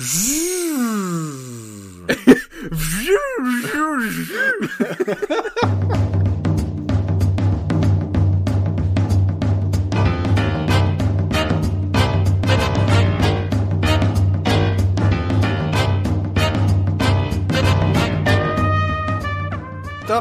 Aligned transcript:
To 0.00 0.06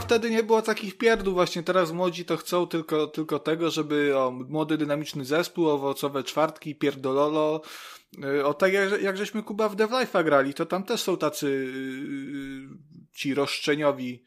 wtedy 0.01 0.29
nie 0.31 0.43
było 0.43 0.61
takich 0.61 0.97
pierdół, 0.97 1.33
właśnie 1.33 1.63
teraz 1.63 1.91
młodzi 1.91 2.25
to 2.25 2.37
chcą 2.37 2.67
tylko, 2.67 3.07
tylko 3.07 3.39
tego, 3.39 3.71
żeby 3.71 4.17
o, 4.17 4.31
młody, 4.31 4.77
dynamiczny 4.77 5.25
zespół, 5.25 5.69
owocowe 5.69 6.23
czwartki, 6.23 6.75
pierdololo. 6.75 7.61
Y, 8.17 8.45
o 8.45 8.53
tak 8.53 8.73
jak, 8.73 9.01
jak 9.01 9.17
żeśmy 9.17 9.43
Kuba 9.43 9.69
w 9.69 9.75
Dev 9.75 9.95
Life'a 9.95 10.23
grali, 10.23 10.53
to 10.53 10.65
tam 10.65 10.83
też 10.83 11.01
są 11.01 11.17
tacy 11.17 11.47
yy, 11.49 13.09
ci 13.13 13.33
roszczeniowi 13.33 14.23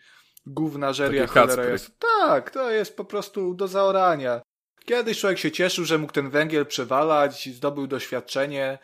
gównażeria 0.46 1.22
Taki 1.22 1.32
cholera 1.32 1.64
jest. 1.64 1.98
Tak, 1.98 2.50
to 2.50 2.70
jest 2.70 2.96
po 2.96 3.04
prostu 3.04 3.54
do 3.54 3.68
zaorania. 3.68 4.40
Kiedyś 4.84 5.20
człowiek 5.20 5.38
się 5.38 5.50
cieszył, 5.50 5.84
że 5.84 5.98
mógł 5.98 6.12
ten 6.12 6.30
węgiel 6.30 6.66
przewalać, 6.66 7.48
zdobył 7.48 7.86
doświadczenie, 7.86 8.78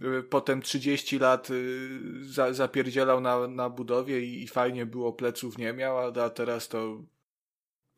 y, 0.00 0.22
potem 0.22 0.62
30 0.62 1.18
lat 1.18 1.50
y, 1.50 2.00
za, 2.22 2.52
zapierdzielał 2.52 3.20
na, 3.20 3.48
na 3.48 3.70
budowie 3.70 4.20
i, 4.20 4.42
i 4.42 4.48
fajnie 4.48 4.86
było, 4.86 5.12
pleców 5.12 5.58
nie 5.58 5.72
miał, 5.72 5.98
a 5.98 6.30
teraz 6.30 6.68
to 6.68 7.02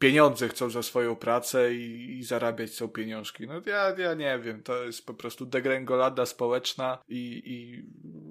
pieniądze 0.02 0.48
chcą 0.48 0.70
za 0.70 0.82
swoją 0.82 1.16
pracę 1.16 1.74
i, 1.74 2.18
i 2.18 2.24
zarabiać 2.24 2.70
chcą 2.70 2.88
pieniążki. 2.88 3.46
No 3.46 3.54
ja, 3.66 3.98
ja 3.98 4.14
nie 4.14 4.38
wiem, 4.38 4.62
to 4.62 4.84
jest 4.84 5.06
po 5.06 5.14
prostu 5.14 5.46
degrengolada 5.46 6.26
społeczna 6.26 6.98
i, 7.08 7.42
i 7.46 7.84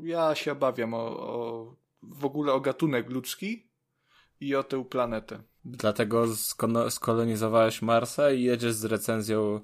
ja 0.07 0.35
się 0.35 0.51
obawiam 0.51 0.93
o, 0.93 0.97
o 0.97 1.75
w 2.03 2.25
ogóle 2.25 2.53
o 2.53 2.59
gatunek 2.59 3.09
ludzki 3.09 3.67
i 4.39 4.55
o 4.55 4.63
tę 4.63 4.85
planetę. 4.85 5.43
Dlatego 5.65 6.25
skolonizowałeś 6.89 7.81
Marsa 7.81 8.31
i 8.31 8.43
jedziesz 8.43 8.73
z 8.73 8.85
recenzją 8.85 9.59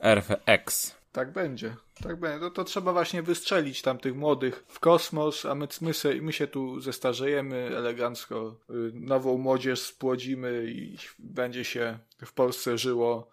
RFX. 0.00 0.95
Tak 1.16 1.32
będzie. 1.32 1.76
Tak 2.02 2.20
będzie. 2.20 2.38
No 2.38 2.50
to 2.50 2.64
trzeba 2.64 2.92
właśnie 2.92 3.22
wystrzelić 3.22 3.82
tam 3.82 3.98
tych 3.98 4.16
młodych 4.16 4.64
w 4.68 4.80
kosmos, 4.80 5.46
a 5.46 5.54
my, 5.54 5.68
my, 5.80 5.94
se, 5.94 6.14
my 6.14 6.32
się 6.32 6.46
tu 6.46 6.80
zestarzejemy 6.80 7.56
elegancko, 7.76 8.60
y, 8.70 8.92
nową 8.94 9.38
młodzież 9.38 9.80
spłodzimy 9.80 10.66
i 10.68 10.96
będzie 11.18 11.64
się 11.64 11.98
w 12.24 12.32
Polsce 12.32 12.78
żyło, 12.78 13.30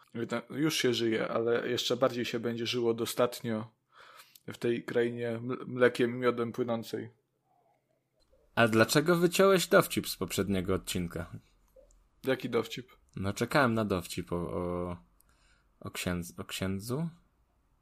już 0.50 0.76
się 0.76 0.94
żyje, 0.94 1.28
ale 1.28 1.70
jeszcze 1.70 1.98
bardziej 1.98 2.26
się 2.26 2.40
będzie 2.40 2.66
żyło 2.66 2.94
dostatnio 2.94 3.72
w 4.48 4.58
tej 4.58 4.84
krainie 4.84 5.40
mlekiem 5.68 6.16
i 6.16 6.20
miodem 6.20 6.52
płynącej. 6.52 7.10
A 8.56 8.68
dlaczego 8.68 9.16
wyciąłeś 9.16 9.68
dowcip 9.68 10.10
z 10.10 10.16
poprzedniego 10.18 10.74
odcinka? 10.74 11.32
Jaki 12.24 12.50
dowcip? 12.50 12.92
No 13.16 13.34
czekałem 13.34 13.74
na 13.74 13.86
dowcip 13.86 14.32
o, 14.32 14.36
o, 14.36 14.98
o, 15.80 15.92
księdz, 15.92 16.40
o 16.40 16.44
księdzu? 16.44 17.10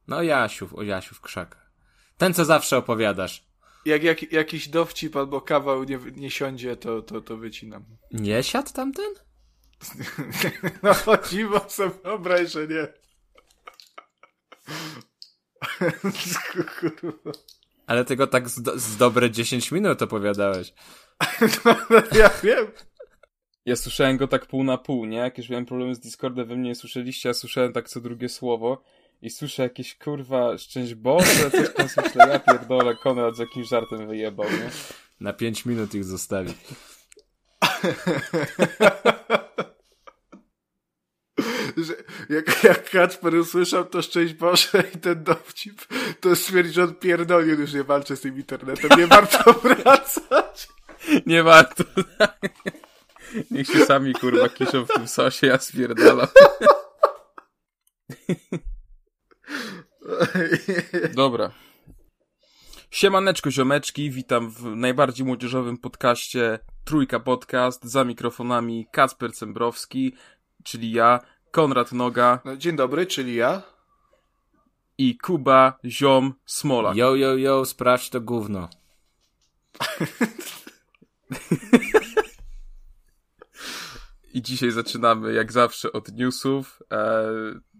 No 0.08 0.16
o 0.16 0.22
Jasiu, 0.22 0.68
o 0.74 0.82
Jasiu 0.82 1.14
w 1.14 1.20
krzakach. 1.20 1.72
Ten, 2.18 2.34
co 2.34 2.44
zawsze 2.44 2.76
opowiadasz. 2.76 3.46
Jak, 3.84 4.02
jak 4.02 4.32
jakiś 4.32 4.68
dowcip 4.68 5.16
albo 5.16 5.40
kawał 5.40 5.84
nie, 5.84 5.98
nie 6.16 6.30
siądzie, 6.30 6.76
to, 6.76 7.02
to, 7.02 7.20
to 7.20 7.36
wycinam. 7.36 7.84
Nie 8.10 8.42
siadł 8.42 8.72
tamten? 8.72 9.14
No 10.82 10.94
chodziło 10.94 11.60
sobie, 11.68 11.94
wyobraź, 12.04 12.52
że 12.52 12.66
nie. 12.66 12.88
Kurwa. 16.80 17.32
Ale 17.86 18.04
tego 18.04 18.26
tak 18.26 18.48
z, 18.48 18.62
do, 18.62 18.78
z 18.78 18.96
dobre 18.96 19.30
10 19.30 19.72
minut 19.72 20.02
opowiadałeś. 20.02 20.72
Ja 22.18 22.30
wiem. 22.42 22.66
Ja 23.66 23.76
słyszałem 23.76 24.16
go 24.16 24.28
tak 24.28 24.46
pół 24.46 24.64
na 24.64 24.78
pół, 24.78 25.04
nie? 25.04 25.16
Jak 25.16 25.38
już 25.38 25.48
miałem 25.48 25.66
problemy 25.66 25.94
z 25.94 26.00
Discordem, 26.00 26.48
wy 26.48 26.56
mnie 26.56 26.68
nie 26.68 26.74
słyszeliście, 26.74 27.28
ja 27.28 27.34
słyszałem 27.34 27.72
tak 27.72 27.88
co 27.88 28.00
drugie 28.00 28.28
słowo 28.28 28.82
i 29.22 29.30
słyszę 29.30 29.62
jakieś 29.62 29.94
kurwa 29.94 30.58
szczęść 30.58 30.94
Boże, 30.94 31.50
coś 31.50 31.74
tam 31.74 31.88
słyszę, 31.88 32.18
ja 32.18 32.38
pierdolę, 32.38 32.94
Konrad 32.96 33.36
z 33.36 33.38
jakimś 33.38 33.68
żartem 33.68 34.06
wyjebał, 34.06 34.50
nie? 34.50 34.70
Na 35.20 35.32
5 35.32 35.66
minut 35.66 35.94
ich 35.94 36.04
zostawi. 36.04 36.52
Że 41.76 41.94
jak, 42.28 42.64
jak 42.64 42.90
Kacper 42.90 43.34
usłyszał 43.34 43.84
to 43.84 44.02
szczęść 44.02 44.34
Boże 44.34 44.84
i 44.94 44.98
ten 44.98 45.24
dowcip, 45.24 45.86
to 46.20 46.36
stwierdził, 46.36 46.74
że 46.74 46.84
on 46.84 46.94
pierdolił, 46.94 47.60
już 47.60 47.72
nie 47.72 47.84
walczy 47.84 48.16
z 48.16 48.20
tym 48.20 48.36
internetem, 48.36 48.90
nie 48.98 49.06
warto 49.06 49.52
wracać. 49.62 50.68
Nie 51.26 51.42
warto. 51.42 51.84
Niech 53.50 53.66
się 53.66 53.86
sami 53.86 54.14
kurwa 54.14 54.48
kiszą 54.48 54.84
w 54.84 54.88
tym 54.88 55.08
sosie, 55.08 55.46
ja 55.46 55.58
spierdalam. 55.58 56.28
Dobra. 61.14 61.50
Siemaneczko 62.90 63.50
ziomeczki, 63.50 64.10
witam 64.10 64.50
w 64.50 64.76
najbardziej 64.76 65.26
młodzieżowym 65.26 65.78
podcaście 65.78 66.58
Trójka 66.84 67.20
Podcast, 67.20 67.84
za 67.84 68.04
mikrofonami 68.04 68.86
Kacper 68.92 69.32
Cembrowski, 69.32 70.14
czyli 70.64 70.92
ja, 70.92 71.20
Konrad 71.50 71.92
Noga 71.92 72.40
No, 72.44 72.56
dzień 72.56 72.76
dobry, 72.76 73.06
czyli 73.06 73.34
ja. 73.34 73.62
i 74.98 75.18
Kuba 75.18 75.78
Ziom 75.84 76.34
Smola. 76.46 76.92
Yo, 76.94 77.16
yo, 77.16 77.36
yo, 77.36 77.64
sprawdź 77.64 78.10
to 78.10 78.20
gówno. 78.20 78.68
I 84.32 84.42
dzisiaj 84.42 84.70
zaczynamy 84.70 85.32
jak 85.32 85.52
zawsze 85.52 85.92
od 85.92 86.12
newsów. 86.12 86.82
E, 86.92 87.24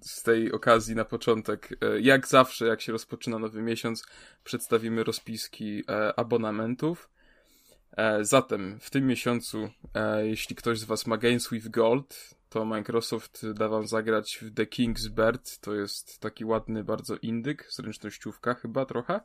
z 0.01 0.23
tej 0.23 0.53
okazji 0.53 0.95
na 0.95 1.05
początek, 1.05 1.79
e, 1.81 2.01
jak 2.01 2.29
zawsze, 2.29 2.67
jak 2.67 2.81
się 2.81 2.93
rozpoczyna 2.93 3.39
nowy 3.39 3.63
miesiąc, 3.63 4.05
przedstawimy 4.45 5.05
rozpiski 5.05 5.85
e, 5.89 6.19
abonamentów. 6.19 7.09
Zatem 8.21 8.79
w 8.81 8.91
tym 8.91 9.07
miesiącu, 9.07 9.71
jeśli 10.23 10.57
ktoś 10.57 10.79
z 10.79 10.85
Was 10.85 11.07
ma 11.07 11.17
Games 11.17 11.51
with 11.51 11.69
Gold, 11.69 12.35
to 12.49 12.65
Microsoft 12.65 13.53
da 13.53 13.69
Wam 13.69 13.87
zagrać 13.87 14.39
w 14.43 14.55
The 14.55 14.65
King's 14.65 15.09
Bird. 15.09 15.59
To 15.59 15.75
jest 15.75 16.21
taki 16.21 16.45
ładny 16.45 16.85
bardzo 16.85 17.17
indyk, 17.17 17.67
zręcznościówka 17.71 18.55
chyba 18.55 18.87
trochę. 18.87 19.21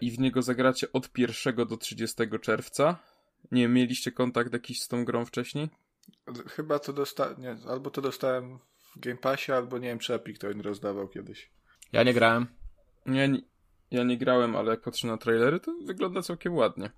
I 0.00 0.10
w 0.10 0.18
niego 0.18 0.42
zagracie 0.42 0.92
od 0.92 1.18
1 1.18 1.56
do 1.56 1.76
30 1.76 2.16
czerwca. 2.40 2.98
Nie 3.52 3.62
wiem, 3.62 3.74
mieliście 3.74 4.12
kontakt 4.12 4.52
jakiś 4.52 4.82
z 4.82 4.88
tą 4.88 5.04
grą 5.04 5.24
wcześniej? 5.24 5.68
Chyba 6.46 6.78
to 6.78 6.92
dostałem, 6.92 7.36
albo 7.68 7.90
to 7.90 8.00
dostałem 8.00 8.58
w 8.94 8.98
Game 9.00 9.16
Passie, 9.16 9.52
albo 9.52 9.78
nie 9.78 9.88
wiem, 9.88 9.98
czy 9.98 10.14
Epic 10.14 10.38
to 10.38 10.52
nie 10.52 10.62
rozdawał 10.62 11.08
kiedyś. 11.08 11.50
Ja 11.92 12.02
nie 12.02 12.14
grałem. 12.14 12.46
Ja 13.06 13.26
nie, 13.26 13.42
ja 13.90 14.04
nie 14.04 14.18
grałem, 14.18 14.56
ale 14.56 14.70
jak 14.70 14.80
patrzę 14.80 15.06
na 15.06 15.16
trailery, 15.16 15.60
to 15.60 15.72
wygląda 15.84 16.22
całkiem 16.22 16.54
ładnie. 16.54 16.90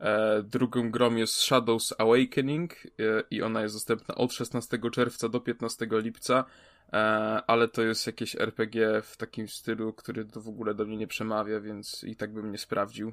E, 0.00 0.42
drugą 0.42 0.90
grą 0.90 1.14
jest 1.14 1.34
Shadows 1.34 1.94
Awakening 1.98 2.72
e, 2.74 3.22
i 3.30 3.42
ona 3.42 3.62
jest 3.62 3.74
dostępna 3.74 4.14
od 4.14 4.32
16 4.32 4.78
czerwca 4.92 5.28
do 5.28 5.40
15 5.40 5.86
lipca, 5.90 6.44
e, 6.92 6.96
ale 7.46 7.68
to 7.68 7.82
jest 7.82 8.06
jakieś 8.06 8.36
RPG 8.36 9.02
w 9.02 9.16
takim 9.16 9.48
stylu, 9.48 9.92
który 9.92 10.24
to 10.24 10.40
w 10.40 10.48
ogóle 10.48 10.74
do 10.74 10.84
mnie 10.84 10.96
nie 10.96 11.06
przemawia, 11.06 11.60
więc 11.60 12.04
i 12.04 12.16
tak 12.16 12.32
bym 12.32 12.52
nie 12.52 12.58
sprawdził. 12.58 13.12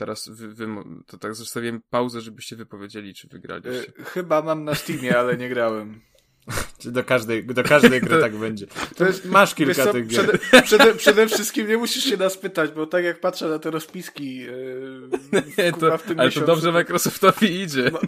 Teraz 0.00 0.28
wy, 0.28 0.48
wy, 0.48 0.66
to 1.06 1.18
tak 1.18 1.34
zostawiłem 1.34 1.82
pauzę, 1.90 2.20
żebyście 2.20 2.56
wypowiedzieli, 2.56 3.14
czy 3.14 3.28
wygraliście. 3.28 3.92
Y, 4.00 4.04
chyba 4.04 4.42
mam 4.42 4.64
na 4.64 4.74
Steamie, 4.74 5.18
ale 5.18 5.36
nie 5.36 5.48
grałem. 5.48 6.00
Do 6.84 7.04
każdej, 7.04 7.44
do 7.44 7.62
każdej 7.62 8.00
gry 8.00 8.20
tak 8.26 8.36
będzie. 8.36 8.66
To 8.96 9.06
jest, 9.06 9.24
Masz 9.24 9.54
kilka 9.54 9.84
co, 9.84 9.92
tych 9.92 10.06
gier. 10.06 10.38
przede, 10.38 10.62
przede, 10.62 10.94
przede 10.94 11.26
wszystkim 11.26 11.68
nie 11.68 11.76
musisz 11.76 12.04
się 12.04 12.16
nas 12.16 12.38
pytać, 12.38 12.70
bo 12.70 12.86
tak 12.86 13.04
jak 13.04 13.20
patrzę 13.20 13.48
na 13.48 13.58
te 13.58 13.70
rozpiski 13.70 14.36
yy, 14.36 15.08
Nie, 15.58 15.72
kurwa, 15.72 15.90
to, 15.90 15.98
w 15.98 16.02
tym 16.02 16.20
ale 16.20 16.28
miesiącu, 16.28 16.46
to 16.46 16.54
dobrze 16.54 16.72
Microsoftowi 16.72 17.60
idzie. 17.60 17.90
no, 17.92 18.00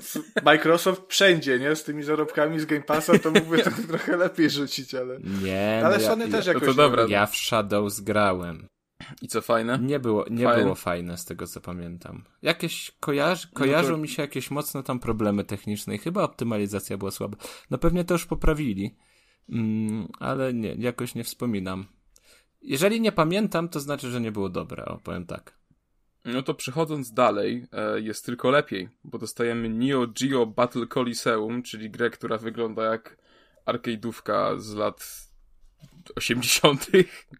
Microsoft 0.44 1.02
wszędzie, 1.08 1.58
nie? 1.58 1.76
Z 1.76 1.84
tymi 1.84 2.02
zarobkami 2.02 2.60
z 2.60 2.66
Game 2.66 2.82
Passa 2.82 3.18
to 3.18 3.30
mógłby 3.30 3.58
to 3.62 3.70
trochę 3.88 4.16
lepiej 4.16 4.50
rzucić, 4.50 4.94
ale... 4.94 5.18
Nie, 5.42 5.78
no 5.80 5.86
Ale 5.86 6.02
ja, 6.02 6.08
Sony 6.08 6.28
też 6.28 6.46
ja, 6.46 6.52
jakoś... 6.52 6.68
to 6.68 6.74
dobra. 6.74 7.06
ja 7.08 7.26
w 7.26 7.36
Shadows 7.36 8.00
grałem. 8.00 8.71
I 9.22 9.28
co 9.28 9.42
fajne? 9.42 9.78
Nie 9.78 10.00
było, 10.00 10.24
nie 10.30 10.44
Fajne. 10.44 10.62
było 10.62 10.74
fajne 10.74 11.16
z 11.18 11.24
tego 11.24 11.46
co 11.46 11.60
pamiętam. 11.60 12.24
Jakieś 12.42 12.92
kojarzy, 13.00 13.48
kojarzą 13.52 13.88
No 13.88 13.94
to- 13.94 14.00
mi 14.02 14.08
się 14.08 14.22
jakieś 14.22 14.50
mocno 14.50 14.82
tam 14.82 14.98
problemy 15.00 15.44
techniczne 15.44 15.94
i 15.94 15.98
chyba 15.98 16.22
optymalizacja 16.22 16.98
była 16.98 17.10
słaba. 17.10 17.36
No 17.70 17.78
pewnie 17.78 18.04
to 18.04 18.14
już 18.14 18.26
poprawili, 18.26 18.96
mm, 19.48 20.08
ale 20.18 20.54
nie, 20.54 20.74
jakoś 20.74 21.14
nie 21.14 21.24
wspominam. 21.24 21.86
Jeżeli 22.62 23.00
nie 23.00 23.12
pamiętam, 23.12 23.68
to 23.68 23.80
znaczy, 23.80 24.10
że 24.10 24.20
nie 24.20 24.32
było 24.32 24.48
dobre, 24.48 24.84
o 24.84 24.98
powiem 24.98 25.26
tak. 25.26 25.58
No 26.24 26.42
to 26.42 26.54
przechodząc 26.54 27.12
dalej, 27.12 27.66
e, 27.72 28.00
jest 28.00 28.26
tylko 28.26 28.50
lepiej, 28.50 28.88
bo 29.04 29.18
dostajemy 29.18 29.68
Neo 29.68 30.06
Geo 30.20 30.46
Battle 30.46 30.86
Coliseum, 30.86 31.62
czyli 31.62 31.90
grę, 31.90 32.10
która 32.10 32.38
wygląda 32.38 32.82
jak 32.84 33.16
arcade'ówka 33.66 34.58
z 34.60 34.74
lat 34.74 35.28
80. 36.16 36.86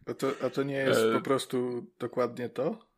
A 0.06 0.14
to, 0.14 0.32
a 0.43 0.50
to 0.50 0.62
nie 0.62 0.76
jest 0.76 1.00
e... 1.00 1.12
po 1.12 1.20
prostu 1.20 1.87
dokładnie 1.99 2.49
to? 2.49 2.93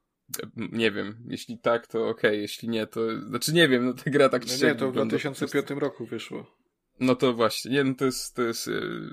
Nie 0.57 0.91
wiem, 0.91 1.17
jeśli 1.27 1.59
tak, 1.59 1.87
to 1.87 2.09
okej, 2.09 2.31
okay. 2.31 2.37
jeśli 2.37 2.69
nie, 2.69 2.87
to... 2.87 3.01
Znaczy 3.29 3.53
nie 3.53 3.69
wiem, 3.69 3.87
no 3.87 3.95
ta 3.95 4.11
gra 4.11 4.29
tak 4.29 4.43
no 4.47 4.69
Nie, 4.69 4.75
to 4.75 4.91
w 4.91 4.95
2005 4.95 5.71
roku 5.71 6.07
wyszło. 6.07 6.47
No 7.01 7.15
to 7.17 7.33
właśnie, 7.33 7.71
nie, 7.71 7.85
no 7.85 7.95
to 7.95 8.05
jest... 8.05 8.37
To 8.37 8.43
jest 8.43 8.67
yy... 8.67 9.11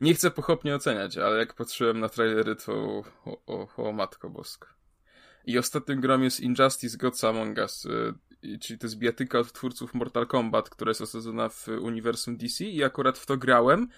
Nie 0.00 0.14
chcę 0.14 0.30
pochopnie 0.30 0.74
oceniać, 0.74 1.18
ale 1.18 1.38
jak 1.38 1.54
patrzyłem 1.54 2.00
na 2.00 2.08
trailery, 2.08 2.56
to 2.56 2.72
o, 2.72 3.04
o, 3.46 3.68
o 3.76 3.92
matko 3.92 4.30
bosko. 4.30 4.68
I 5.44 5.58
ostatnim 5.58 6.00
grom 6.00 6.24
jest 6.24 6.40
Injustice 6.40 6.98
Gods 6.98 7.24
Among 7.24 7.58
Us, 7.58 7.84
yy, 8.42 8.58
czyli 8.58 8.78
to 8.78 8.86
jest 8.86 8.98
bijatyka 8.98 9.38
od 9.38 9.52
twórców 9.52 9.94
Mortal 9.94 10.26
Kombat, 10.26 10.70
która 10.70 10.90
jest 10.90 11.00
osadzona 11.00 11.48
w 11.48 11.68
uniwersum 11.68 12.36
DC 12.36 12.64
i 12.64 12.84
akurat 12.84 13.18
w 13.18 13.26
to 13.26 13.36
grałem 13.36 13.88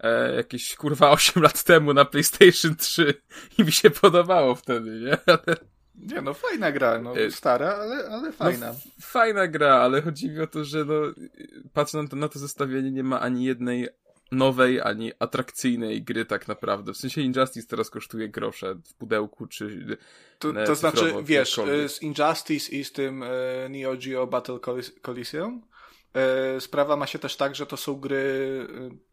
e, 0.00 0.34
jakieś 0.34 0.76
kurwa 0.76 1.10
8 1.18 1.42
lat 1.42 1.62
temu 1.62 1.94
na 1.94 2.04
PlayStation 2.04 2.76
3 2.76 3.14
i 3.58 3.64
mi 3.64 3.72
się 3.72 3.90
podobało 3.90 4.54
wtedy, 4.54 5.00
nie? 5.00 5.18
Ale... 5.26 5.56
Nie 5.98 6.20
no, 6.20 6.34
fajna 6.34 6.72
gra, 6.72 6.98
no 6.98 7.18
e, 7.18 7.30
stara, 7.30 7.74
ale, 7.74 8.08
ale 8.08 8.26
no, 8.26 8.32
fajna. 8.32 8.66
No, 8.66 8.78
fajna 9.00 9.48
gra, 9.48 9.74
ale 9.74 10.02
chodzi 10.02 10.30
mi 10.30 10.40
o 10.40 10.46
to, 10.46 10.64
że 10.64 10.84
no, 10.84 10.94
patrząc 11.72 12.04
na 12.04 12.10
to, 12.10 12.16
na 12.16 12.28
to 12.28 12.38
zestawienie, 12.38 12.90
nie 12.90 13.04
ma 13.04 13.20
ani 13.20 13.44
jednej 13.44 13.88
nowej, 14.32 14.80
ani 14.80 15.12
atrakcyjnej 15.18 16.02
gry 16.02 16.24
tak 16.24 16.48
naprawdę. 16.48 16.92
W 16.92 16.96
sensie 16.96 17.20
Injustice 17.20 17.68
teraz 17.68 17.90
kosztuje 17.90 18.28
grosze 18.28 18.74
w 18.74 18.94
pudełku, 18.94 19.46
czy 19.46 19.98
To, 20.38 20.52
to 20.66 20.74
znaczy, 20.74 21.14
wiesz, 21.22 21.60
z 21.88 22.02
Injustice 22.02 22.72
i 22.72 22.84
z 22.84 22.92
tym 22.92 23.22
e, 23.22 23.28
Neo 23.68 23.96
Geo 23.96 24.26
Battle 24.26 24.58
Coliseum 25.02 25.62
e, 26.14 26.60
sprawa 26.60 26.96
ma 26.96 27.06
się 27.06 27.18
też 27.18 27.36
tak, 27.36 27.54
że 27.54 27.66
to 27.66 27.76
są 27.76 27.94
gry 27.94 28.66
e, 28.92 29.07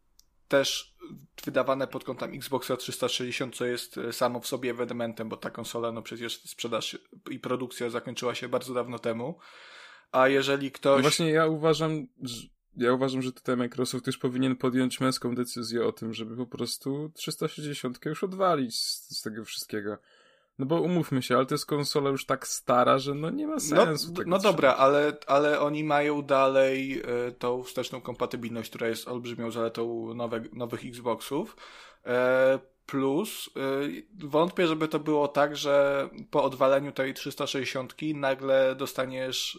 też 0.48 0.96
wydawane 1.44 1.86
pod 1.86 2.04
kątem 2.04 2.34
Xboxa 2.34 2.76
360, 2.76 3.56
co 3.56 3.64
jest 3.66 3.98
e, 3.98 4.12
samo 4.12 4.40
w 4.40 4.46
sobie 4.46 4.70
ewenementem, 4.70 5.28
bo 5.28 5.36
ta 5.36 5.50
konsola, 5.50 5.92
no 5.92 6.02
przecież 6.02 6.42
sprzedaż 6.42 6.98
i 7.30 7.38
produkcja 7.38 7.90
zakończyła 7.90 8.34
się 8.34 8.48
bardzo 8.48 8.74
dawno 8.74 8.98
temu. 8.98 9.38
A 10.12 10.28
jeżeli 10.28 10.70
ktoś. 10.70 10.96
No 10.96 11.02
właśnie 11.02 11.30
ja 11.30 11.46
uważam, 11.46 12.06
że, 12.22 12.46
ja 12.76 12.92
uważam, 12.92 13.22
że 13.22 13.32
tutaj 13.32 13.56
Microsoft 13.56 14.06
już 14.06 14.18
powinien 14.18 14.56
podjąć 14.56 15.00
męską 15.00 15.34
decyzję 15.34 15.86
o 15.86 15.92
tym, 15.92 16.14
żeby 16.14 16.36
po 16.36 16.46
prostu 16.46 17.12
360 17.14 18.04
już 18.04 18.24
odwalić 18.24 18.78
z, 18.78 19.18
z 19.18 19.22
tego 19.22 19.44
wszystkiego. 19.44 19.98
No 20.58 20.66
bo 20.66 20.80
umówmy 20.80 21.22
się, 21.22 21.36
ale 21.36 21.46
to 21.46 21.54
jest 21.54 21.66
konsola 21.66 22.10
już 22.10 22.26
tak 22.26 22.46
stara, 22.46 22.98
że 22.98 23.14
no 23.14 23.30
nie 23.30 23.46
ma 23.46 23.54
no, 23.54 23.60
sensu. 23.60 24.12
No, 24.16 24.22
no 24.26 24.38
dobra, 24.38 24.74
ale, 24.74 25.16
ale 25.26 25.60
oni 25.60 25.84
mają 25.84 26.22
dalej 26.22 27.02
y, 27.28 27.32
tą 27.32 27.62
wsteczną 27.62 28.00
kompatybilność, 28.00 28.70
która 28.70 28.88
jest 28.88 29.08
olbrzymią 29.08 29.50
zaletą 29.50 30.14
nowe, 30.14 30.40
nowych 30.52 30.84
Xboxów. 30.84 31.56
E, 32.06 32.58
plus 32.86 33.50
y, 33.56 34.06
wątpię, 34.28 34.66
żeby 34.66 34.88
to 34.88 34.98
było 34.98 35.28
tak, 35.28 35.56
że 35.56 36.08
po 36.30 36.44
odwaleniu 36.44 36.92
tej 36.92 37.14
360 37.14 37.94
nagle 38.14 38.74
dostaniesz 38.74 39.58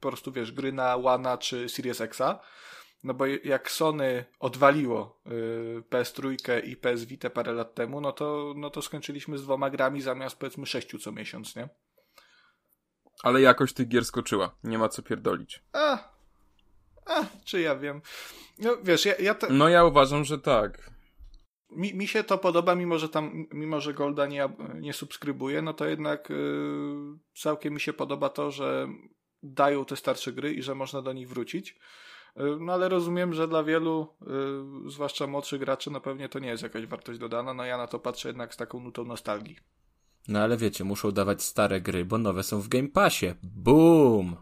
po 0.00 0.08
prostu, 0.08 0.32
wiesz, 0.32 0.52
gry 0.52 0.72
na 0.72 0.96
One 0.96 1.38
czy 1.38 1.68
Series 1.68 2.00
Xa 2.00 2.38
no 3.04 3.14
bo 3.14 3.26
jak 3.26 3.70
Sony 3.70 4.24
odwaliło 4.38 5.20
y, 5.26 5.82
PS3 5.90 6.36
i 6.64 6.76
PS 6.76 7.04
Vita 7.04 7.30
parę 7.30 7.52
lat 7.52 7.74
temu, 7.74 8.00
no 8.00 8.12
to, 8.12 8.54
no 8.56 8.70
to 8.70 8.82
skończyliśmy 8.82 9.38
z 9.38 9.42
dwoma 9.42 9.70
grami 9.70 10.00
zamiast 10.00 10.36
powiedzmy 10.36 10.66
sześciu 10.66 10.98
co 10.98 11.12
miesiąc, 11.12 11.56
nie? 11.56 11.68
Ale 13.22 13.40
jakoś 13.40 13.72
tych 13.72 13.88
gier 13.88 14.04
skoczyła. 14.04 14.54
Nie 14.64 14.78
ma 14.78 14.88
co 14.88 15.02
pierdolić. 15.02 15.62
A, 15.72 15.98
a 17.06 17.24
czy 17.44 17.60
ja 17.60 17.76
wiem. 17.76 18.02
No 18.58 18.76
wiesz, 18.82 19.06
ja, 19.06 19.14
ja 19.16 19.36
No 19.50 19.68
ja 19.68 19.84
uważam, 19.84 20.24
że 20.24 20.38
tak. 20.38 20.90
Mi, 21.70 21.94
mi 21.94 22.08
się 22.08 22.24
to 22.24 22.38
podoba, 22.38 22.74
mimo 22.74 22.98
że 22.98 23.08
tam, 23.08 23.46
mimo 23.52 23.80
że 23.80 23.94
Golda 23.94 24.26
nie, 24.26 24.48
nie 24.74 24.92
subskrybuje, 24.92 25.62
no 25.62 25.74
to 25.74 25.86
jednak 25.86 26.30
yy, 26.30 27.18
całkiem 27.34 27.74
mi 27.74 27.80
się 27.80 27.92
podoba 27.92 28.28
to, 28.28 28.50
że 28.50 28.88
dają 29.42 29.84
te 29.84 29.96
starsze 29.96 30.32
gry 30.32 30.54
i 30.54 30.62
że 30.62 30.74
można 30.74 31.02
do 31.02 31.12
nich 31.12 31.28
wrócić. 31.28 31.78
Y, 32.40 32.56
no 32.60 32.72
ale 32.72 32.88
rozumiem, 32.88 33.34
że 33.34 33.48
dla 33.48 33.64
wielu, 33.64 34.08
y, 34.86 34.90
zwłaszcza 34.90 35.26
młodszych 35.26 35.60
graczy, 35.60 35.90
no 35.90 36.00
pewnie 36.00 36.28
to 36.28 36.38
nie 36.38 36.48
jest 36.48 36.62
jakaś 36.62 36.86
wartość 36.86 37.18
dodana. 37.18 37.54
No 37.54 37.64
ja 37.64 37.76
na 37.76 37.86
to 37.86 37.98
patrzę 37.98 38.28
jednak 38.28 38.54
z 38.54 38.56
taką 38.56 38.80
nutą 38.80 39.04
nostalgii. 39.04 39.56
No 40.28 40.38
ale 40.38 40.56
wiecie, 40.56 40.84
muszą 40.84 41.12
dawać 41.12 41.42
stare 41.42 41.80
gry, 41.80 42.04
bo 42.04 42.18
nowe 42.18 42.42
są 42.42 42.60
w 42.60 42.68
Game 42.68 42.88
Passie. 42.88 43.26
Boom! 43.42 44.36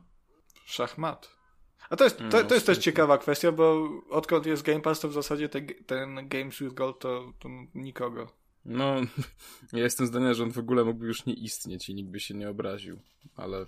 Szachmat. 0.65 1.41
A 1.91 1.97
to 1.97 2.05
jest, 2.05 2.19
to, 2.31 2.45
to 2.45 2.55
jest 2.55 2.67
też 2.67 2.79
ciekawa 2.79 3.19
kwestia, 3.19 3.53
bo 3.53 3.89
odkąd 4.11 4.47
jest 4.47 4.63
Game 4.63 4.81
Pass, 4.81 5.01
to 5.01 5.09
w 5.09 5.13
zasadzie 5.13 5.49
te, 5.49 5.61
ten 5.63 6.29
Games 6.29 6.59
with 6.59 6.75
Gold 6.75 6.99
to, 6.99 7.33
to 7.39 7.49
nikogo. 7.75 8.33
No, 8.65 8.95
ja 9.73 9.79
jestem 9.83 10.07
zdania, 10.07 10.35
że 10.35 10.43
on 10.43 10.53
w 10.53 10.59
ogóle 10.59 10.85
mógłby 10.85 11.07
już 11.07 11.27
nie 11.27 11.35
istnieć 11.35 11.89
i 11.89 11.95
nikt 11.95 12.11
by 12.11 12.21
się 12.21 12.35
nie 12.35 12.51
obraził, 12.51 13.01
ale 13.37 13.67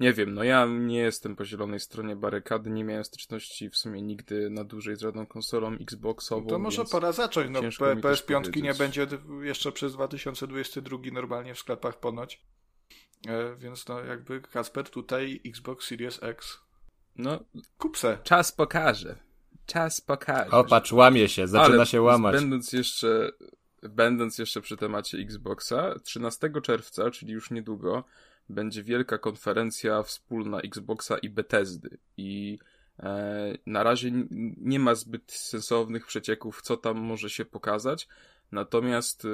nie 0.00 0.12
wiem, 0.12 0.34
no 0.34 0.44
ja 0.44 0.66
nie 0.66 0.98
jestem 0.98 1.36
po 1.36 1.44
zielonej 1.44 1.80
stronie 1.80 2.16
barykady, 2.16 2.70
nie 2.70 2.84
miałem 2.84 3.04
styczności 3.04 3.70
w 3.70 3.76
sumie 3.76 4.02
nigdy 4.02 4.50
na 4.50 4.64
dłużej 4.64 4.96
z 4.96 5.00
żadną 5.00 5.26
konsolą 5.26 5.72
Xboxową. 5.72 6.46
to 6.46 6.58
może 6.58 6.84
pora 6.84 7.12
zacząć, 7.12 7.50
no 7.50 7.60
PS5 7.60 8.62
nie 8.62 8.74
będzie 8.74 9.06
jeszcze 9.42 9.72
przez 9.72 9.92
2022 9.92 10.98
normalnie 11.12 11.54
w 11.54 11.58
sklepach 11.58 12.00
ponoć. 12.00 12.42
E, 13.28 13.56
więc 13.56 13.88
no 13.88 14.00
jakby 14.00 14.40
Kasper 14.40 14.90
tutaj 14.90 15.40
Xbox 15.46 15.86
Series 15.86 16.22
X. 16.22 16.60
No, 17.16 17.40
kupse. 17.78 18.18
Czas 18.22 18.52
pokaże. 18.52 19.16
Czas 19.66 20.00
pokaże. 20.00 20.50
O, 20.50 20.64
patrz, 20.64 20.92
łamie 20.92 21.28
się, 21.28 21.48
zaczyna 21.48 21.74
Ale 21.74 21.86
się 21.86 22.02
łamać. 22.02 22.34
Będąc 22.34 22.72
jeszcze, 22.72 23.32
będąc 23.82 24.38
jeszcze 24.38 24.60
przy 24.60 24.76
temacie 24.76 25.18
Xboxa, 25.18 25.94
13 26.02 26.50
czerwca, 26.62 27.10
czyli 27.10 27.32
już 27.32 27.50
niedługo, 27.50 28.04
będzie 28.48 28.82
wielka 28.82 29.18
konferencja 29.18 30.02
wspólna 30.02 30.60
Xboxa 30.60 31.18
i 31.18 31.30
Bethesdy 31.30 31.98
i 32.16 32.58
e, 32.98 33.58
na 33.66 33.82
razie 33.82 34.10
nie 34.56 34.78
ma 34.78 34.94
zbyt 34.94 35.32
sensownych 35.32 36.06
przecieków, 36.06 36.62
co 36.62 36.76
tam 36.76 36.98
może 36.98 37.30
się 37.30 37.44
pokazać. 37.44 38.08
Natomiast 38.52 39.24
e, 39.24 39.28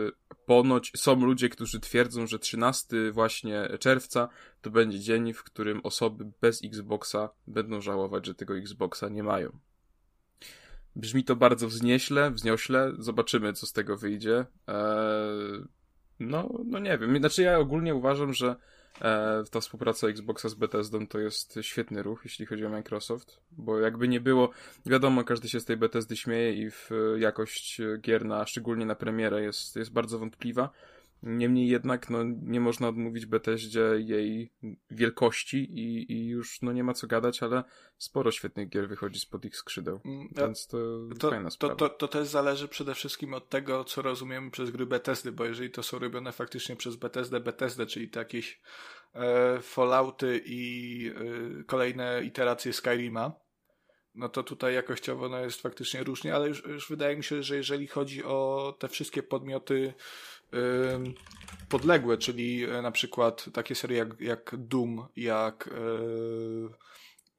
ponoć 0.46 0.92
są 0.96 1.24
ludzie, 1.24 1.48
którzy 1.48 1.80
twierdzą, 1.80 2.26
że 2.26 2.38
13 2.38 3.12
właśnie 3.12 3.68
czerwca 3.80 4.28
to 4.62 4.70
będzie 4.70 5.00
dzień, 5.00 5.32
w 5.32 5.42
którym 5.42 5.80
osoby 5.82 6.30
bez 6.40 6.64
Xboxa 6.64 7.30
będą 7.46 7.80
żałować, 7.80 8.26
że 8.26 8.34
tego 8.34 8.56
Xboxa 8.56 9.08
nie 9.08 9.22
mają. 9.22 9.58
Brzmi 10.96 11.24
to 11.24 11.36
bardzo 11.36 11.68
wznieśle, 11.68 12.30
wzniośle. 12.30 12.92
Zobaczymy, 12.98 13.52
co 13.52 13.66
z 13.66 13.72
tego 13.72 13.96
wyjdzie. 13.96 14.46
Eee, 14.66 15.64
no, 16.20 16.48
no 16.64 16.78
nie 16.78 16.98
wiem. 16.98 17.18
Znaczy, 17.18 17.42
ja 17.42 17.58
ogólnie 17.58 17.94
uważam, 17.94 18.32
że 18.32 18.56
ta 19.50 19.60
współpraca 19.60 20.08
Xboxa 20.08 20.48
z 20.48 20.54
Bethesdą 20.54 21.06
to 21.06 21.18
jest 21.18 21.58
świetny 21.62 22.02
ruch, 22.02 22.20
jeśli 22.24 22.46
chodzi 22.46 22.66
o 22.66 22.68
Microsoft, 22.68 23.40
bo 23.52 23.80
jakby 23.80 24.08
nie 24.08 24.20
było, 24.20 24.50
wiadomo, 24.86 25.24
każdy 25.24 25.48
się 25.48 25.60
z 25.60 25.64
tej 25.64 25.76
Bethesdy 25.76 26.16
śmieje 26.16 26.52
i 26.52 26.70
w 26.70 26.90
jakość 27.18 27.80
gier, 28.00 28.24
na, 28.24 28.46
szczególnie 28.46 28.86
na 28.86 28.94
premierę, 28.94 29.42
jest, 29.42 29.76
jest 29.76 29.92
bardzo 29.92 30.18
wątpliwa. 30.18 30.70
Niemniej 31.22 31.68
jednak 31.68 32.10
no, 32.10 32.18
nie 32.42 32.60
można 32.60 32.88
odmówić 32.88 33.26
Bethesdzie 33.26 33.80
jej 33.98 34.52
wielkości 34.90 35.56
i, 35.56 36.12
i 36.12 36.26
już 36.26 36.62
no, 36.62 36.72
nie 36.72 36.84
ma 36.84 36.94
co 36.94 37.06
gadać, 37.06 37.42
ale 37.42 37.64
sporo 37.98 38.30
świetnych 38.30 38.68
gier 38.68 38.88
wychodzi 38.88 39.20
spod 39.20 39.44
ich 39.44 39.56
skrzydeł, 39.56 40.00
mm, 40.04 40.28
więc 40.36 40.66
to, 40.66 40.78
to 41.18 41.30
fajna 41.30 41.50
sprawa. 41.50 41.74
To, 41.74 41.88
to, 41.88 41.94
to 41.94 42.08
też 42.08 42.28
zależy 42.28 42.68
przede 42.68 42.94
wszystkim 42.94 43.34
od 43.34 43.48
tego, 43.48 43.84
co 43.84 44.02
rozumiemy 44.02 44.50
przez 44.50 44.70
gry 44.70 44.86
Bethesdy, 44.86 45.32
bo 45.32 45.44
jeżeli 45.44 45.70
to 45.70 45.82
są 45.82 45.98
robione 45.98 46.32
faktycznie 46.32 46.76
przez 46.76 46.96
Bethesdę, 46.96 47.40
Bethesdę, 47.40 47.86
czyli 47.86 48.08
to 48.08 48.18
jakieś 48.18 48.60
e, 49.14 49.60
Fallouty 49.62 50.42
i 50.44 51.10
e, 51.60 51.64
kolejne 51.64 52.24
iteracje 52.24 52.72
Skyrima, 52.72 53.32
no 54.14 54.28
to 54.28 54.42
tutaj 54.42 54.74
jakościowo 54.74 55.28
no, 55.28 55.38
jest 55.38 55.62
faktycznie 55.62 56.04
różnie, 56.04 56.34
ale 56.34 56.48
już, 56.48 56.66
już 56.66 56.88
wydaje 56.88 57.16
mi 57.16 57.24
się, 57.24 57.42
że 57.42 57.56
jeżeli 57.56 57.86
chodzi 57.86 58.24
o 58.24 58.74
te 58.78 58.88
wszystkie 58.88 59.22
podmioty 59.22 59.94
podległe, 61.70 62.18
czyli 62.18 62.64
e, 62.64 62.82
na 62.82 62.90
przykład 62.90 63.46
takie 63.52 63.74
serie 63.74 63.98
jak, 63.98 64.20
jak 64.20 64.54
Doom, 64.58 65.06
jak 65.16 65.68
e, 65.68 66.90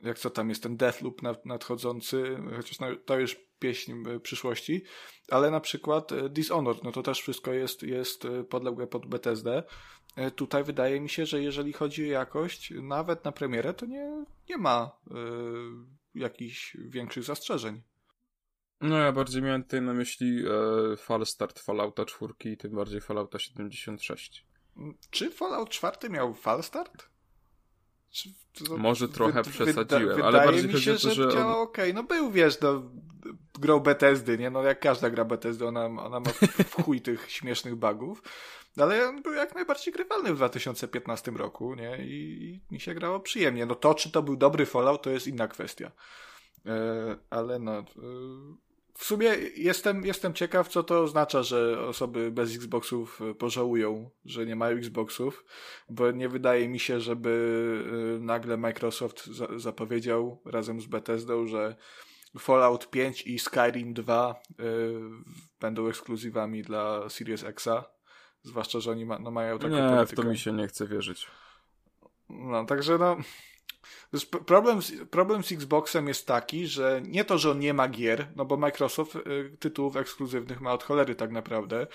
jak 0.08 0.20
co 0.20 0.30
tam 0.30 0.50
jest 0.50 0.64
ten 0.64 0.78
Deathloop 0.78 1.22
nadchodzący, 1.46 2.38
chociaż 2.56 2.78
to 3.06 3.20
już 3.20 3.36
pieśń 3.60 3.94
e, 4.10 4.20
przyszłości, 4.20 4.84
ale 5.30 5.52
na 5.52 5.60
przykład 5.60 6.12
Dishonored, 6.30 6.84
no 6.84 6.92
to 6.92 7.04
też 7.04 7.22
wszystko 7.22 7.54
jest, 7.54 7.84
jest 7.84 8.28
podległe 8.50 8.88
pod 8.88 9.06
BTSD. 9.06 9.64
Tutaj 10.36 10.64
wydaje 10.64 11.02
mi 11.02 11.10
się, 11.10 11.26
że 11.26 11.44
jeżeli 11.44 11.74
chodzi 11.74 12.04
o 12.04 12.12
jakość, 12.12 12.74
nawet 12.82 13.26
na 13.26 13.32
premierę, 13.32 13.74
to 13.74 13.86
nie, 13.86 14.26
nie 14.50 14.58
ma 14.58 14.92
y, 15.08 15.14
jakichś 16.16 16.78
większych 16.80 17.24
zastrzeżeń. 17.24 17.82
No 18.82 18.98
ja 18.98 19.12
bardziej 19.12 19.42
miałem 19.42 19.64
tutaj 19.64 19.82
na 19.82 19.94
myśli 19.94 20.44
e, 20.94 20.98
fal 20.98 21.26
start 21.26 21.60
Fallouta 21.60 22.06
4 22.06 22.34
i 22.46 22.58
tym 22.58 22.72
bardziej 22.72 23.02
Fallouta 23.02 23.40
76. 23.40 24.46
Czy 25.10 25.32
Fallout 25.32 25.70
4 25.70 26.10
miał 26.10 26.34
fal 26.34 26.64
start? 26.64 27.10
Czy, 28.12 28.30
to, 28.54 28.78
Może 28.78 29.10
trochę 29.10 29.44
wy, 29.44 29.52
przesadziłem, 29.52 30.16
wyda, 30.16 30.28
ale 30.28 30.46
bardziej 30.46 30.68
mi 30.68 30.82
się, 30.82 30.92
chodzi 30.92 31.08
o 31.08 31.10
to, 31.10 31.16
że... 31.16 31.32
że 31.32 31.46
on... 31.46 31.54
okej, 31.54 31.92
okay. 31.92 31.94
no 31.94 32.04
był, 32.04 32.32
wiesz, 32.32 32.62
no, 32.62 32.92
grą 33.60 33.80
Bethesdy, 33.80 34.38
nie? 34.38 34.50
No 34.50 34.64
jak 34.64 34.80
każda 34.80 35.10
gra 35.10 35.26
Bethesdy, 35.26 35.68
ona, 35.68 35.86
ona 35.86 36.20
ma 36.20 36.30
w 36.70 36.74
chuj 36.74 37.02
tych 37.02 37.32
śmiesznych 37.32 37.76
bugów. 37.76 38.24
Ale 38.78 39.10
on 39.10 39.22
był 39.22 39.34
jak 39.34 39.56
najbardziej 39.56 39.94
grywalny 39.94 40.34
w 40.34 40.36
2015 40.36 41.32
roku, 41.32 41.76
nie? 41.76 42.06
I, 42.06 42.44
I, 42.44 42.74
mi 42.74 42.80
się 42.80 42.94
grało 42.94 43.20
przyjemnie. 43.20 43.66
No 43.66 43.76
to, 43.76 43.94
czy 43.94 44.12
to 44.12 44.24
był 44.24 44.36
dobry 44.36 44.66
Fallout, 44.66 45.02
to 45.02 45.10
jest 45.10 45.28
inna 45.28 45.48
kwestia. 45.48 45.92
E, 46.66 47.18
ale 47.30 47.60
no... 47.60 47.78
E, 47.80 47.84
w 49.02 49.06
sumie 49.06 49.36
jestem, 49.56 50.06
jestem 50.06 50.34
ciekaw, 50.34 50.68
co 50.68 50.84
to 50.84 51.02
oznacza, 51.02 51.44
że 51.44 51.80
osoby 51.88 52.32
bez 52.32 52.56
Xboxów 52.56 53.20
pożałują, 53.40 54.10
że 54.26 54.46
nie 54.46 54.56
mają 54.56 54.78
Xboxów, 54.78 55.46
bo 55.90 56.12
nie 56.12 56.30
wydaje 56.30 56.70
mi 56.70 56.80
się, 56.80 57.00
żeby 57.00 57.84
e, 58.18 58.20
nagle 58.20 58.58
Microsoft 58.58 59.26
za 59.26 59.48
zapowiedział 59.56 60.42
razem 60.46 60.82
z 60.82 60.86
Bethesdą, 60.86 61.48
że 61.48 61.76
Fallout 62.40 62.90
5 62.90 63.28
i 63.28 63.40
Skyrim 63.40 63.94
2 63.94 64.42
y, 64.60 64.64
będą 65.60 65.88
ekskluzywami 65.88 66.62
dla 66.62 67.10
Series 67.10 67.44
Xa. 67.44 67.84
Zwłaszcza, 68.44 68.80
że 68.80 68.92
oni 68.92 69.06
ma, 69.06 69.20
no, 69.20 69.32
mają 69.32 69.60
taką 69.60 69.76
nie, 69.76 69.96
politykę. 69.96 70.22
w 70.22 70.26
to 70.26 70.32
mi 70.32 70.38
się 70.38 70.54
nie 70.54 70.68
chce 70.68 70.88
wierzyć. 70.88 71.28
No, 72.30 72.66
także 72.66 72.98
no... 72.98 73.18
Problem 74.46 74.82
z, 74.82 74.92
problem 75.10 75.44
z 75.44 75.52
Xboxem 75.52 76.08
jest 76.08 76.28
taki, 76.28 76.68
że 76.68 77.02
nie 77.06 77.26
to, 77.26 77.38
że 77.38 77.52
on 77.52 77.60
nie 77.60 77.74
ma 77.74 77.88
gier, 77.88 78.28
no 78.36 78.46
bo 78.46 78.58
Microsoft 78.58 79.16
y, 79.16 79.58
tytułów 79.60 79.96
ekskluzywnych 79.96 80.62
ma 80.62 80.74
od 80.74 80.84
cholery 80.84 81.16
tak 81.16 81.32
naprawdę, 81.32 81.88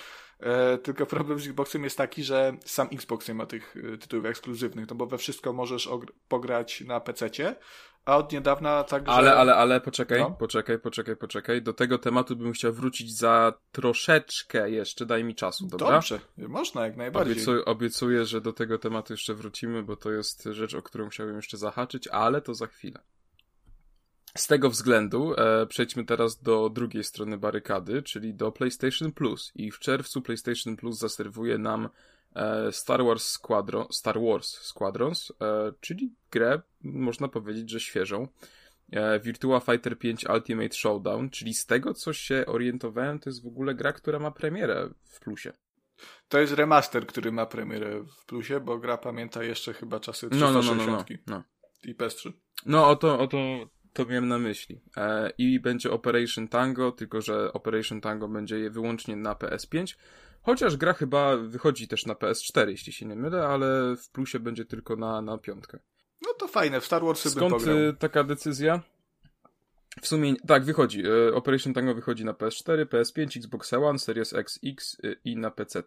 y, 0.75 0.79
tylko 0.79 1.07
problem 1.07 1.41
z 1.41 1.47
Xboxem 1.47 1.85
jest 1.85 1.97
taki, 1.99 2.25
że 2.25 2.57
sam 2.65 2.89
Xbox 2.93 3.29
nie 3.29 3.35
ma 3.35 3.47
tych 3.47 3.77
y, 3.77 3.99
tytułów 3.99 4.27
ekskluzywnych, 4.27 4.89
no 4.91 4.97
bo 4.97 5.07
we 5.07 5.19
wszystko 5.19 5.53
możesz 5.53 5.89
pograć 6.29 6.81
na 6.81 7.01
PC-cie, 7.01 7.57
a 8.07 8.17
od 8.17 8.33
niedawna 8.33 8.85
także... 8.85 9.13
Ale, 9.13 9.35
ale, 9.35 9.55
ale, 9.55 9.81
poczekaj, 9.81 10.21
no? 10.21 10.31
poczekaj, 10.31 10.79
poczekaj, 10.79 11.17
poczekaj. 11.17 11.63
Do 11.63 11.73
tego 11.73 11.99
tematu 11.99 12.37
bym 12.37 12.53
chciał 12.53 12.73
wrócić 12.73 13.19
za 13.19 13.53
troszeczkę 13.73 14.71
jeszcze, 14.71 15.07
daj 15.07 15.25
mi 15.25 15.35
czasu, 15.35 15.67
dobra? 15.67 15.91
Dobrze, 15.91 16.21
można 16.37 16.85
jak 16.85 16.97
najbardziej. 16.97 17.33
Obiecuję, 17.33 17.65
obiecuję, 17.65 18.25
że 18.25 18.41
do 18.41 18.53
tego 18.53 18.79
tematu 18.79 19.13
jeszcze 19.13 19.35
wrócimy, 19.35 19.83
bo 19.83 19.97
to 19.97 20.11
jest 20.11 20.49
rzecz, 20.51 20.75
o 20.75 20.83
którą 20.83 21.09
chciałbym 21.09 21.37
jeszcze 21.37 21.57
zahaczyć, 21.57 22.09
ale 22.09 22.41
to 22.41 22.55
za 22.55 22.67
chwilę. 22.67 22.99
Z 24.37 24.47
tego 24.47 24.71
względu 24.71 25.35
e, 25.37 25.67
przejdźmy 25.67 26.05
teraz 26.05 26.43
do 26.43 26.71
drugiej 26.71 27.05
strony 27.05 27.39
barykady, 27.39 28.03
czyli 28.03 28.35
do 28.35 28.53
PlayStation 28.53 29.13
Plus. 29.13 29.53
I 29.55 29.71
w 29.71 29.79
czerwcu 29.79 30.23
PlayStation 30.23 30.77
Plus 30.77 30.99
zaserwuje 30.99 31.59
nam 31.59 31.89
Star 32.71 33.05
Wars 33.05 33.29
Squadron, 33.29 33.87
Star 33.91 34.21
Wars 34.21 34.49
Squadrons, 34.49 35.33
e, 35.41 35.73
czyli 35.81 36.15
grę, 36.31 36.61
można 36.83 37.29
powiedzieć, 37.29 37.71
że 37.71 37.81
świeżą. 37.81 38.29
E, 38.93 39.21
Virtua 39.21 39.61
Fighter 39.61 39.99
5 39.99 40.25
Ultimate 40.35 40.75
Showdown, 40.75 41.31
czyli 41.31 41.55
z 41.55 41.67
tego, 41.67 41.95
co 41.95 42.13
się 42.13 42.47
orientowałem, 42.47 43.19
to 43.19 43.31
jest 43.31 43.43
w 43.43 43.47
ogóle 43.47 43.75
gra, 43.75 43.93
która 43.93 44.19
ma 44.19 44.31
premierę 44.31 44.89
w 45.05 45.21
plusie. 45.21 45.53
To 46.29 46.39
jest 46.39 46.53
remaster, 46.53 47.07
który 47.07 47.33
ma 47.33 47.47
premierę 47.47 48.03
w 48.03 48.27
plusie, 48.27 48.61
bo 48.61 48.79
gra 48.79 48.99
pamięta 48.99 49.43
jeszcze 49.43 49.73
chyba 49.73 50.01
czasy 50.01 50.31
360 50.31 50.67
no, 50.67 50.75
no, 50.75 50.93
no, 50.93 51.05
no, 51.27 51.33
no. 51.37 51.43
i 51.85 51.95
PS3. 51.95 52.33
No, 52.67 52.89
o 52.89 52.97
to, 52.97 53.19
o 53.19 53.27
to, 53.27 53.39
to 53.93 54.07
miałem 54.07 54.29
na 54.29 54.39
myśli. 54.39 54.81
I 55.39 55.61
będzie 55.61 55.91
Operation 55.91 56.49
Tango, 56.49 56.93
tylko 56.93 57.21
że 57.21 57.53
Operation 57.53 58.01
Tango 58.01 58.29
będzie 58.29 58.71
wyłącznie 58.71 59.17
na 59.17 59.35
PS5, 59.35 59.97
Chociaż 60.47 60.77
gra 60.77 60.93
chyba 60.93 61.37
wychodzi 61.37 61.89
też 61.89 62.07
na 62.07 62.15
PS4, 62.15 62.69
jeśli 62.69 62.93
się 62.93 63.07
nie 63.07 63.17
mylę, 63.17 63.47
ale 63.47 63.97
w 63.97 64.11
plusie 64.11 64.41
będzie 64.41 64.65
tylko 64.65 64.97
na, 64.97 65.23
na 65.23 65.39
piątkę. 65.39 65.79
No 66.23 66.35
to 66.39 66.49
fajne, 66.49 66.81
w 66.81 66.85
Star 66.85 67.03
Warsy 67.03 67.31
Skąd 67.31 67.51
bym 67.51 67.61
pograł. 67.61 67.79
Y, 67.79 67.97
taka 67.99 68.25
decyzja? 68.25 68.83
W 70.03 70.07
sumie, 70.07 70.37
tak, 70.47 70.65
wychodzi. 70.65 71.07
Y, 71.07 71.35
Operation 71.35 71.75
Tango 71.75 71.95
wychodzi 71.95 72.25
na 72.25 72.33
PS4, 72.33 72.85
PS5, 72.85 73.39
Xbox 73.39 73.73
One, 73.73 73.99
Series 73.99 74.33
X, 74.33 74.59
X 74.65 74.97
y, 75.05 75.21
i 75.25 75.37
na 75.37 75.51
PC. 75.51 75.83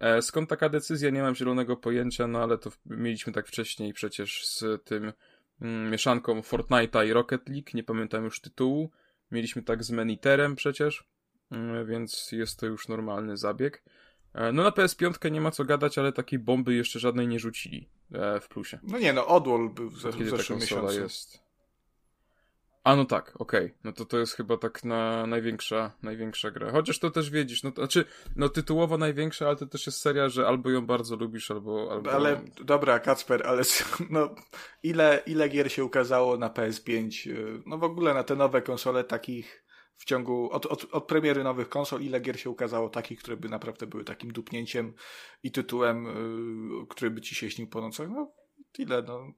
E, 0.00 0.22
skąd 0.22 0.48
taka 0.48 0.68
decyzja? 0.68 1.10
Nie 1.10 1.22
mam 1.22 1.34
zielonego 1.34 1.76
pojęcia, 1.76 2.26
no 2.26 2.42
ale 2.42 2.58
to 2.58 2.70
mieliśmy 2.86 3.32
tak 3.32 3.46
wcześniej 3.46 3.92
przecież 3.92 4.46
z 4.46 4.84
tym 4.84 5.12
mm, 5.60 5.90
mieszanką 5.90 6.40
Fortnite'a 6.40 7.06
i 7.06 7.12
Rocket 7.12 7.48
League, 7.48 7.70
nie 7.74 7.84
pamiętam 7.84 8.24
już 8.24 8.40
tytułu. 8.40 8.90
Mieliśmy 9.30 9.62
tak 9.62 9.84
z 9.84 9.90
Meniterem 9.90 10.56
przecież, 10.56 11.08
więc 11.86 12.32
jest 12.32 12.60
to 12.60 12.66
już 12.66 12.88
normalny 12.88 13.36
zabieg. 13.36 13.82
E, 14.34 14.52
no 14.52 14.62
na 14.62 14.70
PS5 14.70 15.30
nie 15.30 15.40
ma 15.40 15.50
co 15.50 15.64
gadać, 15.64 15.98
ale 15.98 16.12
takiej 16.12 16.38
bomby 16.38 16.74
jeszcze 16.74 16.98
żadnej 16.98 17.28
nie 17.28 17.38
rzucili 17.38 17.88
e, 18.12 18.40
w 18.40 18.48
plusie. 18.48 18.78
No 18.82 18.98
nie, 18.98 19.12
no 19.12 19.26
Odwall 19.26 19.68
był 19.68 19.90
w, 19.90 19.94
w 19.94 20.00
zeszłym 20.00 20.58
miesiącu. 20.58 21.00
jest. 21.00 21.48
A 22.84 22.96
no 22.96 23.04
tak, 23.04 23.32
okej. 23.38 23.64
Okay. 23.64 23.78
No 23.84 23.92
to 23.92 24.04
to 24.04 24.18
jest 24.18 24.32
chyba 24.32 24.56
tak 24.56 24.84
na 24.84 25.26
największa, 25.26 25.92
największa 26.02 26.50
gra. 26.50 26.72
Chociaż 26.72 26.98
to 26.98 27.10
też 27.10 27.30
wiedzisz, 27.30 27.62
no 27.62 27.72
to 27.72 27.82
znaczy, 27.82 28.04
no 28.36 28.48
tytułowo 28.48 28.98
największa, 28.98 29.46
ale 29.46 29.56
to 29.56 29.66
też 29.66 29.86
jest 29.86 30.00
seria, 30.00 30.28
że 30.28 30.46
albo 30.46 30.70
ją 30.70 30.86
bardzo 30.86 31.16
lubisz, 31.16 31.50
albo... 31.50 31.92
albo... 31.92 32.12
Ale 32.12 32.40
dobra, 32.64 32.98
Kacper, 32.98 33.46
ale 33.46 33.62
no 34.10 34.34
ile, 34.82 35.22
ile 35.26 35.48
gier 35.48 35.72
się 35.72 35.84
ukazało 35.84 36.36
na 36.36 36.48
PS5? 36.48 37.32
No 37.66 37.78
w 37.78 37.84
ogóle 37.84 38.14
na 38.14 38.24
te 38.24 38.36
nowe 38.36 38.62
konsole 38.62 39.04
takich 39.04 39.67
w 39.98 40.04
ciągu, 40.04 40.50
od, 40.52 40.66
od, 40.66 40.86
od 40.92 41.04
premiery 41.04 41.44
nowych 41.44 41.68
konsol, 41.68 42.02
ile 42.02 42.20
gier 42.20 42.40
się 42.40 42.50
ukazało 42.50 42.88
takich, 42.88 43.18
które 43.18 43.36
by 43.36 43.48
naprawdę 43.48 43.86
były 43.86 44.04
takim 44.04 44.32
dupnięciem 44.32 44.94
i 45.42 45.50
tytułem, 45.50 46.04
yy, 46.04 46.86
który 46.88 47.10
by 47.10 47.20
ci 47.20 47.34
się 47.34 47.50
śnił 47.50 47.66
po 47.66 47.80
nocach? 47.80 48.08
No, 48.10 48.32
tyle, 48.72 49.02
no. 49.02 49.32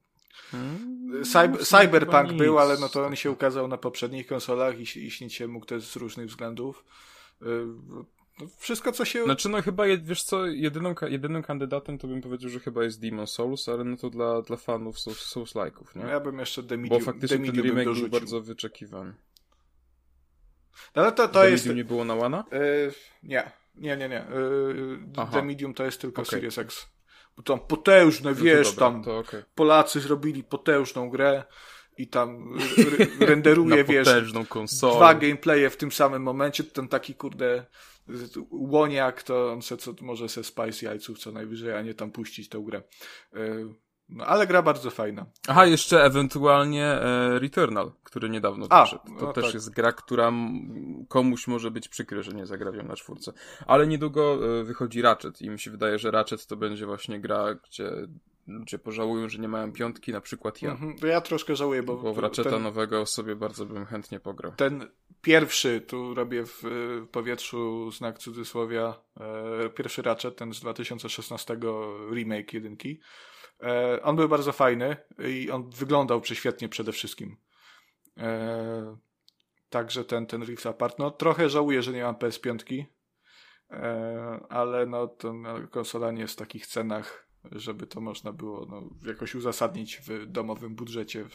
Hmm, 0.51 1.23
Cyber, 1.23 1.59
no, 1.59 1.65
Cyberpunk 1.65 2.33
był, 2.33 2.59
ale 2.59 2.77
no 2.77 2.89
to 2.89 3.05
on 3.05 3.15
się 3.15 3.31
ukazał 3.31 3.67
na 3.67 3.77
poprzednich 3.77 4.27
konsolach 4.27 4.79
i, 4.79 4.99
i 4.99 5.11
śnić 5.11 5.33
się 5.33 5.47
mógł 5.47 5.65
też 5.65 5.85
z 5.85 5.95
różnych 5.95 6.27
względów. 6.27 6.85
Yy, 7.41 7.65
no, 8.39 8.47
wszystko, 8.57 8.91
co 8.91 9.05
się... 9.05 9.23
Znaczy, 9.23 9.49
no 9.49 9.61
chyba, 9.61 9.83
wiesz 10.01 10.23
co, 10.23 10.45
jedyną, 10.45 10.95
jedynym 11.07 11.43
kandydatem 11.43 11.97
to 11.97 12.07
bym 12.07 12.21
powiedział, 12.21 12.49
że 12.49 12.59
chyba 12.59 12.83
jest 12.83 13.01
Demon 13.01 13.27
Souls, 13.27 13.69
ale 13.69 13.83
no 13.83 13.97
to 13.97 14.09
dla, 14.09 14.41
dla 14.41 14.57
fanów 14.57 14.97
Souls-like'ów, 14.97 15.95
nie? 15.95 16.03
No 16.03 16.09
ja 16.09 16.19
bym 16.19 16.39
jeszcze 16.39 16.63
The 16.63 16.77
Medium, 16.77 16.99
Bo 16.99 17.05
faktycznie 17.05 17.37
The 17.37 17.45
ten 17.45 17.61
remake 17.61 17.99
był 17.99 18.09
bardzo 18.09 18.41
wyczekiwany. 18.41 19.13
No, 20.95 21.01
ale 21.01 21.11
to, 21.11 21.27
to 21.27 21.39
The 21.39 21.51
jest... 21.51 21.65
Medium 21.65 21.77
nie 21.77 21.83
było 21.83 22.05
na 22.05 22.15
Łana? 22.15 22.43
Yy, 22.51 22.93
nie, 23.23 23.51
nie, 23.75 23.97
nie, 23.97 24.09
nie. 24.09 24.25
Yy, 25.15 25.27
The 25.31 25.43
Medium 25.43 25.73
to 25.73 25.85
jest 25.85 26.01
tylko 26.01 26.21
okay. 26.21 26.31
Series 26.31 26.57
X. 26.57 26.87
Bo 27.37 27.43
tam 27.43 27.59
potężne, 27.59 28.29
no 28.29 28.35
wiesz, 28.35 28.75
dobra, 28.75 29.01
tam 29.01 29.17
okay. 29.17 29.43
Polacy 29.55 29.99
zrobili 29.99 30.43
potężną 30.43 31.09
grę 31.09 31.43
i 31.97 32.07
tam 32.07 32.57
renderuje, 33.19 33.83
wiesz, 33.93 34.07
konsolę. 34.49 34.95
dwa 34.95 35.13
gameplaye 35.13 35.69
w 35.69 35.77
tym 35.77 35.91
samym 35.91 36.23
momencie, 36.23 36.63
ten 36.63 36.87
taki, 36.87 37.15
kurde, 37.15 37.65
łoniak, 38.51 39.23
to 39.23 39.51
on 39.51 39.61
se, 39.61 39.77
co, 39.77 39.93
może 40.01 40.29
se 40.29 40.43
spice 40.43 40.85
jajców 40.85 41.19
co 41.19 41.31
najwyżej, 41.31 41.73
a 41.73 41.81
nie 41.81 41.93
tam 41.93 42.11
puścić 42.11 42.49
tę 42.49 42.63
grę. 42.65 42.81
Yy, 43.33 43.73
no, 44.11 44.25
ale 44.25 44.47
gra 44.47 44.61
bardzo 44.61 44.89
fajna. 44.89 45.25
Aha, 45.47 45.65
jeszcze 45.65 46.03
ewentualnie 46.03 46.85
e, 46.85 47.39
Returnal, 47.39 47.91
który 48.03 48.29
niedawno 48.29 48.67
A, 48.69 48.83
wyszedł. 48.83 49.03
To 49.19 49.25
no 49.25 49.33
też 49.33 49.45
tak. 49.45 49.53
jest 49.53 49.69
gra, 49.69 49.91
która 49.91 50.31
komuś 51.07 51.47
może 51.47 51.71
być 51.71 51.87
przykry, 51.87 52.23
że 52.23 52.31
nie 52.31 52.45
zagra 52.45 52.71
na 52.71 52.95
czwórce. 52.95 53.33
Ale 53.67 53.87
niedługo 53.87 54.39
e, 54.59 54.63
wychodzi 54.63 55.01
Ratchet 55.01 55.41
i 55.41 55.49
mi 55.49 55.59
się 55.59 55.71
wydaje, 55.71 55.99
że 55.99 56.11
Ratchet 56.11 56.47
to 56.47 56.55
będzie 56.55 56.85
właśnie 56.85 57.19
gra, 57.19 57.55
gdzie 57.55 57.91
ludzie 58.47 58.79
pożałują, 58.79 59.29
że 59.29 59.39
nie 59.39 59.47
mają 59.47 59.73
piątki, 59.73 60.11
na 60.11 60.21
przykład 60.21 60.61
ja. 60.61 60.71
Mhm, 60.71 60.95
ja 61.03 61.21
troszkę 61.21 61.55
żałuję, 61.55 61.83
bo... 61.83 61.97
Bo 61.97 62.13
w 62.13 62.17
Ratcheta 62.17 62.49
ten, 62.49 62.63
nowego 62.63 63.05
sobie 63.05 63.35
bardzo 63.35 63.65
bym 63.65 63.85
chętnie 63.85 64.19
pograł. 64.19 64.51
Ten 64.55 64.87
pierwszy, 65.21 65.81
tu 65.81 66.13
robię 66.13 66.45
w 66.45 66.63
powietrzu 67.11 67.91
znak 67.91 68.19
cudzysłowia, 68.19 68.99
e, 69.65 69.69
pierwszy 69.69 70.01
Ratchet, 70.01 70.35
ten 70.35 70.53
z 70.53 70.59
2016 70.59 71.57
remake 72.13 72.53
jedynki, 72.53 72.99
E, 72.99 73.30
on 74.03 74.15
był 74.15 74.29
bardzo 74.29 74.51
fajny 74.51 74.97
i 75.27 75.51
on 75.51 75.69
wyglądał 75.69 76.21
prześwietnie 76.21 76.69
przede 76.69 76.91
wszystkim. 76.91 77.37
E, 78.17 78.97
także 79.69 80.05
ten, 80.05 80.27
ten 80.27 80.43
Rift 80.43 80.65
Apart. 80.65 80.99
No 80.99 81.11
trochę 81.11 81.49
żałuję, 81.49 81.81
że 81.81 81.91
nie 81.91 82.03
mam 82.03 82.15
PS5, 82.15 82.85
e, 83.69 84.39
ale 84.49 84.85
no 84.85 85.07
to 85.07 85.33
no, 85.33 85.67
konsola 85.67 86.11
nie 86.11 86.21
jest 86.21 86.33
w 86.33 86.37
takich 86.37 86.67
cenach, 86.67 87.27
żeby 87.51 87.87
to 87.87 88.01
można 88.01 88.31
było 88.31 88.65
no, 88.65 88.89
jakoś 89.09 89.35
uzasadnić 89.35 89.97
w 89.97 90.25
domowym 90.25 90.75
budżecie. 90.75 91.25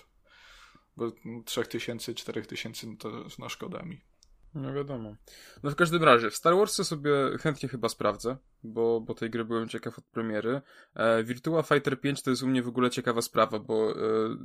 Bo 0.97 1.12
3000, 1.45 2.14
4000 2.14 2.87
no 2.87 2.97
to 2.97 3.11
no 3.38 3.49
szkoda 3.49 3.83
mi. 3.83 4.00
No 4.56 4.72
wiadomo. 4.72 5.16
No 5.62 5.70
w 5.70 5.75
każdym 5.75 6.04
razie, 6.04 6.30
w 6.30 6.36
Star 6.36 6.56
Warsy 6.56 6.84
sobie 6.84 7.10
chętnie 7.40 7.68
chyba 7.68 7.88
sprawdzę, 7.88 8.36
bo, 8.62 9.00
bo 9.00 9.14
tej 9.14 9.30
gry 9.30 9.44
byłem 9.44 9.68
ciekaw 9.68 9.98
od 9.98 10.04
premiery. 10.04 10.60
E, 10.94 11.25
Virtua 11.25 11.62
Fighter 11.62 12.00
5 12.00 12.22
to 12.22 12.30
jest 12.30 12.42
u 12.42 12.46
mnie 12.46 12.62
w 12.62 12.68
ogóle 12.68 12.90
ciekawa 12.90 13.22
sprawa, 13.22 13.58
bo 13.58 13.90
e, 13.90 13.94
e 13.94 14.36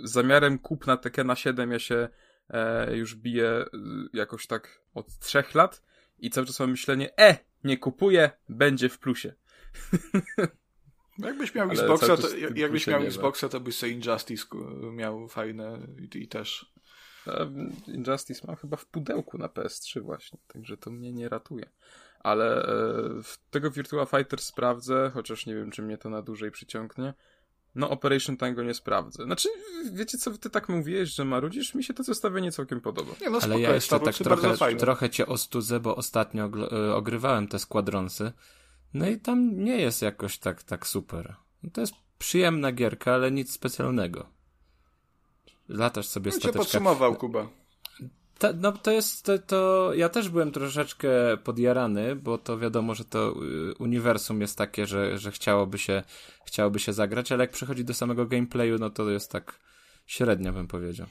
zamiarem 0.00 0.58
kupna 0.58 0.96
Tekena 0.96 1.36
7 1.36 1.72
ja 1.72 1.78
się 1.78 2.08
e, 2.50 2.96
już 2.96 3.14
biję 3.14 3.48
e, 3.48 3.66
jakoś 4.12 4.46
tak 4.46 4.80
od 4.94 5.18
trzech 5.18 5.54
lat 5.54 5.82
i 6.18 6.30
cały 6.30 6.46
czas 6.46 6.60
mam 6.60 6.70
myślenie, 6.70 7.18
e, 7.18 7.38
nie 7.64 7.78
kupuję, 7.78 8.30
będzie 8.48 8.88
w 8.88 8.98
plusie. 8.98 9.34
No 11.18 11.28
jakbyś 11.28 11.54
miał 11.54 11.70
Xboxa, 11.70 12.16
to, 12.16 12.28
jakbyś 12.54 12.86
miał 12.86 13.02
Xboxa, 13.02 13.48
to 13.48 13.60
byś 13.60 13.76
sobie 13.76 13.92
Injustice 13.92 14.46
miał 14.92 15.28
fajne 15.28 15.78
i, 15.98 16.18
i 16.18 16.28
też 16.28 16.73
Injustice 17.86 18.46
mam 18.46 18.56
chyba 18.56 18.76
w 18.76 18.86
pudełku 18.86 19.38
na 19.38 19.46
PS3 19.46 20.00
właśnie, 20.00 20.38
także 20.48 20.76
to 20.76 20.90
mnie 20.90 21.12
nie 21.12 21.28
ratuje. 21.28 21.70
Ale 22.20 22.66
e, 22.66 22.72
tego 23.50 23.70
Virtua 23.70 24.06
Fighter 24.06 24.40
sprawdzę, 24.40 25.10
chociaż 25.14 25.46
nie 25.46 25.54
wiem, 25.54 25.70
czy 25.70 25.82
mnie 25.82 25.98
to 25.98 26.10
na 26.10 26.22
dłużej 26.22 26.50
przyciągnie. 26.50 27.14
No, 27.74 27.90
Operation 27.90 28.36
Tango 28.36 28.62
nie 28.62 28.74
sprawdzę. 28.74 29.24
Znaczy, 29.24 29.48
wiecie 29.92 30.18
co, 30.18 30.38
ty 30.38 30.50
tak 30.50 30.68
mówiłeś, 30.68 31.14
że 31.14 31.24
marudzisz? 31.24 31.74
Mi 31.74 31.84
się 31.84 31.94
to 31.94 32.02
zestawienie 32.02 32.52
całkiem 32.52 32.80
podoba. 32.80 33.12
Nie, 33.20 33.30
no, 33.30 33.38
Ale 33.42 33.60
ja 33.60 33.74
jeszcze 33.74 34.00
tak 34.00 34.14
trochę, 34.14 34.76
trochę 34.76 35.10
cię 35.10 35.26
ostudzę, 35.26 35.80
bo 35.80 35.96
ostatnio 35.96 36.50
e, 36.72 36.94
ogrywałem 36.94 37.48
te 37.48 37.58
składronsy. 37.58 38.32
No 38.94 39.08
i 39.08 39.20
tam 39.20 39.64
nie 39.64 39.76
jest 39.76 40.02
jakoś 40.02 40.38
tak, 40.38 40.62
tak 40.62 40.86
super. 40.86 41.34
No 41.62 41.70
to 41.72 41.80
jest 41.80 41.94
przyjemna 42.18 42.72
gierka, 42.72 43.14
ale 43.14 43.30
nic 43.30 43.52
specjalnego. 43.52 44.33
Latasz 45.68 46.06
sobie 46.06 46.30
no 46.30 46.36
stateczka. 46.36 46.58
podsumował, 46.58 47.14
Kuba. 47.14 47.48
Ta, 48.38 48.52
no 48.52 48.72
to 48.72 48.90
jest, 48.90 49.24
to, 49.24 49.38
to, 49.38 49.90
ja 49.94 50.08
też 50.08 50.28
byłem 50.28 50.52
troszeczkę 50.52 51.08
podjarany, 51.44 52.16
bo 52.16 52.38
to 52.38 52.58
wiadomo, 52.58 52.94
że 52.94 53.04
to 53.04 53.34
y, 53.70 53.74
uniwersum 53.78 54.40
jest 54.40 54.58
takie, 54.58 54.86
że, 54.86 55.18
że 55.18 55.32
chciałoby 55.32 55.78
się, 55.78 56.02
chciałoby 56.46 56.78
się 56.78 56.92
zagrać, 56.92 57.32
ale 57.32 57.44
jak 57.44 57.50
przychodzi 57.50 57.84
do 57.84 57.94
samego 57.94 58.26
gameplayu, 58.26 58.78
no 58.78 58.90
to 58.90 59.10
jest 59.10 59.30
tak 59.30 59.60
średnio 60.06 60.52
bym 60.52 60.68
powiedział. 60.68 61.06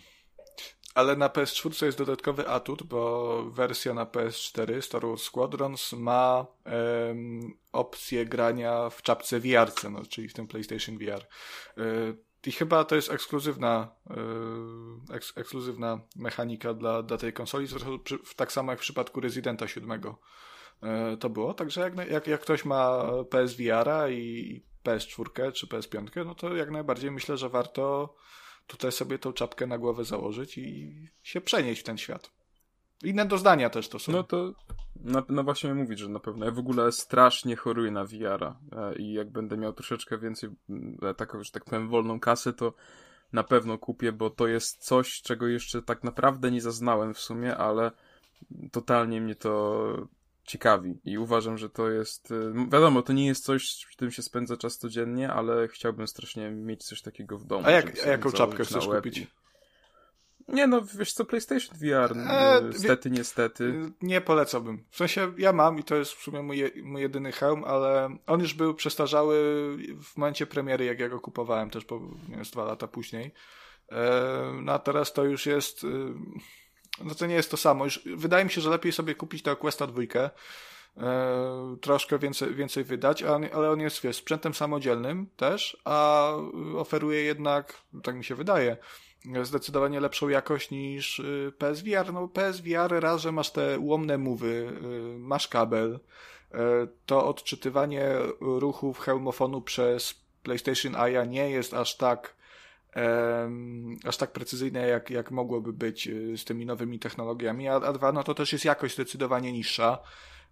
Ale 0.95 1.15
na 1.15 1.29
PS4 1.29 1.86
jest 1.86 1.98
dodatkowy 1.98 2.48
atut, 2.48 2.83
bo 2.83 3.43
wersja 3.50 3.93
na 3.93 4.05
PS4 4.05 4.81
Star 4.81 5.01
Wars 5.01 5.24
Squadrons 5.24 5.93
ma 5.93 6.45
um, 6.65 7.53
opcję 7.72 8.25
grania 8.25 8.89
w 8.89 9.01
czapce 9.01 9.39
VR, 9.39 9.72
no, 9.91 10.05
czyli 10.10 10.29
w 10.29 10.33
tym 10.33 10.48
PlayStation 10.48 10.98
VR. 10.98 11.25
Y, 11.77 12.17
I 12.45 12.51
chyba 12.51 12.83
to 12.83 12.95
jest 12.95 13.12
ekskluzywna, 13.12 13.95
yy, 14.09 15.15
eks, 15.15 15.33
ekskluzywna 15.38 16.00
mechanika 16.15 16.73
dla, 16.73 17.03
dla 17.03 17.17
tej 17.17 17.33
konsoli, 17.33 17.67
tak 18.35 18.51
samo 18.51 18.71
jak 18.71 18.79
w 18.79 18.81
przypadku 18.81 19.21
Residenta 19.21 19.67
7 19.67 20.01
yy, 20.81 21.17
to 21.17 21.29
było. 21.29 21.53
Także 21.53 21.81
jak, 21.81 22.09
jak, 22.09 22.27
jak 22.27 22.41
ktoś 22.41 22.65
ma 22.65 23.03
PSVR-a 23.29 24.09
i 24.09 24.63
PS4 24.83 25.51
czy 25.51 25.67
PS5, 25.67 26.25
no 26.25 26.35
to 26.35 26.55
jak 26.55 26.71
najbardziej 26.71 27.12
myślę, 27.12 27.38
że 27.38 27.50
warto 27.50 28.15
tutaj 28.67 28.91
sobie 28.91 29.19
tą 29.19 29.33
czapkę 29.33 29.67
na 29.67 29.77
głowę 29.77 30.05
założyć 30.05 30.57
i 30.57 30.95
się 31.23 31.41
przenieść 31.41 31.81
w 31.81 31.83
ten 31.83 31.97
świat. 31.97 32.42
Inne 33.03 33.25
doznania 33.25 33.69
też 33.69 33.89
to 33.89 34.00
są. 34.00 34.12
No 34.12 34.24
to 34.24 34.53
no, 35.03 35.24
no 35.29 35.43
właśnie 35.43 35.74
mówić, 35.74 36.00
że 36.00 36.10
na 36.10 36.19
pewno. 36.19 36.45
Ja 36.45 36.51
w 36.51 36.60
ogóle 36.60 36.91
strasznie 36.91 37.55
choruję 37.55 37.91
na 37.91 38.05
VR-a 38.05 38.55
e, 38.72 38.95
i 38.95 39.13
jak 39.13 39.29
będę 39.31 39.57
miał 39.57 39.74
troszeczkę 39.74 40.17
więcej, 40.17 40.50
e, 41.01 41.13
taką, 41.13 41.43
że 41.43 41.51
tak 41.51 41.65
powiem, 41.65 41.89
wolną 41.89 42.19
kasę, 42.19 42.53
to 42.53 42.74
na 43.33 43.43
pewno 43.43 43.77
kupię, 43.77 44.12
bo 44.12 44.29
to 44.29 44.48
jest 44.48 44.83
coś, 44.83 45.22
czego 45.22 45.48
jeszcze 45.48 45.81
tak 45.81 46.03
naprawdę 46.03 46.51
nie 46.51 46.62
zaznałem 46.62 47.13
w 47.13 47.19
sumie, 47.19 47.57
ale 47.57 47.91
totalnie 48.72 49.22
mnie 49.22 49.36
to 49.36 50.07
ciekawi 50.43 51.00
i 51.05 51.17
uważam, 51.17 51.57
że 51.57 51.69
to 51.69 51.89
jest, 51.89 52.31
e, 52.31 52.69
wiadomo, 52.69 53.01
to 53.01 53.13
nie 53.13 53.25
jest 53.25 53.43
coś, 53.43 53.86
w 53.91 53.95
czym 53.95 54.12
się 54.12 54.22
spędza 54.22 54.57
czas 54.57 54.77
codziennie, 54.77 55.33
ale 55.33 55.67
chciałbym 55.67 56.07
strasznie 56.07 56.51
mieć 56.51 56.83
coś 56.83 57.01
takiego 57.01 57.38
w 57.38 57.45
domu. 57.45 57.67
A, 57.67 57.72
jak, 57.72 58.05
a 58.05 58.10
jaką 58.10 58.31
czapkę 58.31 58.65
chcesz 58.65 58.88
kupić? 58.88 59.27
Nie 60.47 60.67
no, 60.67 60.81
wiesz 60.81 61.13
co, 61.13 61.25
PlayStation 61.25 61.77
VR, 61.77 62.17
e, 62.17 62.62
niestety, 62.63 63.12
niestety. 63.12 63.91
Nie 64.01 64.21
polecałbym. 64.21 64.83
W 64.89 64.97
sensie 64.97 65.33
ja 65.38 65.53
mam 65.53 65.79
i 65.79 65.83
to 65.83 65.95
jest 65.95 66.12
w 66.12 66.23
sumie 66.23 66.41
mój, 66.41 66.71
mój 66.83 67.01
jedyny 67.01 67.31
hełm, 67.31 67.63
ale 67.63 68.17
on 68.27 68.39
już 68.39 68.53
był 68.53 68.73
przestarzały 68.73 69.35
w 70.03 70.17
momencie 70.17 70.45
premiery, 70.45 70.85
jak 70.85 71.00
ja 71.00 71.09
go 71.09 71.19
kupowałem, 71.19 71.69
też 71.69 71.85
po, 71.85 72.00
nie 72.29 72.35
wiem, 72.35 72.43
dwa 72.43 72.65
lata 72.65 72.88
później. 72.88 73.33
E, 73.91 74.51
no 74.62 74.73
a 74.73 74.79
teraz 74.79 75.13
to 75.13 75.23
już 75.23 75.45
jest, 75.45 75.83
y, 75.83 75.88
no 77.03 77.15
to 77.15 77.25
nie 77.25 77.35
jest 77.35 77.51
to 77.51 77.57
samo. 77.57 77.85
Już, 77.85 78.00
wydaje 78.15 78.45
mi 78.45 78.51
się, 78.51 78.62
że 78.62 78.69
lepiej 78.69 78.91
sobie 78.91 79.15
kupić 79.15 79.43
tego 79.43 79.57
Questa 79.57 79.88
2, 79.88 80.01
e, 80.01 80.31
troszkę 81.81 82.19
więcej, 82.19 82.55
więcej 82.55 82.83
wydać, 82.83 83.23
ale 83.23 83.69
on 83.69 83.79
jest, 83.79 84.01
wiesz, 84.01 84.15
sprzętem 84.15 84.53
samodzielnym 84.53 85.27
też, 85.38 85.77
a 85.85 86.29
oferuje 86.77 87.24
jednak, 87.24 87.81
tak 88.03 88.15
mi 88.15 88.24
się 88.24 88.35
wydaje, 88.35 88.77
zdecydowanie 89.44 90.00
lepszą 90.00 90.29
jakość 90.29 90.72
niż 90.72 91.20
y, 91.20 91.53
PSVR. 91.57 92.14
No 92.14 92.27
PSVR 92.27 93.00
raz, 93.00 93.22
że 93.22 93.31
masz 93.31 93.51
te 93.51 93.79
ułomne 93.79 94.18
mowy, 94.18 94.74
y, 95.16 95.20
masz 95.20 95.48
kabel, 95.48 95.94
y, 95.94 96.57
to 97.05 97.27
odczytywanie 97.27 98.09
ruchów 98.40 99.00
hełmofonu 99.00 99.62
przez 99.62 100.24
PlayStation 100.44 100.96
Eye 100.96 101.27
nie 101.27 101.50
jest 101.50 101.74
aż 101.74 101.98
tak 101.98 102.36
um, 102.96 103.98
aż 104.05 104.18
tak 104.18 104.31
precyzyjne, 104.31 104.88
jak, 104.88 105.09
jak 105.09 105.31
mogłoby 105.31 105.74
być 105.74 106.09
z 106.36 106.46
tymi 106.46 106.66
nowymi 106.66 107.00
technologiami, 107.00 107.68
a, 107.68 107.75
a 107.75 107.94
dwa, 107.94 108.12
no 108.12 108.24
to 108.24 108.33
też 108.33 108.53
jest 108.53 108.66
jakość 108.66 108.94
zdecydowanie 108.94 109.51
niższa. 109.51 109.98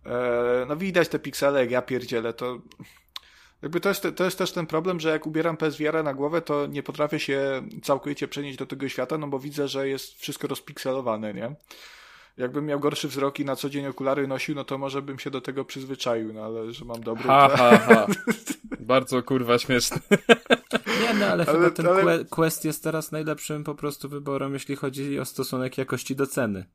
E, 0.06 0.66
no 0.68 0.76
widać 0.76 1.10
te 1.10 1.20
piksele, 1.20 1.60
jak 1.60 1.72
ja 1.72 1.82
pierdzielę, 1.82 2.34
to 2.34 2.62
jakby 3.62 3.80
to 3.80 3.90
jest, 3.90 4.08
to 4.16 4.24
jest 4.24 4.38
też 4.38 4.52
ten 4.52 4.68
problem, 4.68 5.00
że 5.00 5.10
jak 5.10 5.28
ubieram 5.28 5.58
PSVR 5.58 6.04
na 6.04 6.14
głowę, 6.14 6.42
to 6.42 6.68
nie 6.68 6.84
potrafię 6.84 7.20
się 7.20 7.62
całkowicie 7.84 8.28
przenieść 8.28 8.58
do 8.58 8.66
tego 8.66 8.90
świata, 8.90 9.18
no 9.18 9.28
bo 9.28 9.40
widzę, 9.40 9.68
że 9.68 9.88
jest 9.88 10.22
wszystko 10.22 10.48
rozpikselowane, 10.48 11.34
nie? 11.34 11.56
Jakbym 12.38 12.66
miał 12.66 12.80
gorszy 12.80 13.08
wzrok 13.08 13.40
i 13.40 13.46
na 13.46 13.56
co 13.56 13.70
dzień 13.70 13.88
okulary 13.88 14.28
nosił, 14.28 14.56
no 14.56 14.64
to 14.64 14.78
może 14.78 15.02
bym 15.02 15.20
się 15.20 15.32
do 15.32 15.42
tego 15.42 15.66
przyzwyczaił, 15.66 16.34
no 16.34 16.46
ale 16.46 16.72
że 16.72 16.86
mam 16.86 17.04
dobry... 17.04 17.24
Ha, 17.24 17.50
ha, 17.56 17.78
ha. 17.78 18.08
Bardzo 18.80 19.24
kurwa 19.24 19.60
śmieszny. 19.60 19.98
Nie, 21.02 21.14
no 21.14 21.26
ale, 21.26 21.46
ale 21.50 21.60
chyba 21.60 21.70
ten 21.70 21.88
ale... 21.88 22.26
Quest 22.26 22.66
jest 22.66 22.84
teraz 22.84 23.12
najlepszym 23.12 23.64
po 23.64 23.76
prostu 23.76 24.10
wyborem, 24.10 24.54
jeśli 24.54 24.76
chodzi 24.76 25.20
o 25.20 25.26
stosunek 25.26 25.78
jakości 25.78 26.16
do 26.16 26.28
ceny. 26.28 26.66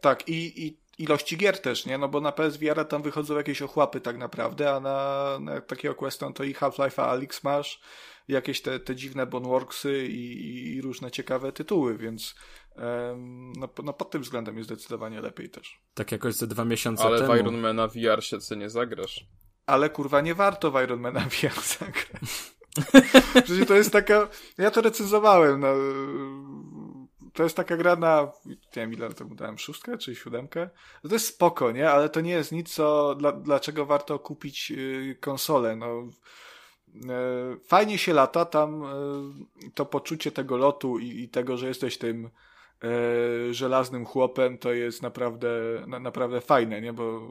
Tak, 0.00 0.28
i, 0.28 0.66
i 0.66 0.79
ilości 1.02 1.36
gier 1.36 1.58
też, 1.58 1.86
nie? 1.86 1.98
No 1.98 2.08
bo 2.08 2.20
na 2.20 2.32
PSVR 2.32 2.88
tam 2.88 3.02
wychodzą 3.02 3.36
jakieś 3.36 3.62
ochłapy 3.62 4.00
tak 4.00 4.18
naprawdę, 4.18 4.74
a 4.74 4.80
na, 4.80 5.38
na 5.40 5.60
takiego 5.60 5.94
Queston 5.94 6.32
to 6.32 6.44
i 6.44 6.54
Half-Life 6.54 7.02
Alyx 7.02 7.44
masz, 7.44 7.80
jakieś 8.28 8.62
te, 8.62 8.80
te 8.80 8.96
dziwne 8.96 9.26
Boneworksy 9.26 10.06
i, 10.06 10.74
i 10.74 10.82
różne 10.82 11.10
ciekawe 11.10 11.52
tytuły, 11.52 11.98
więc 11.98 12.34
um, 12.76 13.52
no, 13.52 13.68
no 13.84 13.92
pod 13.92 14.10
tym 14.10 14.22
względem 14.22 14.56
jest 14.56 14.68
zdecydowanie 14.68 15.20
lepiej 15.20 15.50
też. 15.50 15.80
Tak 15.94 16.12
jakoś 16.12 16.34
ze 16.34 16.46
dwa 16.46 16.64
miesiące 16.64 17.04
Ale 17.04 17.18
temu. 17.18 17.32
Ale 17.32 17.42
w 17.42 17.46
Ironmana 17.46 17.88
VR 17.88 18.22
się 18.22 18.56
nie 18.56 18.70
zagrasz. 18.70 19.26
Ale 19.66 19.90
kurwa 19.90 20.20
nie 20.20 20.34
warto 20.34 20.70
w 20.70 20.82
Ironmana 20.82 21.20
VR 21.20 21.60
zagrać. 21.78 22.52
Przecież 23.44 23.66
to 23.68 23.74
jest 23.74 23.92
taka... 23.92 24.28
Ja 24.58 24.70
to 24.70 24.80
recenzowałem, 24.80 25.60
no 25.60 25.74
to 27.32 27.42
jest 27.42 27.56
taka 27.56 27.76
gra 27.76 27.96
na, 27.96 28.32
nie 28.46 28.56
wiem 28.76 28.92
ile 28.92 29.12
temu 29.12 29.34
dałem, 29.34 29.58
szóstkę 29.58 29.98
czy 29.98 30.14
siódemkę? 30.14 30.70
To 31.02 31.14
jest 31.14 31.26
spoko, 31.26 31.72
nie? 31.72 31.90
Ale 31.90 32.08
to 32.08 32.20
nie 32.20 32.30
jest 32.30 32.52
nic, 32.52 32.74
co, 32.74 33.14
dla, 33.14 33.32
dlaczego 33.32 33.86
warto 33.86 34.18
kupić 34.18 34.70
yy, 34.70 35.16
konsolę, 35.20 35.76
no. 35.76 36.08
Yy, 36.94 37.60
fajnie 37.64 37.98
się 37.98 38.12
lata, 38.12 38.44
tam 38.44 38.82
yy, 39.62 39.70
to 39.70 39.86
poczucie 39.86 40.32
tego 40.32 40.56
lotu 40.56 40.98
i, 40.98 41.20
i 41.20 41.28
tego, 41.28 41.56
że 41.56 41.68
jesteś 41.68 41.98
tym 41.98 42.30
żelaznym 43.50 44.06
chłopem, 44.06 44.58
to 44.58 44.72
jest 44.72 45.02
naprawdę, 45.02 45.48
na, 45.86 46.00
naprawdę 46.00 46.40
fajne, 46.40 46.80
nie? 46.80 46.92
Bo 46.92 47.28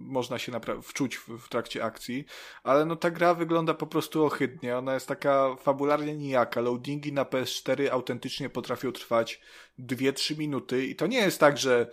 można 0.00 0.38
się 0.38 0.52
wczuć 0.82 1.16
w, 1.16 1.28
w, 1.28 1.48
trakcie 1.48 1.84
akcji, 1.84 2.24
ale 2.62 2.84
no 2.84 2.96
ta 2.96 3.10
gra 3.10 3.34
wygląda 3.34 3.74
po 3.74 3.86
prostu 3.86 4.24
ohydnie, 4.24 4.76
ona 4.76 4.94
jest 4.94 5.08
taka 5.08 5.56
fabularnie 5.56 6.14
nijaka, 6.14 6.60
loadingi 6.60 7.12
na 7.12 7.24
PS4 7.24 7.88
autentycznie 7.88 8.50
potrafią 8.50 8.92
trwać 8.92 9.40
2-3 9.78 10.38
minuty. 10.38 10.86
I 10.86 10.96
to 10.96 11.06
nie 11.06 11.18
jest 11.18 11.40
tak, 11.40 11.58
że 11.58 11.90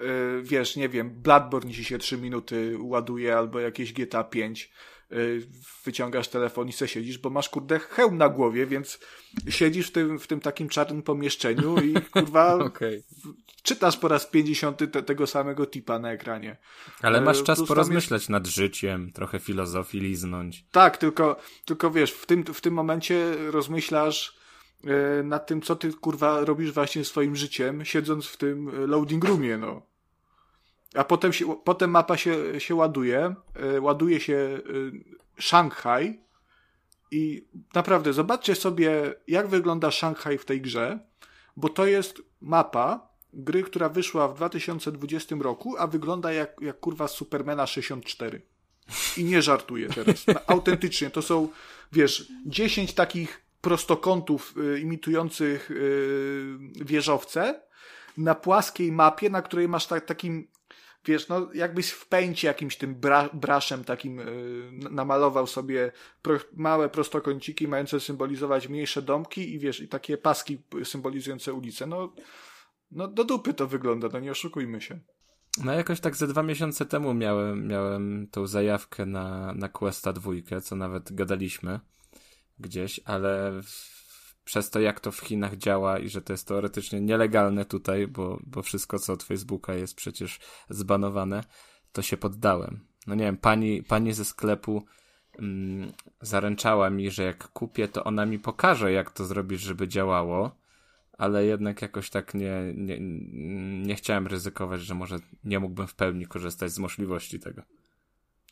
e, 0.00 0.04
wiesz, 0.42 0.76
nie 0.76 0.88
wiem, 0.88 1.10
Bloodborne 1.10 1.72
ci 1.72 1.84
się 1.84 1.98
3 1.98 2.18
minuty 2.18 2.76
ładuje 2.80 3.36
albo 3.36 3.60
jakieś 3.60 3.92
GTA 3.92 4.24
5, 4.24 4.70
Y, 4.70 4.93
wyciągasz 5.84 6.28
telefon 6.28 6.68
i 6.68 6.72
se 6.72 6.88
siedzisz, 6.88 7.18
bo 7.18 7.30
masz 7.30 7.48
kurde 7.48 7.78
hełm 7.78 8.18
na 8.18 8.28
głowie, 8.28 8.66
więc 8.66 8.98
siedzisz 9.48 9.88
w 9.88 9.92
tym, 9.92 10.18
w 10.18 10.26
tym 10.26 10.40
takim 10.40 10.68
czarnym 10.68 11.02
pomieszczeniu 11.02 11.76
i 11.80 11.94
kurwa 12.12 12.54
okay. 12.54 13.02
czytasz 13.62 13.96
po 13.96 14.08
raz 14.08 14.26
50 14.26 14.78
te, 14.92 15.02
tego 15.02 15.26
samego 15.26 15.66
tipa 15.66 15.98
na 15.98 16.12
ekranie. 16.12 16.56
Ale 17.02 17.20
masz 17.20 17.40
y, 17.40 17.44
czas 17.44 17.58
Plus 17.58 17.68
porozmyśleć 17.68 18.22
jest... 18.22 18.30
nad 18.30 18.46
życiem, 18.46 19.12
trochę 19.12 19.38
filozofii 19.38 20.00
liznąć. 20.00 20.64
Tak, 20.70 20.96
tylko, 20.96 21.36
tylko 21.64 21.90
wiesz, 21.90 22.12
w 22.12 22.26
tym, 22.26 22.44
w 22.44 22.60
tym 22.60 22.74
momencie 22.74 23.34
rozmyślasz 23.50 24.38
y, 25.20 25.24
nad 25.24 25.46
tym, 25.46 25.62
co 25.62 25.76
ty 25.76 25.92
kurwa 25.92 26.44
robisz 26.44 26.72
właśnie 26.72 27.04
swoim 27.04 27.36
życiem, 27.36 27.84
siedząc 27.84 28.26
w 28.26 28.36
tym 28.36 28.86
loading 28.86 29.24
roomie, 29.24 29.58
no. 29.58 29.93
A 30.94 31.04
potem, 31.04 31.32
się, 31.32 31.56
potem 31.64 31.90
mapa 31.90 32.16
się, 32.16 32.60
się 32.60 32.74
ładuje, 32.74 33.34
yy, 33.72 33.80
ładuje 33.80 34.20
się 34.20 34.32
yy, 34.32 34.92
Szanghaj 35.38 36.20
i 37.10 37.46
naprawdę 37.74 38.12
zobaczcie 38.12 38.54
sobie, 38.54 39.14
jak 39.28 39.48
wygląda 39.48 39.90
Szanghaj 39.90 40.38
w 40.38 40.44
tej 40.44 40.60
grze, 40.60 40.98
bo 41.56 41.68
to 41.68 41.86
jest 41.86 42.22
mapa 42.40 43.14
gry, 43.32 43.62
która 43.62 43.88
wyszła 43.88 44.28
w 44.28 44.34
2020 44.34 45.36
roku, 45.40 45.74
a 45.78 45.86
wygląda 45.86 46.32
jak, 46.32 46.56
jak 46.60 46.80
kurwa 46.80 47.08
Supermana 47.08 47.66
64. 47.66 48.42
I 49.16 49.24
nie 49.24 49.42
żartuję 49.42 49.88
teraz. 49.88 50.24
Autentycznie, 50.46 51.10
to 51.10 51.22
są, 51.22 51.48
wiesz, 51.92 52.32
10 52.46 52.94
takich 52.94 53.44
prostokątów 53.60 54.54
y, 54.76 54.80
imitujących 54.80 55.70
y, 55.70 56.58
wieżowce 56.84 57.60
na 58.18 58.34
płaskiej 58.34 58.92
mapie, 58.92 59.30
na 59.30 59.42
której 59.42 59.68
masz 59.68 59.86
tak, 59.86 60.04
takim 60.04 60.48
wiesz, 61.04 61.28
no 61.28 61.48
jakbyś 61.54 61.90
w 61.90 62.06
pęcie 62.06 62.48
jakimś 62.48 62.76
tym 62.76 62.94
bra 62.94 63.28
braszem 63.32 63.84
takim 63.84 64.18
yy, 64.18 64.70
namalował 64.90 65.46
sobie 65.46 65.92
pro 66.22 66.38
małe 66.52 66.88
prostokąciki 66.88 67.68
mające 67.68 68.00
symbolizować 68.00 68.68
mniejsze 68.68 69.02
domki 69.02 69.54
i 69.54 69.58
wiesz, 69.58 69.80
i 69.80 69.88
takie 69.88 70.18
paski 70.18 70.62
symbolizujące 70.84 71.52
ulice. 71.52 71.86
No, 71.86 72.14
no 72.90 73.08
do 73.08 73.24
dupy 73.24 73.54
to 73.54 73.66
wygląda, 73.66 74.08
no 74.12 74.20
nie 74.20 74.30
oszukujmy 74.30 74.80
się. 74.80 74.98
No 75.64 75.72
jakoś 75.72 76.00
tak 76.00 76.16
ze 76.16 76.26
dwa 76.26 76.42
miesiące 76.42 76.86
temu 76.86 77.14
miałem, 77.14 77.66
miałem 77.66 78.28
tą 78.30 78.46
zajawkę 78.46 79.06
na, 79.06 79.54
na 79.54 79.68
Questa 79.68 80.12
dwójkę, 80.12 80.60
co 80.60 80.76
nawet 80.76 81.12
gadaliśmy 81.12 81.80
gdzieś, 82.58 83.00
ale 83.04 83.60
przez 84.44 84.70
to, 84.70 84.80
jak 84.80 85.00
to 85.00 85.12
w 85.12 85.20
Chinach 85.20 85.56
działa 85.56 85.98
i 85.98 86.08
że 86.08 86.22
to 86.22 86.32
jest 86.32 86.48
teoretycznie 86.48 87.00
nielegalne 87.00 87.64
tutaj, 87.64 88.06
bo, 88.06 88.40
bo 88.46 88.62
wszystko, 88.62 88.98
co 88.98 89.12
od 89.12 89.22
Facebooka 89.22 89.74
jest 89.74 89.94
przecież 89.94 90.38
zbanowane, 90.68 91.44
to 91.92 92.02
się 92.02 92.16
poddałem. 92.16 92.80
No 93.06 93.14
nie 93.14 93.24
wiem, 93.24 93.36
pani, 93.36 93.82
pani 93.82 94.12
ze 94.12 94.24
sklepu 94.24 94.84
mm, 95.38 95.92
zaręczała 96.20 96.90
mi, 96.90 97.10
że 97.10 97.22
jak 97.22 97.48
kupię, 97.48 97.88
to 97.88 98.04
ona 98.04 98.26
mi 98.26 98.38
pokaże, 98.38 98.92
jak 98.92 99.10
to 99.10 99.24
zrobić, 99.24 99.60
żeby 99.60 99.88
działało, 99.88 100.56
ale 101.18 101.44
jednak 101.44 101.82
jakoś 101.82 102.10
tak 102.10 102.34
nie, 102.34 102.72
nie, 102.74 102.98
nie 103.86 103.94
chciałem 103.94 104.26
ryzykować, 104.26 104.80
że 104.80 104.94
może 104.94 105.16
nie 105.44 105.60
mógłbym 105.60 105.86
w 105.86 105.94
pełni 105.94 106.26
korzystać 106.26 106.72
z 106.72 106.78
możliwości 106.78 107.40
tego. 107.40 107.62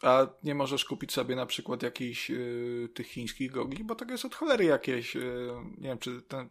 A 0.02 0.26
nie 0.42 0.54
możesz 0.54 0.84
kupić 0.84 1.12
sobie 1.12 1.36
na 1.36 1.46
przykład 1.46 1.82
jakichś 1.82 2.30
y, 2.30 2.88
tych 2.94 3.06
chińskich 3.06 3.50
gogli, 3.50 3.84
bo 3.84 3.94
to 3.94 4.04
jest 4.04 4.24
od 4.24 4.34
cholery 4.34 4.64
jakieś, 4.64 5.16
y, 5.16 5.50
nie 5.78 5.88
wiem, 5.88 5.98
czy 5.98 6.22
ten, 6.22 6.48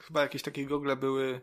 chyba 0.00 0.22
jakieś 0.22 0.42
takie 0.42 0.66
gogle 0.66 0.96
były 0.96 1.40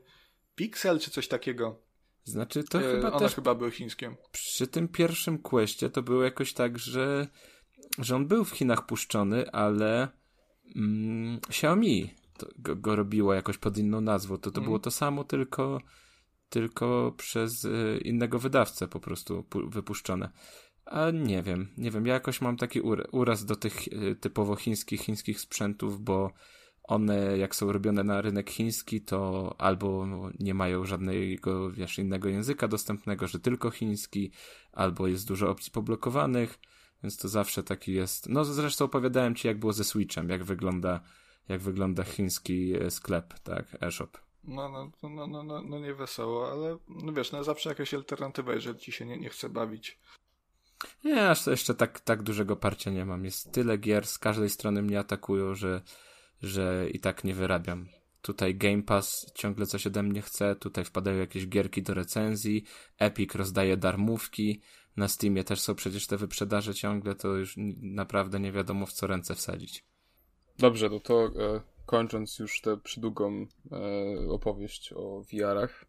Pixel, 0.55 0.99
czy 0.99 1.11
coś 1.11 1.27
takiego. 1.27 1.81
Znaczy 2.23 2.63
to 2.63 2.79
y, 2.79 2.95
chyba 2.95 3.11
One 3.11 3.19
też... 3.19 3.35
chyba 3.35 3.55
były 3.55 3.71
chińskie. 3.71 4.15
Przy 4.31 4.67
tym 4.67 4.87
pierwszym 4.87 5.37
questie 5.37 5.89
to 5.89 6.01
było 6.01 6.23
jakoś 6.23 6.53
tak, 6.53 6.79
że, 6.79 7.27
że 7.97 8.15
on 8.15 8.27
był 8.27 8.45
w 8.45 8.51
Chinach 8.51 8.85
puszczony, 8.85 9.51
ale 9.51 10.07
mm, 10.75 11.39
Xiaomi 11.49 12.13
go, 12.57 12.75
go 12.75 12.95
robiło 12.95 13.33
jakoś 13.33 13.57
pod 13.57 13.77
inną 13.77 14.01
nazwą. 14.01 14.37
To 14.37 14.51
to 14.51 14.57
mm. 14.57 14.65
było 14.65 14.79
to 14.79 14.91
samo, 14.91 15.23
tylko 15.23 15.81
tylko 16.49 17.13
przez 17.17 17.67
innego 18.01 18.39
wydawcę 18.39 18.87
po 18.87 18.99
prostu 18.99 19.45
wypuszczone. 19.67 20.29
A 20.85 21.11
nie 21.11 21.43
wiem, 21.43 21.67
nie 21.77 21.91
wiem, 21.91 22.05
ja 22.05 22.13
jakoś 22.13 22.41
mam 22.41 22.57
taki 22.57 22.81
uraz 23.11 23.45
do 23.45 23.55
tych 23.55 23.87
y, 23.87 24.15
typowo 24.15 24.55
chińskich, 24.55 25.01
chińskich 25.01 25.39
sprzętów, 25.39 26.01
bo 26.01 26.31
one 26.83 27.37
jak 27.37 27.55
są 27.55 27.71
robione 27.71 28.03
na 28.03 28.21
rynek 28.21 28.49
chiński, 28.49 29.01
to 29.01 29.55
albo 29.57 30.07
nie 30.39 30.53
mają 30.53 30.85
żadnego, 30.85 31.71
wiesz, 31.71 31.99
innego 31.99 32.29
języka 32.29 32.67
dostępnego, 32.67 33.27
że 33.27 33.39
tylko 33.39 33.71
chiński, 33.71 34.31
albo 34.71 35.07
jest 35.07 35.27
dużo 35.27 35.49
opcji 35.49 35.71
poblokowanych, 35.71 36.59
więc 37.03 37.17
to 37.17 37.27
zawsze 37.27 37.63
taki 37.63 37.93
jest. 37.93 38.29
No 38.29 38.45
zresztą 38.45 38.85
opowiadałem 38.85 39.35
ci, 39.35 39.47
jak 39.47 39.59
było 39.59 39.73
ze 39.73 39.83
Switchem, 39.83 40.29
jak 40.29 40.43
wygląda, 40.43 40.99
jak 41.49 41.61
wygląda 41.61 42.03
chiński 42.03 42.73
e, 42.75 42.91
sklep, 42.91 43.39
tak, 43.39 43.77
e-shop. 43.81 44.17
No, 44.43 44.69
no, 44.69 45.09
no, 45.09 45.27
no, 45.27 45.43
no, 45.43 45.61
no 45.61 45.79
nie 45.79 45.93
wesoło, 45.93 46.51
ale 46.51 46.77
no 46.87 47.13
wiesz, 47.13 47.31
no 47.31 47.43
zawsze 47.43 47.69
jakaś 47.69 47.93
alternatywa, 47.93 48.53
jeżeli 48.53 48.79
ci 48.79 48.91
się 48.91 49.05
nie, 49.05 49.17
nie 49.17 49.29
chce 49.29 49.49
bawić. 49.49 49.99
Nie, 51.03 51.29
aż 51.29 51.47
jeszcze 51.47 51.75
tak, 51.75 51.99
tak 51.99 52.23
dużego 52.23 52.55
parcia 52.55 52.91
nie 52.91 53.05
mam. 53.05 53.25
Jest 53.25 53.51
tyle 53.51 53.77
gier, 53.77 54.07
z 54.07 54.17
każdej 54.17 54.49
strony 54.49 54.81
mnie 54.81 54.99
atakują, 54.99 55.55
że, 55.55 55.81
że 56.41 56.89
i 56.89 56.99
tak 56.99 57.23
nie 57.23 57.33
wyrabiam. 57.33 57.87
Tutaj 58.21 58.55
Game 58.55 58.83
Pass 58.83 59.31
ciągle 59.35 59.65
coś 59.65 59.87
ode 59.87 60.03
mnie 60.03 60.21
chce, 60.21 60.55
tutaj 60.55 60.85
wpadają 60.85 61.17
jakieś 61.17 61.47
gierki 61.47 61.83
do 61.83 61.93
recenzji, 61.93 62.63
Epic 62.99 63.35
rozdaje 63.35 63.77
darmówki, 63.77 64.61
na 64.97 65.07
Steamie 65.07 65.43
też 65.43 65.61
są 65.61 65.75
przecież 65.75 66.07
te 66.07 66.17
wyprzedaże 66.17 66.73
ciągle, 66.73 67.15
to 67.15 67.27
już 67.27 67.55
naprawdę 67.81 68.39
nie 68.39 68.51
wiadomo 68.51 68.85
w 68.85 68.93
co 68.93 69.07
ręce 69.07 69.35
wsadzić. 69.35 69.83
Dobrze, 70.59 70.89
no 70.89 70.99
to 70.99 71.25
e, 71.25 71.61
kończąc 71.85 72.39
już 72.39 72.61
tę 72.61 72.77
przydługą 72.77 73.47
e, 73.71 74.29
opowieść 74.29 74.93
o 74.93 75.21
VR-ach, 75.21 75.85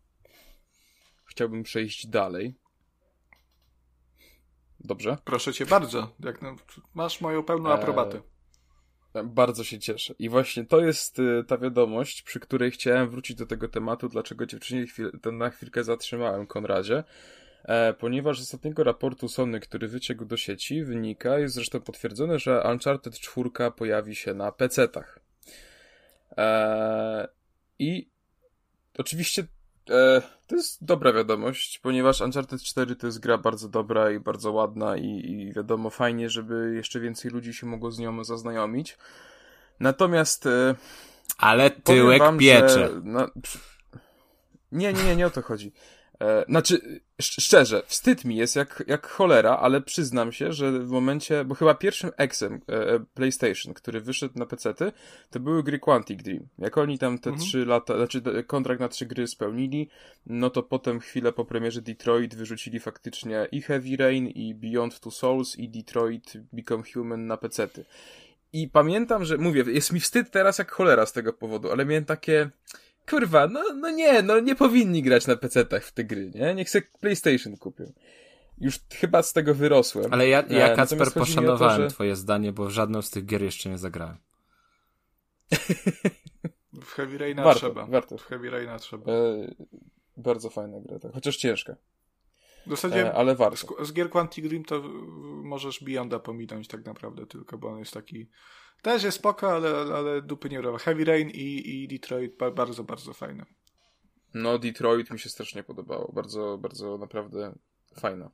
chciałbym 1.25 1.63
przejść 1.63 2.07
dalej 2.07 2.55
Dobrze? 4.81 5.17
Proszę 5.25 5.53
cię 5.53 5.67
bardzo. 5.67 6.15
Jak, 6.21 6.43
no, 6.43 6.57
masz 6.95 7.21
moją 7.21 7.43
pełną 7.43 7.71
aprobatę. 7.73 8.21
E, 9.15 9.25
bardzo 9.25 9.65
się 9.65 9.79
cieszę. 9.79 10.15
I 10.19 10.29
właśnie 10.29 10.65
to 10.65 10.81
jest 10.81 11.19
y, 11.19 11.45
ta 11.47 11.59
wiadomość, 11.59 12.23
przy 12.23 12.41
której 12.41 12.71
chciałem 12.71 13.11
wrócić 13.11 13.37
do 13.37 13.47
tego 13.47 13.69
tematu, 13.69 14.09
dlaczego 14.09 14.45
chwil, 14.87 15.11
na 15.33 15.51
chwilkę 15.51 15.85
zatrzymałem, 15.85 16.47
Konradzie. 16.47 17.05
E, 17.65 17.93
ponieważ 17.93 18.41
z 18.41 18.43
ostatniego 18.43 18.85
raportu 18.85 19.29
Sony, 19.29 19.61
który 19.61 19.89
wyciekł 19.89 20.25
do 20.25 20.37
sieci, 20.37 20.85
wynika, 20.85 21.39
jest 21.39 21.55
zresztą 21.55 21.81
potwierdzone, 21.81 22.39
że 22.39 22.63
Uncharted 22.73 23.19
4 23.21 23.51
pojawi 23.77 24.15
się 24.17 24.35
na 24.35 24.53
PC-tach. 24.53 25.21
E, 26.39 27.29
I 27.79 28.09
oczywiście 28.99 29.47
E, 29.91 30.23
to 30.47 30.57
jest 30.57 30.85
dobra 30.85 31.13
wiadomość, 31.13 31.79
ponieważ 31.79 32.21
Uncharted 32.21 32.63
4 32.63 32.97
to 32.97 33.07
jest 33.07 33.21
gra 33.21 33.39
bardzo 33.39 33.69
dobra 33.69 34.11
i 34.11 34.21
bardzo 34.21 34.53
ładna 34.53 34.97
i, 34.97 35.07
i 35.07 35.53
wiadomo, 35.53 35.91
fajnie, 35.91 36.31
żeby 36.31 36.73
jeszcze 36.75 37.01
więcej 37.01 37.31
ludzi 37.31 37.55
się 37.55 37.67
mogło 37.67 37.91
z 37.91 37.99
nią 37.99 38.25
zaznajomić. 38.25 38.99
Natomiast... 39.81 40.47
E, 40.47 40.75
Ale 41.39 41.71
tyłek 41.71 42.19
wam, 42.19 42.39
piecze. 42.39 42.69
Że, 42.69 42.91
no, 43.05 43.29
nie, 44.73 44.93
nie, 44.93 45.05
nie, 45.05 45.17
nie 45.17 45.27
o 45.27 45.31
to 45.31 45.43
chodzi. 45.43 45.73
E, 46.21 46.45
znaczy, 46.49 47.01
szczerze, 47.21 47.83
wstyd 47.87 48.25
mi 48.25 48.37
jest 48.37 48.57
jak, 48.57 48.85
jak 48.87 49.07
cholera, 49.07 49.57
ale 49.57 49.81
przyznam 49.81 50.33
się, 50.33 50.53
że 50.53 50.73
w 50.73 50.89
momencie, 50.89 51.45
bo 51.45 51.55
chyba 51.55 51.75
pierwszym 51.75 52.11
eksem 52.17 52.61
e, 52.69 52.95
e 52.95 53.01
PlayStation, 53.15 53.75
który 53.75 54.01
wyszedł 54.01 54.39
na 54.39 54.47
PC-ty, 54.47 54.93
to 55.31 55.41
były 55.41 55.63
gry 55.63 55.79
Quantic 55.79 56.23
Dream. 56.23 56.49
Jak 56.59 56.79
oni 56.79 56.99
tam 56.99 57.19
te 57.19 57.31
mhm. 57.31 57.49
trzy 57.49 57.67
lata, 57.67 57.97
znaczy 57.97 58.23
kontrakt 58.47 58.81
na 58.81 58.89
trzy 58.89 59.07
gry 59.07 59.27
spełnili, 59.27 59.89
no 60.27 60.51
to 60.51 60.63
potem 60.63 61.01
chwilę 61.01 61.33
po 61.33 61.45
premierze 61.45 61.83
Detroit 61.83 62.35
wyrzucili 62.35 62.81
faktycznie 62.81 63.49
i 63.53 63.63
Heavy 63.63 63.97
Rain, 63.97 64.27
i 64.27 64.55
Beyond 64.55 65.01
Two 65.01 65.11
Souls, 65.11 65.59
i 65.59 65.69
Detroit 65.69 66.33
Become 66.53 66.83
Human 66.95 67.27
na 67.27 67.37
PC-ty. 67.37 67.85
I 68.53 68.69
pamiętam, 68.69 69.25
że 69.25 69.39
mówię, 69.39 69.65
jest 69.67 69.93
mi 69.93 70.01
wstyd 70.01 70.31
teraz 70.31 70.59
jak 70.59 70.73
cholera 70.73 71.07
z 71.07 71.13
tego 71.13 71.33
powodu, 71.33 71.71
ale 71.71 71.85
miałem 71.85 72.05
takie 72.05 72.51
kurwa, 73.11 73.47
no, 73.47 73.63
no 73.75 73.91
nie, 73.91 74.23
no 74.23 74.41
nie 74.41 74.55
powinni 74.55 75.03
grać 75.03 75.27
na 75.27 75.37
PC-tach 75.37 75.85
w 75.85 75.93
te 75.93 76.05
gry, 76.05 76.31
nie? 76.35 76.55
Niech 76.55 76.71
se 76.71 76.83
PlayStation 77.01 77.57
kupią. 77.57 77.93
Już 78.59 78.81
chyba 78.95 79.23
z 79.23 79.33
tego 79.33 79.55
wyrosłem. 79.55 80.13
Ale 80.13 80.29
ja, 80.29 80.45
ja 80.49 80.73
e, 80.73 80.77
Kacper, 80.77 81.13
poszanowałem 81.13 81.77
to, 81.77 81.83
że... 81.83 81.91
twoje 81.91 82.17
zdanie, 82.17 82.53
bo 82.53 82.65
w 82.65 82.71
żadną 82.71 83.03
z 83.03 83.11
tych 83.11 83.27
gier 83.27 83.43
jeszcze 83.43 83.69
nie 83.69 83.79
zagrałem. 83.79 84.17
w 86.83 86.93
Heavy 86.95 87.19
Raina 87.19 87.45
warto, 87.45 87.61
trzeba. 87.61 87.87
Warto. 87.87 88.19
W 88.19 88.23
Heavy 88.23 88.51
Raina 88.51 88.79
trzeba. 88.79 89.13
E, 89.13 89.55
bardzo 90.17 90.51
fajna 90.51 90.81
gra, 90.81 90.99
tak. 90.99 91.13
Chociaż 91.13 91.37
ciężka. 91.37 91.77
W 92.67 92.71
zasadzie 92.71 93.07
e, 93.07 93.15
ale 93.15 93.35
warto. 93.35 93.57
Z, 93.57 93.89
z 93.89 93.93
gier 93.93 94.11
Quantic 94.11 94.49
Dream 94.49 94.65
to 94.65 94.83
możesz 95.43 95.85
Beyonda 95.85 96.19
pominąć 96.19 96.69
tak 96.69 96.85
naprawdę 96.85 97.27
tylko, 97.27 97.59
bo 97.59 97.69
on 97.69 97.79
jest 97.79 97.93
taki 97.93 98.29
też 98.83 99.03
jest 99.03 99.19
spoko, 99.19 99.53
ale, 99.53 99.71
ale 99.95 100.23
dupy 100.23 100.49
nie 100.49 100.61
robią. 100.61 100.79
Heavy 100.79 101.05
Rain 101.05 101.31
i, 101.31 101.71
i 101.75 101.89
Detroit 101.89 102.33
bardzo, 102.55 102.85
bardzo 102.85 103.13
fajne. 103.13 103.45
No, 104.35 104.59
Detroit 104.59 105.11
mi 105.11 105.19
się 105.19 105.29
strasznie 105.29 105.63
podobało. 105.63 106.13
Bardzo, 106.13 106.59
bardzo 106.59 106.99
naprawdę 106.99 107.53
fajna 108.01 108.31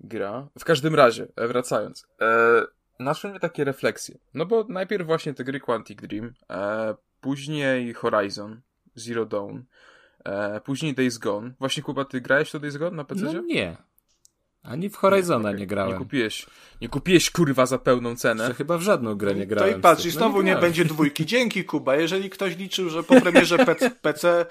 gra. 0.00 0.48
W 0.58 0.64
każdym 0.64 0.94
razie, 0.94 1.26
e, 1.36 1.48
wracając. 1.48 2.06
E, 2.20 2.62
naszły 2.98 3.30
mnie 3.30 3.40
takie 3.40 3.64
refleksje. 3.64 4.18
No 4.34 4.46
bo 4.46 4.64
najpierw 4.68 5.06
właśnie 5.06 5.34
te 5.34 5.44
gry 5.44 5.60
Quantic 5.60 6.00
Dream, 6.02 6.34
e, 6.50 6.94
później 7.20 7.94
Horizon, 7.94 8.60
Zero 8.94 9.26
Dawn, 9.26 9.58
e, 10.24 10.60
później 10.60 10.94
Days 10.94 11.18
Gone. 11.18 11.50
Właśnie 11.58 11.82
Kuba, 11.82 12.04
ty 12.04 12.20
grałeś 12.20 12.50
to 12.50 12.60
Days 12.60 12.76
Gone 12.76 12.96
na 12.96 13.04
PC? 13.04 13.24
No 13.24 13.40
nie. 13.40 13.76
Ani 14.64 14.90
w 14.90 14.96
Horizona 14.96 15.52
nie, 15.52 15.58
nie 15.58 15.66
grałem. 15.66 15.92
Nie 15.92 15.98
kupiłeś, 15.98 16.46
nie 16.80 16.88
kupiłeś 16.88 17.30
kurwa 17.30 17.66
za 17.66 17.78
pełną 17.78 18.16
cenę. 18.16 18.48
To 18.48 18.54
chyba 18.54 18.78
w 18.78 18.82
żadną 18.82 19.14
grę 19.14 19.34
nie 19.34 19.46
grałem. 19.46 19.72
To 19.72 19.78
i 19.78 19.80
patrz, 19.80 20.04
i 20.04 20.08
no 20.08 20.14
znowu 20.14 20.36
no 20.36 20.42
nie, 20.42 20.54
nie 20.54 20.60
będzie 20.60 20.84
dwójki. 20.84 21.26
Dzięki 21.26 21.64
Kuba. 21.64 21.96
Jeżeli 21.96 22.30
ktoś 22.30 22.56
liczył, 22.56 22.90
że 22.90 23.02
po 23.02 23.20
premierze 23.20 23.58
PC, 24.02 24.46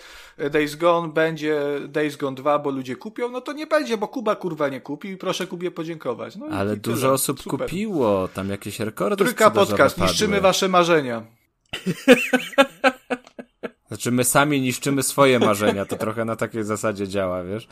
Days 0.51 0.75
Gone 0.75 1.13
będzie 1.13 1.61
Days 1.87 2.17
Gone 2.17 2.35
2, 2.35 2.59
bo 2.59 2.69
ludzie 2.69 2.95
kupią, 2.95 3.29
no 3.29 3.41
to 3.41 3.53
nie 3.53 3.67
będzie, 3.67 3.97
bo 3.97 4.07
Kuba 4.07 4.35
kurwa 4.35 4.69
nie 4.69 4.81
kupił 4.81 5.11
i 5.11 5.17
proszę 5.17 5.47
Kubie 5.47 5.71
podziękować. 5.71 6.35
No 6.35 6.45
Ale 6.45 6.77
dużo 6.77 7.01
tyle. 7.01 7.13
osób 7.13 7.41
Super. 7.41 7.59
kupiło, 7.59 8.27
tam 8.27 8.49
jakieś 8.49 8.79
rekordy 8.79 9.23
Trójka 9.23 9.51
podcast, 9.51 9.95
padły. 9.95 10.11
niszczymy 10.11 10.41
wasze 10.41 10.69
marzenia. 10.69 11.23
Znaczy 13.87 14.11
my 14.11 14.23
sami 14.23 14.61
niszczymy 14.61 15.03
swoje 15.03 15.39
marzenia, 15.39 15.85
to 15.85 15.95
trochę 15.95 16.25
na 16.25 16.35
takiej 16.35 16.63
zasadzie 16.63 17.07
działa, 17.07 17.43
wiesz? 17.43 17.67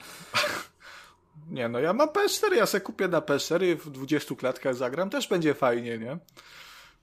Nie, 1.52 1.70
no 1.70 1.80
ja 1.80 1.94
mam 1.94 2.10
PS4, 2.10 2.54
ja 2.54 2.66
se 2.66 2.82
kupię 2.82 3.08
na 3.08 3.22
PS4 3.22 3.76
w 3.76 3.90
20 3.90 4.36
klatkach 4.36 4.76
zagram, 4.76 5.10
też 5.10 5.28
będzie 5.28 5.54
fajnie, 5.54 5.98
nie? 5.98 6.18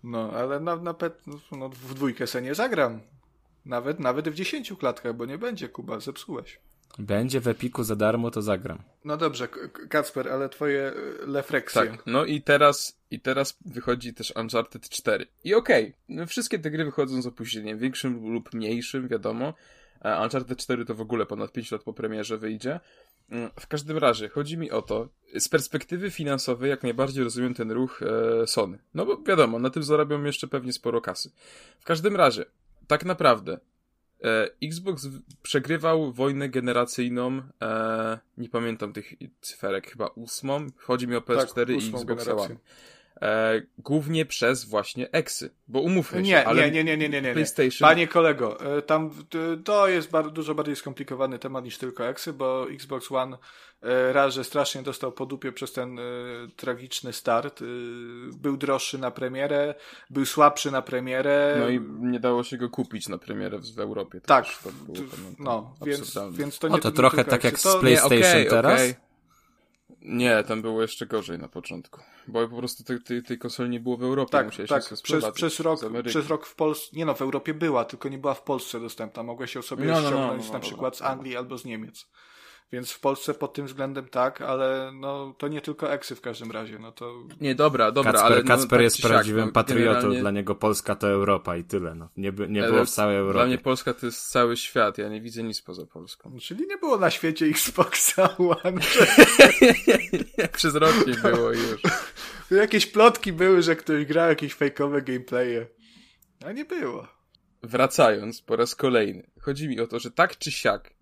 No, 0.05 0.33
ale 0.33 0.61
na, 0.61 0.77
na 0.77 0.95
pet, 0.95 1.23
no, 1.53 1.69
w 1.69 1.95
dwójkę 1.95 2.27
se 2.27 2.43
nie 2.43 2.55
zagram. 2.55 3.01
Nawet, 3.67 4.01
nawet 4.01 4.29
w 4.29 4.35
dziesięciu 4.35 4.77
klatkach, 4.77 5.15
bo 5.17 5.27
nie 5.27 5.39
będzie, 5.39 5.69
Kuba, 5.69 6.01
zepsułeś. 6.01 6.61
Będzie 6.99 7.41
w 7.41 7.49
Epiku 7.49 7.85
za 7.85 7.97
darmo, 7.97 8.31
to 8.31 8.43
zagram. 8.43 8.83
No 9.05 9.17
dobrze, 9.17 9.49
Kacper, 9.89 10.29
ale 10.29 10.49
twoje 10.49 10.93
refleksje. 11.35 11.87
Tak, 11.87 12.07
no 12.07 12.25
i 12.25 12.43
teraz, 12.43 12.99
i 13.11 13.21
teraz 13.21 13.59
wychodzi 13.67 14.15
też 14.15 14.33
Uncharted 14.37 14.89
4. 14.89 15.27
I 15.45 15.55
okej, 15.55 15.85
okay, 15.85 15.95
no 16.09 16.27
wszystkie 16.27 16.59
te 16.59 16.71
gry 16.71 16.85
wychodzą 16.85 17.23
z 17.23 17.27
opóźnieniem, 17.27 17.79
większym 17.79 18.33
lub 18.33 18.55
mniejszym, 18.55 19.09
wiadomo. 19.09 19.55
Uncharted 20.23 20.59
4 20.59 20.85
to 20.85 20.95
w 20.95 21.01
ogóle 21.01 21.27
ponad 21.27 21.53
5 21.53 21.73
lat 21.73 21.83
po 21.83 21.93
premierze 21.93 22.39
wyjdzie. 22.39 22.81
W 23.61 23.67
każdym 23.67 23.99
razie, 23.99 24.29
chodzi 24.29 24.59
mi 24.59 24.71
o 24.71 24.83
to, 24.83 25.09
z 25.39 25.49
perspektywy 25.49 26.11
finansowej 26.11 26.71
jak 26.71 26.83
najbardziej 26.83 27.25
rozumiem 27.25 27.55
ten 27.55 27.71
ruch 27.71 28.01
e, 28.03 28.47
Sony. 28.47 28.79
No 28.95 29.07
bo 29.07 29.23
wiadomo, 29.23 29.59
na 29.59 29.71
tym 29.71 29.83
zarabią 29.83 30.25
jeszcze 30.25 30.49
pewnie 30.49 30.73
sporo 30.73 31.01
kasy. 31.01 31.31
W 31.81 31.85
każdym 31.85 32.17
razie, 32.17 32.45
tak 32.87 33.05
naprawdę, 33.05 33.61
e, 34.25 34.51
Xbox 34.63 35.09
przegrywał 35.43 36.13
wojnę 36.13 36.49
generacyjną, 36.49 37.43
e, 37.63 38.19
nie 38.39 38.49
pamiętam 38.49 38.93
tych 38.93 39.15
cyferek, 39.41 39.91
chyba 39.91 40.07
ósmą. 40.07 40.67
Chodzi 40.77 41.09
mi 41.09 41.17
o 41.17 41.21
PS4 41.21 41.55
tak, 41.55 41.69
i 41.69 41.77
Xbox 41.77 42.29
One. 42.29 42.57
E, 43.23 43.63
głównie 43.79 44.27
przez 44.27 44.65
właśnie 44.65 45.11
Exy, 45.13 45.51
bo 45.69 45.81
umówmy 45.81 46.23
nie, 46.23 46.31
się, 46.31 46.45
ale 46.45 46.71
nie, 46.71 46.85
nie, 46.85 46.97
nie, 46.97 47.09
nie, 47.09 47.23
nie, 47.23 47.33
PlayStation... 47.33 47.89
Panie 47.89 48.09
kolego, 48.09 48.77
e, 48.77 48.83
tam 48.83 49.11
to 49.65 49.89
jest 49.89 50.11
bardzo, 50.11 50.31
dużo 50.31 50.55
bardziej 50.55 50.77
skomplikowany 50.77 51.39
temat 51.39 51.65
niż 51.65 51.79
tylko 51.79 52.09
Exy, 52.09 52.33
bo 52.33 52.71
Xbox 52.71 53.13
One 53.13 53.37
e, 53.83 54.13
raz, 54.13 54.35
że 54.35 54.45
strasznie 54.45 54.83
dostał 54.83 55.13
po 55.13 55.27
dupie 55.27 55.53
przez 55.53 55.73
ten 55.73 56.01
tragiczny 56.57 57.13
start, 57.13 57.61
był 58.33 58.57
droższy 58.57 58.99
na 58.99 59.11
premierę, 59.11 59.75
był 60.11 60.27
słabszy 60.27 60.71
na 60.71 60.83
premierę. 60.83 61.57
No 61.61 61.69
i 61.69 61.81
nie 62.01 62.21
dało 62.21 62.45
się 62.45 62.57
go 62.57 62.69
kupić 62.69 63.09
na 63.09 63.19
premierę 63.19 63.59
w, 63.59 63.75
w 63.75 63.79
Europie. 63.79 64.21
To 64.21 64.27
tak, 64.27 64.47
to 64.65 64.71
było, 64.73 65.09
no, 65.39 65.75
więc, 65.87 66.19
więc 66.33 66.59
to 66.59 66.69
nie 66.69 66.75
O, 66.75 66.79
to, 66.79 66.91
trochę 66.91 67.25
tak 67.25 67.45
jak 67.45 67.59
z 67.59 67.77
PlayStation 67.77 68.19
nie, 68.19 68.31
okay, 68.31 68.45
teraz. 68.45 68.81
Okay. 68.81 69.08
Nie, 70.03 70.45
tam 70.45 70.63
było 70.63 70.83
jeszcze 70.83 71.07
gorzej 71.07 71.39
na 71.39 71.49
początku. 71.49 72.01
Bo 72.29 72.49
po 72.49 72.57
prostu 72.57 72.85
tej, 72.85 73.01
tej, 73.01 73.23
tej 73.23 73.39
konsoli 73.39 73.71
nie 73.71 73.81
było 73.81 73.97
w 73.97 74.03
Europie. 74.03 74.31
Tak, 74.31 74.57
tak. 74.69 74.85
Przez, 74.85 75.03
przez, 75.03 75.61
rok, 75.61 75.81
przez 76.07 76.29
rok 76.29 76.47
w 76.47 76.55
Polsce, 76.55 76.97
nie 76.97 77.05
no, 77.05 77.15
w 77.15 77.23
Europie 77.23 77.55
była, 77.55 77.85
tylko 77.85 78.09
nie 78.09 78.19
była 78.19 78.35
w 78.35 78.43
Polsce 78.43 78.81
dostępna. 78.81 79.23
Mogłeś 79.23 79.55
ją 79.55 79.63
sobie 79.63 79.85
no, 79.85 79.93
no, 79.93 80.01
no 80.01 80.09
ściągnąć 80.09 80.43
no, 80.43 80.47
no, 80.47 80.53
na 80.53 80.61
przykład 80.61 80.97
z 80.97 81.03
Anglii 81.03 81.37
albo 81.37 81.59
z 81.59 81.65
Niemiec. 81.65 82.07
Więc 82.73 82.93
w 82.93 83.01
Polsce 83.01 83.35
pod 83.35 83.53
tym 83.53 83.67
względem 83.67 84.09
tak, 84.09 84.41
ale 84.41 84.91
no 84.95 85.35
to 85.39 85.49
nie 85.49 85.61
tylko 85.61 85.93
eksy 85.93 86.15
w 86.15 86.21
każdym 86.21 86.51
razie, 86.51 86.79
no 86.79 86.93
to... 86.93 87.15
Nie, 87.41 87.55
dobra, 87.55 87.93
dobra, 87.93 88.13
Kacper, 88.13 88.33
ale... 88.33 88.43
No, 88.43 88.49
Kacper 88.49 88.71
tak 88.71 88.81
jest 88.81 89.03
prawdziwym 89.03 89.47
no, 89.47 89.53
patriotą, 89.53 89.95
generalnie... 89.95 90.21
dla 90.21 90.31
niego 90.31 90.55
Polska 90.55 90.97
to 90.97 91.09
Europa 91.09 91.57
i 91.57 91.65
tyle, 91.65 91.95
no. 91.95 92.09
Nie, 92.17 92.33
nie 92.49 92.63
było 92.63 92.85
w 92.85 92.91
całej 92.91 93.17
Europie. 93.17 93.39
Dla 93.39 93.47
mnie 93.47 93.59
Polska 93.59 93.95
to 93.95 94.07
jest 94.07 94.31
cały 94.31 94.57
świat, 94.57 94.99
ja 94.99 95.09
nie 95.09 95.21
widzę 95.21 95.43
nic 95.43 95.63
poza 95.63 95.87
Polską. 95.87 96.39
Czyli 96.41 96.67
nie 96.67 96.77
było 96.77 96.99
na 96.99 97.11
świecie 97.11 97.47
Xboxa 97.47 98.37
One. 98.65 98.81
Przez 100.57 100.75
rok 100.75 101.07
nie 101.07 101.15
było 101.15 101.53
już. 101.53 101.83
Jakieś 102.51 102.87
plotki 102.87 103.33
były, 103.33 103.63
że 103.63 103.77
ktoś 103.77 104.05
grał 104.05 104.29
jakieś 104.29 104.55
fejkowe 104.55 105.03
gameplaye. 105.03 105.67
A 106.47 106.53
nie 106.53 106.65
było. 106.65 107.09
Wracając 107.63 108.43
po 108.43 108.57
raz 108.57 108.75
kolejny. 108.75 109.31
Chodzi 109.41 109.69
mi 109.69 109.81
o 109.81 109.87
to, 109.87 109.99
że 109.99 110.11
tak 110.11 110.39
czy 110.39 110.53
siak 110.53 110.95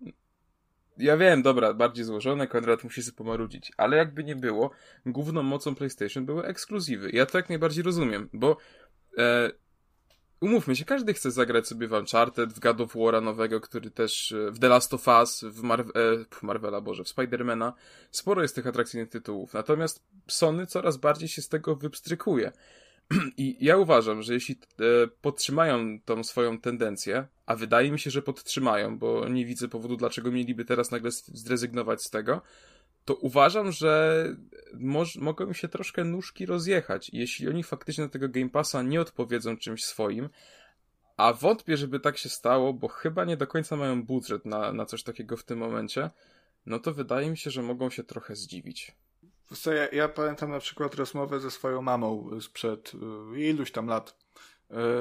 ja 0.97 1.17
wiem, 1.17 1.41
dobra, 1.41 1.73
bardziej 1.73 2.05
złożone, 2.05 2.47
Konrad 2.47 2.83
musi 2.83 3.03
sobie 3.03 3.17
pomarudzić, 3.17 3.71
ale 3.77 3.97
jakby 3.97 4.23
nie 4.23 4.35
było, 4.35 4.71
główną 5.05 5.43
mocą 5.43 5.75
PlayStation 5.75 6.25
były 6.25 6.45
ekskluzywy. 6.45 7.09
Ja 7.13 7.25
to 7.25 7.37
jak 7.37 7.49
najbardziej 7.49 7.83
rozumiem, 7.83 8.29
bo 8.33 8.57
e, 9.17 9.51
umówmy 10.41 10.75
się, 10.75 10.85
każdy 10.85 11.13
chce 11.13 11.31
zagrać 11.31 11.67
sobie 11.67 11.87
w 11.87 11.91
Uncharted, 11.91 12.53
w 12.53 12.59
God 12.59 12.81
of 12.81 12.95
War'a 12.95 13.23
nowego, 13.23 13.61
który 13.61 13.91
też, 13.91 14.31
e, 14.31 14.51
w 14.51 14.59
The 14.59 14.69
Last 14.69 14.93
of 14.93 15.07
Us, 15.07 15.43
w, 15.43 15.61
Marve 15.61 15.89
e, 15.95 16.45
Marvela, 16.45 16.81
Boże, 16.81 17.03
w 17.03 17.09
Spidermana. 17.09 17.73
Sporo 18.11 18.41
jest 18.41 18.55
tych 18.55 18.67
atrakcyjnych 18.67 19.09
tytułów, 19.09 19.53
natomiast 19.53 20.03
Sony 20.27 20.67
coraz 20.67 20.97
bardziej 20.97 21.29
się 21.29 21.41
z 21.41 21.49
tego 21.49 21.75
wypstrykuje. 21.75 22.51
I 23.37 23.65
ja 23.65 23.77
uważam, 23.77 24.21
że 24.21 24.33
jeśli 24.33 24.55
e, 24.79 25.07
podtrzymają 25.21 25.99
tą 26.05 26.23
swoją 26.23 26.59
tendencję, 26.59 27.27
a 27.45 27.55
wydaje 27.55 27.91
mi 27.91 27.99
się, 27.99 28.11
że 28.11 28.21
podtrzymają, 28.21 28.97
bo 28.97 29.29
nie 29.29 29.45
widzę 29.45 29.67
powodu, 29.67 29.97
dlaczego 29.97 30.31
mieliby 30.31 30.65
teraz 30.65 30.91
nagle 30.91 31.11
zrezygnować 31.11 32.01
z 32.03 32.09
tego, 32.09 32.41
to 33.05 33.15
uważam, 33.15 33.71
że 33.71 34.23
moż, 34.73 35.15
mogą 35.15 35.53
się 35.53 35.67
troszkę 35.67 36.03
nóżki 36.03 36.45
rozjechać. 36.45 37.09
Jeśli 37.13 37.49
oni 37.49 37.63
faktycznie 37.63 38.03
na 38.03 38.09
tego 38.09 38.29
Game 38.29 38.49
Passa 38.49 38.81
nie 38.81 39.01
odpowiedzą 39.01 39.57
czymś 39.57 39.83
swoim, 39.83 40.29
a 41.17 41.33
wątpię, 41.33 41.77
żeby 41.77 41.99
tak 41.99 42.17
się 42.17 42.29
stało, 42.29 42.73
bo 42.73 42.87
chyba 42.87 43.25
nie 43.25 43.37
do 43.37 43.47
końca 43.47 43.75
mają 43.75 44.03
budżet 44.03 44.45
na, 44.45 44.73
na 44.73 44.85
coś 44.85 45.03
takiego 45.03 45.37
w 45.37 45.43
tym 45.43 45.59
momencie, 45.59 46.09
no 46.65 46.79
to 46.79 46.93
wydaje 46.93 47.29
mi 47.29 47.37
się, 47.37 47.51
że 47.51 47.61
mogą 47.61 47.89
się 47.89 48.03
trochę 48.03 48.35
zdziwić. 48.35 48.95
Co, 49.55 49.73
ja, 49.73 49.87
ja, 49.87 50.09
pamiętam 50.09 50.51
na 50.51 50.59
przykład 50.59 50.95
rozmowę 50.95 51.39
ze 51.39 51.51
swoją 51.51 51.81
mamą 51.81 52.29
sprzed 52.41 52.91
y, 53.35 53.41
iluś 53.41 53.71
tam 53.71 53.87
lat. 53.87 54.27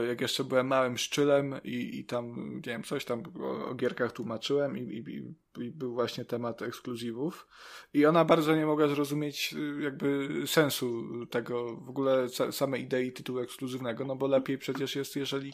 Y, 0.02 0.06
jak 0.06 0.20
jeszcze 0.20 0.44
byłem 0.44 0.66
małym 0.66 0.98
szczylem 0.98 1.54
i, 1.64 1.98
i 1.98 2.04
tam, 2.04 2.54
nie 2.54 2.62
wiem, 2.62 2.82
coś 2.82 3.04
tam 3.04 3.22
o, 3.40 3.66
o 3.66 3.74
gierkach 3.74 4.12
tłumaczyłem 4.12 4.78
i, 4.78 4.80
i, 4.80 4.98
i, 5.62 5.70
był 5.70 5.94
właśnie 5.94 6.24
temat 6.24 6.62
ekskluzywów. 6.62 7.46
I 7.94 8.06
ona 8.06 8.24
bardzo 8.24 8.56
nie 8.56 8.66
mogła 8.66 8.88
zrozumieć 8.88 9.54
y, 9.58 9.82
jakby 9.82 10.28
sensu 10.46 11.04
tego, 11.26 11.76
w 11.76 11.90
ogóle 11.90 12.26
samej 12.50 12.82
idei 12.82 13.12
tytułu 13.12 13.38
ekskluzywnego, 13.38 14.04
no 14.04 14.16
bo 14.16 14.26
lepiej 14.26 14.58
przecież 14.58 14.96
jest, 14.96 15.16
jeżeli 15.16 15.52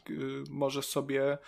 możesz 0.51 0.87
sobie 0.87 1.33
e, 1.33 1.39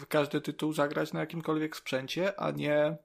w 0.00 0.06
każdy 0.08 0.40
tytuł 0.40 0.72
zagrać 0.72 1.12
na 1.12 1.20
jakimkolwiek 1.20 1.76
sprzęcie, 1.76 2.40
a 2.40 2.50
nie 2.50 2.96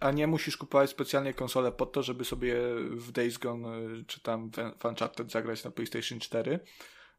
a 0.00 0.10
nie 0.10 0.26
musisz 0.26 0.56
kupować 0.56 0.90
specjalnie 0.90 1.34
konsolę 1.34 1.72
po 1.72 1.86
to, 1.86 2.02
żeby 2.02 2.24
sobie 2.24 2.54
w 2.90 3.12
Days 3.12 3.38
Gone 3.38 3.68
e, 3.68 4.04
czy 4.06 4.20
tam 4.20 4.50
w 4.78 4.84
Uncharted 4.84 5.30
zagrać 5.30 5.64
na 5.64 5.70
PlayStation 5.70 6.20
4. 6.20 6.60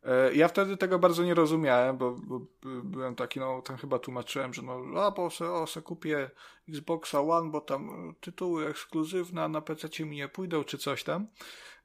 E, 0.04 0.36
ja 0.36 0.48
wtedy 0.48 0.78
tego 0.78 1.00
bardzo 1.00 1.24
nie 1.24 1.34
rozumiałem, 1.34 1.98
bo, 1.98 2.12
bo 2.12 2.42
byłem 2.84 3.16
taki, 3.16 3.40
no 3.40 3.62
tam 3.62 3.78
chyba 3.78 4.00
tłumaczyłem, 4.00 4.54
że 4.54 4.62
no, 4.62 5.02
a 5.02 5.12
bo 5.12 5.30
se, 5.30 5.52
o, 5.52 5.68
se 5.68 5.82
kupię 5.82 6.30
Xboxa 6.70 7.22
One, 7.22 7.52
bo 7.52 7.62
tam 7.62 8.14
tytuły 8.22 8.68
ekskluzywne 8.68 9.50
na 9.50 9.62
PC 9.62 10.06
mi 10.06 10.16
nie 10.16 10.28
pójdą, 10.28 10.64
czy 10.64 10.78
coś 10.78 11.04
tam. 11.04 11.28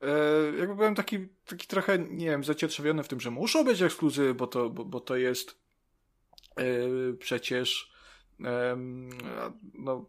E, 0.02 0.08
jakby 0.58 0.74
byłem 0.74 0.94
taki, 0.94 1.28
taki 1.46 1.66
trochę, 1.66 1.98
nie 1.98 2.26
wiem, 2.26 2.44
zacietrzewiony 2.44 3.02
w 3.02 3.08
tym, 3.08 3.20
że 3.20 3.30
muszą 3.30 3.64
być 3.64 3.82
ekskluzywy, 3.82 4.34
bo 4.34 4.46
to, 4.46 4.70
bo, 4.70 4.84
bo 4.84 5.00
to 5.00 5.16
jest 5.16 5.64
przecież 7.18 7.93
no, 9.74 10.06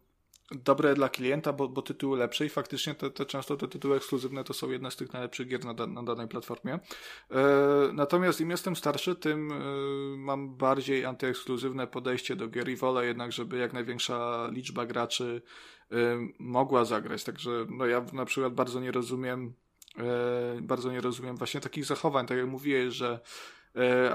dobre 0.52 0.96
dla 0.96 1.10
klienta, 1.10 1.54
bo, 1.54 1.70
bo 1.70 1.82
tytuły 1.82 2.18
lepsze 2.18 2.46
i 2.46 2.50
faktycznie 2.50 2.96
te, 2.96 3.12
te 3.12 3.26
często 3.26 3.58
te 3.58 3.68
tytuły 3.68 3.98
ekskluzywne 3.98 4.44
to 4.44 4.54
są 4.54 4.70
jedne 4.70 4.92
z 4.92 4.96
tych 4.96 5.14
najlepszych 5.14 5.48
gier 5.48 5.66
na, 5.66 5.74
da, 5.74 5.88
na 5.88 6.04
danej 6.04 6.28
platformie. 6.28 6.74
E, 6.74 6.80
natomiast 7.94 8.42
im 8.42 8.50
jestem 8.50 8.76
starszy, 8.76 9.16
tym 9.16 9.52
e, 9.52 9.56
mam 10.18 10.58
bardziej 10.58 11.06
antyekskluzywne 11.06 11.88
podejście 11.88 12.36
do 12.36 12.48
gier 12.48 12.70
i 12.70 12.76
wolę 12.76 13.06
jednak, 13.06 13.32
żeby 13.32 13.58
jak 13.58 13.74
największa 13.74 14.48
liczba 14.52 14.86
graczy 14.86 15.42
e, 15.92 15.96
mogła 16.40 16.86
zagrać. 16.86 17.24
Także 17.24 17.66
no 17.70 17.86
ja 17.86 18.06
na 18.14 18.26
przykład 18.26 18.54
bardzo 18.54 18.80
nie 18.80 18.92
rozumiem 18.92 19.54
bardzo 20.62 20.92
nie 20.92 21.02
rozumiem 21.02 21.38
właśnie 21.38 21.62
takich 21.62 21.86
zachowań, 21.86 22.28
tak 22.28 22.38
jak 22.38 22.48
mówiłeś, 22.48 22.94
że 22.94 23.20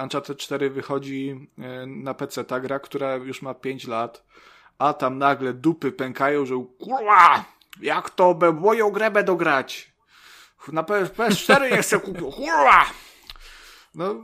Uncharted 0.03 0.38
4 0.38 0.70
wychodzi 0.70 1.49
e, 1.59 1.87
na 1.87 2.14
PC, 2.14 2.44
ta 2.44 2.61
gra, 2.61 2.79
która 2.79 3.14
już 3.14 3.42
ma 3.42 3.55
5 3.55 3.87
lat, 3.87 4.25
a 4.79 4.92
tam 4.92 5.18
nagle 5.18 5.55
dupy 5.55 5.92
pękają, 5.92 6.46
że 6.46 6.55
kurwa, 6.79 7.44
jak 7.83 8.11
to 8.11 8.35
be, 8.35 8.53
moją 8.53 8.90
grę 8.90 9.11
będę 9.11 9.37
grać? 9.37 9.92
Na 10.73 10.83
PS4 10.83 11.70
nie 11.70 11.83
chcę 11.83 12.01
kupić, 12.01 12.35
kurwa! 12.35 12.85
No, 13.94 14.14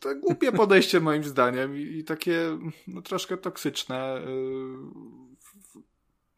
to 0.00 0.14
głupie 0.14 0.52
podejście 0.52 1.00
moim 1.00 1.24
zdaniem 1.24 1.76
i, 1.76 1.80
i 1.80 2.04
takie 2.04 2.58
no, 2.88 3.02
troszkę 3.02 3.36
toksyczne. 3.36 4.20
Yy 4.26 5.23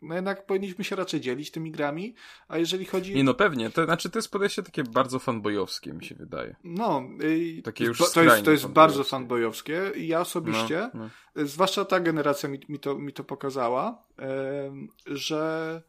no 0.02 0.14
jednak 0.14 0.46
powinniśmy 0.46 0.84
się 0.84 0.96
raczej 0.96 1.20
dzielić 1.20 1.50
tymi 1.50 1.70
grami, 1.70 2.14
a 2.48 2.58
jeżeli 2.58 2.84
chodzi... 2.84 3.14
Nie 3.14 3.24
no 3.24 3.34
pewnie, 3.34 3.70
to 3.70 3.84
znaczy 3.84 4.10
to 4.10 4.18
jest 4.18 4.30
podejście 4.30 4.62
takie 4.62 4.84
bardzo 4.84 5.18
fanboyowskie 5.18 5.92
mi 5.92 6.04
się 6.04 6.14
wydaje. 6.14 6.56
No, 6.64 7.02
yy, 7.20 7.62
takie 7.62 7.84
już 7.84 7.98
to, 7.98 8.04
to 8.14 8.22
jest, 8.22 8.44
to 8.44 8.50
jest 8.50 8.66
bardzo 8.66 9.04
fanboyowskie 9.04 9.92
i 9.96 10.06
ja 10.08 10.20
osobiście, 10.20 10.90
no, 10.94 11.08
no. 11.34 11.46
zwłaszcza 11.46 11.84
ta 11.84 12.00
generacja 12.00 12.48
mi, 12.48 12.60
mi, 12.68 12.78
to, 12.78 12.98
mi 12.98 13.12
to 13.12 13.24
pokazała, 13.24 14.04
yy, 14.18 15.16
że 15.16 15.82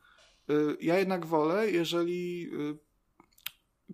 yy, 0.47 0.77
ja 0.81 0.99
jednak 0.99 1.25
wolę, 1.25 1.71
jeżeli 1.71 2.49
y, 2.53 2.86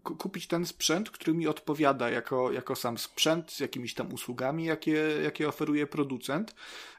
kupić 0.02 0.48
ten 0.48 0.66
sprzęt, 0.66 1.12
który 1.12 1.34
mi 1.34 1.48
odpowiada 1.48 2.10
jako, 2.10 2.52
jako 2.52 2.76
sam 2.76 2.98
sprzęt 2.98 3.52
z 3.52 3.60
jakimiś 3.60 3.94
tam 3.94 4.14
usługami, 4.14 4.66
jakie, 4.66 4.98
jakie 5.24 5.48
oferuje 5.48 5.88
producent. 5.88 6.56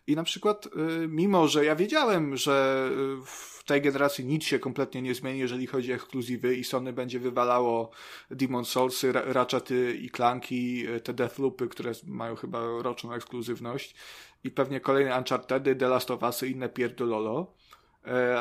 I 0.06 0.16
na 0.16 0.22
przykład, 0.24 0.66
y, 0.66 0.70
mimo 1.08 1.48
że 1.48 1.64
ja 1.64 1.76
wiedziałem, 1.76 2.36
że 2.36 2.88
y, 2.92 3.26
w 3.26 3.64
tej 3.66 3.82
generacji 3.82 4.24
nic 4.24 4.44
się 4.44 4.58
kompletnie 4.58 5.02
nie 5.02 5.14
zmieni, 5.14 5.38
jeżeli 5.38 5.66
chodzi 5.66 5.92
o 5.92 5.94
ekskluzywy 5.94 6.56
i 6.56 6.64
Sony 6.64 6.92
będzie 6.92 7.20
wywalało 7.20 7.90
Demon 8.30 8.64
Soulsy, 8.64 9.12
Ratchety 9.12 9.96
i 9.96 10.10
Clanki, 10.10 10.88
y, 10.88 11.00
te 11.00 11.14
Deathloopy, 11.14 11.68
które 11.68 11.92
mają 12.06 12.36
chyba 12.36 12.60
roczną 12.82 13.12
ekskluzywność 13.12 13.94
i 14.44 14.50
pewnie 14.50 14.80
kolejne 14.80 15.18
Unchartedy, 15.18 15.76
The 15.76 15.88
Last 15.88 16.10
of 16.10 16.22
Us 16.22 16.42
i 16.42 16.50
inne 16.50 16.68
pierdololo 16.68 17.54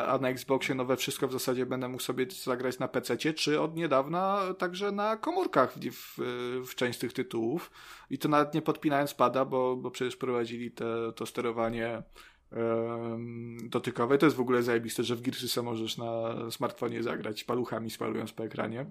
a 0.07 0.17
na 0.17 0.29
Xboxie 0.29 0.75
nowe 0.75 0.97
wszystko 0.97 1.27
w 1.27 1.31
zasadzie 1.31 1.65
będę 1.65 1.87
mógł 1.87 2.03
sobie 2.03 2.25
zagrać 2.43 2.79
na 2.79 2.87
PC, 2.87 3.17
czy 3.17 3.61
od 3.61 3.75
niedawna 3.75 4.53
także 4.57 4.91
na 4.91 5.17
komórkach 5.17 5.73
w, 5.73 5.91
w, 5.91 6.67
w 6.67 6.75
część 6.75 6.99
tych 6.99 7.13
tytułów. 7.13 7.71
I 8.09 8.17
to 8.17 8.29
nawet 8.29 8.53
nie 8.53 8.61
podpinając 8.61 9.13
pada, 9.13 9.45
bo, 9.45 9.75
bo 9.75 9.91
przecież 9.91 10.15
prowadzili 10.15 10.71
te, 10.71 10.85
to 11.15 11.25
sterowanie 11.25 12.03
um, 12.51 13.57
dotykowe. 13.69 14.17
To 14.17 14.25
jest 14.25 14.35
w 14.35 14.41
ogóle 14.41 14.63
zajebiste, 14.63 15.03
że 15.03 15.15
w 15.15 15.21
Gearsy 15.21 15.61
możesz 15.61 15.97
na 15.97 16.35
smartfonie 16.51 17.03
zagrać 17.03 17.43
paluchami 17.43 17.89
spalując 17.89 18.33
po 18.33 18.43
ekranie. 18.43 18.85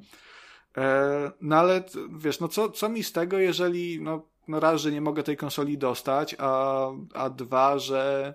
E, 0.76 1.32
no 1.40 1.56
ale 1.56 1.84
wiesz, 2.16 2.40
no 2.40 2.48
co, 2.48 2.70
co 2.70 2.88
mi 2.88 3.02
z 3.02 3.12
tego, 3.12 3.38
jeżeli 3.38 4.00
no, 4.00 4.28
no 4.48 4.60
raz, 4.60 4.80
że 4.80 4.92
nie 4.92 5.00
mogę 5.00 5.22
tej 5.22 5.36
konsoli 5.36 5.78
dostać, 5.78 6.36
a, 6.38 6.86
a 7.14 7.30
dwa, 7.30 7.78
że 7.78 8.34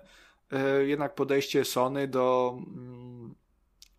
jednak 0.86 1.14
podejście 1.14 1.64
Sony 1.64 2.08
do, 2.08 2.58
mm, 2.66 3.34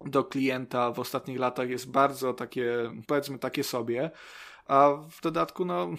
do 0.05 0.23
klienta 0.23 0.91
w 0.91 0.99
ostatnich 0.99 1.39
latach 1.39 1.69
jest 1.69 1.91
bardzo 1.91 2.33
takie, 2.33 2.91
powiedzmy, 3.07 3.39
takie 3.39 3.63
sobie. 3.63 4.11
A 4.65 4.89
w 5.11 5.21
dodatku, 5.21 5.65
no, 5.65 5.89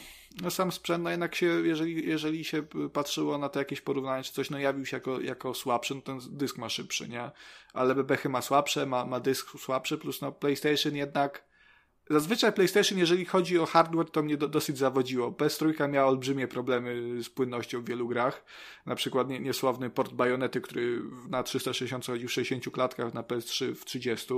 no 0.42 0.50
sam 0.50 0.72
sprzęt, 0.72 1.04
no 1.04 1.10
jednak 1.10 1.34
się, 1.34 1.46
jeżeli, 1.46 2.08
jeżeli 2.08 2.44
się 2.44 2.62
patrzyło 2.92 3.38
na 3.38 3.48
to 3.48 3.58
jakieś 3.58 3.80
porównanie 3.80 4.22
czy 4.22 4.32
coś, 4.32 4.50
no 4.50 4.58
jawił 4.58 4.86
się 4.86 4.96
jako, 4.96 5.20
jako 5.20 5.54
słabszy, 5.54 5.94
no 5.94 6.00
ten 6.00 6.18
dysk 6.30 6.58
ma 6.58 6.68
szybszy, 6.68 7.08
nie? 7.08 7.30
Ale 7.72 7.94
bebechy 7.94 8.28
ma 8.28 8.42
słabsze, 8.42 8.86
ma, 8.86 9.04
ma 9.04 9.20
dysk 9.20 9.58
słabszy, 9.58 9.98
plus 9.98 10.20
no 10.20 10.32
PlayStation 10.32 10.96
jednak 10.96 11.49
Zazwyczaj 12.10 12.52
PlayStation, 12.52 12.98
jeżeli 12.98 13.24
chodzi 13.24 13.58
o 13.58 13.66
hardware, 13.66 14.10
to 14.10 14.22
mnie 14.22 14.36
do, 14.36 14.48
dosyć 14.48 14.78
zawodziło. 14.78 15.30
PS3 15.30 15.88
miała 15.88 16.08
olbrzymie 16.08 16.48
problemy 16.48 17.22
z 17.22 17.28
płynnością 17.28 17.82
w 17.82 17.88
wielu 17.88 18.08
grach. 18.08 18.44
Na 18.86 18.94
przykład 18.94 19.28
nie, 19.28 19.40
niesławny 19.40 19.90
port 19.90 20.12
Bajonety, 20.12 20.60
który 20.60 21.02
na 21.28 21.42
360 21.42 22.06
chodził 22.06 22.28
w 22.28 22.32
60 22.32 22.74
klatkach, 22.74 23.14
na 23.14 23.22
PS3 23.22 23.74
w 23.74 23.84
30 23.84 24.34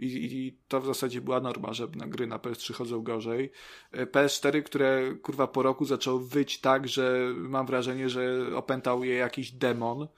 I, 0.00 0.06
i 0.06 0.58
to 0.68 0.80
w 0.80 0.86
zasadzie 0.86 1.20
była 1.20 1.40
norma, 1.40 1.72
że 1.72 1.86
na 1.96 2.06
gry 2.06 2.26
na 2.26 2.38
PS3 2.38 2.74
chodzą 2.74 3.02
gorzej. 3.02 3.52
E, 3.92 4.06
PS4, 4.06 4.62
które 4.62 5.14
kurwa 5.22 5.46
po 5.46 5.62
roku 5.62 5.84
zaczął 5.84 6.20
wyć 6.20 6.60
tak, 6.60 6.88
że 6.88 7.32
mam 7.36 7.66
wrażenie, 7.66 8.08
że 8.08 8.46
opętał 8.56 9.04
je 9.04 9.14
jakiś 9.14 9.52
demon 9.52 10.08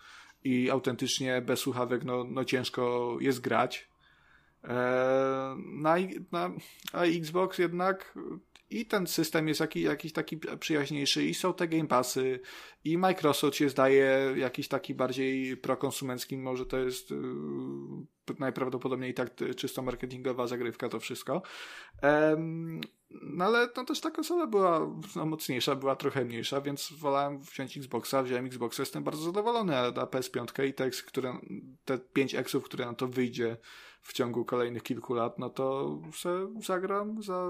i 0.44 0.70
autentycznie 0.70 1.42
bez 1.42 1.60
słuchawek 1.60 2.04
no, 2.04 2.24
no 2.24 2.44
ciężko 2.44 3.16
jest 3.20 3.40
grać. 3.40 3.87
E, 4.64 5.56
na, 5.58 5.96
na, 6.32 6.50
Xbox 7.04 7.58
jednak 7.58 8.14
i 8.70 8.86
ten 8.86 9.06
system 9.06 9.48
jest 9.48 9.60
jakiś, 9.60 9.82
jakiś 9.82 10.12
taki 10.12 10.38
przyjaźniejszy 10.60 11.24
i 11.24 11.34
są 11.34 11.54
te 11.54 11.68
Game 11.68 11.86
Passy 11.86 12.40
i 12.84 12.98
Microsoft 12.98 13.56
się 13.56 13.68
zdaje 13.68 14.34
jakiś 14.36 14.68
taki 14.68 14.94
bardziej 14.94 15.56
prokonsumencki, 15.56 16.38
może 16.38 16.66
to 16.66 16.78
jest 16.78 17.10
yy, 17.10 17.18
najprawdopodobniej 18.38 19.14
tak 19.14 19.30
czysto 19.56 19.82
marketingowa 19.82 20.46
zagrywka 20.46 20.88
to 20.88 21.00
wszystko. 21.00 21.42
no 23.10 23.44
ale 23.44 23.68
no 23.76 23.84
też 23.84 24.00
ta 24.00 24.10
konsola 24.10 24.46
była 24.46 24.96
no, 25.16 25.26
mocniejsza, 25.26 25.74
była 25.74 25.96
trochę 25.96 26.24
mniejsza, 26.24 26.60
więc 26.60 26.92
wolałem 26.92 27.40
wziąć 27.40 27.76
Xboxa, 27.76 28.22
wziąłem 28.22 28.46
Xboxa, 28.46 28.82
jestem 28.82 29.04
bardzo 29.04 29.22
zadowolony, 29.22 29.76
ale 29.76 29.92
na 29.92 30.04
PS5 30.04 30.64
i 30.64 30.74
te, 30.74 30.90
które, 30.90 31.38
te 31.84 31.98
5 31.98 32.34
Xów, 32.34 32.64
które 32.64 32.86
na 32.86 32.94
to 32.94 33.08
wyjdzie 33.08 33.56
w 34.08 34.12
ciągu 34.12 34.44
kolejnych 34.44 34.82
kilku 34.82 35.14
lat, 35.14 35.38
no 35.38 35.50
to 35.50 35.98
se 36.14 36.48
zagram 36.66 37.22
za 37.22 37.46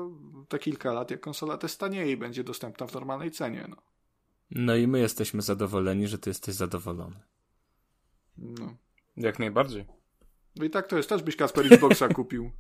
te 0.49 0.59
kilka 0.59 0.92
lat, 0.92 1.11
jak 1.11 1.21
konsola 1.21 1.59
te 1.59 1.68
stanieje 1.68 2.12
i 2.12 2.16
będzie 2.16 2.44
dostępna 2.44 2.87
w 2.87 2.94
normalnej 2.94 3.31
cenie. 3.31 3.66
No. 3.68 3.77
no 4.51 4.77
i 4.77 4.87
my 4.87 4.99
jesteśmy 4.99 5.42
zadowoleni, 5.42 6.09
że 6.09 6.18
ty 6.18 6.31
jesteś 6.31 6.55
zadowolony. 6.55 7.21
No. 8.38 8.75
Jak 9.16 9.38
najbardziej. 9.38 9.87
No 10.57 10.64
i 10.64 10.71
tak 10.71 10.87
to 10.87 10.97
jest, 10.97 11.09
też 11.09 11.23
byś 11.23 11.37
Kasper 11.37 11.73
Xboxa 11.73 12.09
kupił, 12.18 12.51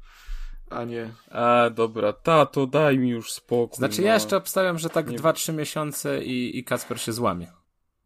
a 0.70 0.84
nie... 0.84 1.12
A, 1.30 1.70
dobra, 1.70 2.12
tato, 2.12 2.66
daj 2.66 2.98
mi 2.98 3.08
już 3.08 3.32
spokój. 3.32 3.76
Znaczy 3.76 4.00
no. 4.00 4.06
ja 4.06 4.14
jeszcze 4.14 4.36
obstawiam, 4.36 4.78
że 4.78 4.90
tak 4.90 5.06
2-3 5.06 5.54
miesiące 5.54 6.24
i, 6.24 6.58
i 6.58 6.64
Kasper 6.64 7.00
się 7.00 7.12
złamie. 7.12 7.52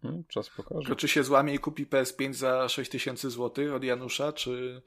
Hmm, 0.02 0.24
czas 0.28 0.50
pokaże. 0.50 0.88
To 0.88 0.96
czy 0.96 1.09
się 1.09 1.24
złamie 1.24 1.55
i 1.55 1.59
kupi 1.59 1.87
PS5 1.87 2.33
za 2.33 2.68
6000 2.68 3.31
zł 3.31 3.74
od 3.74 3.85
Janusza, 3.85 4.33
czy 4.33 4.83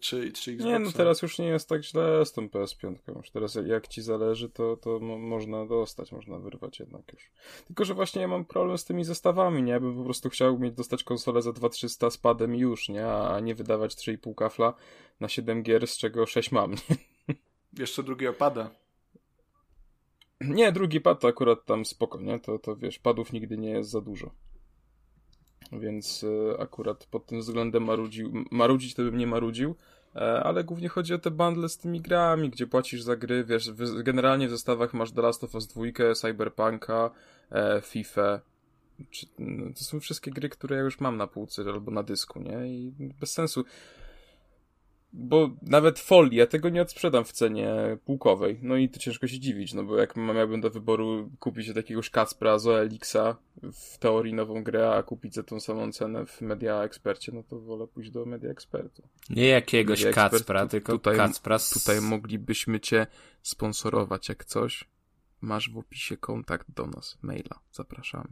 czy, 0.00 0.32
czy 0.32 0.50
Xboxa. 0.52 0.72
Nie, 0.72 0.78
no 0.78 0.92
teraz 0.92 1.22
już 1.22 1.38
nie 1.38 1.46
jest 1.46 1.68
tak 1.68 1.84
źle 1.84 2.26
z 2.26 2.32
tym 2.32 2.48
PS5. 2.48 3.16
Już 3.16 3.30
teraz 3.30 3.58
jak 3.66 3.88
ci 3.88 4.02
zależy, 4.02 4.50
to, 4.50 4.76
to 4.76 4.98
można 5.00 5.66
dostać, 5.66 6.12
można 6.12 6.38
wyrwać 6.38 6.80
jednak 6.80 7.12
już. 7.12 7.30
Tylko, 7.66 7.84
że 7.84 7.94
właśnie 7.94 8.22
ja 8.22 8.28
mam 8.28 8.44
problem 8.44 8.78
z 8.78 8.84
tymi 8.84 9.04
zestawami, 9.04 9.62
nie? 9.62 9.80
Bym 9.80 9.96
po 9.96 10.04
prostu 10.04 10.30
chciał 10.30 10.58
mieć 10.58 10.74
dostać 10.74 11.04
konsolę 11.04 11.42
za 11.42 11.52
2300 11.52 12.10
z 12.10 12.18
padem 12.18 12.54
już, 12.54 12.88
nie? 12.88 13.06
A 13.06 13.40
nie 13.40 13.54
wydawać 13.54 13.94
3,5 13.94 14.34
kafla 14.34 14.74
na 15.20 15.28
7 15.28 15.62
gier, 15.62 15.86
z 15.86 15.96
czego 15.96 16.26
6 16.26 16.52
mam, 16.52 16.70
nie? 16.70 16.96
Jeszcze 17.78 18.02
drugiego 18.02 18.32
pada. 18.32 18.70
Nie, 20.40 20.72
drugi 20.72 21.00
pad 21.00 21.20
to 21.20 21.28
akurat 21.28 21.64
tam 21.64 21.84
spoko, 21.84 22.20
nie? 22.20 22.40
To, 22.40 22.58
to 22.58 22.76
wiesz, 22.76 22.98
padów 22.98 23.32
nigdy 23.32 23.58
nie 23.58 23.70
jest 23.70 23.90
za 23.90 24.00
dużo. 24.00 24.30
Więc 25.72 26.24
e, 26.24 26.60
akurat 26.60 27.06
pod 27.06 27.26
tym 27.26 27.40
względem 27.40 27.84
marudził, 27.84 28.32
marudzić 28.50 28.94
to 28.94 29.02
bym 29.02 29.18
nie 29.18 29.26
marudził, 29.26 29.74
e, 30.16 30.18
ale 30.20 30.64
głównie 30.64 30.88
chodzi 30.88 31.14
o 31.14 31.18
te 31.18 31.30
bundle 31.30 31.68
z 31.68 31.78
tymi 31.78 32.00
grami, 32.00 32.50
gdzie 32.50 32.66
płacisz 32.66 33.02
za 33.02 33.16
gry, 33.16 33.44
wiesz, 33.44 33.70
generalnie 34.02 34.48
w 34.48 34.50
zestawach 34.50 34.94
masz 34.94 35.12
The 35.12 35.22
Last 35.22 35.44
of 35.44 35.54
Us 35.54 35.66
2, 35.66 36.14
Cyberpunka, 36.14 37.10
e, 37.50 37.80
FIFA, 37.80 38.40
no, 39.38 39.66
to 39.78 39.84
są 39.84 40.00
wszystkie 40.00 40.30
gry, 40.30 40.48
które 40.48 40.76
ja 40.76 40.82
już 40.82 41.00
mam 41.00 41.16
na 41.16 41.26
półce 41.26 41.62
albo 41.62 41.90
na 41.90 42.02
dysku, 42.02 42.40
nie? 42.40 42.68
I 42.68 42.92
bez 43.20 43.32
sensu 43.32 43.64
bo 45.16 45.50
nawet 45.62 45.98
folii, 45.98 46.38
ja 46.38 46.46
tego 46.46 46.68
nie 46.68 46.82
odsprzedam 46.82 47.24
w 47.24 47.32
cenie 47.32 47.74
półkowej. 48.04 48.58
No 48.62 48.76
i 48.76 48.88
to 48.88 48.98
ciężko 48.98 49.28
się 49.28 49.38
dziwić, 49.38 49.74
no 49.74 49.84
bo 49.84 49.98
jak 49.98 50.16
miałbym 50.16 50.60
do 50.60 50.70
wyboru 50.70 51.30
kupić 51.38 51.70
od 51.70 51.76
jakiegoś 51.76 52.10
Kacpra, 52.10 52.58
Zoelixa 52.58 53.36
w 53.72 53.98
teorii 53.98 54.34
nową 54.34 54.62
grę, 54.62 54.90
a 54.90 55.02
kupić 55.02 55.34
za 55.34 55.42
tą 55.42 55.60
samą 55.60 55.92
cenę 55.92 56.26
w 56.26 56.40
Media 56.40 56.82
Expercie, 56.82 57.32
no 57.32 57.42
to 57.42 57.60
wolę 57.60 57.86
pójść 57.86 58.10
do 58.10 58.26
Media 58.26 58.50
Expertu. 58.50 59.02
Nie 59.30 59.48
jakiegoś 59.48 60.04
Media 60.04 60.14
Kacpra, 60.14 60.66
tylko 60.66 60.92
tutaj, 60.92 61.16
Kacpra. 61.16 61.58
Z... 61.58 61.70
Tutaj 61.70 62.00
moglibyśmy 62.00 62.80
cię 62.80 63.06
sponsorować 63.42 64.28
jak 64.28 64.44
coś. 64.44 64.84
Masz 65.40 65.70
w 65.70 65.78
opisie 65.78 66.16
kontakt 66.16 66.66
do 66.76 66.86
nas, 66.86 67.18
maila. 67.22 67.60
Zapraszamy. 67.72 68.28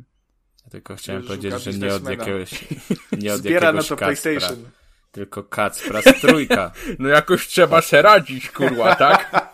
Ja 0.64 0.71
tylko 0.71 0.97
chciałem 0.97 1.23
powiedzieć, 1.23 1.62
że 1.62 1.73
nie 1.73 1.95
od 1.95 2.09
jakiegoś 2.09 2.64
nie 3.23 3.35
od 3.35 3.40
Zbiera 3.40 3.66
jakiegoś 3.66 3.90
na 3.90 3.97
to 3.97 4.01
Kacpra. 4.01 4.23
PlayStation. 4.23 4.82
Tylko 5.12 5.44
Kacpra 5.44 6.03
z 6.03 6.20
trójka. 6.20 6.72
No 6.98 7.09
jakoś 7.09 7.48
trzeba 7.48 7.83
się 7.83 8.03
radzić, 8.03 8.51
kurwa, 8.51 8.94
tak? 8.94 9.31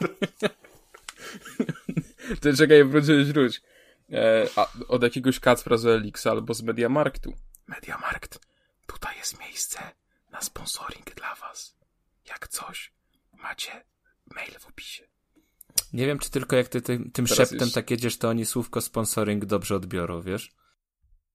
to 2.41 2.53
czekaj, 2.57 2.85
wróć, 2.85 3.07
wróć. 3.07 3.61
E, 4.13 4.47
a, 4.57 4.69
od 4.89 5.03
jakiegoś 5.03 5.41
Kacpra 5.41 5.77
z 5.77 5.87
Elixa 5.87 6.27
albo 6.27 6.55
z 6.55 6.63
Mediamarktu. 6.63 7.33
Mediamarkt, 7.67 8.39
tutaj 8.87 9.17
jest 9.17 9.41
miejsce 9.41 9.79
na 10.31 10.41
sponsoring 10.41 11.15
dla 11.15 11.35
was. 11.35 11.77
Jak 12.29 12.49
coś, 12.49 12.93
macie 13.33 13.85
mail 14.35 14.59
w 14.59 14.67
opisie. 14.67 15.05
Nie 15.93 16.07
wiem, 16.07 16.19
czy 16.19 16.31
tylko 16.31 16.57
jak 16.57 16.69
ty 16.69 16.83
tym, 16.83 17.11
tym 17.11 17.27
szeptem 17.27 17.61
już... 17.61 17.73
tak 17.73 17.91
jedziesz, 17.91 18.19
to 18.19 18.29
oni 18.29 18.47
słówko 18.47 18.81
sponsoring 18.81 19.45
dobrze 19.45 19.77
odbiorą, 19.77 20.23
wiesz? 20.23 20.51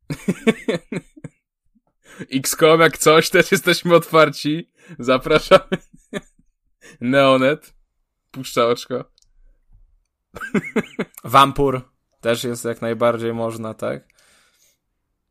XCOM 2.33 2.79
jak 2.79 2.97
coś, 2.97 3.29
też 3.29 3.51
jesteśmy 3.51 3.95
otwarci. 3.95 4.71
Zapraszamy. 4.99 5.77
Neonet. 7.01 7.73
Puszcza 8.31 8.67
oczko. 8.67 9.05
Wampur. 11.23 11.81
Też 12.21 12.43
jest 12.43 12.65
jak 12.65 12.81
najbardziej 12.81 13.33
można, 13.33 13.73
tak? 13.73 14.13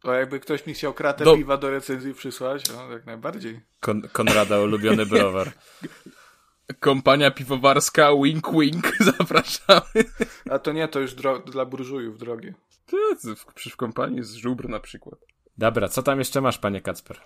O, 0.03 0.13
jakby 0.13 0.41
ktoś 0.41 0.67
mi 0.67 0.75
chciał 0.75 0.95
kratę 0.95 1.25
do... 1.25 1.37
piwa 1.37 1.57
do 1.57 1.71
recenzji 1.71 2.15
przysłać, 2.15 2.65
no 2.71 2.91
jak 2.91 3.07
najbardziej. 3.07 3.61
Kon 3.81 4.03
Konrada 4.13 4.61
ulubiony 4.61 5.07
browar. 5.07 5.53
Kompania 6.81 7.31
piwowarska, 7.31 8.09
wink 8.23 8.53
wink, 8.53 8.97
zapraszamy. 9.01 10.05
A 10.51 10.59
to 10.59 10.73
nie, 10.73 10.89
to 10.89 11.01
już 11.01 11.15
dla 11.47 11.65
burżujów 11.67 12.19
drogie. 12.19 12.55
To 12.87 12.97
w, 13.37 13.71
w 13.71 13.77
kompanii 13.77 14.23
z 14.23 14.35
żubr 14.35 14.69
na 14.69 14.81
przykład. 14.81 15.32
Dobra, 15.59 15.89
co 15.89 16.03
tam 16.03 16.19
jeszcze 16.19 16.41
masz, 16.41 16.59
panie 16.59 16.81
Kacper? 16.81 17.21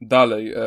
Dalej. 0.00 0.52
E, 0.52 0.60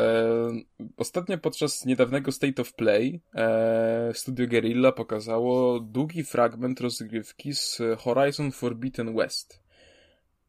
ostatnio 0.96 1.38
podczas 1.38 1.84
niedawnego 1.84 2.32
State 2.32 2.62
of 2.62 2.72
Play 2.72 3.20
e, 3.34 4.10
Studio 4.14 4.46
Guerrilla 4.46 4.92
pokazało 4.92 5.80
długi 5.80 6.24
fragment 6.24 6.80
rozgrywki 6.80 7.54
z 7.54 7.82
Horizon 7.98 8.52
Forbidden 8.52 9.16
West. 9.16 9.62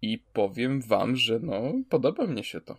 I 0.01 0.23
powiem 0.33 0.81
wam, 0.81 1.15
że 1.15 1.39
no, 1.39 1.73
podoba 1.89 2.27
mnie 2.27 2.43
się 2.43 2.61
to. 2.61 2.77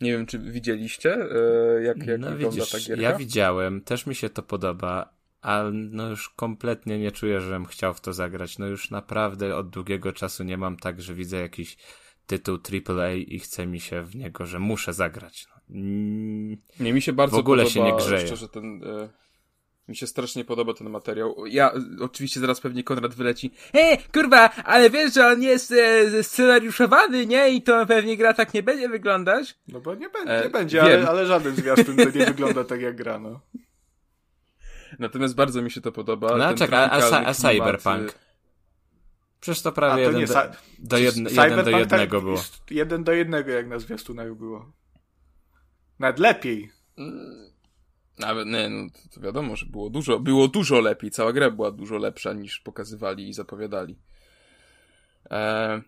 Nie 0.00 0.12
wiem, 0.12 0.26
czy 0.26 0.38
widzieliście, 0.38 1.14
e, 1.14 1.82
jak, 1.82 2.06
jak 2.06 2.20
no, 2.20 2.30
wygląda 2.30 2.56
widzisz, 2.56 2.70
ta 2.70 2.78
gierka? 2.78 3.02
Ja 3.02 3.16
widziałem, 3.16 3.80
też 3.80 4.06
mi 4.06 4.14
się 4.14 4.30
to 4.30 4.42
podoba, 4.42 5.14
ale 5.42 5.70
no 5.72 6.08
już 6.08 6.28
kompletnie 6.28 6.98
nie 6.98 7.12
czuję, 7.12 7.40
żebym 7.40 7.66
chciał 7.66 7.94
w 7.94 8.00
to 8.00 8.12
zagrać. 8.12 8.58
No 8.58 8.66
już 8.66 8.90
naprawdę 8.90 9.56
od 9.56 9.70
długiego 9.70 10.12
czasu 10.12 10.44
nie 10.44 10.56
mam 10.56 10.76
tak, 10.76 11.02
że 11.02 11.14
widzę 11.14 11.36
jakiś 11.36 11.76
tytuł 12.26 12.58
AAA 12.88 13.12
i 13.12 13.38
chce 13.38 13.66
mi 13.66 13.80
się 13.80 14.02
w 14.02 14.16
niego, 14.16 14.46
że 14.46 14.58
muszę 14.58 14.92
zagrać. 14.92 15.46
Mm, 15.70 16.56
nie, 16.80 16.92
mi 16.92 17.02
się 17.02 17.12
bardzo 17.12 17.36
w 17.36 17.40
ogóle 17.40 17.64
podoba, 17.64 17.88
się 17.88 17.92
nie 17.92 18.04
grzeje. 18.04 18.26
Szczerze, 18.26 18.48
ten, 18.48 18.84
e, 18.84 19.08
mi 19.88 19.96
się 19.96 20.06
strasznie 20.06 20.44
podoba 20.44 20.74
ten 20.74 20.90
materiał. 20.90 21.46
Ja, 21.46 21.72
oczywiście 22.00 22.40
zaraz 22.40 22.60
pewnie 22.60 22.84
Konrad 22.84 23.14
wyleci. 23.14 23.50
Hej, 23.72 23.98
kurwa, 24.14 24.50
ale 24.64 24.90
wiesz, 24.90 25.14
że 25.14 25.26
on 25.26 25.42
jest 25.42 25.72
e, 25.72 26.22
scenariuszowany, 26.22 27.26
nie? 27.26 27.50
I 27.50 27.62
to 27.62 27.86
pewnie 27.86 28.16
gra 28.16 28.34
tak 28.34 28.54
nie 28.54 28.62
będzie 28.62 28.88
wyglądać. 28.88 29.58
No 29.68 29.80
bo 29.80 29.94
nie, 29.94 30.08
be 30.08 30.24
nie 30.24 30.30
e, 30.30 30.50
będzie, 30.50 30.82
ale, 30.82 31.08
ale, 31.08 31.26
żaden 31.26 31.56
zwiastun 31.56 31.96
to 31.96 32.18
nie 32.18 32.26
wygląda 32.34 32.64
tak 32.64 32.80
jak 32.80 32.96
gra, 32.96 33.18
no. 33.18 33.40
Natomiast 34.98 35.34
bardzo 35.34 35.62
mi 35.62 35.70
się 35.70 35.80
to 35.80 35.92
podoba. 35.92 36.36
No 36.36 36.54
czekaj, 36.54 36.84
a, 36.84 36.90
a, 36.90 37.26
a 37.26 37.34
Cyberpunk? 37.34 38.14
Przecież 39.40 39.62
to 39.62 39.72
prawie 39.72 40.04
to 40.04 40.18
jeden, 40.18 40.26
do, 40.26 40.34
do 40.78 40.98
jedne, 40.98 41.30
jeden 41.30 41.64
do 41.64 41.70
jednego 41.70 42.16
tak, 42.16 42.24
było. 42.24 42.42
Jeden 42.70 43.04
do 43.04 43.12
jednego, 43.12 43.50
jak 43.50 43.68
na 43.68 43.78
zwiastunach 43.78 44.34
było. 44.34 44.72
Nawet 45.98 46.18
lepiej. 46.18 46.70
Mm, 46.98 47.50
nawet 48.18 48.48
nie, 48.48 48.68
no 48.68 48.86
to 49.14 49.20
wiadomo, 49.20 49.56
że 49.56 49.66
było 49.66 49.90
dużo, 49.90 50.20
było 50.20 50.48
dużo 50.48 50.80
lepiej. 50.80 51.10
Cała 51.10 51.32
gra 51.32 51.50
była 51.50 51.70
dużo 51.70 51.98
lepsza 51.98 52.32
niż 52.32 52.60
pokazywali 52.60 53.28
i 53.28 53.32
zapowiadali. 53.32 53.98
Eee, 55.30 55.82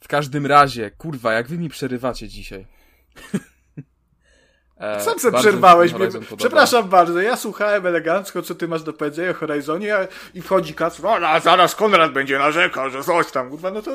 w 0.00 0.08
każdym 0.08 0.46
razie, 0.46 0.90
kurwa, 0.90 1.32
jak 1.32 1.48
wy 1.48 1.58
mi 1.58 1.68
przerywacie 1.68 2.28
dzisiaj. 2.28 2.66
Sam 5.00 5.18
se 5.18 5.32
przerwałeś. 5.32 5.94
Przepraszam 6.36 6.88
bardzo, 6.88 7.20
ja 7.20 7.36
słuchałem 7.36 7.86
elegancko, 7.86 8.42
co 8.42 8.54
ty 8.54 8.68
masz 8.68 8.82
do 8.82 8.92
powiedzenia 8.92 9.30
o 9.30 9.34
Horizonie 9.34 9.96
i 10.34 10.42
wchodzi 10.42 10.74
kac, 10.74 10.98
no 11.02 11.40
zaraz 11.42 11.74
Konrad 11.74 12.12
będzie 12.12 12.38
narzekał, 12.38 12.90
że 12.90 13.04
coś 13.04 13.30
tam, 13.30 13.50
kurwa, 13.50 13.70
no 13.70 13.82
to 13.82 13.90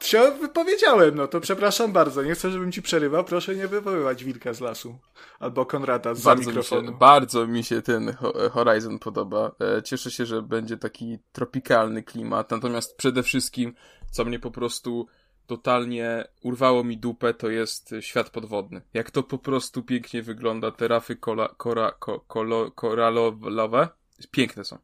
się 0.00 0.32
wypowiedziałem, 0.40 1.14
no 1.14 1.26
to 1.26 1.40
przepraszam 1.40 1.92
bardzo, 1.92 2.22
nie 2.22 2.34
chcę, 2.34 2.50
żebym 2.50 2.72
ci 2.72 2.82
przerywał, 2.82 3.24
proszę 3.24 3.56
nie 3.56 3.68
wywoływać 3.68 4.24
wilka 4.24 4.52
z 4.52 4.60
lasu. 4.60 4.98
Albo 5.40 5.66
Konrada 5.66 6.14
z 6.14 6.22
bardzo 6.22 6.50
mikrofonu. 6.50 6.82
Mi 6.82 6.88
się, 6.88 6.98
bardzo 6.98 7.46
mi 7.46 7.64
się 7.64 7.82
ten 7.82 8.16
Horizon 8.52 8.98
podoba. 8.98 9.50
E, 9.78 9.82
cieszę 9.82 10.10
się, 10.10 10.26
że 10.26 10.42
będzie 10.42 10.76
taki 10.76 11.18
tropikalny 11.32 12.02
klimat, 12.02 12.50
natomiast 12.50 12.96
przede 12.96 13.22
wszystkim, 13.22 13.74
co 14.10 14.24
mnie 14.24 14.38
po 14.38 14.50
prostu 14.50 15.06
totalnie 15.46 16.24
urwało 16.42 16.84
mi 16.84 16.98
dupę, 16.98 17.34
to 17.34 17.50
jest 17.50 17.94
świat 18.00 18.30
podwodny. 18.30 18.80
Jak 18.94 19.10
to 19.10 19.22
po 19.22 19.38
prostu 19.38 19.82
pięknie 19.82 20.22
wygląda, 20.22 20.70
te 20.70 20.88
rafy 20.88 21.16
kola, 21.16 21.48
kora, 21.56 21.92
ko, 21.92 22.20
kolo, 22.20 22.70
koralowe, 22.70 23.88
piękne 24.30 24.64
są. 24.64 24.78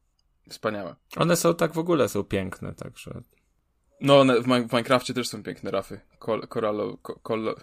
Wspaniałe. 0.49 0.95
One 1.17 1.37
są 1.37 1.55
tak 1.55 1.73
w 1.73 1.79
ogóle, 1.79 2.09
są 2.09 2.25
piękne, 2.25 2.75
także... 2.75 3.23
No, 4.01 4.21
one 4.21 4.41
w, 4.41 4.45
w 4.45 4.47
Minecrafcie 4.47 5.15
też 5.15 5.29
są 5.29 5.43
piękne 5.43 5.71
rafy. 5.71 6.01
Kol, 6.19 6.49
koralo, 6.49 6.97
kol, 6.97 7.55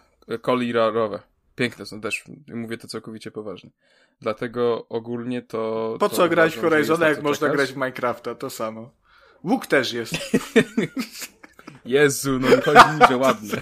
kolirarowe. 0.42 1.20
Piękne 1.56 1.86
są 1.86 2.02
też, 2.02 2.24
mówię 2.48 2.78
to 2.78 2.88
całkowicie 2.88 3.32
poważnie. 3.32 3.70
Dlatego 4.22 4.88
ogólnie 4.88 5.42
to... 5.42 5.96
Po 6.00 6.10
to 6.10 6.16
co 6.16 6.30
grać 6.30 6.56
w 6.56 6.62
Horizona, 6.62 7.10
jak 7.10 7.24
można 7.24 7.50
grać 7.50 7.72
w 7.72 7.76
Minecrafta? 7.76 8.36
To 8.36 8.50
samo. 8.50 8.90
Łuk 9.44 9.68
też 9.68 9.94
jest. 9.94 10.16
Jezu, 11.88 12.40
no 12.40 12.48
chodzi 12.48 13.00
mi, 13.00 13.08
że 13.10 13.18
ładnie. 13.18 13.62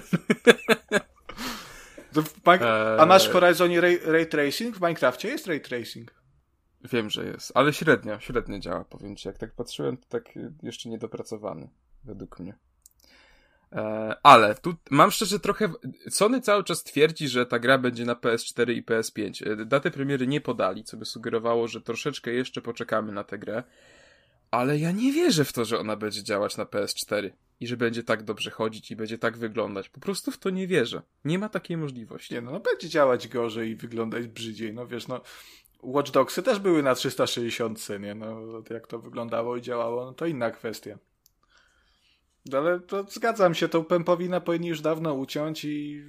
A 2.98 3.06
masz 3.06 3.28
w 3.28 3.32
Horizonie 3.32 3.80
ray, 3.80 3.98
ray 4.04 4.26
tracing? 4.26 4.76
W 4.76 4.80
Minecrafcie 4.80 5.28
jest 5.28 5.46
ray 5.46 5.60
tracing. 5.60 6.14
Wiem, 6.84 7.10
że 7.10 7.24
jest, 7.24 7.52
ale 7.54 7.72
średnio, 7.72 8.20
średnio 8.20 8.58
działa, 8.58 8.84
powiem 8.84 9.16
ci. 9.16 9.28
Jak 9.28 9.38
tak 9.38 9.54
patrzyłem, 9.54 9.96
to 9.96 10.06
tak 10.08 10.24
jeszcze 10.62 10.88
niedopracowany, 10.88 11.68
według 12.04 12.38
mnie. 12.38 12.58
E, 13.72 14.16
ale 14.22 14.54
tu 14.54 14.74
mam 14.90 15.10
szczerze 15.10 15.40
trochę. 15.40 15.68
Sony 16.10 16.40
cały 16.40 16.64
czas 16.64 16.84
twierdzi, 16.84 17.28
że 17.28 17.46
ta 17.46 17.58
gra 17.58 17.78
będzie 17.78 18.04
na 18.04 18.14
PS4 18.14 18.72
i 18.72 18.84
PS5. 18.84 19.50
E, 19.50 19.66
daty 19.66 19.90
premiery 19.90 20.26
nie 20.26 20.40
podali, 20.40 20.84
co 20.84 20.96
by 20.96 21.04
sugerowało, 21.04 21.68
że 21.68 21.80
troszeczkę 21.80 22.30
jeszcze 22.32 22.62
poczekamy 22.62 23.12
na 23.12 23.24
tę 23.24 23.38
grę. 23.38 23.62
Ale 24.50 24.78
ja 24.78 24.92
nie 24.92 25.12
wierzę 25.12 25.44
w 25.44 25.52
to, 25.52 25.64
że 25.64 25.78
ona 25.78 25.96
będzie 25.96 26.22
działać 26.22 26.56
na 26.56 26.64
PS4 26.64 27.30
i 27.60 27.66
że 27.66 27.76
będzie 27.76 28.02
tak 28.02 28.22
dobrze 28.22 28.50
chodzić 28.50 28.90
i 28.90 28.96
będzie 28.96 29.18
tak 29.18 29.36
wyglądać. 29.36 29.88
Po 29.88 30.00
prostu 30.00 30.30
w 30.30 30.38
to 30.38 30.50
nie 30.50 30.66
wierzę. 30.66 31.02
Nie 31.24 31.38
ma 31.38 31.48
takiej 31.48 31.76
możliwości. 31.76 32.34
Nie, 32.34 32.40
no, 32.40 32.50
no 32.50 32.60
będzie 32.60 32.88
działać 32.88 33.28
gorzej 33.28 33.70
i 33.70 33.76
wyglądać 33.76 34.26
brzydziej. 34.26 34.74
No 34.74 34.86
wiesz, 34.86 35.08
no 35.08 35.20
Watch 35.82 36.10
Dogsy 36.10 36.42
też 36.42 36.58
były 36.58 36.82
na 36.82 36.94
360, 36.94 37.88
nie? 38.00 38.14
No 38.14 38.62
jak 38.70 38.86
to 38.86 38.98
wyglądało 38.98 39.56
i 39.56 39.62
działało, 39.62 40.04
no 40.04 40.12
to 40.12 40.26
inna 40.26 40.50
kwestia. 40.50 40.98
Ale 42.52 42.80
to 42.80 43.04
zgadzam 43.08 43.54
się, 43.54 43.68
tą 43.68 43.84
pępowinę 43.84 44.40
powinni 44.40 44.68
już 44.68 44.80
dawno 44.80 45.14
uciąć 45.14 45.64
i 45.64 46.04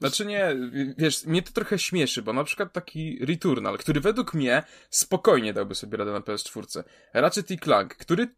znaczy 0.00 0.26
nie, 0.26 0.56
wiesz, 0.98 1.24
mnie 1.24 1.42
to 1.42 1.52
trochę 1.52 1.78
śmieszy, 1.78 2.22
bo 2.22 2.32
na 2.32 2.44
przykład 2.44 2.72
taki 2.72 3.18
Returnal, 3.24 3.78
który 3.78 4.00
według 4.00 4.34
mnie 4.34 4.62
spokojnie 4.90 5.52
dałby 5.52 5.74
sobie 5.74 5.98
radę 5.98 6.12
na 6.12 6.20
PS4. 6.20 6.84
Ratchet 7.14 7.50
i 7.50 7.58
Clank, 7.58 7.94
który 7.94 8.28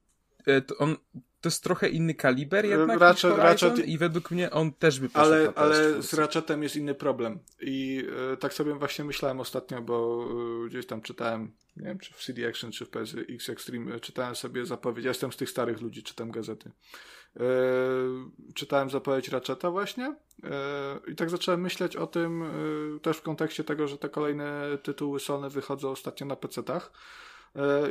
e, 0.48 0.62
on 0.78 0.96
to 1.44 1.48
jest 1.48 1.62
trochę 1.62 1.88
inny 1.88 2.14
kaliber 2.14 2.64
jednak 2.64 3.00
Ratchet, 3.00 3.30
niż 3.30 3.38
Ratchet... 3.38 3.88
i 3.88 3.98
według 3.98 4.30
mnie 4.30 4.50
on 4.50 4.72
też 4.72 5.00
by 5.00 5.08
poszedł 5.08 5.32
Ale, 5.32 5.52
ale 5.54 6.02
z 6.02 6.14
Ratchetem 6.14 6.62
jest 6.62 6.76
inny 6.76 6.94
problem 6.94 7.38
i 7.60 8.04
e, 8.32 8.36
tak 8.36 8.54
sobie 8.54 8.74
właśnie 8.74 9.04
myślałem 9.04 9.40
ostatnio, 9.40 9.82
bo 9.82 10.26
e, 10.64 10.68
gdzieś 10.68 10.86
tam 10.86 11.02
czytałem, 11.02 11.52
nie 11.76 11.86
wiem 11.86 11.98
czy 11.98 12.14
w 12.14 12.24
CD 12.24 12.48
Action 12.48 12.72
czy 12.72 12.86
w 12.86 12.88
PSX 12.88 13.48
Extreme, 13.48 14.00
czytałem 14.00 14.36
sobie 14.36 14.66
zapowiedź, 14.66 15.04
ja 15.04 15.10
jestem 15.10 15.32
z 15.32 15.36
tych 15.36 15.50
starych 15.50 15.80
ludzi, 15.80 16.02
czytam 16.02 16.30
gazety. 16.30 16.70
E, 17.40 17.44
czytałem 18.54 18.90
zapowiedź 18.90 19.28
Ratcheta 19.28 19.70
właśnie 19.70 20.16
e, 20.44 21.00
i 21.12 21.14
tak 21.14 21.30
zacząłem 21.30 21.60
myśleć 21.60 21.96
o 21.96 22.06
tym 22.06 22.42
e, 22.42 23.00
też 23.00 23.16
w 23.16 23.22
kontekście 23.22 23.64
tego, 23.64 23.88
że 23.88 23.98
te 23.98 24.08
kolejne 24.08 24.78
tytuły 24.82 25.20
Sony 25.20 25.50
wychodzą 25.50 25.90
ostatnio 25.90 26.26
na 26.26 26.36
PC-tach. 26.36 26.90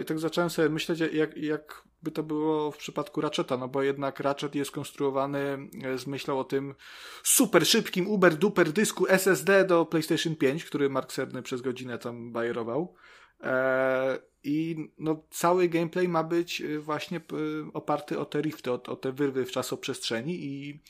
I 0.01 0.05
tak 0.05 0.19
zacząłem 0.19 0.49
sobie 0.49 0.69
myśleć, 0.69 0.99
jak, 0.99 1.37
jak 1.37 1.83
by 2.03 2.11
to 2.11 2.23
było 2.23 2.71
w 2.71 2.77
przypadku 2.77 3.21
Ratcheta, 3.21 3.57
no 3.57 3.67
bo 3.67 3.83
jednak 3.83 4.19
Ratchet 4.19 4.55
jest 4.55 4.71
konstruowany 4.71 5.57
z 5.97 6.07
myślą 6.07 6.39
o 6.39 6.43
tym 6.43 6.75
super 7.23 7.67
szybkim 7.67 8.07
uber 8.07 8.35
duper 8.35 8.71
dysku 8.71 9.07
SSD 9.07 9.65
do 9.65 9.85
PlayStation 9.85 10.35
5, 10.35 10.65
który 10.65 10.89
Mark 10.89 11.11
Cerny 11.11 11.41
przez 11.41 11.61
godzinę 11.61 11.97
tam 11.97 12.31
bajerował. 12.31 12.95
I 14.43 14.89
no, 14.97 15.23
cały 15.29 15.69
gameplay 15.69 16.07
ma 16.07 16.23
być 16.23 16.63
właśnie 16.79 17.21
oparty 17.73 18.19
o 18.19 18.25
te 18.25 18.41
rifty, 18.41 18.71
o, 18.71 18.83
o 18.83 18.95
te 18.95 19.11
wyrwy 19.11 19.45
w 19.45 19.51
czasoprzestrzeni 19.51 20.45
i 20.45 20.81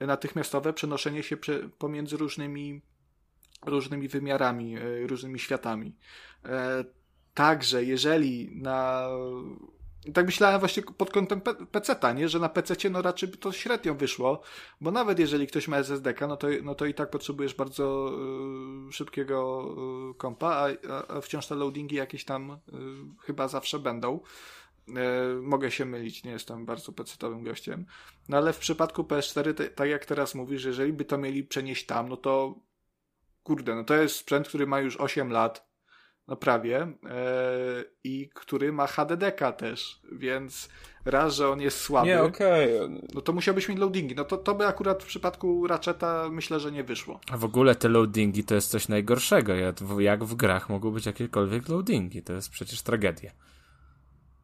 natychmiastowe 0.00 0.72
przenoszenie 0.72 1.22
się 1.22 1.36
pomiędzy 1.78 2.16
różnymi, 2.16 2.82
różnymi 3.66 4.08
wymiarami, 4.08 4.76
różnymi 5.06 5.38
światami. 5.38 5.96
Także 7.34 7.84
jeżeli 7.84 8.50
na 8.56 9.08
tak 10.14 10.26
myślałem 10.26 10.60
właśnie 10.60 10.82
pod 10.82 11.10
kątem 11.10 11.40
PC-ta, 11.70 12.12
nie? 12.12 12.28
Że 12.28 12.38
na 12.38 12.48
PC 12.48 12.90
no 12.90 13.02
raczej 13.02 13.28
by 13.28 13.36
to 13.36 13.52
średnio 13.52 13.94
wyszło, 13.94 14.42
bo 14.80 14.90
nawet 14.90 15.18
jeżeli 15.18 15.46
ktoś 15.46 15.68
ma 15.68 15.76
SSD, 15.76 16.14
no 16.20 16.36
to, 16.36 16.48
no 16.62 16.74
to 16.74 16.86
i 16.86 16.94
tak 16.94 17.10
potrzebujesz 17.10 17.54
bardzo 17.54 18.12
y, 18.88 18.92
szybkiego 18.92 19.68
y, 20.10 20.14
kompa, 20.14 20.48
a, 20.48 20.68
a, 21.16 21.20
wciąż 21.20 21.46
te 21.46 21.54
loadingi 21.54 21.96
jakieś 21.96 22.24
tam 22.24 22.50
y, 22.50 22.56
chyba 23.20 23.48
zawsze 23.48 23.78
będą. 23.78 24.20
Y, 24.88 24.92
mogę 25.42 25.70
się 25.70 25.84
mylić, 25.84 26.24
nie 26.24 26.30
jestem 26.30 26.66
bardzo 26.66 26.92
PC-owym 26.92 27.44
gościem. 27.44 27.86
No 28.28 28.36
ale 28.36 28.52
w 28.52 28.58
przypadku 28.58 29.02
PS4, 29.02 29.54
te, 29.54 29.68
tak 29.68 29.88
jak 29.88 30.06
teraz 30.06 30.34
mówisz, 30.34 30.64
jeżeli 30.64 30.92
by 30.92 31.04
to 31.04 31.18
mieli 31.18 31.44
przenieść 31.44 31.86
tam, 31.86 32.08
no 32.08 32.16
to 32.16 32.54
kurde, 33.42 33.74
no 33.74 33.84
to 33.84 33.94
jest 33.94 34.16
sprzęt, 34.16 34.48
który 34.48 34.66
ma 34.66 34.80
już 34.80 34.96
8 34.96 35.32
lat, 35.32 35.69
no 36.30 36.36
prawie, 36.36 36.80
e, 36.82 36.90
i 38.04 38.30
który 38.34 38.72
ma 38.72 38.86
HDDK 38.86 39.52
też, 39.52 40.00
więc 40.12 40.68
raz, 41.04 41.34
że 41.34 41.48
on 41.48 41.60
jest 41.60 41.80
słaby. 41.80 42.08
Nie, 42.08 42.22
okej. 42.22 42.80
Okay. 42.80 43.02
No 43.14 43.20
to 43.20 43.32
musiałbyś 43.32 43.68
mieć 43.68 43.78
loadingi. 43.78 44.14
No 44.14 44.24
to, 44.24 44.36
to 44.36 44.54
by 44.54 44.66
akurat 44.66 45.02
w 45.02 45.06
przypadku 45.06 45.66
Ratcheta 45.66 46.28
myślę, 46.30 46.60
że 46.60 46.72
nie 46.72 46.84
wyszło. 46.84 47.20
A 47.30 47.36
w 47.36 47.44
ogóle 47.44 47.74
te 47.74 47.88
loadingi 47.88 48.44
to 48.44 48.54
jest 48.54 48.70
coś 48.70 48.88
najgorszego. 48.88 49.54
Jak 49.98 50.24
w 50.24 50.34
grach 50.34 50.68
mogą 50.68 50.90
być 50.90 51.06
jakiekolwiek 51.06 51.68
loadingi. 51.68 52.22
To 52.22 52.32
jest 52.32 52.50
przecież 52.50 52.82
tragedia. 52.82 53.30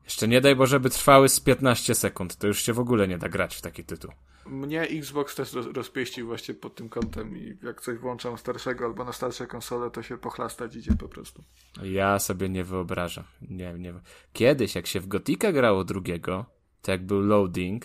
Jeszcze 0.06 0.28
nie 0.28 0.40
daj 0.40 0.56
Boże, 0.56 0.80
by 0.80 0.90
trwały 0.90 1.28
z 1.28 1.40
15 1.40 1.94
sekund. 1.94 2.36
To 2.36 2.46
już 2.46 2.62
się 2.62 2.72
w 2.72 2.78
ogóle 2.78 3.08
nie 3.08 3.18
da 3.18 3.28
grać 3.28 3.56
w 3.56 3.60
taki 3.60 3.84
tytuł. 3.84 4.10
Mnie 4.46 4.82
Xbox 4.82 5.34
też 5.34 5.52
rozpieścił 5.52 6.26
właśnie 6.26 6.54
pod 6.54 6.74
tym 6.74 6.88
kątem 6.88 7.36
i 7.36 7.58
jak 7.62 7.80
coś 7.80 7.98
włączam 7.98 8.38
starszego 8.38 8.84
albo 8.84 9.04
na 9.04 9.12
starsze 9.12 9.46
konsole, 9.46 9.90
to 9.90 10.02
się 10.02 10.18
pochlastać 10.18 10.76
idzie 10.76 10.92
po 10.98 11.08
prostu. 11.08 11.44
Ja 11.82 12.18
sobie 12.18 12.48
nie 12.48 12.64
wyobrażam. 12.64 13.24
Nie, 13.40 13.74
nie. 13.74 13.94
Kiedyś, 14.32 14.74
jak 14.74 14.86
się 14.86 15.00
w 15.00 15.06
Gotika 15.06 15.52
grało 15.52 15.84
drugiego, 15.84 16.46
to 16.82 16.92
jak 16.92 17.06
był 17.06 17.20
loading, 17.20 17.84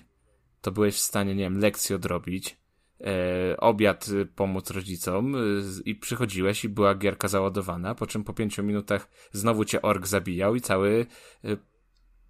to 0.61 0.71
byłeś 0.71 0.95
w 0.95 0.99
stanie, 0.99 1.35
nie 1.35 1.43
wiem, 1.43 1.59
lekcję 1.59 1.95
odrobić, 1.95 2.57
e, 3.01 3.57
obiad 3.57 4.07
y, 4.07 4.25
pomóc 4.25 4.71
rodzicom 4.71 5.35
y, 5.35 5.63
i 5.85 5.95
przychodziłeś 5.95 6.65
i 6.65 6.69
była 6.69 6.95
gierka 6.95 7.27
załadowana, 7.27 7.95
po 7.95 8.07
czym 8.07 8.23
po 8.23 8.33
pięciu 8.33 8.63
minutach 8.63 9.09
znowu 9.31 9.65
cię 9.65 9.81
ork 9.81 10.07
zabijał 10.07 10.55
i 10.55 10.61
cały 10.61 11.05
y, 11.45 11.57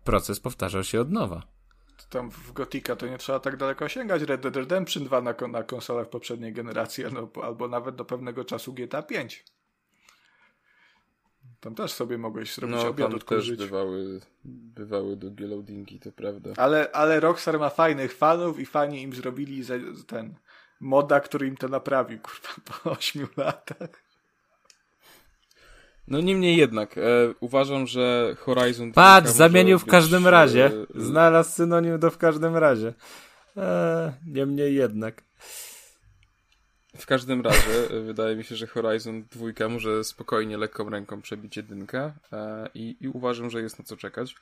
proces 0.04 0.40
powtarzał 0.40 0.84
się 0.84 1.02
od 1.02 1.12
nowa. 1.12 1.44
Tam 2.10 2.32
w 2.32 2.54
Gotika 2.54 2.96
to 2.96 3.08
nie 3.08 3.18
trzeba 3.18 3.40
tak 3.40 3.58
daleko 3.58 3.90
sięgać. 3.90 4.22
Red 4.22 4.42
Dead 4.42 4.56
Redemption 4.56 5.04
2 5.04 5.22
na, 5.22 5.34
na 5.50 5.64
konsolach 5.64 6.10
poprzedniej 6.10 6.54
generacji, 6.54 7.04
no, 7.14 7.30
albo 7.44 7.68
nawet 7.68 7.96
do 7.96 8.06
pewnego 8.06 8.46
czasu 8.46 8.74
GTA 8.74 9.04
5. 9.04 9.46
Tam 11.60 11.76
też 11.76 11.92
sobie 11.92 12.18
mogłeś 12.18 12.56
zrobić 12.56 12.78
no, 12.78 12.88
obiad 12.88 13.08
tam 13.08 13.16
odkurzyć. 13.16 13.60
też 13.60 13.70
bywały, 13.70 14.20
bywały 14.46 15.16
długie 15.16 15.48
loadingi, 15.48 16.00
to 16.00 16.12
prawda. 16.12 16.50
Ale, 16.58 16.92
ale 16.92 17.20
Rockstar 17.20 17.60
ma 17.60 17.70
fajnych 17.70 18.14
fanów 18.14 18.60
i 18.60 18.66
fani 18.66 19.02
im 19.02 19.14
zrobili 19.14 19.64
ten 20.08 20.36
moda, 20.80 21.20
który 21.20 21.48
im 21.48 21.58
to 21.58 21.68
naprawił, 21.68 22.20
kurwa, 22.20 22.50
po 22.84 22.92
8 22.92 23.28
latach. 23.38 24.11
No 26.08 26.22
niemniej 26.22 26.58
jednak, 26.58 26.98
e, 26.98 27.02
uważam, 27.40 27.88
że 27.88 28.36
Horizon... 28.40 28.92
Patrz, 28.92 29.30
zamienił 29.32 29.80
w 29.80 29.84
być, 29.84 29.92
każdym 29.92 30.28
razie. 30.28 30.66
E, 30.66 31.02
Znalazł 31.02 31.52
synonim 31.52 32.00
do 32.00 32.12
w 32.12 32.18
każdym 32.18 32.58
razie. 32.58 32.94
E, 33.58 34.14
niemniej 34.28 34.76
jednak. 34.76 35.24
W 36.98 37.06
każdym 37.06 37.42
razie 37.42 37.90
e, 37.92 38.00
wydaje 38.00 38.36
mi 38.36 38.44
się, 38.44 38.56
że 38.56 38.68
Horizon 38.68 39.24
2 39.32 39.70
może 39.70 40.04
spokojnie, 40.04 40.58
lekką 40.58 40.90
ręką 40.90 41.22
przebić 41.22 41.58
jedynkę 41.58 42.14
e, 42.34 42.70
i, 42.74 42.98
i 43.02 43.08
uważam, 43.08 43.50
że 43.50 43.62
jest 43.62 43.80
na 43.80 43.86
co 43.86 43.98
czekać. 43.98 44.36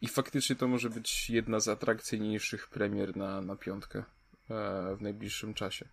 I 0.00 0.08
faktycznie 0.08 0.56
to 0.56 0.68
może 0.68 0.90
być 0.90 1.30
jedna 1.30 1.60
z 1.60 1.68
atrakcyjniejszych 1.68 2.68
premier 2.68 3.16
na, 3.16 3.40
na 3.40 3.56
piątkę 3.56 3.98
e, 3.98 4.04
w 4.96 5.02
najbliższym 5.02 5.54
czasie. 5.54 5.88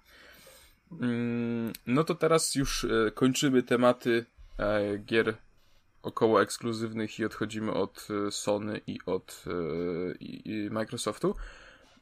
Mm, 0.91 1.74
no 1.88 2.03
to 2.03 2.15
teraz 2.15 2.55
już 2.55 2.84
e, 2.84 3.11
kończymy 3.11 3.63
tematy 3.63 4.26
gier 5.05 5.38
około 6.08 6.41
ekskluzywnych 6.41 7.20
i 7.20 7.26
odchodzimy 7.26 7.74
od 7.74 8.08
e, 8.28 8.32
Sony 8.32 8.82
i 8.88 8.99
od 9.05 9.45
e, 9.47 9.51
i, 10.20 10.70
Microsoftu, 10.72 11.36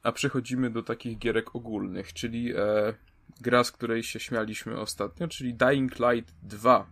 a 0.04 0.12
przechodzimy 0.12 0.70
do 0.70 0.84
takich 0.84 1.18
gierek 1.18 1.56
ogólnych, 1.56 2.14
czyli 2.14 2.54
e, 2.56 2.94
gra, 3.42 3.64
z 3.64 3.72
której 3.72 4.04
się 4.04 4.20
śmialiśmy 4.20 4.80
ostatnio, 4.80 5.28
czyli 5.28 5.54
Dying 5.54 6.00
Light 6.00 6.34
2. 6.44 6.88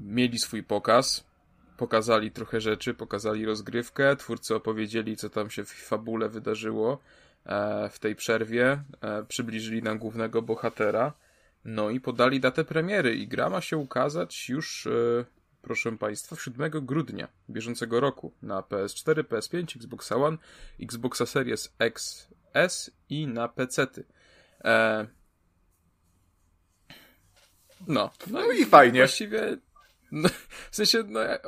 Mieli 0.00 0.38
swój 0.38 0.62
pokaz, 0.62 1.26
pokazali 1.76 2.30
trochę 2.30 2.60
rzeczy, 2.60 2.94
pokazali 2.94 3.46
rozgrywkę, 3.46 4.16
twórcy 4.16 4.54
opowiedzieli, 4.54 5.16
co 5.16 5.30
tam 5.30 5.50
się 5.50 5.64
w 5.64 5.72
fabule 5.72 6.28
wydarzyło 6.28 6.98
e, 7.46 7.88
w 7.88 7.98
tej 7.98 8.16
przerwie, 8.16 8.82
e, 9.00 9.24
przybliżyli 9.24 9.82
nam 9.82 9.98
głównego 9.98 10.42
bohatera, 10.42 11.12
no 11.64 11.90
i 11.90 12.00
podali 12.00 12.40
datę 12.40 12.64
premiery 12.64 13.14
i 13.14 13.28
gra 13.28 13.50
ma 13.50 13.60
się 13.60 13.76
ukazać 13.76 14.48
już, 14.48 14.86
e, 14.86 15.24
proszę 15.62 15.98
Państwa, 15.98 16.36
7 16.36 16.70
grudnia 16.70 17.28
bieżącego 17.50 18.00
roku 18.00 18.32
na 18.42 18.60
PS4, 18.60 19.22
PS5, 19.22 19.76
Xbox 19.76 20.12
One, 20.12 20.36
Xboxa 20.80 21.26
Series 21.26 21.74
X, 21.78 22.28
S 22.54 22.90
i 23.08 23.26
na 23.26 23.48
PC-ty. 23.48 24.04
E... 24.64 25.06
No. 27.86 28.10
No 28.26 28.52
i 28.52 28.64
fajnie. 28.64 29.00
Właściwie. 29.00 29.56
No, 30.12 30.28
w 30.70 30.76
sensie, 30.76 31.04
no, 31.08 31.20
e, 31.22 31.38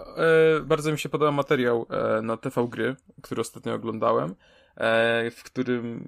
bardzo 0.64 0.92
mi 0.92 0.98
się 0.98 1.08
podoba 1.08 1.32
materiał 1.32 1.86
e, 1.90 2.22
na 2.22 2.36
TV 2.36 2.68
Gry, 2.68 2.96
który 3.22 3.40
ostatnio 3.40 3.74
oglądałem, 3.74 4.34
e, 4.76 5.30
w 5.30 5.42
którym 5.42 6.04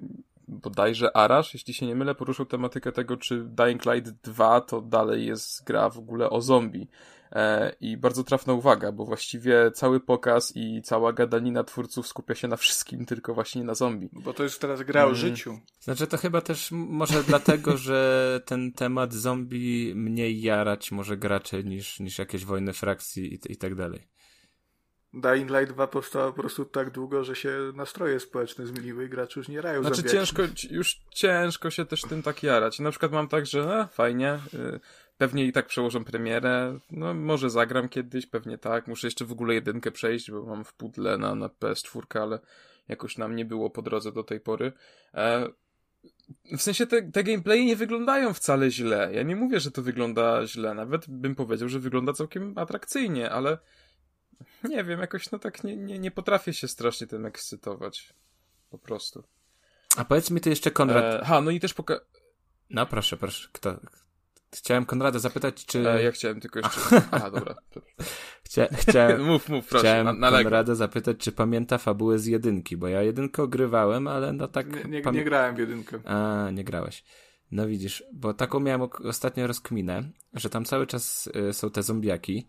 bodajże 0.47 1.17
Arash, 1.17 1.53
jeśli 1.53 1.73
się 1.73 1.85
nie 1.85 1.95
mylę, 1.95 2.15
poruszył 2.15 2.45
tematykę 2.45 2.91
tego, 2.91 3.17
czy 3.17 3.43
Dying 3.43 3.85
Light 3.85 4.11
2 4.23 4.61
to 4.61 4.81
dalej 4.81 5.25
jest 5.25 5.63
gra 5.63 5.89
w 5.89 5.97
ogóle 5.97 6.29
o 6.29 6.41
zombie. 6.41 6.87
E, 7.31 7.75
I 7.81 7.97
bardzo 7.97 8.23
trafna 8.23 8.53
uwaga, 8.53 8.91
bo 8.91 9.05
właściwie 9.05 9.71
cały 9.71 9.99
pokaz 9.99 10.53
i 10.55 10.81
cała 10.81 11.13
gadanina 11.13 11.63
twórców 11.63 12.07
skupia 12.07 12.35
się 12.35 12.47
na 12.47 12.55
wszystkim, 12.57 13.05
tylko 13.11 13.33
właśnie 13.33 13.63
na 13.63 13.75
zombie. 13.75 14.09
Bo 14.13 14.33
to 14.33 14.43
jest 14.43 14.61
teraz 14.61 14.81
gra 14.81 15.01
o 15.01 15.05
Mm. 15.05 15.15
życiu. 15.15 15.59
Znaczy 15.79 16.07
to 16.07 16.17
chyba 16.17 16.41
też 16.41 16.71
może 16.71 17.23
dlatego, 17.27 17.77
że 17.77 18.41
ten 18.45 18.71
temat 18.71 19.13
zombie 19.13 19.93
mniej 19.95 20.41
jarać 20.41 20.91
może 20.91 21.17
gracze 21.17 21.63
niż, 21.63 21.99
niż 21.99 22.19
jakieś 22.19 22.45
wojny 22.45 22.73
frakcji 22.73 23.33
i, 23.33 23.51
i 23.51 23.57
tak 23.57 23.75
dalej. 23.75 24.07
Dying 25.15 25.49
Light 25.49 25.73
2 25.73 25.87
powstała 25.87 26.31
po 26.31 26.41
prostu 26.41 26.65
tak 26.65 26.91
długo, 26.91 27.23
że 27.23 27.35
się 27.35 27.71
nastroje 27.75 28.19
społeczne 28.19 28.67
zmieniły 28.67 29.05
i 29.05 29.09
gracze 29.09 29.39
już 29.39 29.49
nie 29.49 29.61
rają 29.61 29.81
Znaczy 29.81 29.95
zombiaki. 29.95 30.17
ciężko, 30.17 30.41
już 30.71 30.99
ciężko 31.09 31.69
się 31.69 31.85
też 31.85 32.01
tym 32.01 32.23
tak 32.23 32.43
jarać. 32.43 32.79
Na 32.79 32.89
przykład 32.89 33.11
mam 33.11 33.27
tak, 33.27 33.45
że 33.45 33.59
e, 33.59 33.87
fajnie, 33.87 34.39
y, 34.53 34.79
pewnie 35.17 35.45
i 35.45 35.51
tak 35.51 35.67
przełożą 35.67 36.05
premierę, 36.05 36.79
no 36.91 37.13
może 37.13 37.49
zagram 37.49 37.89
kiedyś, 37.89 38.25
pewnie 38.25 38.57
tak. 38.57 38.87
Muszę 38.87 39.07
jeszcze 39.07 39.25
w 39.25 39.31
ogóle 39.31 39.53
jedynkę 39.53 39.91
przejść, 39.91 40.31
bo 40.31 40.43
mam 40.43 40.63
w 40.65 40.73
pudle 40.73 41.17
na, 41.17 41.35
na 41.35 41.47
PS4, 41.47 42.19
ale 42.21 42.39
jakoś 42.87 43.17
nam 43.17 43.35
nie 43.35 43.45
było 43.45 43.69
po 43.69 43.81
drodze 43.81 44.11
do 44.11 44.23
tej 44.23 44.39
pory. 44.39 44.73
E, 45.13 45.49
w 46.57 46.61
sensie 46.61 46.87
te, 46.87 47.11
te 47.11 47.23
gameplaye 47.23 47.65
nie 47.65 47.75
wyglądają 47.75 48.33
wcale 48.33 48.71
źle. 48.71 49.09
Ja 49.13 49.23
nie 49.23 49.35
mówię, 49.35 49.59
że 49.59 49.71
to 49.71 49.81
wygląda 49.81 50.47
źle. 50.47 50.73
Nawet 50.73 51.09
bym 51.09 51.35
powiedział, 51.35 51.69
że 51.69 51.79
wygląda 51.79 52.13
całkiem 52.13 52.57
atrakcyjnie, 52.57 53.29
ale 53.29 53.57
nie 54.63 54.83
wiem, 54.83 54.99
jakoś 54.99 55.31
no 55.31 55.39
tak 55.39 55.63
nie, 55.63 55.77
nie, 55.77 55.99
nie 55.99 56.11
potrafię 56.11 56.53
się 56.53 56.67
strasznie 56.67 57.07
tym 57.07 57.25
ekscytować. 57.25 58.13
Po 58.69 58.77
prostu. 58.77 59.23
A 59.97 60.05
powiedz 60.05 60.31
mi 60.31 60.41
ty 60.41 60.49
jeszcze, 60.49 60.71
Konrad. 60.71 61.21
E, 61.21 61.25
ha, 61.25 61.41
no 61.41 61.51
i 61.51 61.59
też 61.59 61.73
poka... 61.73 61.99
No 62.69 62.85
proszę, 62.85 63.17
proszę. 63.17 63.49
Kto? 63.51 63.79
Chciałem 64.55 64.85
Konrada 64.85 65.19
zapytać, 65.19 65.65
czy. 65.65 65.89
E, 65.89 66.03
ja 66.03 66.11
chciałem 66.11 66.39
tylko 66.39 66.59
jeszcze... 66.59 66.79
Aha, 67.11 67.31
dobra. 67.31 67.55
Chcia... 68.43 68.67
Chciałem... 68.71 69.23
mów, 69.31 69.49
mów, 69.49 69.67
proszę, 69.67 69.83
Chciałem 69.83 70.05
na, 70.05 70.13
nalegam. 70.13 70.43
Konrada 70.43 70.75
zapytać, 70.75 71.17
czy 71.17 71.31
pamięta 71.31 71.77
fabułę 71.77 72.19
z 72.19 72.25
jedynki, 72.25 72.77
bo 72.77 72.87
ja 72.87 73.01
jedynkę 73.01 73.43
ogrywałem, 73.43 74.07
ale 74.07 74.33
no 74.33 74.47
tak... 74.47 74.85
Nie, 74.85 75.01
nie, 75.01 75.11
nie 75.11 75.23
grałem 75.23 75.55
w 75.55 75.59
jedynkę. 75.59 75.99
A, 76.05 76.49
nie 76.51 76.63
grałeś. 76.63 77.03
No 77.51 77.67
widzisz, 77.67 78.03
bo 78.13 78.33
taką 78.33 78.59
miałem 78.59 78.81
ostatnio 79.03 79.47
rozkminę, 79.47 80.03
że 80.33 80.49
tam 80.49 80.65
cały 80.65 80.87
czas 80.87 81.29
y, 81.49 81.53
są 81.53 81.69
te 81.69 81.83
zombiaki, 81.83 82.47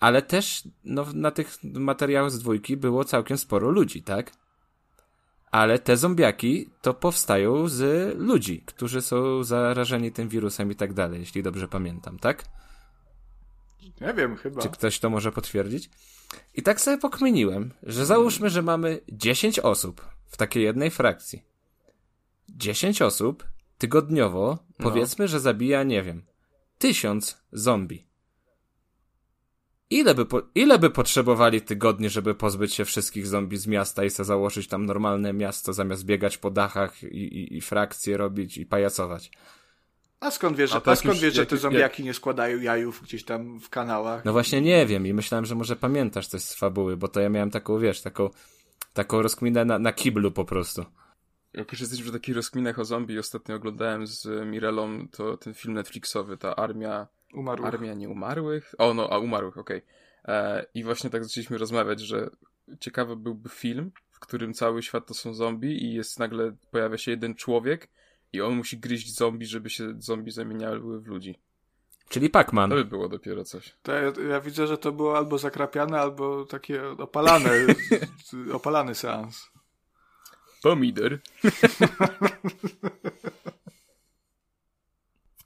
ale 0.00 0.22
też 0.22 0.62
no, 0.84 1.06
na 1.14 1.30
tych 1.30 1.58
materiałach 1.62 2.30
z 2.30 2.38
dwójki 2.38 2.76
było 2.76 3.04
całkiem 3.04 3.38
sporo 3.38 3.70
ludzi, 3.70 4.02
tak? 4.02 4.32
Ale 5.50 5.78
te 5.78 5.96
zombiaki 5.96 6.70
to 6.82 6.94
powstają 6.94 7.68
z 7.68 8.14
ludzi, 8.18 8.62
którzy 8.66 9.02
są 9.02 9.44
zarażeni 9.44 10.12
tym 10.12 10.28
wirusem 10.28 10.72
i 10.72 10.74
tak 10.74 10.92
dalej, 10.92 11.20
jeśli 11.20 11.42
dobrze 11.42 11.68
pamiętam, 11.68 12.18
tak? 12.18 12.44
Nie 14.00 14.14
wiem, 14.14 14.36
chyba. 14.36 14.62
Czy 14.62 14.68
ktoś 14.68 14.98
to 14.98 15.10
może 15.10 15.32
potwierdzić? 15.32 15.90
I 16.54 16.62
tak 16.62 16.80
sobie 16.80 16.98
pokminiłem, 16.98 17.70
że 17.82 18.06
załóżmy, 18.06 18.50
że 18.50 18.62
mamy 18.62 19.00
10 19.08 19.58
osób 19.58 20.08
w 20.26 20.36
takiej 20.36 20.62
jednej 20.62 20.90
frakcji. 20.90 21.42
10 22.48 23.02
osób 23.02 23.44
tygodniowo, 23.78 24.58
No. 24.78 24.84
powiedzmy, 24.84 25.28
że 25.28 25.40
zabija, 25.40 25.82
nie 25.82 26.02
wiem, 26.02 26.22
tysiąc 26.78 27.38
zombie. 27.52 28.06
Ile 29.90 30.14
by, 30.14 30.26
po, 30.26 30.42
ile 30.54 30.78
by 30.78 30.90
potrzebowali 30.90 31.60
tygodni, 31.60 32.08
żeby 32.08 32.34
pozbyć 32.34 32.74
się 32.74 32.84
wszystkich 32.84 33.26
zombie 33.26 33.56
z 33.56 33.66
miasta 33.66 34.04
i 34.04 34.10
sobie 34.10 34.24
założyć 34.24 34.68
tam 34.68 34.86
normalne 34.86 35.32
miasto, 35.32 35.72
zamiast 35.72 36.04
biegać 36.04 36.38
po 36.38 36.50
dachach 36.50 37.02
i, 37.02 37.06
i, 37.06 37.56
i 37.56 37.60
frakcje 37.60 38.16
robić 38.16 38.58
i 38.58 38.66
pajacować? 38.66 39.30
A 40.20 40.30
skąd 40.30 40.56
wiesz, 40.56 40.72
A 40.72 40.82
a 40.84 40.96
skąd 40.96 41.18
wiesz 41.18 41.34
że 41.34 41.46
te 41.46 41.56
zombiaki 41.56 42.04
nie 42.04 42.14
składają 42.14 42.60
jajów 42.60 43.02
gdzieś 43.02 43.24
tam 43.24 43.60
w 43.60 43.70
kanałach? 43.70 44.24
No 44.24 44.32
właśnie 44.32 44.60
nie 44.60 44.86
wiem 44.86 45.06
i 45.06 45.14
myślałem, 45.14 45.44
że 45.44 45.54
może 45.54 45.76
pamiętasz 45.76 46.26
coś 46.26 46.42
z 46.42 46.54
fabuły, 46.54 46.96
bo 46.96 47.08
to 47.08 47.20
ja 47.20 47.28
miałem 47.28 47.50
taką, 47.50 47.78
wiesz, 47.78 48.02
taką, 48.02 48.30
taką 48.92 49.22
rozkminę 49.22 49.64
na, 49.64 49.78
na 49.78 49.92
kiblu 49.92 50.30
po 50.32 50.44
prostu. 50.44 50.84
Jak 51.52 51.72
już 51.72 51.80
jesteśmy 51.80 52.06
w 52.06 52.12
takich 52.12 52.36
rozkminach 52.36 52.78
o 52.78 52.84
zombie, 52.84 53.18
ostatnio 53.18 53.56
oglądałem 53.56 54.06
z 54.06 54.46
Mirelą 54.46 55.08
to 55.08 55.36
ten 55.36 55.54
film 55.54 55.74
Netflixowy, 55.74 56.36
ta 56.36 56.56
Armia... 56.56 57.06
Umarł. 57.34 57.64
Armia 57.64 57.94
Nieumarłych? 57.94 58.74
O, 58.78 58.94
no, 58.94 59.08
a 59.10 59.18
Umarłych, 59.18 59.58
okej. 59.58 59.82
E, 60.24 60.66
I 60.74 60.84
właśnie 60.84 61.10
tak 61.10 61.24
zaczęliśmy 61.24 61.58
rozmawiać, 61.58 62.00
że 62.00 62.30
ciekawy 62.80 63.16
byłby 63.16 63.48
film, 63.48 63.92
w 64.10 64.20
którym 64.20 64.54
cały 64.54 64.82
świat 64.82 65.06
to 65.06 65.14
są 65.14 65.34
zombie 65.34 65.84
i 65.84 65.94
jest 65.94 66.18
nagle, 66.18 66.56
pojawia 66.70 66.98
się 66.98 67.10
jeden 67.10 67.34
człowiek 67.34 67.88
i 68.32 68.40
on 68.40 68.56
musi 68.56 68.78
gryźć 68.78 69.14
zombie, 69.14 69.46
żeby 69.46 69.70
się 69.70 69.94
zombie 69.98 70.30
zamieniały 70.30 71.00
w 71.00 71.06
ludzi. 71.06 71.38
Czyli 72.08 72.30
Pac-Man. 72.30 72.68
To 72.68 72.74
by 72.74 72.84
było 72.84 73.08
dopiero 73.08 73.44
coś. 73.44 73.74
To 73.82 73.92
ja, 73.92 74.12
ja 74.28 74.40
widzę, 74.40 74.66
że 74.66 74.78
to 74.78 74.92
było 74.92 75.16
albo 75.16 75.38
zakrapiane, 75.38 76.00
albo 76.00 76.44
takie 76.44 76.88
opalane, 76.88 77.50
opalany 78.52 78.94
seans. 78.94 79.50
Pomidor. 80.62 81.18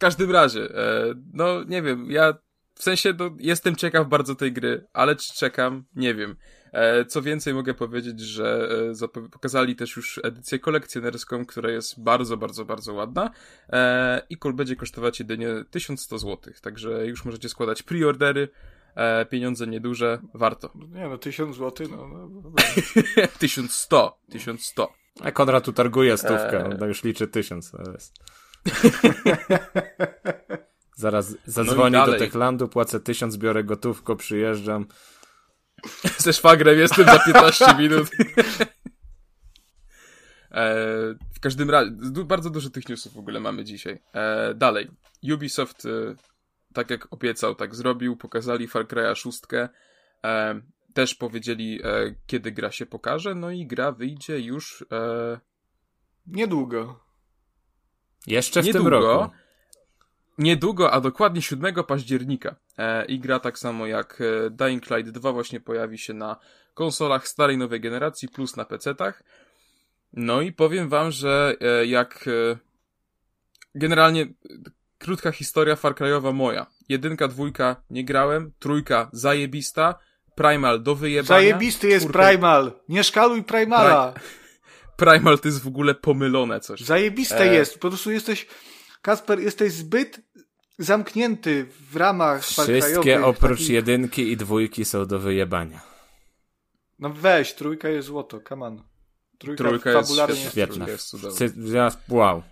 w 0.00 0.08
każdym 0.08 0.30
razie, 0.30 0.60
e, 0.60 1.14
no 1.32 1.64
nie 1.64 1.82
wiem, 1.82 2.10
ja 2.10 2.34
w 2.74 2.82
sensie 2.82 3.14
no, 3.18 3.30
jestem 3.38 3.76
ciekaw 3.76 4.08
bardzo 4.08 4.34
tej 4.34 4.52
gry, 4.52 4.86
ale 4.92 5.16
czy 5.16 5.34
czekam, 5.34 5.84
nie 5.96 6.14
wiem. 6.14 6.36
E, 6.72 7.04
co 7.04 7.22
więcej 7.22 7.54
mogę 7.54 7.74
powiedzieć, 7.74 8.20
że 8.20 8.68
e, 9.02 9.28
pokazali 9.30 9.76
też 9.76 9.96
już 9.96 10.20
edycję 10.24 10.58
kolekcjonerską, 10.58 11.46
która 11.46 11.70
jest 11.70 12.02
bardzo, 12.02 12.36
bardzo, 12.36 12.64
bardzo 12.64 12.94
ładna 12.94 13.30
e, 13.68 14.22
i 14.30 14.36
kol 14.36 14.52
będzie 14.52 14.76
kosztować 14.76 15.18
jedynie 15.18 15.48
1100 15.70 16.18
zł, 16.18 16.52
także 16.62 17.06
już 17.06 17.24
możecie 17.24 17.48
składać 17.48 17.82
preordery, 17.82 18.48
e, 18.94 19.26
pieniądze 19.26 19.66
nieduże, 19.66 20.18
warto. 20.34 20.72
Nie 20.94 21.08
no, 21.08 21.18
1000 21.18 21.56
zł, 21.56 21.86
no. 21.90 22.08
no, 22.08 22.28
no. 22.28 22.52
1100, 23.38 24.18
1100. 24.30 24.92
A 25.20 25.32
Konrad 25.32 25.64
tu 25.64 25.72
targuje 25.72 26.16
stówkę, 26.16 26.64
eee. 26.66 26.82
on 26.82 26.88
już 26.88 27.04
liczy 27.04 27.28
tysiąc. 27.28 27.72
Zaraz 30.96 31.36
zadzwoni 31.46 31.96
no 31.96 32.06
do 32.06 32.18
Techlandu, 32.18 32.68
płacę 32.68 33.00
tysiąc, 33.00 33.36
biorę 33.36 33.64
gotówko, 33.64 34.16
przyjeżdżam. 34.16 34.86
Ze 36.18 36.32
szwagrem 36.32 36.78
jestem 36.78 37.04
za 37.04 37.18
15 37.18 37.74
minut. 37.78 38.08
E, 40.52 40.74
w 41.34 41.40
każdym 41.40 41.70
razie, 41.70 41.92
bardzo 42.24 42.50
dużo 42.50 42.70
tych 42.70 42.88
newsów 42.88 43.12
w 43.12 43.18
ogóle 43.18 43.40
mamy 43.40 43.64
dzisiaj. 43.64 44.02
E, 44.12 44.54
dalej. 44.54 44.90
Ubisoft, 45.32 45.86
e, 45.86 46.14
tak 46.74 46.90
jak 46.90 47.12
obiecał, 47.12 47.54
tak 47.54 47.74
zrobił. 47.74 48.16
Pokazali 48.16 48.68
Far 48.68 48.86
Cry'a 48.86 49.14
6. 49.14 49.40
E, 50.24 50.60
też 50.94 51.14
powiedzieli, 51.14 51.80
e, 51.84 52.14
kiedy 52.26 52.52
gra 52.52 52.70
się 52.70 52.86
pokaże. 52.86 53.34
No 53.34 53.50
i 53.50 53.66
gra 53.66 53.92
wyjdzie 53.92 54.40
już... 54.40 54.84
E, 54.92 55.40
niedługo. 56.26 57.00
Jeszcze 58.26 58.62
w 58.62 58.64
niedługo. 58.64 58.90
tym 58.90 58.98
roku. 58.98 59.32
Niedługo, 60.38 60.92
a 60.92 61.00
dokładnie 61.00 61.42
7 61.42 61.74
października. 61.84 62.56
E, 62.78 63.04
I 63.04 63.18
gra 63.18 63.40
tak 63.40 63.58
samo 63.58 63.86
jak 63.86 64.20
e, 64.20 64.50
Dying 64.50 64.90
Light 64.90 65.10
2 65.10 65.32
właśnie 65.32 65.60
pojawi 65.60 65.98
się 65.98 66.14
na 66.14 66.36
konsolach 66.74 67.28
starej 67.28 67.58
nowej 67.58 67.80
generacji 67.80 68.28
plus 68.28 68.56
na 68.56 68.64
PC-tach. 68.64 69.22
No 70.12 70.40
i 70.40 70.52
powiem 70.52 70.88
wam, 70.88 71.10
że 71.10 71.54
e, 71.60 71.86
jak 71.86 72.28
generalnie 73.74 74.26
krótka 74.98 75.32
historia 75.32 75.76
Far 75.76 75.94
Cry'owa 75.94 76.34
moja. 76.34 76.66
Jedynka, 76.88 77.28
dwójka 77.28 77.76
nie 77.90 78.04
grałem, 78.04 78.52
trójka 78.58 79.08
zajebista, 79.12 79.98
Primal 80.34 80.82
do 80.82 80.94
wyjebania. 80.94 81.28
Zajebisty 81.40 81.88
jest 81.88 82.04
czwórka... 82.04 82.28
Primal! 82.28 82.72
Nie 82.88 83.04
szkaluj 83.04 83.42
Primala! 83.42 84.14
Primal 85.00 85.38
to 85.38 85.48
jest 85.48 85.62
w 85.62 85.66
ogóle 85.66 85.94
pomylone 85.94 86.60
coś. 86.60 86.80
Zajebiste 86.80 87.40
e... 87.40 87.54
jest, 87.54 87.78
po 87.78 87.88
prostu 87.88 88.10
jesteś 88.10 88.46
Kasper, 89.02 89.40
jesteś 89.40 89.72
zbyt 89.72 90.20
zamknięty 90.78 91.66
w 91.90 91.96
ramach 91.96 92.44
Wszystkie 92.44 93.24
oprócz 93.24 93.58
takich... 93.58 93.70
jedynki 93.70 94.32
i 94.32 94.36
dwójki 94.36 94.84
są 94.84 95.06
do 95.06 95.18
wyjebania. 95.18 95.80
No 96.98 97.10
weź, 97.10 97.54
trójka 97.54 97.88
jest 97.88 98.08
złoto, 98.08 98.40
come 98.48 98.66
on. 98.66 98.82
Trójka, 99.38 99.64
trójka 99.64 99.90
jest 99.90 100.50
świetna. 100.50 100.86
Jest 100.88 101.14
wow. 102.08 102.42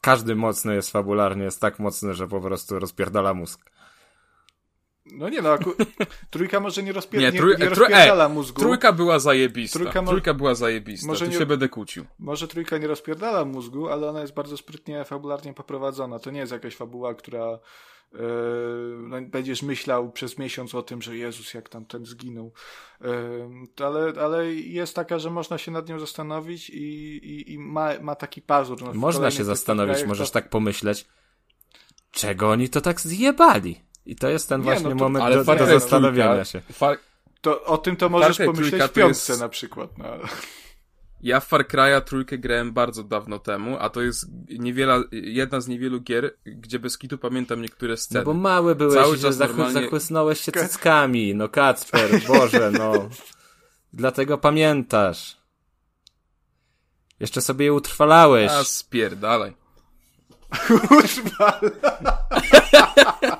Każdy 0.00 0.36
mocny 0.36 0.74
jest 0.74 0.90
fabularnie, 0.90 1.44
jest 1.44 1.60
tak 1.60 1.78
mocny, 1.78 2.14
że 2.14 2.28
po 2.28 2.40
prostu 2.40 2.78
rozpierdala 2.78 3.34
mózg. 3.34 3.60
No 5.12 5.28
nie 5.28 5.42
no, 5.42 5.52
aku... 5.52 5.70
trójka 6.30 6.60
może 6.60 6.82
nie, 6.82 6.92
rozpier... 6.92 7.20
nie, 7.20 7.32
trój... 7.32 7.52
nie, 7.52 7.64
nie 7.64 7.68
rozpierdala 7.68 8.26
e, 8.26 8.28
mózgu. 8.28 8.60
Trójka 8.60 8.92
była 8.92 9.18
zajebista. 9.18 9.78
Trójka, 9.78 10.02
mo... 10.02 10.10
trójka 10.10 10.34
była 10.34 10.54
zajebista, 10.54 11.06
może 11.06 11.24
tu 11.24 11.30
nie... 11.30 11.38
się 11.38 11.46
będę 11.46 11.68
kłócił. 11.68 12.04
Może 12.18 12.48
trójka 12.48 12.78
nie 12.78 12.86
rozpierdala 12.86 13.44
mózgu, 13.44 13.88
ale 13.88 14.08
ona 14.08 14.20
jest 14.20 14.34
bardzo 14.34 14.56
sprytnie, 14.56 15.04
fabularnie 15.04 15.54
poprowadzona. 15.54 16.18
To 16.18 16.30
nie 16.30 16.40
jest 16.40 16.52
jakaś 16.52 16.76
fabuła, 16.76 17.14
która 17.14 17.58
yy, 18.12 18.20
no, 19.08 19.16
będziesz 19.22 19.62
myślał 19.62 20.12
przez 20.12 20.38
miesiąc 20.38 20.74
o 20.74 20.82
tym, 20.82 21.02
że 21.02 21.16
Jezus, 21.16 21.54
jak 21.54 21.68
tam 21.68 21.84
ten 21.84 22.04
zginął. 22.04 22.52
Yy, 23.00 23.86
ale, 23.86 24.12
ale 24.20 24.54
jest 24.54 24.94
taka, 24.94 25.18
że 25.18 25.30
można 25.30 25.58
się 25.58 25.70
nad 25.70 25.88
nią 25.88 25.98
zastanowić 25.98 26.70
i, 26.70 26.84
i, 27.16 27.52
i 27.52 27.58
ma, 27.58 27.90
ma 28.00 28.14
taki 28.14 28.42
pazur. 28.42 28.82
No, 28.82 28.94
można 28.94 29.30
się 29.30 29.44
zastanowić, 29.44 30.04
możesz 30.04 30.28
to... 30.30 30.34
tak 30.34 30.50
pomyśleć, 30.50 31.06
czego 32.10 32.50
oni 32.50 32.68
to 32.68 32.80
tak 32.80 33.00
zjebali? 33.00 33.85
I 34.06 34.16
to 34.16 34.28
jest 34.28 34.48
ten 34.48 34.60
nie, 34.60 34.64
właśnie 34.64 34.84
no 34.84 34.90
to, 34.90 34.96
moment 34.96 35.46
do, 35.46 35.56
do 35.56 35.66
zastanowienia 35.66 36.44
się. 36.44 36.60
Far... 36.72 36.98
To, 37.40 37.64
o 37.64 37.78
tym 37.78 37.96
to 37.96 38.08
możesz 38.08 38.36
Far 38.36 38.46
pomyśleć 38.46 38.82
w 38.82 38.92
piątce 38.92 39.32
jest... 39.32 39.40
na 39.42 39.48
przykład. 39.48 39.98
No. 39.98 40.04
Ja 41.22 41.40
w 41.40 41.46
Far 41.46 41.66
Cry'a 41.66 42.00
trójkę 42.00 42.38
grałem 42.38 42.72
bardzo 42.72 43.02
dawno 43.04 43.38
temu, 43.38 43.76
a 43.80 43.90
to 43.90 44.02
jest 44.02 44.26
niewiele, 44.58 45.02
jedna 45.12 45.60
z 45.60 45.68
niewielu 45.68 46.00
gier, 46.00 46.34
gdzie 46.44 46.78
bez 46.78 46.98
kitu 46.98 47.18
pamiętam 47.18 47.62
niektóre 47.62 47.96
sceny. 47.96 48.20
No 48.20 48.24
bo 48.24 48.34
mały 48.34 48.74
byłeś, 48.74 48.94
Cały 48.94 49.16
że 49.16 49.32
zachły, 49.32 49.56
normalnie... 49.56 49.82
zachłysnąłeś 49.82 50.40
się 50.40 50.52
cyckami, 50.52 51.34
no 51.34 51.48
Kacper, 51.48 52.10
Boże, 52.28 52.70
no. 52.70 53.08
Dlatego 53.92 54.38
pamiętasz. 54.38 55.36
Jeszcze 57.20 57.40
sobie 57.40 57.64
je 57.64 57.72
utrwalałeś. 57.72 58.52
A 58.52 58.64
spierdalaj. 58.64 59.56
Utrwalaj. 60.70 61.70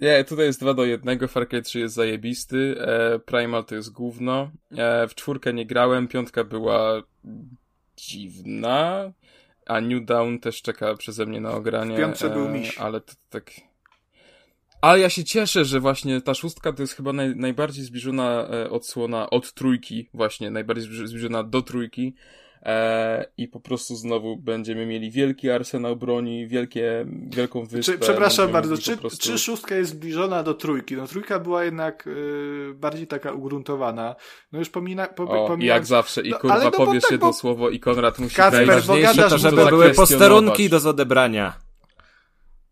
Nie, 0.00 0.24
tutaj 0.24 0.46
jest 0.46 0.60
2 0.60 0.74
do 0.74 0.84
1, 0.84 1.28
Far 1.28 1.48
Cry 1.48 1.62
3 1.62 1.78
jest 1.78 1.94
zajebisty, 1.94 2.76
e, 2.80 3.18
Primal 3.18 3.64
to 3.64 3.74
jest 3.74 3.92
gówno, 3.92 4.50
e, 4.76 5.08
w 5.08 5.14
czwórkę 5.14 5.52
nie 5.52 5.66
grałem, 5.66 6.08
piątka 6.08 6.44
była 6.44 7.02
dziwna, 7.96 9.12
a 9.66 9.80
New 9.80 10.04
Dawn 10.04 10.38
też 10.38 10.62
czeka 10.62 10.94
przeze 10.94 11.26
mnie 11.26 11.40
na 11.40 11.50
ogranie. 11.50 11.96
W 11.96 11.98
piątce 11.98 12.26
e, 12.26 12.30
był 12.30 12.48
miś. 12.48 12.78
Ale 12.78 13.00
to 13.00 13.12
tak... 13.30 13.50
Ale 14.80 15.00
ja 15.00 15.10
się 15.10 15.24
cieszę, 15.24 15.64
że 15.64 15.80
właśnie 15.80 16.20
ta 16.20 16.34
szóstka 16.34 16.72
to 16.72 16.82
jest 16.82 16.94
chyba 16.94 17.12
naj, 17.12 17.36
najbardziej 17.36 17.84
zbliżona 17.84 18.48
e, 18.48 18.70
odsłona 18.70 19.30
od 19.30 19.52
trójki, 19.52 20.08
właśnie 20.14 20.50
najbardziej 20.50 21.06
zbliżona 21.06 21.42
do 21.42 21.62
trójki, 21.62 22.14
i 23.36 23.48
po 23.48 23.60
prostu 23.60 23.96
znowu 23.96 24.36
będziemy 24.36 24.86
mieli 24.86 25.10
wielki 25.10 25.50
arsenał 25.50 25.96
broni, 25.96 26.46
wielkie, 26.46 27.06
wielką 27.26 27.64
wyspę. 27.66 27.92
Czy, 27.92 27.98
przepraszam 27.98 28.52
bardzo, 28.52 28.78
czy, 28.78 28.96
prostu... 28.96 29.18
czy 29.18 29.38
szóstka 29.38 29.74
jest 29.74 29.90
zbliżona 29.90 30.42
do 30.42 30.54
trójki? 30.54 30.96
No 30.96 31.06
trójka 31.06 31.38
była 31.38 31.64
jednak 31.64 32.06
y, 32.06 32.74
bardziej 32.74 33.06
taka 33.06 33.32
ugruntowana. 33.32 34.16
No 34.52 34.58
już 34.58 34.68
pomina, 34.68 35.06
po, 35.06 35.22
o, 35.22 35.48
pomina... 35.48 35.74
jak 35.74 35.86
zawsze 35.86 36.22
i 36.22 36.30
no, 36.30 36.38
kurwa 36.38 36.64
no, 36.64 36.70
powiesz 36.70 37.02
tak, 37.02 37.10
jedno 37.10 37.26
bo... 37.26 37.32
słowo 37.32 37.70
i 37.70 37.80
Konrad 37.80 38.18
musi 38.18 38.36
Kacper, 38.36 38.66
wejść. 38.66 38.88
Najważniejsze 38.88 39.30
to, 39.30 39.38
żeby 39.38 39.66
były 39.66 39.90
posterunki 39.90 40.68
do 40.68 40.80
zodebrania. 40.80 41.66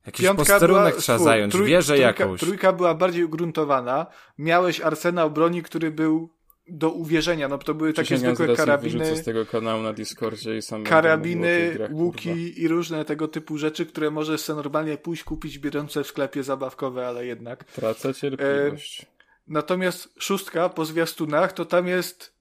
Jakiś 0.06 0.26
Piątka 0.26 0.52
posterunek 0.52 0.88
była, 0.90 1.02
trzeba 1.02 1.18
zająć, 1.18 1.52
trój, 1.52 1.66
wieżę 1.68 1.94
trójka, 1.94 2.06
jakąś. 2.06 2.40
Trójka 2.40 2.72
była 2.72 2.94
bardziej 2.94 3.24
ugruntowana. 3.24 4.06
Miałeś 4.38 4.80
arsenał 4.80 5.30
broni, 5.30 5.62
który 5.62 5.90
był 5.90 6.33
do 6.68 6.90
uwierzenia, 6.90 7.48
no 7.48 7.58
to 7.58 7.74
były 7.74 7.92
takie 7.92 8.18
zwykłe 8.18 8.56
karabiny. 8.56 9.16
z 9.16 9.24
tego 9.24 9.46
kanału 9.46 9.82
na 9.82 9.92
Discordzie 9.92 10.56
i 10.56 10.62
sam 10.62 10.84
Karabiny, 10.84 11.70
grach, 11.74 11.90
łuki 11.92 12.28
kurwa. 12.28 12.60
i 12.60 12.68
różne 12.68 13.04
tego 13.04 13.28
typu 13.28 13.58
rzeczy, 13.58 13.86
które 13.86 14.10
możesz 14.10 14.40
sobie 14.40 14.56
normalnie 14.56 14.98
pójść 14.98 15.24
kupić 15.24 15.58
biorące 15.58 16.04
w 16.04 16.06
sklepie 16.06 16.42
zabawkowe, 16.42 17.08
ale 17.08 17.26
jednak. 17.26 17.64
Tracę 17.64 18.14
cierpliwość. 18.14 19.02
E, 19.02 19.06
natomiast 19.48 20.08
szóstka 20.18 20.68
po 20.68 20.84
zwiastunach 20.84 21.52
to 21.52 21.64
tam 21.64 21.88
jest 21.88 22.32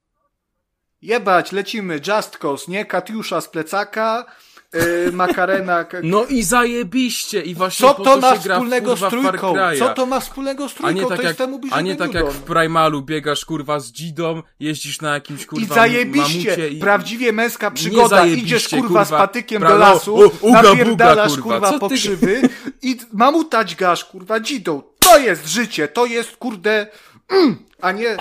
jebać, 1.01 1.51
lecimy, 1.51 1.99
Just 2.07 2.37
Cause, 2.37 2.71
nie? 2.71 2.85
Katiusza 2.85 3.41
z 3.41 3.49
plecaka, 3.49 4.25
yy, 4.73 5.11
makarena. 5.11 5.85
No 6.03 6.25
i 6.25 6.43
zajebiście 6.43 7.41
i 7.41 7.55
właśnie 7.55 7.87
Co 7.87 7.93
to 7.93 8.17
ma 8.17 8.35
wspólnego 8.35 8.95
z 8.95 8.99
trójką? 8.99 9.55
Co 9.79 9.89
to 9.89 10.05
ma 10.05 10.19
wspólnego 10.19 10.69
z 10.69 10.73
trójką? 10.73 10.87
A 10.87 10.91
nie 10.91 11.05
tak, 11.05 11.23
jak, 11.23 11.37
a 11.71 11.81
nie 11.81 11.95
tak 11.95 12.13
jak 12.13 12.31
w 12.31 12.41
Primalu 12.41 13.01
biegasz 13.01 13.45
kurwa 13.45 13.79
z 13.79 13.91
Dzidą, 13.91 14.41
jeździsz 14.59 15.01
na 15.01 15.13
jakimś 15.13 15.45
kurwa 15.45 15.65
I 15.65 15.67
zajebiście, 15.75 16.69
i... 16.69 16.79
prawdziwie 16.79 17.33
męska 17.33 17.71
przygoda, 17.71 18.25
idziesz 18.25 18.69
kurwa, 18.69 18.87
kurwa 18.87 19.05
z 19.05 19.09
patykiem 19.09 19.61
pra... 19.61 19.69
do 19.69 19.77
lasu, 19.77 20.15
o, 20.15 20.31
uga, 20.41 20.61
napierdalasz 20.61 21.31
buga, 21.31 21.43
kurwa, 21.43 21.69
kurwa 21.71 21.79
pokrzywy 21.79 22.41
ty... 22.41 22.49
i 22.81 22.97
mamutać 23.13 23.75
gasz 23.75 24.05
kurwa 24.05 24.39
Dzidą. 24.39 24.81
To 24.99 25.17
jest 25.17 25.47
życie, 25.47 25.87
to 25.87 26.05
jest 26.05 26.37
kurde... 26.37 26.87
Mm, 27.29 27.57
a 27.81 27.91
nie 27.91 28.17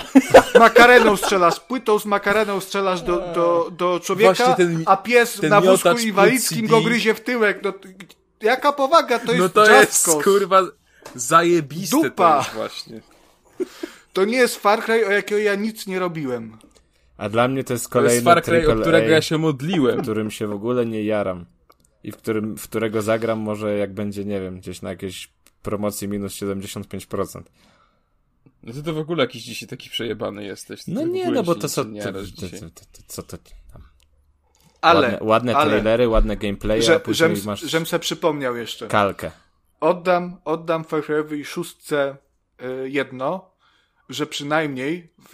makareną 0.59 1.17
strzelasz, 1.17 1.59
płytą 1.59 1.99
z 1.99 2.05
makareną 2.05 2.59
strzelasz 2.59 3.01
do, 3.01 3.17
do, 3.35 3.71
do 3.77 3.99
człowieka, 3.99 4.53
ten, 4.53 4.83
a 4.85 4.97
pies 4.97 5.41
na 5.41 5.61
wózku 5.61 5.97
inwalidzkim 5.97 6.67
go 6.67 6.81
gryzie 6.81 7.13
w 7.13 7.21
tyłek. 7.21 7.59
No, 7.63 7.73
jaka 8.41 8.73
powaga, 8.73 9.19
to 9.19 9.31
jest 9.31 9.39
No 9.39 9.49
to 9.49 9.71
jest, 9.71 10.09
kurwa, 10.23 10.61
zajebiste 11.15 12.01
Dupa. 12.01 12.31
to 12.31 12.37
jest 12.37 12.53
właśnie. 12.55 13.01
To 14.13 14.25
nie 14.25 14.37
jest 14.37 14.55
Far 14.55 14.83
Cry, 14.83 15.07
o 15.07 15.11
jakiego 15.11 15.41
ja 15.41 15.55
nic 15.55 15.87
nie 15.87 15.99
robiłem. 15.99 16.57
A 17.17 17.29
dla 17.29 17.47
mnie 17.47 17.63
to 17.63 17.73
jest 17.73 17.89
kolejny 17.89 18.09
to 18.09 18.13
jest 18.13 18.25
Far 18.25 18.43
Cry, 18.43 18.71
o 18.71 18.75
którego 18.81 19.07
ja 19.07 19.21
się 19.21 19.37
modliłem. 19.37 20.01
Którym 20.01 20.31
się 20.31 20.47
w 20.47 20.51
ogóle 20.51 20.85
nie 20.85 21.03
jaram. 21.03 21.45
i 22.03 22.11
w, 22.11 22.17
którym, 22.17 22.57
w 22.57 22.63
którego 22.63 23.01
zagram 23.01 23.39
może 23.39 23.77
jak 23.77 23.93
będzie, 23.93 24.25
nie 24.25 24.41
wiem, 24.41 24.59
gdzieś 24.59 24.81
na 24.81 24.89
jakiejś 24.89 25.29
promocji 25.61 26.07
minus 26.07 26.33
75%. 26.33 27.41
No 28.63 28.73
ty 28.73 28.83
to 28.83 28.93
w 28.93 28.97
ogóle 28.97 29.23
jakiś 29.23 29.43
dzisiaj 29.43 29.69
taki 29.69 29.89
przejebany 29.89 30.43
jesteś. 30.43 30.83
Ty 30.83 30.91
No 30.91 31.01
w 31.01 31.07
nie, 31.07 31.31
no 31.31 31.43
bo 31.43 31.55
to 31.55 31.69
są... 31.69 31.83
nie 31.83 32.03
To, 32.03 32.13
to, 32.13 32.23
dzisiaj. 32.25 32.59
to, 32.59 32.67
to, 32.69 33.01
co 33.07 33.23
to 33.23 33.37
tam? 33.37 33.81
Ale, 34.81 35.07
ładne 35.07 35.27
ładne 35.27 35.55
ale, 35.55 35.69
trailery, 35.71 36.09
ładne 36.09 36.37
gameplaye, 36.37 36.79
a 36.79 36.81
że, 36.81 36.99
później 36.99 37.35
żem, 37.35 37.45
masz 37.45 37.61
żem 37.61 37.85
se 37.85 37.99
przypomniał 37.99 38.55
jeszcze. 38.55 38.87
kalkę. 38.87 39.31
Oddam, 39.79 40.37
oddam 40.45 40.83
Far 40.83 41.01
Cry'owi 41.01 41.45
szóstce 41.45 42.17
y, 42.61 42.89
jedno, 42.89 43.51
że 44.09 44.25
przynajmniej 44.27 45.09
w, 45.19 45.29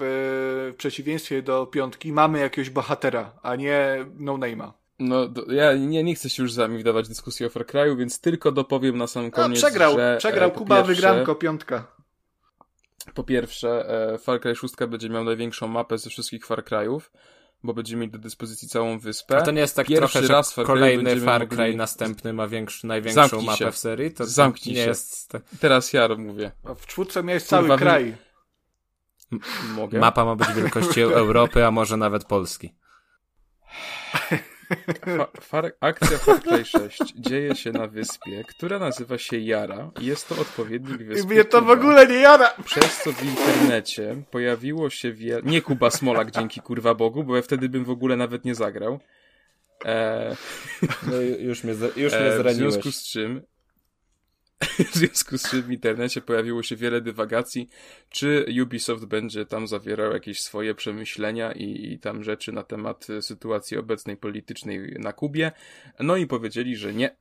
w 0.72 0.76
przeciwieństwie 0.78 1.42
do 1.42 1.66
piątki 1.66 2.12
mamy 2.14 2.40
jakiegoś 2.40 2.70
bohatera, 2.70 3.32
a 3.44 3.56
nie 3.56 4.06
no-name'a. 4.18 4.72
No, 5.00 5.28
do, 5.28 5.52
ja 5.54 5.74
nie, 5.74 6.04
nie 6.04 6.16
chcę 6.16 6.30
się 6.30 6.44
już 6.44 6.54
z 6.54 6.56
wami 6.58 6.80
wdawać 6.80 7.06
w 7.06 7.10
dyskusję 7.10 7.48
o 7.48 7.50
Far 7.50 7.66
Cry'u, 7.66 7.98
więc 7.98 8.22
tylko 8.22 8.52
dopowiem 8.52 8.98
na 8.98 9.08
sam 9.08 9.26
A, 9.26 9.30
koniec, 9.30 9.60
przegrał, 9.60 9.96
że... 9.96 10.16
przegrał 10.20 10.50
e, 10.50 10.52
po 10.52 10.58
Kuba, 10.60 10.76
pierwsze- 10.76 10.96
wygranko, 10.96 11.36
piątka. 11.36 11.99
Po 13.14 13.24
pierwsze, 13.24 13.90
e, 14.14 14.18
Far 14.18 14.40
Cry 14.42 14.56
6 14.56 14.74
będzie 14.88 15.10
miał 15.10 15.24
największą 15.24 15.68
mapę 15.68 15.98
ze 15.98 16.10
wszystkich 16.10 16.46
Far 16.46 16.64
Cry'ów, 16.64 17.00
bo 17.64 17.74
będzie 17.74 17.96
mieć 17.96 18.12
do 18.12 18.18
dyspozycji 18.20 18.68
całą 18.68 19.00
wyspę. 19.00 19.38
A 19.38 19.42
to 19.42 19.52
nie 19.52 19.62
jest 19.62 19.76
tak 19.76 19.88
Pierwszy 19.88 20.20
trochę, 20.20 20.34
raz 20.34 20.54
Far 20.54 20.66
kolejny 20.66 21.04
będziemy 21.04 21.26
Far 21.26 21.42
mogli- 21.42 21.56
Cry 21.56 21.76
następny 21.76 22.34
ma 22.34 22.48
większy, 22.48 22.88
największą 22.88 23.22
Zamknij 23.28 23.46
mapę 23.46 23.58
się. 23.58 23.72
w 23.72 23.78
serii? 23.78 24.14
To 24.14 24.26
Zamknij 24.26 24.76
nie 24.76 24.82
się. 24.82 24.88
jest... 24.88 25.30
tak- 25.30 25.42
Teraz 25.60 25.94
ja 25.94 26.08
mówię. 26.18 26.52
A 26.64 26.74
w 26.74 26.86
czwórce 26.86 27.24
miałeś 27.24 27.44
Kurwa, 27.44 27.58
cały 27.58 27.68
wy- 27.70 27.78
kraj. 27.78 28.18
Mogę? 29.76 30.00
Mapa 30.00 30.26
ma 30.26 30.36
być 30.36 30.54
wielkości 30.54 31.02
Europy, 31.24 31.66
a 31.66 31.72
może 31.72 31.98
nawet 31.98 32.26
Polski. 32.26 32.76
Fa 35.18 35.28
far 35.42 35.74
akcja 35.80 36.18
Far 36.18 36.42
Cry 36.42 36.66
6 36.66 37.14
dzieje 37.16 37.56
się 37.56 37.72
na 37.72 37.88
wyspie, 37.88 38.44
która 38.48 38.80
nazywa 38.80 39.18
się 39.18 39.38
Jara 39.38 39.92
i 40.02 40.06
jest 40.06 40.28
to 40.30 40.42
odpowiednik 40.42 41.02
I 41.02 41.04
wyspy 41.04 41.34
mnie 41.34 41.46
to 41.46 41.58
w 41.58 41.62
Kuba. 41.62 41.74
ogóle 41.74 42.08
nie 42.08 42.16
jara. 42.16 42.54
Przez 42.66 42.98
co 43.04 43.12
w 43.12 43.24
internecie 43.26 44.16
pojawiło 44.32 44.90
się 44.90 45.14
wiele... 45.14 45.42
Nie 45.44 45.62
Kuba 45.62 45.90
Smolak, 45.92 46.32
dzięki 46.32 46.62
kurwa 46.62 46.96
Bogu, 46.96 47.24
bo 47.24 47.36
ja 47.36 47.42
wtedy 47.42 47.70
bym 47.70 47.86
w 47.86 47.90
ogóle 47.90 48.16
nawet 48.18 48.46
nie 48.46 48.56
zagrał. 48.56 49.00
E, 49.86 50.36
No 51.08 51.22
już 51.22 51.64
mnie, 51.64 51.74
już 51.96 52.14
e, 52.14 52.44
w 52.44 52.52
związku 52.54 52.92
z 52.92 53.04
czym 53.04 53.42
w 54.92 54.96
związku 54.96 55.38
z 55.38 55.50
czym 55.50 55.62
w 55.62 55.72
internecie 55.72 56.22
pojawiło 56.22 56.64
się 56.64 56.76
wiele 56.76 57.02
dywagacji, 57.02 57.70
czy 58.10 58.46
Ubisoft 58.64 59.06
będzie 59.06 59.46
tam 59.46 59.68
zawierał 59.68 60.14
jakieś 60.14 60.42
swoje 60.42 60.76
przemyślenia 60.76 61.52
i, 61.52 61.94
i 61.94 62.00
tam 62.00 62.24
rzeczy 62.24 62.52
na 62.52 62.64
temat 62.64 63.10
e, 63.10 63.22
sytuacji 63.22 63.78
obecnej 63.78 64.18
politycznej 64.18 64.96
na 65.00 65.14
Kubie. 65.14 65.52
No 66.00 66.18
i 66.18 66.28
powiedzieli, 66.28 66.76
że 66.76 66.94
nie, 66.94 67.16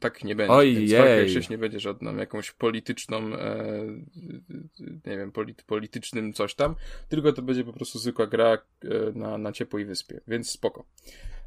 tak 0.00 0.24
nie 0.24 0.36
będzie. 0.36 0.52
Ojej. 0.52 0.74
Więc 0.74 0.92
Far 0.92 1.06
Cry 1.06 1.28
6 1.28 1.48
nie 1.48 1.58
będzie 1.58 1.80
żadną 1.80 2.16
jakąś 2.16 2.50
polityczną, 2.50 3.18
e, 3.18 3.86
nie 5.06 5.16
wiem, 5.16 5.32
polit, 5.32 5.62
politycznym 5.62 6.32
coś 6.32 6.54
tam, 6.54 6.74
tylko 7.08 7.32
to 7.32 7.42
będzie 7.42 7.64
po 7.64 7.72
prostu 7.72 7.98
zwykła 7.98 8.26
gra 8.26 8.52
e, 8.52 8.58
na, 9.14 9.38
na 9.38 9.52
ciepłej 9.52 9.84
wyspie, 9.84 10.20
więc 10.28 10.50
spoko. 10.50 10.84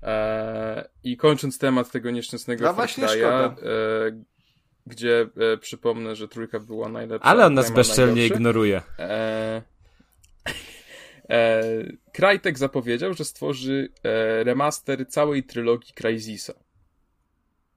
E, 0.03 0.89
I 1.03 1.17
kończąc 1.17 1.57
temat 1.57 1.91
tego 1.91 2.11
nieszczęsnego 2.11 2.65
No 2.65 2.73
Far 2.73 2.89
Cry'a, 2.89 3.55
e, 3.63 4.36
gdzie 4.87 5.27
e, 5.53 5.57
przypomnę, 5.57 6.15
że 6.15 6.27
trójka 6.27 6.59
była 6.59 6.89
najlepsza. 6.89 7.25
Ale 7.29 7.45
on 7.45 7.53
nas 7.53 7.71
bezczelnie 7.71 8.27
ignoruje. 8.27 8.81
E, 8.99 9.61
e, 11.29 11.63
Crytek 12.13 12.57
zapowiedział, 12.57 13.13
że 13.13 13.25
stworzy 13.25 13.89
e, 14.03 14.43
remaster 14.43 15.07
całej 15.07 15.43
trylogii 15.43 15.93
Crysisa. 15.93 16.53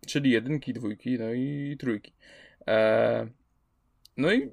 Czyli 0.07 0.31
jedynki, 0.31 0.73
dwójki, 0.73 1.19
no 1.19 1.33
i 1.33 1.77
trójki. 1.81 2.13
E, 2.67 3.27
no 4.17 4.33
i 4.33 4.51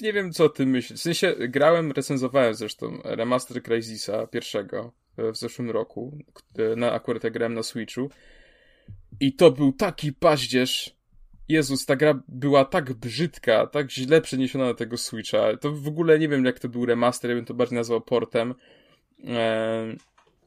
nie 0.00 0.12
wiem, 0.12 0.32
co 0.32 0.44
o 0.44 0.48
tym 0.48 0.70
myślisz. 0.70 0.98
W 0.98 1.02
sensie 1.02 1.34
grałem, 1.38 1.92
recenzowałem 1.92 2.54
zresztą 2.54 2.98
remaster 3.04 3.62
Crysisa 3.62 4.26
pierwszego 4.26 4.92
e, 5.16 5.32
w 5.32 5.36
zeszłym 5.36 5.70
roku. 5.70 6.18
e, 6.58 6.76
Na, 6.76 6.92
akurat 6.92 7.24
ja 7.24 7.30
grałem 7.30 7.54
na 7.54 7.62
Switchu. 7.62 8.10
I 9.20 9.32
to 9.32 9.50
był 9.50 9.72
taki 9.72 10.12
paździerz. 10.12 10.99
Jezus, 11.50 11.86
ta 11.86 11.96
gra 11.96 12.22
była 12.28 12.64
tak 12.64 12.92
brzydka, 12.92 13.66
tak 13.66 13.90
źle 13.90 14.20
przeniesiona 14.20 14.64
na 14.64 14.74
tego 14.74 14.96
Switcha. 14.96 15.56
To 15.56 15.72
w 15.72 15.88
ogóle 15.88 16.18
nie 16.18 16.28
wiem, 16.28 16.44
jak 16.44 16.58
to 16.58 16.68
był 16.68 16.86
remaster, 16.86 17.30
ja 17.30 17.36
bym 17.36 17.44
to 17.44 17.54
bardziej 17.54 17.78
nazwał 17.78 18.00
portem. 18.00 18.54
E, 19.24 19.96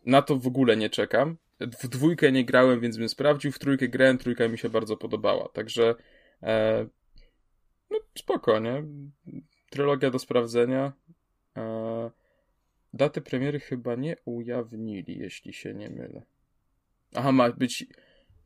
na 0.06 0.22
to 0.22 0.36
w 0.36 0.48
ogóle 0.48 0.78
nie 0.78 0.90
czekam. 0.90 1.38
W 1.60 1.88
dwójkę 1.88 2.32
nie 2.32 2.46
grałem, 2.46 2.80
więc 2.80 2.98
bym 2.98 3.10
sprawdził. 3.10 3.52
W 3.52 3.60
trójkę 3.60 3.88
grałem, 3.88 4.18
trójka 4.18 4.48
mi 4.48 4.58
się 4.58 4.70
bardzo 4.70 4.98
podobała. 4.98 5.50
Także 5.50 5.96
e, 6.44 6.86
no 7.92 7.98
spoko, 8.18 8.60
nie? 8.60 8.84
Trylogia 9.70 10.10
do 10.10 10.20
sprawdzenia. 10.20 10.94
E, 11.58 12.12
daty 12.94 13.22
premiery 13.22 13.60
chyba 13.60 13.96
nie 13.96 14.16
ujawnili, 14.26 15.18
jeśli 15.18 15.54
się 15.54 15.74
nie 15.74 15.90
mylę. 15.90 16.22
Aha, 17.16 17.32
ma 17.32 17.52
być 17.52 17.86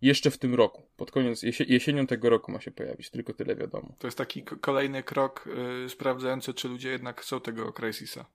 jeszcze 0.01 0.31
w 0.31 0.37
tym 0.37 0.55
roku. 0.55 0.83
Pod 0.97 1.11
koniec, 1.11 1.43
jesie, 1.43 1.63
jesienią 1.67 2.07
tego 2.07 2.29
roku 2.29 2.51
ma 2.51 2.61
się 2.61 2.71
pojawić, 2.71 3.09
tylko 3.09 3.33
tyle 3.33 3.55
wiadomo. 3.55 3.95
To 3.99 4.07
jest 4.07 4.17
taki 4.17 4.43
kolejny 4.43 5.03
krok 5.03 5.49
y, 5.85 5.89
sprawdzający, 5.89 6.53
czy 6.53 6.67
ludzie 6.67 6.89
jednak 6.89 7.21
chcą 7.21 7.41
tego 7.41 7.73
Crysisa. 7.73 8.25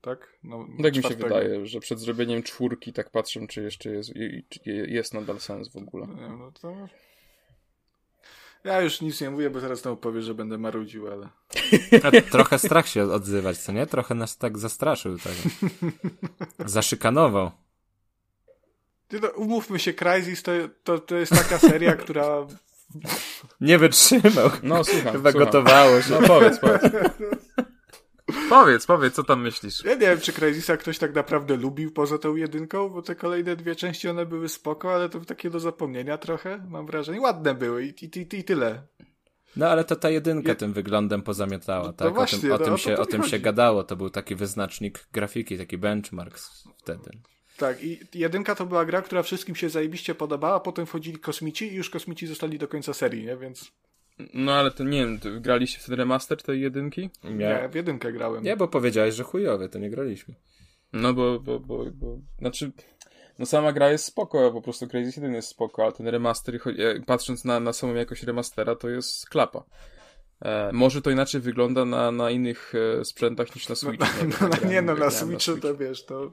Tak? 0.00 0.32
No, 0.44 0.66
Tak 0.82 0.96
mi 0.96 1.02
się 1.02 1.14
wydaje, 1.14 1.66
że 1.66 1.80
przed 1.80 2.00
zrobieniem 2.00 2.42
czwórki 2.42 2.92
tak 2.92 3.10
patrzę, 3.10 3.46
czy 3.46 3.62
jeszcze 3.62 3.90
jest, 3.90 4.10
czy 4.48 4.60
je- 4.70 4.86
jest 4.86 5.14
nadal 5.14 5.40
sens 5.40 5.68
w 5.68 5.76
ogóle. 5.76 6.06
Nie, 6.06 6.28
No 6.28 6.52
to... 6.52 6.88
Ja 8.64 8.80
już 8.80 9.00
nic 9.00 9.20
nie 9.20 9.30
mówię, 9.30 9.50
bo 9.50 9.60
zaraz 9.60 9.80
znowu 9.80 9.96
powie, 9.96 10.22
że 10.22 10.34
będę 10.34 10.58
marudził, 10.58 11.08
ale... 11.12 11.28
A 12.02 12.10
trochę 12.32 12.58
strach 12.58 12.88
się 12.88 13.02
odzywać, 13.02 13.58
co 13.58 13.72
nie? 13.72 13.86
Trochę 13.86 14.14
nas 14.14 14.38
tak 14.38 14.58
zastraszył. 14.58 15.18
Tak. 15.18 15.32
Zaszykanował. 16.70 17.50
No, 19.22 19.28
umówmy 19.28 19.78
się, 19.78 19.92
Crysis 19.92 20.42
to, 20.42 20.52
to, 20.84 20.98
to 20.98 21.16
jest 21.16 21.32
taka 21.32 21.58
seria, 21.58 21.96
która... 21.96 22.46
Nie 23.60 23.78
wytrzymał. 23.78 24.50
No 24.62 24.84
słucham, 24.84 25.12
Chyba 25.12 25.30
słucham. 25.32 25.46
gotowało 25.46 26.02
się. 26.02 26.10
No 26.10 26.22
powiedz, 26.28 26.58
powiedz. 26.58 26.82
powiedz, 28.48 28.86
powiedz, 28.86 29.14
co 29.14 29.24
tam 29.24 29.42
myślisz? 29.42 29.84
Ja 29.84 29.92
nie 29.94 29.98
wiem, 30.00 30.20
czy 30.20 30.32
Crysisa 30.32 30.76
ktoś 30.76 30.98
tak 30.98 31.14
naprawdę 31.14 31.56
lubił 31.56 31.90
poza 31.92 32.18
tą 32.18 32.36
jedynką, 32.36 32.88
bo 32.88 33.02
te 33.02 33.14
kolejne 33.14 33.56
dwie 33.56 33.74
części, 33.76 34.08
one 34.08 34.26
były 34.26 34.48
spoko, 34.48 34.94
ale 34.94 35.08
to 35.08 35.20
takie 35.20 35.50
do 35.50 35.60
zapomnienia 35.60 36.18
trochę, 36.18 36.64
mam 36.68 36.86
wrażenie. 36.86 37.20
Ładne 37.20 37.54
były 37.54 37.84
i, 37.84 37.88
i, 38.04 38.18
i, 38.18 38.38
i 38.38 38.44
tyle. 38.44 38.82
No 39.56 39.68
ale 39.68 39.84
to 39.84 39.96
ta 39.96 40.10
jedynka 40.10 40.48
Je- 40.48 40.54
tym 40.56 40.72
wyglądem 40.72 41.22
pozamiatała, 41.22 41.86
No 41.86 41.92
tak? 41.92 42.08
o 42.08 42.14
właśnie, 42.14 42.38
tym, 42.38 42.52
o 42.52 42.58
no, 42.58 42.64
tym, 42.64 42.74
o 42.74 42.76
to 42.76 42.82
się, 42.82 42.94
to 42.94 43.02
o 43.02 43.06
tym 43.06 43.22
się 43.22 43.38
gadało. 43.38 43.84
To 43.84 43.96
był 43.96 44.10
taki 44.10 44.34
wyznacznik 44.34 45.06
grafiki, 45.12 45.58
taki 45.58 45.78
benchmark 45.78 46.38
wtedy. 46.78 47.10
Tak, 47.62 47.84
i 47.84 48.00
jedynka 48.14 48.54
to 48.54 48.66
była 48.66 48.84
gra, 48.84 49.02
która 49.02 49.22
wszystkim 49.22 49.54
się 49.56 49.68
zajebiście 49.68 50.14
podobała, 50.14 50.60
potem 50.60 50.86
wchodzili 50.86 51.18
kosmici 51.18 51.72
i 51.72 51.74
już 51.74 51.90
kosmici 51.90 52.26
zostali 52.26 52.58
do 52.58 52.68
końca 52.68 52.94
serii, 52.94 53.24
nie? 53.26 53.36
Więc 53.36 53.72
No 54.34 54.52
ale 54.54 54.70
to 54.70 54.84
nie 54.84 54.98
wiem, 54.98 55.18
to 55.20 55.28
graliście 55.40 55.78
w 55.78 55.84
ten 55.86 55.94
remaster 55.94 56.42
tej 56.42 56.60
jedynki? 56.60 57.10
nie, 57.24 57.68
w 57.72 57.74
jedynkę 57.74 58.12
grałem. 58.12 58.44
Nie, 58.44 58.56
bo 58.56 58.68
powiedziałeś, 58.68 59.14
że 59.14 59.24
chujowy, 59.24 59.68
to 59.68 59.78
nie 59.78 59.90
graliśmy. 59.90 60.34
No 60.92 61.14
bo, 61.14 61.40
bo, 61.40 61.60
bo, 61.60 61.84
bo 61.94 62.18
znaczy, 62.38 62.72
no 63.38 63.46
sama 63.46 63.72
gra 63.72 63.90
jest 63.90 64.04
spoko, 64.04 64.52
po 64.52 64.62
prostu 64.62 64.88
Crazy 64.88 65.12
1 65.16 65.34
jest 65.34 65.48
spoko, 65.48 65.82
ale 65.82 65.92
ten 65.92 66.08
remaster, 66.08 66.54
e, 66.54 67.00
patrząc 67.06 67.44
na, 67.44 67.60
na 67.60 67.72
samą 67.72 67.94
jakość 67.94 68.22
remastera, 68.22 68.76
to 68.76 68.88
jest 68.88 69.28
klapa. 69.28 69.64
E, 70.44 70.70
może 70.72 71.02
to 71.02 71.10
inaczej 71.10 71.40
wygląda 71.40 71.84
na, 71.84 72.10
na 72.12 72.30
innych 72.30 72.72
e, 73.00 73.04
sprzętach 73.04 73.54
niż 73.54 73.68
na 73.68 73.72
No, 73.72 73.76
Switchu. 73.76 74.06
no, 74.22 74.36
no, 74.40 74.48
grałem- 74.48 74.70
nie 74.70 74.82
no, 74.82 74.92
na 74.92 74.94
grałem 74.94 75.12
Switchu 75.12 75.56
to 75.56 75.76
wiesz, 75.76 76.04
to... 76.06 76.32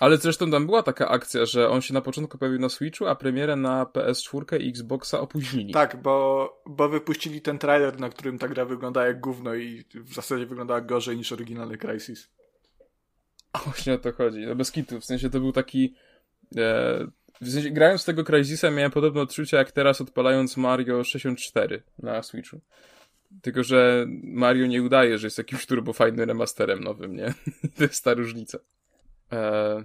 Ale 0.00 0.16
zresztą 0.16 0.50
tam 0.50 0.66
była 0.66 0.82
taka 0.82 1.08
akcja, 1.08 1.46
że 1.46 1.68
on 1.68 1.82
się 1.82 1.94
na 1.94 2.00
początku 2.00 2.38
pojawił 2.38 2.60
na 2.60 2.68
Switchu, 2.68 3.06
a 3.06 3.14
premierę 3.14 3.56
na 3.56 3.84
PS4 3.84 4.60
i 4.60 4.68
Xboxa 4.68 5.20
opóźnili. 5.20 5.72
Tak, 5.72 6.02
bo, 6.02 6.62
bo 6.66 6.88
wypuścili 6.88 7.40
ten 7.40 7.58
trailer, 7.58 8.00
na 8.00 8.08
którym 8.08 8.38
ta 8.38 8.48
gra 8.48 8.64
wygląda 8.64 9.06
jak 9.06 9.20
gówno 9.20 9.54
i 9.54 9.84
w 9.94 10.14
zasadzie 10.14 10.46
wyglądała 10.46 10.80
gorzej 10.80 11.16
niż 11.16 11.32
oryginalny 11.32 11.78
Crysis. 11.78 12.28
Właśnie 13.64 13.94
o 13.94 13.98
to 13.98 14.12
chodzi. 14.12 14.46
No 14.46 14.54
bez 14.54 14.72
kitu. 14.72 15.00
W 15.00 15.04
sensie 15.04 15.30
to 15.30 15.40
był 15.40 15.52
taki. 15.52 15.94
E, 16.56 17.06
w 17.40 17.52
sensie, 17.52 17.70
grając 17.70 18.04
tego 18.04 18.24
Crysisa 18.24 18.70
miałem 18.70 18.90
podobne 18.90 19.20
odczucia 19.20 19.56
jak 19.56 19.72
teraz 19.72 20.00
odpalając 20.00 20.56
Mario 20.56 21.04
64 21.04 21.82
na 21.98 22.22
Switchu. 22.22 22.60
Tylko, 23.42 23.62
że 23.62 24.06
Mario 24.22 24.66
nie 24.66 24.82
udaje, 24.82 25.18
że 25.18 25.26
jest 25.26 25.38
jakimś 25.38 25.66
turbofajnym 25.66 26.28
remasterem 26.28 26.84
nowym, 26.84 27.16
nie? 27.16 27.34
to 27.76 27.82
jest 27.82 28.04
ta 28.04 28.14
różnica. 28.14 28.58
E, 29.32 29.84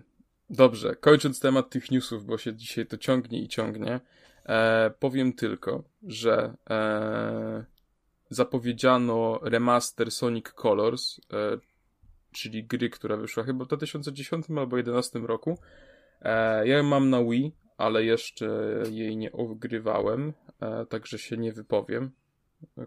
dobrze, 0.50 0.95
kończąc 0.95 1.39
temat 1.39 1.70
tych 1.70 1.91
newsów, 1.91 2.26
bo 2.26 2.38
się 2.38 2.56
dzisiaj 2.56 2.86
to 2.86 2.98
ciągnie 2.98 3.41
i 3.41 3.48
ciągnie, 3.48 4.00
e, 4.45 4.91
powiem 5.00 5.34
tylko, 5.34 5.84
że 6.04 6.54
e, 6.70 7.66
zapowiedziano 8.30 9.39
remaster 9.43 10.12
Sonic 10.12 10.52
Colors, 10.52 11.20
e, 11.34 11.58
czyli 12.32 12.64
gry, 12.64 12.89
która 12.89 13.18
wyszła 13.18 13.43
chyba 13.43 13.66
w 13.66 13.68
2010 13.68 14.45
albo 14.50 14.66
2011 14.68 15.20
roku. 15.20 15.58
E, 16.22 16.68
ja 16.68 16.78
ją 16.78 16.84
mam 16.84 17.10
na 17.10 17.24
Wii 17.24 17.52
ale 17.78 18.04
jeszcze 18.04 18.74
jej 18.89 19.18
nie 19.18 19.32
ogrywałem, 19.32 20.34
e, 20.60 20.86
także 20.86 21.20
się 21.20 21.38
nie 21.38 21.54
wypowiem. 21.54 22.12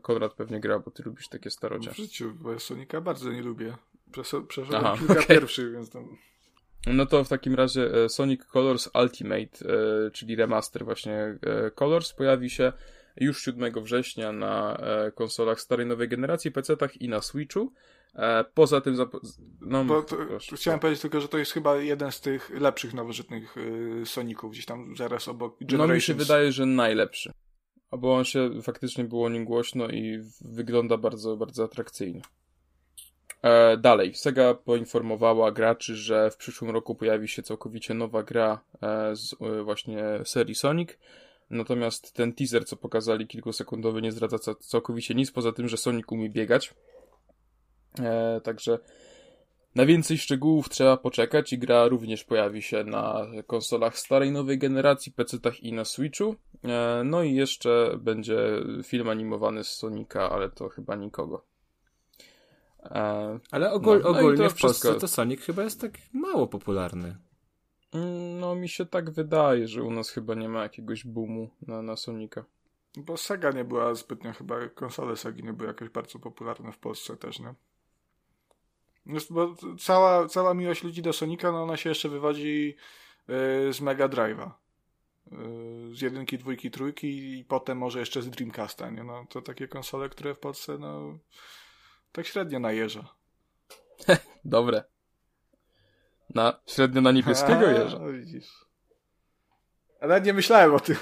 Konrad 0.03 0.35
pewnie 0.35 0.61
gra, 0.61 0.79
bo 0.79 0.91
ty 0.91 1.03
lubisz 1.03 1.29
takie 1.29 1.51
W 1.51 1.53
starocie. 1.53 1.93
życiu, 1.93 2.35
bo 2.35 2.53
ja 2.53 2.59
Sonika 2.59 3.01
bardzo 3.01 3.33
nie 3.33 3.43
lubię. 3.43 3.77
Przeszedłem 4.49 4.85
Aha, 4.85 4.97
kilka 4.99 5.13
okej. 5.13 5.27
pierwszych, 5.27 5.73
więc 5.73 5.91
tam... 5.91 6.17
No 6.87 7.07
to 7.07 7.25
w 7.25 7.29
takim 7.29 7.55
razie 7.55 7.95
e, 7.95 8.09
Sonic 8.09 8.45
Colors 8.45 8.91
Ultimate, 9.03 9.69
e, 10.07 10.11
czyli 10.11 10.37
remaster 10.37 10.85
właśnie 10.85 11.15
e, 11.15 11.71
Colors, 11.71 12.13
pojawi 12.13 12.51
się 12.51 12.73
już 13.17 13.43
7 13.43 13.85
września 13.85 14.33
na 14.33 14.81
konsolach 15.15 15.61
starej 15.61 15.87
nowej 15.87 16.09
generacji, 16.09 16.53
PC-tach 16.53 16.97
i 16.97 17.09
na 17.09 17.21
Switchu. 17.21 17.73
Poza 18.55 18.81
tym... 18.81 18.97
No, 19.61 19.85
Bo 19.85 20.03
to, 20.03 20.17
chciałem 20.55 20.81
powiedzieć 20.81 21.03
tylko, 21.03 21.21
że 21.21 21.29
to 21.29 21.39
jest 21.39 21.53
chyba 21.53 21.77
jeden 21.77 22.13
z 22.13 22.21
tych 22.21 22.51
lepszych 22.51 22.95
nowożytnych 22.95 23.57
Soników, 24.05 24.53
gdzieś 24.53 24.67
tam 24.67 24.97
zaraz 24.97 25.29
obok 25.29 25.57
No 25.73 25.89
mi 25.89 26.01
się 26.01 26.15
wydaje, 26.15 26.53
że 26.53 26.67
najlepszy. 26.67 27.33
Bo 27.99 28.15
on 28.15 28.25
się 28.25 28.63
faktycznie 28.63 29.05
było 29.05 29.27
o 29.27 29.29
nim 29.29 29.45
głośno 29.45 29.89
i 29.89 30.21
wygląda 30.41 30.97
bardzo, 30.97 31.37
bardzo 31.37 31.65
atrakcyjnie. 31.65 32.23
E, 33.43 33.77
dalej, 33.77 34.15
Sega 34.15 34.55
poinformowała 34.55 35.53
graczy, 35.53 35.97
że 35.97 36.31
w 36.31 36.37
przyszłym 36.37 36.71
roku 36.71 36.95
pojawi 36.95 37.29
się 37.29 37.43
całkowicie 37.43 37.95
nowa 37.95 38.23
gra 38.23 38.61
e, 38.83 39.17
z 39.17 39.35
e, 39.41 39.63
właśnie 39.63 40.05
serii 40.25 40.55
Sonic. 40.55 40.91
Natomiast 41.51 42.13
ten 42.13 42.33
teaser, 42.33 42.65
co 42.65 42.77
pokazali 42.77 43.27
kilkusekundowy, 43.27 44.03
nie 44.03 44.13
zdradza 44.13 44.39
ca- 44.39 44.55
całkowicie 44.55 45.15
nic, 45.15 45.31
poza 45.31 45.53
tym, 45.53 45.69
że 45.69 45.77
Sonic 45.77 46.07
umie 46.11 46.29
biegać. 46.31 46.75
Także 48.43 48.79
na 49.75 49.87
więcej 49.87 50.19
szczegółów 50.19 50.69
trzeba 50.69 50.97
poczekać 50.97 51.53
i 51.53 51.59
gra 51.59 51.89
również 51.89 52.25
pojawi 52.25 52.63
się 52.63 52.85
na 52.85 53.27
konsolach 53.47 53.99
starej 53.99 54.33
nowej 54.33 54.59
generacji, 54.59 55.13
PC-tach 55.13 55.61
i 55.61 55.73
na 55.73 55.85
Switchu. 55.85 56.37
No 57.05 57.23
i 57.23 57.35
jeszcze 57.35 57.99
będzie 57.99 58.39
film 58.85 59.09
animowany 59.09 59.65
z 59.65 59.69
Sonika, 59.69 60.31
ale 60.31 60.51
to 60.51 60.69
chyba 60.69 60.97
nikogo. 60.97 61.45
E, 62.83 63.39
Ale 63.51 63.73
ogól, 63.73 64.01
No, 64.03 64.11
no 64.13 64.17
i 64.17 64.19
ogólnie 64.21 64.45
to 64.45 64.51
w 64.51 64.61
Polsce 64.61 64.95
to 64.95 65.09
Sonic 65.09 65.41
chyba 65.41 65.63
jest 65.63 65.81
tak 65.81 65.93
mało 66.13 66.47
popularny. 66.47 67.17
mm, 67.95 68.41
No 68.41 68.55
mi 68.55 68.69
się 68.69 68.87
tak 68.87 69.11
wydaje, 69.11 69.69
że 69.69 69.83
u 69.83 69.91
nas 69.91 70.11
chyba 70.11 70.35
nie 70.35 70.49
ma 70.49 70.63
jakiegoś 70.63 71.07
boomu 71.07 71.51
na, 71.67 71.83
na 71.83 71.97
Sonika. 71.97 72.45
Bo 72.97 73.17
Sega 73.17 73.51
nie 73.51 73.65
była 73.65 73.95
zbytnio, 73.95 74.33
chyba 74.33 74.69
konsole 74.69 75.17
Segi 75.17 75.43
nie 75.43 75.53
były 75.53 75.69
jakoś 75.69 75.89
bardzo 75.89 76.19
popularne 76.19 76.73
w 76.73 76.79
Polsce 76.79 77.17
też, 77.17 77.41
nie? 77.41 77.55
Jest, 79.07 79.33
bo 79.33 79.55
cała, 79.79 80.29
cała 80.29 80.55
miłość 80.55 80.83
ludzi 80.85 81.03
do 81.03 81.13
Sonika, 81.13 81.53
no 81.53 81.63
ona 81.63 81.77
się 81.77 81.89
jeszcze 81.89 82.09
wywodzi 82.09 82.77
y, 83.69 83.73
z 83.73 83.81
Mega 83.81 84.09
Drive'a. 84.09 84.51
Y, 85.91 85.95
z 85.95 86.01
jedynki, 86.01 86.39
dwójki, 86.39 86.71
trójki 86.71 87.39
i 87.39 87.45
potem 87.45 87.79
może 87.79 88.01
jeszcze 88.01 88.23
z 88.23 88.31
Dreamcasta, 88.31 88.91
nie? 88.91 89.05
No 89.05 89.27
to 89.29 89.43
takie 89.43 89.69
konsole, 89.69 90.09
które 90.09 90.35
w 90.35 90.39
Polsce, 90.39 90.79
no 90.79 91.19
tak 92.13 92.27
średnio 92.27 92.59
najeża. 92.59 93.15
Dobre. 94.45 94.85
Na, 96.35 96.61
średnio 96.67 97.01
na 97.01 97.13
niebieskiego 97.13 97.69
A, 97.69 97.71
jeża. 97.71 97.99
no 97.99 98.13
widzisz. 98.13 98.71
Ale 100.01 100.21
nie 100.21 100.33
myślałem 100.33 100.75
o 100.75 100.81
tym. 100.81 100.97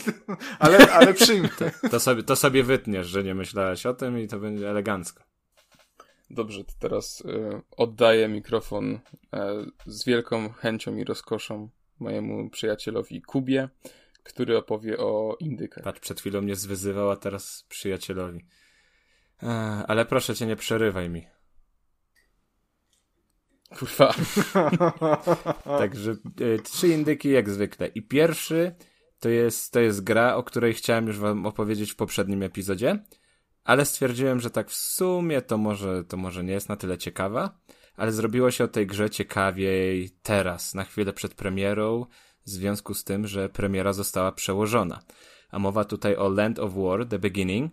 ale, 0.58 0.92
ale 0.92 1.14
przyjmę. 1.14 1.48
To 1.90 2.00
sobie, 2.00 2.22
to 2.22 2.36
sobie 2.36 2.62
wytniesz, 2.64 3.06
że 3.06 3.24
nie 3.24 3.34
myślałeś 3.34 3.86
o 3.86 3.94
tym 3.94 4.18
i 4.18 4.28
to 4.28 4.38
będzie 4.38 4.70
elegancko. 4.70 5.24
Dobrze, 6.30 6.64
to 6.64 6.72
teraz 6.78 7.22
e, 7.26 7.60
oddaję 7.76 8.28
mikrofon 8.28 9.00
e, 9.32 9.64
z 9.86 10.04
wielką 10.04 10.52
chęcią 10.52 10.96
i 10.96 11.04
rozkoszą 11.04 11.68
mojemu 12.00 12.50
przyjacielowi 12.50 13.22
Kubie, 13.22 13.68
który 14.22 14.58
opowie 14.58 14.98
o 14.98 15.36
indykach. 15.40 15.84
Patrz, 15.84 16.00
przed 16.00 16.20
chwilą 16.20 16.40
mnie 16.40 16.56
zwyzywał, 16.56 17.10
a 17.10 17.16
teraz 17.16 17.66
przyjacielowi. 17.68 18.44
Ale 19.86 20.04
proszę 20.06 20.34
cię, 20.34 20.46
nie 20.46 20.56
przerywaj 20.56 21.10
mi. 21.10 21.26
Kurwa. 23.78 24.14
Także 25.78 26.10
e, 26.40 26.58
trzy 26.58 26.88
indyki 26.88 27.30
jak 27.30 27.50
zwykle. 27.50 27.86
I 27.86 28.02
pierwszy 28.02 28.74
to 29.18 29.28
jest, 29.28 29.72
to 29.72 29.80
jest 29.80 30.04
gra, 30.04 30.36
o 30.36 30.42
której 30.42 30.74
chciałem 30.74 31.06
już 31.06 31.18
wam 31.18 31.46
opowiedzieć 31.46 31.92
w 31.92 31.96
poprzednim 31.96 32.42
epizodzie, 32.42 33.04
ale 33.64 33.84
stwierdziłem, 33.84 34.40
że 34.40 34.50
tak 34.50 34.70
w 34.70 34.74
sumie 34.74 35.42
to 35.42 35.58
może, 35.58 36.04
to 36.04 36.16
może 36.16 36.44
nie 36.44 36.52
jest 36.52 36.68
na 36.68 36.76
tyle 36.76 36.98
ciekawa, 36.98 37.58
ale 37.96 38.12
zrobiło 38.12 38.50
się 38.50 38.64
o 38.64 38.68
tej 38.68 38.86
grze 38.86 39.10
ciekawiej 39.10 40.10
teraz, 40.22 40.74
na 40.74 40.84
chwilę 40.84 41.12
przed 41.12 41.34
premierą, 41.34 42.06
w 42.46 42.50
związku 42.50 42.94
z 42.94 43.04
tym, 43.04 43.26
że 43.26 43.48
premiera 43.48 43.92
została 43.92 44.32
przełożona. 44.32 45.02
A 45.50 45.58
mowa 45.58 45.84
tutaj 45.84 46.16
o 46.16 46.28
Land 46.28 46.58
of 46.58 46.74
War, 46.74 47.06
The 47.06 47.18
Beginning, 47.18 47.72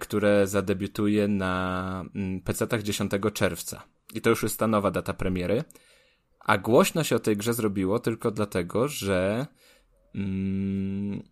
które 0.00 0.46
zadebiutuje 0.46 1.28
na 1.28 2.04
mm, 2.14 2.40
PC-tach 2.40 2.82
10 2.82 3.12
czerwca. 3.34 3.82
I 4.14 4.20
to 4.20 4.30
już 4.30 4.42
jest 4.42 4.58
ta 4.58 4.66
nowa 4.66 4.90
data 4.90 5.14
premiery. 5.14 5.64
A 6.40 6.58
głośno 6.58 7.04
się 7.04 7.16
o 7.16 7.18
tej 7.18 7.36
grze 7.36 7.54
zrobiło 7.54 7.98
tylko 7.98 8.30
dlatego, 8.30 8.88
że 8.88 9.46
mm, 10.14 11.22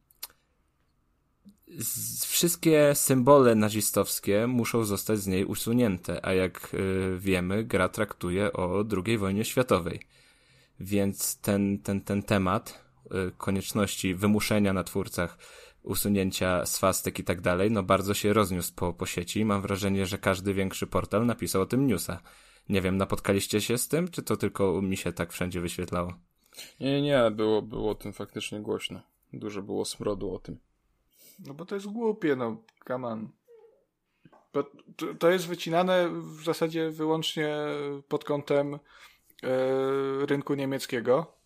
wszystkie 2.27 2.95
symbole 2.95 3.55
nazistowskie 3.55 4.47
muszą 4.47 4.85
zostać 4.85 5.19
z 5.19 5.27
niej 5.27 5.45
usunięte, 5.45 6.27
a 6.27 6.33
jak 6.33 6.75
y, 6.75 7.17
wiemy, 7.19 7.65
gra 7.65 7.89
traktuje 7.89 8.53
o 8.53 8.85
II 9.07 9.19
wojnie 9.19 9.45
światowej. 9.45 10.01
Więc 10.81 11.41
ten, 11.41 11.79
ten, 11.79 12.01
ten 12.01 12.23
temat 12.23 12.85
y, 13.07 13.33
konieczności 13.37 14.15
wymuszenia 14.15 14.73
na 14.73 14.85
twórcach 14.85 15.39
usunięcia 15.83 16.66
swastyk 16.66 17.18
i 17.18 17.24
tak 17.24 17.41
dalej, 17.41 17.70
no 17.70 17.83
bardzo 17.83 18.14
się 18.14 18.33
rozniósł 18.33 18.74
po, 18.74 18.93
po 18.93 19.07
sieci. 19.07 19.45
Mam 19.45 19.62
wrażenie, 19.62 20.07
że 20.07 20.18
każdy 20.18 20.55
większy 20.55 20.87
portal 20.87 21.26
napisał 21.26 21.62
o 21.62 21.66
tym 21.66 21.87
newsa. 21.87 22.20
Nie 22.68 22.81
wiem, 22.81 22.97
napotkaliście 22.97 23.61
się 23.61 23.78
z 23.78 23.89
tym, 23.89 24.09
czy 24.09 24.22
to 24.22 24.37
tylko 24.37 24.83
mi 24.83 24.97
się 24.97 25.12
tak 25.12 25.33
wszędzie 25.33 25.61
wyświetlało? 25.61 26.14
Nie, 26.81 27.03
nie, 27.03 27.31
było, 27.31 27.62
było 27.62 27.91
o 27.91 27.95
tym 27.95 28.12
faktycznie 28.12 28.61
głośno. 28.61 29.01
Dużo 29.33 29.62
było 29.62 29.85
smrodu 29.85 30.35
o 30.35 30.39
tym. 30.39 30.59
No 31.47 31.55
bo 31.55 31.64
to 31.64 31.74
jest 31.74 31.87
głupie, 31.87 32.37
no, 32.37 32.57
come 32.89 33.09
on. 33.09 33.28
Bo 34.53 34.64
to, 35.18 35.31
jest 35.31 35.47
wycinane 35.47 36.09
w 36.09 36.45
zasadzie 36.45 36.91
wyłącznie 36.91 37.57
pod 38.09 38.24
kątem 38.24 38.74
e, 38.74 38.78
rynku 40.26 40.55
niemieckiego. 40.55 41.39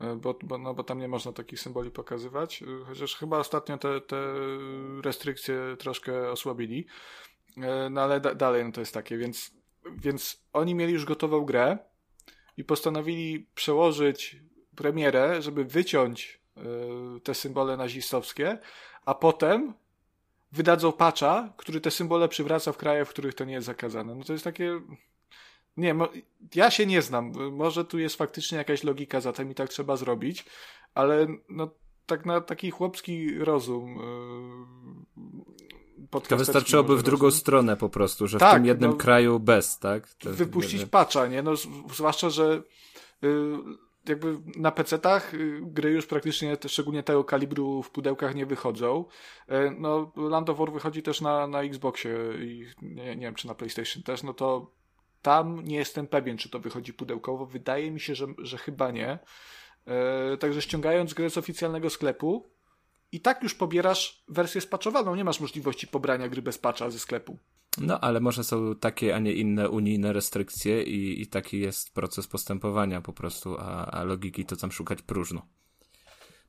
E, 0.00 0.16
Bo, 0.16 0.38
bo, 0.42 0.58
no, 0.58 0.74
bo 0.74 0.84
tam 0.84 0.98
nie 0.98 1.08
można 1.08 1.32
takich 1.32 1.60
symboli 1.60 1.90
pokazywać. 1.90 2.62
E, 2.62 2.66
Chociaż 2.86 3.16
chyba 3.16 3.38
ostatnio 3.38 3.78
te, 3.78 4.00
te 4.00 4.16
restrykcje 5.02 5.76
troszkę 5.78 6.30
osłabili. 6.30 6.86
E, 7.56 7.90
No 7.90 8.00
ale 8.02 8.20
da, 8.20 8.34
dalej 8.34 8.64
no 8.64 8.72
to 8.72 8.80
jest 8.80 8.94
takie, 8.94 9.18
więc, 9.18 9.50
więc 9.96 10.42
oni 10.52 10.74
mieli 10.74 10.92
już 10.92 11.04
gotową 11.04 11.40
grę 11.44 11.78
i 12.56 12.64
postanowili 12.64 13.46
przełożyć 13.54 14.36
premierę, 14.76 15.42
żeby 15.42 15.64
wyciąć 15.64 16.40
te 17.24 17.34
symbole 17.34 17.76
nazistowskie, 17.76 18.58
a 19.04 19.14
potem 19.14 19.74
wydadzą 20.52 20.92
patcha, 20.92 21.52
który 21.56 21.80
te 21.80 21.90
symbole 21.90 22.28
przywraca 22.28 22.72
w 22.72 22.76
krajach, 22.76 23.08
w 23.08 23.10
których 23.10 23.34
to 23.34 23.44
nie 23.44 23.52
jest 23.52 23.66
zakazane. 23.66 24.14
No 24.14 24.24
to 24.24 24.32
jest 24.32 24.44
takie... 24.44 24.80
Nie, 25.76 25.94
ja 26.54 26.70
się 26.70 26.86
nie 26.86 27.02
znam. 27.02 27.32
Może 27.52 27.84
tu 27.84 27.98
jest 27.98 28.16
faktycznie 28.16 28.58
jakaś 28.58 28.84
logika 28.84 29.20
za 29.20 29.32
tym 29.32 29.50
i 29.50 29.54
tak 29.54 29.68
trzeba 29.68 29.96
zrobić, 29.96 30.44
ale 30.94 31.26
no 31.48 31.70
tak 32.06 32.26
na 32.26 32.40
taki 32.40 32.70
chłopski 32.70 33.38
rozum. 33.38 33.98
Yy, 36.12 36.20
To 36.28 36.36
wystarczyłoby 36.36 36.96
w 36.96 37.02
drugą 37.02 37.24
rozum. 37.26 37.40
stronę 37.40 37.76
po 37.76 37.88
prostu, 37.88 38.26
że 38.26 38.38
w 38.38 38.40
Tak, 38.40 38.54
tym 38.54 38.66
jednym 38.66 38.90
no, 38.90 38.96
kraju 38.96 39.40
bez, 39.40 39.78
tak? 39.78 40.14
To, 40.14 40.30
wypuścić 40.30 40.80
nie- 40.80 40.86
patcha, 40.86 41.26
nie? 41.26 41.42
No, 41.42 41.52
zwłaszcza, 41.94 42.30
że 42.30 42.62
y, 43.24 43.28
jakby 44.08 44.38
na 44.56 44.70
PC-tach 44.70 45.34
y, 45.34 45.60
gry 45.62 45.90
już 45.90 46.06
praktycznie, 46.06 46.56
szczególnie 46.66 47.02
tego 47.02 47.24
kalibru 47.24 47.82
w 47.82 47.90
pudełkach 47.90 48.34
nie 48.34 48.46
wychodzą. 48.46 49.04
Y, 49.50 49.76
no, 49.78 50.12
Land 50.16 50.50
of 50.50 50.58
War 50.58 50.72
wychodzi 50.72 51.02
też 51.02 51.20
na, 51.20 51.46
na 51.46 51.62
Xboxie 51.62 52.10
i 52.40 52.66
nie, 52.82 53.16
nie 53.16 53.26
wiem, 53.26 53.34
czy 53.34 53.46
na 53.46 53.54
PlayStation 53.54 54.02
też, 54.02 54.22
no 54.22 54.34
to 54.34 54.70
tam 55.22 55.64
nie 55.64 55.76
jestem 55.76 56.06
pewien, 56.06 56.38
czy 56.38 56.48
to 56.48 56.58
wychodzi 56.58 56.92
pudełkowo. 56.92 57.46
Wydaje 57.46 57.90
mi 57.90 58.00
się, 58.00 58.14
że, 58.14 58.26
że 58.38 58.58
chyba 58.58 58.90
nie. 58.90 59.18
Y, 60.34 60.38
także 60.38 60.62
ściągając 60.62 61.14
grę 61.14 61.30
z 61.30 61.38
oficjalnego 61.38 61.90
sklepu 61.90 62.50
i 63.12 63.20
tak 63.20 63.42
już 63.42 63.54
pobierasz 63.54 64.24
wersję 64.28 64.60
spaczowaną. 64.60 65.14
Nie 65.14 65.24
masz 65.24 65.40
możliwości 65.40 65.86
pobrania 65.86 66.28
gry 66.28 66.42
bez 66.42 66.58
patcha 66.58 66.90
ze 66.90 66.98
sklepu. 66.98 67.38
No, 67.78 68.00
ale 68.00 68.20
może 68.20 68.44
są 68.44 68.74
takie, 68.74 69.16
a 69.16 69.18
nie 69.18 69.32
inne 69.32 69.70
unijne 69.70 70.12
restrykcje 70.12 70.82
i, 70.82 71.22
i 71.22 71.26
taki 71.26 71.60
jest 71.60 71.94
proces 71.94 72.26
postępowania 72.26 73.00
po 73.00 73.12
prostu, 73.12 73.56
a, 73.58 73.86
a 73.86 74.04
logiki 74.04 74.44
to 74.44 74.56
tam 74.56 74.72
szukać 74.72 75.02
próżno. 75.02 75.46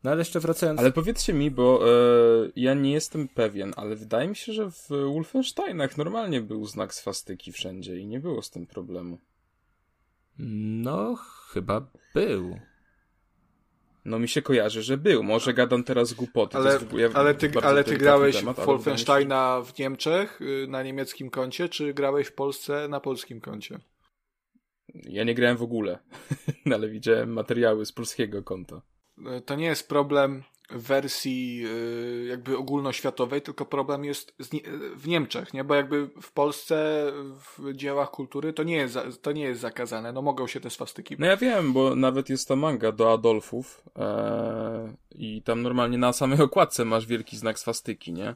No 0.03 0.11
ale 0.11 0.19
jeszcze 0.19 0.39
wracając... 0.39 0.79
Ale 0.79 0.91
powiedzcie 0.91 1.33
mi, 1.33 1.51
bo 1.51 1.89
e, 1.89 2.51
ja 2.55 2.73
nie 2.73 2.91
jestem 2.91 3.27
pewien, 3.27 3.73
ale 3.75 3.95
wydaje 3.95 4.27
mi 4.27 4.35
się, 4.35 4.53
że 4.53 4.71
w 4.71 4.89
Wolfensteinach 4.89 5.97
normalnie 5.97 6.41
był 6.41 6.65
znak 6.65 6.93
swastyki 6.93 7.51
wszędzie 7.51 7.97
i 7.97 8.07
nie 8.07 8.19
było 8.19 8.41
z 8.41 8.49
tym 8.49 8.67
problemu. 8.67 9.19
No, 10.39 11.15
chyba 11.49 11.87
był. 12.13 12.59
No 14.05 14.19
mi 14.19 14.27
się 14.27 14.41
kojarzy, 14.41 14.83
że 14.83 14.97
był. 14.97 15.23
Może 15.23 15.53
gadam 15.53 15.83
teraz 15.83 16.13
głupoty. 16.13 16.57
Ale, 16.57 16.73
jest, 16.73 16.93
ja, 16.93 17.09
ale 17.13 17.35
ty, 17.35 17.51
ale 17.63 17.83
ty 17.83 17.97
grałeś 17.97 18.35
temat, 18.35 18.57
w 18.57 18.65
Wolfensteina 18.65 19.61
w 19.61 19.79
Niemczech 19.79 20.41
y, 20.41 20.67
na 20.67 20.83
niemieckim 20.83 21.29
koncie, 21.29 21.69
czy 21.69 21.93
grałeś 21.93 22.27
w 22.27 22.33
Polsce 22.33 22.87
na 22.87 22.99
polskim 22.99 23.41
koncie? 23.41 23.79
Ja 24.93 25.23
nie 25.23 25.35
grałem 25.35 25.57
w 25.57 25.63
ogóle, 25.63 25.99
ale 26.75 26.89
widziałem 26.89 27.33
materiały 27.33 27.85
z 27.85 27.91
polskiego 27.91 28.43
konta. 28.43 28.81
Y, 29.37 29.41
to 29.41 29.55
nie 29.55 29.65
jest 29.65 29.89
problem 29.89 30.43
wersji 30.69 31.63
y, 31.65 32.25
jakby 32.29 32.57
ogólnoświatowej, 32.57 33.41
tylko 33.41 33.65
problem 33.65 34.05
jest 34.05 34.35
w 34.95 35.07
Niemczech, 35.07 35.53
nie? 35.53 35.63
Bo 35.63 35.75
jakby 35.75 36.09
w 36.21 36.31
Polsce 36.31 37.05
w 37.57 37.73
dziełach 37.73 38.11
kultury 38.11 38.53
to 38.53 38.63
nie 38.63 38.75
jest, 38.75 38.97
to 39.21 39.31
nie 39.31 39.43
jest 39.43 39.61
zakazane. 39.61 40.13
No 40.13 40.21
mogą 40.21 40.47
się 40.47 40.59
te 40.59 40.69
swastyki. 40.69 41.15
No 41.19 41.25
ja 41.25 41.37
wiem, 41.37 41.73
bo 41.73 41.95
nawet 41.95 42.29
jest 42.29 42.47
ta 42.47 42.55
manga 42.55 42.91
do 42.91 43.13
Adolfów 43.13 43.83
ee, 43.95 44.93
i 45.11 45.41
tam 45.41 45.61
normalnie 45.61 45.97
na 45.97 46.13
samej 46.13 46.41
okładce 46.41 46.85
masz 46.85 47.05
wielki 47.05 47.37
znak 47.37 47.59
swastyki, 47.59 48.13
nie? 48.13 48.27
E, 48.27 48.35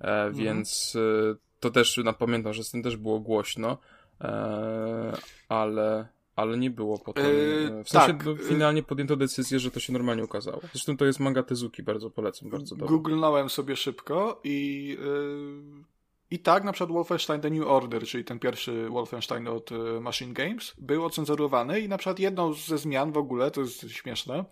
mhm. 0.00 0.34
Więc 0.34 0.96
e, 0.96 1.34
to 1.60 1.70
też, 1.70 2.00
no, 2.04 2.12
pamiętam, 2.12 2.52
że 2.52 2.64
z 2.64 2.70
tym 2.70 2.82
też 2.82 2.96
było 2.96 3.20
głośno, 3.20 3.78
e, 4.20 5.12
ale 5.48 6.08
ale 6.36 6.58
nie 6.58 6.70
było 6.70 6.98
potem. 6.98 7.24
Yy, 7.24 7.84
w 7.84 7.88
sensie 7.88 8.06
tak. 8.06 8.26
no, 8.26 8.36
finalnie 8.36 8.82
podjęto 8.82 9.16
decyzję, 9.16 9.58
że 9.58 9.70
to 9.70 9.80
się 9.80 9.92
normalnie 9.92 10.24
ukazało. 10.24 10.60
Zresztą 10.72 10.96
to 10.96 11.04
jest 11.04 11.20
manga 11.20 11.42
Tezuki, 11.42 11.82
bardzo 11.82 12.10
polecam, 12.10 12.50
bardzo 12.50 12.76
dobrze. 12.76 12.94
Googlnąłem 12.94 13.50
sobie 13.50 13.76
szybko 13.76 14.40
i 14.44 14.88
yy, 15.00 15.84
i 16.30 16.38
tak 16.38 16.64
na 16.64 16.72
przykład 16.72 16.92
Wolfenstein 16.92 17.40
The 17.40 17.50
New 17.50 17.66
Order, 17.66 18.02
czyli 18.02 18.24
ten 18.24 18.38
pierwszy 18.38 18.88
Wolfenstein 18.88 19.48
od 19.48 19.70
yy, 19.70 20.00
Machine 20.00 20.32
Games, 20.32 20.74
był 20.78 21.04
ocenzurowany 21.04 21.80
i 21.80 21.88
na 21.88 21.98
przykład 21.98 22.18
jedną 22.18 22.52
ze 22.52 22.78
zmian 22.78 23.12
w 23.12 23.18
ogóle, 23.18 23.50
to 23.50 23.60
jest 23.60 23.90
śmieszne, 23.90 24.44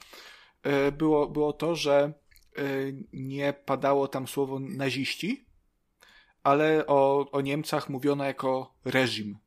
yy, 0.65 0.93
było, 0.93 1.29
było 1.29 1.53
to, 1.53 1.75
że 1.75 2.13
yy, 2.57 3.05
nie 3.13 3.55
padało 3.67 4.09
tam 4.09 4.29
słowo 4.29 4.59
naziści, 4.61 5.47
ale 6.43 6.87
o, 6.87 7.31
o 7.31 7.41
Niemcach 7.41 7.89
mówiono 7.89 8.25
jako 8.25 8.75
reżim. 8.85 9.39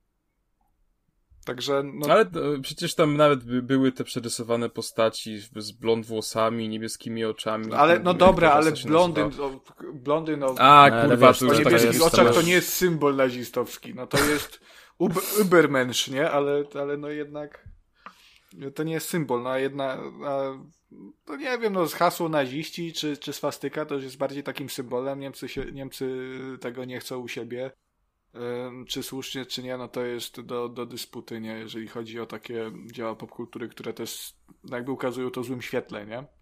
Także, 1.47 1.83
no... 1.83 2.07
Ale 2.09 2.25
to, 2.25 2.39
przecież 2.61 2.95
tam 2.95 3.17
nawet 3.17 3.43
by, 3.43 3.61
były 3.61 3.91
te 3.91 4.03
przerysowane 4.03 4.69
postaci 4.69 5.39
z 5.39 5.71
blond 5.71 6.05
włosami, 6.05 6.69
niebieskimi 6.69 7.25
oczami. 7.25 7.73
Ale, 7.73 7.99
no 7.99 8.13
dobra, 8.13 8.51
ale 8.51 8.71
blondyn, 8.71 9.25
o, 9.25 9.61
blondyn 9.93 10.43
o, 10.43 10.55
A, 10.57 10.91
kurwa, 11.07 11.33
to 11.33 11.45
już 11.45 11.59
niebieskich 11.59 12.03
oczach 12.03 12.33
to 12.33 12.41
nie 12.41 12.51
jest 12.51 12.73
symbol 12.73 13.15
nazistowski. 13.15 13.95
No 13.95 14.07
to 14.07 14.17
jest 14.17 14.59
ubermensch, 15.41 16.07
nie? 16.07 16.31
Ale, 16.31 16.63
ale 16.79 16.97
no 16.97 17.09
jednak 17.09 17.67
to 18.75 18.83
nie 18.83 18.93
jest 18.93 19.09
symbol, 19.09 19.43
no 19.43 19.49
a 19.49 19.59
jedna, 19.59 19.97
a, 20.25 20.59
to 21.25 21.35
nie 21.35 21.57
wiem, 21.57 21.73
no 21.73 21.85
hasło 21.87 22.29
naziści 22.29 22.93
czy, 22.93 23.17
czy 23.17 23.33
swastyka 23.33 23.85
to 23.85 23.95
już 23.95 24.03
jest 24.03 24.17
bardziej 24.17 24.43
takim 24.43 24.69
symbolem. 24.69 25.19
Niemcy, 25.19 25.49
się, 25.49 25.65
Niemcy 25.71 26.35
tego 26.61 26.85
nie 26.85 26.99
chcą 26.99 27.17
u 27.17 27.27
siebie 27.27 27.71
czy 28.87 29.03
słusznie, 29.03 29.45
czy 29.45 29.63
nie, 29.63 29.77
no 29.77 29.87
to 29.87 30.05
jest 30.05 30.41
do, 30.41 30.69
do 30.69 30.85
dysputy, 30.85 31.41
nie? 31.41 31.51
Jeżeli 31.51 31.87
chodzi 31.87 32.19
o 32.19 32.25
takie 32.25 32.71
dzieła 32.85 33.15
popkultury, 33.15 33.69
które 33.69 33.93
też 33.93 34.33
jakby 34.71 34.91
ukazują 34.91 35.31
to 35.31 35.43
złym 35.43 35.61
świetle, 35.61 36.05
nie? 36.05 36.36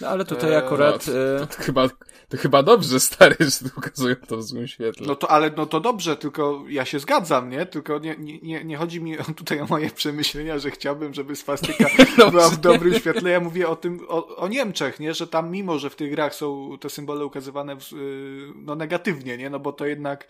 No 0.00 0.08
ale 0.08 0.24
tutaj 0.24 0.50
eee, 0.50 0.56
akurat... 0.56 1.06
No, 1.06 1.46
to, 1.46 1.56
to, 1.56 1.62
chyba, 1.62 1.88
to 2.28 2.36
chyba 2.36 2.62
dobrze, 2.62 3.00
stary, 3.00 3.36
że 3.40 3.70
ukazują 3.76 4.16
to 4.28 4.36
w 4.36 4.42
złym 4.42 4.68
świetle. 4.68 5.06
No 5.06 5.16
to, 5.16 5.30
ale 5.30 5.50
no 5.56 5.66
to 5.66 5.80
dobrze, 5.80 6.16
tylko 6.16 6.64
ja 6.68 6.84
się 6.84 6.98
zgadzam, 6.98 7.50
nie? 7.50 7.66
Tylko 7.66 7.98
nie, 7.98 8.16
nie, 8.18 8.64
nie 8.64 8.76
chodzi 8.76 9.00
mi 9.00 9.16
tutaj 9.36 9.60
o 9.60 9.66
moje 9.66 9.90
przemyślenia, 9.90 10.58
że 10.58 10.70
chciałbym, 10.70 11.14
żeby 11.14 11.36
swastyka 11.36 11.86
no, 12.18 12.30
była 12.30 12.48
w 12.48 12.60
dobrym 12.60 12.94
świetle. 12.94 13.30
Ja 13.30 13.40
mówię 13.40 13.68
o 13.68 13.76
tym, 13.76 14.00
o, 14.08 14.36
o 14.36 14.48
Niemczech, 14.48 15.00
nie? 15.00 15.14
Że 15.14 15.26
tam 15.26 15.50
mimo, 15.50 15.78
że 15.78 15.90
w 15.90 15.96
tych 15.96 16.10
grach 16.10 16.34
są 16.34 16.78
te 16.80 16.90
symbole 16.90 17.24
ukazywane 17.24 17.76
w, 17.76 17.92
y, 17.92 18.52
no 18.56 18.74
negatywnie, 18.74 19.36
nie? 19.36 19.50
No 19.50 19.60
bo 19.60 19.72
to 19.72 19.86
jednak 19.86 20.28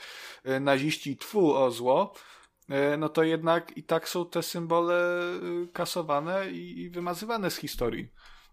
y, 0.48 0.60
naziści 0.60 1.16
twu 1.16 1.54
o 1.54 1.70
zło, 1.70 2.14
y, 2.70 2.96
no 2.98 3.08
to 3.08 3.22
jednak 3.22 3.76
i 3.76 3.82
tak 3.82 4.08
są 4.08 4.26
te 4.26 4.42
symbole 4.42 4.94
kasowane 5.72 6.50
i, 6.50 6.80
i 6.80 6.90
wymazywane 6.90 7.50
z 7.50 7.56
historii. 7.56 8.08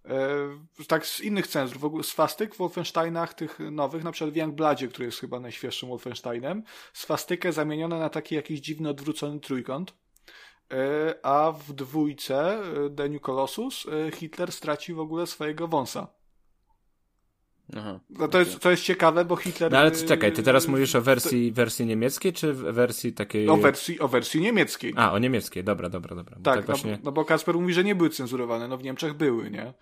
E, 0.05 0.85
tak 0.87 1.05
z 1.05 1.21
innych 1.21 1.47
cenzur, 1.47 1.77
w 1.79 1.85
ogóle 1.85 2.03
swastyk 2.03 2.55
w 2.55 2.57
Wolfensteinach 2.57 3.33
tych 3.33 3.59
nowych, 3.59 4.03
na 4.03 4.11
przykład 4.11 4.33
w 4.33 4.37
Youngbladzie, 4.37 4.87
który 4.87 5.05
jest 5.05 5.19
chyba 5.19 5.39
najświeższym 5.39 5.89
Wolfensteinem, 5.89 6.63
swastykę 6.93 7.53
zamienione 7.53 7.99
na 7.99 8.09
taki 8.09 8.35
jakiś 8.35 8.59
dziwny 8.59 8.89
odwrócony 8.89 9.39
trójkąt, 9.39 9.93
e, 10.71 11.15
a 11.25 11.51
w 11.51 11.73
dwójce 11.73 12.59
e, 12.59 12.89
The 12.89 13.09
New 13.09 13.21
Colossus 13.21 13.87
Hitler 14.13 14.51
straci 14.51 14.93
w 14.93 14.99
ogóle 14.99 15.27
swojego 15.27 15.67
wąsa. 15.67 16.20
Aha, 17.77 17.99
no 18.09 18.27
to, 18.27 18.39
jest, 18.39 18.59
to 18.59 18.71
jest 18.71 18.83
ciekawe, 18.83 19.25
bo 19.25 19.35
Hitler... 19.35 19.71
No 19.71 19.77
ale 19.77 19.91
czekaj, 19.91 20.33
ty 20.33 20.43
teraz 20.43 20.67
mówisz 20.67 20.95
o 20.95 21.01
wersji, 21.01 21.51
wersji 21.51 21.85
niemieckiej, 21.85 22.33
czy 22.33 22.53
wersji 22.53 23.13
takiej... 23.13 23.49
O 23.49 23.57
wersji, 23.57 23.99
o 23.99 24.07
wersji 24.07 24.41
niemieckiej. 24.41 24.93
A, 24.95 25.11
o 25.11 25.19
niemieckiej, 25.19 25.63
dobra, 25.63 25.89
dobra, 25.89 26.15
dobra. 26.15 26.35
Tak, 26.35 26.43
tak 26.43 26.55
no, 26.55 26.61
właśnie... 26.61 26.99
no, 27.03 27.11
bo 27.11 27.25
Kasper 27.25 27.55
mówi, 27.55 27.73
że 27.73 27.83
nie 27.83 27.95
były 27.95 28.09
cenzurowane, 28.09 28.67
no 28.67 28.77
w 28.77 28.83
Niemczech 28.83 29.13
były, 29.13 29.51
nie? 29.51 29.73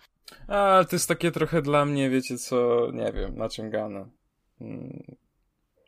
A, 0.48 0.84
to 0.90 0.96
jest 0.96 1.08
takie 1.08 1.30
trochę 1.30 1.62
dla 1.62 1.84
mnie, 1.84 2.10
wiecie 2.10 2.38
co, 2.38 2.88
nie 2.92 3.12
wiem, 3.12 3.36
naciągane. 3.36 4.06
Hmm. 4.58 5.02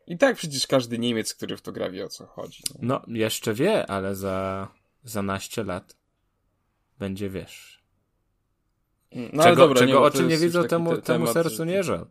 I 0.07 0.19
tak 0.19 0.37
przecież 0.37 0.67
każdy 0.67 0.99
Niemiec, 0.99 1.35
który 1.35 1.57
w 1.57 1.63
to 1.63 1.73
gra 1.73 1.91
wie 1.91 2.05
o 2.05 2.09
co 2.09 2.27
chodzi. 2.27 2.63
Nie? 2.75 2.89
No, 2.89 3.03
jeszcze 3.09 3.55
wie, 3.55 3.91
ale 3.91 4.15
za, 4.15 4.69
za 5.05 5.23
naście 5.23 5.65
lat 5.65 5.97
będzie, 6.99 7.31
wiesz, 7.31 7.82
no, 9.33 9.43
czego, 9.43 9.57
dobra, 9.57 9.79
czego 9.79 9.93
nie, 9.93 9.99
oczy 9.99 10.23
nie 10.23 10.39
widzą, 10.39 10.65
temu, 10.65 10.97
temu 10.97 11.27
sercu 11.27 11.65
nie 11.65 11.83
żal. 11.83 12.07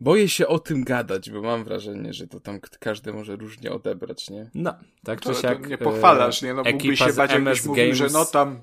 Boję 0.00 0.28
się 0.28 0.46
o 0.46 0.58
tym 0.58 0.84
gadać, 0.84 1.30
bo 1.30 1.42
mam 1.42 1.64
wrażenie, 1.64 2.12
że 2.12 2.26
to 2.26 2.40
tam 2.40 2.60
każdy 2.80 3.12
może 3.12 3.36
różnie 3.36 3.72
odebrać, 3.72 4.30
nie? 4.30 4.50
No, 4.54 4.74
tak 5.04 5.20
czy 5.20 5.34
siak. 5.34 5.68
Nie 5.68 5.78
pochwalasz, 5.78 6.42
nie? 6.42 6.54
No 6.54 6.62
mógłbyś 6.72 6.98
się 6.98 7.12
bać, 7.12 7.32
jakbyś 7.32 7.64
mówił, 7.64 7.94
że 7.94 8.06
no 8.12 8.24
tam... 8.24 8.62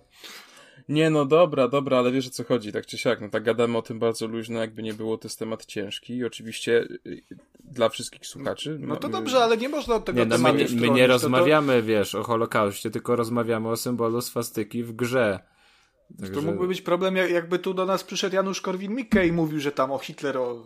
Nie, 0.89 1.09
no 1.09 1.25
dobra, 1.25 1.67
dobra, 1.67 1.97
ale 1.97 2.11
wiesz 2.11 2.27
o 2.27 2.29
co 2.29 2.43
chodzi, 2.43 2.71
tak 2.71 2.85
czy 2.85 2.97
siak. 2.97 3.21
No 3.21 3.29
tak 3.29 3.43
gadamy 3.43 3.77
o 3.77 3.81
tym 3.81 3.99
bardzo 3.99 4.27
luźno, 4.27 4.59
jakby 4.59 4.83
nie 4.83 4.93
było, 4.93 5.17
to 5.17 5.27
jest 5.27 5.39
temat 5.39 5.65
ciężki 5.65 6.15
i 6.15 6.25
oczywiście 6.25 6.87
y, 7.05 7.23
dla 7.59 7.89
wszystkich 7.89 8.27
słuchaczy. 8.27 8.77
No 8.79 8.95
to 8.95 9.09
dobrze, 9.09 9.43
ale 9.43 9.57
nie 9.57 9.69
można 9.69 9.99
tego 9.99 10.19
nie, 10.19 10.25
no, 10.25 10.37
My, 10.37 10.53
nie, 10.53 10.65
my 10.75 10.89
nie 10.89 11.07
rozmawiamy, 11.07 11.81
to... 11.81 11.87
wiesz, 11.87 12.15
o 12.15 12.23
Holokauście, 12.23 12.91
tylko 12.91 13.15
rozmawiamy 13.15 13.69
o 13.69 13.77
symbolu 13.77 14.21
swastyki 14.21 14.83
w 14.83 14.93
grze. 14.93 15.39
Także... 16.17 16.33
To 16.33 16.41
mógłby 16.41 16.67
być 16.67 16.81
problem, 16.81 17.15
jakby 17.15 17.59
tu 17.59 17.73
do 17.73 17.85
nas 17.85 18.03
przyszedł 18.03 18.35
Janusz 18.35 18.61
Korwin-Mikke 18.61 19.27
i 19.27 19.31
mówił, 19.31 19.59
że 19.59 19.71
tam 19.71 19.91
o 19.91 19.99
Hitler, 19.99 20.37
o, 20.37 20.63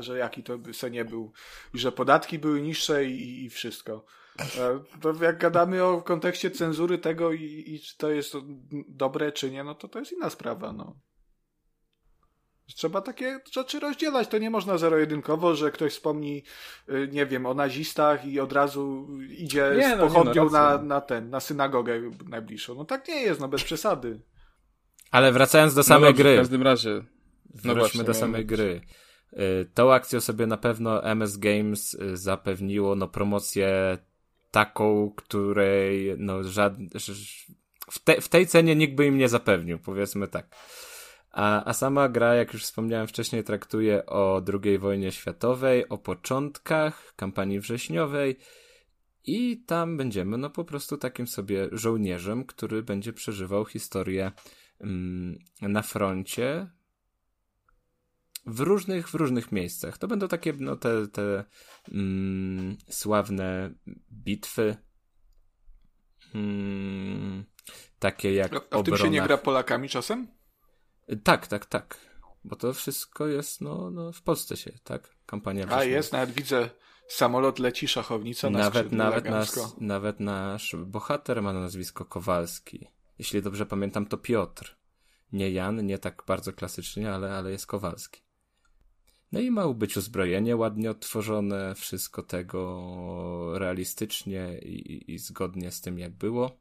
że 0.00 0.18
jaki 0.18 0.42
to 0.42 0.58
by 0.58 0.74
se 0.74 0.90
nie 0.90 1.04
był, 1.04 1.32
i 1.74 1.78
że 1.78 1.92
podatki 1.92 2.38
były 2.38 2.62
niższe 2.62 3.04
i, 3.04 3.44
i 3.44 3.50
wszystko. 3.50 4.04
E, 4.38 4.80
to 5.00 5.24
jak 5.24 5.38
gadamy 5.38 5.84
o 5.84 6.02
kontekście 6.02 6.50
cenzury 6.50 6.98
tego 6.98 7.32
i, 7.32 7.64
i 7.66 7.80
czy 7.80 7.96
to 7.96 8.10
jest 8.10 8.34
dobre, 8.88 9.32
czy 9.32 9.50
nie, 9.50 9.64
no 9.64 9.74
to 9.74 9.88
to 9.88 9.98
jest 9.98 10.12
inna 10.12 10.30
sprawa, 10.30 10.72
no. 10.72 10.96
Trzeba 12.76 13.00
takie 13.00 13.40
rzeczy 13.52 13.80
rozdzielać. 13.80 14.28
To 14.28 14.38
nie 14.38 14.50
można 14.50 14.78
zero-jedynkowo, 14.78 15.54
że 15.54 15.70
ktoś 15.70 15.92
wspomni, 15.92 16.42
y, 16.88 17.08
nie 17.12 17.26
wiem, 17.26 17.46
o 17.46 17.54
nazistach 17.54 18.26
i 18.26 18.40
od 18.40 18.52
razu 18.52 19.08
idzie 19.28 19.74
nie, 19.76 19.96
z 19.96 19.98
no, 19.98 20.08
pochodnią 20.08 20.44
no, 20.44 20.50
na, 20.50 20.78
na 20.78 21.00
ten, 21.00 21.30
na 21.30 21.40
synagogę 21.40 22.00
najbliższą. 22.28 22.74
No 22.74 22.84
tak 22.84 23.08
nie 23.08 23.22
jest, 23.22 23.40
no 23.40 23.48
bez 23.48 23.64
przesady. 23.64 24.20
Ale 25.12 25.32
wracając 25.32 25.74
do 25.74 25.82
samej 25.82 26.02
no 26.02 26.06
dobrze, 26.06 26.22
gry. 26.22 26.34
W 26.34 26.38
każdym 26.38 26.62
razie. 26.62 27.02
No 27.64 27.74
Wróćmy 27.74 28.04
do 28.04 28.14
samej 28.14 28.46
gry. 28.46 28.80
Y, 29.32 29.70
tą 29.74 29.92
akcją 29.92 30.20
sobie 30.20 30.46
na 30.46 30.56
pewno 30.56 31.04
MS 31.04 31.36
Games 31.36 31.94
y, 31.94 32.16
zapewniło 32.16 32.94
no, 32.94 33.08
promocję 33.08 33.98
taką, 34.50 35.12
której 35.16 36.14
no, 36.18 36.44
żad... 36.44 36.74
w, 37.90 37.98
te, 37.98 38.20
w 38.20 38.28
tej 38.28 38.46
cenie 38.46 38.76
nikt 38.76 38.94
by 38.94 39.06
im 39.06 39.18
nie 39.18 39.28
zapewnił, 39.28 39.78
powiedzmy 39.78 40.28
tak. 40.28 40.56
A, 41.30 41.64
a 41.64 41.72
sama 41.72 42.08
gra, 42.08 42.34
jak 42.34 42.52
już 42.52 42.62
wspomniałem 42.62 43.06
wcześniej, 43.06 43.44
traktuje 43.44 44.06
o 44.06 44.42
II 44.64 44.78
wojnie 44.78 45.12
światowej, 45.12 45.88
o 45.88 45.98
początkach 45.98 47.14
kampanii 47.16 47.60
wrześniowej 47.60 48.36
i 49.24 49.64
tam 49.66 49.96
będziemy 49.96 50.38
no 50.38 50.50
po 50.50 50.64
prostu 50.64 50.96
takim 50.96 51.26
sobie 51.26 51.68
żołnierzem, 51.72 52.44
który 52.44 52.82
będzie 52.82 53.12
przeżywał 53.12 53.64
historię 53.64 54.32
na 55.60 55.82
froncie 55.82 56.70
w 58.46 58.60
różnych, 58.60 59.08
w 59.08 59.14
różnych 59.14 59.52
miejscach. 59.52 59.98
To 59.98 60.08
będą 60.08 60.28
takie 60.28 60.52
no, 60.58 60.76
te, 60.76 61.08
te 61.08 61.44
mm, 61.92 62.76
sławne 62.88 63.74
bitwy. 64.12 64.76
Mm, 66.34 67.44
takie 67.98 68.34
jak. 68.34 68.52
A 68.52 68.60
w 68.60 68.62
obronach. 68.66 68.84
tym 68.84 68.96
się 68.96 69.10
nie 69.10 69.22
gra 69.22 69.38
Polakami 69.38 69.88
czasem? 69.88 70.28
Tak, 71.24 71.46
tak, 71.46 71.66
tak. 71.66 71.98
Bo 72.44 72.56
to 72.56 72.72
wszystko 72.72 73.26
jest 73.26 73.60
no, 73.60 73.90
no 73.90 74.12
w 74.12 74.22
Polsce 74.22 74.56
się, 74.56 74.72
tak? 74.84 75.16
Kampania 75.26 75.66
A 75.70 75.84
jest, 75.84 76.12
nawet 76.12 76.30
widzę 76.30 76.70
samolot 77.08 77.58
leci, 77.58 77.88
szachownica 77.88 78.50
na 78.50 78.58
nawet, 78.58 78.92
nawet, 78.92 79.24
nas, 79.24 79.76
nawet 79.80 80.20
nasz 80.20 80.76
bohater 80.86 81.42
ma 81.42 81.52
nazwisko 81.52 82.04
Kowalski. 82.04 82.88
Jeśli 83.18 83.42
dobrze 83.42 83.66
pamiętam, 83.66 84.06
to 84.06 84.18
Piotr. 84.18 84.76
Nie 85.32 85.50
Jan, 85.50 85.86
nie 85.86 85.98
tak 85.98 86.22
bardzo 86.26 86.52
klasycznie, 86.52 87.12
ale, 87.12 87.32
ale 87.32 87.50
jest 87.50 87.66
Kowalski. 87.66 88.22
No 89.32 89.40
i 89.40 89.50
ma 89.50 89.68
być 89.68 89.96
uzbrojenie 89.96 90.56
ładnie 90.56 90.90
odtworzone, 90.90 91.74
wszystko 91.74 92.22
tego 92.22 93.58
realistycznie 93.58 94.58
i, 94.58 95.12
i 95.12 95.18
zgodnie 95.18 95.70
z 95.70 95.80
tym, 95.80 95.98
jak 95.98 96.12
było. 96.12 96.60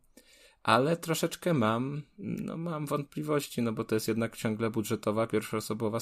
Ale 0.64 0.98
troszeczkę 0.98 1.54
mam, 1.54 2.02
no 2.18 2.58
mam 2.58 2.86
wątpliwości, 2.86 3.62
no 3.62 3.74
bo 3.74 3.84
to 3.84 3.96
jest 3.96 4.08
jednak 4.08 4.36
ciągle 4.38 4.70
budżetowa, 4.70 5.28
pierwszoosobowa 5.28 6.00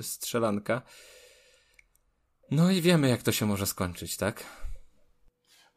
strzelanka. 0.00 0.82
No 2.50 2.70
i 2.70 2.80
wiemy, 2.80 3.08
jak 3.08 3.22
to 3.22 3.32
się 3.32 3.46
może 3.46 3.66
skończyć, 3.66 4.16
tak? 4.16 4.44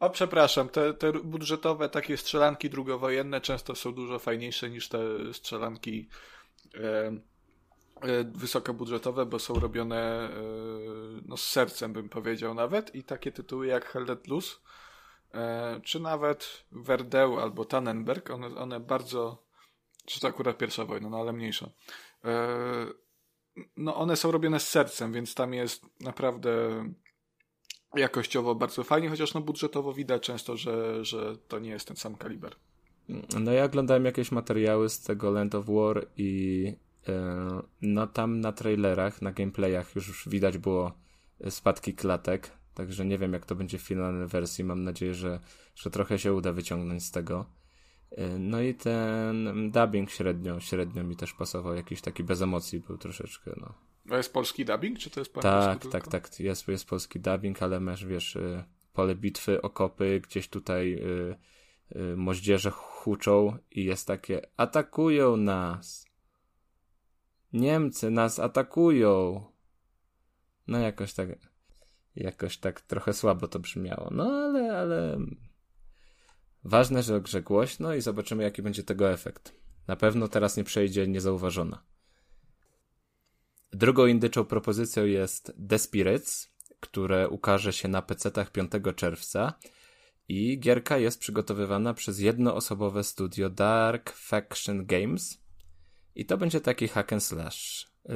O, 0.06 0.10
przepraszam, 0.10 0.70
te, 0.70 0.94
te 0.94 1.14
budżetowe 1.14 1.90
takie 1.90 2.18
strzelanki 2.18 2.70
drugowojenne 2.70 3.42
często 3.42 3.76
są 3.76 3.94
dużo 3.94 4.20
fajniejsze 4.20 4.70
niż 4.70 4.90
te 4.90 5.00
strzelanki 5.34 6.10
e, 6.74 6.80
e, 7.08 8.24
wysokobudżetowe, 8.24 9.26
bo 9.26 9.40
są 9.40 9.54
robione 9.54 9.98
e, 9.98 10.32
no, 11.26 11.38
z 11.38 11.48
sercem, 11.48 11.94
bym 11.94 12.10
powiedział 12.10 12.54
nawet. 12.54 12.96
I 12.96 13.04
takie 13.04 13.32
tytuły 13.32 13.68
jak 13.68 13.86
Hell 13.86 14.06
Let 14.06 14.28
Loose, 14.28 14.56
czy 15.84 16.00
nawet 16.00 16.66
Verdeu 16.72 17.40
albo 17.40 17.66
Tannenberg, 17.66 18.30
one, 18.30 18.48
one 18.48 18.80
bardzo, 18.80 19.44
czy 20.06 20.20
to 20.20 20.28
akurat 20.28 20.58
pierwsza 20.58 20.86
wojna, 20.86 21.10
no 21.10 21.20
ale 21.20 21.34
mniejsza. 21.34 21.70
E, 22.26 22.48
no 23.78 23.96
one 23.96 24.16
są 24.16 24.32
robione 24.32 24.60
z 24.60 24.68
sercem, 24.68 25.14
więc 25.14 25.36
tam 25.36 25.54
jest 25.54 25.86
naprawdę 26.00 26.50
jakościowo 27.98 28.56
bardzo 28.56 28.84
fajnie, 28.84 29.10
chociaż 29.10 29.34
no 29.34 29.42
budżetowo 29.42 29.94
widać 29.94 30.24
często, 30.24 30.58
że, 30.58 31.06
że 31.06 31.38
to 31.48 31.60
nie 31.60 31.70
jest 31.70 31.88
ten 31.88 31.98
sam 31.98 32.16
kaliber. 32.16 32.56
No 33.40 33.52
ja 33.52 33.64
oglądałem 33.64 34.06
jakieś 34.06 34.32
materiały 34.32 34.90
z 34.90 35.02
tego 35.02 35.32
Land 35.32 35.56
of 35.56 35.66
War 35.66 36.08
i 36.18 36.64
yy, 37.08 37.14
no 37.82 38.08
tam 38.08 38.40
na 38.40 38.52
trailerach, 38.52 39.22
na 39.22 39.32
gameplayach 39.32 39.96
już 39.96 40.30
widać 40.30 40.58
było 40.58 40.92
spadki 41.50 41.94
klatek, 41.94 42.52
także 42.74 43.06
nie 43.06 43.18
wiem 43.18 43.34
jak 43.34 43.46
to 43.46 43.56
będzie 43.56 43.78
w 43.78 43.82
finalnej 43.82 44.28
wersji, 44.28 44.64
mam 44.64 44.84
nadzieję, 44.84 45.14
że, 45.14 45.40
że 45.76 45.90
trochę 45.90 46.20
się 46.20 46.34
uda 46.34 46.54
wyciągnąć 46.54 47.04
z 47.04 47.12
tego. 47.12 47.46
Yy, 48.12 48.40
no 48.40 48.62
i 48.62 48.74
ten 48.74 49.72
dubbing 49.72 50.12
średnio, 50.12 50.60
średnio 50.60 51.04
mi 51.04 51.16
też 51.16 51.34
pasował, 51.34 51.76
jakiś 51.76 52.02
taki 52.02 52.24
bez 52.24 52.42
emocji 52.42 52.80
był 52.80 52.98
troszeczkę, 52.98 53.52
no. 53.58 53.85
A 54.12 54.18
jest 54.18 54.34
polski 54.34 54.66
dubbing, 54.66 55.00
czy 55.00 55.10
to 55.10 55.20
jest 55.20 55.34
po 55.34 55.42
Tak, 55.42 55.86
tak, 55.92 56.08
tak, 56.08 56.40
jest, 56.40 56.68
jest 56.68 56.88
polski 56.88 57.20
dubbing, 57.20 57.64
ale 57.64 57.80
masz, 57.80 58.06
wiesz, 58.06 58.36
y, 58.36 58.64
pole 58.94 59.16
bitwy, 59.16 59.62
okopy, 59.62 60.22
gdzieś 60.22 60.48
tutaj 60.48 60.94
y, 60.94 61.36
y, 61.96 62.18
moździerze 62.18 62.72
huczą 62.72 63.58
i 63.72 63.86
jest 63.86 64.08
takie 64.08 64.42
atakują 64.58 65.38
nas. 65.38 66.06
Niemcy 67.54 68.12
nas 68.12 68.40
atakują. 68.40 69.44
No 70.68 70.80
jakoś 70.80 71.14
tak 71.14 71.30
jakoś 72.16 72.58
tak 72.58 72.82
trochę 72.82 73.14
słabo 73.14 73.48
to 73.48 73.60
brzmiało. 73.60 74.10
No 74.12 74.24
ale, 74.24 74.78
ale 74.78 75.18
ważne, 76.64 77.04
że 77.04 77.22
grze 77.22 77.42
głośno 77.42 77.94
i 77.94 78.02
zobaczymy 78.02 78.44
jaki 78.44 78.62
będzie 78.62 78.84
tego 78.84 79.12
efekt. 79.12 79.54
Na 79.88 79.96
pewno 79.96 80.28
teraz 80.28 80.58
nie 80.58 80.64
przejdzie 80.64 81.08
niezauważona. 81.08 81.84
Drugą 83.76 84.06
indyczą 84.06 84.46
propozycją 84.46 85.06
jest 85.06 85.54
The 85.70 85.80
Spirits, 85.80 86.50
które 86.80 87.30
ukaże 87.30 87.74
się 87.74 87.88
na 87.88 88.02
PC-tach 88.02 88.52
5 88.52 88.72
czerwca 88.96 89.54
i 90.28 90.60
gierka 90.60 90.98
jest 90.98 91.20
przygotowywana 91.20 91.94
przez 91.94 92.20
jednoosobowe 92.20 93.04
studio 93.04 93.50
Dark 93.50 94.12
Faction 94.12 94.86
Games 94.86 95.42
i 96.16 96.26
to 96.26 96.38
będzie 96.38 96.62
taki 96.62 96.88
hack 96.88 97.14
and 97.14 97.24
slash 97.24 97.84
y, 97.84 98.10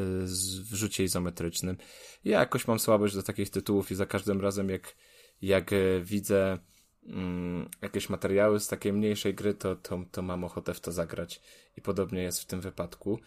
w 0.63 0.73
rzucie 0.73 1.03
izometrycznym. 1.03 1.77
Ja 2.23 2.39
jakoś 2.39 2.67
mam 2.67 2.79
słabość 2.79 3.15
do 3.15 3.23
takich 3.23 3.49
tytułów 3.49 3.91
i 3.91 3.95
za 3.95 4.05
każdym 4.05 4.41
razem 4.41 4.69
jak, 4.69 4.95
jak 5.41 5.73
y, 5.73 6.01
widzę 6.03 6.57
mm, 7.05 7.69
jakieś 7.81 8.09
materiały 8.09 8.59
z 8.59 8.67
takiej 8.67 8.93
mniejszej 8.93 9.33
gry, 9.33 9.53
to, 9.53 9.75
to, 9.75 10.03
to 10.11 10.21
mam 10.21 10.43
ochotę 10.43 10.73
w 10.73 10.79
to 10.79 10.91
zagrać. 10.91 11.41
I 11.77 11.81
podobnie 11.81 12.21
jest 12.21 12.41
w 12.41 12.45
tym 12.45 12.61
wypadku. 12.61 13.19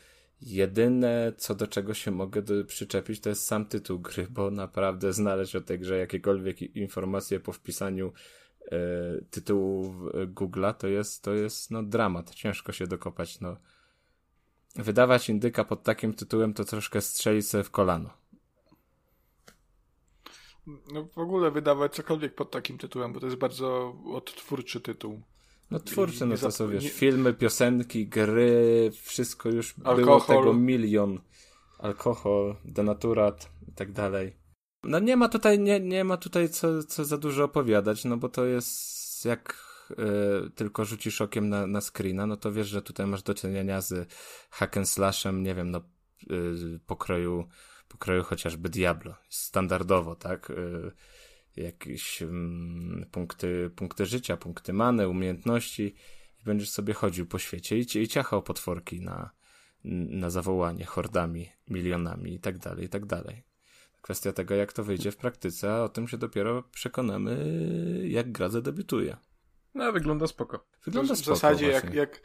Jedyne, 0.42 1.32
co 1.36 1.54
do 1.54 1.66
czego 1.66 1.94
się 1.94 2.10
mogę 2.10 2.42
do, 2.42 2.64
przyczepić, 2.64 3.20
to 3.20 3.28
jest 3.28 3.46
sam 3.46 3.66
tytuł 3.66 3.98
gry, 3.98 4.26
bo 4.30 4.50
naprawdę 4.50 5.12
znaleźć 5.12 5.56
o 5.56 5.60
tej 5.60 5.78
grze 5.78 5.98
jakiekolwiek 5.98 6.62
informacje 6.62 7.40
po 7.40 7.52
wpisaniu 7.52 8.12
e, 8.62 8.78
tytułu 9.30 9.94
Google'a 10.26 10.74
to 10.74 10.88
jest, 10.88 11.22
to 11.22 11.34
jest 11.34 11.70
no 11.70 11.82
dramat. 11.82 12.34
Ciężko 12.34 12.72
się 12.72 12.86
dokopać. 12.86 13.40
No. 13.40 13.56
Wydawać 14.76 15.28
indyka 15.28 15.64
pod 15.64 15.82
takim 15.82 16.14
tytułem 16.14 16.54
to 16.54 16.64
troszkę 16.64 17.00
strzelić 17.00 17.48
sobie 17.48 17.64
w 17.64 17.70
kolano. 17.70 18.10
No 20.66 21.04
w 21.04 21.18
ogóle 21.18 21.50
wydawać 21.50 21.94
cokolwiek 21.94 22.34
pod 22.34 22.50
takim 22.50 22.78
tytułem, 22.78 23.12
bo 23.12 23.20
to 23.20 23.26
jest 23.26 23.38
bardzo 23.38 23.96
odtwórczy 24.12 24.80
tytuł. 24.80 25.22
No 25.72 25.80
twórcy, 25.80 26.26
no 26.26 26.36
to 26.36 26.50
są 26.50 26.68
wiesz, 26.68 26.92
filmy, 26.92 27.34
piosenki, 27.34 28.06
gry, 28.06 28.90
wszystko 29.02 29.48
już 29.48 29.74
Alkohol. 29.84 30.04
było 30.04 30.20
tego 30.20 30.52
milion. 30.52 31.20
Alkohol, 31.78 32.56
denaturat 32.64 33.50
i 33.68 33.72
tak 33.72 33.92
dalej. 33.92 34.36
No 34.84 34.98
nie 34.98 35.16
ma 35.16 35.28
tutaj, 35.28 35.58
nie, 35.58 35.80
nie 35.80 36.04
ma 36.04 36.16
tutaj 36.16 36.48
co, 36.48 36.82
co 36.82 37.04
za 37.04 37.18
dużo 37.18 37.44
opowiadać, 37.44 38.04
no 38.04 38.16
bo 38.16 38.28
to 38.28 38.44
jest 38.44 39.24
jak 39.24 39.64
y, 39.90 40.50
tylko 40.50 40.84
rzucisz 40.84 41.20
okiem 41.20 41.48
na, 41.48 41.66
na 41.66 41.80
screena, 41.80 42.26
no 42.26 42.36
to 42.36 42.52
wiesz, 42.52 42.68
że 42.68 42.82
tutaj 42.82 43.06
masz 43.06 43.22
do 43.22 43.34
czynienia 43.34 43.80
z 43.80 44.12
hack 44.50 44.76
and 44.76 44.88
slashem, 44.88 45.42
nie 45.42 45.54
wiem, 45.54 45.70
no 45.70 45.80
y, 46.30 46.80
pokroju, 46.86 47.48
pokroju 47.88 48.22
chociażby 48.22 48.68
Diablo. 48.68 49.14
Standardowo, 49.28 50.16
tak? 50.16 50.50
Y, 50.50 50.92
jakieś 51.56 52.22
um, 52.22 53.06
punkty, 53.10 53.70
punkty 53.76 54.06
życia, 54.06 54.36
punkty 54.36 54.72
many, 54.72 55.08
umiejętności 55.08 55.94
i 56.40 56.44
będziesz 56.44 56.70
sobie 56.70 56.94
chodził 56.94 57.26
po 57.26 57.38
świecie 57.38 57.78
i, 57.78 57.98
i 57.98 58.08
ciachał 58.08 58.42
potworki 58.42 59.00
na, 59.00 59.30
na 59.84 60.30
zawołanie 60.30 60.84
hordami, 60.84 61.48
milionami 61.68 62.34
i 62.34 62.40
tak 62.40 62.58
dalej, 62.58 62.84
i 62.84 62.88
tak 62.88 63.06
dalej. 63.06 63.42
Kwestia 64.02 64.32
tego, 64.32 64.54
jak 64.54 64.72
to 64.72 64.84
wyjdzie 64.84 65.12
w 65.12 65.16
praktyce, 65.16 65.74
a 65.74 65.82
o 65.82 65.88
tym 65.88 66.08
się 66.08 66.18
dopiero 66.18 66.62
przekonamy, 66.62 67.36
jak 68.08 68.32
gra 68.32 68.48
zadebiutuje. 68.48 69.16
No, 69.74 69.92
wygląda 69.92 70.26
spoko. 70.26 70.66
Wygląda 70.84 71.16
spoko. 71.16 71.36
W 71.36 71.38
zasadzie, 71.38 71.66
jak, 71.66 71.94
jak, 71.94 72.20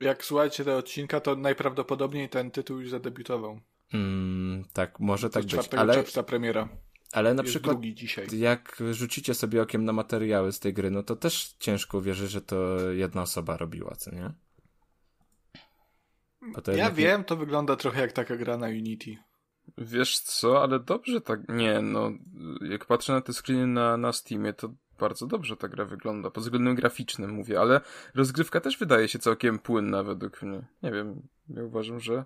jak 0.00 0.24
słuchajcie 0.24 0.64
tego 0.64 0.76
odcinka, 0.76 1.20
to 1.20 1.36
najprawdopodobniej 1.36 2.28
ten 2.28 2.50
tytuł 2.50 2.80
już 2.80 2.90
zadebiutował. 2.90 3.60
Mm, 3.92 4.64
tak, 4.72 5.00
może 5.00 5.30
tak 5.30 5.44
być. 5.44 5.74
Ale 5.74 5.94
czerwca 5.94 6.22
premiera. 6.22 6.68
Ale 7.12 7.34
na 7.34 7.42
przykład, 7.42 7.78
jak 8.32 8.82
rzucicie 8.90 9.34
sobie 9.34 9.62
okiem 9.62 9.84
na 9.84 9.92
materiały 9.92 10.52
z 10.52 10.60
tej 10.60 10.74
gry, 10.74 10.90
no 10.90 11.02
to 11.02 11.16
też 11.16 11.54
ciężko 11.58 12.02
wierzyć, 12.02 12.30
że 12.30 12.40
to 12.40 12.90
jedna 12.90 13.22
osoba 13.22 13.56
robiła, 13.56 13.94
co 13.96 14.14
nie? 14.14 14.32
ja 16.76 16.90
wiem, 16.90 17.24
to 17.24 17.36
wygląda 17.36 17.76
trochę 17.76 18.00
jak 18.00 18.12
taka 18.12 18.36
gra 18.36 18.56
na 18.56 18.66
Unity. 18.66 19.16
Wiesz 19.78 20.18
co, 20.18 20.62
ale 20.62 20.80
dobrze 20.80 21.20
tak. 21.20 21.40
Nie, 21.48 21.80
no, 21.82 22.10
jak 22.60 22.86
patrzę 22.86 23.12
na 23.12 23.20
te 23.20 23.32
screeny 23.32 23.66
na, 23.66 23.96
na 23.96 24.12
Steamie, 24.12 24.52
to 24.52 24.74
bardzo 24.98 25.26
dobrze 25.26 25.56
ta 25.56 25.68
gra 25.68 25.84
wygląda. 25.84 26.30
Pod 26.30 26.44
względem 26.44 26.74
graficznym 26.74 27.30
mówię, 27.30 27.60
ale 27.60 27.80
rozgrywka 28.14 28.60
też 28.60 28.78
wydaje 28.78 29.08
się 29.08 29.18
całkiem 29.18 29.58
płynna 29.58 30.02
według 30.02 30.42
mnie. 30.42 30.66
Nie 30.82 30.90
wiem, 30.90 31.28
ja 31.48 31.64
uważam, 31.64 32.00
że 32.00 32.24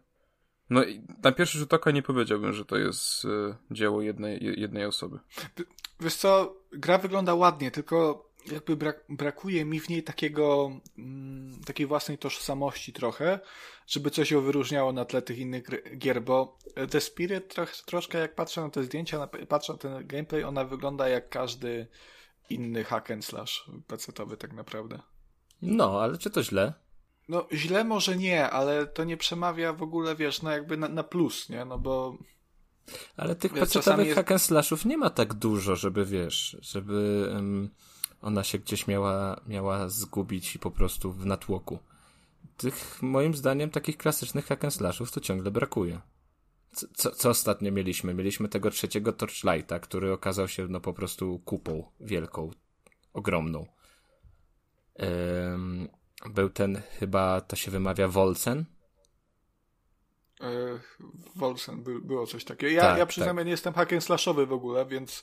no 0.70 0.82
na 1.22 1.32
pierwszy 1.32 1.58
rzut 1.58 1.74
oka 1.74 1.90
nie 1.90 2.02
powiedziałbym, 2.02 2.52
że 2.52 2.64
to 2.64 2.76
jest 2.76 3.24
y, 3.24 3.28
dzieło 3.70 4.02
jednej, 4.02 4.60
jednej 4.60 4.84
osoby. 4.84 5.18
Wiesz 6.00 6.14
co, 6.14 6.56
gra 6.72 6.98
wygląda 6.98 7.34
ładnie, 7.34 7.70
tylko 7.70 8.28
jakby 8.52 8.76
brak, 8.76 9.04
brakuje 9.08 9.64
mi 9.64 9.80
w 9.80 9.88
niej 9.88 10.02
takiego, 10.02 10.70
mm, 10.98 11.60
takiej 11.66 11.86
własnej 11.86 12.18
tożsamości 12.18 12.92
trochę, 12.92 13.40
żeby 13.86 14.10
coś 14.10 14.30
ją 14.30 14.40
wyróżniało 14.40 14.92
na 14.92 15.04
tle 15.04 15.22
tych 15.22 15.38
innych 15.38 15.64
gier, 15.98 16.22
bo 16.22 16.58
The 16.90 17.00
Spirit 17.00 17.54
troch, 17.54 17.76
troszkę 17.76 18.18
jak 18.18 18.34
patrzę 18.34 18.60
na 18.60 18.70
te 18.70 18.82
zdjęcia, 18.82 19.18
na, 19.18 19.26
patrzę 19.26 19.72
na 19.72 19.78
ten 19.78 20.06
gameplay, 20.06 20.44
ona 20.44 20.64
wygląda 20.64 21.08
jak 21.08 21.28
każdy 21.28 21.86
inny 22.50 22.84
hack 22.84 23.10
and 23.10 23.24
slash 23.24 23.70
pecetowy 23.86 24.36
tak 24.36 24.52
naprawdę. 24.52 25.02
No, 25.62 26.00
ale 26.00 26.18
czy 26.18 26.30
to 26.30 26.42
źle? 26.42 26.72
No, 27.28 27.46
źle 27.52 27.84
może 27.84 28.16
nie, 28.16 28.50
ale 28.50 28.86
to 28.86 29.04
nie 29.04 29.16
przemawia 29.16 29.72
w 29.72 29.82
ogóle, 29.82 30.16
wiesz, 30.16 30.42
no 30.42 30.50
jakby 30.50 30.76
na, 30.76 30.88
na 30.88 31.02
plus, 31.02 31.48
nie? 31.48 31.64
No 31.64 31.78
bo. 31.78 32.18
Ale 33.16 33.34
tych 33.34 33.54
podstawowych 33.54 34.06
jest... 34.06 34.16
hack 34.16 34.32
and 34.32 34.42
slashów 34.42 34.84
nie 34.84 34.98
ma 34.98 35.10
tak 35.10 35.34
dużo, 35.34 35.76
żeby 35.76 36.04
wiesz, 36.04 36.56
żeby 36.60 37.30
um, 37.34 37.70
ona 38.20 38.44
się 38.44 38.58
gdzieś 38.58 38.86
miała, 38.86 39.40
miała 39.46 39.88
zgubić 39.88 40.54
i 40.54 40.58
po 40.58 40.70
prostu 40.70 41.12
w 41.12 41.26
natłoku. 41.26 41.78
Tych, 42.56 43.02
moim 43.02 43.34
zdaniem, 43.34 43.70
takich 43.70 43.96
klasycznych 43.96 44.46
hack 44.46 44.64
and 44.64 44.74
slashów 44.74 45.12
to 45.12 45.20
ciągle 45.20 45.50
brakuje. 45.50 46.00
Co, 46.72 46.86
co, 46.94 47.10
co 47.10 47.30
ostatnio 47.30 47.72
mieliśmy? 47.72 48.14
Mieliśmy 48.14 48.48
tego 48.48 48.70
trzeciego 48.70 49.12
Torchlighta, 49.12 49.78
który 49.78 50.12
okazał 50.12 50.48
się 50.48 50.68
no 50.68 50.80
po 50.80 50.92
prostu 50.92 51.38
kupą 51.44 51.90
wielką, 52.00 52.50
ogromną. 53.12 53.66
Um, 54.98 55.88
był 56.30 56.50
ten 56.50 56.82
chyba, 56.98 57.40
to 57.40 57.56
się 57.56 57.70
wymawia 57.70 58.08
Wolcen. 58.08 58.64
E, 60.40 60.80
Wolsen 61.36 61.82
by, 61.82 62.00
było 62.00 62.26
coś 62.26 62.44
takiego. 62.44 62.72
Ja, 62.72 62.82
Tak, 62.82 62.98
ja 62.98 63.06
przyznam, 63.06 63.36
tak. 63.36 63.38
ja 63.38 63.44
nie 63.44 63.50
jestem 63.50 63.74
and 63.76 64.04
slashowy 64.04 64.46
w 64.46 64.52
ogóle, 64.52 64.86
więc 64.86 65.22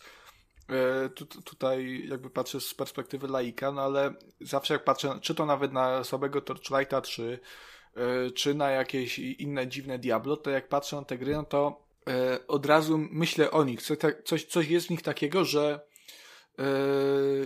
e, 0.69 1.09
tu, 1.09 1.25
tutaj 1.25 2.07
jakby 2.07 2.29
patrzę 2.29 2.59
z 2.61 2.73
perspektywy 2.73 3.27
laika, 3.27 3.71
no 3.71 3.81
ale 3.81 4.13
zawsze 4.41 4.73
jak 4.73 4.83
patrzę, 4.83 5.19
czy 5.21 5.35
to 5.35 5.45
nawet 5.45 5.73
na 5.73 6.03
samego 6.03 6.41
Torchlighta 6.41 7.01
3, 7.01 7.39
e, 7.95 8.31
czy 8.31 8.53
na 8.53 8.69
jakieś 8.69 9.19
inne 9.19 9.67
dziwne 9.67 9.99
Diablo, 9.99 10.37
to 10.37 10.49
jak 10.49 10.67
patrzę 10.69 10.95
na 10.95 11.03
te 11.05 11.17
gry, 11.17 11.33
no 11.33 11.43
to 11.43 11.85
e, 12.07 12.47
od 12.47 12.65
razu 12.65 12.97
myślę 12.97 13.51
o 13.51 13.63
nich. 13.63 13.81
Co, 13.81 13.95
tak- 13.95 14.23
coś, 14.23 14.45
coś 14.45 14.67
jest 14.67 14.87
w 14.87 14.89
nich 14.89 15.01
takiego, 15.01 15.45
że 15.45 15.90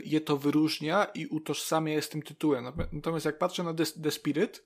je 0.06 0.22
to 0.22 0.38
wyróżnia 0.38 1.06
i 1.06 1.28
utożsamia 1.28 1.94
je 1.94 2.02
z 2.02 2.10
tym 2.10 2.22
tytułem. 2.22 2.66
Natomiast 2.92 3.26
jak 3.26 3.38
patrzę 3.38 3.64
na 3.64 3.74
The, 3.74 3.86
The 3.86 4.12
Spirit, 4.12 4.64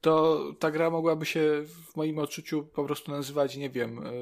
to 0.00 0.40
ta 0.58 0.70
gra 0.70 0.90
mogłaby 0.90 1.26
się 1.26 1.62
w 1.64 1.96
moim 1.96 2.18
odczuciu 2.18 2.62
po 2.62 2.84
prostu 2.84 3.10
nazywać, 3.12 3.56
nie 3.56 3.70
wiem, 3.70 3.98
e, 4.06 4.12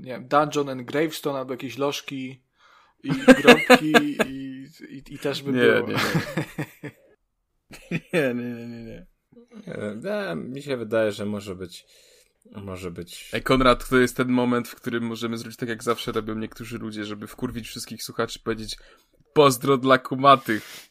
nie 0.00 0.12
wiem, 0.12 0.28
Dungeon 0.28 0.68
and 0.68 0.82
Gravestone 0.82 1.38
albo 1.38 1.52
jakieś 1.52 1.78
lożki 1.78 2.42
i 3.02 3.10
grobki 3.42 3.92
i, 4.02 4.18
i, 4.90 5.14
i 5.14 5.18
też 5.18 5.42
by 5.42 5.52
Nie, 5.52 5.60
było. 5.60 5.88
nie, 5.88 5.94
nie. 5.94 6.90
nie, 8.34 8.34
nie, 8.34 8.66
nie, 8.66 8.84
nie. 8.84 9.06
E, 10.10 10.36
mi 10.36 10.62
się 10.62 10.76
wydaje, 10.76 11.12
że 11.12 11.26
może 11.26 11.54
być. 11.54 11.86
Może 12.54 12.90
być. 12.90 13.30
Ej, 13.32 13.42
Konrad, 13.42 13.88
to 13.88 13.98
jest 13.98 14.16
ten 14.16 14.28
moment, 14.28 14.68
w 14.68 14.74
którym 14.74 15.04
możemy 15.04 15.38
zrobić 15.38 15.56
tak, 15.56 15.68
jak 15.68 15.82
zawsze 15.82 16.12
robią 16.12 16.34
niektórzy 16.34 16.78
ludzie, 16.78 17.04
żeby 17.04 17.26
wkurwić 17.26 17.68
wszystkich 17.68 18.02
słuchaczy, 18.02 18.40
powiedzieć 18.44 18.76
pozdro 19.32 19.78
dla 19.78 19.98
kumatych. 19.98 20.88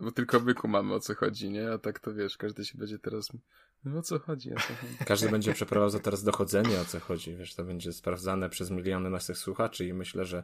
Bo 0.00 0.12
tylko 0.12 0.40
my 0.40 0.54
kumamy 0.54 0.94
o 0.94 1.00
co 1.00 1.14
chodzi, 1.14 1.50
nie? 1.50 1.72
A 1.72 1.78
tak 1.78 2.00
to 2.00 2.14
wiesz, 2.14 2.36
każdy 2.36 2.64
się 2.64 2.78
będzie 2.78 2.98
teraz... 2.98 3.28
No 3.84 3.98
o 3.98 4.02
co 4.02 4.18
chodzi, 4.18 4.52
o 4.52 4.56
co 4.56 4.74
chodzi? 4.74 5.04
Każdy 5.06 5.28
będzie 5.28 5.54
przeprowadzał 5.54 6.00
teraz 6.00 6.24
dochodzenie, 6.24 6.80
o 6.80 6.84
co 6.84 7.00
chodzi. 7.00 7.36
Wiesz, 7.36 7.54
to 7.54 7.64
będzie 7.64 7.92
sprawdzane 7.92 8.50
przez 8.50 8.70
miliony 8.70 9.10
naszych 9.10 9.38
słuchaczy 9.38 9.86
i 9.86 9.92
myślę, 9.92 10.24
że 10.24 10.42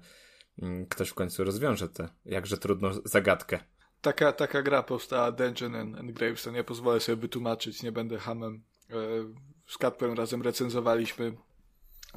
mm, 0.62 0.86
ktoś 0.86 1.08
w 1.08 1.14
końcu 1.14 1.44
rozwiąże 1.44 1.88
tę 1.88 2.08
jakże 2.24 2.58
trudną 2.58 2.90
zagadkę. 3.04 3.58
Taka, 4.00 4.32
taka 4.32 4.62
gra 4.62 4.82
powstała, 4.82 5.32
Dungeon 5.32 5.74
and, 5.74 5.98
and 5.98 6.12
Gravestone. 6.12 6.56
Ja 6.56 6.64
pozwolę 6.64 7.00
sobie 7.00 7.16
wytłumaczyć, 7.16 7.82
nie 7.82 7.92
będę 7.92 8.18
hamem. 8.18 8.62
E, 8.90 8.94
Z 9.68 9.78
Katpem 9.78 10.12
razem 10.12 10.42
recenzowaliśmy 10.42 11.36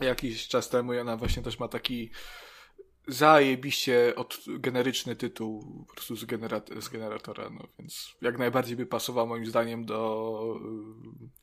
jakiś 0.02 0.48
czas 0.48 0.70
temu 0.70 0.94
i 0.94 1.00
ona 1.00 1.18
właśnie 1.18 1.44
też 1.44 1.60
ma 1.60 1.68
taki 1.68 2.12
zajebiście 3.08 4.14
od, 4.16 4.40
generyczny 4.48 5.16
tytuł 5.16 5.86
po 5.88 5.94
prostu 5.94 6.16
z, 6.16 6.20
z 6.84 6.90
generatora, 6.90 7.50
no 7.50 7.68
więc 7.80 8.16
jak 8.22 8.40
najbardziej 8.40 8.78
by 8.78 8.86
pasował 8.86 9.28
moim 9.28 9.46
zdaniem 9.46 9.86
do 9.86 10.60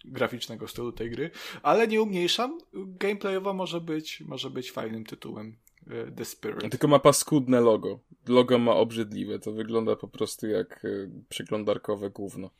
y, 0.04 0.10
graficznego 0.10 0.68
stylu 0.68 0.92
tej 0.92 1.10
gry, 1.10 1.30
ale 1.62 1.88
nie 1.88 2.02
umniejszam, 2.02 2.58
gameplayowo 2.72 3.54
może 3.54 3.80
być, 3.80 4.20
może 4.20 4.50
być 4.50 4.72
fajnym 4.72 5.04
tytułem 5.04 5.56
y, 5.86 6.12
The 6.16 6.24
Spirit. 6.24 6.70
Tylko 6.70 6.88
ma 6.88 6.98
paskudne 6.98 7.60
logo. 7.60 8.00
Logo 8.28 8.58
ma 8.58 8.72
obrzydliwe, 8.72 9.38
to 9.38 9.52
wygląda 9.52 9.96
po 9.96 10.08
prostu 10.08 10.46
jak 10.46 10.84
y, 10.84 11.10
przeglądarkowe 11.28 12.10
gówno. 12.10 12.50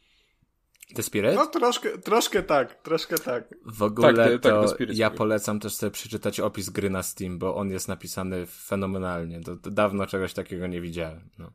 The 0.94 1.02
Spirit? 1.02 1.34
No 1.34 1.46
troszkę, 1.46 1.98
troszkę 1.98 2.42
tak, 2.42 2.74
troszkę 2.74 3.18
tak. 3.18 3.54
W 3.66 3.82
ogóle 3.82 4.14
Tak, 4.14 4.42
tak, 4.42 4.52
to 4.52 4.62
The 4.62 4.68
Spirit 4.68 4.98
ja 4.98 5.10
polecam 5.10 5.60
też 5.60 5.74
sobie 5.74 5.90
przeczytać 5.90 6.40
opis 6.40 6.70
gry 6.70 6.90
na 6.90 7.02
Steam, 7.02 7.38
bo 7.38 7.56
on 7.56 7.70
jest 7.70 7.88
napisany 7.88 8.46
fenomenalnie. 8.46 9.40
To, 9.40 9.56
to 9.56 9.70
dawno 9.70 10.06
czegoś 10.06 10.34
takiego 10.34 10.66
nie 10.66 10.80
widziałem. 10.80 11.30
No. 11.38 11.52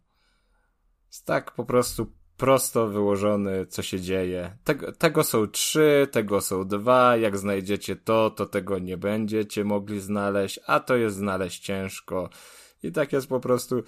Jest 1.07 1.25
tak 1.25 1.51
po 1.51 1.65
prostu 1.65 2.13
prosto 2.37 2.87
wyłożony, 2.87 3.65
co 3.65 3.81
się 3.81 4.01
dzieje. 4.01 4.57
Tego, 4.63 4.91
tego 4.91 5.23
są 5.23 5.47
trzy, 5.47 6.07
tego 6.11 6.41
są 6.41 6.67
dwa. 6.67 7.17
Jak 7.17 7.37
znajdziecie 7.37 7.95
to, 7.95 8.29
to 8.29 8.45
tego 8.45 8.79
nie 8.79 8.97
będziecie 8.97 9.63
mogli 9.63 9.99
znaleźć, 9.99 10.59
a 10.67 10.79
to 10.79 10.95
jest 10.95 11.15
znaleźć 11.15 11.63
ciężko. 11.63 12.29
I 12.83 12.91
tak 12.91 13.13
jest 13.13 13.27
po 13.27 13.39
prostu. 13.39 13.83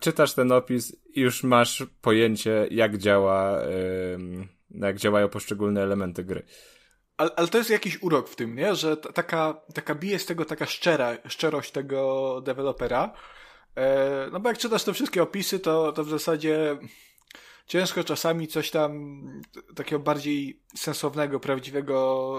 Czytasz 0.00 0.34
ten 0.34 0.52
opis 0.52 0.96
i 1.14 1.20
już 1.20 1.42
masz 1.42 1.86
pojęcie, 2.00 2.66
jak 2.70 2.98
działa, 2.98 3.58
jak 4.70 4.96
działają 4.96 5.28
poszczególne 5.28 5.82
elementy 5.82 6.24
gry. 6.24 6.42
Ale, 7.16 7.30
ale 7.36 7.48
to 7.48 7.58
jest 7.58 7.70
jakiś 7.70 8.02
urok 8.02 8.28
w 8.28 8.36
tym, 8.36 8.56
nie? 8.56 8.74
Że 8.74 8.96
taka, 8.96 9.60
taka 9.74 9.94
bije 9.94 10.18
z 10.18 10.26
tego 10.26 10.44
taka 10.44 10.66
szczera, 10.66 11.16
szczerość 11.28 11.70
tego 11.70 12.40
dewelopera. 12.40 13.12
E, 13.76 14.28
no 14.32 14.40
bo 14.40 14.48
jak 14.48 14.58
czytasz 14.58 14.84
te 14.84 14.92
wszystkie 14.92 15.22
opisy, 15.22 15.58
to, 15.58 15.92
to 15.92 16.04
w 16.04 16.08
zasadzie 16.08 16.78
ciężko 17.66 18.04
czasami 18.04 18.48
coś 18.48 18.70
tam 18.70 19.22
takiego 19.76 19.98
bardziej 19.98 20.62
sensownego, 20.76 21.40
prawdziwego 21.40 22.36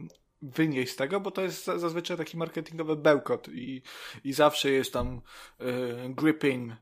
e, 0.00 0.23
wynieść 0.50 0.92
z 0.92 0.96
tego, 0.96 1.20
bo 1.20 1.30
to 1.30 1.42
jest 1.42 1.64
za- 1.64 1.78
zazwyczaj 1.78 2.16
taki 2.16 2.36
marketingowy 2.36 2.96
bełkot 2.96 3.48
i, 3.48 3.82
i 4.24 4.32
zawsze 4.32 4.70
jest 4.70 4.92
tam 4.92 5.20
e, 5.60 5.64
gripping, 6.08 6.72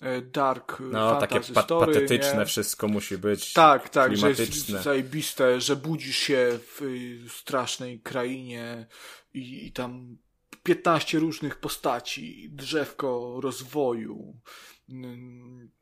e, 0.00 0.22
dark, 0.22 0.80
No, 0.80 1.10
fantasy 1.10 1.38
takie 1.42 1.54
pa- 1.54 1.62
story, 1.62 1.94
patetyczne 1.94 2.38
nie? 2.38 2.46
wszystko 2.46 2.88
musi 2.88 3.18
być. 3.18 3.52
Tak, 3.52 3.88
tak, 3.88 4.16
że 4.16 4.28
jest 4.28 4.66
zajebiste, 4.68 5.60
że 5.60 5.76
budzisz 5.76 6.16
się 6.16 6.58
w 6.76 6.82
y, 6.82 7.18
strasznej 7.28 8.00
krainie 8.00 8.86
i, 9.34 9.66
i 9.66 9.72
tam 9.72 10.16
15 10.62 11.18
różnych 11.18 11.58
postaci, 11.60 12.48
drzewko 12.52 13.38
rozwoju, 13.42 14.34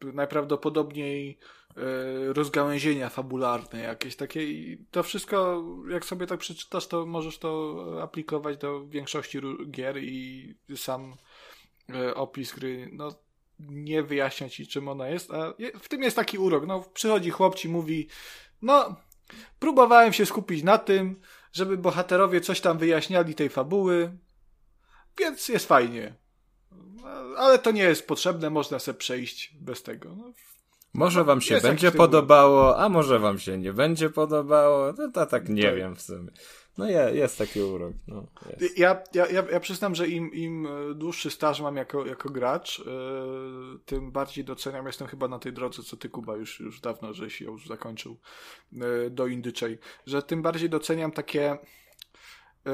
najprawdopodobniej 0.00 1.38
e, 1.42 1.59
rozgałęzienia 2.32 3.08
fabularne 3.08 3.80
jakieś 3.80 4.16
takie 4.16 4.44
i 4.44 4.84
to 4.90 5.02
wszystko, 5.02 5.64
jak 5.88 6.04
sobie 6.04 6.26
tak 6.26 6.40
przeczytasz, 6.40 6.86
to 6.86 7.06
możesz 7.06 7.38
to 7.38 7.84
aplikować 8.02 8.58
do 8.58 8.86
większości 8.86 9.40
gier 9.70 9.98
i 9.98 10.54
sam 10.76 11.16
e, 11.94 12.14
opis 12.14 12.52
gry, 12.52 12.90
no 12.92 13.14
nie 13.58 14.02
wyjaśnia 14.02 14.48
ci, 14.48 14.66
czym 14.66 14.88
ona 14.88 15.08
jest, 15.08 15.30
a 15.30 15.54
w 15.80 15.88
tym 15.88 16.02
jest 16.02 16.16
taki 16.16 16.38
urok. 16.38 16.66
No, 16.66 16.80
przychodzi 16.94 17.30
chłop 17.30 17.54
ci 17.54 17.68
mówi, 17.68 18.08
no, 18.62 18.96
próbowałem 19.58 20.12
się 20.12 20.26
skupić 20.26 20.62
na 20.62 20.78
tym, 20.78 21.20
żeby 21.52 21.76
bohaterowie 21.76 22.40
coś 22.40 22.60
tam 22.60 22.78
wyjaśniali 22.78 23.34
tej 23.34 23.48
fabuły, 23.48 24.18
więc 25.18 25.48
jest 25.48 25.66
fajnie. 25.66 26.14
No, 26.72 27.08
Ale 27.36 27.58
to 27.58 27.70
nie 27.70 27.82
jest 27.82 28.06
potrzebne, 28.06 28.50
można 28.50 28.78
sobie 28.78 28.98
przejść 28.98 29.54
bez 29.60 29.82
tego. 29.82 30.16
No, 30.16 30.32
Może 30.94 31.24
wam 31.24 31.40
się 31.40 31.54
Jest 31.54 31.66
będzie 31.66 31.92
podobało, 31.92 32.78
a 32.78 32.88
może 32.88 33.18
wam 33.18 33.38
się 33.38 33.58
nie 33.58 33.72
będzie 33.72 34.10
podobało. 34.10 34.92
No 34.98 35.10
to 35.12 35.26
tak 35.26 35.48
nie 35.48 35.62
Tak. 35.62 35.76
wiem 35.76 35.96
w 35.96 36.02
sumie. 36.02 36.30
No 36.78 36.90
je, 36.90 37.10
jest 37.14 37.38
taki 37.38 37.60
urok. 37.60 37.92
No, 38.06 38.26
jest. 38.60 38.78
Ja, 38.78 39.02
ja, 39.14 39.26
ja, 39.26 39.44
ja 39.52 39.60
przyznam, 39.60 39.94
że 39.94 40.08
im, 40.08 40.32
im 40.32 40.68
dłuższy 40.94 41.30
staż 41.30 41.60
mam 41.60 41.76
jako, 41.76 42.06
jako 42.06 42.28
gracz, 42.30 42.78
yy, 42.78 42.84
tym 43.84 44.12
bardziej 44.12 44.44
doceniam. 44.44 44.86
Jestem 44.86 45.08
chyba 45.08 45.28
na 45.28 45.38
tej 45.38 45.52
drodze, 45.52 45.82
co 45.82 45.96
ty, 45.96 46.08
Kuba, 46.08 46.36
już, 46.36 46.60
już 46.60 46.80
dawno, 46.80 47.14
żeś 47.14 47.40
ją 47.40 47.52
już 47.52 47.66
zakończył 47.66 48.16
yy, 48.72 49.10
do 49.10 49.26
Indyczej, 49.26 49.78
że 50.06 50.22
tym 50.22 50.42
bardziej 50.42 50.70
doceniam 50.70 51.12
takie 51.12 51.58
yy, 52.64 52.72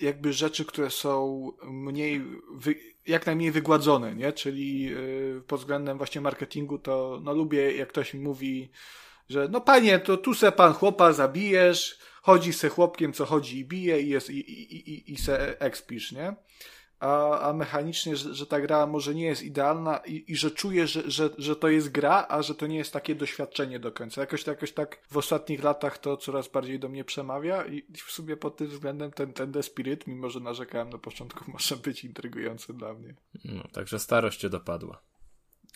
jakby 0.00 0.32
rzeczy, 0.32 0.64
które 0.64 0.90
są 0.90 1.48
mniej, 1.64 2.24
wy, 2.54 2.74
jak 3.08 3.26
najmniej 3.26 3.50
wygładzone, 3.50 4.14
nie? 4.14 4.32
Czyli 4.32 4.82
yy, 4.82 5.42
pod 5.46 5.60
względem 5.60 5.98
właśnie 5.98 6.20
marketingu 6.20 6.78
to 6.78 7.20
no 7.22 7.32
lubię, 7.32 7.76
jak 7.76 7.88
ktoś 7.88 8.14
mi 8.14 8.20
mówi, 8.20 8.70
że 9.28 9.48
no 9.50 9.60
panie, 9.60 9.98
to 9.98 10.16
tu 10.16 10.34
se 10.34 10.52
pan 10.52 10.72
chłopa 10.72 11.12
zabijesz, 11.12 11.98
chodzi 12.22 12.52
se 12.52 12.68
chłopkiem, 12.68 13.12
co 13.12 13.26
chodzi 13.26 13.58
i 13.58 13.64
bije 13.64 14.00
i, 14.00 14.08
jest, 14.08 14.30
i, 14.30 14.38
i, 14.38 14.90
i, 14.90 15.12
i 15.12 15.16
se 15.16 15.60
expisz, 15.60 16.12
nie? 16.12 16.34
A, 17.00 17.40
a 17.40 17.52
mechanicznie, 17.52 18.16
że, 18.16 18.34
że 18.34 18.46
ta 18.46 18.60
gra 18.60 18.86
może 18.86 19.14
nie 19.14 19.24
jest 19.24 19.42
idealna 19.42 19.96
i, 19.96 20.24
i 20.28 20.36
że 20.36 20.50
czuję, 20.50 20.86
że, 20.86 21.10
że, 21.10 21.30
że 21.38 21.56
to 21.56 21.68
jest 21.68 21.88
gra, 21.88 22.26
a 22.28 22.42
że 22.42 22.54
to 22.54 22.66
nie 22.66 22.76
jest 22.76 22.92
takie 22.92 23.14
doświadczenie 23.14 23.80
do 23.80 23.92
końca. 23.92 24.20
Jakoś, 24.20 24.46
jakoś 24.46 24.72
tak 24.72 24.98
w 25.10 25.16
ostatnich 25.16 25.62
latach 25.62 25.98
to 25.98 26.16
coraz 26.16 26.48
bardziej 26.48 26.78
do 26.78 26.88
mnie 26.88 27.04
przemawia 27.04 27.66
i 27.66 27.82
w 27.92 28.10
sumie 28.10 28.36
pod 28.36 28.56
tym 28.56 28.66
względem 28.66 29.10
ten, 29.10 29.32
ten 29.32 29.52
The 29.52 29.62
Spirit, 29.62 30.06
mimo 30.06 30.30
że 30.30 30.40
narzekałem 30.40 30.90
na 30.90 30.98
początku, 30.98 31.44
może 31.52 31.76
być 31.76 32.04
intrygujący 32.04 32.74
dla 32.74 32.94
mnie. 32.94 33.14
No, 33.44 33.62
także 33.72 33.98
starość 33.98 34.40
cię 34.40 34.50
dopadła. 34.50 35.02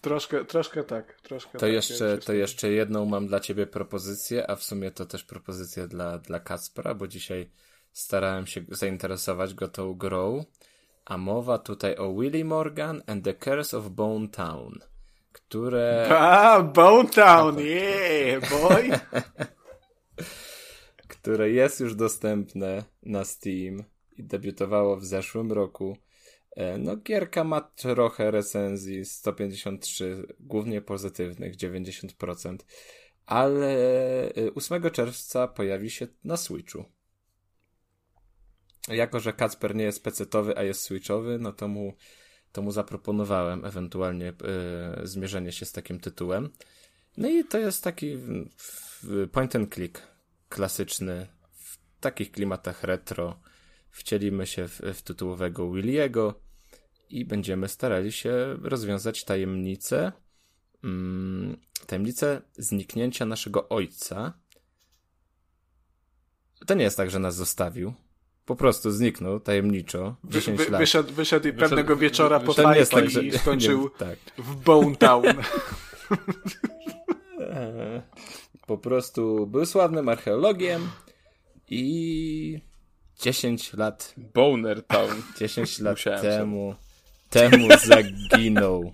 Troszkę, 0.01 0.45
troszkę 0.45 0.85
tak, 0.85 1.21
troszkę 1.21 1.53
To 1.53 1.59
tak. 1.59 1.73
jeszcze, 1.73 2.05
Ja 2.05 2.17
to 2.17 2.33
jeszcze 2.33 2.71
jedną 2.71 3.05
mam 3.05 3.27
dla 3.27 3.41
ciebie 3.41 3.67
propozycję, 3.67 4.51
a 4.51 4.57
w 4.57 4.63
sumie 4.63 4.91
to 4.91 5.07
też 5.07 5.25
propozycja 5.25 5.87
dla, 5.89 6.19
dla 6.19 6.41
Kacpra, 6.41 6.95
bo 6.95 7.09
dzisiaj 7.09 7.51
starałem 7.93 8.47
się 8.47 8.65
zainteresować 8.69 9.55
go 9.55 9.69
tą 9.69 9.95
grą, 9.95 10.45
a 11.05 11.19
mowa 11.19 11.59
tutaj 11.59 11.97
o 11.97 12.13
Willie 12.13 12.45
Morgan 12.45 13.03
and 13.07 13.25
the 13.25 13.35
Curse 13.35 13.79
of 13.79 13.89
Bone 13.89 14.29
Town, 14.29 14.79
które... 15.33 16.09
A, 16.19 16.63
Bone 16.63 17.09
Town, 17.09 17.59
yeah, 17.59 18.51
boy! 18.51 18.91
które 21.09 21.51
jest 21.51 21.81
już 21.81 21.95
dostępne 21.95 22.85
na 23.03 23.25
Steam 23.25 23.85
i 24.17 24.25
debiutowało 24.25 24.97
w 24.97 25.05
zeszłym 25.05 25.53
roku. 25.53 25.97
E, 26.57 26.79
No, 26.79 26.97
gierka 26.97 27.45
ma 27.45 27.61
trochę 27.61 28.31
recenzji, 28.31 29.05
153, 29.05 30.27
głównie 30.41 30.81
pozytywnych, 30.81 31.57
90%. 31.57 32.57
ale 33.27 33.77
8 34.55 34.91
czerwca 34.91 35.49
pojawi 35.49 35.91
się 35.91 36.07
na 36.25 36.37
Switchu. 36.37 36.85
Jako, 38.89 39.21
że 39.21 39.33
Kacper 39.33 39.75
nie 39.75 39.85
jest 39.85 40.05
pecetowy, 40.05 40.59
a 40.59 40.63
jest 40.63 40.81
switchowy, 40.81 41.39
no 41.39 41.53
to 41.53 41.69
mu, 41.69 41.97
to 42.53 42.63
mu 42.63 42.73
zaproponowałem 42.73 43.65
ewentualnie 43.65 44.29
y, 45.03 45.07
zmierzenie 45.07 45.53
się 45.53 45.67
z 45.67 45.73
takim 45.73 46.01
tytułem. 46.01 46.51
No 47.17 47.29
i 47.29 47.45
to 47.45 47.59
jest 47.59 47.85
taki 47.85 48.19
point 49.33 49.57
and 49.57 49.75
click 49.75 50.03
klasyczny, 50.49 51.27
w 51.53 51.79
takich 52.01 52.33
klimatach 52.33 52.83
retro. 52.83 53.41
Wcielimy 53.91 54.47
się 54.47 54.69
w, 54.69 54.81
w 54.95 55.03
tytułowego 55.03 55.73
Williego 55.73 56.41
i 57.11 57.25
będziemy 57.25 57.69
starali 57.69 58.13
się 58.13 58.57
rozwiązać 58.63 59.25
tajemnicę, 59.25 60.13
mm, 60.85 61.57
tajemnicę 61.87 62.43
zniknięcia 62.57 63.27
naszego 63.27 63.69
ojca. 63.69 64.41
To 66.67 66.75
nie 66.75 66.85
jest 66.85 66.97
tak, 66.97 67.11
że 67.11 67.19
nas 67.19 67.35
zostawił. 67.35 67.95
Po 68.45 68.57
prostu 68.57 68.91
zniknął 68.91 69.41
tajemniczo. 69.41 70.17
10 70.25 70.59
wy, 70.59 70.65
wy, 70.65 70.71
lat. 70.71 70.81
Wyszedł, 70.81 71.15
wyszedł 71.15 71.49
i 71.49 71.53
pewnego 71.53 71.97
wieczora 71.97 72.41
po 72.41 72.53
fajce 72.53 72.97
tak, 72.97 73.11
że, 73.11 73.25
i 73.25 73.39
skończył 73.39 73.83
nie, 73.83 73.91
tak. 73.99 74.19
w 74.39 74.57
Bone 74.57 74.97
Town. 74.97 75.25
po 78.67 78.79
prostu 78.79 79.47
był 79.47 79.67
sławnym 79.67 80.09
archeologiem 80.09 80.89
i 81.71 82.61
10 83.21 83.73
lat. 83.73 84.15
Boner 84.17 84.87
Town. 84.87 85.23
10 85.41 85.79
lat 85.79 85.99
temu, 86.23 86.75
temu 87.31 87.69
zaginął. 87.85 88.93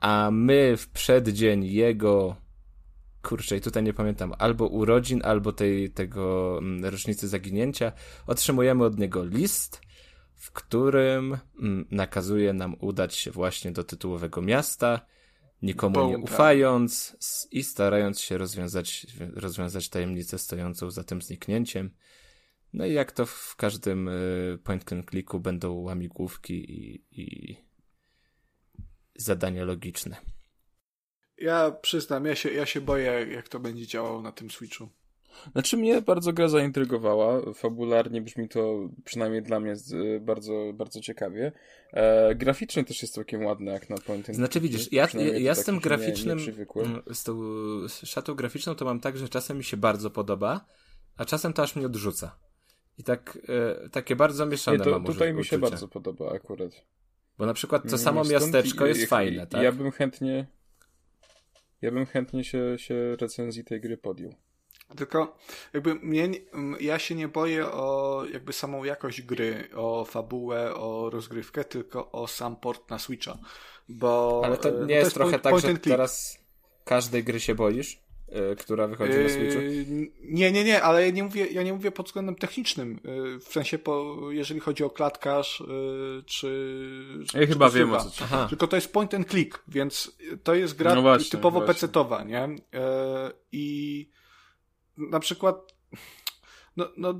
A 0.00 0.30
my 0.32 0.76
w 0.76 0.88
przeddzień 0.88 1.64
jego 1.64 2.36
kurczę, 3.22 3.56
i 3.56 3.60
tutaj 3.60 3.82
nie 3.82 3.92
pamiętam, 3.92 4.32
albo 4.38 4.66
urodzin, 4.66 5.20
albo 5.24 5.52
tej, 5.52 5.90
tego 5.90 6.58
mm, 6.58 6.84
rocznicy 6.84 7.28
zaginięcia, 7.28 7.92
otrzymujemy 8.26 8.84
od 8.84 8.98
niego 8.98 9.24
list, 9.24 9.80
w 10.36 10.52
którym 10.52 11.38
mm, 11.58 11.86
nakazuje 11.90 12.52
nam 12.52 12.76
udać 12.80 13.14
się 13.14 13.30
właśnie 13.30 13.72
do 13.72 13.84
tytułowego 13.84 14.42
miasta, 14.42 15.00
nikomu 15.62 16.08
nie 16.08 16.18
ufając 16.18 17.16
i 17.50 17.62
starając 17.62 18.20
się 18.20 18.38
rozwiązać, 18.38 19.06
rozwiązać 19.34 19.88
tajemnicę 19.88 20.38
stojącą 20.38 20.90
za 20.90 21.04
tym 21.04 21.22
zniknięciem. 21.22 21.90
No 22.72 22.86
i 22.86 22.92
jak 22.92 23.12
to 23.12 23.26
w 23.26 23.56
każdym 23.56 24.08
y, 24.08 24.58
point 24.64 24.92
and 24.92 25.10
clicku 25.10 25.40
będą 25.40 25.72
łamigłówki 25.72 26.72
i, 26.72 27.04
i 27.10 27.56
zadania 29.16 29.64
logiczne. 29.64 30.16
Ja 31.40 31.70
przyznam, 31.70 32.24
ja 32.24 32.34
się, 32.34 32.50
ja 32.50 32.66
się 32.66 32.80
boję, 32.80 33.26
jak 33.30 33.48
to 33.48 33.60
będzie 33.60 33.86
działało 33.86 34.22
na 34.22 34.32
tym 34.32 34.50
Switchu. 34.50 34.88
Znaczy 35.52 35.76
mnie 35.76 36.02
bardzo 36.02 36.32
gra 36.32 36.48
zaintrygowała. 36.48 37.52
Fabularnie 37.54 38.20
brzmi 38.20 38.48
to 38.48 38.88
przynajmniej 39.04 39.42
dla 39.42 39.60
mnie 39.60 39.74
bardzo, 40.20 40.72
bardzo 40.74 41.00
ciekawie. 41.00 41.52
E, 41.92 42.34
graficznie 42.34 42.84
też 42.84 43.02
jest 43.02 43.14
całkiem 43.14 43.44
ładne, 43.44 43.72
jak 43.72 43.90
na 43.90 43.96
point 43.98 44.26
Znaczy 44.26 44.60
widzisz, 44.60 44.92
ja, 44.92 45.08
ja, 45.14 45.38
ja 45.38 45.54
z 45.54 45.64
tym 45.64 45.80
graficznym, 45.80 46.38
nie, 46.38 46.46
nie 46.46 46.82
mm, 46.82 47.02
z 47.12 47.24
tą 47.24 47.40
szatą 47.88 48.34
graficzną 48.34 48.74
to 48.74 48.84
mam 48.84 49.00
tak, 49.00 49.16
że 49.16 49.28
czasem 49.28 49.56
mi 49.56 49.64
się 49.64 49.76
bardzo 49.76 50.10
podoba, 50.10 50.64
a 51.16 51.24
czasem 51.24 51.52
to 51.52 51.62
aż 51.62 51.76
mnie 51.76 51.86
odrzuca. 51.86 52.36
I 52.98 53.04
tak, 53.04 53.38
e, 53.84 53.88
takie 53.88 54.16
bardzo 54.16 54.46
mieszane 54.46 54.78
nie, 54.78 54.84
to, 54.84 54.90
mam 54.90 55.04
Tutaj 55.04 55.34
mi 55.34 55.44
się 55.44 55.58
bardzo 55.58 55.88
podoba 55.88 56.32
akurat. 56.32 56.70
Bo 57.38 57.46
na 57.46 57.54
przykład 57.54 57.90
to 57.90 57.98
samo 57.98 58.24
miasteczko 58.24 58.86
jest 58.86 59.06
fajne, 59.06 59.46
tak? 59.46 59.62
Ja 59.62 59.72
bym 59.72 59.90
chętnie 59.90 60.46
ja 61.82 61.90
bym 61.90 62.06
chętnie 62.06 62.44
się, 62.44 62.78
się 62.78 63.16
recenzji 63.16 63.64
tej 63.64 63.80
gry 63.80 63.96
podjął. 63.96 64.34
Tylko 64.96 65.36
jakby 65.72 65.94
mnie, 65.94 66.28
ja 66.80 66.98
się 66.98 67.14
nie 67.14 67.28
boję 67.28 67.66
o 67.66 68.24
jakby 68.32 68.52
samą 68.52 68.84
jakość 68.84 69.22
gry, 69.22 69.68
o 69.74 70.04
fabułę, 70.04 70.74
o 70.74 71.10
rozgrywkę, 71.10 71.64
tylko 71.64 72.12
o 72.12 72.28
sam 72.28 72.56
port 72.56 72.90
na 72.90 72.98
Switcha. 72.98 73.38
Bo, 73.88 74.42
Ale 74.44 74.56
to 74.56 74.68
e, 74.68 74.72
nie 74.72 74.78
to 74.78 74.82
jest, 74.82 75.04
jest, 75.04 75.14
trochę 75.14 75.30
point, 75.30 75.42
tak, 75.42 75.52
point 75.52 75.84
że 75.84 75.90
teraz 75.90 76.38
każdej 76.84 77.24
gry 77.24 77.40
się 77.40 77.54
boisz? 77.54 78.02
E, 78.32 78.56
która 78.56 78.86
wychodzi 78.86 79.12
na 79.18 79.28
Switchu? 79.28 79.60
Yy, 79.60 79.84
nie, 80.22 80.52
nie, 80.52 80.64
nie, 80.64 80.82
ale 80.82 81.06
ja 81.06 81.10
nie 81.10 81.24
mówię, 81.24 81.46
ja 81.46 81.62
nie 81.62 81.72
mówię 81.72 81.90
pod 81.90 82.06
względem 82.06 82.34
technicznym. 82.34 83.00
Yy, 83.04 83.40
w 83.40 83.44
sensie, 83.44 83.78
po, 83.78 84.18
jeżeli 84.30 84.60
chodzi 84.60 84.84
o 84.84 84.90
klatkarz, 84.90 85.62
yy, 85.68 86.22
czy. 86.26 87.20
Ja 87.34 87.40
czy 87.40 87.46
chyba 87.46 87.70
wiem 87.70 87.92
o 87.92 88.04
co. 88.04 88.24
Aha. 88.24 88.46
Tylko 88.48 88.66
to 88.66 88.76
jest 88.76 88.92
point 88.92 89.14
and 89.14 89.28
click, 89.28 89.62
więc 89.68 90.16
to 90.42 90.54
jest 90.54 90.76
gra 90.76 90.94
no 90.94 91.02
właśnie, 91.02 91.30
typowo 91.30 91.60
pecetowa, 91.60 92.24
nie? 92.24 92.48
I 93.52 94.08
na 94.96 95.20
przykład. 95.20 95.74
No, 96.76 96.88
no, 96.96 97.14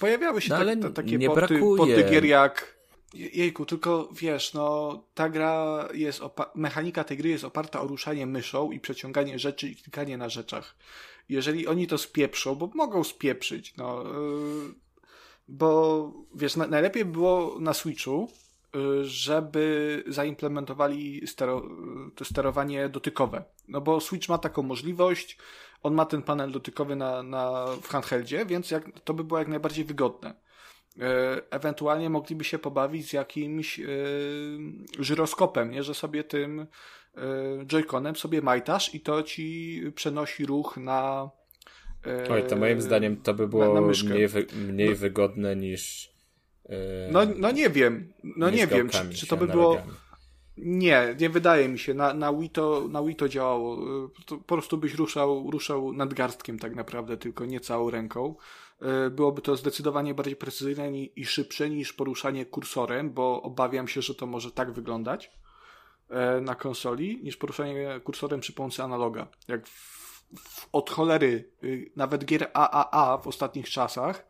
pojawiały 0.00 0.40
się 0.40 0.54
no, 0.54 0.82
tak, 0.82 0.94
takie 0.94 1.26
porty, 1.26 1.60
porty 1.76 2.04
gier 2.10 2.24
jak 2.24 2.73
Jejku, 3.14 3.66
tylko 3.66 4.08
wiesz, 4.12 4.54
no 4.54 5.02
ta 5.14 5.28
gra 5.28 5.88
jest, 5.94 6.20
mechanika 6.54 7.04
tej 7.04 7.16
gry 7.16 7.28
jest 7.28 7.44
oparta 7.44 7.80
o 7.80 7.86
ruszanie 7.86 8.26
myszą 8.26 8.72
i 8.72 8.80
przeciąganie 8.80 9.38
rzeczy 9.38 9.68
i 9.68 9.76
klikanie 9.76 10.18
na 10.18 10.28
rzeczach. 10.28 10.76
Jeżeli 11.28 11.66
oni 11.66 11.86
to 11.86 11.98
spieprzą, 11.98 12.54
bo 12.54 12.70
mogą 12.74 13.04
spieprzyć, 13.04 13.76
no, 13.76 14.02
yy, 14.02 14.74
bo 15.48 16.12
wiesz, 16.34 16.56
na, 16.56 16.66
najlepiej 16.66 17.04
było 17.04 17.56
na 17.60 17.74
Switchu, 17.74 18.28
yy, 18.74 19.04
żeby 19.04 20.04
zaimplementowali 20.06 21.26
stero, 21.26 21.62
sterowanie 22.22 22.88
dotykowe. 22.88 23.44
No 23.68 23.80
bo 23.80 24.00
Switch 24.00 24.28
ma 24.28 24.38
taką 24.38 24.62
możliwość, 24.62 25.38
on 25.82 25.94
ma 25.94 26.06
ten 26.06 26.22
panel 26.22 26.50
dotykowy 26.50 26.96
na, 26.96 27.22
na, 27.22 27.66
w 27.82 27.88
handheldzie, 27.88 28.46
więc 28.46 28.70
jak, 28.70 29.00
to 29.04 29.14
by 29.14 29.24
było 29.24 29.38
jak 29.38 29.48
najbardziej 29.48 29.84
wygodne. 29.84 30.43
E, 31.00 31.40
ewentualnie 31.50 32.10
mogliby 32.10 32.44
się 32.44 32.58
pobawić 32.58 33.08
z 33.08 33.12
jakimś 33.12 33.80
e, 33.80 33.84
żyroskopem, 34.98 35.70
nie? 35.70 35.82
że 35.82 35.94
sobie 35.94 36.24
tym 36.24 36.60
e, 36.60 36.66
joyconem 37.66 38.16
sobie 38.16 38.42
majtasz 38.42 38.94
i 38.94 39.00
to 39.00 39.22
ci 39.22 39.82
przenosi 39.94 40.46
ruch 40.46 40.76
na 40.76 41.30
Oj, 42.30 42.46
to 42.48 42.56
moim 42.56 42.80
zdaniem 42.80 43.16
to 43.16 43.34
by 43.34 43.48
było 43.48 43.80
mniej, 44.04 44.28
wy, 44.28 44.46
mniej 44.68 44.90
no, 44.90 44.96
wygodne 44.96 45.56
niż 45.56 46.14
no, 47.10 47.20
no 47.36 47.50
nie 47.50 47.70
wiem, 47.70 48.12
no 48.24 48.50
nie 48.50 48.66
wiem, 48.66 48.88
czy, 48.88 49.10
czy 49.10 49.26
to 49.26 49.36
by 49.36 49.46
było 49.46 49.82
nie, 50.56 51.16
nie 51.20 51.30
wydaje 51.30 51.68
mi 51.68 51.78
się. 51.78 51.94
Na, 51.94 52.14
na, 52.14 52.32
Wii 52.32 52.50
to, 52.50 52.88
na 52.88 53.02
Wii 53.02 53.16
to 53.16 53.28
działało. 53.28 53.78
po 54.26 54.54
prostu 54.54 54.78
byś 54.78 54.94
ruszał, 54.94 55.50
ruszał 55.50 55.92
nadgarstkiem 55.92 56.58
tak 56.58 56.74
naprawdę, 56.74 57.16
tylko 57.16 57.44
nie 57.44 57.60
całą 57.60 57.90
ręką. 57.90 58.34
E, 58.80 59.10
byłoby 59.10 59.42
to 59.42 59.56
zdecydowanie 59.56 60.14
bardziej 60.14 60.36
precyzyjne 60.36 60.92
i 60.98 61.24
szybsze 61.24 61.70
niż 61.70 61.92
poruszanie 61.92 62.46
kursorem, 62.46 63.10
bo 63.10 63.42
obawiam 63.42 63.88
się, 63.88 64.02
że 64.02 64.14
to 64.14 64.26
może 64.26 64.50
tak 64.50 64.72
wyglądać 64.72 65.30
e, 66.10 66.40
na 66.40 66.54
konsoli, 66.54 67.20
niż 67.22 67.36
poruszanie 67.36 68.00
kursorem 68.04 68.40
przy 68.40 68.52
pomocy 68.52 68.82
analoga. 68.82 69.26
Jak 69.48 69.66
w, 69.68 70.04
w, 70.38 70.68
od 70.72 70.90
cholery, 70.90 71.50
y, 71.64 71.92
nawet 71.96 72.24
gier 72.24 72.50
AAA 72.54 73.18
w 73.18 73.26
ostatnich 73.26 73.70
czasach 73.70 74.28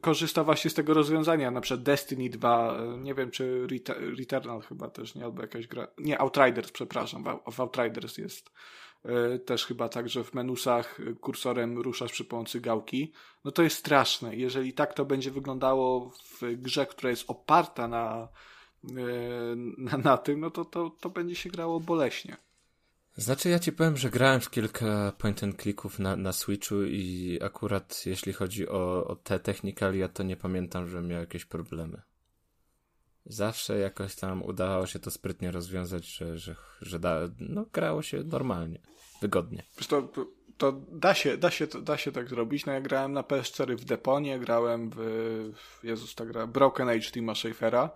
korzysta 0.00 0.44
właśnie 0.44 0.70
z 0.70 0.74
tego 0.74 0.94
rozwiązania, 0.94 1.50
na 1.50 1.60
przykład 1.60 1.82
Destiny 1.82 2.30
2, 2.30 2.78
nie 2.98 3.14
wiem 3.14 3.30
czy 3.30 3.66
Returnal 4.18 4.60
chyba 4.60 4.88
też, 4.88 5.14
nie, 5.14 5.24
albo 5.24 5.42
jakaś 5.42 5.66
gra, 5.66 5.86
nie, 5.98 6.20
Outriders, 6.20 6.72
przepraszam, 6.72 7.24
w, 7.52 7.60
Outriders 7.60 8.18
jest 8.18 8.50
E, 9.04 9.38
też 9.38 9.66
chyba 9.66 9.88
tak, 9.88 10.08
że 10.08 10.24
w 10.24 10.34
menusach 10.34 10.98
kursorem 11.20 11.78
ruszasz 11.78 12.12
przy 12.12 12.24
pomocy 12.24 12.60
gałki, 12.60 13.12
no 13.44 13.50
to 13.50 13.62
jest 13.62 13.76
straszne. 13.76 14.36
Jeżeli 14.36 14.72
tak 14.72 14.94
to 14.94 15.04
będzie 15.04 15.30
wyglądało 15.30 16.10
w 16.10 16.42
grze, 16.56 16.86
która 16.86 17.10
jest 17.10 17.30
oparta 17.30 17.88
na, 17.88 18.28
e, 18.84 18.92
na, 19.78 19.98
na 19.98 20.18
tym, 20.18 20.40
no 20.40 20.50
to, 20.50 20.64
to, 20.64 20.90
to 21.00 21.10
będzie 21.10 21.34
się 21.34 21.50
grało 21.50 21.80
boleśnie. 21.80 22.36
Znaczy 23.16 23.48
ja 23.48 23.58
ci 23.58 23.72
powiem, 23.72 23.96
że 23.96 24.10
grałem 24.10 24.40
w 24.40 24.50
kilka 24.50 25.12
point 25.18 25.44
and 25.44 25.62
clicków 25.62 25.98
na, 25.98 26.16
na 26.16 26.32
Switchu 26.32 26.82
i 26.82 27.38
akurat 27.42 28.06
jeśli 28.06 28.32
chodzi 28.32 28.68
o, 28.68 29.06
o 29.06 29.16
te 29.16 29.40
technikalia, 29.40 30.08
to 30.08 30.22
nie 30.22 30.36
pamiętam, 30.36 30.88
że 30.88 31.02
miał 31.02 31.20
jakieś 31.20 31.44
problemy. 31.44 32.02
Zawsze 33.26 33.78
jakoś 33.78 34.14
tam 34.14 34.42
udawało 34.42 34.86
się 34.86 34.98
to 34.98 35.10
sprytnie 35.10 35.50
rozwiązać, 35.50 36.06
że, 36.06 36.38
że, 36.38 36.56
że 36.80 36.98
da, 36.98 37.20
no, 37.40 37.66
grało 37.72 38.02
się 38.02 38.24
normalnie, 38.24 38.80
wygodnie. 39.20 39.62
To, 39.88 40.08
to 40.56 40.72
da, 40.92 41.14
się, 41.14 41.36
da, 41.36 41.50
się, 41.50 41.66
da 41.66 41.96
się 41.96 42.12
tak 42.12 42.28
zrobić. 42.28 42.66
No 42.66 42.72
ja 42.72 42.80
grałem 42.80 43.12
na 43.12 43.22
PS4 43.22 43.76
w 43.76 43.84
Deponie, 43.84 44.38
grałem 44.38 44.90
w, 44.90 45.52
Jezus, 45.82 46.14
ta 46.14 46.26
gra, 46.26 46.46
Broken 46.46 46.88
Age 46.88 47.10
Tima 47.10 47.34
Schafera. 47.34 47.90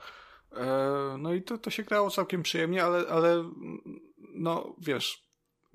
E, 0.57 1.17
no 1.19 1.35
i 1.35 1.43
to, 1.43 1.59
to 1.59 1.71
się 1.71 1.83
grało 1.83 2.11
całkiem 2.11 2.43
przyjemnie, 2.43 2.85
ale, 2.85 3.09
ale 3.09 3.51
no 4.35 4.77
wiesz, 4.79 5.25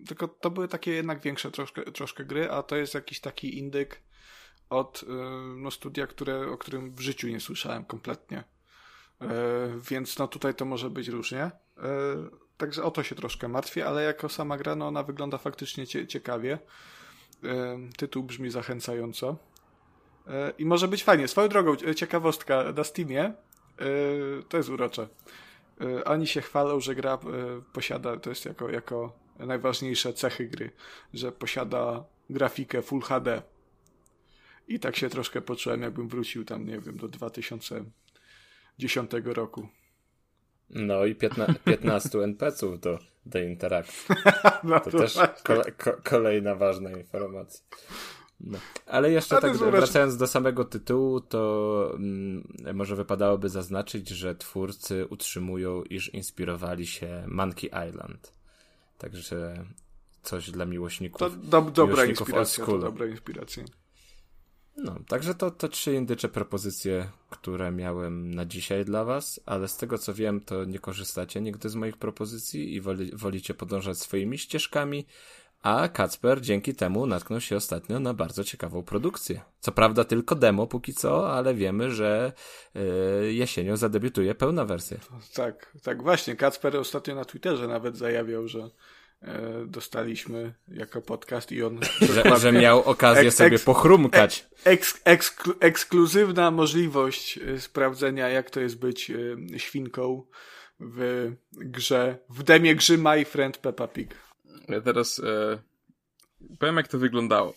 tylko 0.08 0.28
to 0.28 0.50
były 0.50 0.68
takie 0.68 0.92
jednak 0.92 1.22
większe 1.22 1.52
troszkę, 1.52 1.82
troszkę 1.82 2.26
gry, 2.26 2.52
a 2.52 2.64
to 2.64 2.76
jest 2.76 2.94
jakiś 2.94 3.20
taki 3.20 3.58
indyk 3.58 4.02
od 4.70 5.04
e, 5.04 5.14
no, 5.58 5.72
studia, 5.72 6.08
które, 6.08 6.52
o 6.52 6.58
którym 6.58 6.96
w 6.96 7.00
życiu 7.00 7.28
nie 7.28 7.40
słyszałem 7.40 7.86
kompletnie. 7.86 8.44
E, 9.22 9.28
więc 9.90 10.18
no 10.18 10.28
tutaj 10.28 10.56
to 10.56 10.66
może 10.66 10.90
być 10.90 11.08
różnie. 11.08 11.52
Także 12.58 12.84
o 12.84 12.92
to 12.92 13.04
się 13.04 13.16
troszkę 13.16 13.48
martwię, 13.48 13.86
ale 13.86 14.04
jako 14.04 14.30
sama 14.30 14.58
gra, 14.58 14.76
no 14.76 14.88
ona 14.88 15.04
wygląda 15.04 15.38
faktycznie 15.38 15.88
cie, 15.88 16.08
ciekawie. 16.08 16.60
Tytuł 17.98 18.24
brzmi 18.24 18.50
zachęcająco. 18.50 19.38
I 20.58 20.66
może 20.66 20.88
być 20.88 21.04
fajnie. 21.04 21.28
Swoją 21.28 21.48
drogą, 21.50 21.76
ciekawostka 21.76 22.64
na 22.74 22.84
Steamie, 22.84 23.34
to 24.50 24.58
jest 24.58 24.70
urocze. 24.70 25.08
Oni 26.06 26.28
się 26.28 26.42
chwalą, 26.42 26.80
że 26.80 26.96
gra 26.96 27.20
posiada, 27.74 28.18
to 28.18 28.30
jest 28.30 28.46
jako, 28.46 28.70
jako 28.70 29.14
najważniejsze 29.40 30.14
cechy 30.14 30.46
gry, 30.46 30.72
że 31.14 31.32
posiada 31.32 32.04
grafikę 32.30 32.82
Full 32.82 33.02
HD. 33.02 33.42
I 34.68 34.80
tak 34.80 34.96
się 34.96 35.10
troszkę 35.10 35.42
poczułem, 35.42 35.82
jakbym 35.82 36.08
wrócił 36.08 36.46
tam, 36.46 36.66
nie 36.66 36.80
wiem, 36.80 36.98
do 36.98 37.08
2010 37.08 39.12
roku. 39.26 39.68
No 40.70 41.06
i 41.06 41.16
15, 41.16 41.56
15 41.66 42.20
NPC-ów 42.20 42.80
do, 42.80 43.00
do 43.26 43.40
interakcji. 43.40 44.10
No 44.64 44.80
to, 44.80 44.92
to 44.92 44.98
też 44.98 45.18
kole, 45.44 45.72
ko, 45.72 45.92
kolejna 46.04 46.56
ważna 46.56 46.92
informacja. 46.92 47.66
No. 48.42 48.58
Ale 48.86 49.12
jeszcze 49.12 49.42
tak 49.42 49.58
wracając 49.58 50.18
do 50.18 50.28
samego 50.28 50.66
tytułu, 50.66 51.22
to 51.22 51.92
mm, 51.96 52.48
może 52.74 52.96
wypadałoby 52.96 53.50
zaznaczyć, 53.50 54.10
że 54.10 54.36
twórcy 54.36 55.06
utrzymują, 55.10 55.84
iż 55.84 56.14
inspirowali 56.14 56.88
się 56.88 57.24
Monkey 57.28 57.70
Island. 57.90 58.34
Także 58.98 59.66
coś 60.24 60.52
dla 60.52 60.66
miłośników. 60.66 61.20
To 61.20 61.30
do, 61.30 61.62
dobra 61.62 62.06
inspiracja, 62.06 62.66
to 62.66 62.80
dobra 62.80 63.06
inspiracja. 63.06 63.64
No, 64.78 64.96
także 65.08 65.36
to, 65.36 65.52
to 65.52 65.68
trzy 65.68 65.94
indycze 65.94 66.30
propozycje, 66.30 67.10
które 67.30 67.72
miałem 67.72 68.34
na 68.34 68.46
dzisiaj 68.46 68.86
dla 68.86 69.04
was, 69.04 69.40
ale 69.46 69.68
z 69.68 69.78
tego 69.78 69.98
co 69.98 70.14
wiem, 70.14 70.42
to 70.42 70.66
nie 70.66 70.80
korzystacie 70.80 71.42
nigdy 71.42 71.70
z 71.70 71.76
moich 71.76 71.98
propozycji 71.98 72.74
i 72.74 72.82
woli, 72.82 73.12
wolicie 73.14 73.54
podążać 73.54 73.98
swoimi 73.98 74.38
ścieżkami, 74.38 75.06
a 75.62 75.88
Kacper 75.88 76.42
dzięki 76.42 76.76
temu 76.76 77.06
natknął 77.06 77.42
się 77.42 77.56
ostatnio 77.56 78.00
na 78.00 78.14
bardzo 78.14 78.44
ciekawą 78.44 78.84
produkcję. 78.84 79.42
Co 79.60 79.72
prawda 79.72 80.04
tylko 80.04 80.36
demo 80.36 80.68
póki 80.68 80.94
co, 80.94 81.34
ale 81.34 81.54
wiemy, 81.54 81.92
że 81.92 82.34
yy, 82.76 83.34
jesienią 83.34 83.78
zadebiutuje 83.78 84.36
pełna 84.36 84.66
wersja. 84.66 84.98
Tak, 85.34 85.72
tak 85.84 86.04
właśnie. 86.04 86.36
Kacper 86.36 86.78
ostatnio 86.78 87.16
na 87.16 87.26
Twitterze 87.26 87.68
nawet 87.68 87.98
zajawiał, 87.98 88.48
że 88.48 88.70
E, 89.22 89.66
dostaliśmy 89.66 90.54
jako 90.68 91.02
podcast 91.02 91.52
i 91.52 91.64
on... 91.64 91.80
Że, 92.02 92.40
że 92.40 92.52
miał 92.52 92.84
okazję 92.84 93.28
eks, 93.28 93.38
sobie 93.38 93.60
pochrumkać. 93.60 94.46
Eks, 94.66 95.02
eksklu, 95.04 95.54
ekskluzywna 95.60 96.52
możliwość 96.52 97.38
e, 97.38 97.60
sprawdzenia, 97.60 98.30
jak 98.30 98.50
to 98.50 98.60
jest 98.60 98.80
być 98.80 99.12
e, 99.12 99.60
świnką 99.60 100.26
w 100.80 101.32
grze, 101.52 102.18
w 102.30 102.44
demie 102.44 102.76
grzy 102.76 102.98
My 102.98 103.26
Friend 103.26 103.58
Peppa 103.58 103.88
Pig. 103.88 104.16
Ja 104.68 104.82
teraz 104.82 105.20
e, 105.20 105.60
powiem, 106.60 106.78
jak 106.78 106.88
to 106.88 107.00
wyglądało. 107.00 107.54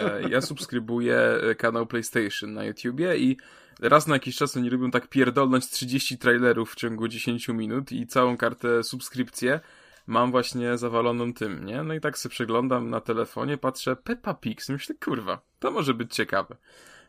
E, 0.00 0.28
ja 0.28 0.40
subskrybuję 0.40 1.40
kanał 1.58 1.86
PlayStation 1.86 2.52
na 2.52 2.64
YouTubie 2.64 3.16
i 3.16 3.36
raz 3.80 4.06
na 4.06 4.14
jakiś 4.14 4.36
czas 4.36 4.56
oni 4.56 4.70
lubią 4.70 4.90
tak 4.90 5.08
pierdolnąć 5.08 5.68
30 5.68 6.18
trailerów 6.18 6.72
w 6.72 6.76
ciągu 6.76 7.08
10 7.08 7.48
minut 7.48 7.92
i 7.92 8.06
całą 8.06 8.36
kartę 8.36 8.82
subskrypcję 8.82 9.60
mam 10.06 10.30
właśnie 10.30 10.78
zawaloną 10.78 11.34
tym, 11.34 11.64
nie? 11.64 11.82
No 11.82 11.94
i 11.94 12.00
tak 12.00 12.18
sobie 12.18 12.30
przeglądam 12.30 12.90
na 12.90 13.00
telefonie, 13.00 13.58
patrzę 13.58 13.96
Peppa 13.96 14.34
Pig, 14.34 14.60
myślę, 14.68 14.94
kurwa, 15.04 15.42
to 15.58 15.70
może 15.70 15.94
być 15.94 16.14
ciekawe. 16.14 16.56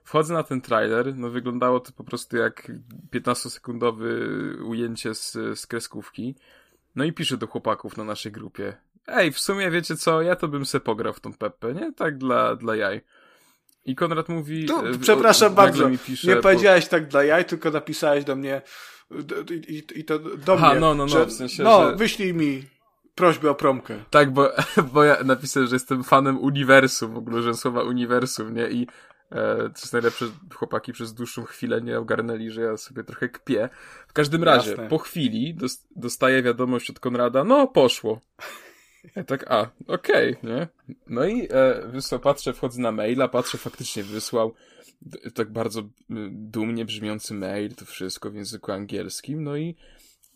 Wchodzę 0.03 0.33
na 0.33 0.43
ten 0.43 0.61
trailer, 0.61 1.15
no 1.15 1.29
wyglądało 1.29 1.79
to 1.79 1.91
po 1.91 2.03
prostu 2.03 2.37
jak 2.37 2.71
15-sekundowy 3.13 4.07
ujęcie 4.63 5.15
z, 5.15 5.31
z 5.59 5.67
kreskówki. 5.67 6.35
No 6.95 7.03
i 7.03 7.13
piszę 7.13 7.37
do 7.37 7.47
chłopaków 7.47 7.97
na 7.97 8.03
naszej 8.03 8.31
grupie. 8.31 8.77
Ej, 9.07 9.31
w 9.31 9.39
sumie 9.39 9.71
wiecie 9.71 9.95
co, 9.95 10.21
ja 10.21 10.35
to 10.35 10.47
bym 10.47 10.65
se 10.65 10.79
pograł 10.79 11.13
w 11.13 11.19
tą 11.19 11.33
Peppę, 11.33 11.73
nie? 11.73 11.93
Tak 11.93 12.17
dla, 12.17 12.55
dla 12.55 12.75
jaj. 12.75 13.01
I 13.85 13.95
Konrad 13.95 14.29
mówi... 14.29 14.65
To, 14.65 14.89
e, 14.89 14.97
przepraszam 14.99 15.51
o, 15.51 15.55
bardzo, 15.55 15.89
pisze, 16.05 16.27
nie 16.27 16.35
powiedziałeś 16.35 16.85
po... 16.85 16.91
tak 16.91 17.07
dla 17.07 17.23
jaj, 17.23 17.45
tylko 17.45 17.71
napisałeś 17.71 18.23
do 18.23 18.35
mnie 18.35 18.61
i, 19.67 19.83
i, 19.95 20.05
to 20.05 20.19
do 20.19 20.53
Aha, 20.53 20.71
mnie. 20.71 20.79
no, 20.79 20.95
no, 20.95 21.05
no, 21.05 21.07
że, 21.07 21.25
w 21.25 21.33
sensie, 21.33 21.63
No, 21.63 21.89
że... 21.89 21.95
wyślij 21.95 22.33
mi 22.33 22.63
prośbę 23.15 23.49
o 23.49 23.55
promkę. 23.55 24.03
Tak, 24.09 24.33
bo, 24.33 24.51
bo 24.93 25.03
ja 25.03 25.23
napisałem, 25.23 25.69
że 25.69 25.75
jestem 25.75 26.03
fanem 26.03 26.37
uniwersum, 26.37 27.13
w 27.13 27.17
ogóle, 27.17 27.41
że 27.41 27.53
słowa 27.53 27.83
uniwersum, 27.83 28.53
nie? 28.53 28.69
I 28.69 28.87
e, 29.31 29.57
co 29.57 29.81
jest 29.81 29.93
najlepsze, 29.93 30.25
chłopaki 30.53 30.93
przez 30.93 31.13
dłuższą 31.13 31.43
chwilę 31.43 31.81
nie 31.81 31.99
ogarnęli, 31.99 32.51
że 32.51 32.61
ja 32.61 32.77
sobie 32.77 33.03
trochę 33.03 33.29
kpię. 33.29 33.69
W 34.07 34.13
każdym 34.13 34.43
razie, 34.43 34.69
Jasne. 34.69 34.87
po 34.87 34.97
chwili 34.97 35.57
dostaję 35.95 36.43
wiadomość 36.43 36.89
od 36.89 36.99
Konrada, 36.99 37.43
no 37.43 37.67
poszło. 37.67 38.21
Tak, 39.27 39.51
a, 39.51 39.71
okej, 39.87 40.37
okay, 40.37 40.49
nie? 40.51 40.67
No 41.07 41.25
i 41.25 41.47
e, 41.51 41.87
wysłał, 41.87 42.21
patrzę, 42.21 42.53
wchodzę 42.53 42.81
na 42.81 42.91
maila, 42.91 43.27
patrzę, 43.27 43.57
faktycznie 43.57 44.03
wysłał 44.03 44.53
tak 45.33 45.51
bardzo 45.51 45.83
dumnie 46.31 46.85
brzmiący 46.85 47.33
mail, 47.33 47.75
to 47.75 47.85
wszystko 47.85 48.31
w 48.31 48.35
języku 48.35 48.71
angielskim, 48.71 49.43
no 49.43 49.57
i 49.57 49.75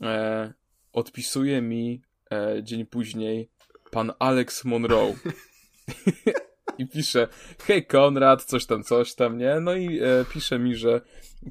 e, 0.01 0.53
odpisuje 0.93 1.61
mi 1.61 2.01
e, 2.31 2.63
dzień 2.63 2.85
później 2.85 3.49
pan 3.91 4.11
Alex 4.19 4.65
Monroe. 4.65 5.15
I 6.77 6.87
pisze, 6.87 7.27
hej 7.67 7.85
Konrad, 7.85 8.43
coś 8.43 8.65
tam, 8.65 8.83
coś 8.83 9.15
tam, 9.15 9.37
nie? 9.37 9.59
No 9.59 9.73
i 9.73 9.99
e, 9.99 10.25
pisze 10.33 10.59
mi, 10.59 10.75
że 10.75 11.01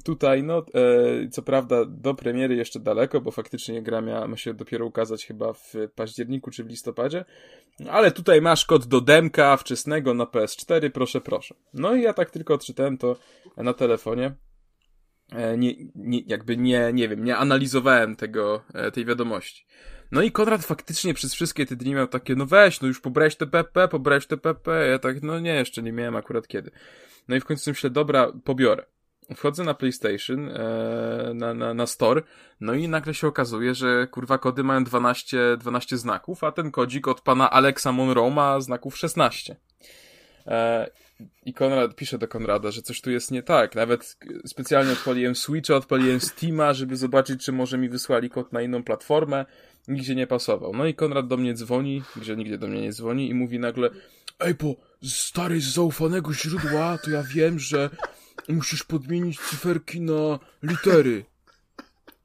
tutaj, 0.03 0.43
no, 0.43 0.65
e, 0.73 1.29
co 1.29 1.41
prawda 1.41 1.85
do 1.85 2.13
premiery 2.13 2.55
jeszcze 2.55 2.79
daleko, 2.79 3.21
bo 3.21 3.31
faktycznie 3.31 3.81
gra 3.81 4.01
ma 4.01 4.37
się 4.37 4.53
dopiero 4.53 4.85
ukazać 4.85 5.25
chyba 5.25 5.53
w 5.53 5.73
październiku 5.95 6.51
czy 6.51 6.63
w 6.63 6.67
listopadzie, 6.67 7.25
ale 7.89 8.11
tutaj 8.11 8.41
masz 8.41 8.65
kod 8.65 8.85
do 8.85 9.01
demka 9.01 9.57
wczesnego 9.57 10.13
na 10.13 10.23
PS4, 10.23 10.89
proszę, 10.89 11.21
proszę. 11.21 11.55
No 11.73 11.95
i 11.95 12.01
ja 12.01 12.13
tak 12.13 12.31
tylko 12.31 12.53
odczytałem 12.53 12.97
to 12.97 13.15
na 13.57 13.73
telefonie. 13.73 14.35
E, 15.31 15.57
nie, 15.57 15.73
nie, 15.95 16.19
jakby 16.27 16.57
nie, 16.57 16.89
nie 16.93 17.09
wiem, 17.09 17.23
nie 17.23 17.37
analizowałem 17.37 18.15
tego, 18.15 18.61
e, 18.73 18.91
tej 18.91 19.05
wiadomości. 19.05 19.65
No 20.11 20.21
i 20.21 20.31
Konrad 20.31 20.65
faktycznie 20.65 21.13
przez 21.13 21.33
wszystkie 21.33 21.65
te 21.65 21.75
dni 21.75 21.95
miał 21.95 22.07
takie, 22.07 22.35
no 22.35 22.45
weź, 22.45 22.81
no 22.81 22.87
już 22.87 23.01
pobrałeś 23.01 23.35
TPP, 23.35 23.87
pobrałeś 23.87 24.27
TPP, 24.27 24.87
ja 24.87 24.99
tak, 24.99 25.23
no 25.23 25.39
nie, 25.39 25.53
jeszcze 25.53 25.83
nie 25.83 25.91
miałem 25.91 26.15
akurat 26.15 26.47
kiedy. 26.47 26.71
No 27.27 27.35
i 27.35 27.39
w 27.39 27.45
końcu 27.45 27.69
myślę, 27.69 27.89
dobra, 27.89 28.31
pobiorę. 28.43 28.85
Wchodzę 29.35 29.63
na 29.63 29.73
PlayStation, 29.73 30.49
e, 30.49 31.31
na, 31.33 31.53
na, 31.53 31.73
na 31.73 31.87
store, 31.87 32.21
no 32.61 32.73
i 32.73 32.87
nagle 32.87 33.13
się 33.13 33.27
okazuje, 33.27 33.75
że 33.75 34.07
kurwa 34.07 34.37
kody 34.37 34.63
mają 34.63 34.83
12, 34.83 35.57
12 35.57 35.97
znaków, 35.97 36.43
a 36.43 36.51
ten 36.51 36.71
kodzik 36.71 37.07
od 37.07 37.21
pana 37.21 37.49
Alexa 37.49 37.91
Monroe 37.91 38.31
ma 38.31 38.61
znaków 38.61 38.97
16. 38.97 39.55
E, 40.47 40.89
I 41.45 41.53
Konrad 41.53 41.95
pisze 41.95 42.17
do 42.17 42.27
Konrada, 42.27 42.71
że 42.71 42.81
coś 42.81 43.01
tu 43.01 43.11
jest 43.11 43.31
nie 43.31 43.43
tak. 43.43 43.75
Nawet 43.75 44.17
specjalnie 44.45 44.91
odpaliłem 44.91 45.35
Switcha, 45.35 45.75
odpaliłem 45.75 46.19
Steama, 46.19 46.73
żeby 46.73 46.97
zobaczyć, 46.97 47.45
czy 47.45 47.51
może 47.51 47.77
mi 47.77 47.89
wysłali 47.89 48.29
kod 48.29 48.53
na 48.53 48.61
inną 48.61 48.83
platformę 48.83 49.45
nigdzie 49.87 50.15
nie 50.15 50.27
pasował. 50.27 50.73
No 50.73 50.85
i 50.85 50.93
Konrad 50.93 51.27
do 51.27 51.37
mnie 51.37 51.53
dzwoni, 51.53 52.03
gdzie 52.15 52.35
nigdzie 52.35 52.57
do 52.57 52.67
mnie 52.67 52.81
nie 52.81 52.93
dzwoni 52.93 53.29
i 53.29 53.33
mówi 53.33 53.59
nagle 53.59 53.89
Ej, 54.39 54.55
po 54.55 54.75
stary 55.03 55.61
z 55.61 55.73
zaufanego 55.73 56.33
źródła 56.33 56.97
to 56.97 57.11
ja 57.11 57.23
wiem, 57.23 57.59
że 57.59 57.89
musisz 58.47 58.83
podmienić 58.83 59.39
cyferki 59.39 60.01
na 60.01 60.39
litery. 60.63 61.25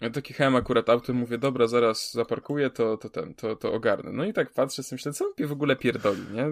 Ja 0.01 0.11
taki 0.11 0.32
jechałem 0.32 0.57
akurat 0.57 0.89
autem, 0.89 1.16
mówię, 1.16 1.39
dobra, 1.39 1.66
zaraz 1.66 2.12
zaparkuję, 2.12 2.70
to, 2.70 2.97
to 2.97 3.09
ten, 3.09 3.35
to, 3.35 3.57
to 3.57 3.73
ogarnę. 3.73 4.12
No 4.12 4.24
i 4.24 4.32
tak 4.32 4.53
patrzę, 4.53 4.82
sobie 4.82 4.97
myślę, 4.97 5.12
co 5.12 5.24
on 5.24 5.47
w 5.47 5.53
ogóle 5.53 5.77
pierdoli, 5.77 6.23
nie? 6.32 6.47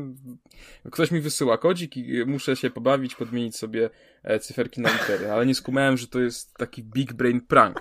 Ktoś 0.91 1.11
mi 1.11 1.21
wysyła 1.21 1.59
kodzik 1.59 1.97
i 1.97 2.25
muszę 2.27 2.57
się 2.57 2.71
pobawić, 2.71 3.15
podmienić 3.15 3.57
sobie 3.57 3.91
e, 4.23 4.39
cyferki 4.39 4.81
na 4.81 4.93
litery, 4.93 5.31
ale 5.31 5.47
nie 5.47 5.55
skumałem, 5.55 5.97
że 5.97 6.07
to 6.07 6.21
jest 6.21 6.55
taki 6.55 6.83
big 6.83 7.13
brain 7.13 7.41
prank. 7.41 7.81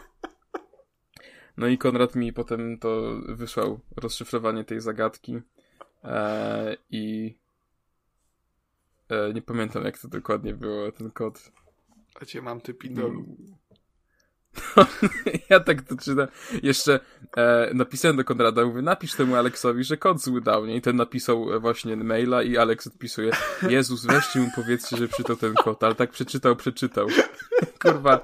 No 1.57 1.67
i 1.67 1.77
Konrad 1.77 2.15
mi 2.15 2.33
potem 2.33 2.79
to 2.79 3.19
wysłał 3.27 3.79
rozszyfrowanie 3.95 4.63
tej 4.63 4.79
zagadki 4.79 5.39
e, 6.03 6.77
i 6.89 7.35
e, 9.09 9.33
nie 9.33 9.41
pamiętam 9.41 9.85
jak 9.85 9.99
to 9.99 10.07
dokładnie 10.07 10.53
było, 10.53 10.91
ten 10.91 11.11
kod. 11.11 11.51
A 12.15 12.25
cię 12.25 12.41
mam 12.41 12.61
ty 12.61 12.73
pidolu. 12.73 13.25
ja 15.49 15.59
tak 15.59 15.81
to 15.81 15.95
czytam. 15.97 16.27
Jeszcze 16.63 16.99
e, 17.37 17.71
napisałem 17.73 18.17
do 18.17 18.23
Konrada, 18.23 18.65
mówię, 18.65 18.81
napisz 18.81 19.13
temu 19.13 19.35
Aleksowi, 19.35 19.83
że 19.83 19.97
kod 19.97 20.21
zły 20.21 20.41
dał, 20.41 20.65
nie? 20.65 20.75
I 20.75 20.81
ten 20.81 20.95
napisał 20.95 21.61
właśnie 21.61 21.95
maila 21.95 22.43
i 22.43 22.57
Aleks 22.57 22.87
odpisuje, 22.87 23.31
Jezus, 23.69 24.05
weźcie 24.05 24.39
mu 24.39 24.47
powiedzcie, 24.55 24.97
że 24.97 25.07
przeczytał 25.07 25.35
ten 25.35 25.53
kod, 25.53 25.83
ale 25.83 25.95
tak 25.95 26.11
przeczytał, 26.11 26.55
przeczytał. 26.55 27.07
Kurwa, 27.81 28.19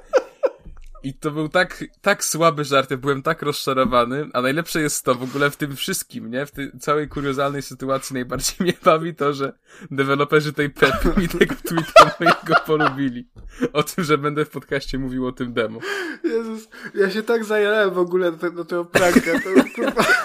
i 1.04 1.14
to 1.14 1.32
był 1.32 1.50
tak, 1.50 1.84
tak 2.02 2.26
słaby 2.26 2.64
żart, 2.64 2.92
ja 2.92 2.98
byłem 2.98 3.22
tak 3.22 3.42
rozczarowany, 3.42 4.30
a 4.34 4.42
najlepsze 4.42 4.82
jest 4.82 5.06
to 5.06 5.16
w 5.16 5.24
ogóle 5.24 5.52
w 5.52 5.58
tym 5.58 5.76
wszystkim, 5.76 6.32
nie? 6.32 6.46
W 6.46 6.52
tej 6.52 6.72
całej 6.80 7.08
kuriozalnej 7.08 7.62
sytuacji 7.62 8.14
najbardziej 8.14 8.56
mnie 8.60 8.74
bawi 8.84 9.16
to, 9.16 9.34
że 9.34 9.54
deweloperzy 9.92 10.54
tej 10.54 10.70
Pepy 10.70 11.22
mi 11.22 11.28
tego 11.28 11.56
tweeta 11.56 12.16
mojego 12.20 12.56
polubili. 12.66 13.30
O 13.74 13.84
tym, 13.84 14.04
że 14.04 14.18
będę 14.18 14.46
w 14.46 14.50
podcaście 14.50 15.00
mówił 15.00 15.28
o 15.28 15.32
tym 15.32 15.54
demo. 15.54 15.80
Jezus, 16.24 16.68
ja 16.96 17.10
się 17.10 17.24
tak 17.24 17.46
zajarałem 17.46 17.94
w 17.94 18.00
ogóle 18.00 18.32
do, 18.32 18.52
do 18.52 18.66
tego 18.66 18.86
pranka, 18.86 19.32
to 19.40 19.50
kurwa... 19.76 20.06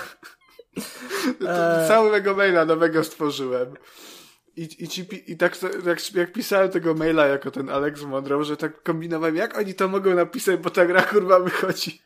Eee. 1.48 1.88
Całego 1.88 2.34
maila 2.34 2.64
nowego 2.64 3.04
stworzyłem. 3.04 3.74
I, 4.56 4.84
i, 4.84 4.88
ci, 4.88 5.04
i 5.32 5.36
tak 5.36 5.58
jak, 5.86 6.14
jak 6.14 6.32
pisałem 6.32 6.70
tego 6.70 6.94
maila 6.94 7.26
jako 7.26 7.50
ten 7.50 7.70
Alex 7.70 8.02
Monroe, 8.02 8.44
że 8.44 8.56
tak 8.56 8.82
kombinowałem, 8.82 9.36
jak 9.36 9.58
oni 9.58 9.74
to 9.74 9.88
mogą 9.88 10.14
napisać, 10.14 10.60
bo 10.60 10.70
ta 10.70 10.86
gra 10.86 11.02
kurwa 11.02 11.40
wychodzi 11.40 12.02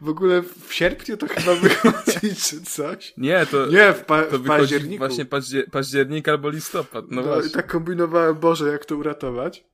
w 0.00 0.08
ogóle 0.08 0.42
w 0.42 0.74
sierpniu 0.74 1.16
to 1.16 1.26
chyba 1.26 1.54
wychodzi, 1.68 2.36
czy 2.36 2.62
coś? 2.62 3.14
Nie, 3.16 3.46
to, 3.46 3.66
Nie, 3.66 3.92
w, 3.92 4.04
pa 4.04 4.22
to 4.22 4.38
w 4.38 4.46
październiku. 4.46 4.98
właśnie 4.98 5.24
paździer 5.24 5.70
październik 5.70 6.28
albo 6.28 6.50
listopad. 6.50 7.04
No, 7.10 7.22
no 7.22 7.40
i 7.40 7.50
tak 7.50 7.66
kombinowałem, 7.66 8.34
Boże, 8.34 8.68
jak 8.68 8.84
to 8.84 8.96
uratować. 8.96 9.64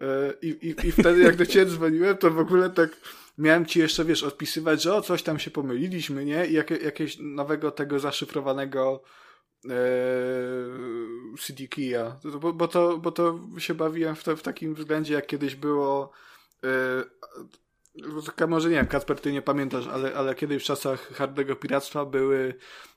E, 0.00 0.34
I, 0.42 0.48
i, 0.48 0.86
I 0.88 0.92
wtedy, 0.92 1.22
jak 1.22 1.36
do 1.36 1.46
ciebie 1.46 1.66
dzwoniłem, 1.70 2.16
to 2.16 2.30
w 2.30 2.38
ogóle 2.38 2.70
tak 2.70 2.90
miałem 3.38 3.66
ci 3.66 3.78
jeszcze, 3.78 4.04
wiesz, 4.04 4.22
odpisywać, 4.22 4.82
że 4.82 4.94
o, 4.94 5.02
coś 5.02 5.22
tam 5.22 5.38
się 5.38 5.50
pomyliliśmy, 5.50 6.24
nie? 6.24 6.46
I 6.46 6.52
jak, 6.52 6.70
jakiegoś 6.70 7.16
nowego 7.20 7.70
tego 7.70 7.98
zaszyfrowanego 7.98 9.02
CD 11.38 11.68
keya. 11.68 12.16
Bo, 12.40 12.52
bo, 12.52 12.68
to, 12.68 12.98
bo 12.98 13.12
to 13.12 13.38
się 13.58 13.74
bawiłem 13.74 14.16
w, 14.16 14.24
to, 14.24 14.36
w 14.36 14.42
takim 14.42 14.74
względzie, 14.74 15.14
jak 15.14 15.26
kiedyś 15.26 15.54
było 15.54 16.12
e, 16.64 17.04
może 18.48 18.68
nie 18.68 18.76
wiem, 18.76 18.86
Kasper, 18.86 19.20
ty 19.20 19.32
nie 19.32 19.42
pamiętasz, 19.42 19.86
ale, 19.86 20.14
ale 20.14 20.34
kiedyś 20.34 20.62
w 20.62 20.66
czasach 20.66 21.12
hardego 21.12 21.56
piractwa 21.56 22.04
były 22.04 22.54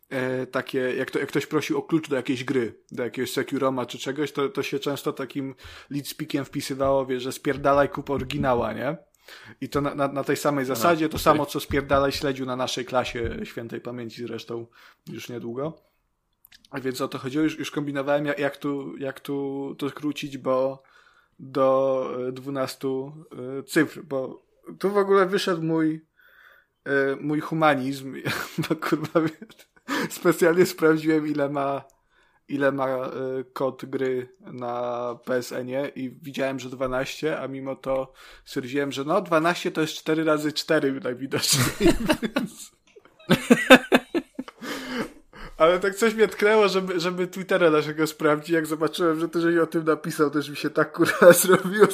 e, 0.10 0.48
takie, 0.48 0.80
jak, 0.80 1.12
to, 1.12 1.20
jak 1.20 1.30
ktoś 1.30 1.46
prosił 1.46 1.78
o 1.78 1.82
klucz 1.82 2.10
do 2.10 2.16
jakiejś 2.16 2.44
gry, 2.44 2.80
do 2.92 3.04
jakiegoś 3.04 3.32
Securoma 3.32 3.86
czy 3.86 3.98
czegoś, 3.98 4.32
to, 4.32 4.50
to 4.50 4.64
się 4.64 4.80
często 4.80 5.14
takim 5.14 5.56
leadspeakiem 5.90 6.46
wpisywało, 6.46 7.06
wie, 7.06 7.20
że 7.20 7.32
spierdalaj 7.32 7.90
kup 7.90 8.10
oryginała, 8.10 8.74
nie? 8.74 8.98
I 9.62 9.70
to 9.70 9.82
na, 9.82 9.96
na, 9.96 10.08
na 10.08 10.24
tej 10.24 10.38
samej 10.38 10.66
zasadzie, 10.66 11.10
to 11.10 11.20
samo 11.20 11.46
co 11.46 11.60
spierdalaj 11.60 12.12
śledził 12.12 12.46
na 12.46 12.56
naszej 12.56 12.86
klasie 12.86 13.40
świętej 13.44 13.82
pamięci 13.82 14.28
zresztą 14.28 14.66
już 15.08 15.30
niedługo. 15.30 15.87
Więc 16.74 17.02
o 17.02 17.08
to 17.08 17.18
chodziło, 17.18 17.44
już, 17.44 17.60
już 17.60 17.72
kombinowałem 17.72 18.26
jak, 18.26 18.40
jak, 18.40 18.58
tu, 18.58 18.98
jak 18.98 19.20
tu 19.20 19.76
to 19.78 19.90
skrócić, 19.90 20.38
bo 20.38 20.84
do 21.40 22.10
12 22.32 22.88
e, 22.88 23.64
cyfr, 23.64 24.04
bo 24.04 24.46
tu 24.80 24.90
w 24.90 24.98
ogóle 24.98 25.26
wyszedł 25.26 25.64
mój 25.64 26.06
e, 26.86 27.16
mój 27.22 27.40
humanizm, 27.40 28.16
bo 28.70 28.76
kurwa 28.76 29.20
specjalnie 30.10 30.66
sprawdziłem 30.66 31.28
ile 31.28 31.50
ma 31.50 31.84
ile 32.48 32.72
ma 32.72 32.88
e, 32.88 33.10
kod 33.54 33.86
gry 33.86 34.30
na 34.40 35.16
PSN-ie 35.26 35.92
i 35.96 36.10
widziałem, 36.10 36.60
że 36.60 36.70
12, 36.70 37.40
a 37.40 37.48
mimo 37.48 37.76
to 37.76 38.14
stwierdziłem, 38.46 38.92
że 38.92 39.04
no 39.04 39.22
12 39.22 39.72
to 39.72 39.82
jest 39.82 39.94
4 39.94 40.24
razy 40.24 40.54
4 40.54 41.00
najwidoczniej. 41.04 41.66
Więc... 42.36 42.72
Ale 45.58 45.80
tak 45.80 45.96
coś 45.96 46.14
mnie 46.14 46.28
tknęło, 46.28 46.68
żeby, 46.68 47.00
żeby 47.00 47.28
Twittera 47.28 47.70
naszego 47.70 48.08
sprawdzić. 48.08 48.50
Jak 48.50 48.66
zobaczyłem, 48.66 49.20
że 49.20 49.30
ty 49.30 49.42
żeś 49.42 49.58
o 49.58 49.68
tym 49.68 49.84
napisał, 49.84 50.30
też 50.30 50.50
mi 50.50 50.56
się 50.56 50.70
tak 50.70 50.92
kurwa 50.92 51.34
zrobiło. 51.44 51.88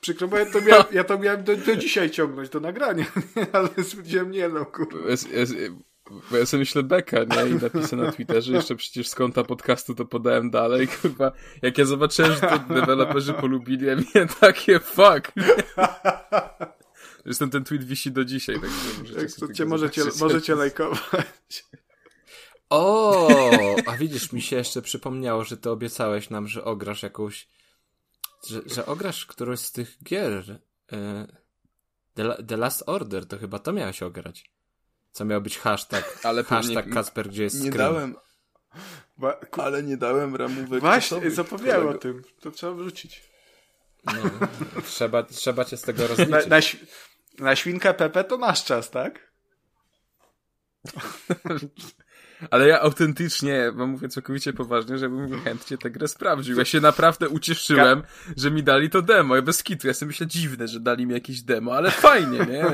Przykro, 0.00 0.28
bo 0.28 0.36
ja 0.36 0.46
to 0.46 0.60
miałem, 0.60 0.84
ja 0.92 1.04
to 1.04 1.18
miałem 1.18 1.44
do, 1.44 1.56
do 1.56 1.76
dzisiaj 1.76 2.10
ciągnąć, 2.10 2.48
do 2.48 2.60
nagrania. 2.60 3.04
Ale 3.52 3.68
stwierdziłem, 3.82 4.30
nie 4.30 4.48
no, 4.48 4.66
kurwa. 4.66 4.98
Bo 6.30 6.36
ja 6.36 6.46
sobie 6.46 6.58
myślę 6.58 6.82
beka, 6.82 7.18
nie? 7.24 7.50
I 7.50 7.54
napisę 7.54 7.96
na 7.96 8.12
Twitterze, 8.12 8.52
jeszcze 8.52 8.76
przecież 8.76 9.08
z 9.08 9.14
konta 9.14 9.44
podcastu 9.44 9.94
to 9.94 10.04
podałem 10.04 10.50
dalej, 10.50 10.88
kurwa. 10.88 11.32
Jak 11.62 11.78
ja 11.78 11.84
zobaczyłem, 11.84 12.32
że 12.32 12.40
to 12.40 12.58
deweloperzy 12.74 13.32
polubili, 13.32 13.86
ja 13.86 13.96
miałem 13.96 14.28
takie 14.40 14.80
fuck. 14.80 15.32
Zresztą 17.24 17.50
ten 17.50 17.64
tweet 17.64 17.84
wisi 17.84 18.12
do 18.12 18.24
dzisiaj, 18.24 18.60
tak 18.60 18.70
możecie, 18.98 19.40
tak, 19.40 19.52
cię 19.52 19.64
możecie, 19.64 20.02
możecie 20.20 20.54
lajkować. 20.54 21.64
O, 22.70 23.28
a 23.86 23.96
widzisz, 23.96 24.32
mi 24.32 24.42
się 24.42 24.56
jeszcze 24.56 24.82
przypomniało, 24.82 25.44
że 25.44 25.56
ty 25.56 25.70
obiecałeś 25.70 26.30
nam, 26.30 26.48
że 26.48 26.64
ograsz 26.64 27.02
jakąś, 27.02 27.48
że, 28.46 28.60
że 28.66 28.86
ograsz 28.86 29.26
którąś 29.26 29.60
z 29.60 29.72
tych 29.72 30.02
gier. 30.04 30.60
E, 30.92 31.26
The, 32.14 32.42
The 32.48 32.56
Last 32.56 32.82
Order, 32.86 33.26
to 33.26 33.38
chyba 33.38 33.58
to 33.58 33.72
miałeś 33.72 34.02
ograć. 34.02 34.50
Co 35.12 35.24
miał 35.24 35.40
być 35.40 35.58
hashtag, 35.58 36.18
ale 36.28 36.44
hashtag 36.44 36.86
nie, 36.86 36.92
Kasper, 36.92 37.28
gdzie 37.28 37.42
jest 37.42 37.56
Nie 37.56 37.70
screen. 37.70 37.92
dałem, 37.92 38.14
ba, 39.16 39.40
ale 39.56 39.82
nie 39.82 39.96
dałem 39.96 40.36
ramówek 40.36 40.80
Właśnie, 40.80 41.30
zapomniałem 41.30 41.88
o 41.88 41.94
tym. 41.94 42.22
To 42.40 42.50
trzeba 42.50 42.72
wrzucić. 42.72 43.22
No, 44.04 44.12
trzeba, 44.84 45.22
trzeba 45.22 45.64
cię 45.64 45.76
z 45.76 45.82
tego 45.82 46.06
rozliczyć. 46.06 46.46
Na, 46.46 46.56
na, 46.56 46.60
na 47.38 47.56
świnkę 47.56 47.94
Pepe 47.94 48.24
to 48.24 48.38
masz 48.38 48.64
czas, 48.64 48.90
tak? 48.90 49.32
Ale 52.50 52.68
ja 52.68 52.80
autentycznie, 52.80 53.72
bo 53.74 53.86
mówię 53.86 54.08
całkowicie 54.08 54.52
poważnie, 54.52 54.98
żebym 54.98 55.40
chętnie 55.40 55.78
tę 55.78 55.90
grę 55.90 56.08
sprawdził. 56.08 56.58
Ja 56.58 56.64
się 56.64 56.80
naprawdę 56.80 57.28
ucieszyłem, 57.28 58.02
że 58.36 58.50
mi 58.50 58.62
dali 58.62 58.90
to 58.90 59.02
demo. 59.02 59.36
Ja 59.36 59.42
bez 59.42 59.62
kitu, 59.62 59.86
ja 59.86 59.94
sobie 59.94 60.06
myślę 60.06 60.26
dziwne, 60.26 60.68
że 60.68 60.80
dali 60.80 61.06
mi 61.06 61.14
jakieś 61.14 61.42
demo, 61.42 61.76
ale 61.76 61.90
fajnie, 61.90 62.38
nie? 62.38 62.64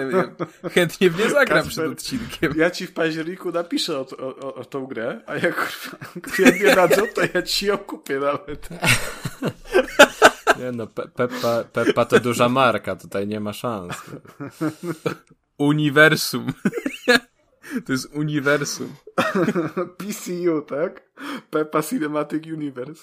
Ja 0.62 0.70
chętnie 0.70 1.10
w 1.10 1.18
nie 1.18 1.30
zagram 1.30 1.64
Kasper, 1.64 1.72
przed 1.72 1.92
odcinkiem. 1.92 2.52
Ja 2.56 2.70
ci 2.70 2.86
w 2.86 2.92
październiku 2.92 3.52
napiszę 3.52 3.98
o, 3.98 4.06
o, 4.18 4.54
o 4.54 4.64
tą 4.64 4.86
grę, 4.86 5.20
a 5.26 5.36
jak 5.36 5.72
nie 6.62 6.74
dadzą, 6.74 7.02
to 7.14 7.20
ja 7.34 7.42
ci 7.42 7.66
ją 7.66 7.78
kupię 7.78 8.20
nawet. 8.20 8.68
Nie 10.58 10.72
no, 10.72 10.86
Pe 10.86 11.08
Peppa, 11.08 11.64
Peppa 11.72 12.04
to 12.04 12.20
duża 12.20 12.48
marka, 12.48 12.96
tutaj 12.96 13.26
nie 13.26 13.40
ma 13.40 13.52
szans. 13.52 14.02
Uniwersum. 15.58 16.52
To 17.86 17.92
jest 17.92 18.14
uniwersum. 18.14 18.94
PCU, 19.98 20.62
tak? 20.62 21.02
Peppa 21.50 21.82
Cinematic 21.82 22.46
Universe. 22.46 23.02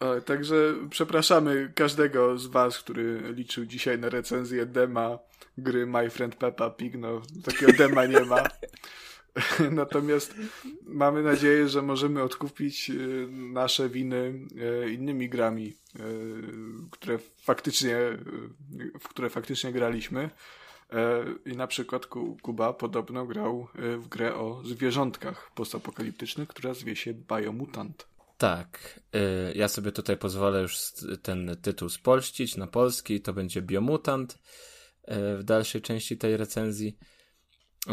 o. 0.00 0.20
także 0.20 0.74
przepraszamy 0.90 1.72
każdego 1.74 2.38
z 2.38 2.46
was, 2.46 2.78
który 2.78 3.32
liczył 3.32 3.66
dzisiaj 3.66 3.98
na 3.98 4.08
recenzję 4.08 4.66
dema 4.66 5.18
gry 5.58 5.86
My 5.86 6.10
Friend 6.10 6.34
Peppa 6.36 6.70
Pig. 6.70 6.94
No, 6.98 7.22
takiego 7.44 7.72
dema 7.72 8.06
nie 8.06 8.20
ma. 8.20 8.42
Natomiast 9.70 10.34
mamy 10.82 11.22
nadzieję, 11.22 11.68
że 11.68 11.82
możemy 11.82 12.22
odkupić 12.22 12.90
y, 12.90 13.28
nasze 13.30 13.88
winy 13.88 14.46
y, 14.84 14.92
innymi 14.92 15.28
grami, 15.28 15.66
y, 15.66 16.02
które 16.90 17.18
faktycznie, 17.36 17.96
w 19.00 19.08
które 19.08 19.30
faktycznie 19.30 19.72
graliśmy. 19.72 20.30
I 21.46 21.56
na 21.56 21.66
przykład 21.66 22.06
Kuba 22.42 22.72
podobno 22.72 23.26
grał 23.26 23.68
w 23.74 24.08
grę 24.08 24.34
o 24.34 24.62
zwierzątkach 24.64 25.50
postapokaliptycznych, 25.54 26.48
która 26.48 26.74
zwie 26.74 26.96
się 26.96 27.14
Biomutant. 27.14 28.08
Tak. 28.38 29.00
Ja 29.54 29.68
sobie 29.68 29.92
tutaj 29.92 30.16
pozwolę 30.16 30.62
już 30.62 30.78
ten 31.22 31.56
tytuł 31.62 31.88
spolścić 31.88 32.56
na 32.56 32.66
polski. 32.66 33.20
To 33.20 33.32
będzie 33.32 33.62
Biomutant 33.62 34.38
w 35.38 35.40
dalszej 35.44 35.82
części 35.82 36.18
tej 36.18 36.36
recenzji. 36.36 36.98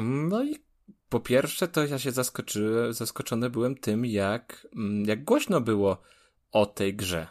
No 0.04 0.44
i 0.44 0.65
po 1.10 1.20
pierwsze, 1.20 1.68
to 1.68 1.86
ja 1.86 2.00
się 2.00 2.12
zaskoczyłem, 2.12 2.94
zaskoczony 2.94 3.50
byłem 3.50 3.76
tym, 3.76 4.06
jak, 4.06 4.68
mm, 4.76 5.06
jak 5.06 5.24
głośno 5.24 5.62
było 5.62 6.02
o 6.52 6.66
tej 6.66 6.96
grze. 6.96 7.28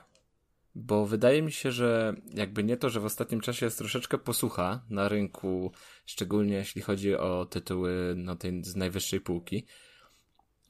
Bo 0.75 1.07
wydaje 1.07 1.43
mi 1.43 1.53
się, 1.53 1.73
że 1.73 2.15
jakby 2.35 2.65
nie 2.65 2.77
to, 2.77 2.91
że 2.91 3.01
w 3.01 3.05
ostatnim 3.05 3.41
czasie 3.41 3.67
jest 3.67 3.79
troszeczkę 3.79 4.19
posłucha 4.19 4.85
na 4.91 5.09
rynku, 5.09 5.73
szczególnie 6.07 6.55
jeśli 6.55 6.83
chodzi 6.83 7.17
o 7.17 7.47
tytuły 7.47 8.15
no, 8.17 8.37
tej 8.37 8.65
z 8.65 8.77
najwyższej 8.77 9.21
półki, 9.21 9.67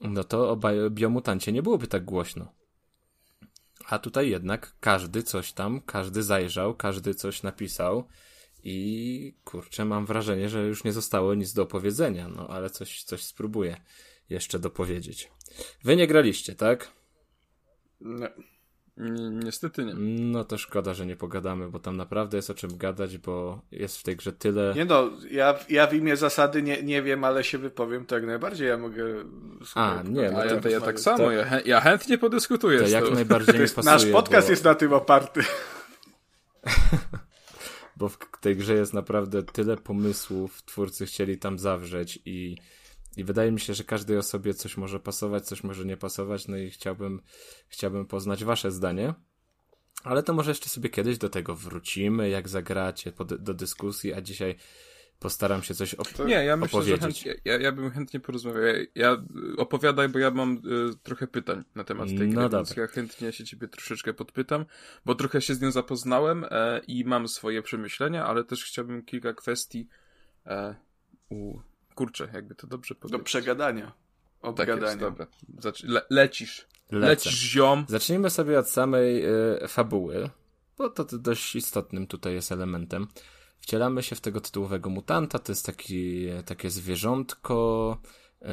no 0.01 0.23
to 0.23 0.51
o 0.51 0.59
biomutancie 0.89 1.51
nie 1.51 1.63
byłoby 1.63 1.87
tak 1.87 2.05
głośno. 2.05 2.53
A 3.87 3.99
tutaj 3.99 4.29
jednak 4.29 4.75
każdy 4.79 5.23
coś 5.23 5.53
tam, 5.53 5.81
każdy 5.81 6.23
zajrzał, 6.23 6.75
każdy 6.75 7.13
coś 7.13 7.43
napisał 7.43 8.07
i 8.65 9.33
kurczę, 9.43 9.85
mam 9.85 10.05
wrażenie, 10.05 10.49
że 10.49 10.67
już 10.67 10.83
nie 10.83 10.91
zostało 10.91 11.35
nic 11.35 11.53
do 11.53 11.63
opowiedzenia, 11.63 12.27
no 12.27 12.47
ale 12.47 12.69
coś, 12.69 13.03
coś 13.03 13.23
spróbuję 13.23 13.77
jeszcze 14.29 14.59
dopowiedzieć. 14.59 15.31
Wy 15.83 15.95
nie 15.95 16.07
graliście, 16.07 16.55
tak? 16.55 16.91
Nie. 18.01 18.29
Niestety 19.43 19.85
nie. 19.85 19.93
No 20.33 20.43
to 20.43 20.57
szkoda, 20.57 20.93
że 20.93 21.05
nie 21.05 21.15
pogadamy, 21.15 21.69
bo 21.69 21.79
tam 21.79 21.97
naprawdę 21.97 22.37
jest 22.37 22.49
o 22.49 22.53
czym 22.53 22.77
gadać, 22.77 23.17
bo 23.17 23.61
jest 23.71 23.97
w 23.97 24.03
tej 24.03 24.15
grze 24.15 24.33
tyle. 24.33 24.73
Nie 24.75 24.85
no, 24.85 25.09
ja, 25.31 25.59
ja 25.69 25.87
w 25.87 25.93
imię 25.93 26.17
zasady 26.17 26.61
nie, 26.61 26.83
nie 26.83 27.01
wiem, 27.01 27.23
ale 27.23 27.43
się 27.43 27.57
wypowiem 27.57 28.05
tak 28.05 28.25
najbardziej. 28.25 28.67
Ja 28.67 28.77
mogę. 28.77 29.05
A, 29.75 30.03
nie, 30.09 30.31
no 30.31 30.49
to, 30.49 30.61
to 30.61 30.69
ja 30.69 30.81
tak 30.81 30.99
samo. 30.99 31.17
To... 31.17 31.31
Ja, 31.31 31.61
ja 31.65 31.81
chętnie 31.81 32.17
podyskutuję. 32.17 32.79
To 32.79 32.87
jak 32.87 33.11
najbardziej 33.11 33.55
to 33.55 33.61
jest, 33.61 33.75
pasuje, 33.85 33.93
Nasz 33.93 34.05
podcast 34.05 34.47
bo... 34.47 34.51
jest 34.51 34.63
na 34.63 34.75
tym 34.75 34.93
oparty. 34.93 35.41
bo 37.95 38.09
w 38.09 38.17
tej 38.41 38.55
grze 38.55 38.73
jest 38.73 38.93
naprawdę 38.93 39.43
tyle 39.43 39.77
pomysłów, 39.77 40.63
twórcy 40.63 41.05
chcieli 41.05 41.37
tam 41.37 41.59
zawrzeć 41.59 42.19
i, 42.25 42.57
i 43.17 43.23
wydaje 43.23 43.51
mi 43.51 43.59
się, 43.59 43.73
że 43.73 43.83
każdej 43.83 44.17
osobie 44.17 44.53
coś 44.53 44.77
może 44.77 44.99
pasować, 44.99 45.45
coś 45.45 45.63
może 45.63 45.85
nie 45.85 45.97
pasować, 45.97 46.47
no 46.47 46.57
i 46.57 46.69
chciałbym, 46.69 47.21
chciałbym 47.67 48.05
poznać 48.05 48.43
wasze 48.43 48.71
zdanie. 48.71 49.13
Ale 50.03 50.23
to 50.23 50.33
może 50.33 50.51
jeszcze 50.51 50.69
sobie 50.69 50.89
kiedyś 50.89 51.17
do 51.17 51.29
tego 51.29 51.55
wrócimy, 51.55 52.29
jak 52.29 52.49
zagracie 52.49 53.11
pod, 53.11 53.33
do 53.33 53.53
dyskusji, 53.53 54.13
a 54.13 54.21
dzisiaj 54.21 54.55
postaram 55.19 55.63
się 55.63 55.75
coś 55.75 55.95
op- 55.95 56.25
Nie, 56.25 56.33
ja 56.45 56.57
myślę, 56.57 56.79
opowiedzieć. 56.79 57.01
że 57.01 57.07
chętnie, 57.07 57.35
ja, 57.51 57.57
ja 57.59 57.71
bym 57.71 57.91
chętnie 57.91 58.19
porozmawiał. 58.19 58.63
Ja, 58.63 58.73
ja 58.95 59.17
opowiadaj, 59.57 60.09
bo 60.09 60.19
ja 60.19 60.31
mam 60.31 60.53
y, 60.57 60.59
trochę 61.03 61.27
pytań 61.27 61.63
na 61.75 61.83
temat 61.83 62.07
tej 62.07 62.29
No 62.29 62.49
gry, 62.49 62.57
więc 62.57 62.75
ja 62.77 62.87
chętnie 62.87 63.31
się 63.31 63.43
ciebie 63.43 63.67
troszeczkę 63.67 64.13
podpytam, 64.13 64.65
bo 65.05 65.15
trochę 65.15 65.41
się 65.41 65.55
z 65.55 65.61
nią 65.61 65.71
zapoznałem 65.71 66.45
e, 66.49 66.81
i 66.87 67.05
mam 67.05 67.27
swoje 67.27 67.61
przemyślenia, 67.61 68.25
ale 68.25 68.43
też 68.43 68.63
chciałbym 68.63 69.03
kilka 69.03 69.33
kwestii 69.33 69.87
e, 70.45 70.75
u... 71.29 71.59
Kurczę, 71.95 72.29
jakby 72.33 72.55
to 72.55 72.67
dobrze 72.67 72.95
Do 72.95 72.99
powiedzieć. 73.01 73.23
przegadania. 73.25 73.85
Tak 73.85 73.95
jest, 74.43 74.59
Obgadania. 74.59 74.95
dobra. 75.01 75.27
Le 75.83 76.01
lecisz. 76.09 76.67
Lecę. 76.91 77.07
Lecisz, 77.07 77.33
ziom. 77.39 77.85
Zacznijmy 77.89 78.29
sobie 78.29 78.59
od 78.59 78.69
samej 78.69 79.25
y, 79.63 79.67
fabuły, 79.67 80.29
bo 80.77 80.89
to, 80.89 81.05
to 81.05 81.17
dość 81.17 81.55
istotnym 81.55 82.07
tutaj 82.07 82.33
jest 82.33 82.51
elementem. 82.51 83.07
Wcielamy 83.65 84.03
się 84.03 84.15
w 84.15 84.21
tego 84.21 84.41
tytułowego 84.41 84.89
mutanta, 84.89 85.39
to 85.39 85.51
jest 85.51 85.65
taki, 85.65 86.27
takie 86.45 86.69
zwierzątko, 86.69 87.97
y, 88.41 88.45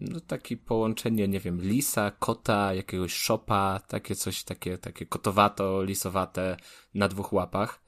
no 0.00 0.20
taki 0.20 0.56
połączenie, 0.56 1.28
nie 1.28 1.40
wiem, 1.40 1.60
lisa, 1.60 2.10
kota, 2.10 2.74
jakiegoś 2.74 3.14
szopa, 3.14 3.80
takie 3.88 4.14
coś, 4.14 4.44
takie, 4.44 4.78
takie 4.78 5.06
kotowato, 5.06 5.82
lisowate 5.82 6.56
na 6.94 7.08
dwóch 7.08 7.32
łapach. 7.32 7.82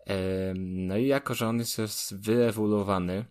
Y, 0.00 0.12
no 0.56 0.96
i 0.96 1.06
jako, 1.06 1.34
że 1.34 1.48
on 1.48 1.58
jest, 1.58 2.14
wyewoluowany, 2.14 3.24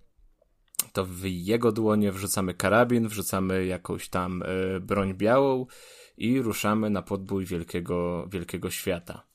to 0.94 1.06
w 1.06 1.26
jego 1.26 1.72
dłonie 1.72 2.12
wrzucamy 2.12 2.54
karabin, 2.54 3.08
wrzucamy 3.08 3.66
jakąś 3.66 4.10
tam 4.10 4.42
y, 4.42 4.80
broń 4.80 5.14
białą 5.14 5.66
i 6.18 6.42
ruszamy 6.42 6.90
na 6.90 7.02
podbój 7.02 7.46
wielkiego, 7.46 8.28
wielkiego 8.28 8.70
świata. 8.70 9.29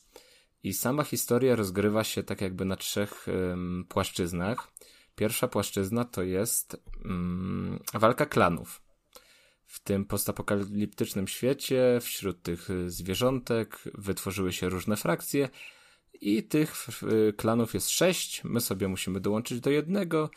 I 0.64 0.72
sama 0.72 1.04
historia 1.04 1.56
rozgrywa 1.56 2.04
się 2.04 2.22
tak 2.22 2.40
jakby 2.40 2.64
na 2.64 2.76
trzech 2.76 3.28
ym, 3.28 3.86
płaszczyznach. 3.88 4.72
Pierwsza 5.16 5.48
płaszczyzna 5.48 6.04
to 6.04 6.22
jest 6.22 6.82
ym, 7.04 7.80
walka 7.94 8.26
klanów. 8.26 8.82
W 9.66 9.80
tym 9.80 10.04
postapokaliptycznym 10.04 11.28
świecie, 11.28 11.98
wśród 12.02 12.42
tych 12.42 12.70
y, 12.70 12.90
zwierzątek, 12.90 13.78
wytworzyły 13.94 14.52
się 14.52 14.68
różne 14.68 14.96
frakcje 14.96 15.48
i 16.20 16.42
tych 16.42 16.86
y, 17.02 17.32
klanów 17.32 17.74
jest 17.74 17.90
sześć. 17.90 18.44
My 18.44 18.60
sobie 18.60 18.88
musimy 18.88 19.20
dołączyć 19.20 19.60
do 19.60 19.70
jednego 19.70 20.30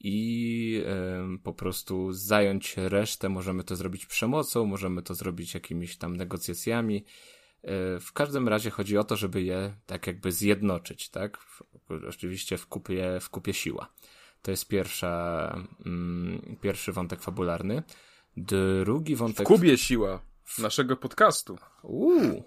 i 0.00 0.82
em, 0.86 1.38
po 1.38 1.54
prostu 1.54 2.12
zająć 2.12 2.76
resztę. 2.76 3.28
Możemy 3.28 3.64
to 3.64 3.76
zrobić 3.76 4.06
przemocą, 4.06 4.64
możemy 4.64 5.02
to 5.02 5.14
zrobić 5.14 5.54
jakimiś 5.54 5.96
tam 5.96 6.16
negocjacjami. 6.16 7.04
E, 7.62 8.00
W 8.00 8.12
każdym 8.12 8.48
razie 8.48 8.70
chodzi 8.70 8.98
o 8.98 9.04
to, 9.04 9.16
żeby 9.16 9.42
je 9.42 9.74
tak 9.86 10.06
jakby 10.06 10.32
zjednoczyć, 10.32 11.08
tak? 11.08 11.38
W, 11.38 11.62
oczywiście 12.08 12.56
w 12.58 12.66
kupie, 12.66 13.18
w 13.20 13.30
kupie 13.30 13.54
siła. 13.54 13.92
To 14.42 14.50
jest 14.50 14.68
pierwsza, 14.68 15.54
mm, 15.86 16.56
pierwszy 16.60 16.92
wątek 16.92 17.22
fabularny. 17.22 17.82
Drugi 18.36 19.16
W 19.16 19.18
wątek. 19.18 19.46
Kubie 19.46 19.78
siła 19.78 20.20
naszego 20.58 20.96
podcastu. 20.96 21.58
Uuu. 21.82 22.44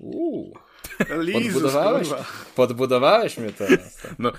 Uuu. 0.00 0.58
Podbudowałeś, 1.32 2.08
podbudowałeś 2.56 3.38
mnie 3.38 3.52
teraz. 3.52 4.06
No, 4.18 4.32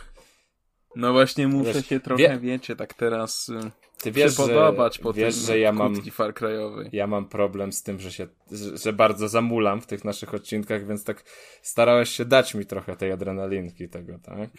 no 0.95 1.13
właśnie 1.13 1.47
muszę 1.47 1.73
Wiesz, 1.73 1.85
się 1.87 1.99
trochę, 1.99 2.23
wie- 2.23 2.39
wiecie, 2.39 2.75
tak 2.75 2.93
teraz 2.93 3.49
y, 3.49 3.71
Ty 4.01 4.11
wiesz, 4.11 4.31
że, 4.37 4.43
przypodobać 4.43 4.99
po 4.99 5.13
wiesz, 5.13 5.35
że 5.35 5.59
ja 5.59 5.71
mam, 5.71 5.95
Far 6.11 6.33
Cry'owej. 6.33 6.89
ja 6.91 7.07
mam 7.07 7.25
problem 7.29 7.73
z 7.73 7.83
tym, 7.83 7.99
że 7.99 8.11
się, 8.11 8.27
że, 8.51 8.77
że 8.77 8.93
bardzo 8.93 9.27
zamulam 9.27 9.81
w 9.81 9.87
tych 9.87 10.05
naszych 10.05 10.33
odcinkach, 10.33 10.87
więc 10.87 11.03
tak 11.03 11.23
starałeś 11.61 12.09
się 12.09 12.25
dać 12.25 12.55
mi 12.55 12.65
trochę 12.65 12.95
tej 12.95 13.11
adrenalinki 13.11 13.89
tego, 13.89 14.19
tak? 14.23 14.49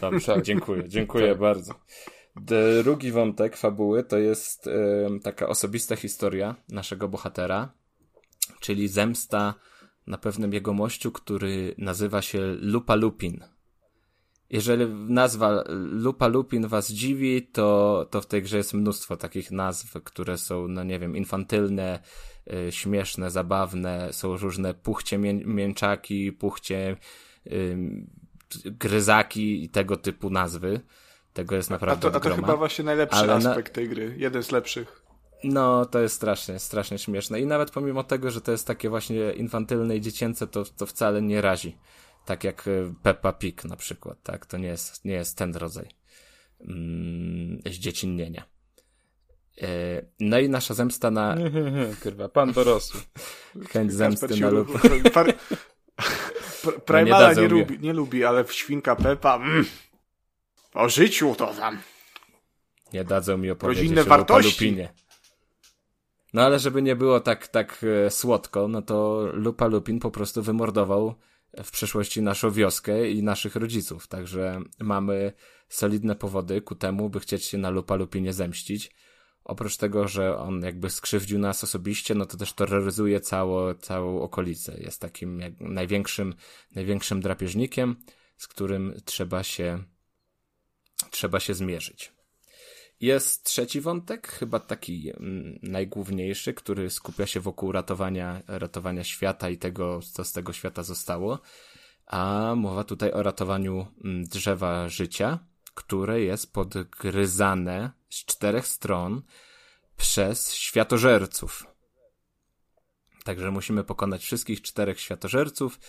Dobrze, 0.00 0.42
dziękuję, 0.42 0.88
dziękuję 0.88 1.28
Tak. 1.28 1.38
bardzo. 1.38 1.74
Drugi 2.84 3.12
wątek 3.12 3.56
fabuły 3.56 4.04
to 4.04 4.18
jest 4.18 4.66
em, 5.06 5.20
taka 5.20 5.48
osobista 5.48 5.96
historia 5.96 6.54
naszego 6.68 7.08
bohatera, 7.08 7.72
czyli 8.60 8.88
zemsta 8.88 9.54
na 10.06 10.18
pewnym 10.18 10.52
jegomościu, 10.52 11.12
który 11.12 11.74
nazywa 11.78 12.22
się 12.22 12.38
Lupa 12.60 12.94
Lupin. 12.94 13.44
Jeżeli 14.50 14.86
nazwa 14.94 15.64
Lupa 15.90 16.28
Lupin 16.28 16.68
was 16.68 16.92
dziwi, 16.92 17.42
to, 17.42 18.06
to 18.10 18.20
w 18.20 18.26
tej 18.26 18.42
grze 18.42 18.56
jest 18.56 18.74
mnóstwo 18.74 19.16
takich 19.16 19.50
nazw, 19.50 20.02
które 20.04 20.38
są, 20.38 20.68
no 20.68 20.84
nie 20.84 20.98
wiem, 20.98 21.16
infantylne, 21.16 22.00
y, 22.68 22.72
śmieszne, 22.72 23.30
zabawne, 23.30 24.08
są 24.12 24.36
różne 24.36 24.74
puchcie 24.74 25.18
mię 25.18 25.34
mięczaki, 25.34 26.32
puchcie 26.32 26.96
y, 27.46 27.76
gryzaki 28.64 29.64
i 29.64 29.68
tego 29.68 29.96
typu 29.96 30.30
nazwy. 30.30 30.80
Tego 31.32 31.56
jest 31.56 31.70
A 31.70 31.74
naprawdę 31.74 32.10
to, 32.10 32.16
a 32.16 32.20
to 32.20 32.34
chyba 32.34 32.56
właśnie 32.56 32.84
najlepszy 32.84 33.18
Ale 33.18 33.38
na- 33.38 33.50
aspekt 33.50 33.74
tej 33.74 33.88
gry. 33.88 34.14
Jeden 34.18 34.42
z 34.42 34.50
lepszych. 34.50 35.02
No, 35.44 35.84
to 35.86 35.98
jest 36.00 36.14
strasznie, 36.14 36.58
strasznie 36.58 36.98
śmieszne. 36.98 37.40
I 37.40 37.46
nawet 37.46 37.70
pomimo 37.70 38.04
tego, 38.04 38.30
że 38.30 38.40
to 38.40 38.52
jest 38.52 38.66
takie 38.66 38.88
właśnie 38.88 39.32
infantylne 39.32 39.96
i 39.96 40.00
dziecięce, 40.00 40.46
to, 40.46 40.64
to 40.64 40.86
wcale 40.86 41.22
nie 41.22 41.40
razi. 41.40 41.76
Tak 42.30 42.44
jak 42.44 42.66
y, 42.68 42.94
Peppa 43.02 43.32
Pig 43.32 43.64
na 43.64 43.76
przykład, 43.76 44.22
tak? 44.22 44.46
To 44.46 44.58
nie 44.58 44.68
jest, 44.68 45.04
nie 45.04 45.12
jest 45.12 45.38
ten 45.38 45.54
rodzaj 45.56 45.88
mm, 46.60 47.60
zdziecinnienia. 47.66 48.44
E, 49.62 49.66
No 50.20 50.38
i 50.38 50.48
nasza 50.48 50.74
zemsta 50.74 51.10
na 51.10 51.36
Kurwa, 52.02 52.28
pan 52.28 52.52
dorosły. 52.52 53.00
chęć 53.70 53.92
zemsty 53.92 54.40
na 54.40 54.50
lub... 54.50 54.84
lu- 54.84 55.10
Par... 55.14 55.26
Pr- 56.62 56.80
Primala 56.80 57.32
nie, 57.32 57.42
mi. 57.42 57.48
lubi, 57.48 57.78
nie 57.78 57.92
lubi, 57.92 58.24
ale 58.24 58.44
w 58.44 58.52
świnka 58.52 58.96
Pepa. 58.96 59.36
Mm. 59.36 59.64
O 60.74 60.88
życiu 60.88 61.34
to 61.38 61.54
tam. 61.54 61.78
Nie 62.92 63.04
dadzą 63.04 63.38
mi 63.38 63.50
opowiedzieć 63.50 63.82
Rodzinne 63.82 64.00
o 64.00 64.04
Lupa 64.04 64.16
wartości. 64.16 64.64
Lupinie. 64.64 64.92
No 66.34 66.42
ale 66.42 66.58
żeby 66.58 66.82
nie 66.82 66.96
było 66.96 67.20
tak, 67.20 67.48
tak 67.48 67.84
e, 68.06 68.10
słodko, 68.10 68.68
no 68.68 68.82
to 68.82 69.26
Lupa 69.32 69.66
Lupin 69.66 69.98
po 70.00 70.10
prostu 70.10 70.42
wymordował 70.42 71.14
w 71.64 71.70
przeszłości 71.70 72.22
naszą 72.22 72.50
wioskę 72.50 73.10
i 73.10 73.22
naszych 73.22 73.56
rodziców. 73.56 74.08
Także 74.08 74.60
mamy 74.80 75.32
solidne 75.68 76.16
powody 76.16 76.62
ku 76.62 76.74
temu, 76.74 77.10
by 77.10 77.20
chcieć 77.20 77.44
się 77.44 77.58
na 77.58 77.70
Lupa 77.70 77.94
Lupinie 77.94 78.32
zemścić. 78.32 78.90
Oprócz 79.44 79.76
tego, 79.76 80.08
że 80.08 80.38
on 80.38 80.62
jakby 80.62 80.90
skrzywdził 80.90 81.38
nas 81.38 81.64
osobiście, 81.64 82.14
no 82.14 82.26
to 82.26 82.36
też 82.36 82.52
terroryzuje 82.52 83.20
cało, 83.20 83.74
całą 83.74 84.22
okolicę. 84.22 84.80
Jest 84.80 85.00
takim 85.00 85.42
największym, 85.60 86.34
największym 86.74 87.20
drapieżnikiem, 87.20 87.96
z 88.36 88.48
którym 88.48 88.94
trzeba 89.04 89.42
się, 89.42 89.84
trzeba 91.10 91.40
się 91.40 91.54
zmierzyć. 91.54 92.12
Jest 93.00 93.44
trzeci 93.44 93.80
wątek, 93.80 94.28
chyba 94.28 94.60
taki 94.60 95.10
mm, 95.10 95.58
najgłówniejszy, 95.62 96.54
który 96.54 96.90
skupia 96.90 97.26
się 97.26 97.40
wokół 97.40 97.72
ratowania, 97.72 98.42
ratowania 98.46 99.04
świata 99.04 99.50
i 99.50 99.58
tego, 99.58 100.00
co 100.12 100.24
z 100.24 100.32
tego 100.32 100.52
świata 100.52 100.82
zostało. 100.82 101.38
A 102.06 102.52
mowa 102.56 102.84
tutaj 102.84 103.12
o 103.12 103.22
ratowaniu 103.22 103.86
mm, 104.04 104.24
drzewa 104.24 104.88
życia, 104.88 105.38
które 105.74 106.20
jest 106.20 106.52
podgryzane 106.52 107.90
z 108.08 108.24
czterech 108.24 108.66
stron 108.66 109.22
przez 109.96 110.54
światożerców. 110.54 111.66
Także 113.24 113.50
musimy 113.50 113.84
pokonać 113.84 114.22
wszystkich 114.22 114.62
czterech 114.62 115.00
światożerców 115.00 115.80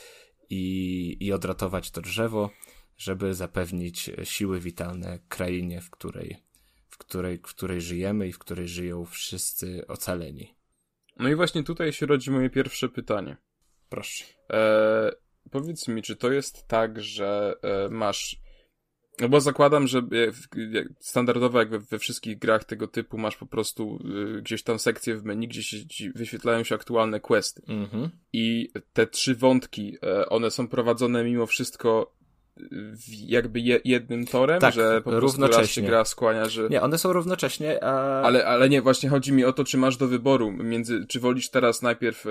i, 0.50 1.18
i 1.20 1.34
odratować 1.34 1.92
to 1.92 2.02
drzewo, 2.02 2.50
żeby 2.98 3.34
zapewnić 3.34 4.10
siły 4.24 4.60
witalne 4.60 5.20
krainie, 5.30 5.82
w 5.82 5.90
której, 5.90 6.51
której, 7.06 7.38
w 7.38 7.42
której 7.56 7.82
żyjemy 7.82 8.28
i 8.28 8.32
w 8.34 8.40
której 8.40 8.68
żyją 8.68 9.06
wszyscy 9.06 9.88
ocaleni. 9.88 10.56
No 11.20 11.30
i 11.30 11.36
właśnie 11.36 11.64
tutaj 11.64 11.94
się 11.94 12.06
rodzi 12.06 12.32
moje 12.32 12.50
pierwsze 12.50 12.90
pytanie. 12.90 13.38
Proszę. 13.90 14.26
E, 14.54 15.12
powiedz 15.52 15.88
mi, 15.88 16.02
czy 16.02 16.16
to 16.16 16.32
jest 16.32 16.68
tak, 16.68 17.02
że 17.02 17.56
e, 17.62 17.90
masz. 17.90 18.42
No 19.20 19.30
bo 19.30 19.42
zakładam, 19.42 19.88
że 19.88 20.00
e, 20.00 20.32
jak- 20.72 20.88
standardowo 21.00 21.60
jak 21.60 21.70
we, 21.70 21.80
we 21.80 22.00
wszystkich 22.00 22.40
grach 22.40 22.64
tego 22.64 22.88
typu 22.88 23.18
masz 23.18 23.38
po 23.38 23.46
prostu 23.46 24.00
e, 24.38 24.42
gdzieś 24.42 24.64
tam 24.64 24.80
sekcję 24.80 25.16
w 25.18 25.24
menu, 25.24 25.48
gdzie 25.48 25.64
się 25.64 25.78
wyświetlają 26.16 26.64
się 26.64 26.76
aktualne 26.76 27.20
questy. 27.20 27.62
Mhm. 27.68 28.10
I 28.34 28.70
te 28.94 29.08
trzy 29.08 29.36
wątki, 29.36 29.98
e, 30.04 30.30
one 30.30 30.52
są 30.52 30.68
prowadzone 30.68 31.24
mimo 31.24 31.46
wszystko 31.46 32.16
e, 32.21 32.21
jakby 33.28 33.60
je, 33.60 33.80
jednym 33.86 34.26
torem, 34.26 34.60
Tak, 34.60 34.74
że 34.74 35.02
po 35.02 35.20
równocześnie. 35.20 35.84
gra 35.84 36.06
skłania, 36.06 36.50
że... 36.50 36.70
Nie, 36.70 36.82
one 36.82 36.98
są 36.98 37.14
równocześnie, 37.14 37.84
a... 37.84 38.22
Ale, 38.22 38.46
ale 38.46 38.70
nie, 38.70 38.82
właśnie 38.82 39.10
chodzi 39.10 39.34
mi 39.34 39.46
o 39.46 39.54
to, 39.54 39.64
czy 39.64 39.78
masz 39.78 39.98
do 39.98 40.08
wyboru 40.08 40.52
między, 40.52 41.06
czy 41.08 41.20
wolisz 41.20 41.50
teraz 41.50 41.82
najpierw 41.82 42.26
e, 42.26 42.30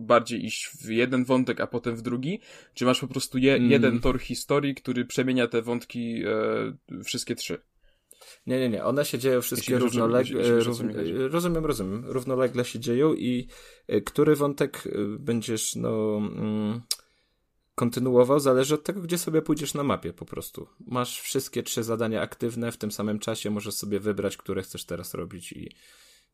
bardziej 0.00 0.44
iść 0.46 0.68
w 0.82 0.88
jeden 0.88 1.24
wątek, 1.24 1.60
a 1.60 1.66
potem 1.66 1.96
w 1.96 2.02
drugi, 2.02 2.40
czy 2.74 2.84
masz 2.84 3.00
po 3.00 3.06
prostu 3.08 3.38
je, 3.38 3.54
Mm. 3.54 3.70
jeden 3.70 4.00
tor 4.00 4.20
historii, 4.20 4.74
który 4.74 5.04
przemienia 5.04 5.48
te 5.48 5.62
wątki 5.62 6.22
e, 6.24 7.02
wszystkie 7.04 7.34
trzy. 7.34 7.58
Nie, 8.46 8.60
nie, 8.60 8.68
nie. 8.68 8.84
One 8.84 9.04
się 9.04 9.18
dzieją 9.18 9.40
wszystkie 9.42 9.78
równolegle. 9.78 10.42
Rozumiem, 11.28 11.66
rozumiem. 11.66 12.04
Równolegle 12.06 12.64
się 12.64 12.78
dzieją 12.78 13.14
i 13.14 13.48
y, 13.92 14.02
który 14.02 14.36
wątek 14.36 14.86
y, 14.86 14.90
będziesz, 15.18 15.76
no. 15.76 16.16
Mm, 16.16 16.80
kontynuował, 17.74 18.40
zależy 18.40 18.74
od 18.74 18.84
tego, 18.84 19.00
gdzie 19.00 19.18
sobie 19.18 19.42
pójdziesz 19.42 19.74
na 19.74 19.82
mapie 19.82 20.12
po 20.12 20.24
prostu. 20.24 20.68
Masz 20.86 21.20
wszystkie 21.20 21.62
trzy 21.62 21.82
zadania 21.82 22.22
aktywne 22.22 22.72
w 22.72 22.76
tym 22.76 22.92
samym 22.92 23.18
czasie, 23.18 23.50
możesz 23.50 23.74
sobie 23.74 24.00
wybrać, 24.00 24.36
które 24.36 24.62
chcesz 24.62 24.84
teraz 24.84 25.14
robić 25.14 25.52
i, 25.52 25.72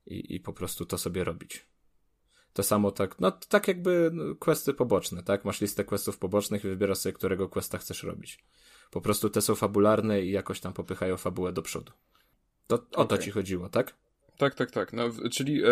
i, 0.07 0.35
i 0.35 0.41
po 0.41 0.53
prostu 0.53 0.87
to 0.87 0.99
sobie 0.99 1.25
robić. 1.25 1.67
To 2.53 2.63
samo 2.63 2.91
tak, 2.91 3.21
no 3.21 3.31
tak 3.31 3.69
jakby 3.69 4.11
no, 4.13 4.35
questy 4.35 4.75
poboczne, 4.75 5.23
tak? 5.23 5.45
Masz 5.45 5.61
listę 5.61 5.85
questów 5.85 6.19
pobocznych 6.19 6.65
i 6.65 6.69
wybierasz 6.69 6.99
sobie, 6.99 7.13
którego 7.13 7.49
questa 7.49 7.79
chcesz 7.79 8.03
robić. 8.03 8.45
Po 8.91 9.01
prostu 9.01 9.31
te 9.31 9.41
są 9.41 9.55
fabularne 9.55 10.23
i 10.23 10.31
jakoś 10.31 10.61
tam 10.61 10.73
popychają 10.73 11.17
fabułę 11.17 11.53
do 11.53 11.63
przodu. 11.63 11.93
To 12.67 12.77
o 12.77 12.79
okay. 12.93 13.07
to 13.07 13.19
ci 13.19 13.31
chodziło, 13.31 13.69
tak? 13.69 13.95
Tak, 14.41 14.55
tak, 14.55 14.71
tak. 14.71 14.93
No, 14.93 15.05
czyli 15.33 15.65
e, 15.65 15.69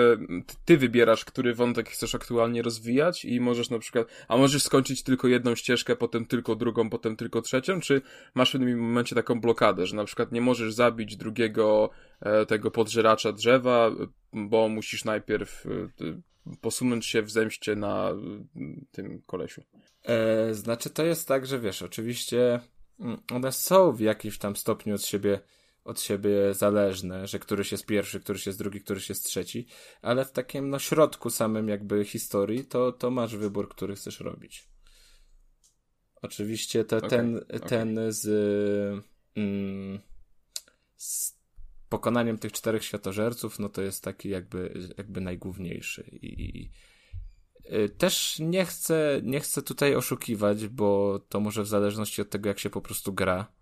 ty 0.64 0.78
wybierasz, 0.78 1.24
który 1.24 1.54
wątek 1.54 1.88
chcesz 1.88 2.14
aktualnie 2.14 2.62
rozwijać 2.62 3.24
i 3.24 3.40
możesz 3.40 3.70
na 3.70 3.78
przykład, 3.78 4.06
a 4.28 4.36
możesz 4.36 4.62
skończyć 4.62 5.02
tylko 5.02 5.28
jedną 5.28 5.54
ścieżkę, 5.54 5.96
potem 5.96 6.26
tylko 6.26 6.56
drugą, 6.56 6.90
potem 6.90 7.16
tylko 7.16 7.42
trzecią, 7.42 7.80
czy 7.80 8.02
masz 8.34 8.48
w 8.48 8.52
pewnym 8.52 8.78
momencie 8.78 9.14
taką 9.14 9.40
blokadę, 9.40 9.86
że 9.86 9.96
na 9.96 10.04
przykład 10.04 10.32
nie 10.32 10.40
możesz 10.40 10.74
zabić 10.74 11.16
drugiego 11.16 11.90
e, 12.20 12.46
tego 12.46 12.70
podżeracza 12.70 13.32
drzewa, 13.32 13.90
bo 14.32 14.68
musisz 14.68 15.04
najpierw 15.04 15.66
e, 15.66 16.50
posunąć 16.60 17.06
się 17.06 17.22
w 17.22 17.30
zemście 17.30 17.76
na 17.76 18.10
e, 18.10 18.14
tym 18.90 19.22
kolesiu. 19.26 19.62
E, 20.04 20.54
znaczy 20.54 20.90
to 20.90 21.04
jest 21.04 21.28
tak, 21.28 21.46
że 21.46 21.60
wiesz, 21.60 21.82
oczywiście 21.82 22.60
mm, 23.00 23.18
one 23.32 23.52
są 23.52 23.92
w 23.92 24.00
jakimś 24.00 24.38
tam 24.38 24.56
stopniu 24.56 24.94
od 24.94 25.04
siebie 25.04 25.40
od 25.88 26.00
siebie 26.00 26.54
zależne, 26.54 27.26
że 27.26 27.38
któryś 27.38 27.72
jest 27.72 27.86
pierwszy, 27.86 28.20
któryś 28.20 28.46
jest 28.46 28.58
drugi, 28.58 28.80
któryś 28.80 29.08
jest 29.08 29.24
trzeci, 29.24 29.66
ale 30.02 30.24
w 30.24 30.32
takim 30.32 30.70
no, 30.70 30.78
środku 30.78 31.30
samym 31.30 31.68
jakby 31.68 32.04
historii 32.04 32.64
to, 32.64 32.92
to 32.92 33.10
masz 33.10 33.36
wybór, 33.36 33.68
który 33.68 33.94
chcesz 33.94 34.20
robić. 34.20 34.68
Oczywiście 36.22 36.84
te, 36.84 36.96
okay, 36.96 37.10
ten, 37.10 37.36
okay. 37.36 37.60
ten 37.60 37.98
z, 38.08 38.26
mm, 39.36 40.00
z 40.96 41.38
pokonaniem 41.88 42.38
tych 42.38 42.52
czterech 42.52 42.84
światożerców, 42.84 43.58
no 43.58 43.68
to 43.68 43.82
jest 43.82 44.04
taki 44.04 44.28
jakby, 44.28 44.74
jakby 44.98 45.20
najgłówniejszy 45.20 46.10
i, 46.12 46.58
i 46.58 46.70
y, 47.74 47.88
też 47.88 48.38
nie 48.38 48.64
chcę, 48.64 49.20
nie 49.24 49.40
chcę 49.40 49.62
tutaj 49.62 49.94
oszukiwać, 49.94 50.68
bo 50.68 51.20
to 51.28 51.40
może 51.40 51.62
w 51.62 51.68
zależności 51.68 52.22
od 52.22 52.30
tego, 52.30 52.48
jak 52.48 52.58
się 52.58 52.70
po 52.70 52.80
prostu 52.80 53.12
gra, 53.12 53.57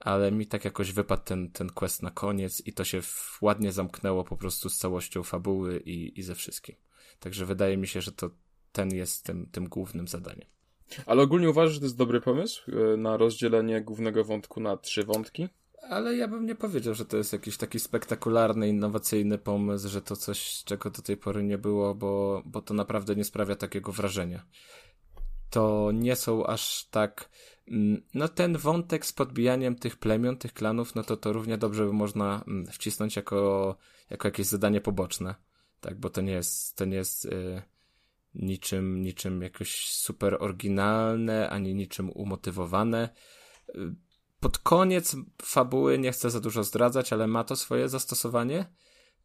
ale 0.00 0.32
mi 0.32 0.46
tak 0.46 0.64
jakoś 0.64 0.92
wypadł 0.92 1.22
ten, 1.24 1.50
ten 1.50 1.70
quest 1.70 2.02
na 2.02 2.10
koniec 2.10 2.66
i 2.66 2.72
to 2.72 2.84
się 2.84 3.00
ładnie 3.40 3.72
zamknęło 3.72 4.24
po 4.24 4.36
prostu 4.36 4.68
z 4.68 4.78
całością 4.78 5.22
fabuły 5.22 5.80
i, 5.80 6.20
i 6.20 6.22
ze 6.22 6.34
wszystkim. 6.34 6.76
Także 7.20 7.46
wydaje 7.46 7.76
mi 7.76 7.86
się, 7.86 8.00
że 8.00 8.12
to 8.12 8.30
ten 8.72 8.94
jest 8.94 9.24
tym, 9.24 9.46
tym 9.52 9.68
głównym 9.68 10.08
zadaniem. 10.08 10.48
Ale 11.06 11.22
ogólnie 11.22 11.50
uważasz, 11.50 11.74
że 11.74 11.80
to 11.80 11.86
jest 11.86 11.96
dobry 11.96 12.20
pomysł 12.20 12.70
e, 12.70 12.96
na 12.96 13.16
rozdzielenie 13.16 13.80
głównego 13.80 14.24
wątku 14.24 14.60
na 14.60 14.76
trzy 14.76 15.04
wątki? 15.04 15.48
Ale 15.90 16.16
ja 16.16 16.28
bym 16.28 16.46
nie 16.46 16.54
powiedział, 16.54 16.94
że 16.94 17.04
to 17.04 17.16
jest 17.16 17.32
jakiś 17.32 17.56
taki 17.56 17.80
spektakularny, 17.80 18.68
innowacyjny 18.68 19.38
pomysł, 19.38 19.88
że 19.88 20.02
to 20.02 20.16
coś, 20.16 20.64
czego 20.64 20.90
do 20.90 21.02
tej 21.02 21.16
pory 21.16 21.42
nie 21.42 21.58
było, 21.58 21.94
bo, 21.94 22.42
bo 22.44 22.62
to 22.62 22.74
naprawdę 22.74 23.16
nie 23.16 23.24
sprawia 23.24 23.56
takiego 23.56 23.92
wrażenia. 23.92 24.46
To 25.50 25.90
nie 25.94 26.16
są 26.16 26.46
aż 26.46 26.88
tak 26.90 27.30
no 28.14 28.28
ten 28.28 28.56
wątek 28.56 29.06
z 29.06 29.12
podbijaniem 29.12 29.76
tych 29.76 29.96
plemion, 29.96 30.36
tych 30.36 30.52
klanów, 30.52 30.94
no 30.94 31.02
to 31.02 31.16
to 31.16 31.32
równie 31.32 31.58
dobrze 31.58 31.86
by 31.86 31.92
można 31.92 32.44
mm, 32.46 32.66
wcisnąć 32.66 33.16
jako, 33.16 33.76
jako 34.10 34.28
jakieś 34.28 34.46
zadanie 34.46 34.80
poboczne. 34.80 35.34
Tak, 35.80 36.00
bo 36.00 36.10
to 36.10 36.20
nie 36.20 36.32
jest, 36.32 36.76
to 36.76 36.84
nie 36.84 36.96
jest 36.96 37.24
y, 37.24 37.62
niczym, 38.34 39.02
niczym 39.02 39.42
jakoś 39.42 39.90
super 39.90 40.36
oryginalne, 40.40 41.50
ani 41.50 41.74
niczym 41.74 42.10
umotywowane. 42.10 43.08
Y, 43.68 43.94
pod 44.40 44.58
koniec 44.58 45.16
fabuły 45.42 45.98
nie 45.98 46.12
chcę 46.12 46.30
za 46.30 46.40
dużo 46.40 46.64
zdradzać, 46.64 47.12
ale 47.12 47.26
ma 47.26 47.44
to 47.44 47.56
swoje 47.56 47.88
zastosowanie, 47.88 48.66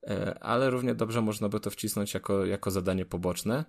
y, 0.03 0.39
ale 0.39 0.69
równie 0.69 0.95
dobrze 0.95 1.21
można 1.21 1.49
by 1.49 1.59
to 1.59 1.69
wcisnąć 1.69 2.13
jako, 2.13 2.45
jako 2.45 2.71
zadanie 2.71 3.05
poboczne. 3.05 3.65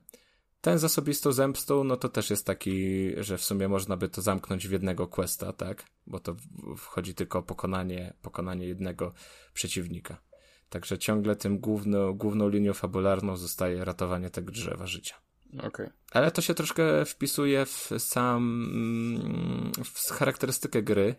Ten 0.65 0.79
z 0.79 0.85
osobistą 0.85 1.33
zemstą, 1.33 1.85
no 1.85 1.97
to 1.97 2.09
też 2.09 2.31
jest 2.31 2.47
taki, 2.47 3.11
że 3.17 3.39
w 3.39 3.45
sumie 3.45 3.69
można 3.69 3.97
by 3.97 4.09
to 4.09 4.23
zamknąć 4.23 4.69
w 4.69 4.73
jednego 4.73 5.07
questa, 5.07 5.53
tak? 5.53 5.85
Bo 6.07 6.21
to 6.21 6.37
wchodzi 6.77 7.15
tylko 7.15 7.39
o 7.39 7.43
pokonanie, 7.43 8.15
pokonanie 8.23 8.67
jednego 8.67 9.13
przeciwnika. 9.55 10.21
Także 10.69 10.99
ciągle 10.99 11.37
tym 11.37 11.59
główno, 11.59 12.15
główną 12.15 12.49
linią 12.49 12.73
fabularną 12.73 13.37
zostaje 13.37 13.85
ratowanie 13.85 14.31
tego 14.31 14.53
drzewa 14.53 14.87
życia. 14.87 15.15
Okay. 15.63 15.91
Ale 16.13 16.31
to 16.31 16.43
się 16.43 16.55
troszkę 16.55 17.05
wpisuje 17.05 17.67
w 17.67 17.91
sam 17.99 19.73
w 19.85 20.11
charakterystykę 20.11 20.83
gry, 20.83 21.15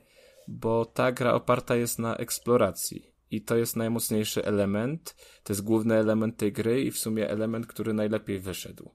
bo 0.47 0.85
ta 0.85 1.11
gra 1.11 1.33
oparta 1.33 1.75
jest 1.75 1.99
na 1.99 2.17
eksploracji. 2.17 3.11
I 3.31 3.41
to 3.41 3.57
jest 3.57 3.75
najmocniejszy 3.75 4.45
element, 4.45 5.15
to 5.43 5.53
jest 5.53 5.61
główny 5.61 5.95
element 5.95 6.37
tej 6.37 6.51
gry 6.53 6.81
i 6.81 6.91
w 6.91 6.97
sumie 6.97 7.29
element, 7.29 7.67
który 7.67 7.93
najlepiej 7.93 8.39
wyszedł 8.39 8.91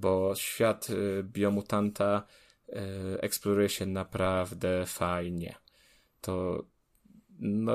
bo 0.00 0.34
świat 0.34 0.90
y, 0.90 1.22
biomutanta 1.24 2.22
y, 2.68 2.72
eksploruje 3.20 3.68
się 3.68 3.86
naprawdę 3.86 4.86
fajnie. 4.86 5.54
To 6.20 6.64
no 7.40 7.72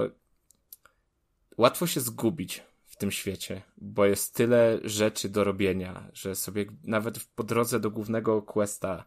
łatwo 1.57 1.87
się 1.87 2.01
zgubić 2.01 2.63
w 2.85 2.95
tym 2.95 3.11
świecie, 3.11 3.61
bo 3.77 4.05
jest 4.05 4.35
tyle 4.35 4.79
rzeczy 4.83 5.29
do 5.29 5.43
robienia, 5.43 6.09
że 6.13 6.35
sobie 6.35 6.65
nawet 6.83 7.19
po 7.35 7.43
drodze 7.43 7.79
do 7.79 7.91
głównego 7.91 8.41
questa 8.41 9.05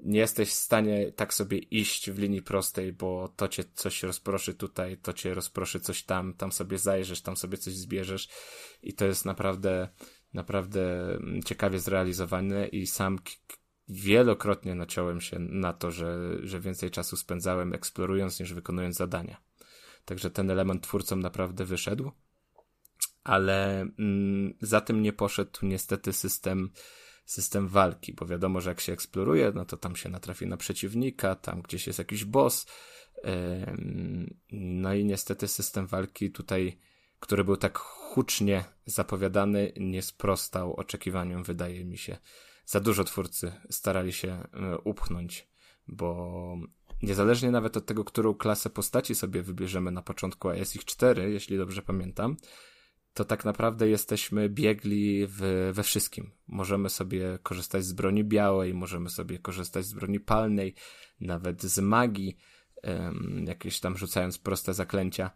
nie 0.00 0.18
jesteś 0.18 0.48
w 0.48 0.52
stanie 0.52 1.12
tak 1.12 1.34
sobie 1.34 1.58
iść 1.58 2.10
w 2.10 2.18
linii 2.18 2.42
prostej, 2.42 2.92
bo 2.92 3.28
to 3.36 3.48
cię 3.48 3.64
coś 3.74 4.02
rozproszy 4.02 4.54
tutaj, 4.54 4.96
to 4.96 5.12
cię 5.12 5.34
rozproszy 5.34 5.80
coś 5.80 6.02
tam, 6.02 6.34
tam 6.34 6.52
sobie 6.52 6.78
zajrzysz, 6.78 7.20
tam 7.20 7.36
sobie 7.36 7.58
coś 7.58 7.74
zbierzesz 7.74 8.28
i 8.82 8.94
to 8.94 9.04
jest 9.04 9.24
naprawdę 9.24 9.88
naprawdę 10.36 11.14
mm, 11.14 11.42
ciekawie 11.42 11.78
zrealizowane 11.78 12.66
i 12.66 12.86
sam 12.86 13.18
wielokrotnie 13.88 14.74
naciąłem 14.74 15.20
się 15.20 15.38
na 15.38 15.72
to, 15.72 15.90
że, 15.90 16.38
że 16.42 16.60
więcej 16.60 16.90
czasu 16.90 17.16
spędzałem 17.16 17.74
eksplorując 17.74 18.40
niż 18.40 18.54
wykonując 18.54 18.96
zadania. 18.96 19.36
Także 20.04 20.30
ten 20.30 20.50
element 20.50 20.82
twórcom 20.82 21.20
naprawdę 21.20 21.64
wyszedł, 21.64 22.12
ale 23.24 23.80
mm, 23.80 24.54
za 24.60 24.80
tym 24.80 25.02
nie 25.02 25.12
poszedł 25.12 25.58
niestety 25.62 26.12
system, 26.12 26.70
system 27.24 27.68
walki, 27.68 28.14
bo 28.14 28.26
wiadomo, 28.26 28.60
że 28.60 28.70
jak 28.70 28.80
się 28.80 28.92
eksploruje, 28.92 29.52
no 29.54 29.64
to 29.64 29.76
tam 29.76 29.96
się 29.96 30.08
natrafi 30.08 30.46
na 30.46 30.56
przeciwnika, 30.56 31.34
tam 31.34 31.62
gdzieś 31.62 31.86
jest 31.86 31.98
jakiś 31.98 32.24
boss, 32.24 32.66
no 34.52 34.94
i 34.94 35.04
niestety 35.04 35.48
system 35.48 35.86
walki 35.86 36.30
tutaj 36.30 36.78
który 37.20 37.44
był 37.44 37.56
tak 37.56 37.78
hucznie 37.78 38.64
zapowiadany, 38.86 39.72
nie 39.76 40.02
sprostał 40.02 40.74
oczekiwaniom, 40.74 41.42
wydaje 41.42 41.84
mi 41.84 41.98
się. 41.98 42.16
Za 42.66 42.80
dużo 42.80 43.04
twórcy 43.04 43.52
starali 43.70 44.12
się 44.12 44.28
e, 44.28 44.78
upchnąć, 44.78 45.48
bo 45.88 46.56
niezależnie 47.02 47.50
nawet 47.50 47.76
od 47.76 47.86
tego, 47.86 48.04
którą 48.04 48.34
klasę 48.34 48.70
postaci 48.70 49.14
sobie 49.14 49.42
wybierzemy 49.42 49.90
na 49.90 50.02
początku, 50.02 50.48
a 50.48 50.56
jest 50.56 50.76
ich 50.76 50.84
cztery, 50.84 51.30
jeśli 51.32 51.58
dobrze 51.58 51.82
pamiętam, 51.82 52.36
to 53.14 53.24
tak 53.24 53.44
naprawdę 53.44 53.88
jesteśmy 53.88 54.48
biegli 54.48 55.26
w, 55.26 55.70
we 55.72 55.82
wszystkim. 55.82 56.30
Możemy 56.46 56.90
sobie 56.90 57.38
korzystać 57.42 57.84
z 57.84 57.92
broni 57.92 58.24
białej, 58.24 58.74
możemy 58.74 59.10
sobie 59.10 59.38
korzystać 59.38 59.84
z 59.86 59.92
broni 59.92 60.20
palnej, 60.20 60.74
nawet 61.20 61.62
z 61.62 61.78
magii, 61.78 62.36
um, 62.82 63.44
jakieś 63.48 63.80
tam 63.80 63.98
rzucając 63.98 64.38
proste 64.38 64.74
zaklęcia 64.74 65.30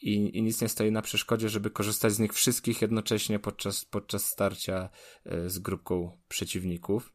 i, 0.00 0.38
i 0.38 0.42
nic 0.42 0.60
nie 0.60 0.68
stoi 0.68 0.92
na 0.92 1.02
przeszkodzie, 1.02 1.48
żeby 1.48 1.70
korzystać 1.70 2.12
z 2.12 2.18
nich 2.18 2.32
wszystkich 2.32 2.82
jednocześnie 2.82 3.38
podczas, 3.38 3.84
podczas 3.84 4.24
starcia 4.24 4.88
e, 5.24 5.50
z 5.50 5.58
grupką 5.58 6.18
przeciwników. 6.28 7.12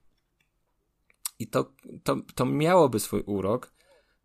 I 1.39 1.47
to, 1.47 1.73
to, 2.03 2.17
to 2.35 2.45
miałoby 2.45 2.99
swój 2.99 3.21
urok, 3.25 3.73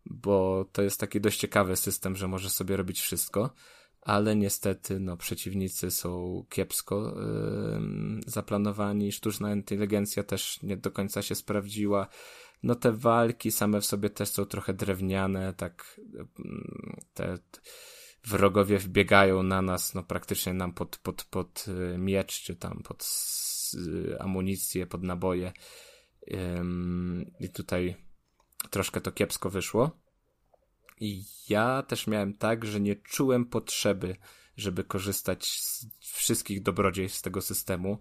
bo 0.05 0.65
to 0.71 0.81
jest 0.81 0.99
taki 0.99 1.21
dość 1.21 1.39
ciekawy 1.39 1.75
system, 1.75 2.15
że 2.15 2.27
może 2.27 2.49
sobie 2.49 2.77
robić 2.77 3.01
wszystko, 3.01 3.53
ale 4.01 4.35
niestety 4.35 4.99
no, 4.99 5.17
przeciwnicy 5.17 5.91
są 5.91 6.43
kiepsko 6.49 7.15
yy, 7.15 8.21
zaplanowani, 8.25 9.11
sztuczna 9.11 9.53
inteligencja 9.53 10.23
też 10.23 10.61
nie 10.63 10.77
do 10.77 10.91
końca 10.91 11.21
się 11.21 11.35
sprawdziła. 11.35 12.07
No 12.63 12.75
te 12.75 12.91
walki 12.91 13.51
same 13.51 13.81
w 13.81 13.85
sobie 13.85 14.09
też 14.09 14.29
są 14.29 14.45
trochę 14.45 14.73
drewniane, 14.73 15.53
tak 15.53 15.99
te, 17.13 17.37
wrogowie 18.25 18.77
wbiegają 18.77 19.43
na 19.43 19.61
nas, 19.61 19.93
no 19.93 20.03
praktycznie 20.03 20.53
nam 20.53 20.73
pod, 20.73 20.97
pod, 20.97 21.23
pod 21.23 21.65
y, 21.67 21.97
miecz, 21.97 22.41
czy 22.41 22.55
tam 22.55 22.81
pod 22.83 23.07
amunicję, 24.19 24.87
pod 24.87 25.03
naboje. 25.03 25.53
I 27.39 27.49
tutaj 27.49 27.95
troszkę 28.69 29.01
to 29.01 29.11
kiepsko 29.11 29.49
wyszło. 29.49 29.91
I 30.99 31.23
ja 31.49 31.83
też 31.83 32.07
miałem 32.07 32.33
tak, 32.33 32.65
że 32.65 32.79
nie 32.79 32.95
czułem 32.95 33.45
potrzeby, 33.45 34.15
żeby 34.57 34.83
korzystać 34.83 35.47
z 35.47 35.87
wszystkich 35.99 36.63
dobrodziejstw 36.63 37.21
tego 37.21 37.41
systemu, 37.41 37.99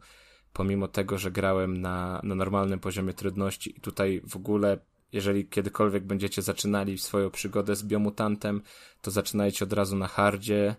pomimo 0.53 0.89
tego, 0.89 1.19
że 1.19 1.31
grałem 1.31 1.81
na, 1.81 2.21
na 2.25 2.35
normalnym 2.35 2.81
poziomie 2.81 3.15
trudności 3.15 3.79
i 3.79 3.81
tutaj 3.81 4.23
w 4.25 4.37
ogóle 4.37 4.79
jeżeli 5.13 5.49
kiedykolwiek 5.49 6.05
będziecie 6.05 6.43
zaczynali 6.43 6.99
swoją 6.99 7.31
przygodę 7.31 7.77
z 7.77 7.83
biomutantem, 7.83 8.63
to 9.03 9.11
zaczynajcie 9.11 9.65
od 9.65 9.73
razu 9.73 9.97
na 9.97 10.09
hardzie, 10.09 10.77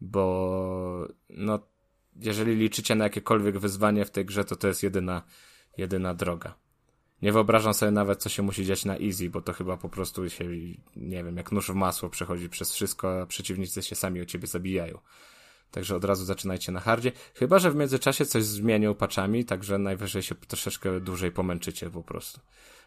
bo 0.00 1.08
no, 1.30 1.58
jeżeli 2.16 2.56
liczycie 2.56 2.94
na 2.94 3.04
jakiekolwiek 3.04 3.58
wyzwanie 3.58 4.04
w 4.04 4.10
tej 4.10 4.24
grze, 4.24 4.44
to 4.44 4.56
to 4.56 4.68
jest 4.68 4.82
jedyna, 4.82 5.22
jedyna 5.76 6.14
droga. 6.14 6.54
Nie 7.22 7.32
wyobrażam 7.32 7.74
sobie 7.74 7.92
nawet, 7.92 8.22
co 8.22 8.28
się 8.28 8.42
musi 8.42 8.66
dziać 8.66 8.84
na 8.84 8.98
easy, 8.98 9.30
bo 9.30 9.42
to 9.42 9.52
chyba 9.52 9.76
po 9.76 9.88
prostu 9.88 10.30
się, 10.30 10.44
nie 10.96 11.24
wiem, 11.24 11.36
jak 11.36 11.52
nóż 11.52 11.70
w 11.70 11.74
masło 11.74 12.10
przechodzi 12.10 12.48
przez 12.48 12.72
wszystko, 12.72 13.22
a 13.22 13.26
przeciwnicy 13.26 13.82
się 13.82 13.94
sami 13.94 14.20
o 14.20 14.24
ciebie 14.24 14.46
zabijają. 14.46 14.98
Także 15.70 15.96
od 15.96 16.04
razu 16.04 16.24
zaczynajcie 16.24 16.72
na 16.72 16.80
hardzie. 16.80 17.12
Chyba, 17.34 17.58
że 17.58 17.70
w 17.70 17.76
międzyczasie 17.76 18.26
coś 18.26 18.44
zmienią 18.44 18.94
paczami, 18.94 19.44
także 19.44 19.78
najwyżej 19.78 20.22
się 20.22 20.34
troszeczkę 20.34 21.00
dłużej 21.00 21.32
pomęczycie 21.32 21.90
po 21.90 22.02
prostu. 22.02 22.40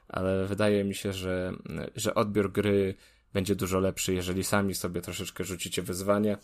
Ale 0.08 0.46
wydaje 0.46 0.84
mi 0.84 0.96
się, 0.96 1.14
że, 1.14 1.54
że 1.96 2.16
odbiór 2.16 2.52
gry 2.52 2.96
będzie 3.34 3.56
dużo 3.56 3.80
lepszy, 3.80 4.14
jeżeli 4.14 4.44
sami 4.44 4.76
sobie 4.76 5.02
troszeczkę 5.02 5.44
rzucicie 5.44 5.82
wyzwanie, 5.82 6.38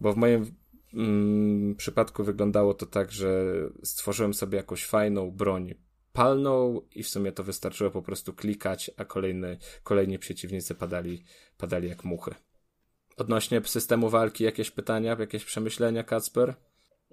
bo 0.00 0.12
w 0.12 0.16
moim 0.16 0.54
mm, 0.94 1.74
przypadku 1.74 2.24
wyglądało 2.24 2.74
to 2.74 2.86
tak, 2.86 3.12
że 3.12 3.44
stworzyłem 3.82 4.34
sobie 4.34 4.56
jakąś 4.56 4.86
fajną 4.86 5.30
broń 5.30 5.74
palną 6.12 6.80
i 6.94 7.02
w 7.02 7.08
sumie 7.08 7.32
to 7.32 7.44
wystarczyło 7.44 7.90
po 7.90 8.02
prostu 8.02 8.32
klikać, 8.32 8.90
a 8.96 9.04
kolejne, 9.04 9.56
kolejni 9.82 10.18
przeciwnicy 10.18 10.74
padali, 10.74 11.24
padali 11.56 11.88
jak 11.88 12.04
muchy. 12.04 12.34
Odnośnie 13.16 13.62
systemu 13.64 14.08
walki, 14.08 14.44
jakieś 14.44 14.70
pytania, 14.70 15.16
jakieś 15.18 15.44
przemyślenia, 15.44 16.04
Kacper? 16.04 16.54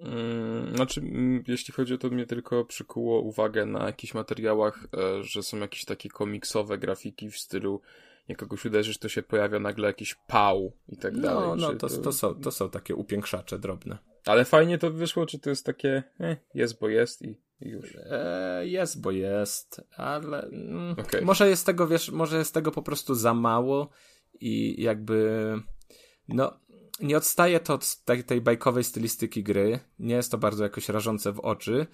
Hmm, 0.02 0.76
znaczy, 0.76 1.00
mm, 1.00 1.44
jeśli 1.48 1.74
chodzi 1.74 1.94
o 1.94 1.98
to, 1.98 2.08
mnie 2.08 2.26
tylko 2.26 2.64
przykuło 2.64 3.20
uwagę 3.20 3.66
na 3.66 3.86
jakichś 3.86 4.14
materiałach, 4.14 4.86
e, 4.94 5.22
że 5.22 5.42
są 5.42 5.58
jakieś 5.58 5.84
takie 5.84 6.08
komiksowe 6.08 6.78
grafiki 6.78 7.30
w 7.30 7.38
stylu 7.38 7.80
jak 8.30 8.38
kogoś 8.38 8.64
uderzysz, 8.64 8.98
to 8.98 9.08
się 9.08 9.22
pojawia 9.22 9.58
nagle 9.58 9.86
jakiś 9.86 10.14
pał 10.26 10.72
i 10.88 10.96
tak 10.96 11.14
no, 11.14 11.22
dalej. 11.22 11.60
No, 11.60 11.74
to, 11.74 11.88
to... 11.88 11.98
To, 11.98 12.12
są, 12.12 12.34
to 12.34 12.50
są 12.50 12.70
takie 12.70 12.94
upiększacze 12.94 13.58
drobne. 13.58 13.98
Ale 14.26 14.44
fajnie 14.44 14.78
to 14.78 14.90
wyszło, 14.90 15.26
czy 15.26 15.38
to 15.38 15.50
jest 15.50 15.66
takie, 15.66 16.02
eh, 16.20 16.38
jest 16.54 16.80
bo 16.80 16.88
jest 16.88 17.22
i, 17.22 17.40
i 17.60 17.68
już? 17.68 17.96
E, 17.96 18.66
jest 18.66 19.00
bo 19.00 19.10
jest, 19.10 19.80
ale 19.96 20.42
mm, 20.42 20.96
okay. 20.98 21.22
może 21.22 21.48
jest 21.48 21.66
tego, 21.66 21.86
wiesz, 21.86 22.10
może 22.10 22.38
jest 22.38 22.54
tego 22.54 22.72
po 22.72 22.82
prostu 22.82 23.14
za 23.14 23.34
mało 23.34 23.90
i 24.40 24.82
jakby 24.82 25.52
no, 26.28 26.60
nie 27.02 27.16
odstaje 27.16 27.60
to 27.60 27.74
od 27.74 27.96
tej, 27.96 28.24
tej 28.24 28.40
bajkowej 28.40 28.84
stylistyki 28.84 29.42
gry. 29.42 29.78
Nie 29.98 30.14
jest 30.14 30.30
to 30.30 30.38
bardzo 30.38 30.64
jakoś 30.64 30.88
rażące 30.88 31.32
w 31.32 31.40
oczy, 31.40 31.86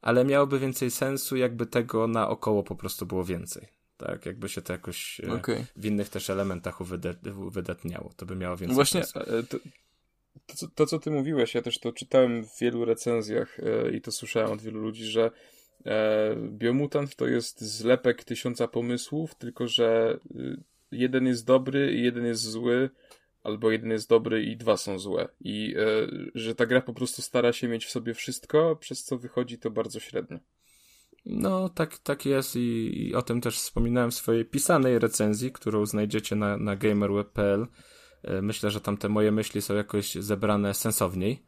ale 0.00 0.24
miałoby 0.24 0.58
więcej 0.58 0.90
sensu, 0.90 1.36
jakby 1.36 1.66
tego 1.66 2.06
naokoło 2.06 2.62
po 2.62 2.74
prostu 2.74 3.06
było 3.06 3.24
więcej. 3.24 3.68
Tak, 3.96 4.26
jakby 4.26 4.48
się 4.48 4.62
to 4.62 4.72
jakoś 4.72 5.20
e, 5.20 5.32
okay. 5.32 5.66
w 5.76 5.84
innych 5.86 6.08
też 6.08 6.30
elementach 6.30 6.80
uwydatniało. 7.36 8.10
To 8.16 8.26
by 8.26 8.36
miało 8.36 8.56
więcej 8.56 8.74
Właśnie, 8.74 9.04
sensu. 9.04 9.34
E, 9.36 9.42
to, 9.42 9.58
to, 10.60 10.68
to, 10.74 10.86
co 10.86 10.98
ty 10.98 11.10
mówiłeś, 11.10 11.54
ja 11.54 11.62
też 11.62 11.78
to 11.78 11.92
czytałem 11.92 12.44
w 12.44 12.58
wielu 12.60 12.84
recenzjach 12.84 13.60
e, 13.60 13.90
i 13.90 14.00
to 14.00 14.12
słyszałem 14.12 14.52
od 14.52 14.62
wielu 14.62 14.80
ludzi, 14.80 15.04
że 15.04 15.30
Biomutant 16.36 17.16
to 17.16 17.26
jest 17.26 17.60
zlepek 17.60 18.24
tysiąca 18.24 18.68
pomysłów, 18.68 19.34
tylko 19.34 19.68
że 19.68 20.18
y, 20.36 20.62
jeden 20.92 21.26
jest 21.26 21.46
dobry 21.46 21.92
i 21.92 22.02
jeden 22.02 22.26
jest 22.26 22.42
zły, 22.42 22.90
albo 23.44 23.70
jeden 23.70 23.90
jest 23.90 24.08
dobry 24.08 24.44
i 24.44 24.56
dwa 24.56 24.76
są 24.76 24.98
złe. 24.98 25.28
I 25.40 25.74
e, 25.78 26.08
że 26.34 26.54
ta 26.54 26.66
gra 26.66 26.80
po 26.80 26.94
prostu 26.94 27.22
stara 27.22 27.52
się 27.52 27.68
mieć 27.68 27.86
w 27.86 27.90
sobie 27.90 28.14
wszystko, 28.14 28.76
przez 28.76 29.04
co 29.04 29.18
wychodzi 29.18 29.58
to 29.58 29.70
bardzo 29.70 30.00
średnio. 30.00 30.38
No, 31.26 31.68
tak, 31.68 31.98
tak 31.98 32.26
jest 32.26 32.56
i, 32.56 32.98
i 33.08 33.14
o 33.14 33.22
tym 33.22 33.40
też 33.40 33.58
wspominałem 33.58 34.10
w 34.10 34.14
swojej 34.14 34.44
pisanej 34.44 34.98
recenzji, 34.98 35.52
którą 35.52 35.86
znajdziecie 35.86 36.36
na, 36.36 36.56
na 36.56 36.76
gamerweb.pl. 36.76 37.66
E, 38.22 38.42
myślę, 38.42 38.70
że 38.70 38.80
tam 38.80 38.96
te 38.96 39.08
moje 39.08 39.32
myśli 39.32 39.62
są 39.62 39.74
jakoś 39.74 40.14
zebrane 40.14 40.74
sensowniej, 40.74 41.42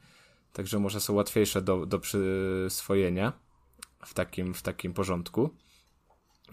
także 0.52 0.78
może 0.78 1.00
są 1.00 1.14
łatwiejsze 1.14 1.62
do, 1.62 1.86
do 1.86 1.98
przyswojenia 1.98 3.32
w 4.04 4.14
takim, 4.14 4.54
w 4.54 4.62
takim 4.62 4.94
porządku. 4.94 5.50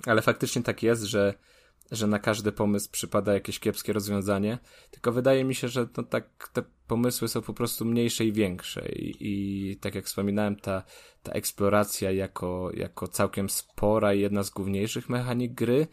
Ale 0.06 0.22
faktycznie 0.22 0.64
tak 0.64 0.84
jest, 0.84 1.03
że 1.03 1.34
że 1.94 2.07
na 2.07 2.20
każdy 2.20 2.52
pomysł 2.52 2.91
przypada 2.91 3.34
jakieś 3.34 3.60
kiepskie 3.60 3.94
rozwiązanie, 3.94 4.57
tylko 4.91 5.11
wydaje 5.11 5.44
mi 5.44 5.56
się, 5.56 5.68
że 5.68 5.88
no 5.98 6.03
tak 6.03 6.49
te 6.53 6.64
pomysły 6.88 7.28
są 7.28 7.41
po 7.41 7.53
prostu 7.53 7.86
mniejsze 7.86 8.26
i 8.26 8.32
większe 8.32 8.90
i, 8.90 9.15
i 9.20 9.78
tak 9.78 9.95
jak 9.95 10.06
wspominałem, 10.06 10.56
ta, 10.56 10.84
ta 11.24 11.32
eksploracja 11.32 12.11
jako, 12.11 12.72
jako 12.74 13.07
całkiem 13.07 13.49
spora 13.49 14.14
i 14.14 14.20
jedna 14.20 14.44
z 14.44 14.49
główniejszych 14.49 15.10
mechanik 15.10 15.53
gry 15.53 15.88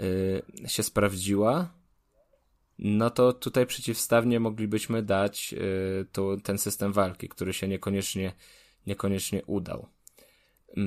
yy, 0.00 0.68
się 0.68 0.82
sprawdziła, 0.82 1.74
no 2.78 3.10
to 3.10 3.32
tutaj 3.32 3.66
przeciwstawnie 3.66 4.40
moglibyśmy 4.40 5.02
dać 5.02 5.52
yy, 5.52 6.06
to, 6.12 6.36
ten 6.42 6.58
system 6.58 6.92
walki, 6.92 7.28
który 7.28 7.52
się 7.52 7.68
niekoniecznie, 7.68 8.32
niekoniecznie 8.86 9.44
udał. 9.44 9.88
Yy, 10.76 10.84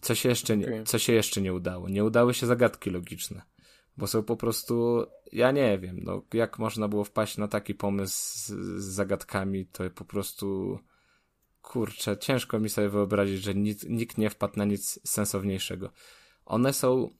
co, 0.00 0.14
się 0.14 0.28
jeszcze 0.28 0.56
nie, 0.56 0.84
co 0.84 0.98
się 0.98 1.12
jeszcze 1.12 1.40
nie 1.40 1.54
udało? 1.54 1.88
Nie 1.88 2.04
udały 2.04 2.34
się 2.34 2.46
zagadki 2.46 2.90
logiczne 2.90 3.51
bo 3.96 4.06
są 4.06 4.22
po 4.22 4.36
prostu, 4.36 5.06
ja 5.32 5.50
nie 5.50 5.78
wiem, 5.78 6.00
no, 6.02 6.22
jak 6.34 6.58
można 6.58 6.88
było 6.88 7.04
wpaść 7.04 7.38
na 7.38 7.48
taki 7.48 7.74
pomysł 7.74 8.38
z, 8.38 8.46
z 8.82 8.84
zagadkami, 8.84 9.66
to 9.66 9.90
po 9.90 10.04
prostu, 10.04 10.78
kurczę, 11.62 12.18
ciężko 12.18 12.60
mi 12.60 12.68
sobie 12.68 12.88
wyobrazić, 12.88 13.42
że 13.42 13.54
nic, 13.54 13.84
nikt 13.84 14.18
nie 14.18 14.30
wpadł 14.30 14.54
na 14.56 14.64
nic 14.64 15.00
sensowniejszego. 15.04 15.90
One 16.46 16.72
są, 16.72 17.10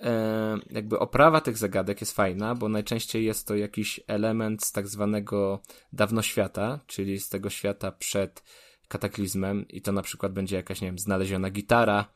e, 0.00 0.58
jakby 0.70 0.98
oprawa 0.98 1.40
tych 1.40 1.58
zagadek 1.58 2.00
jest 2.00 2.12
fajna, 2.12 2.54
bo 2.54 2.68
najczęściej 2.68 3.24
jest 3.24 3.46
to 3.46 3.56
jakiś 3.56 4.00
element 4.06 4.64
z 4.64 4.72
tak 4.72 4.88
zwanego 4.88 5.60
dawnoświata, 5.92 6.80
czyli 6.86 7.20
z 7.20 7.28
tego 7.28 7.50
świata 7.50 7.92
przed 7.92 8.42
kataklizmem 8.88 9.68
i 9.68 9.82
to 9.82 9.92
na 9.92 10.02
przykład 10.02 10.32
będzie 10.32 10.56
jakaś, 10.56 10.80
nie 10.80 10.88
wiem, 10.88 10.98
znaleziona 10.98 11.50
gitara, 11.50 12.14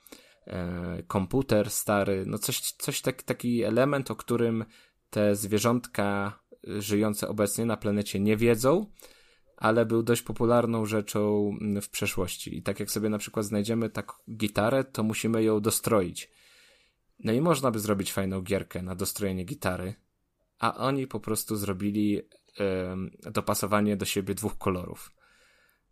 komputer 1.07 1.71
stary, 1.71 2.25
no 2.27 2.39
coś, 2.39 2.61
coś 2.61 3.01
tak, 3.01 3.23
taki 3.23 3.63
element, 3.63 4.11
o 4.11 4.17
którym 4.17 4.65
te 5.11 5.37
zwierzątka 5.37 6.39
żyjące 6.65 7.29
obecnie 7.29 7.65
na 7.65 7.77
planecie 7.77 8.21
nie 8.21 8.37
wiedzą, 8.37 8.87
ale 9.57 9.87
był 9.87 10.03
dość 10.03 10.23
popularną 10.23 10.87
rzeczą 10.87 11.51
w 11.83 11.89
przeszłości. 11.89 12.57
I 12.57 12.63
tak 12.63 12.81
jak 12.81 12.91
sobie 12.91 13.09
na 13.09 13.19
przykład 13.19 13.47
znajdziemy 13.47 13.91
tak 13.91 14.13
gitarę, 14.31 14.85
to 14.85 15.03
musimy 15.03 15.43
ją 15.43 15.61
dostroić. 15.61 16.31
No 17.25 17.33
i 17.33 17.41
można 17.41 17.71
by 17.71 17.79
zrobić 17.79 18.13
fajną 18.13 18.43
gierkę 18.43 18.83
na 18.83 18.95
dostrojenie 18.95 19.45
gitary, 19.45 19.95
a 20.59 20.75
oni 20.75 21.07
po 21.07 21.21
prostu 21.21 21.57
zrobili 21.57 22.23
dopasowanie 23.21 23.97
do 23.97 24.05
siebie 24.05 24.35
dwóch 24.35 24.59
kolorów. 24.59 25.13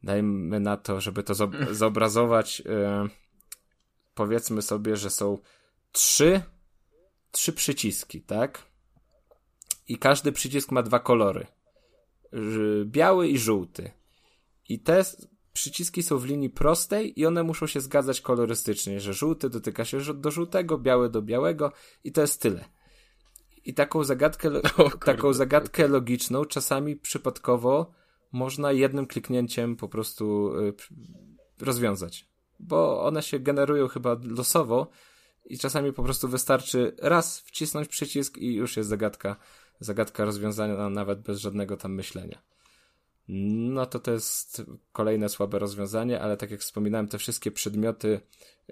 Dajmy 0.02 0.60
na 0.60 0.76
to, 0.76 1.00
żeby 1.00 1.22
to 1.22 1.34
zobrazować 1.84 2.62
powiedzmy 4.16 4.62
sobie, 4.62 4.96
że 4.96 5.10
są 5.10 5.38
trzy, 5.92 6.42
trzy 7.30 7.52
przyciski, 7.52 8.20
tak? 8.20 8.62
I 9.88 9.98
każdy 9.98 10.32
przycisk 10.32 10.72
ma 10.72 10.82
dwa 10.82 10.98
kolory. 10.98 11.46
Biały 12.84 13.28
i 13.28 13.38
żółty. 13.38 13.90
I 14.68 14.80
te 14.80 15.04
przyciski 15.52 16.02
są 16.02 16.18
w 16.18 16.24
linii 16.24 16.50
prostej 16.50 17.20
i 17.20 17.26
one 17.26 17.42
muszą 17.42 17.66
się 17.66 17.80
zgadzać 17.80 18.20
kolorystycznie, 18.20 19.00
że 19.00 19.12
żółty 19.14 19.50
dotyka 19.50 19.84
się 19.84 19.98
do 20.14 20.30
żółtego, 20.30 20.78
biały 20.78 21.10
do 21.10 21.22
białego 21.22 21.72
i 22.04 22.12
to 22.12 22.20
jest 22.20 22.42
tyle. 22.42 22.64
I 23.64 23.74
taką 23.74 24.04
zagadkę, 24.04 24.50
taką 25.04 25.32
zagadkę 25.32 25.88
logiczną 25.88 26.44
czasami 26.44 26.96
przypadkowo 26.96 27.92
można 28.32 28.72
jednym 28.72 29.06
kliknięciem 29.06 29.76
po 29.76 29.88
prostu 29.88 30.54
y, 30.58 30.74
rozwiązać 31.60 32.35
bo 32.60 33.04
one 33.04 33.22
się 33.22 33.38
generują 33.38 33.88
chyba 33.88 34.16
losowo 34.22 34.90
i 35.44 35.58
czasami 35.58 35.92
po 35.92 36.02
prostu 36.02 36.28
wystarczy 36.28 36.96
raz 36.98 37.40
wcisnąć 37.40 37.88
przycisk 37.88 38.38
i 38.38 38.54
już 38.54 38.76
jest 38.76 38.88
zagadka, 38.88 39.36
zagadka 39.80 40.24
rozwiązana 40.24 40.90
nawet 40.90 41.20
bez 41.20 41.38
żadnego 41.38 41.76
tam 41.76 41.94
myślenia. 41.94 42.42
No 43.28 43.86
to 43.86 43.98
to 43.98 44.10
jest 44.10 44.62
kolejne 44.92 45.28
słabe 45.28 45.58
rozwiązanie, 45.58 46.20
ale 46.20 46.36
tak 46.36 46.50
jak 46.50 46.60
wspominałem, 46.60 47.08
te 47.08 47.18
wszystkie 47.18 47.50
przedmioty 47.50 48.20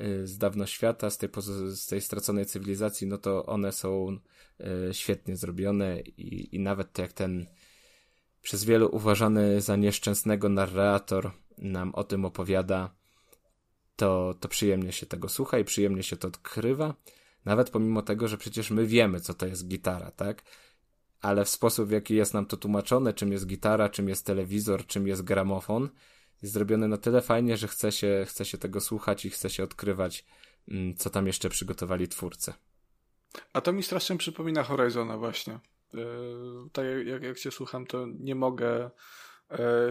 y, 0.00 0.26
z 0.26 0.38
dawno 0.38 0.66
świata, 0.66 1.10
z 1.10 1.18
tej, 1.18 1.28
z 1.70 1.86
tej 1.86 2.00
straconej 2.00 2.46
cywilizacji, 2.46 3.06
no 3.06 3.18
to 3.18 3.46
one 3.46 3.72
są 3.72 4.18
y, 4.60 4.94
świetnie 4.94 5.36
zrobione 5.36 6.00
i, 6.00 6.56
i 6.56 6.60
nawet 6.60 6.98
jak 6.98 7.12
ten 7.12 7.46
przez 8.42 8.64
wielu 8.64 8.88
uważany 8.92 9.60
za 9.60 9.76
nieszczęsnego 9.76 10.48
narrator 10.48 11.30
nam 11.58 11.94
o 11.94 12.04
tym 12.04 12.24
opowiada, 12.24 12.94
to, 13.96 14.34
to 14.40 14.48
przyjemnie 14.48 14.92
się 14.92 15.06
tego 15.06 15.28
słucha 15.28 15.58
i 15.58 15.64
przyjemnie 15.64 16.02
się 16.02 16.16
to 16.16 16.28
odkrywa. 16.28 16.94
Nawet 17.44 17.70
pomimo 17.70 18.02
tego, 18.02 18.28
że 18.28 18.38
przecież 18.38 18.70
my 18.70 18.86
wiemy, 18.86 19.20
co 19.20 19.34
to 19.34 19.46
jest 19.46 19.68
gitara, 19.68 20.10
tak? 20.10 20.42
ale 21.24 21.44
w 21.44 21.48
sposób, 21.48 21.88
w 21.88 21.90
jaki 21.90 22.14
jest 22.14 22.34
nam 22.34 22.46
to 22.46 22.56
tłumaczone, 22.56 23.12
czym 23.12 23.32
jest 23.32 23.46
gitara, 23.46 23.88
czym 23.88 24.08
jest 24.08 24.26
telewizor, 24.26 24.86
czym 24.86 25.06
jest 25.06 25.22
gramofon, 25.22 25.88
jest 26.42 26.54
zrobione 26.54 26.88
na 26.88 26.96
tyle 26.96 27.20
fajnie, 27.22 27.56
że 27.56 27.68
chce 27.68 27.92
się, 27.92 28.24
chce 28.28 28.44
się 28.44 28.58
tego 28.58 28.80
słuchać 28.80 29.24
i 29.24 29.30
chce 29.30 29.50
się 29.50 29.64
odkrywać, 29.64 30.24
mm, 30.68 30.96
co 30.96 31.10
tam 31.10 31.26
jeszcze 31.26 31.48
przygotowali 31.48 32.08
twórcy. 32.08 32.52
A 33.52 33.60
to 33.60 33.72
mi 33.72 33.82
strasznie 33.82 34.16
przypomina 34.16 34.62
Horizona 34.62 35.18
właśnie. 35.18 35.58
Yy, 35.94 36.02
tak 36.72 36.84
jak, 37.06 37.22
jak 37.22 37.38
się 37.38 37.50
słucham, 37.50 37.86
to 37.86 38.06
nie 38.06 38.34
mogę 38.34 38.90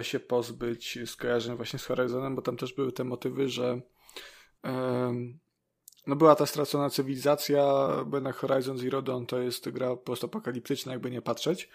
się 0.02 0.20
pozbyć 0.20 1.00
skojarzeń 1.06 1.56
właśnie 1.56 1.80
z 1.80 1.86
Horizonem, 1.86 2.36
bo 2.36 2.42
tam 2.42 2.58
też 2.58 2.74
były 2.74 2.92
te 2.92 3.04
motywy, 3.04 3.50
że 3.50 3.82
no 6.08 6.16
była 6.16 6.36
ta 6.36 6.46
stracona 6.46 6.90
cywilizacja, 6.90 7.88
bo 8.06 8.18
jednak 8.18 8.36
Horizon 8.36 8.78
Zero 8.78 9.02
Dawn 9.02 9.26
to 9.26 9.40
jest 9.40 9.70
gra 9.70 9.96
postapokaliptyczna, 9.96 10.92
jakby 10.92 11.12
nie 11.12 11.22
patrzeć. 11.22 11.70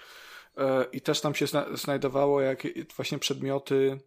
I 0.93 1.01
też 1.01 1.21
tam 1.21 1.35
się 1.35 1.47
znajdowało 1.75 2.41
jak 2.41 2.63
właśnie 2.97 3.19
przedmioty, 3.19 4.01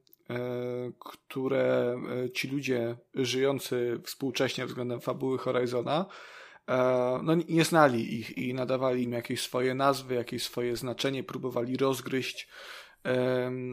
które 1.17 2.01
ci 2.33 2.47
ludzie 2.47 2.97
żyjący 3.13 4.01
współcześnie 4.05 4.65
względem 4.65 5.01
fabuły 5.01 5.37
Horizona 5.37 6.05
E, 6.67 7.19
no, 7.23 7.35
nie 7.49 7.65
znali 7.65 8.19
ich 8.19 8.37
i 8.37 8.53
nadawali 8.53 9.03
im 9.03 9.11
jakieś 9.11 9.41
swoje 9.41 9.75
nazwy, 9.75 10.15
jakieś 10.15 10.43
swoje 10.43 10.75
znaczenie, 10.75 11.23
próbowali 11.23 11.77
rozgryźć, 11.77 12.47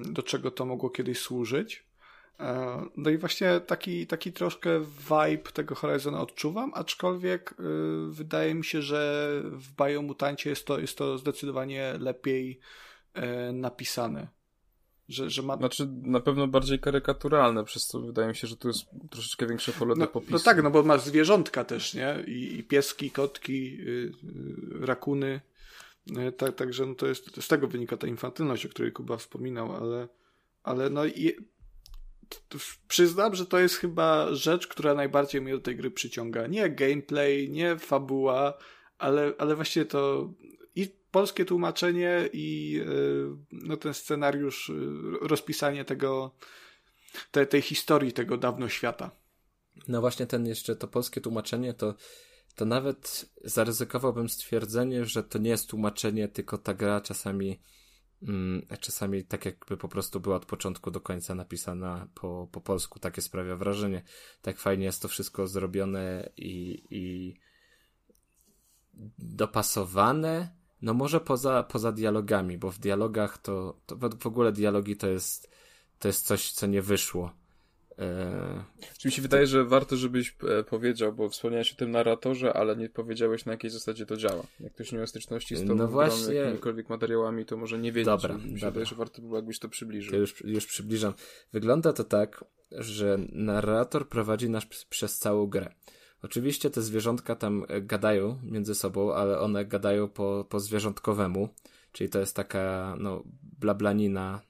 do 0.04 0.22
czego 0.22 0.50
to 0.50 0.64
mogło 0.64 0.90
kiedyś 0.90 1.18
służyć. 1.18 1.86
E, 2.40 2.82
no 2.96 3.10
i 3.10 3.18
właśnie 3.18 3.60
taki, 3.60 4.06
taki 4.06 4.32
troszkę 4.32 4.80
vibe 4.80 5.52
tego 5.52 5.74
Horizona 5.74 6.20
odczuwam, 6.20 6.72
aczkolwiek 6.74 7.52
e, 7.52 7.62
wydaje 8.10 8.54
mi 8.54 8.64
się, 8.64 8.82
że 8.82 9.32
w 9.44 9.74
Biomutancie 9.84 10.50
jest 10.50 10.66
to, 10.66 10.78
jest 10.78 10.98
to 10.98 11.18
zdecydowanie 11.18 11.94
lepiej 11.98 12.60
napisane 13.52 14.28
że, 15.08 15.30
że 15.30 15.42
ma... 15.42 15.56
Znaczy 15.56 15.88
na 16.02 16.20
pewno 16.20 16.48
bardziej 16.48 16.78
karykaturalne, 16.78 17.64
przez 17.64 17.86
co 17.86 18.00
wydaje 18.00 18.28
mi 18.28 18.36
się, 18.36 18.46
że 18.46 18.56
tu 18.56 18.68
jest 18.68 18.86
troszeczkę 19.10 19.46
większe 19.46 19.72
pole 19.72 19.94
no, 19.96 20.06
do 20.06 20.12
popisu. 20.12 20.32
No 20.32 20.38
tak, 20.38 20.62
no 20.62 20.70
bo 20.70 20.82
masz 20.82 21.00
zwierzątka 21.00 21.64
też, 21.64 21.94
nie? 21.94 22.24
I, 22.26 22.58
i 22.58 22.64
pieski, 22.64 23.10
kotki, 23.10 23.76
yy, 23.76 24.12
rakuny. 24.80 25.40
Tak, 26.36 26.54
także 26.54 26.86
no 26.86 26.94
to 26.94 27.06
jest, 27.06 27.40
z 27.40 27.48
tego 27.48 27.68
wynika 27.68 27.96
ta 27.96 28.06
infantylność, 28.06 28.66
o 28.66 28.68
której 28.68 28.92
Kuba 28.92 29.16
wspominał, 29.16 29.76
ale, 29.76 30.08
ale 30.62 30.90
no 30.90 31.06
i 31.06 31.36
przyznam, 32.88 33.34
że 33.34 33.46
to 33.46 33.58
jest 33.58 33.76
chyba 33.76 34.34
rzecz, 34.34 34.66
która 34.66 34.94
najbardziej 34.94 35.40
mnie 35.40 35.52
do 35.52 35.60
tej 35.60 35.76
gry 35.76 35.90
przyciąga. 35.90 36.46
Nie 36.46 36.70
gameplay, 36.70 37.50
nie 37.50 37.78
fabuła, 37.78 38.58
ale, 38.98 39.32
ale 39.38 39.56
właśnie 39.56 39.84
to 39.84 40.30
polskie 41.10 41.44
tłumaczenie 41.44 42.28
i 42.32 42.80
y, 42.88 43.36
no, 43.52 43.76
ten 43.76 43.94
scenariusz, 43.94 44.68
y, 44.68 44.74
rozpisanie 45.20 45.84
tego, 45.84 46.34
te, 47.30 47.46
tej 47.46 47.62
historii 47.62 48.12
tego 48.12 48.36
dawno 48.36 48.68
świata. 48.68 49.10
No 49.88 50.00
właśnie 50.00 50.26
ten 50.26 50.46
jeszcze, 50.46 50.76
to 50.76 50.88
polskie 50.88 51.20
tłumaczenie, 51.20 51.74
to, 51.74 51.94
to 52.58 52.64
nawet 52.64 53.30
zaryzykowałbym 53.44 54.28
stwierdzenie, 54.28 55.04
że 55.04 55.22
to 55.22 55.38
nie 55.38 55.50
jest 55.50 55.68
tłumaczenie, 55.68 56.28
tylko 56.28 56.58
ta 56.58 56.74
gra 56.74 57.00
czasami 57.00 57.60
mm, 58.22 58.66
czasami 58.80 59.24
tak 59.24 59.44
jakby 59.44 59.76
po 59.76 59.88
prostu 59.88 60.20
była 60.20 60.36
od 60.36 60.46
początku 60.46 60.90
do 60.90 61.00
końca 61.00 61.34
napisana 61.34 62.08
po, 62.14 62.48
po 62.52 62.60
polsku. 62.60 62.98
Takie 62.98 63.22
sprawia 63.22 63.56
wrażenie. 63.56 64.02
Tak 64.42 64.58
fajnie 64.58 64.84
jest 64.84 65.02
to 65.02 65.08
wszystko 65.08 65.46
zrobione 65.46 66.30
i, 66.36 66.84
i 66.90 67.34
dopasowane 69.18 70.58
no 70.82 70.94
może 70.94 71.20
poza, 71.20 71.62
poza 71.62 71.92
dialogami, 71.92 72.58
bo 72.58 72.70
w 72.70 72.78
dialogach 72.78 73.38
to, 73.38 73.80
to 73.86 73.96
w 73.96 74.26
ogóle 74.26 74.52
dialogi 74.52 74.96
to 74.96 75.08
jest, 75.08 75.50
to 75.98 76.08
jest 76.08 76.26
coś, 76.26 76.52
co 76.52 76.66
nie 76.66 76.82
wyszło. 76.82 77.32
Eee, 77.98 79.04
mi 79.04 79.12
się 79.12 79.22
wydaje, 79.22 79.46
że 79.46 79.64
warto, 79.64 79.96
żebyś 79.96 80.36
e, 80.58 80.64
powiedział, 80.64 81.12
bo 81.12 81.28
wspomniałeś 81.28 81.72
o 81.72 81.76
tym 81.76 81.90
narratorze, 81.90 82.52
ale 82.52 82.76
nie 82.76 82.88
powiedziałeś 82.88 83.44
na 83.44 83.52
jakiej 83.52 83.70
zasadzie 83.70 84.06
to 84.06 84.16
działa. 84.16 84.42
Jak 84.60 84.72
ktoś 84.72 84.92
nie 84.92 84.98
ma 84.98 85.06
styczności 85.06 85.56
z 85.56 85.66
tą 85.66 85.74
no 85.74 85.88
właśnie... 85.88 86.34
jakimikolwiek 86.34 86.88
materiałami, 86.88 87.44
to 87.44 87.56
może 87.56 87.78
nie 87.78 87.92
wiedzieć. 87.92 88.06
Dobra, 88.06 88.34
mi 88.34 88.42
się 88.42 88.48
dobra. 88.48 88.70
wydaje, 88.70 88.86
że 88.86 88.96
warto 88.96 89.22
było 89.22 89.36
jakbyś 89.36 89.58
to 89.58 89.68
przybliżył. 89.68 90.14
Ja 90.14 90.20
już, 90.20 90.44
już 90.44 90.66
przybliżam. 90.66 91.12
Wygląda 91.52 91.92
to 91.92 92.04
tak, 92.04 92.44
że 92.70 93.18
narrator 93.32 94.08
prowadzi 94.08 94.50
nas 94.50 94.66
przez 94.66 95.18
całą 95.18 95.46
grę. 95.46 95.74
Oczywiście 96.22 96.70
te 96.70 96.82
zwierzątka 96.82 97.36
tam 97.36 97.64
e, 97.68 97.80
gadają 97.80 98.38
między 98.42 98.74
sobą, 98.74 99.12
ale 99.12 99.40
one 99.40 99.64
gadają 99.64 100.08
po, 100.08 100.46
po 100.48 100.60
zwierzątkowemu, 100.60 101.48
czyli 101.92 102.10
to 102.10 102.20
jest 102.20 102.36
taka, 102.36 102.96
no, 102.98 103.22
blablanina, 103.60 104.40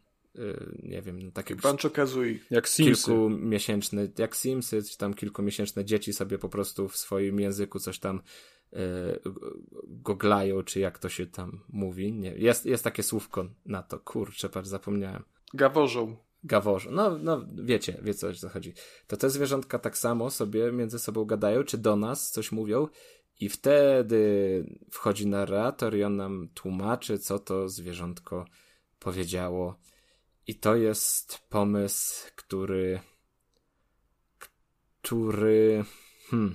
nie 0.82 1.02
wiem, 1.02 1.22
no, 1.22 1.30
takie... 1.30 1.56
Kazooie. 1.92 2.38
Jak 2.50 2.68
Simsy. 2.68 3.04
Kilkumiesięczne, 3.04 4.08
jak 4.18 4.36
Simsy, 4.36 4.82
czy 4.82 4.98
tam 4.98 5.14
kilkumiesięczne 5.14 5.84
dzieci 5.84 6.12
sobie 6.12 6.38
po 6.38 6.48
prostu 6.48 6.88
w 6.88 6.96
swoim 6.96 7.40
języku 7.40 7.78
coś 7.78 7.98
tam 7.98 8.22
yy, 8.72 8.80
goglają, 9.84 10.62
czy 10.62 10.80
jak 10.80 10.98
to 10.98 11.08
się 11.08 11.26
tam 11.26 11.60
mówi. 11.68 12.12
Nie, 12.12 12.30
jest, 12.30 12.66
jest 12.66 12.84
takie 12.84 13.02
słówko 13.02 13.46
na 13.66 13.82
to, 13.82 13.98
kurczę, 13.98 14.48
patrz, 14.48 14.68
zapomniałem. 14.68 15.22
Gaworzą 15.54 16.16
gaworze. 16.44 16.90
No, 16.90 17.18
no 17.18 17.46
wiecie, 17.54 17.98
wiecie 18.02 18.28
o 18.28 18.32
co 18.32 18.48
chodzi. 18.48 18.74
To 19.06 19.16
te 19.16 19.30
zwierzątka 19.30 19.78
tak 19.78 19.98
samo 19.98 20.30
sobie 20.30 20.72
między 20.72 20.98
sobą 20.98 21.24
gadają, 21.24 21.64
czy 21.64 21.78
do 21.78 21.96
nas 21.96 22.30
coś 22.30 22.52
mówią 22.52 22.88
i 23.40 23.48
wtedy 23.48 24.64
wchodzi 24.90 25.26
narrator 25.26 25.96
i 25.96 26.04
on 26.04 26.16
nam 26.16 26.48
tłumaczy, 26.54 27.18
co 27.18 27.38
to 27.38 27.68
zwierzątko 27.68 28.44
powiedziało. 28.98 29.78
I 30.48 30.54
to 30.54 30.76
jest 30.76 31.38
pomysł, 31.48 32.30
który 32.36 33.00
który 35.02 35.84
hmm, 36.30 36.54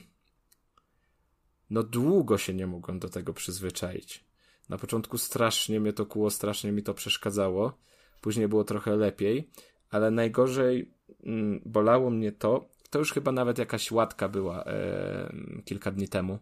no 1.69 1.83
długo 1.83 2.37
się 2.37 2.53
nie 2.53 2.67
mogłem 2.67 2.99
do 2.99 3.09
tego 3.09 3.33
przyzwyczaić. 3.33 4.25
Na 4.69 4.77
początku 4.77 5.17
strasznie 5.17 5.79
mnie 5.79 5.93
to 5.93 6.05
kuło, 6.05 6.29
strasznie 6.29 6.71
mi 6.71 6.83
to 6.83 6.93
przeszkadzało. 6.93 7.77
Później 8.21 8.47
było 8.47 8.63
trochę 8.63 8.95
lepiej, 8.95 9.49
ale 9.89 10.11
najgorzej 10.11 10.93
mm, 11.23 11.61
bolało 11.65 12.09
mnie 12.09 12.31
to, 12.31 12.69
to 12.89 12.99
już 12.99 13.13
chyba 13.13 13.31
nawet 13.31 13.57
jakaś 13.57 13.91
łatka 13.91 14.29
była 14.29 14.63
e, 14.63 15.33
kilka 15.65 15.91
dni 15.91 16.09
temu, 16.09 16.39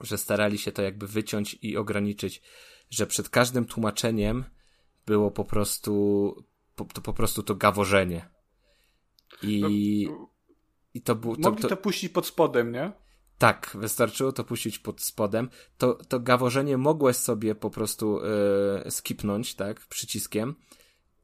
że 0.00 0.18
starali 0.18 0.58
się 0.58 0.72
to 0.72 0.82
jakby 0.82 1.06
wyciąć 1.06 1.58
i 1.62 1.76
ograniczyć, 1.76 2.42
że 2.90 3.06
przed 3.06 3.28
każdym 3.28 3.64
tłumaczeniem 3.64 4.44
było 5.06 5.30
po 5.30 5.44
prostu 5.44 6.34
po, 6.76 6.84
to 6.84 7.00
po 7.00 7.12
prostu 7.12 7.42
to 7.42 7.54
gaworzenie. 7.54 8.28
I, 9.42 9.60
no, 10.10 10.28
i 10.94 11.02
to 11.02 11.14
było. 11.14 11.34
Mogli 11.38 11.62
to, 11.62 11.68
to, 11.68 11.76
puścić 11.76 12.12
pod 12.12 12.26
spodem, 12.26 12.72
nie? 12.72 12.92
Tak, 13.38 13.70
wystarczyło 13.74 14.32
to 14.32 14.44
puścić 14.44 14.78
pod 14.78 15.00
spodem. 15.02 15.48
To, 15.78 15.94
to 15.94 16.20
gaworzenie 16.20 16.78
mogłeś 16.78 17.16
sobie 17.16 17.54
po 17.54 17.70
prostu 17.70 18.20
e, 18.84 18.90
skipnąć, 18.90 19.54
tak, 19.54 19.80
przyciskiem, 19.80 20.54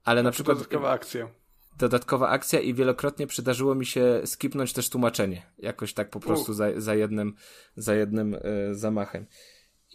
ale 0.05 0.23
na 0.23 0.31
przykład. 0.31 0.57
Dodatkowa 0.57 0.91
akcja. 0.91 1.31
Dodatkowa 1.79 2.29
akcja 2.29 2.61
i 2.61 2.75
wielokrotnie 2.75 3.27
przydarzyło 3.27 3.75
mi 3.75 3.87
się 3.87 4.23
skipnąć 4.25 4.73
też 4.73 4.91
tłumaczenie. 4.91 5.53
Jakoś 5.59 5.95
tak 5.95 6.11
po 6.11 6.21
prostu 6.21 6.53
za, 6.53 6.81
za 6.81 6.95
jednym, 6.95 7.35
za 7.77 7.95
jednym 7.95 8.35
e, 8.35 8.75
zamachem. 8.75 9.27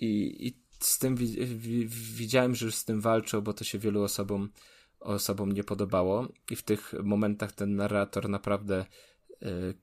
I, 0.02 0.48
I 0.48 0.65
z 0.80 1.00
tym 1.00 1.16
wi, 1.16 1.46
wi, 1.46 1.88
widziałem, 1.88 2.56
że 2.56 2.66
już 2.66 2.76
z 2.76 2.86
tym 2.86 3.02
walczą, 3.02 3.42
bo 3.42 3.54
to 3.54 3.64
się 3.64 3.80
wielu 3.80 4.04
osobom, 4.04 4.50
osobom 5.00 5.52
nie 5.52 5.64
podobało. 5.64 6.28
I 6.50 6.56
w 6.56 6.64
tych 6.64 6.94
momentach 7.04 7.52
ten 7.52 7.76
narrator 7.76 8.30
naprawdę 8.30 8.86
e, 9.42 9.74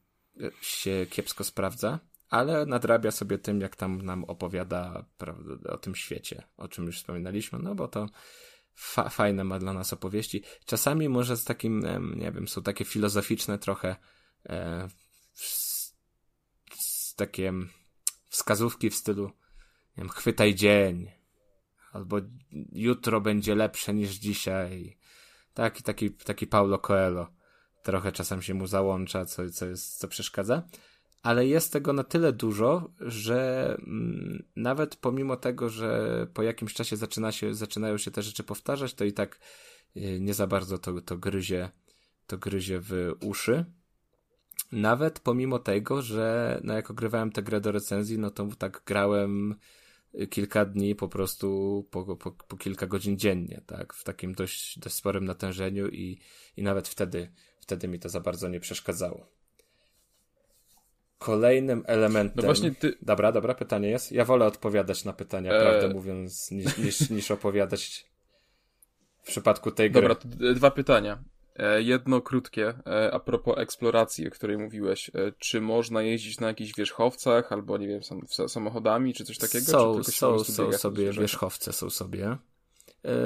się 0.61 1.07
kiepsko 1.11 1.45
sprawdza 1.45 1.99
ale 2.33 2.67
nadrabia 2.67 3.11
sobie 3.11 3.39
tym, 3.39 3.61
jak 3.61 3.77
tam 3.77 4.03
nam 4.03 4.25
opowiada 4.25 5.05
prawda, 5.19 5.73
o 5.73 5.79
tym 5.79 5.95
świecie, 5.95 6.43
o 6.57 6.69
czym 6.69 6.87
już 6.87 6.97
wspominaliśmy, 6.97 7.59
no 7.59 7.75
bo 7.75 7.89
to 7.89 8.09
fa 8.75 9.09
fajne 9.09 9.45
ma 9.45 9.59
dla 9.59 9.73
nas 9.73 9.93
opowieści. 9.93 10.43
Czasami 10.67 11.09
może 11.09 11.37
z 11.37 11.45
takim, 11.45 11.83
nie 12.17 12.33
wiem, 12.33 12.49
są 12.49 12.63
takie 12.63 12.85
filozoficzne 12.85 13.59
trochę 13.59 13.97
e, 14.47 14.89
z, 15.33 17.15
takie 17.17 17.53
wskazówki 18.29 18.91
w 18.91 18.97
stylu 18.97 19.31
nie 19.97 20.05
wiem, 20.05 20.09
chwytaj 20.09 20.55
dzień 20.55 21.11
albo 21.93 22.17
jutro 22.73 23.21
będzie 23.21 23.55
lepsze 23.55 23.95
niż 23.95 24.11
dzisiaj. 24.11 24.97
Taki, 25.55 25.83
taki, 25.83 26.11
taki 26.11 26.47
Paulo 26.47 26.79
Coelho. 26.79 27.27
Trochę 27.83 28.13
czasem 28.13 28.43
się 28.43 28.55
mu 28.55 28.67
załącza, 28.67 29.25
co, 29.25 29.51
co, 29.51 29.67
jest, 29.67 29.99
co 29.99 30.09
przeszkadza 30.09 30.63
ale 31.23 31.47
jest 31.47 31.73
tego 31.73 31.93
na 31.93 32.05
tyle 32.05 32.33
dużo, 32.33 32.91
że 33.01 33.67
mm, 33.87 34.45
nawet 34.57 34.97
pomimo 34.97 35.37
tego, 35.37 35.69
że 35.69 36.27
po 36.35 36.43
jakimś 36.43 36.75
czasie 36.75 36.97
zaczyna 36.97 37.33
się, 37.33 37.55
zaczynają 37.55 37.99
się 37.99 38.11
te 38.11 38.23
rzeczy 38.23 38.43
powtarzać, 38.43 38.95
to 38.95 39.05
i 39.05 39.13
tak 39.13 39.39
y, 39.97 40.21
nie 40.21 40.35
za 40.35 40.47
bardzo 40.47 40.79
to, 40.79 41.01
to 41.01 41.17
gryzie, 41.17 41.71
to 42.27 42.39
gryzie 42.39 42.81
w 42.81 43.13
uszy. 43.21 43.65
Nawet 44.73 45.21
pomimo 45.21 45.59
tego, 45.59 46.03
że 46.03 46.61
no 46.65 46.75
jak 46.75 46.91
ogrywałem 46.91 47.33
tę 47.33 47.43
grę 47.43 47.61
do 47.61 47.73
recenzji, 47.73 48.19
no 48.19 48.31
to 48.31 48.49
tak 48.59 48.83
grałem 48.87 49.55
kilka 50.31 50.65
dni 50.65 50.95
po 50.95 51.09
prostu 51.09 51.89
po, 51.91 52.17
po, 52.17 52.31
po 52.33 52.57
kilka 52.57 52.87
godzin 52.87 53.19
dziennie, 53.19 53.63
tak, 53.67 53.95
w 53.95 54.05
takim 54.05 54.35
dość, 54.35 54.79
dość 54.79 54.95
sporym 54.95 55.25
natężeniu 55.25 55.89
i, 55.89 56.19
i 56.57 56.63
nawet 56.63 56.89
wtedy, 56.89 57.33
wtedy 57.61 57.89
mi 57.89 57.99
to 57.99 58.09
za 58.09 58.21
bardzo 58.21 58.49
nie 58.49 58.61
przeszkadzało. 58.61 59.27
Kolejnym 61.19 61.83
elementem. 61.87 62.37
No 62.37 62.43
właśnie 62.43 62.75
ty... 62.75 62.99
Dobra, 63.03 63.33
dobra, 63.33 63.55
pytanie 63.55 63.89
jest. 63.89 64.13
Ja 64.13 64.25
wolę 64.25 64.47
odpowiadać 64.47 65.05
na 65.05 65.13
pytania, 65.13 65.53
e... 65.53 65.61
prawdę 65.61 65.95
mówiąc, 65.95 66.51
niż, 66.51 66.79
niż, 66.79 67.11
niż 67.11 67.31
opowiadać 67.31 68.07
w 69.23 69.27
przypadku 69.27 69.71
tej 69.71 69.91
gry. 69.91 70.03
Dobra, 70.03 70.17
dwa 70.55 70.71
pytania. 70.71 71.25
E, 71.57 71.83
jedno 71.83 72.21
krótkie, 72.21 72.75
e, 72.87 73.13
a 73.13 73.21
propos 73.21 73.59
eksploracji, 73.59 74.29
o 74.29 74.31
której 74.31 74.59
mówiłeś. 74.59 75.11
E, 75.15 75.33
czy 75.39 75.61
można 75.61 76.03
jeździć 76.03 76.41
na 76.41 76.47
jakichś 76.47 76.75
wierzchowcach, 76.75 77.53
albo 77.53 77.79
nie 77.79 77.89
wiem, 77.89 78.01
samochodami, 78.49 79.15
czy 79.15 79.25
coś 79.25 79.39
takiego? 79.39 79.67
Są, 79.67 80.03
są, 80.05 80.45
są 80.45 80.73
sobie 80.73 81.13
wierzchowce, 81.13 81.73
są 81.73 81.91
sobie. 81.91 82.37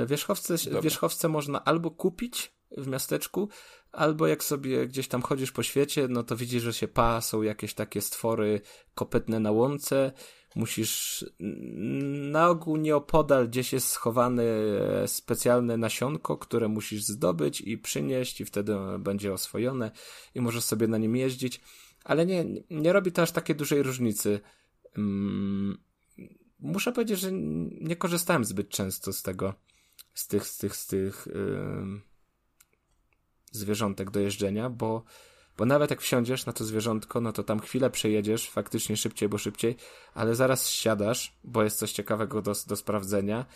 Wierzchowce, 0.07 0.55
wierzchowce 0.83 1.29
można 1.29 1.65
albo 1.65 1.91
kupić 1.91 2.53
w 2.71 2.87
miasteczku, 2.87 3.49
albo 3.93 4.27
jak 4.27 4.45
sobie 4.45 4.87
gdzieś 4.87 5.09
tam 5.09 5.23
chodzisz 5.23 5.53
po 5.53 5.63
świecie, 5.63 6.07
no 6.09 6.23
to 6.23 6.37
widzisz, 6.37 6.63
że 6.63 6.73
się 6.73 6.89
pa, 6.89 7.21
są 7.21 7.43
jakieś 7.43 7.75
takie 7.75 8.01
stwory 8.01 8.61
kopytne 8.95 9.41
na 9.41 9.51
łące, 9.51 10.13
musisz 10.57 11.25
na 12.31 12.49
ogół 12.49 12.77
nieopodal 12.77 13.49
gdzieś 13.49 13.73
jest 13.73 13.89
schowane 13.89 14.43
specjalne 15.07 15.77
nasionko, 15.77 16.39
które 16.39 16.69
musisz 16.69 17.03
zdobyć 17.03 17.61
i 17.61 17.79
przynieść 17.79 18.41
i 18.41 18.45
wtedy 18.45 18.77
będzie 18.99 19.33
oswojone 19.33 19.91
i 20.35 20.41
możesz 20.41 20.65
sobie 20.65 20.87
na 20.87 20.99
nim 20.99 21.17
jeździć, 21.17 21.61
ale 22.05 22.27
nie, 22.27 22.45
nie 22.71 22.93
robi 22.93 23.13
to 23.13 23.23
aż 23.23 23.33
takiej 23.33 23.57
dużej 23.57 23.83
różnicy. 23.83 24.41
Mm, 24.99 25.79
muszę 26.59 26.93
powiedzieć, 26.93 27.21
że 27.21 27.29
nie 27.81 27.97
korzystałem 27.97 28.45
zbyt 28.45 28.69
często 28.69 29.13
z 29.13 29.23
tego, 29.23 29.55
z 30.15 30.27
tych, 30.27 30.47
z 30.47 30.59
tych, 30.59 30.77
z 30.77 30.87
tych 30.87 31.29
yy, 31.35 32.01
zwierzątek 33.53 34.11
do 34.11 34.21
jeżdżenia, 34.21 34.71
bo 34.71 35.05
bo 35.59 35.65
nawet 35.65 35.91
jak 35.91 36.01
wsiądziesz 36.01 36.47
na 36.47 36.53
to 36.53 36.65
zwierzątko, 36.65 37.21
no 37.21 37.33
to 37.33 37.43
tam 37.43 37.61
chwilę 37.61 37.91
przejedziesz, 37.91 38.51
faktycznie 38.51 38.97
szybciej, 38.97 39.29
bo 39.29 39.39
szybciej, 39.39 39.77
ale 40.15 40.35
zaraz 40.35 40.69
siadasz, 40.69 41.37
bo 41.45 41.63
jest 41.63 41.79
coś 41.79 41.93
ciekawego 41.93 42.43
do, 42.43 42.53
do 42.67 42.77
sprawdzenia. 42.77 43.47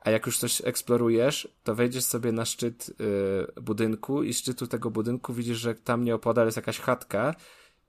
A 0.00 0.10
jak 0.10 0.26
już 0.26 0.38
coś 0.38 0.62
eksplorujesz, 0.64 1.48
to 1.64 1.74
wejdziesz 1.74 2.04
sobie 2.04 2.32
na 2.32 2.44
szczyt 2.44 2.90
y, 3.56 3.60
budynku 3.60 4.22
i 4.22 4.34
szczytu 4.34 4.66
tego 4.66 4.90
budynku 4.90 5.34
widzisz, 5.34 5.58
że 5.58 5.74
tam 5.74 6.04
nieopodal 6.04 6.46
jest 6.46 6.56
jakaś 6.56 6.78
chatka 6.78 7.34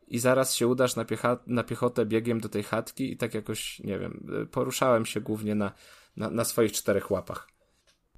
i 0.08 0.20
zaraz 0.20 0.56
się 0.56 0.68
udasz 0.68 0.96
na, 0.96 1.06
piecha, 1.06 1.38
na 1.48 1.64
piechotę 1.64 2.06
biegiem 2.06 2.40
do 2.40 2.50
tej 2.50 2.64
chatki 2.64 3.12
i 3.12 3.18
tak 3.18 3.34
jakoś, 3.34 3.80
nie 3.80 4.00
wiem, 4.00 4.28
y, 4.44 4.46
poruszałem 4.46 5.06
się 5.06 5.22
głównie 5.22 5.56
na, 5.56 5.72
na, 6.18 6.30
na 6.30 6.44
swoich 6.44 6.72
czterech 6.72 7.12
łapach. 7.12 7.48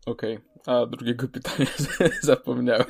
Okej, 0.05 0.39
okay. 0.61 0.75
a 0.75 0.85
drugiego 0.85 1.27
pytania 1.33 1.69
zapomniałem. 2.21 2.85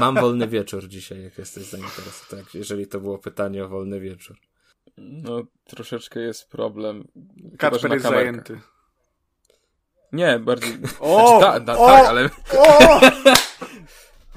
Mam 0.00 0.14
wolny 0.14 0.48
wieczór 0.48 0.88
dzisiaj, 0.88 1.22
jak 1.22 1.38
jesteś 1.38 1.64
zainteresowany. 1.64 2.42
Tak, 2.42 2.54
jeżeli 2.54 2.86
to 2.86 3.00
było 3.00 3.18
pytanie 3.18 3.64
o 3.64 3.68
wolny 3.68 4.00
wieczór. 4.00 4.36
No, 4.98 5.42
troszeczkę 5.64 6.20
jest 6.20 6.50
problem. 6.50 7.08
Kacper 7.58 7.92
jest 7.92 8.04
zajęty. 8.04 8.60
Nie, 10.12 10.38
bardziej... 10.38 10.78
O! 11.00 11.38
Znaczy, 11.38 11.64
ta, 11.64 11.74
ta, 11.74 11.78
o! 11.78 11.86
Tak, 11.86 12.06
ale... 12.06 12.30
O! 12.58 13.00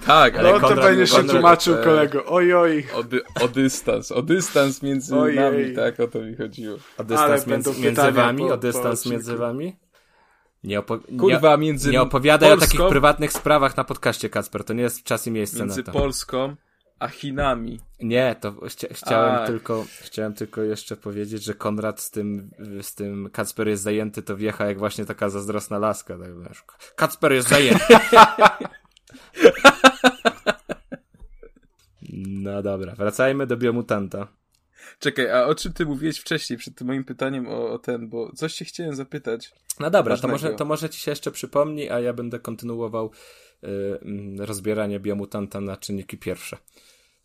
tak, 0.06 0.36
ale 0.36 0.52
No 0.52 0.60
to 0.60 0.76
będziesz 0.76 1.12
się 1.12 1.24
tłumaczył 1.24 1.76
e, 1.76 1.84
kolego. 1.84 2.26
Oj, 2.26 2.54
oj. 2.54 2.88
O, 2.96 3.04
dy, 3.04 3.22
o 3.42 3.48
dystans, 3.48 4.12
o 4.12 4.22
dystans 4.22 4.82
między 4.84 5.16
Ojej. 5.16 5.36
nami, 5.40 5.76
tak, 5.76 6.00
o 6.00 6.08
to 6.08 6.22
mi 6.22 6.36
chodziło. 6.36 6.78
O 6.98 7.04
dystans 7.04 7.48
między, 7.48 7.82
między 7.82 8.12
wami? 8.12 8.44
Po, 8.48 8.54
o 8.54 8.58
dystans 8.58 9.06
między 9.06 9.38
wami? 9.38 9.76
Nie, 10.64 10.80
opo- 10.82 11.18
Kurwa, 11.20 11.58
między 11.58 11.92
nie 11.92 12.02
opowiadaj 12.02 12.50
Polską, 12.50 12.66
o 12.66 12.68
takich 12.68 12.90
prywatnych 12.90 13.32
sprawach 13.32 13.78
na 13.78 13.84
podcaście, 13.84 14.30
Kacper. 14.30 14.64
To 14.64 14.74
nie 14.74 14.84
jest 14.84 15.04
czas 15.04 15.28
i 15.28 15.32
miejsce 15.32 15.60
między 15.60 15.78
na 15.80 15.84
to. 15.86 15.92
Między 15.92 16.04
Polską 16.04 16.56
a 17.00 17.08
Chinami. 17.08 17.80
Nie, 18.02 18.36
to 18.42 18.52
chcia 18.70 18.88
chciałem 18.92 19.48
tylko 19.48 19.86
chciałem 20.02 20.34
tylko 20.34 20.62
jeszcze 20.62 20.98
powiedzieć, 20.98 21.44
że 21.44 21.54
Konrad 21.54 22.02
z 22.02 22.12
tym, 22.12 22.52
z 22.82 22.96
tym 22.96 23.30
Kacper 23.34 23.68
jest 23.68 23.84
zajęty, 23.84 24.24
to 24.24 24.36
wjecha 24.38 24.66
jak 24.66 24.80
właśnie 24.80 25.06
taka 25.06 25.30
zazdrosna 25.30 25.78
laska. 25.78 26.18
Tak 26.18 26.40
wiesz. 26.40 26.64
Kacper 26.96 27.32
jest 27.34 27.50
zajęty. 27.50 27.86
no 32.44 32.62
dobra, 32.62 32.94
wracajmy 32.96 33.48
do 33.48 33.58
biomutanta. 33.58 34.28
Czekaj, 35.00 35.32
a 35.32 35.46
o 35.46 35.56
czym 35.56 35.74
ty 35.74 35.86
mówiłeś 35.86 36.18
wcześniej, 36.20 36.60
przed 36.60 36.76
tym 36.76 36.88
moim 36.88 37.04
pytaniem 37.04 37.48
o, 37.48 37.70
o 37.70 37.80
ten, 37.80 38.10
bo 38.10 38.32
coś 38.36 38.54
się 38.54 38.66
chciałem 38.66 38.96
zapytać. 38.96 39.54
No 39.80 39.90
dobra, 39.90 40.18
to 40.18 40.28
może, 40.28 40.54
to 40.54 40.66
może 40.66 40.90
ci 40.90 41.00
się 41.00 41.12
jeszcze 41.12 41.32
przypomni, 41.32 41.90
a 41.90 42.00
ja 42.00 42.14
będę 42.14 42.40
kontynuował 42.40 43.12
y, 43.64 43.68
rozbieranie 44.38 45.00
biomutanta 45.00 45.62
na 45.62 45.78
czynniki 45.78 46.18
pierwsze. 46.18 46.58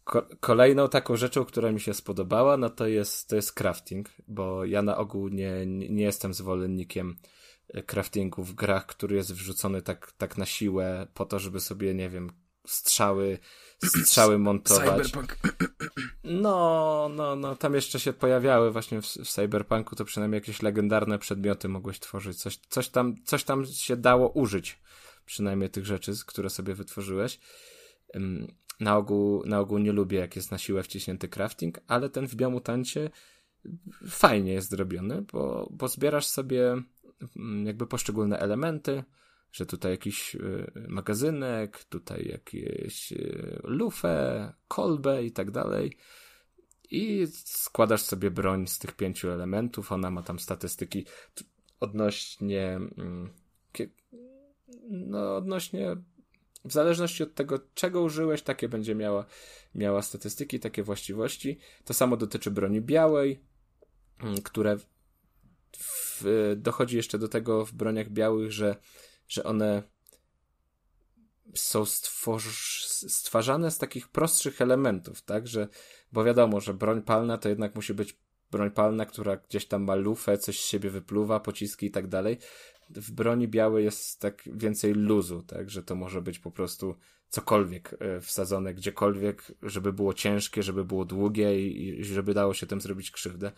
Ko 0.05 0.27
kolejną 0.41 0.89
taką 0.89 1.17
rzeczą, 1.17 1.45
która 1.45 1.73
mi 1.73 1.81
się 1.81 1.95
spodobała, 1.95 2.57
no 2.57 2.71
to 2.71 2.87
jest, 2.87 3.29
to 3.29 3.37
jest 3.37 3.53
crafting, 3.53 4.09
bo 4.29 4.65
ja 4.65 4.83
na 4.83 4.97
ogół 4.97 5.29
nie, 5.29 5.67
nie 5.67 6.05
jestem 6.05 6.35
zwolennikiem 6.35 7.17
y, 7.77 7.83
craftingu 7.83 8.43
w 8.43 8.55
grach, 8.55 8.87
który 8.87 9.17
jest 9.17 9.35
wrzucony 9.35 9.83
tak, 9.83 10.13
tak 10.13 10.39
na 10.39 10.47
siłę 10.47 11.07
po 11.15 11.25
to, 11.25 11.39
żeby 11.39 11.61
sobie, 11.61 11.95
nie 11.95 12.09
wiem, 12.09 12.31
strzały, 12.67 13.39
strzały 13.85 14.39
montować. 14.39 15.07
Cyberpunk. 15.07 15.39
No, 16.25 17.11
no, 17.15 17.37
no, 17.37 17.57
tam 17.57 17.75
jeszcze 17.75 18.01
się 18.01 18.13
pojawiały 18.13 18.71
właśnie 18.71 19.03
w, 19.03 19.07
w 19.07 19.29
Cyberpunku, 19.29 19.97
to 19.97 20.05
przynajmniej 20.05 20.37
jakieś 20.39 20.63
legendarne 20.63 21.19
przedmioty 21.19 21.69
mogłeś 21.69 22.01
tworzyć. 22.01 22.39
Coś, 22.39 22.57
coś, 22.57 22.89
tam, 22.89 23.15
coś 23.25 23.45
tam 23.45 23.67
się 23.67 23.97
dało 23.97 24.29
użyć, 24.29 24.79
przynajmniej 25.27 25.71
tych 25.71 25.87
rzeczy, 25.87 26.13
które 26.27 26.51
sobie 26.51 26.75
wytworzyłeś. 26.75 27.41
Na 28.81 28.97
ogół, 28.97 29.43
na 29.47 29.61
ogół 29.61 29.79
nie 29.79 29.93
lubię, 29.93 30.19
jak 30.19 30.37
jest 30.37 30.51
na 30.51 30.59
siłę 30.59 30.83
wciśnięty 30.83 31.29
crafting, 31.29 31.81
ale 31.87 32.11
ten 32.11 32.27
w 32.27 32.35
Biomutancie 32.35 33.11
fajnie 34.09 34.53
jest 34.53 34.71
zrobiony, 34.71 35.23
bo, 35.33 35.69
bo 35.71 35.89
zbierasz 35.89 36.27
sobie 36.27 36.83
jakby 37.65 37.87
poszczególne 37.87 38.39
elementy, 38.39 39.05
że 39.53 39.67
tutaj 39.67 39.93
jakiś 39.93 40.35
y, 40.35 40.73
magazynek, 40.89 41.85
tutaj 41.85 42.29
jakieś 42.29 43.13
y, 43.13 43.61
lufę, 43.65 44.53
kolbę 44.69 45.25
i 45.25 45.33
tak 45.33 45.51
dalej. 45.51 45.97
I 46.91 47.27
składasz 47.45 48.03
sobie 48.03 48.31
broń 48.31 48.67
z 48.67 48.79
tych 48.79 48.93
pięciu 48.93 49.31
elementów. 49.31 49.93
Ona 49.93 50.11
ma 50.11 50.23
tam 50.23 50.39
statystyki 50.39 51.07
odnośnie. 51.81 52.81
Mm, 52.99 53.31
no, 54.91 55.37
odnośnie. 55.37 55.97
W 56.65 56.73
zależności 56.73 57.23
od 57.23 57.35
tego, 57.35 57.61
czego 57.75 58.03
użyłeś, 58.03 58.43
takie 58.43 58.69
będzie 58.69 58.95
miała, 58.95 59.27
miała 59.75 60.03
statystyki, 60.03 60.61
takie 60.61 60.83
właściwości. 60.83 61.59
To 61.85 61.95
samo 61.95 62.17
dotyczy 62.17 62.51
broni 62.51 62.81
białej, 62.81 63.41
mm, 64.21 64.43
które 64.43 64.77
w, 65.79 66.55
dochodzi 66.57 66.97
jeszcze 66.97 67.19
do 67.19 67.29
tego 67.29 67.67
w 67.67 67.73
broniach 67.73 68.11
białych, 68.11 68.53
że 68.53 68.77
że 69.29 69.45
one 69.45 69.83
są 71.55 71.85
stworz, 71.85 72.87
stwarzane 72.89 73.71
z 73.71 73.79
takich 73.79 74.09
prostszych 74.09 74.61
elementów, 74.61 75.23
tak, 75.23 75.47
że, 75.47 75.69
bo 76.13 76.25
wiadomo, 76.25 76.61
że 76.61 76.75
broń 76.75 77.03
palna 77.03 77.39
to 77.39 77.49
jednak 77.49 77.75
musi 77.75 77.95
być 77.95 78.17
broń 78.51 78.71
palna, 78.71 79.07
która 79.07 79.37
gdzieś 79.37 79.67
tam 79.67 79.83
ma 79.83 79.95
lufę, 79.95 80.39
coś 80.39 80.61
z 80.61 80.67
siebie 80.67 80.91
wypluwa, 80.91 81.41
pociski 81.41 81.87
i 81.87 81.91
tak 81.91 82.09
dalej. 82.09 82.39
W 82.91 83.11
broni 83.11 83.49
białej 83.49 83.85
jest 83.85 84.21
tak 84.21 84.43
więcej 84.47 84.95
luzu, 84.95 85.43
tak, 85.43 85.71
że 85.71 85.83
to 85.83 85.95
może 85.95 86.23
być 86.23 86.39
po 86.39 86.51
prostu 86.51 86.95
cokolwiek 87.29 87.95
e, 87.99 88.21
wsadzone 88.21 88.75
gdziekolwiek, 88.75 89.53
żeby 89.63 89.93
było 89.93 90.15
ciężkie, 90.15 90.63
żeby 90.63 90.85
było 90.85 91.05
długie 91.05 91.69
i, 91.69 92.01
i 92.01 92.05
żeby 92.05 92.35
dało 92.35 92.55
się 92.55 92.67
tym 92.67 92.81
zrobić 92.81 93.11
krzywdę. 93.11 93.53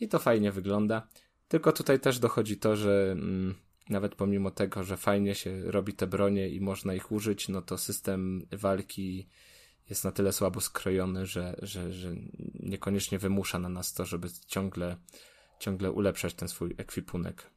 I 0.00 0.08
to 0.08 0.18
fajnie 0.18 0.52
wygląda. 0.52 1.08
Tylko 1.48 1.72
tutaj 1.72 2.00
też 2.00 2.18
dochodzi 2.18 2.56
to, 2.56 2.76
że 2.76 3.12
mm, 3.12 3.54
nawet 3.92 4.14
pomimo 4.14 4.50
tego, 4.50 4.84
że 4.84 4.96
fajnie 4.96 5.34
się 5.34 5.62
robi 5.62 5.92
te 5.92 6.06
bronie 6.06 6.48
i 6.48 6.60
można 6.60 6.94
ich 6.94 7.12
użyć, 7.12 7.48
no 7.48 7.62
to 7.62 7.78
system 7.78 8.46
walki 8.52 9.28
jest 9.90 10.04
na 10.04 10.12
tyle 10.12 10.32
słabo 10.32 10.60
skrojony, 10.60 11.26
że, 11.26 11.56
że, 11.62 11.92
że 11.92 12.14
niekoniecznie 12.54 13.18
wymusza 13.18 13.58
na 13.58 13.68
nas 13.68 13.94
to, 13.94 14.04
żeby 14.04 14.28
ciągle, 14.46 14.96
ciągle 15.60 15.90
ulepszać 15.90 16.34
ten 16.34 16.48
swój 16.48 16.74
ekwipunek 16.78 17.50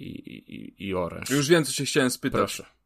i, 0.00 0.04
i, 0.04 0.86
i 0.88 0.94
oręż. 0.94 1.30
Już 1.30 1.48
wiem, 1.48 1.64
co 1.64 1.72
się 1.72 1.84
chciałem 1.84 2.10
spytać. 2.10 2.38
Proszę. 2.38 2.77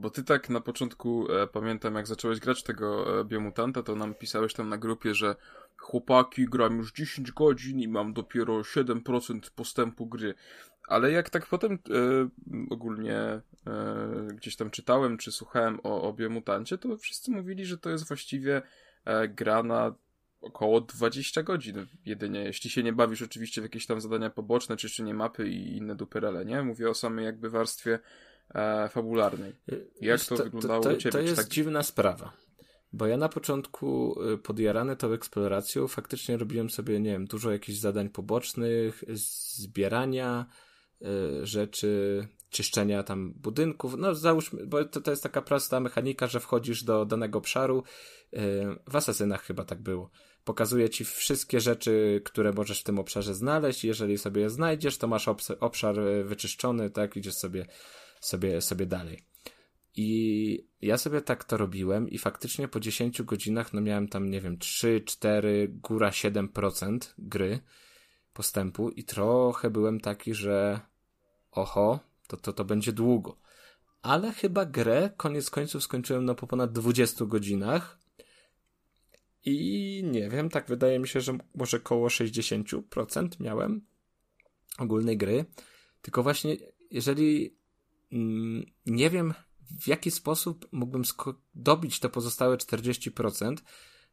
Bo 0.00 0.10
ty 0.10 0.24
tak 0.24 0.50
na 0.50 0.60
początku, 0.60 1.32
e, 1.32 1.46
pamiętam 1.46 1.94
jak 1.94 2.06
zacząłeś 2.06 2.40
grać 2.40 2.62
tego 2.62 3.20
e, 3.20 3.24
biomutanta, 3.24 3.82
to 3.82 3.96
nam 3.96 4.14
pisałeś 4.14 4.54
tam 4.54 4.68
na 4.68 4.78
grupie, 4.78 5.14
że 5.14 5.36
chłopaki, 5.76 6.44
gram 6.44 6.76
już 6.76 6.92
10 6.92 7.32
godzin 7.32 7.80
i 7.80 7.88
mam 7.88 8.12
dopiero 8.12 8.60
7% 8.60 9.50
postępu 9.50 10.06
gry. 10.06 10.34
Ale 10.88 11.12
jak 11.12 11.30
tak 11.30 11.46
potem 11.46 11.72
e, 11.72 11.78
ogólnie 12.70 13.16
e, 13.16 13.42
gdzieś 14.34 14.56
tam 14.56 14.70
czytałem, 14.70 15.18
czy 15.18 15.32
słuchałem 15.32 15.80
o, 15.82 16.02
o 16.02 16.12
Biomutancie, 16.12 16.78
to 16.78 16.96
wszyscy 16.96 17.30
mówili, 17.30 17.66
że 17.66 17.78
to 17.78 17.90
jest 17.90 18.08
właściwie 18.08 18.62
e, 19.04 19.28
gra 19.28 19.62
na 19.62 19.94
około 20.40 20.80
20 20.80 21.42
godzin 21.42 21.86
jedynie, 22.04 22.40
jeśli 22.40 22.70
się 22.70 22.82
nie 22.82 22.92
bawisz 22.92 23.22
oczywiście 23.22 23.60
w 23.60 23.64
jakieś 23.64 23.86
tam 23.86 24.00
zadania 24.00 24.30
poboczne, 24.30 24.76
czyszczenie 24.76 25.14
mapy 25.14 25.48
i 25.48 25.76
inne 25.76 25.96
duperele, 25.96 26.44
nie? 26.44 26.62
Mówię 26.62 26.90
o 26.90 26.94
samej 26.94 27.24
jakby 27.24 27.50
warstwie 27.50 27.98
e, 28.54 28.88
fabularnej. 28.88 29.52
Jak 30.00 30.20
to, 30.20 30.36
to 30.36 30.44
wyglądało 30.44 30.82
to, 30.82 30.88
to, 30.88 30.94
u 30.94 30.98
Ciebie? 30.98 31.12
To 31.12 31.20
jest 31.20 31.36
tak... 31.36 31.48
dziwna 31.48 31.82
sprawa. 31.82 32.32
Bo 32.92 33.06
ja 33.06 33.16
na 33.16 33.28
początku 33.28 34.20
y, 34.32 34.38
podjarany 34.38 34.96
tą 34.96 35.12
eksploracją 35.12 35.88
faktycznie 35.88 36.36
robiłem 36.36 36.70
sobie, 36.70 37.00
nie 37.00 37.10
wiem, 37.10 37.26
dużo 37.26 37.52
jakichś 37.52 37.78
zadań 37.78 38.08
pobocznych, 38.08 39.04
zbierania 39.58 40.46
y, 41.02 41.46
rzeczy, 41.46 42.26
czyszczenia 42.50 43.02
tam 43.02 43.32
budynków. 43.36 43.94
No 43.98 44.14
załóżmy, 44.14 44.66
bo 44.66 44.84
to, 44.84 45.00
to 45.00 45.10
jest 45.10 45.22
taka 45.22 45.42
prosta 45.42 45.80
mechanika, 45.80 46.26
że 46.26 46.40
wchodzisz 46.40 46.84
do 46.84 47.04
danego 47.04 47.38
obszaru. 47.38 47.82
Y, 48.32 48.38
w 48.88 48.96
Asasynach 48.96 49.42
chyba 49.42 49.64
tak 49.64 49.82
było. 49.82 50.10
Pokazuje 50.44 50.90
ci 50.90 51.04
wszystkie 51.04 51.60
rzeczy, 51.60 52.22
które 52.24 52.52
możesz 52.52 52.80
w 52.80 52.84
tym 52.84 52.98
obszarze 52.98 53.34
znaleźć. 53.34 53.84
Jeżeli 53.84 54.18
sobie 54.18 54.42
je 54.42 54.50
znajdziesz, 54.50 54.98
to 54.98 55.08
masz 55.08 55.28
obszar 55.60 55.96
wyczyszczony, 56.24 56.90
tak, 56.90 57.16
idziesz 57.16 57.34
sobie, 57.34 57.66
sobie, 58.20 58.60
sobie 58.60 58.86
dalej. 58.86 59.24
I 59.96 60.66
ja 60.82 60.98
sobie 60.98 61.20
tak 61.20 61.44
to 61.44 61.56
robiłem 61.56 62.08
i 62.08 62.18
faktycznie 62.18 62.68
po 62.68 62.80
10 62.80 63.22
godzinach 63.22 63.72
no 63.72 63.80
miałem 63.80 64.08
tam, 64.08 64.30
nie 64.30 64.40
wiem, 64.40 64.58
3, 64.58 65.00
4, 65.06 65.68
góra 65.68 66.10
7% 66.10 66.98
gry 67.18 67.60
postępu 68.32 68.90
i 68.90 69.04
trochę 69.04 69.70
byłem 69.70 70.00
taki, 70.00 70.34
że 70.34 70.80
oho, 71.50 72.00
to, 72.28 72.36
to, 72.36 72.52
to 72.52 72.64
będzie 72.64 72.92
długo. 72.92 73.36
Ale 74.02 74.32
chyba 74.32 74.64
grę 74.64 75.10
koniec 75.16 75.50
końców 75.50 75.82
skończyłem 75.82 76.24
no 76.24 76.34
po 76.34 76.46
ponad 76.46 76.72
20 76.72 77.24
godzinach 77.24 77.98
i 79.44 80.02
nie 80.04 80.28
wiem, 80.28 80.48
tak 80.48 80.66
wydaje 80.66 80.98
mi 80.98 81.08
się, 81.08 81.20
że 81.20 81.38
może 81.54 81.80
koło 81.80 82.08
60% 82.08 83.28
miałem 83.40 83.80
ogólnej 84.78 85.16
gry. 85.16 85.44
Tylko 86.02 86.22
właśnie, 86.22 86.56
jeżeli 86.90 87.59
nie 88.86 89.10
wiem, 89.10 89.34
w 89.80 89.88
jaki 89.88 90.10
sposób 90.10 90.68
mógłbym 90.72 91.02
dobić 91.54 92.00
te 92.00 92.08
pozostałe 92.08 92.56
40%, 92.56 93.56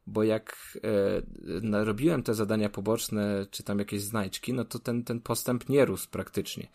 bo 0.06 0.22
jak 0.22 0.78
e, 0.84 1.60
narobiłem 1.62 2.22
te 2.22 2.34
zadania 2.34 2.68
poboczne, 2.68 3.46
czy 3.50 3.62
tam 3.62 3.78
jakieś 3.78 4.02
znajdźki, 4.02 4.52
no 4.52 4.64
to 4.64 4.78
ten, 4.78 5.04
ten 5.04 5.20
postęp 5.20 5.68
nie 5.68 5.84
rósł 5.84 6.08
praktycznie. 6.10 6.68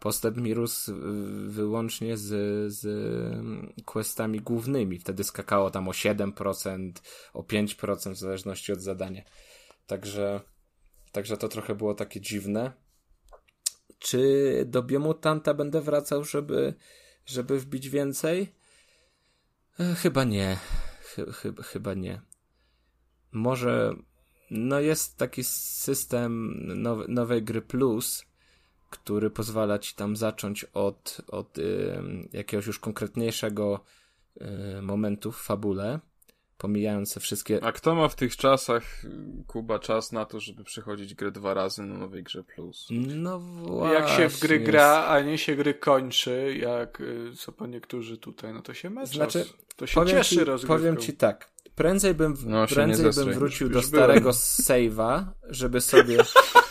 Postęp 0.00 0.36
mi 0.36 0.54
rósł 0.54 0.94
wyłącznie 1.46 2.16
z, 2.16 2.26
z 2.72 2.86
questami 3.84 4.40
głównymi. 4.40 4.98
Wtedy 4.98 5.24
skakało 5.24 5.70
tam 5.70 5.88
o 5.88 5.90
7%, 5.90 6.92
o 7.32 7.42
5% 7.42 8.12
w 8.12 8.18
zależności 8.18 8.72
od 8.72 8.80
zadania. 8.80 9.22
Także, 9.86 10.40
także 11.12 11.36
to 11.36 11.48
trochę 11.48 11.74
było 11.74 11.94
takie 11.94 12.20
dziwne. 12.20 12.72
Czy 13.98 14.62
do 14.66 14.82
Biomutanta 14.82 15.54
będę 15.54 15.80
wracał, 15.80 16.24
żeby 16.24 16.74
żeby 17.28 17.60
wbić 17.60 17.88
więcej? 17.88 18.52
E, 19.80 19.94
chyba 19.94 20.24
nie. 20.24 20.56
Ch 21.00 21.42
chyba 21.64 21.94
nie. 21.94 22.20
Może, 23.32 23.94
no 24.50 24.80
jest 24.80 25.16
taki 25.16 25.44
system 25.44 26.54
nowe, 26.82 27.04
nowej 27.08 27.42
gry 27.42 27.62
plus, 27.62 28.24
który 28.90 29.30
pozwala 29.30 29.78
ci 29.78 29.94
tam 29.94 30.16
zacząć 30.16 30.64
od, 30.64 31.20
od 31.26 31.58
y, 31.58 32.02
jakiegoś 32.32 32.66
już 32.66 32.78
konkretniejszego 32.78 33.84
y, 34.78 34.82
momentu 34.82 35.32
w 35.32 35.42
fabule 35.42 36.00
pomijając 36.58 37.14
te 37.14 37.20
wszystkie... 37.20 37.64
A 37.64 37.72
kto 37.72 37.94
ma 37.94 38.08
w 38.08 38.14
tych 38.14 38.36
czasach, 38.36 38.82
Kuba, 39.46 39.78
czas 39.78 40.12
na 40.12 40.24
to, 40.24 40.40
żeby 40.40 40.64
przechodzić 40.64 41.14
grę 41.14 41.30
dwa 41.30 41.54
razy 41.54 41.82
na 41.82 41.98
nowej 41.98 42.22
grze 42.22 42.44
plus? 42.44 42.88
No 42.90 43.38
właśnie. 43.38 43.94
Jak 43.94 44.08
się 44.08 44.28
w 44.28 44.40
gry 44.40 44.60
gra, 44.60 45.06
a 45.08 45.20
nie 45.20 45.38
się 45.38 45.56
gry 45.56 45.74
kończy, 45.74 46.56
jak 46.60 47.00
y, 47.00 47.32
co 47.36 47.52
po 47.52 47.66
niektórzy 47.66 48.18
tutaj, 48.18 48.54
no 48.54 48.62
to 48.62 48.74
się 48.74 48.90
ma 48.90 49.06
znaczy, 49.06 49.44
To 49.76 49.86
się 49.86 49.94
powiem 49.94 50.16
cieszy 50.16 50.34
ci, 50.34 50.44
rozgrywką. 50.44 50.76
Powiem 50.76 50.96
ci 50.96 51.12
tak, 51.12 51.50
prędzej 51.74 52.14
bym, 52.14 52.34
no, 52.46 52.66
prędzej 52.66 53.24
bym 53.24 53.34
wrócił 53.34 53.68
do 53.68 53.82
starego 53.82 54.30
save'a, 54.30 55.24
żeby 55.48 55.80
sobie... 55.80 56.18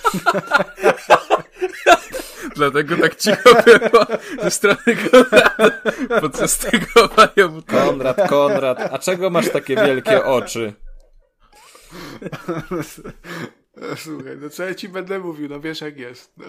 Dlatego 2.55 2.97
tak 2.97 3.15
cicho 3.15 3.49
było 3.65 4.05
ze 4.43 4.51
strony 4.51 4.95
Konrada 5.11 5.51
podczas 6.21 6.57
tego 6.57 7.09
Konrad, 7.67 8.29
Konrad, 8.29 8.79
a 8.79 8.99
czego 8.99 9.29
masz 9.29 9.49
takie 9.49 9.75
wielkie 9.75 10.23
oczy? 10.23 10.73
Słuchaj, 13.95 14.37
no 14.41 14.49
co 14.49 14.63
ja 14.63 14.75
ci 14.75 14.89
będę 14.89 15.19
mówił, 15.19 15.49
no 15.49 15.59
wiesz 15.59 15.81
jak 15.81 15.97
jest. 15.97 16.33
No. 16.37 16.45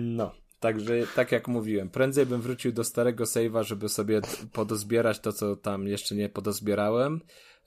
no. 0.00 0.44
Także, 0.64 0.94
tak 1.14 1.32
jak 1.32 1.48
mówiłem, 1.48 1.90
prędzej 1.90 2.26
bym 2.26 2.40
wrócił 2.40 2.72
do 2.72 2.84
starego 2.84 3.24
save'a, 3.24 3.62
żeby 3.62 3.88
sobie 3.88 4.20
podozbierać 4.52 5.20
to, 5.20 5.32
co 5.32 5.56
tam 5.56 5.86
jeszcze 5.86 6.14
nie 6.14 6.28
podozbierałem, 6.28 7.20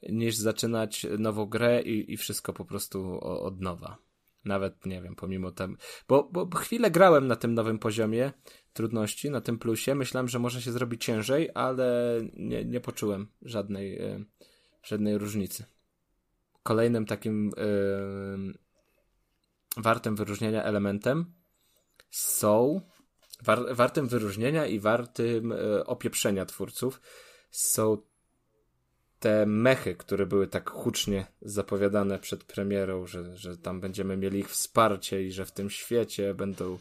niż 0.10 0.36
zaczynać 0.36 1.08
nową 1.20 1.46
grę 1.46 1.82
i, 1.82 2.14
i 2.14 2.18
wszystko 2.18 2.54
po 2.54 2.66
prostu 2.66 3.20
od 3.22 3.62
nowa. 3.62 3.98
Nawet 4.46 4.86
nie 4.86 5.02
wiem, 5.02 5.16
pomimo 5.16 5.52
tem. 5.52 5.78
Bo, 6.08 6.24
bo 6.24 6.58
chwilę 6.58 6.92
grałem 6.92 7.28
na 7.28 7.36
tym 7.36 7.54
nowym 7.54 7.80
poziomie 7.80 8.32
trudności, 8.74 9.30
na 9.30 9.42
tym 9.42 9.60
plusie. 9.60 9.96
Myślałem, 9.96 10.28
że 10.28 10.40
może 10.40 10.62
się 10.62 10.72
zrobić 10.72 11.06
ciężej, 11.06 11.50
ale 11.54 12.20
nie, 12.34 12.66
nie 12.66 12.82
poczułem 12.82 13.28
żadnej, 13.42 14.02
e, 14.02 14.24
żadnej 14.84 15.18
różnicy. 15.18 15.66
Kolejnym 16.64 17.06
takim 17.06 17.52
e, 17.58 17.62
wartym 19.82 20.16
wyróżnienia 20.16 20.64
elementem 20.64 21.34
są 22.10 22.82
war, 23.44 23.76
wartym 23.76 24.08
wyróżnienia 24.08 24.66
i 24.66 24.80
wartym 24.80 25.52
e, 25.52 25.86
opieprzenia 25.86 26.46
twórców 26.46 27.02
są 27.52 27.98
te 29.20 29.46
mechy, 29.46 29.96
które 29.96 30.26
były 30.26 30.48
tak 30.48 30.70
hucznie 30.70 31.26
zapowiadane 31.42 32.20
przed 32.20 32.44
premierą, 32.44 33.06
że, 33.06 33.38
że 33.38 33.58
tam 33.58 33.82
będziemy 33.82 34.18
mieli 34.18 34.40
ich 34.40 34.50
wsparcie 34.50 35.24
i 35.24 35.32
że 35.32 35.46
w 35.46 35.52
tym 35.52 35.70
świecie 35.70 36.34
będą 36.34 36.78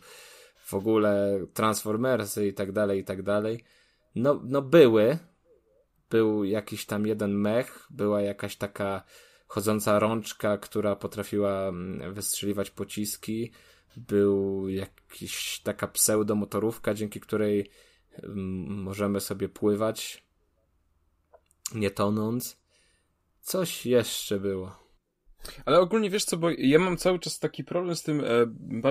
w 0.64 0.74
ogóle 0.74 1.40
Transformersy 1.54 2.46
i 2.46 2.54
tak 2.54 2.72
dalej, 2.72 3.00
i 3.00 3.04
tak 3.04 3.22
dalej. 3.22 3.64
No, 4.14 4.40
no 4.44 4.62
były. 4.62 5.18
Był 6.10 6.44
jakiś 6.44 6.86
tam 6.86 7.06
jeden 7.06 7.34
mech, 7.34 7.86
była 7.90 8.20
jakaś 8.22 8.56
taka 8.56 9.02
chodząca 9.46 9.98
rączka, 9.98 10.58
która 10.58 10.96
potrafiła 10.96 11.68
mm, 11.68 12.14
wystrzeliwać 12.14 12.70
pociski. 12.70 13.52
Był 13.96 14.68
jakiś 14.68 15.60
taka 15.60 15.88
pseudomotorówka, 15.88 16.94
dzięki 16.94 17.20
której 17.20 17.70
mm, 18.22 18.36
możemy 18.82 19.20
sobie 19.20 19.48
pływać 19.48 20.25
nie 21.74 21.90
tonąc. 21.90 22.56
Coś 23.40 23.86
jeszcze 23.86 24.40
było. 24.40 24.86
Ale 25.64 25.80
ogólnie 25.80 26.10
wiesz 26.10 26.24
co, 26.24 26.36
bo 26.36 26.50
ja 26.58 26.78
mam 26.78 26.96
cały 26.96 27.18
czas 27.18 27.38
taki 27.38 27.64
problem 27.64 27.96
z 27.96 28.02
tym 28.02 28.24
e, 28.24 28.26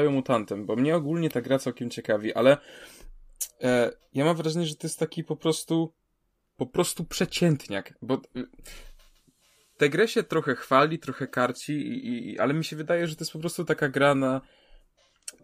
biomutantem, 0.02 0.66
bo 0.66 0.76
mnie 0.76 0.96
ogólnie 0.96 1.30
ta 1.30 1.42
gra 1.42 1.60
całkiem 1.60 1.90
ciekawi, 1.90 2.34
ale 2.34 2.58
e, 3.62 3.92
ja 4.14 4.26
mam 4.26 4.36
wrażenie, 4.36 4.66
że 4.66 4.76
to 4.76 4.88
jest 4.88 5.00
taki 5.00 5.24
po 5.24 5.36
prostu 5.36 5.94
po 6.58 6.66
prostu 6.66 7.06
przeciętniak, 7.06 7.94
bo 8.02 8.14
e, 8.14 8.20
tę 9.78 9.90
grę 9.90 10.08
się 10.08 10.24
trochę 10.24 10.56
chwali, 10.56 11.00
trochę 11.00 11.28
karci, 11.28 11.74
i, 11.74 12.32
i, 12.32 12.40
ale 12.40 12.54
mi 12.54 12.66
się 12.66 12.76
wydaje, 12.76 13.08
że 13.08 13.16
to 13.16 13.22
jest 13.22 13.34
po 13.34 13.40
prostu 13.40 13.66
taka 13.66 13.90
gra 13.90 14.16
na... 14.16 14.42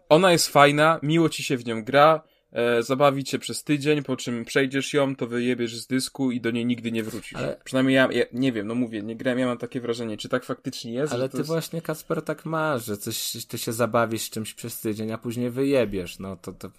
Ona 0.08 0.32
jest 0.32 0.48
fajna, 0.48 1.00
miło 1.02 1.28
ci 1.28 1.42
się 1.42 1.56
w 1.56 1.66
nią 1.66 1.84
gra, 1.84 2.22
e, 2.52 2.82
zabawić 2.82 3.30
się 3.30 3.38
przez 3.38 3.64
tydzień, 3.64 4.02
po 4.02 4.16
czym 4.16 4.44
przejdziesz 4.44 4.94
ją, 4.94 5.16
to 5.16 5.26
wyjebiesz 5.26 5.76
z 5.76 5.86
dysku 5.86 6.30
i 6.30 6.40
do 6.40 6.50
niej 6.50 6.66
nigdy 6.66 6.92
nie 6.92 7.02
wrócisz. 7.02 7.34
Ale... 7.34 7.60
Przynajmniej 7.64 7.96
ja, 7.96 8.08
ja, 8.12 8.24
nie 8.32 8.52
wiem, 8.52 8.66
no 8.66 8.74
mówię, 8.74 9.02
nie 9.02 9.16
grałem, 9.16 9.38
ja 9.38 9.46
mam 9.46 9.58
takie 9.58 9.80
wrażenie, 9.80 10.16
czy 10.16 10.28
tak 10.28 10.44
faktycznie 10.44 10.92
jest? 10.92 11.12
Ale 11.12 11.28
ty 11.28 11.36
jest... 11.38 11.48
właśnie, 11.48 11.82
Kasper, 11.82 12.22
tak 12.22 12.44
masz, 12.44 12.84
że 12.84 12.96
coś, 12.96 13.46
ty 13.48 13.58
się 13.58 13.72
zabawisz 13.72 14.30
czymś 14.30 14.54
przez 14.54 14.80
tydzień, 14.80 15.12
a 15.12 15.18
później 15.18 15.50
wyjebiesz, 15.50 16.18
no 16.18 16.36
to, 16.36 16.52
to 16.52 16.70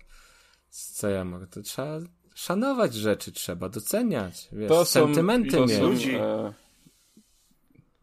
co 0.70 1.10
ja 1.10 1.24
mogę, 1.24 1.48
to 1.48 1.62
trzeba 1.62 2.00
szanować 2.36 2.94
rzeczy, 2.94 3.32
trzeba 3.32 3.70
doceniać, 3.70 4.48
wiesz, 4.52 4.70
to 4.70 4.86
są, 4.86 5.06
sentymenty 5.06 5.52
to 5.52 5.66
mieć. 5.66 5.80
Ludzi. 5.80 6.16
E... 6.16 6.54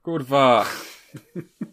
Kurwa. 0.03 0.65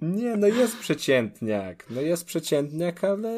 Nie, 0.00 0.36
no 0.36 0.46
jest 0.46 0.78
przeciętniak. 0.78 1.84
No 1.90 2.00
jest 2.00 2.24
przeciętniak, 2.24 3.04
ale... 3.04 3.30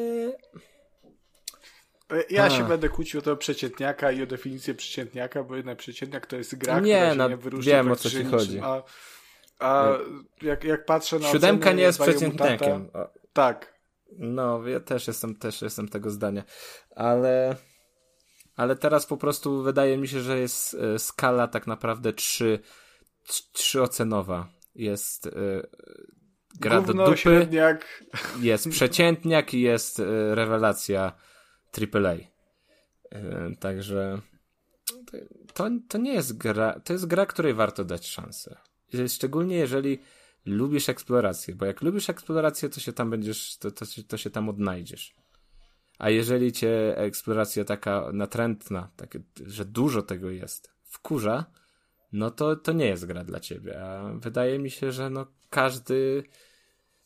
Ja 2.29 2.43
A. 2.43 2.49
się 2.49 2.67
będę 2.67 2.89
kłócił 2.89 3.19
o 3.19 3.23
to 3.23 3.37
przeciętniaka 3.37 4.11
i 4.11 4.23
o 4.23 4.25
definicję 4.25 4.73
przeciętniaka, 4.73 5.43
bo 5.43 5.55
jednak 5.55 5.77
przeciętniak 5.77 6.25
to 6.27 6.35
jest 6.35 6.55
gra, 6.55 6.79
nie, 6.79 6.97
która 6.97 7.15
no, 7.15 7.29
nie 7.29 7.37
wyróżnia 7.37 7.83
wiem 7.83 7.91
o 7.91 7.95
co 7.95 8.09
ci 8.09 8.23
chodzi. 8.23 8.59
A, 8.59 8.83
a 9.59 9.97
jak, 10.41 10.63
jak 10.63 10.85
patrzę 10.85 11.19
na 11.19 11.27
Siódemka 11.27 11.71
nie 11.71 11.83
jest 11.83 12.01
przeciętniakiem. 12.01 12.89
tak. 13.33 13.81
No, 14.17 14.67
ja 14.67 14.79
też 14.79 15.07
jestem, 15.07 15.35
też 15.35 15.61
jestem 15.61 15.87
tego 15.87 16.09
zdania. 16.09 16.43
Ale... 16.95 17.55
ale 18.55 18.75
teraz 18.75 19.05
po 19.05 19.17
prostu 19.17 19.63
wydaje 19.63 19.97
mi 19.97 20.07
się, 20.07 20.21
że 20.21 20.39
jest 20.39 20.73
e, 20.73 20.99
skala 20.99 21.47
tak 21.47 21.67
naprawdę 21.67 22.13
trzy, 22.13 22.59
trzyocenowa. 23.53 24.47
Jest 24.75 25.27
e, 25.27 25.31
gra 26.59 26.81
Gówno, 26.81 26.93
do 26.93 27.05
dupy, 27.05 27.17
średniak. 27.17 28.03
jest 28.39 28.69
przeciętniak 28.69 29.53
i 29.53 29.61
jest 29.61 29.99
e, 29.99 30.35
rewelacja 30.35 31.11
AAA. 31.73 32.15
Także 33.59 34.21
to, 35.53 35.69
to 35.87 35.97
nie 35.97 36.13
jest 36.13 36.37
gra, 36.37 36.79
to 36.79 36.93
jest 36.93 37.05
gra, 37.05 37.25
której 37.25 37.53
warto 37.53 37.85
dać 37.85 38.07
szansę. 38.07 38.57
Szczególnie 39.07 39.55
jeżeli 39.55 39.99
lubisz 40.45 40.89
eksplorację, 40.89 41.55
bo 41.55 41.65
jak 41.65 41.81
lubisz 41.81 42.09
eksplorację, 42.09 42.69
to 42.69 42.79
się 42.79 42.93
tam 42.93 43.09
będziesz, 43.09 43.57
to, 43.57 43.71
to, 43.71 43.85
to 44.07 44.17
się 44.17 44.29
tam 44.29 44.49
odnajdziesz. 44.49 45.15
A 45.99 46.09
jeżeli 46.09 46.51
cię 46.51 46.97
eksploracja 46.97 47.65
taka 47.65 48.09
natrętna, 48.13 48.89
takie, 48.95 49.19
że 49.45 49.65
dużo 49.65 50.01
tego 50.01 50.29
jest, 50.29 50.71
wkurza, 50.83 51.45
no 52.13 52.31
to, 52.31 52.55
to 52.55 52.71
nie 52.71 52.85
jest 52.85 53.05
gra 53.05 53.23
dla 53.23 53.39
ciebie. 53.39 53.83
A 53.83 54.13
wydaje 54.13 54.59
mi 54.59 54.69
się, 54.69 54.91
że 54.91 55.09
no 55.09 55.27
każdy 55.49 56.23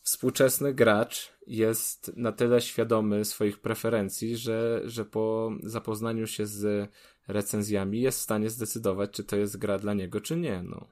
współczesny 0.01 0.73
gracz 0.73 1.31
jest 1.47 2.11
na 2.15 2.31
tyle 2.31 2.61
świadomy 2.61 3.25
swoich 3.25 3.59
preferencji, 3.59 4.37
że, 4.37 4.81
że 4.85 5.05
po 5.05 5.51
zapoznaniu 5.63 6.27
się 6.27 6.45
z 6.45 6.89
recenzjami 7.27 8.01
jest 8.01 8.19
w 8.19 8.21
stanie 8.21 8.49
zdecydować, 8.49 9.11
czy 9.11 9.23
to 9.23 9.35
jest 9.35 9.57
gra 9.57 9.79
dla 9.79 9.93
niego, 9.93 10.21
czy 10.21 10.35
nie. 10.35 10.63
No. 10.63 10.87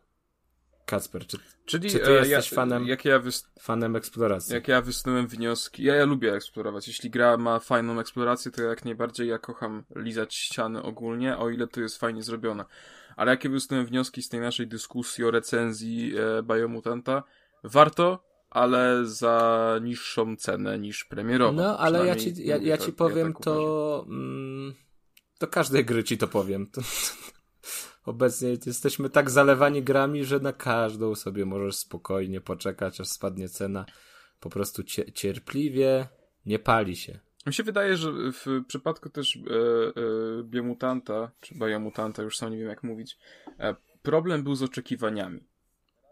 Kacper, 0.85 1.27
czy, 1.27 1.37
Czyli, 1.65 1.89
czy 1.89 1.99
ty 1.99 2.11
e, 2.11 2.27
jesteś 2.27 2.51
ja, 2.51 2.55
fanem, 2.55 2.87
jak 2.87 3.05
ja 3.05 3.19
wys... 3.19 3.47
fanem 3.59 3.95
eksploracji? 3.95 4.53
Jak 4.53 4.67
ja 4.67 4.81
wysnułem 4.81 5.27
wnioski, 5.27 5.83
ja, 5.83 5.95
ja 5.95 6.05
lubię 6.05 6.33
eksplorować. 6.33 6.87
Jeśli 6.87 7.09
gra 7.09 7.37
ma 7.37 7.59
fajną 7.59 7.99
eksplorację, 7.99 8.51
to 8.51 8.61
jak 8.61 8.85
najbardziej 8.85 9.27
ja 9.27 9.37
kocham 9.37 9.83
lizać 9.95 10.35
ściany 10.35 10.83
ogólnie, 10.83 11.37
o 11.37 11.49
ile 11.49 11.67
to 11.67 11.81
jest 11.81 11.97
fajnie 11.97 12.23
zrobione. 12.23 12.65
Ale 13.15 13.31
jakie 13.31 13.49
wysnułem 13.49 13.85
wnioski 13.85 14.23
z 14.23 14.29
tej 14.29 14.39
naszej 14.39 14.67
dyskusji 14.67 15.23
o 15.23 15.31
recenzji 15.31 16.13
e, 16.17 16.43
Biomutanta? 16.43 17.23
Warto, 17.63 18.23
ale 18.49 19.05
za 19.05 19.79
niższą 19.81 20.35
cenę 20.35 20.79
niż 20.79 21.05
premierową. 21.05 21.57
No, 21.57 21.79
ale 21.79 22.07
ja 22.07 22.15
ci, 22.15 22.33
ja, 22.45 22.57
ja 22.57 22.77
ci 22.77 22.93
powiem 22.93 23.27
ja 23.27 23.33
tak 23.33 23.43
to... 23.43 24.05
Mm, 24.09 24.73
do 25.39 25.47
każdej 25.47 25.85
gry 25.85 26.03
ci 26.03 26.17
to 26.17 26.27
powiem. 26.27 26.67
obecnie 28.05 28.57
jesteśmy 28.65 29.09
tak 29.09 29.29
zalewani 29.29 29.83
grami, 29.83 30.25
że 30.25 30.39
na 30.39 30.53
każdą 30.53 31.15
sobie 31.15 31.45
możesz 31.45 31.75
spokojnie 31.75 32.41
poczekać, 32.41 33.01
aż 33.01 33.07
spadnie 33.07 33.49
cena. 33.49 33.85
Po 34.39 34.49
prostu 34.49 34.83
cierpliwie 35.13 36.07
nie 36.45 36.59
pali 36.59 36.95
się. 36.95 37.19
Mi 37.45 37.53
się 37.53 37.63
wydaje, 37.63 37.97
że 37.97 38.11
w 38.11 38.65
przypadku 38.67 39.09
też 39.09 39.35
e, 39.35 39.39
e, 39.39 40.43
Biomutanta, 40.43 41.31
czy 41.41 41.55
Biomutanta, 41.55 42.23
już 42.23 42.37
sam 42.37 42.51
nie 42.51 42.57
wiem 42.57 42.67
jak 42.67 42.83
mówić, 42.83 43.17
e, 43.59 43.75
problem 44.03 44.43
był 44.43 44.55
z 44.55 44.63
oczekiwaniami. 44.63 45.43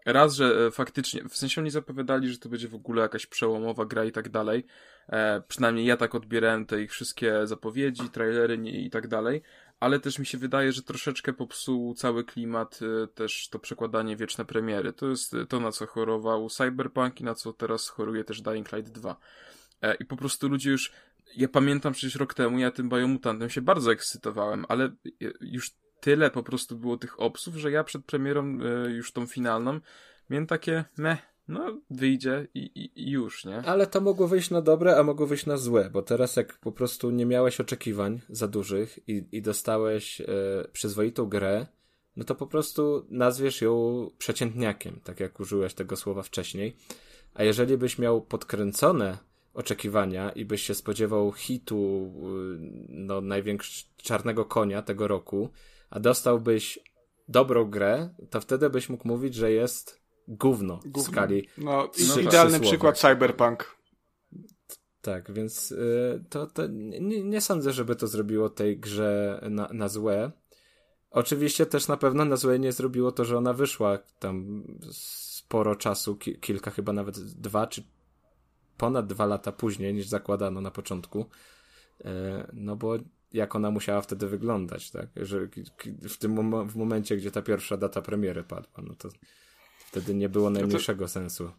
Raz, 0.05 0.35
że 0.35 0.65
e, 0.67 0.71
faktycznie, 0.71 1.23
w 1.29 1.37
sensie 1.37 1.61
oni 1.61 1.69
zapowiadali, 1.69 2.29
że 2.29 2.37
to 2.37 2.49
będzie 2.49 2.67
w 2.67 2.75
ogóle 2.75 3.01
jakaś 3.01 3.25
przełomowa 3.25 3.85
gra 3.85 4.05
i 4.05 4.11
tak 4.11 4.29
dalej. 4.29 4.65
E, 5.09 5.41
przynajmniej 5.47 5.85
ja 5.85 5.97
tak 5.97 6.15
odbierałem 6.15 6.65
te 6.65 6.81
ich 6.81 6.91
wszystkie 6.91 7.47
zapowiedzi, 7.47 8.09
trailery 8.09 8.55
i 8.55 8.89
tak 8.89 9.07
dalej 9.07 9.41
ale 9.81 9.99
też 9.99 10.19
mi 10.19 10.25
się 10.25 10.37
wydaje, 10.37 10.71
że 10.71 10.83
troszeczkę 10.83 11.33
popsuł 11.33 11.93
cały 11.93 12.23
klimat 12.23 12.79
y, 12.81 13.07
też 13.07 13.49
to 13.49 13.59
przekładanie 13.59 14.17
wieczne 14.17 14.45
premiery. 14.45 14.93
To 14.93 15.07
jest 15.07 15.35
to, 15.49 15.59
na 15.59 15.71
co 15.71 15.85
chorował 15.87 16.49
Cyberpunk 16.49 17.21
i 17.21 17.23
na 17.23 17.35
co 17.35 17.53
teraz 17.53 17.89
choruje 17.89 18.23
też 18.23 18.41
Dying 18.41 18.71
Light 18.71 18.91
2. 18.91 19.15
E, 19.81 19.95
I 19.95 20.05
po 20.05 20.17
prostu 20.17 20.47
ludzie 20.47 20.71
już, 20.71 20.91
ja 21.37 21.47
pamiętam 21.47 21.93
przecież 21.93 22.15
rok 22.15 22.33
temu, 22.33 22.59
ja 22.59 22.71
tym 22.71 22.89
Biomutantem 22.89 23.49
się 23.49 23.61
bardzo 23.61 23.91
ekscytowałem, 23.91 24.65
ale 24.69 24.91
już 25.41 25.71
tyle 25.99 26.31
po 26.31 26.43
prostu 26.43 26.77
było 26.77 26.97
tych 26.97 27.19
obsów, 27.19 27.55
że 27.55 27.71
ja 27.71 27.83
przed 27.83 28.05
premierą 28.05 28.59
y, 28.87 28.91
już 28.91 29.11
tą 29.11 29.27
finalną 29.27 29.79
miałem 30.29 30.47
takie 30.47 30.85
meh, 30.97 31.19
no 31.47 31.81
wyjdzie 31.89 32.47
i, 32.53 32.59
i, 32.59 33.03
i, 33.03 33.11
już, 33.11 33.45
nie? 33.45 33.57
Ale 33.57 33.87
to 33.87 34.01
mogło 34.01 34.27
wyjść 34.27 34.49
na 34.49 34.61
dobre, 34.61 34.97
a 34.97 35.03
mogło 35.03 35.27
wyjść 35.27 35.45
na 35.45 35.57
złe, 35.57 35.89
bo 35.93 36.01
teraz 36.01 36.35
jak 36.35 36.57
po 36.57 36.71
prostu 36.71 37.09
nie 37.09 37.25
miałeś 37.25 37.59
oczekiwań 37.59 38.21
za 38.29 38.47
dużych 38.47 39.09
i, 39.09 39.27
i 39.31 39.41
dostałeś 39.41 40.21
e, 40.21 40.25
przyzwoitą 40.71 41.25
grę, 41.25 41.67
no 42.15 42.23
to 42.23 42.35
po 42.35 42.47
prostu 42.47 43.07
nazwiesz 43.09 43.61
ją 43.61 44.09
przeciętniakiem, 44.17 44.99
tak 45.03 45.19
jak 45.19 45.39
użyłeś 45.39 45.73
tego 45.73 45.95
słowa 45.95 46.23
wcześniej. 46.23 46.77
A 47.33 47.43
jeżeli 47.43 47.77
byś 47.77 47.97
miał 47.97 48.21
podkręcone 48.21 49.17
oczekiwania 49.53 50.31
i 50.31 50.45
byś 50.45 50.61
się 50.61 50.73
spodziewał 50.73 51.31
hitu, 51.31 52.11
y, 52.55 52.87
no 52.89 53.21
największego 53.21 53.91
czarnego 53.97 54.45
konia 54.45 54.81
tego 54.81 55.07
roku, 55.07 55.49
a 55.89 55.99
dostałbyś 55.99 56.79
dobrą 57.27 57.65
grę, 57.65 58.09
to 58.29 58.41
wtedy 58.41 58.69
byś 58.69 58.89
mógł 58.89 59.07
mówić, 59.07 59.35
że 59.35 59.51
jest 59.51 60.01
gówno, 60.27 60.79
gówno. 60.85 61.03
w 61.03 61.05
skali. 61.05 61.47
No, 61.57 61.89
no 62.07 62.19
idealny 62.19 62.59
przykład 62.59 62.99
Cyberpunk. 62.99 63.75
Tak, 65.01 65.33
więc 65.33 65.71
y, 65.71 66.25
to, 66.29 66.47
to 66.47 66.67
nie, 66.67 67.23
nie, 67.23 67.41
sądzę, 67.41 67.71
żeby 67.71 67.95
to 67.95 68.07
zrobiło 68.07 68.49
tej 68.49 68.79
grze 68.79 69.41
na, 69.49 69.69
na 69.73 69.89
złe. 69.89 70.31
Oczywiście 71.11 71.65
też 71.65 71.87
na 71.87 71.97
pewno 71.97 72.25
na 72.25 72.35
złe 72.35 72.59
nie 72.59 72.71
zrobiło 72.71 73.11
to, 73.11 73.25
że 73.25 73.37
ona 73.37 73.53
wyszła 73.53 73.99
tam 74.19 74.63
sporo 74.91 75.75
czasu, 75.75 76.15
ki 76.15 76.39
kilka, 76.39 76.71
chyba 76.71 76.93
nawet 76.93 77.19
dwa 77.19 77.67
czy 77.67 77.83
ponad 78.81 79.07
dwa 79.07 79.25
lata 79.25 79.51
później 79.51 79.93
niż 79.93 80.07
zakładano 80.07 80.61
na 80.61 80.71
początku. 80.71 81.25
Y, 82.01 82.05
no 82.53 82.75
bo 82.75 82.97
jak 83.33 83.55
ona 83.55 83.71
musiała 83.71 84.01
wtedy 84.01 84.27
wyglądać, 84.27 84.91
tak? 84.91 85.07
Że 85.15 85.47
w 86.09 86.17
tym 86.17 86.31
mom 86.31 86.67
w 86.67 86.75
momencie, 86.75 87.17
gdzie 87.17 87.31
ta 87.31 87.41
pierwsza 87.41 87.77
data 87.77 88.01
premiery 88.01 88.43
padła, 88.43 88.83
no 88.87 88.95
to 88.95 89.09
Wtedy 89.91 90.13
nie 90.13 90.29
było 90.29 90.49
najmniejszego 90.49 91.05
to... 91.05 91.09
sensu 91.09 91.51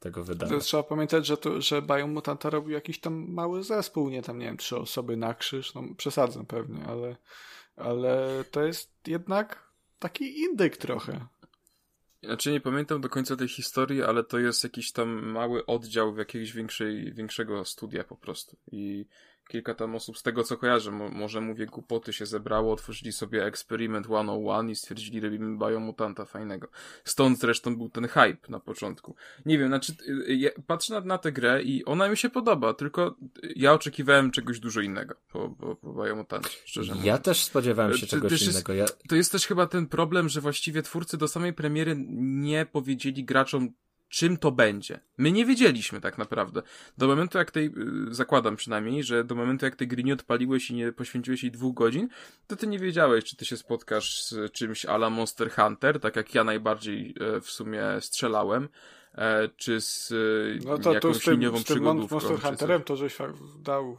tego 0.00 0.24
wydania. 0.24 0.52
To 0.52 0.58
trzeba 0.58 0.82
pamiętać, 0.82 1.26
że, 1.26 1.36
to, 1.36 1.60
że 1.60 1.82
Biomutanta 1.82 2.50
robił 2.50 2.70
jakiś 2.70 3.00
tam 3.00 3.32
mały 3.32 3.62
zespół, 3.62 4.08
nie 4.08 4.22
tam, 4.22 4.38
nie 4.38 4.46
wiem, 4.46 4.56
trzy 4.56 4.76
osoby 4.76 5.16
na 5.16 5.34
krzyż, 5.34 5.74
no 5.74 5.82
przesadzę 5.96 6.44
pewnie, 6.44 6.86
ale, 6.86 7.16
ale 7.76 8.44
to 8.50 8.62
jest 8.62 8.90
jednak 9.06 9.72
taki 9.98 10.40
indyk 10.40 10.76
trochę. 10.76 11.26
Znaczy 12.22 12.52
nie 12.52 12.60
pamiętam 12.60 13.00
do 13.00 13.08
końca 13.08 13.36
tej 13.36 13.48
historii, 13.48 14.02
ale 14.02 14.24
to 14.24 14.38
jest 14.38 14.64
jakiś 14.64 14.92
tam 14.92 15.26
mały 15.26 15.66
oddział 15.66 16.14
w 16.14 16.18
jakiegoś 16.18 16.52
większej, 16.52 17.14
większego 17.14 17.64
studia 17.64 18.04
po 18.04 18.16
prostu. 18.16 18.56
I 18.72 19.06
kilka 19.48 19.74
tam 19.74 19.94
osób, 19.94 20.18
z 20.18 20.22
tego 20.22 20.44
co 20.44 20.56
kojarzę, 20.56 20.90
mo 20.90 21.08
może 21.08 21.40
mówię 21.40 21.66
głupoty, 21.66 22.12
się 22.12 22.26
zebrało, 22.26 22.72
otworzyli 22.72 23.12
sobie 23.12 23.44
Experiment 23.44 24.06
101 24.06 24.70
i 24.70 24.76
stwierdzili, 24.76 25.20
robimy 25.20 25.58
biomutanta 25.58 26.24
fajnego. 26.24 26.68
Stąd 27.04 27.38
zresztą 27.38 27.76
był 27.76 27.88
ten 27.88 28.08
hype 28.08 28.48
na 28.48 28.60
początku. 28.60 29.14
Nie 29.46 29.58
wiem, 29.58 29.68
znaczy, 29.68 29.92
y, 30.08 30.34
ja 30.34 30.50
patrzę 30.66 30.94
na, 30.94 31.00
na 31.00 31.18
tę 31.18 31.32
grę 31.32 31.62
i 31.62 31.84
ona 31.84 32.08
mi 32.08 32.16
się 32.16 32.30
podoba, 32.30 32.74
tylko 32.74 33.16
ja 33.56 33.72
oczekiwałem 33.72 34.30
czegoś 34.30 34.60
dużo 34.60 34.80
innego 34.80 35.14
po, 35.32 35.48
po, 35.48 35.76
po 35.76 36.04
biomutancie, 36.04 36.58
szczerze 36.64 36.92
mówiąc. 36.92 37.06
Ja 37.06 37.18
też 37.18 37.44
spodziewałem 37.44 37.96
się 37.96 38.06
czegoś 38.06 38.32
jest, 38.32 38.52
innego. 38.52 38.74
Ja... 38.74 38.86
To 39.08 39.16
jest 39.16 39.32
też 39.32 39.46
chyba 39.46 39.66
ten 39.66 39.86
problem, 39.86 40.28
że 40.28 40.40
właściwie 40.40 40.82
twórcy 40.82 41.16
do 41.18 41.28
samej 41.28 41.52
premiery 41.52 41.94
nie 42.18 42.66
powiedzieli 42.66 43.24
graczom, 43.24 43.72
czym 44.08 44.36
to 44.36 44.52
będzie. 44.52 45.00
My 45.18 45.32
nie 45.32 45.46
wiedzieliśmy 45.46 46.00
tak 46.00 46.18
naprawdę. 46.18 46.62
Do 46.98 47.06
momentu 47.06 47.38
jak 47.38 47.50
tej, 47.50 47.66
y, 47.66 48.14
zakładam 48.14 48.56
przynajmniej, 48.56 49.04
że 49.04 49.24
do 49.24 49.34
momentu 49.34 49.64
jak 49.64 49.76
tej 49.76 49.88
gry 49.88 50.04
nie 50.04 50.14
odpaliłeś 50.14 50.70
i 50.70 50.74
nie 50.74 50.92
poświęciłeś 50.92 51.42
jej 51.42 51.52
dwóch 51.52 51.74
godzin, 51.74 52.08
to 52.46 52.56
ty 52.56 52.66
nie 52.66 52.78
wiedziałeś, 52.78 53.24
czy 53.24 53.36
ty 53.36 53.44
się 53.44 53.56
spotkasz 53.56 54.22
z 54.22 54.52
czymś 54.52 54.86
ala 54.86 55.10
Monster 55.10 55.50
Hunter, 55.50 56.00
tak 56.00 56.16
jak 56.16 56.34
ja 56.34 56.44
najbardziej 56.44 57.14
e, 57.20 57.40
w 57.40 57.50
sumie 57.50 57.82
strzelałem, 58.00 58.68
e, 59.14 59.48
czy 59.48 59.80
z 59.80 60.12
e, 60.12 60.64
no 60.66 60.78
to, 60.78 60.92
jakąś 60.92 61.16
to 61.16 61.20
z 61.20 61.24
tym, 61.24 61.34
liniową 61.34 61.58
z 61.58 61.64
tym 61.64 61.82
Monster 61.82 62.40
Hunterem 62.40 62.82
to 62.82 62.96
żeś 62.96 63.18
dał 63.60 63.98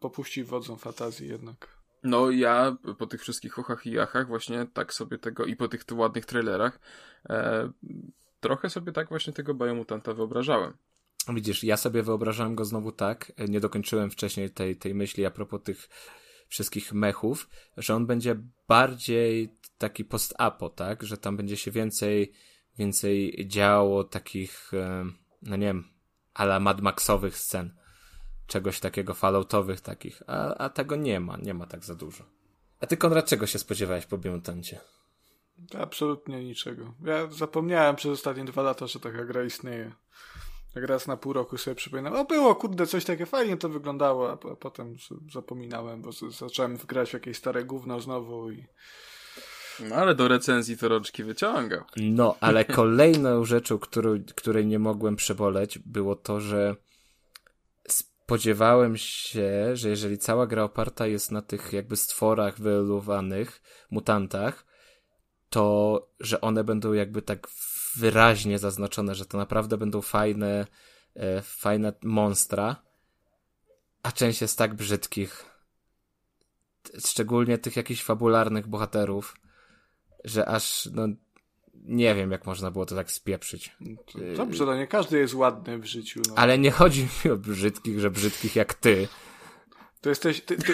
popuścić 0.00 0.44
wodzą 0.44 0.76
fantazji 0.76 1.28
jednak. 1.28 1.82
No 2.02 2.30
ja 2.30 2.76
po 2.98 3.06
tych 3.06 3.20
wszystkich 3.20 3.58
ochach 3.58 3.86
i 3.86 3.90
jachach 3.90 4.26
właśnie 4.26 4.66
tak 4.72 4.94
sobie 4.94 5.18
tego 5.18 5.44
i 5.44 5.56
po 5.56 5.68
tych 5.68 5.84
ładnych 5.92 6.26
trailerach 6.26 6.80
e, 7.30 7.70
trochę 8.42 8.70
sobie 8.70 8.92
tak 8.92 9.08
właśnie 9.08 9.32
tego 9.32 9.54
Biomutanta 9.54 10.14
wyobrażałem. 10.14 10.72
Widzisz, 11.28 11.64
ja 11.64 11.76
sobie 11.76 12.02
wyobrażałem 12.02 12.54
go 12.54 12.64
znowu 12.64 12.92
tak, 12.92 13.32
nie 13.48 13.60
dokończyłem 13.60 14.10
wcześniej 14.10 14.50
tej, 14.50 14.76
tej 14.76 14.94
myśli 14.94 15.26
a 15.26 15.30
propos 15.30 15.62
tych 15.62 15.88
wszystkich 16.48 16.92
mechów, 16.92 17.48
że 17.76 17.94
on 17.94 18.06
będzie 18.06 18.36
bardziej 18.68 19.56
taki 19.78 20.04
post-apo, 20.04 20.70
tak? 20.70 21.02
Że 21.02 21.18
tam 21.18 21.36
będzie 21.36 21.56
się 21.56 21.70
więcej, 21.70 22.32
więcej 22.78 23.46
działo 23.48 24.04
takich, 24.04 24.72
no 25.42 25.56
nie 25.56 25.66
wiem, 25.66 25.84
ala 26.34 26.60
Mad 26.60 26.80
Maxowych 26.80 27.38
scen. 27.38 27.74
Czegoś 28.46 28.80
takiego 28.80 29.14
falloutowych 29.14 29.80
takich, 29.80 30.22
a, 30.26 30.54
a 30.54 30.68
tego 30.68 30.96
nie 30.96 31.20
ma, 31.20 31.36
nie 31.36 31.54
ma 31.54 31.66
tak 31.66 31.84
za 31.84 31.94
dużo. 31.94 32.24
A 32.80 32.86
ty, 32.86 32.96
Konrad, 32.96 33.26
czego 33.26 33.46
się 33.46 33.58
spodziewałeś 33.58 34.06
po 34.06 34.18
Biomutancie? 34.18 34.80
Absolutnie 35.78 36.44
niczego. 36.44 36.94
Ja 37.04 37.26
zapomniałem 37.30 37.96
przez 37.96 38.12
ostatnie 38.12 38.44
dwa 38.44 38.62
lata, 38.62 38.86
że 38.86 39.00
taka 39.00 39.24
gra 39.24 39.44
istnieje. 39.44 39.92
Tak 40.74 40.84
raz 40.84 41.06
na 41.06 41.16
pół 41.16 41.32
roku 41.32 41.58
sobie 41.58 41.74
przypominam. 41.74 42.14
O, 42.14 42.24
było, 42.24 42.54
kurde, 42.54 42.86
coś 42.86 43.04
takie 43.04 43.26
fajnie 43.26 43.56
to 43.56 43.68
wyglądało, 43.68 44.30
a, 44.30 44.32
a 44.32 44.56
potem 44.56 44.96
zapominałem, 45.32 46.02
bo 46.02 46.12
zacząłem 46.12 46.76
wgrać 46.76 47.10
w 47.10 47.14
jakieś 47.14 47.36
stare 47.36 47.64
gówno 47.64 48.00
znowu 48.00 48.50
i... 48.50 48.64
No 49.80 49.96
ale 49.96 50.14
do 50.14 50.28
recenzji 50.28 50.78
to 50.78 50.88
rączki 50.88 51.24
wyciągał. 51.24 51.84
No, 51.96 52.36
ale 52.40 52.64
kolejną 52.80 53.44
rzeczą, 53.44 53.78
którą, 53.78 54.22
której 54.36 54.66
nie 54.66 54.78
mogłem 54.78 55.16
przeboleć, 55.16 55.78
było 55.78 56.16
to, 56.16 56.40
że 56.40 56.76
spodziewałem 57.88 58.96
się, 58.96 59.76
że 59.76 59.88
jeżeli 59.88 60.18
cała 60.18 60.46
gra 60.46 60.64
oparta 60.64 61.06
jest 61.06 61.30
na 61.30 61.42
tych 61.42 61.72
jakby 61.72 61.96
stworach 61.96 62.60
wyoluwanych, 62.60 63.62
mutantach, 63.90 64.71
to 65.52 66.08
że 66.20 66.40
one 66.40 66.64
będą 66.64 66.92
jakby 66.92 67.22
tak 67.22 67.48
wyraźnie 67.96 68.58
zaznaczone, 68.58 69.14
że 69.14 69.26
to 69.26 69.38
naprawdę 69.38 69.78
będą 69.78 70.00
fajne, 70.00 70.66
e, 71.14 71.42
fajne 71.42 71.92
monstra, 72.02 72.76
a 74.02 74.12
część 74.12 74.40
jest 74.40 74.58
tak 74.58 74.74
brzydkich, 74.74 75.44
szczególnie 77.06 77.58
tych 77.58 77.76
jakichś 77.76 78.02
fabularnych 78.02 78.66
bohaterów, 78.66 79.36
że 80.24 80.48
aż, 80.48 80.88
no, 80.92 81.08
nie 81.74 82.14
wiem, 82.14 82.30
jak 82.30 82.46
można 82.46 82.70
było 82.70 82.86
to 82.86 82.94
tak 82.94 83.10
spieprzyć. 83.10 83.76
Dobrze, 84.36 84.66
no 84.66 84.76
nie 84.76 84.86
każdy 84.86 85.18
jest 85.18 85.34
ładny 85.34 85.78
w 85.78 85.84
życiu. 85.84 86.20
No. 86.28 86.34
Ale 86.36 86.58
nie 86.58 86.70
chodzi 86.70 87.08
mi 87.24 87.30
o 87.30 87.36
brzydkich, 87.36 88.00
że 88.00 88.10
brzydkich 88.10 88.56
jak 88.56 88.74
ty. 88.74 89.08
To 90.00 90.08
jesteś... 90.08 90.40
Ty, 90.40 90.56
ty... 90.56 90.72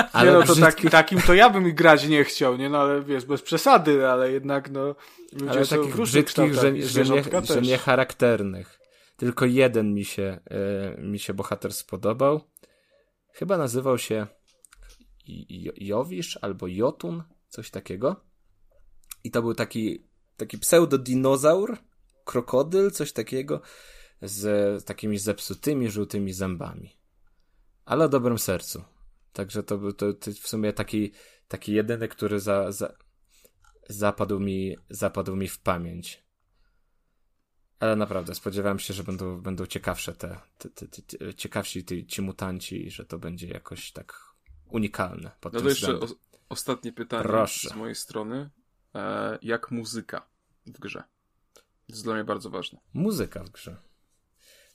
ale 0.12 0.32
nie 0.32 0.38
no, 0.38 0.42
to 0.42 0.56
tak, 0.56 0.80
takim 0.90 1.22
to 1.22 1.34
ja 1.34 1.50
bym 1.50 1.74
grać 1.74 2.08
nie 2.08 2.24
chciał, 2.24 2.56
nie 2.56 2.68
no, 2.68 2.78
ale 2.78 3.02
wiesz, 3.02 3.24
bez 3.24 3.42
przesady, 3.42 4.08
ale 4.08 4.32
jednak 4.32 4.70
no... 4.70 4.94
Ale 5.48 5.66
takich 5.66 5.96
brzydkich, 5.96 6.54
że, 6.54 6.60
że, 6.60 7.04
nie, 7.04 7.22
że 7.42 7.62
nie 7.62 7.78
charakternych. 7.78 8.80
Tylko 9.16 9.46
jeden 9.46 9.94
mi 9.94 10.04
się, 10.04 10.40
e, 10.50 11.02
mi 11.02 11.18
się 11.18 11.34
bohater 11.34 11.72
spodobał. 11.72 12.40
Chyba 13.32 13.58
nazywał 13.58 13.98
się 13.98 14.26
Jowisz 15.76 16.38
albo 16.42 16.66
Jotun, 16.66 17.22
coś 17.48 17.70
takiego. 17.70 18.24
I 19.24 19.30
to 19.30 19.42
był 19.42 19.54
taki, 19.54 20.06
taki 20.36 20.58
pseudodinozaur, 20.58 21.78
krokodyl, 22.24 22.90
coś 22.90 23.12
takiego, 23.12 23.60
z 24.22 24.84
takimi 24.84 25.18
zepsutymi, 25.18 25.90
żółtymi 25.90 26.32
zębami. 26.32 26.96
Ale 27.84 28.04
o 28.04 28.08
dobrym 28.08 28.38
sercu. 28.38 28.84
Także 29.32 29.62
to 29.62 29.78
był 29.78 29.92
to, 29.92 30.12
to 30.12 30.30
w 30.30 30.48
sumie 30.48 30.72
taki, 30.72 31.12
taki 31.48 31.72
jedyny, 31.72 32.08
który 32.08 32.40
za, 32.40 32.72
za, 32.72 32.94
zapadł, 33.88 34.40
mi, 34.40 34.76
zapadł 34.90 35.36
mi 35.36 35.48
w 35.48 35.58
pamięć. 35.58 36.24
Ale 37.80 37.96
naprawdę, 37.96 38.34
spodziewałem 38.34 38.78
się, 38.78 38.94
że 38.94 39.04
będą, 39.04 39.40
będą 39.40 39.66
ciekawsze 39.66 40.12
te, 40.12 40.40
te, 40.58 40.70
te, 40.70 40.88
te 40.88 41.34
ciekawsi 41.34 41.84
ci, 41.84 42.06
ci 42.06 42.22
mutanci 42.22 42.86
i 42.86 42.90
że 42.90 43.04
to 43.04 43.18
będzie 43.18 43.48
jakoś 43.48 43.92
tak 43.92 44.34
unikalne. 44.68 45.30
Pod 45.40 45.52
no 45.52 45.60
to 45.60 45.68
jeszcze 45.68 45.94
o, 45.94 46.06
ostatnie 46.48 46.92
pytanie 46.92 47.22
Proszę. 47.22 47.68
z 47.68 47.74
mojej 47.74 47.94
strony. 47.94 48.50
E, 48.94 49.38
jak 49.42 49.70
muzyka 49.70 50.28
w 50.66 50.78
grze? 50.78 51.02
To 51.54 51.62
jest 51.88 52.04
dla 52.04 52.14
mnie 52.14 52.24
bardzo 52.24 52.50
ważne. 52.50 52.80
Muzyka 52.94 53.44
w 53.44 53.50
grze. 53.50 53.76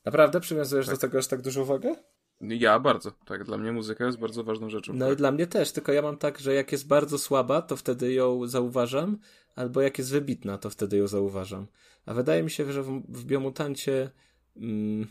Naprawdę 0.06 0.40
przywiązujesz 0.40 0.86
tak. 0.86 0.96
do 0.96 1.02
tego 1.02 1.18
aż 1.18 1.28
tak 1.28 1.42
dużą 1.42 1.62
uwagę? 1.62 1.96
Ja 2.42 2.80
bardzo, 2.80 3.12
tak. 3.12 3.44
Dla 3.44 3.58
mnie 3.58 3.72
muzyka 3.72 4.06
jest 4.06 4.18
bardzo 4.18 4.44
ważną 4.44 4.70
rzeczą. 4.70 4.94
No 4.94 5.06
tak. 5.06 5.14
i 5.14 5.18
dla 5.18 5.32
mnie 5.32 5.48
też, 5.48 5.72
tylko 5.72 5.92
ja 5.92 6.02
mam 6.02 6.18
tak, 6.18 6.40
że 6.40 6.54
jak 6.54 6.72
jest 6.72 6.88
bardzo 6.88 7.18
słaba, 7.18 7.62
to 7.62 7.76
wtedy 7.76 8.14
ją 8.14 8.48
zauważam, 8.48 9.18
albo 9.56 9.82
jak 9.82 9.98
jest 9.98 10.12
wybitna, 10.12 10.58
to 10.58 10.70
wtedy 10.70 10.98
ją 10.98 11.08
zauważam. 11.08 11.68
A 12.06 12.14
wydaje 12.14 12.44
mi 12.44 12.52
się, 12.52 12.72
że 12.72 12.84
w, 12.84 13.04
w 13.10 13.26
Biomutancie 13.26 14.10
mm, 14.58 15.08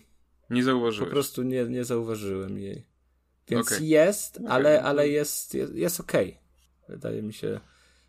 nie 0.50 0.64
zauważyłeś. 0.64 1.08
Po 1.08 1.14
prostu 1.14 1.42
nie, 1.42 1.64
nie 1.64 1.84
zauważyłem 1.84 2.58
jej. 2.58 2.86
Więc 3.48 3.66
okay. 3.72 3.86
jest, 3.86 4.36
okay. 4.36 4.50
ale, 4.50 4.82
ale 4.82 5.08
jest, 5.08 5.54
jest, 5.54 5.74
jest 5.74 6.00
okej. 6.00 6.28
Okay. 6.28 6.96
Wydaje 6.96 7.22
mi 7.22 7.32
się, 7.32 7.60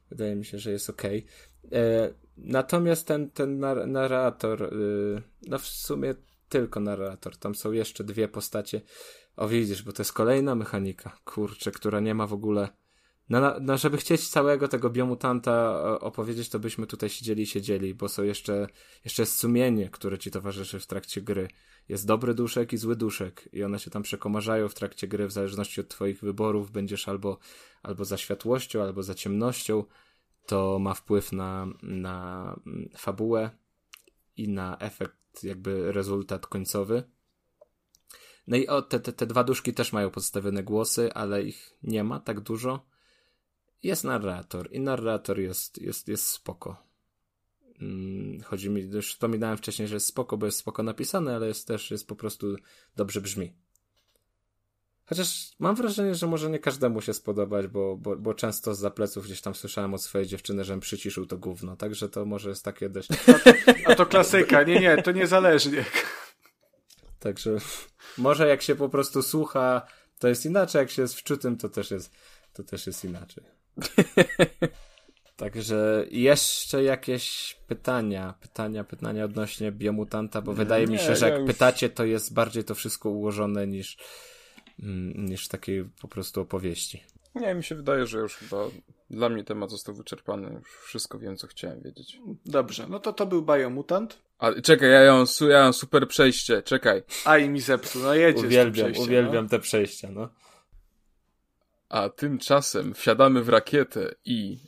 wydaje 0.10 0.36
mi 0.36 0.46
się, 0.46 0.60
że 0.60 0.72
jest 0.72 0.90
okej. 0.90 1.26
E, 1.72 2.14
natomiast 2.38 3.08
ten, 3.08 3.30
ten 3.30 3.60
nar 3.60 3.88
narrator, 3.88 4.64
y, 4.64 5.22
no 5.48 5.60
w 5.60 5.68
sumie 5.68 6.14
tylko 6.50 6.80
narrator. 6.80 7.38
Tam 7.38 7.56
są 7.56 7.72
jeszcze 7.72 8.04
dwie 8.04 8.28
postacie. 8.28 8.82
O 9.36 9.48
widzisz, 9.48 9.84
bo 9.84 9.92
to 9.92 10.02
jest 10.02 10.14
kolejna 10.14 10.56
mechanika, 10.56 11.18
kurczę, 11.26 11.72
która 11.72 12.00
nie 12.00 12.16
ma 12.16 12.28
w 12.28 12.34
ogóle. 12.34 12.70
No, 13.30 13.60
no, 13.62 13.78
żeby 13.78 13.98
chcieć 13.98 14.30
całego 14.30 14.68
tego 14.68 14.90
biomutanta 14.90 15.82
opowiedzieć, 16.00 16.50
to 16.50 16.60
byśmy 16.60 16.88
tutaj 16.88 17.10
siedzieli 17.10 17.44
i 17.44 17.46
siedzieli, 17.46 17.96
bo 17.96 18.10
są 18.10 18.24
jeszcze, 18.24 18.68
jeszcze 19.06 19.22
jest 19.22 19.36
sumienie, 19.36 19.90
które 19.90 20.18
ci 20.18 20.32
towarzyszy 20.32 20.80
w 20.80 20.88
trakcie 20.88 21.22
gry. 21.22 21.48
Jest 21.90 22.08
dobry 22.08 22.34
duszek 22.34 22.74
i 22.74 22.78
zły 22.78 22.96
duszek 22.96 23.50
i 23.54 23.64
one 23.64 23.80
się 23.80 23.92
tam 23.92 24.04
przekomarzają 24.04 24.70
w 24.70 24.74
trakcie 24.74 25.08
gry 25.08 25.28
w 25.28 25.32
zależności 25.32 25.82
od 25.82 25.88
twoich 25.88 26.22
wyborów. 26.22 26.72
Będziesz 26.72 27.08
albo, 27.08 27.38
albo 27.84 28.06
za 28.06 28.18
światłością, 28.18 28.82
albo 28.82 29.04
za 29.04 29.16
ciemnością. 29.16 29.84
To 30.46 30.80
ma 30.80 30.94
wpływ 30.94 31.32
na, 31.32 31.68
na 31.84 32.60
mm, 32.68 32.90
fabułę 32.98 33.50
i 34.38 34.48
na 34.48 34.78
efekt 34.78 35.25
jakby 35.44 35.92
rezultat 35.92 36.48
końcowy. 36.48 37.04
No 38.48 38.58
i 38.58 38.68
o, 38.68 38.82
te, 38.82 39.00
te, 39.00 39.14
te 39.14 39.26
dwa 39.26 39.44
duszki 39.44 39.74
też 39.74 39.94
mają 39.94 40.12
podstawione 40.12 40.64
głosy, 40.64 41.14
ale 41.14 41.44
ich 41.44 41.78
nie 41.84 42.04
ma 42.04 42.20
tak 42.20 42.40
dużo. 42.40 42.86
Jest 43.84 44.04
narrator 44.04 44.72
i 44.72 44.80
narrator 44.80 45.40
jest, 45.40 45.82
jest, 45.82 46.08
jest 46.08 46.28
spoko. 46.28 46.86
Hmm, 47.80 48.42
chodzi 48.42 48.70
mi, 48.70 48.82
już 48.82 49.14
wspominałem 49.14 49.58
wcześniej, 49.58 49.88
że 49.88 49.96
jest 49.96 50.08
spoko, 50.08 50.38
bo 50.38 50.46
jest 50.46 50.58
spoko 50.58 50.84
napisane, 50.84 51.36
ale 51.36 51.48
jest 51.48 51.68
też, 51.68 51.92
jest 51.92 52.08
po 52.08 52.16
prostu 52.16 52.56
dobrze 52.96 53.22
brzmi. 53.22 53.54
Chociaż 55.06 55.52
mam 55.60 55.76
wrażenie, 55.76 56.16
że 56.16 56.28
może 56.28 56.50
nie 56.50 56.60
każdemu 56.60 57.02
się 57.02 57.14
spodobać, 57.14 57.68
bo, 57.68 57.98
bo, 57.98 58.16
bo 58.16 58.34
często 58.34 58.76
z 58.76 58.94
pleców 58.94 59.26
gdzieś 59.26 59.42
tam 59.42 59.56
słyszałem 59.56 59.94
od 59.94 60.02
swojej 60.02 60.28
dziewczyny, 60.28 60.64
żebym 60.64 60.80
przyciszył 60.80 61.26
to 61.26 61.38
gówno, 61.38 61.76
także 61.76 62.10
to 62.10 62.26
może 62.26 62.50
jest 62.50 62.64
takie 62.64 62.90
dość... 62.90 63.10
A 63.12 63.34
to, 63.34 63.52
a 63.86 63.96
to 63.96 64.06
klasyka, 64.06 64.64
nie, 64.64 64.80
nie, 64.80 65.02
to 65.02 65.12
niezależnie. 65.12 65.86
Także 67.20 67.58
może 68.18 68.48
jak 68.48 68.62
się 68.62 68.76
po 68.76 68.90
prostu 68.90 69.22
słucha, 69.22 69.88
to 70.20 70.28
jest 70.28 70.46
inaczej, 70.46 70.80
jak 70.80 70.92
się 70.92 71.02
jest 71.02 71.16
wczutym, 71.16 71.58
to 71.58 71.70
też 71.70 71.92
jest, 71.92 72.12
to 72.54 72.64
też 72.64 72.88
jest 72.88 73.06
inaczej. 73.06 73.44
Także 75.36 76.06
jeszcze 76.12 76.84
jakieś 76.84 77.58
pytania, 77.68 78.34
pytania, 78.42 78.84
pytania 78.84 79.26
odnośnie 79.26 79.72
biomutanta, 79.72 80.42
bo 80.42 80.54
wydaje 80.54 80.88
mi 80.88 80.98
się, 80.98 81.16
że 81.16 81.30
jak 81.30 81.40
już... 81.40 81.48
pytacie, 81.48 81.90
to 81.90 82.06
jest 82.06 82.34
bardziej 82.34 82.64
to 82.64 82.76
wszystko 82.76 83.10
ułożone 83.10 83.68
niż 83.68 83.98
niż 85.16 85.48
takiej 85.48 85.90
po 86.02 86.08
prostu 86.08 86.42
opowieści. 86.42 87.04
Nie, 87.36 87.56
mi 87.56 87.64
się 87.64 87.76
wydaje, 87.76 88.08
że 88.08 88.20
już 88.20 88.36
chyba 88.36 88.58
dla 89.10 89.30
mnie 89.30 89.44
temat 89.44 89.72
został 89.72 89.96
wyczerpany. 89.96 90.54
Już 90.54 90.68
wszystko 90.68 91.20
wiem, 91.20 91.38
co 91.38 91.48
chciałem 91.48 91.82
wiedzieć. 91.82 92.20
Dobrze, 92.46 92.88
no 92.90 93.00
to 93.00 93.14
to 93.14 93.26
był 93.26 93.42
Biomutant. 93.42 94.22
A, 94.40 94.62
czekaj, 94.62 94.90
ja 94.90 95.14
mam, 95.14 95.26
ja 95.50 95.64
mam 95.64 95.74
super 95.74 96.08
przejście, 96.08 96.62
czekaj. 96.62 97.04
A 97.26 97.38
i 97.38 97.50
mi 97.50 97.62
zepsuł, 97.62 98.02
no 98.02 98.14
jedziesz 98.14 98.46
Uwielbiam, 98.46 98.92
uwielbiam 98.98 99.44
no. 99.44 99.50
te 99.50 99.60
przejścia, 99.60 100.12
no. 100.12 100.30
A 101.90 102.10
tymczasem 102.10 102.94
wsiadamy 102.94 103.44
w 103.44 103.50
rakietę 103.50 104.16
i 104.26 104.60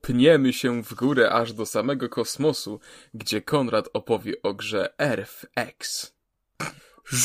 pniemy 0.00 0.52
się 0.52 0.82
w 0.82 0.94
górę 0.94 1.30
aż 1.30 1.52
do 1.52 1.66
samego 1.66 2.08
kosmosu, 2.08 2.80
gdzie 3.14 3.42
Konrad 3.42 3.88
opowie 3.92 4.42
o 4.42 4.54
grze 4.54 4.94
Earth 4.98 5.46
X. 5.56 6.12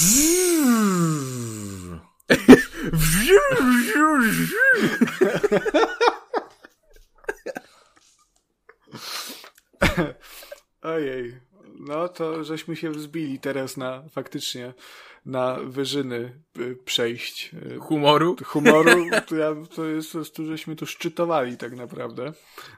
Ojej, 10.81 11.39
no 11.87 12.07
to 12.07 12.43
żeśmy 12.43 12.75
się 12.75 12.91
wzbili 12.91 13.39
teraz 13.39 13.77
na 13.77 14.03
faktycznie 14.09 14.73
na 15.25 15.59
wyżyny 15.63 16.39
y, 16.59 16.75
przejść. 16.85 17.53
Y, 17.53 17.77
Humoru? 17.79 18.35
Humoru, 18.45 18.91
to, 19.27 19.35
ja, 19.35 19.55
to 19.75 19.85
jest 19.85 20.11
po 20.11 20.17
prostu, 20.17 20.45
żeśmy 20.45 20.75
tu 20.75 20.85
szczytowali 20.85 21.57
tak 21.57 21.75
naprawdę. 21.75 22.33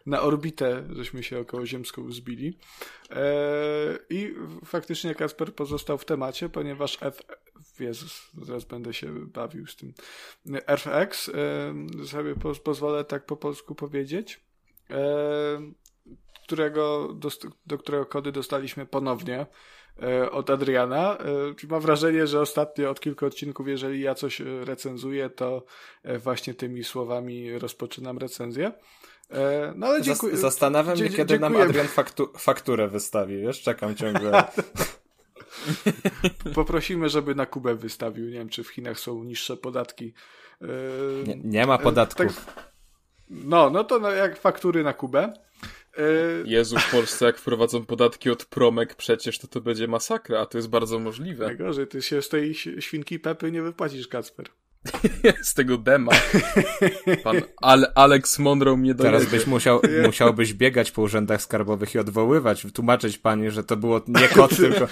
Na 0.06 0.22
orbitę 0.22 0.84
żeśmy 0.90 1.24
się 1.24 1.40
okołoziemską 1.40 2.08
wzbili. 2.08 2.58
Eee, 3.10 3.98
I 4.10 4.36
faktycznie 4.66 5.16
Kasper 5.16 5.56
pozostał 5.56 5.98
w 5.98 6.06
temacie, 6.06 6.50
ponieważ 6.50 6.98
F, 7.02 7.22
Jezus, 7.80 8.32
zaraz 8.42 8.66
będę 8.66 8.94
się 8.94 9.28
bawił 9.28 9.68
z 9.68 9.76
tym. 9.76 9.94
FX, 10.78 11.30
e, 11.30 12.06
sobie 12.08 12.36
po, 12.36 12.56
pozwolę 12.56 13.04
tak 13.04 13.26
po 13.26 13.38
polsku 13.38 13.76
powiedzieć, 13.76 14.40
e, 14.90 15.72
którego, 16.46 17.14
do, 17.14 17.30
do 17.66 17.78
którego 17.78 18.06
kody 18.06 18.32
dostaliśmy 18.32 18.86
ponownie 18.86 19.46
e, 20.04 20.32
od 20.32 20.50
Adriana. 20.50 21.18
E, 21.64 21.68
mam 21.70 21.82
wrażenie, 21.82 22.28
że 22.28 22.42
ostatnio 22.42 22.90
od 22.90 23.00
kilku 23.00 23.26
odcinków, 23.26 23.68
jeżeli 23.68 24.02
ja 24.02 24.16
coś 24.16 24.40
recenzuję, 24.40 25.30
to 25.30 25.66
e, 26.04 26.18
właśnie 26.18 26.54
tymi 26.54 26.84
słowami 26.84 27.60
rozpoczynam 27.60 28.18
recenzję. 28.18 28.72
E, 29.32 29.74
no 29.76 29.88
ale 29.88 30.02
dziękuję. 30.02 30.38
Zastanawiam 30.38 30.98
się, 30.98 31.10
kiedy 31.10 31.40
nam 31.40 31.56
Adrian 31.56 31.88
faktu 31.88 32.30
fakturę 32.38 32.88
wystawi, 32.88 33.42
wiesz? 33.42 33.62
Czekam 33.62 33.96
ciągle. 33.96 34.44
Poprosimy, 36.56 37.10
żeby 37.10 37.36
na 37.36 37.46
Kubę 37.46 37.76
wystawił. 37.76 38.26
Nie 38.26 38.32
wiem, 38.32 38.50
czy 38.50 38.64
w 38.64 38.70
Chinach 38.70 39.00
są 39.00 39.24
niższe 39.24 39.58
podatki. 39.58 40.14
Nie, 41.28 41.36
nie 41.36 41.66
ma 41.66 41.78
podatków. 41.78 42.46
Tak, 42.46 42.76
no, 43.30 43.70
no 43.70 43.84
to 43.84 44.00
no, 44.00 44.12
jak 44.12 44.40
faktury 44.40 44.84
na 44.84 44.94
Kubę. 44.94 45.34
Jezu, 46.46 46.80
w 46.80 46.92
Polsce 46.92 47.26
jak 47.26 47.38
wprowadzą 47.38 47.86
podatki 47.86 48.30
od 48.30 48.46
promek 48.46 48.96
przecież, 48.96 49.40
to 49.40 49.48
to 49.48 49.62
będzie 49.62 49.88
masakra, 49.88 50.40
a 50.40 50.46
to 50.46 50.58
jest 50.58 50.70
bardzo 50.70 51.00
możliwe. 51.00 51.46
Najgorzej, 51.46 51.88
ty 51.88 52.02
się 52.02 52.22
z 52.22 52.30
tej 52.30 52.56
świnki 52.80 53.20
Pepy 53.20 53.52
nie 53.52 53.62
wypłacisz, 53.62 54.08
Kacper. 54.08 54.46
z 55.42 55.54
tego 55.54 55.78
dema. 55.78 56.12
Pan 57.24 57.42
Al 57.62 57.86
Alex 57.96 58.40
Monroe 58.40 58.78
mnie 58.78 58.94
dojedzie. 58.94 59.18
Teraz 59.18 59.32
byś 59.32 59.48
musiał, 59.48 59.82
musiałbyś 60.06 60.54
biegać 60.54 60.92
po 60.92 61.02
urzędach 61.02 61.42
skarbowych 61.42 61.96
i 61.96 62.00
odwoływać, 62.00 62.68
tłumaczyć 62.74 63.18
pani, 63.18 63.52
że 63.52 63.64
to 63.64 63.78
było 63.78 64.02
nie 64.08 64.28
kot, 64.28 64.56
tylko... 64.58 64.88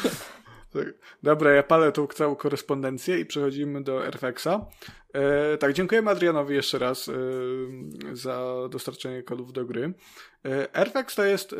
Dobra, 1.23 1.51
ja 1.51 1.63
palę 1.63 1.91
tą 1.91 2.07
całą 2.07 2.35
korespondencję 2.35 3.19
i 3.19 3.25
przechodzimy 3.25 3.83
do 3.83 4.03
Airfaxa. 4.03 4.65
E, 5.13 5.57
tak, 5.57 5.73
dziękujemy 5.73 6.11
Adrianowi 6.11 6.55
jeszcze 6.55 6.79
raz 6.79 7.09
e, 7.09 7.13
za 8.13 8.55
dostarczenie 8.69 9.23
kodów 9.23 9.53
do 9.53 9.65
gry. 9.65 9.93
E, 10.45 10.77
Airfax 10.77 11.15
to 11.15 11.23
jest, 11.23 11.53
e, 11.53 11.57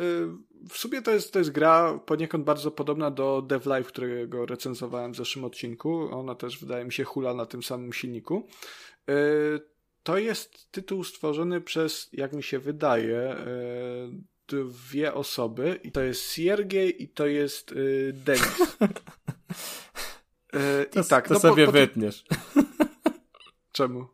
w 0.70 0.78
sumie 0.78 1.02
to 1.02 1.10
jest, 1.10 1.32
to 1.32 1.38
jest 1.38 1.50
gra 1.50 1.98
poniekąd 2.06 2.44
bardzo 2.44 2.70
podobna 2.70 3.10
do 3.10 3.42
Dev 3.42 3.76
Life, 3.76 3.88
którego 3.88 4.46
recenzowałem 4.46 5.12
w 5.12 5.16
zeszłym 5.16 5.44
odcinku. 5.44 6.08
Ona 6.12 6.34
też 6.34 6.58
wydaje 6.58 6.84
mi 6.84 6.92
się 6.92 7.04
hula 7.04 7.34
na 7.34 7.46
tym 7.46 7.62
samym 7.62 7.92
silniku. 7.92 8.46
E, 9.08 9.14
to 10.02 10.18
jest 10.18 10.70
tytuł 10.70 11.04
stworzony 11.04 11.60
przez, 11.60 12.08
jak 12.12 12.32
mi 12.32 12.42
się 12.42 12.58
wydaje, 12.58 13.18
e, 13.18 13.44
dwie 14.48 15.14
osoby 15.14 15.80
i 15.82 15.92
to 15.92 16.02
jest 16.02 16.32
Siergiej 16.32 17.02
i 17.02 17.08
to 17.08 17.26
jest 17.26 17.72
y, 17.72 18.12
Denis. 18.14 18.76
Y, 20.54 20.86
to, 20.86 21.00
I 21.00 21.04
tak, 21.04 21.28
to 21.28 21.34
no 21.34 21.40
sobie 21.40 21.66
po, 21.66 21.72
po... 21.72 21.78
wytniesz. 21.78 22.24
Czemu? 23.72 24.06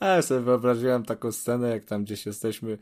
A 0.00 0.06
ja 0.06 0.22
sobie 0.22 0.40
wyobraziłem 0.40 1.04
taką 1.04 1.32
scenę, 1.32 1.70
jak 1.70 1.84
tam 1.84 2.04
gdzieś 2.04 2.26
jesteśmy, 2.26 2.78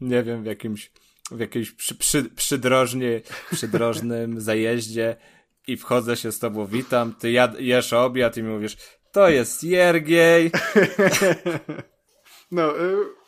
nie 0.00 0.22
wiem, 0.22 0.42
w 0.42 0.46
jakimś, 0.46 0.92
w 1.30 1.40
jakiejś 1.40 1.70
przy, 1.70 1.94
przy, 1.94 2.24
przydrożnie, 2.24 3.20
przydrożnym 3.52 4.40
zajeździe 4.50 5.16
i 5.66 5.76
wchodzę 5.76 6.16
się 6.16 6.32
z 6.32 6.38
tobą, 6.38 6.66
witam, 6.66 7.14
ty 7.14 7.30
jad, 7.30 7.60
jesz 7.60 7.92
obiad 7.92 8.36
i 8.36 8.42
mi 8.42 8.48
mówisz, 8.48 8.76
to 9.12 9.28
jest 9.28 9.60
Siergiej. 9.60 10.50
No, 12.50 12.80
y 12.80 13.19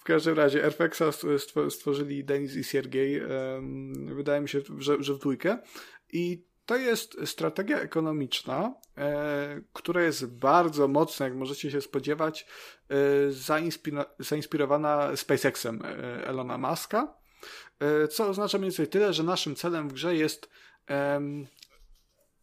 w 0.00 0.04
każdym 0.04 0.36
razie 0.36 0.64
Airfexa 0.64 1.02
stworzyli 1.70 2.24
Denis 2.24 2.56
i 2.56 2.64
Siergiej, 2.64 3.22
wydaje 4.14 4.40
mi 4.40 4.48
się, 4.48 4.60
że, 4.78 5.02
że 5.02 5.14
w 5.14 5.18
dwójkę. 5.18 5.58
I 6.12 6.48
to 6.68 6.76
jest 6.76 7.16
strategia 7.24 7.80
ekonomiczna, 7.80 8.74
e, 8.98 9.60
która 9.72 10.02
jest 10.02 10.26
bardzo 10.26 10.88
mocna, 10.88 11.26
jak 11.26 11.34
możecie 11.34 11.70
się 11.70 11.80
spodziewać, 11.80 12.46
e, 12.88 12.94
zainspirowana 14.18 15.16
SpaceXem 15.16 15.82
e, 15.84 16.26
Elona 16.26 16.58
Muska, 16.58 17.14
co 18.10 18.28
oznacza 18.28 18.58
mniej 18.58 18.70
więcej 18.70 18.88
tyle, 18.88 19.12
że 19.12 19.22
naszym 19.22 19.54
celem 19.54 19.88
w 19.88 19.92
grze 19.92 20.16
jest 20.16 20.50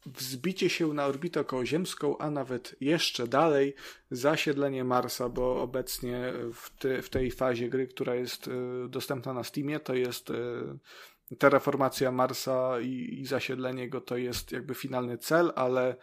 wzbicie 0.05 0.69
się 0.69 0.93
na 0.93 1.05
orbitę 1.05 1.39
okołoziemską, 1.39 2.17
a 2.17 2.29
nawet 2.29 2.75
jeszcze 2.81 3.27
dalej 3.27 3.75
zasiedlenie 4.11 4.83
Marsa, 4.83 5.29
bo 5.29 5.61
obecnie 5.61 6.33
w, 6.53 6.69
te, 6.79 7.01
w 7.01 7.09
tej 7.09 7.31
fazie 7.31 7.69
gry, 7.69 7.87
która 7.87 8.15
jest 8.15 8.47
y, 8.47 8.51
dostępna 8.89 9.33
na 9.33 9.43
Steamie, 9.43 9.79
to 9.79 9.93
jest 9.93 10.29
y, 10.29 10.33
terraformacja 11.39 12.11
Marsa 12.11 12.79
i, 12.79 13.19
i 13.19 13.25
zasiedlenie 13.25 13.89
go 13.89 14.01
to 14.01 14.17
jest 14.17 14.51
jakby 14.51 14.75
finalny 14.75 15.17
cel, 15.17 15.51
ale 15.55 15.93
y, 15.93 15.95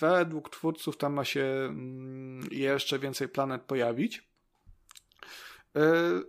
według 0.00 0.50
twórców 0.50 0.96
tam 0.96 1.12
ma 1.12 1.24
się 1.24 1.44
mm, 1.68 2.48
jeszcze 2.50 2.98
więcej 2.98 3.28
planet 3.28 3.62
pojawić. 3.62 4.31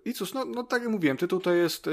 I 0.06 0.14
cóż, 0.14 0.34
no, 0.34 0.46
no 0.46 0.64
tak 0.64 0.82
jak 0.82 0.92
mówiłem, 0.92 1.18
tytuł 1.18 1.40
to 1.40 1.54
jest 1.54 1.88
y, 1.88 1.92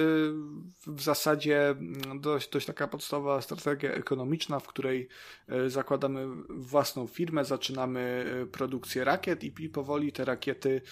w 0.87 1.03
zasadzie 1.03 1.69
mm, 1.69 2.21
dość, 2.21 2.51
dość 2.51 2.67
taka 2.67 2.89
podstawowa 2.89 3.43
strategia 3.43 3.93
ekonomiczna, 3.93 4.61
w 4.61 4.67
której 4.67 5.09
y, 5.53 5.71
zakładamy 5.71 6.27
własną 6.49 7.07
firmę, 7.07 7.45
zaczynamy 7.45 8.27
produkcję 8.53 9.05
rakiet 9.05 9.45
i 9.45 9.69
powoli 9.69 10.13
te 10.13 10.25
rakiety 10.25 10.83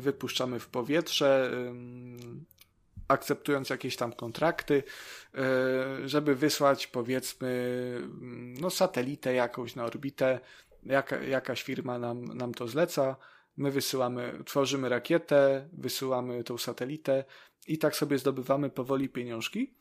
wypuszczamy 0.00 0.60
w 0.60 0.68
powietrze, 0.68 1.50
akceptując 3.08 3.70
jakieś 3.70 3.96
tam 3.96 4.12
kontrakty, 4.12 4.82
żeby 6.04 6.34
wysłać 6.34 6.86
powiedzmy 6.86 7.48
mm, 7.96 8.54
no, 8.54 8.70
satelitę 8.70 9.34
jakąś 9.34 9.74
na 9.74 9.84
orbitę, 9.84 10.40
jaka, 10.82 11.16
jakaś 11.16 11.62
firma 11.62 11.98
nam, 11.98 12.24
nam 12.24 12.54
to 12.54 12.68
zleca 12.68 13.16
My 13.56 13.70
wysyłamy, 13.70 14.42
tworzymy 14.46 14.88
rakietę, 14.88 15.68
wysyłamy 15.72 16.44
tą 16.44 16.58
satelitę 16.58 17.24
i 17.66 17.78
tak 17.78 17.96
sobie 17.96 18.18
zdobywamy 18.18 18.70
powoli 18.70 19.08
pieniążki. 19.08 19.74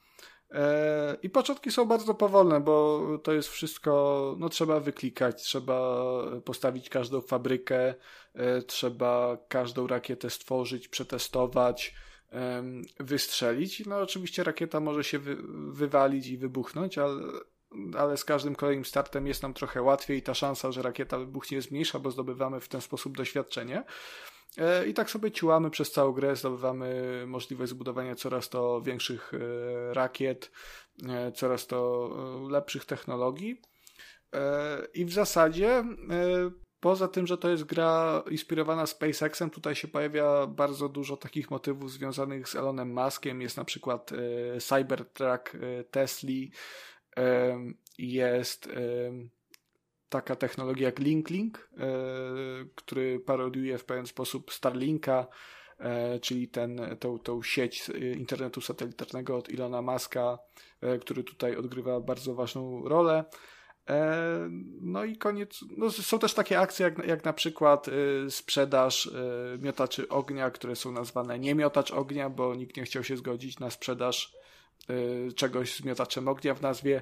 E, 0.52 1.18
I 1.24 1.30
początki 1.30 1.72
są 1.72 1.86
bardzo 1.86 2.14
powolne, 2.14 2.62
bo 2.62 3.02
to 3.24 3.34
jest 3.34 3.50
wszystko, 3.50 4.36
no 4.40 4.50
trzeba 4.50 4.80
wyklikać, 4.80 5.44
trzeba 5.44 6.06
postawić 6.46 6.90
każdą 6.90 7.22
fabrykę, 7.22 7.94
e, 8.34 8.62
trzeba 8.62 9.38
każdą 9.48 9.88
rakietę 9.88 10.30
stworzyć, 10.30 10.88
przetestować, 10.88 11.96
wystrzelić. 13.00 13.86
No 13.86 13.98
oczywiście 13.98 14.44
rakieta 14.44 14.80
może 14.80 15.04
się 15.04 15.20
wywalić 15.72 16.28
i 16.28 16.38
wybuchnąć, 16.38 16.98
ale 16.98 17.22
ale 17.98 18.18
z 18.18 18.26
każdym 18.26 18.56
kolejnym 18.56 18.86
startem 18.86 19.28
jest 19.28 19.44
nam 19.44 19.54
trochę 19.54 19.82
łatwiej 19.82 20.18
i 20.18 20.22
ta 20.22 20.34
szansa, 20.34 20.72
że 20.72 20.82
rakieta 20.82 21.18
wybuchnie 21.18 21.56
jest 21.56 21.72
mniejsza, 21.72 22.00
bo 22.00 22.12
zdobywamy 22.12 22.60
w 22.60 22.68
ten 22.68 22.82
sposób 22.82 23.18
doświadczenie. 23.18 23.84
E, 24.58 24.88
I 24.88 24.94
tak 24.94 25.10
sobie 25.10 25.32
ciłamy 25.32 25.70
przez 25.70 25.92
całą 25.92 26.12
grę, 26.12 26.36
zdobywamy 26.36 27.24
możliwość 27.28 27.70
zbudowania 27.70 28.16
coraz 28.16 28.50
to 28.50 28.82
większych 28.82 29.32
e, 29.34 29.94
rakiet, 29.94 30.52
e, 31.10 31.32
coraz 31.32 31.68
to 31.68 32.10
lepszych 32.50 32.86
technologii. 32.86 33.62
I 34.94 35.06
w 35.06 35.14
zasadzie, 35.14 35.84
poza 36.80 37.08
tym, 37.08 37.28
że 37.28 37.38
to 37.38 37.50
jest 37.50 37.64
gra 37.64 38.24
inspirowana 38.30 38.86
SpaceXem, 38.86 39.50
tutaj 39.50 39.76
się 39.76 39.88
pojawia 39.88 40.48
bardzo 40.48 40.90
dużo 40.90 41.18
takich 41.18 41.52
motywów 41.52 41.92
związanych 41.92 42.50
z 42.50 42.56
Elonem 42.56 42.94
Muskiem. 42.94 43.42
Jest 43.42 43.58
na 43.58 43.66
przykład 43.66 44.12
Cybertruck 44.60 45.58
Tesla, 45.92 46.30
jest 47.98 48.70
taka 50.14 50.36
technologia 50.36 50.86
jak 50.86 51.00
LinkLink, 51.00 51.70
e, 51.78 51.88
który 52.76 53.20
parodiuje 53.20 53.78
w 53.78 53.86
pewien 53.86 54.06
sposób 54.06 54.54
Starlinka, 54.54 55.28
e, 55.80 56.20
czyli 56.20 56.48
ten, 56.48 56.98
tą, 57.00 57.20
tą 57.20 57.44
sieć 57.44 57.90
internetu 58.18 58.62
satelitarnego 58.62 59.38
od 59.38 59.50
Ilona 59.50 59.82
Maska, 59.82 60.38
e, 60.82 61.00
który 61.00 61.24
tutaj 61.24 61.56
odgrywa 61.56 62.00
bardzo 62.00 62.36
ważną 62.36 62.88
rolę. 62.88 63.26
No 64.82 65.04
i 65.04 65.18
koniec. 65.18 65.60
No, 65.78 65.92
są 65.92 66.20
też 66.20 66.34
takie 66.34 66.60
akcje, 66.60 66.84
jak, 66.84 67.08
jak 67.08 67.26
na 67.26 67.34
przykład 67.34 67.90
sprzedaż 68.30 69.10
miotaczy 69.60 70.10
ognia, 70.10 70.52
które 70.52 70.76
są 70.76 70.92
nazwane 70.92 71.40
nie 71.40 71.56
miotacz 71.56 71.92
ognia, 71.92 72.30
bo 72.30 72.56
nikt 72.56 72.78
nie 72.78 72.84
chciał 72.84 73.04
się 73.04 73.18
zgodzić 73.18 73.60
na 73.60 73.70
sprzedaż 73.70 74.34
czegoś 75.36 75.76
z 75.76 75.84
miotaczem 75.84 76.28
ognia 76.28 76.56
w 76.56 76.62
nazwie. 76.62 77.02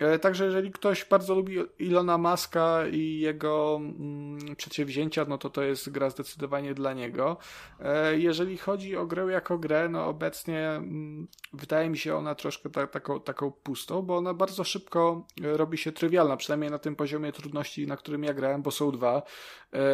E, 0.00 0.18
także 0.18 0.44
jeżeli 0.44 0.72
ktoś 0.72 1.04
bardzo 1.04 1.34
lubi 1.34 1.56
Ilona 1.78 2.18
Maska 2.18 2.86
i 2.92 3.18
jego 3.18 3.76
mm, 3.80 4.56
przedsięwzięcia, 4.56 5.24
no 5.28 5.38
to 5.38 5.50
to 5.50 5.62
jest 5.62 5.90
gra 5.90 6.10
zdecydowanie 6.10 6.74
dla 6.74 6.92
niego. 6.92 7.36
E, 7.80 8.18
jeżeli 8.18 8.58
chodzi 8.58 8.96
o 8.96 9.06
grę 9.06 9.26
jako 9.32 9.58
grę, 9.58 9.88
no 9.88 10.06
obecnie 10.06 10.68
mm, 10.68 11.28
wydaje 11.52 11.90
mi 11.90 11.98
się 11.98 12.16
ona 12.16 12.34
troszkę 12.34 12.70
ta, 12.70 12.86
taką, 12.86 13.20
taką 13.20 13.50
pustą, 13.50 14.02
bo 14.02 14.16
ona 14.16 14.34
bardzo 14.34 14.64
szybko 14.64 15.26
e, 15.44 15.56
robi 15.56 15.78
się 15.78 15.92
trywialna, 15.92 16.36
przynajmniej 16.36 16.70
na 16.70 16.78
tym 16.78 16.96
poziomie 16.96 17.32
trudności, 17.32 17.86
na 17.86 17.96
którym 17.96 18.24
ja 18.24 18.34
grałem, 18.34 18.62
bo 18.62 18.70
są 18.70 18.90
dwa. 18.90 19.22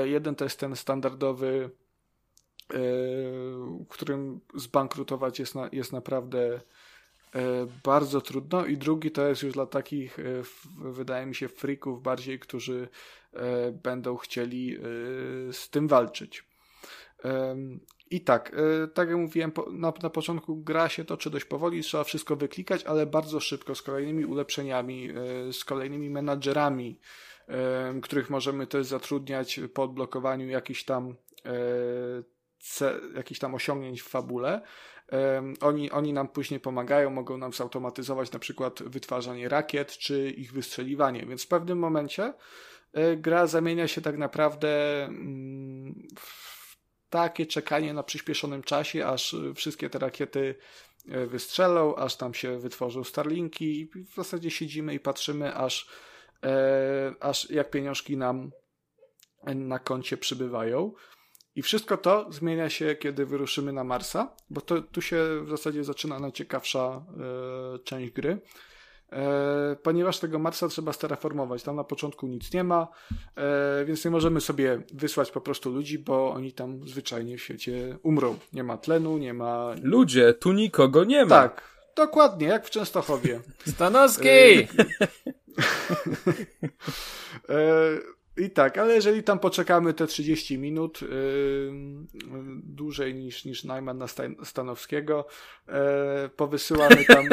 Jeden 0.05 0.35
to 0.35 0.45
jest 0.45 0.61
ten 0.61 0.77
standardowy 0.77 1.71
którym 3.89 4.41
zbankrutować 4.55 5.39
jest, 5.39 5.55
na, 5.55 5.69
jest 5.73 5.93
naprawdę 5.93 6.61
bardzo 7.85 8.21
trudno 8.21 8.67
i 8.67 8.77
drugi 8.77 9.11
to 9.11 9.29
jest 9.29 9.43
już 9.43 9.53
dla 9.53 9.67
takich, 9.67 10.19
e, 10.19 10.23
wydaje 10.79 11.27
mi 11.27 11.35
się, 11.35 11.49
freaków 11.49 12.03
bardziej, 12.03 12.39
którzy 12.39 12.89
e, 13.33 13.73
będą 13.73 14.17
chcieli 14.17 14.79
z 15.53 15.71
tym 15.71 15.89
walczyć. 15.89 16.45
I 18.11 18.21
tak, 18.21 18.57
tak 18.95 19.09
jak 19.09 19.19
mówiłem, 19.19 19.53
na, 19.73 19.93
na 20.03 20.11
początku 20.11 20.57
gra 20.57 20.89
się 20.89 21.05
toczy 21.05 21.31
dość 21.31 21.45
powoli, 21.45 21.83
trzeba 21.83 22.05
wszystko 22.05 22.37
wyklikać, 22.37 22.85
ale 22.85 23.07
bardzo 23.07 23.41
szybko, 23.41 23.75
z 23.75 23.83
kolejnymi 23.83 24.25
ulepszeniami, 24.25 25.09
z 25.53 25.65
kolejnymi 25.65 26.11
menadżerami, 26.11 26.99
których 28.03 28.31
możemy 28.31 28.67
też 28.67 28.87
zatrudniać 28.87 29.61
po 29.75 29.83
odblokowaniu 29.83 30.49
jakichś 30.49 30.85
tam 30.85 31.15
jakichś 33.17 33.41
tam 33.41 33.55
osiągnięć 33.55 34.03
w 34.03 34.09
fabule. 34.09 34.63
Oni, 35.61 35.91
oni 35.91 36.13
nam 36.13 36.29
później 36.29 36.61
pomagają, 36.61 37.11
mogą 37.11 37.37
nam 37.37 37.53
zautomatyzować 37.53 38.33
na 38.33 38.39
przykład 38.39 38.83
wytwarzanie 38.83 39.49
rakiet 39.49 39.99
czy 39.99 40.31
ich 40.31 40.53
wystrzeliwanie, 40.53 41.27
więc 41.27 41.45
w 41.45 41.49
pewnym 41.49 41.79
momencie 41.79 42.33
e, 42.93 43.17
gra 43.17 43.47
zamienia 43.47 43.89
się 43.89 44.01
tak 44.01 44.19
naprawdę 44.19 45.05
mm, 45.05 46.09
w 46.19 46.77
takie 47.11 47.47
czekanie 47.47 47.95
na 47.95 48.03
przyspieszonym 48.03 48.63
czasie, 48.63 49.07
aż 49.07 49.37
wszystkie 49.55 49.91
te 49.91 49.99
rakiety 49.99 50.55
e, 51.09 51.27
wystrzelą, 51.27 51.97
aż 51.97 52.17
tam 52.17 52.35
się 52.35 52.59
wytworzą 52.59 53.05
Starlinki 53.05 53.81
i 53.81 53.87
w 53.87 54.15
zasadzie 54.15 54.51
siedzimy 54.51 54.95
i 54.95 55.01
patrzymy, 55.01 55.55
aż, 55.55 55.89
e, 56.45 57.15
aż 57.21 57.51
jak 57.51 57.71
pieniążki 57.71 58.17
nam 58.17 58.51
na 59.55 59.79
koncie 59.79 60.17
przybywają. 60.17 60.93
I 61.57 61.63
wszystko 61.63 61.97
to 61.97 62.27
zmienia 62.33 62.71
się, 62.71 62.95
kiedy 62.95 63.27
wyruszymy 63.27 63.73
na 63.73 63.85
Marsa, 63.85 64.35
bo 64.51 64.61
to, 64.61 64.83
tu 64.83 65.03
się 65.03 65.25
w 65.45 65.51
zasadzie 65.51 65.85
zaczyna 65.85 66.19
najciekawsza 66.19 67.05
e, 67.75 67.79
część 67.79 68.13
gry. 68.13 68.41
E, 69.13 69.77
ponieważ 69.83 70.19
tego 70.19 70.39
Marsa 70.39 70.69
trzeba 70.69 70.93
stereformować. 70.93 71.63
Tam 71.63 71.77
na 71.77 71.85
początku 71.85 72.27
nic 72.27 72.53
nie 72.53 72.65
ma, 72.65 72.89
e, 73.37 73.85
więc 73.85 74.05
nie 74.05 74.11
możemy 74.11 74.41
sobie 74.41 74.83
wysłać 74.93 75.31
po 75.31 75.41
prostu 75.41 75.71
ludzi, 75.71 75.99
bo 75.99 76.33
oni 76.33 76.53
tam 76.53 76.89
zwyczajnie 76.89 77.39
w 77.39 77.43
świecie 77.43 77.99
umrą. 78.03 78.39
Nie 78.53 78.65
ma 78.65 78.77
tlenu, 78.77 79.19
nie 79.19 79.35
ma. 79.35 79.75
Ludzie, 79.83 80.35
tu 80.35 80.53
nikogo 80.53 81.05
nie 81.05 81.25
ma. 81.25 81.29
Tak, 81.29 81.63
dokładnie, 81.97 82.47
jak 82.47 82.67
w 82.67 82.71
Częstochowie. 82.71 83.41
Stanowski! 83.67 84.29
I 88.37 88.51
tak, 88.51 88.79
ale 88.79 88.95
jeżeli 88.95 89.23
tam 89.23 89.39
poczekamy 89.39 89.95
te 89.95 90.07
30 90.07 90.59
minut, 90.59 91.03
yy, 91.03 91.09
dłużej 92.65 93.15
niż, 93.15 93.45
niż 93.45 93.65
Najman 93.65 93.99
na 93.99 94.07
Stanowskiego, 94.45 95.27
yy, 95.69 95.75
powysyłamy 96.37 97.05
tam, 97.05 97.25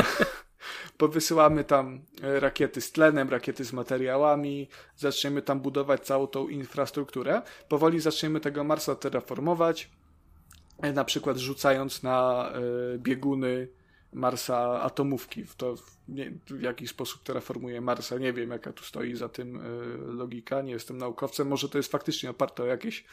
powysyłamy 0.98 1.64
tam 1.64 2.02
rakiety 2.22 2.82
z 2.82 2.92
tlenem, 2.92 3.30
rakiety 3.30 3.66
z 3.66 3.74
materiałami, 3.74 4.70
zaczniemy 4.96 5.42
tam 5.42 5.60
budować 5.60 6.02
całą 6.06 6.28
tą 6.28 6.48
infrastrukturę. 6.48 7.42
Powoli 7.70 8.00
zaczniemy 8.00 8.40
tego 8.40 8.64
Marsa 8.64 8.96
terraformować, 8.96 9.90
na 10.94 11.04
przykład 11.04 11.38
rzucając 11.38 12.04
na 12.04 12.50
yy, 12.92 13.00
bieguny 13.00 13.68
Marsa 14.14 14.82
atomówki. 14.82 15.44
W 15.46 15.56
to 15.56 15.76
nie, 16.08 16.32
w 16.48 16.62
jaki 16.62 16.88
sposób 16.88 17.24
terraformuje 17.24 17.82
Marsa. 17.82 18.18
Nie 18.18 18.34
wiem, 18.34 18.50
jaka 18.50 18.74
tu 18.74 18.84
stoi 18.84 19.16
za 19.16 19.30
tym 19.30 19.56
y, 19.56 19.98
logika. 20.14 20.62
Nie 20.62 20.72
jestem 20.72 20.98
naukowcem. 20.98 21.48
Może 21.48 21.70
to 21.70 21.78
jest 21.78 21.92
faktycznie 21.92 22.30
oparte 22.30 22.64
o 22.64 22.66
jakieś 22.66 23.06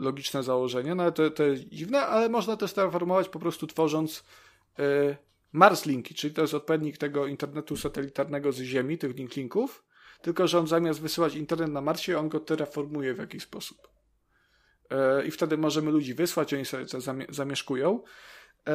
logiczne 0.00 0.42
założenie. 0.42 0.94
No 0.94 1.02
ale 1.02 1.12
to, 1.12 1.30
to 1.30 1.42
jest 1.42 1.68
dziwne, 1.68 2.00
ale 2.00 2.28
można 2.28 2.56
też 2.56 2.72
terraformować 2.72 3.28
po 3.28 3.38
prostu 3.38 3.66
tworząc 3.66 4.24
y, 4.78 5.16
Mars 5.52 5.86
Linki, 5.86 6.14
czyli 6.14 6.34
to 6.34 6.42
jest 6.42 6.54
odpowiednik 6.54 6.98
tego 6.98 7.26
internetu 7.26 7.76
satelitarnego 7.76 8.52
z 8.52 8.60
Ziemi, 8.60 8.98
tych 8.98 9.16
link 9.16 9.36
linków. 9.36 9.84
Tylko, 10.22 10.46
że 10.46 10.58
on 10.58 10.66
zamiast 10.66 11.00
wysyłać 11.00 11.34
internet 11.34 11.70
na 11.70 11.80
Marsie, 11.80 12.18
on 12.18 12.28
go 12.28 12.40
terraformuje 12.40 13.14
w 13.14 13.18
jakiś 13.18 13.42
sposób. 13.42 13.88
I 15.26 15.30
wtedy 15.30 15.58
możemy 15.58 15.90
ludzi 15.90 16.14
wysłać, 16.14 16.54
oni 16.54 16.64
sobie 16.64 16.86
to 16.86 16.98
zamieszkują. 17.28 18.02
E, 18.68 18.72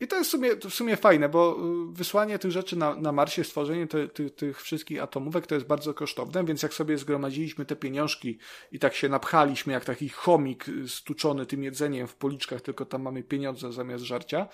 I 0.00 0.06
to 0.06 0.16
jest 0.16 0.28
w 0.28 0.32
sumie, 0.32 0.56
w 0.56 0.74
sumie 0.74 0.96
fajne, 0.96 1.28
bo 1.28 1.56
y, 1.90 1.92
wysłanie 1.92 2.38
tych 2.38 2.50
rzeczy 2.50 2.76
na, 2.76 2.94
na 2.94 3.12
Marsie, 3.12 3.44
stworzenie 3.44 3.86
te, 3.86 4.08
ty, 4.08 4.30
tych 4.30 4.62
wszystkich 4.62 5.02
atomówek 5.02 5.46
to 5.46 5.54
jest 5.54 5.66
bardzo 5.66 5.94
kosztowne, 5.94 6.44
więc 6.44 6.62
jak 6.62 6.74
sobie 6.74 6.98
zgromadziliśmy 6.98 7.64
te 7.64 7.76
pieniążki 7.76 8.38
i 8.72 8.78
tak 8.78 8.94
się 8.94 9.08
napchaliśmy 9.08 9.72
jak 9.72 9.84
taki 9.84 10.08
chomik 10.08 10.68
y, 10.68 10.88
stuczony 10.88 11.46
tym 11.46 11.62
jedzeniem 11.62 12.06
w 12.06 12.14
policzkach, 12.14 12.60
tylko 12.60 12.84
tam 12.84 13.02
mamy 13.02 13.22
pieniądze 13.22 13.72
zamiast 13.72 14.04
żarcia, 14.04 14.48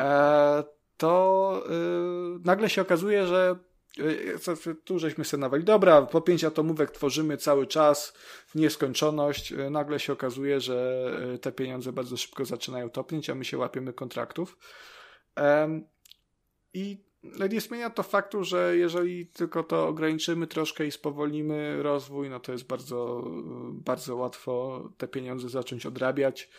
e, 0.00 0.64
to 0.96 1.64
yy, 1.68 2.40
nagle 2.44 2.70
się 2.70 2.82
okazuje, 2.82 3.26
że 3.26 3.58
tu 4.84 4.98
żeśmy 4.98 5.24
sobie 5.24 5.40
nawali, 5.40 5.64
dobra, 5.64 6.02
po 6.02 6.20
pięć 6.20 6.44
atomówek 6.44 6.90
tworzymy 6.90 7.36
cały 7.36 7.66
czas 7.66 8.12
w 8.46 8.54
nieskończoność. 8.54 9.52
E, 9.52 9.70
nagle 9.70 10.00
się 10.00 10.12
okazuje, 10.12 10.60
że 10.60 11.06
e, 11.34 11.38
te 11.38 11.52
pieniądze 11.52 11.92
bardzo 11.92 12.16
szybko 12.16 12.44
zaczynają 12.44 12.90
topnieć, 12.90 13.30
a 13.30 13.34
my 13.34 13.44
się 13.44 13.58
łapiemy 13.58 13.92
kontraktów. 13.92 14.58
I 16.74 17.04
nie 17.50 17.60
zmienia 17.60 17.90
to 17.90 18.02
faktu, 18.02 18.44
że 18.44 18.76
jeżeli 18.76 19.26
tylko 19.26 19.62
to 19.62 19.88
ograniczymy 19.88 20.46
troszkę 20.46 20.86
i 20.86 20.90
spowolnimy 20.90 21.82
rozwój, 21.82 22.30
no 22.30 22.40
to 22.40 22.52
jest 22.52 22.66
bardzo, 22.66 23.24
bardzo 23.72 24.16
łatwo 24.16 24.82
te 24.98 25.08
pieniądze 25.08 25.48
zacząć 25.48 25.86
odrabiać. 25.86 26.50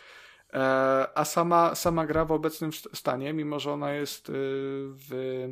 A 1.14 1.24
sama, 1.24 1.74
sama 1.74 2.06
gra 2.06 2.24
w 2.24 2.32
obecnym 2.32 2.72
stanie, 2.72 3.32
mimo 3.32 3.60
że 3.60 3.72
ona 3.72 3.92
jest 3.92 4.26
w 4.28 5.48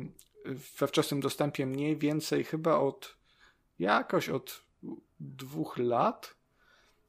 we 0.79 0.87
wczesnym 0.87 1.19
dostępie 1.19 1.65
mniej 1.65 1.97
więcej 1.97 2.43
chyba 2.43 2.77
od 2.77 3.17
jakoś 3.79 4.29
od 4.29 4.61
dwóch 5.19 5.77
lat, 5.77 6.35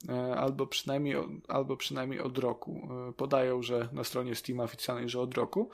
e, 0.09 0.37
albo 0.37 0.67
przynajmniej, 0.67 1.17
albo 1.49 1.77
przynajmniej 1.77 2.21
od 2.21 2.39
roku. 2.39 2.89
E, 3.09 3.13
podają, 3.13 3.63
że 3.63 3.89
na 3.93 4.05
stronie 4.05 4.35
Steam 4.35 4.61
oficjalnej, 4.61 5.09
że 5.09 5.21
od 5.21 5.35
roku. 5.35 5.71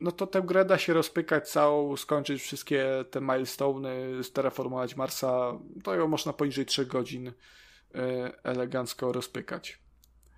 No 0.00 0.12
to 0.12 0.26
tę 0.26 0.42
grę 0.42 0.64
da 0.64 0.78
się 0.78 0.92
rozpykać 0.92 1.50
całą, 1.50 1.96
skończyć 1.96 2.42
wszystkie 2.42 3.04
te 3.10 3.20
milestony, 3.20 4.24
stereformować 4.24 4.96
Marsa. 4.96 5.58
To 5.84 5.94
ją 5.94 6.08
można 6.08 6.32
poniżej 6.32 6.66
3 6.66 6.86
godzin 6.86 7.28
e, 7.28 7.32
elegancko 8.44 9.12
rozpykać. 9.12 9.78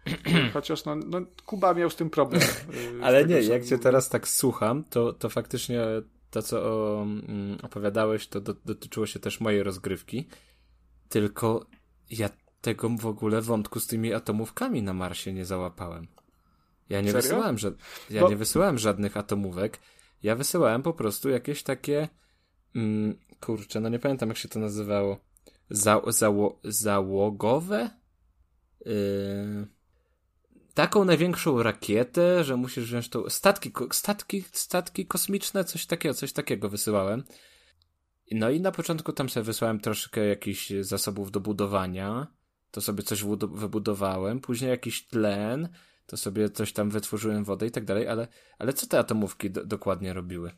Chociaż 0.53 0.85
no, 0.85 0.97
no, 0.97 1.21
Kuba 1.47 1.75
miał 1.75 1.91
z 1.91 1.97
tym 1.97 2.11
problem. 2.11 2.43
Y, 2.43 3.05
Ale 3.05 3.27
nie, 3.27 3.41
jak 3.41 3.65
cię 3.65 3.79
teraz 3.79 4.09
tak 4.09 4.29
słucham, 4.29 4.85
to, 4.85 5.13
to 5.13 5.29
faktycznie 5.29 5.81
to, 6.31 6.43
co 6.43 6.63
o, 6.63 7.03
mm, 7.03 7.59
opowiadałeś, 7.63 8.29
to 8.29 8.41
do, 8.41 8.55
dotyczyło 8.65 9.07
się 9.07 9.21
też 9.21 9.41
mojej 9.41 9.63
rozgrywki. 9.63 10.29
Tylko 11.09 11.67
ja 12.11 12.31
tego 12.61 12.89
w 12.89 13.07
ogóle 13.07 13.41
wątku 13.41 13.81
z 13.81 13.87
tymi 13.87 14.15
atomówkami 14.15 14.83
na 14.83 14.93
Marsie 14.93 15.33
nie 15.33 15.45
załapałem. 15.45 16.07
Ja 16.89 17.01
nie 17.01 17.13
Serio? 17.13 17.23
wysyłałem, 17.23 17.59
że, 17.59 17.73
ja 18.11 18.21
Bo... 18.21 18.31
nie 18.31 18.37
wysyłałem 18.37 18.79
żadnych 18.79 19.17
atomówek. 19.17 19.79
Ja 20.23 20.37
wysyłałem 20.37 20.83
po 20.83 20.93
prostu 20.93 21.29
jakieś 21.29 21.63
takie 21.63 22.09
mm, 22.75 23.19
kurczę, 23.41 23.81
no 23.81 23.89
nie 23.89 23.99
pamiętam 23.99 24.29
jak 24.29 24.39
się 24.39 24.49
to 24.49 24.59
nazywało. 24.59 25.19
Za, 25.71 26.01
zało, 26.07 26.61
załogowe? 26.65 27.91
Yy 28.87 29.82
taką 30.75 31.05
największą 31.05 31.63
rakietę, 31.63 32.45
że 32.45 32.57
musisz 32.57 32.85
wziąć 32.85 33.09
tą 33.09 33.31
statki, 33.31 33.73
statki, 33.93 34.45
statki 34.53 35.07
kosmiczne, 35.07 35.65
coś 35.65 35.87
takiego, 35.87 36.15
coś 36.15 36.33
takiego 36.33 36.69
wysyłałem. 36.69 37.25
No 38.31 38.51
i 38.51 38.61
na 38.61 38.73
początku 38.73 39.13
tam 39.13 39.29
sobie 39.29 39.45
wysłałem 39.45 39.81
troszkę 39.81 40.27
jakichś 40.27 40.73
zasobów 40.81 41.31
do 41.31 41.41
budowania, 41.41 42.27
to 42.71 42.81
sobie 42.81 43.03
coś 43.03 43.25
wybudowałem, 43.53 44.41
później 44.41 44.71
jakiś 44.71 45.07
tlen, 45.07 45.69
to 46.07 46.17
sobie 46.17 46.51
coś 46.51 46.73
tam 46.73 46.91
wytworzyłem 46.91 47.45
wodę 47.45 47.67
i 47.67 47.71
tak 47.71 47.85
dalej, 47.85 48.09
ale, 48.09 48.29
ale 48.59 48.73
co 48.73 48.87
te 48.87 48.99
atomówki 48.99 49.51
do, 49.51 49.65
dokładnie 49.65 50.13
robiły? 50.13 50.51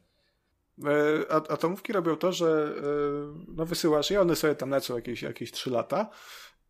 E, 0.85 1.33
atomówki 1.33 1.93
robią 1.93 2.17
to, 2.17 2.33
że 2.33 2.75
e, 2.79 3.45
no 3.49 3.67
wysyłasz 3.67 4.11
je, 4.11 4.21
one 4.21 4.37
sobie 4.37 4.55
tam 4.55 4.71
lecą 4.71 4.97
jakieś, 4.97 5.23
jakieś 5.23 5.53
3 5.53 5.71
lata 5.71 6.11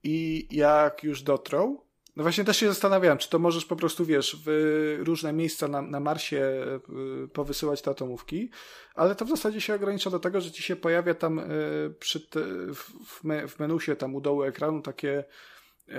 i 0.03 0.49
jak 0.51 1.05
już 1.05 1.23
dotrą, 1.23 1.79
no 2.17 2.23
właśnie 2.23 2.45
też 2.45 2.57
się 2.57 2.69
zastanawiałem, 2.69 3.19
czy 3.19 3.31
to 3.31 3.39
możesz 3.39 3.65
po 3.65 3.77
prostu, 3.77 4.05
wiesz, 4.05 4.37
w 4.45 5.01
różne 5.05 5.33
miejsca 5.33 5.69
na, 5.69 5.83
na 5.83 6.01
Marsie 6.01 6.43
y, 7.25 7.29
powysyłać 7.29 7.83
te 7.83 7.91
atomówki, 7.91 8.51
ale 8.95 9.15
to 9.15 9.25
w 9.25 9.29
zasadzie 9.29 9.61
się 9.61 9.75
ogranicza 9.75 10.11
do 10.11 10.19
tego, 10.19 10.41
że 10.41 10.51
ci 10.51 10.63
się 10.63 10.77
pojawia 10.77 11.15
tam 11.15 11.39
y, 11.39 11.95
przy 11.99 12.21
te, 12.21 12.41
w, 12.75 12.91
w 13.49 13.59
menusie 13.59 13.97
tam 13.97 14.15
u 14.15 14.21
dołu 14.21 14.43
ekranu 14.43 14.83
takie 14.83 15.25
y, 15.89 15.93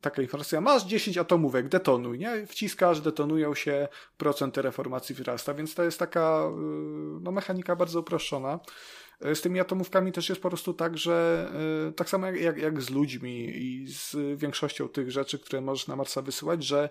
taka 0.00 0.22
informacja, 0.22 0.60
masz 0.60 0.84
10 0.84 1.18
atomówek, 1.18 1.68
detonuj, 1.68 2.18
nie? 2.18 2.46
Wciskasz, 2.46 3.00
detonują 3.00 3.54
się, 3.54 3.88
procent 4.16 4.56
reformacji 4.56 5.14
wzrasta, 5.14 5.54
więc 5.54 5.74
to 5.74 5.84
jest 5.84 5.98
taka 5.98 6.50
no, 7.20 7.32
mechanika 7.32 7.76
bardzo 7.76 8.00
uproszczona. 8.00 8.60
E, 9.20 9.34
z 9.34 9.40
tymi 9.40 9.60
atomówkami 9.60 10.12
też 10.12 10.28
jest 10.28 10.40
po 10.40 10.48
prostu 10.48 10.74
tak, 10.74 10.98
że 10.98 11.48
e, 11.88 11.92
tak 11.92 12.08
samo 12.08 12.26
jak, 12.26 12.58
jak 12.58 12.82
z 12.82 12.90
ludźmi 12.90 13.48
i 13.56 13.86
z 13.88 14.16
większością 14.38 14.88
tych 14.88 15.10
rzeczy, 15.10 15.38
które 15.38 15.60
możesz 15.60 15.86
na 15.86 15.96
Marsa 15.96 16.22
wysyłać, 16.22 16.64
że 16.64 16.88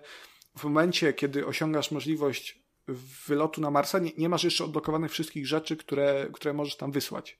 w 0.58 0.64
momencie, 0.64 1.12
kiedy 1.12 1.46
osiągasz 1.46 1.90
możliwość 1.90 2.62
wylotu 3.26 3.60
na 3.60 3.70
Marsa, 3.70 3.98
nie, 3.98 4.10
nie 4.18 4.28
masz 4.28 4.44
jeszcze 4.44 4.64
odblokowanych 4.64 5.10
wszystkich 5.10 5.46
rzeczy, 5.46 5.76
które, 5.76 6.28
które 6.32 6.54
możesz 6.54 6.76
tam 6.76 6.92
wysłać. 6.92 7.38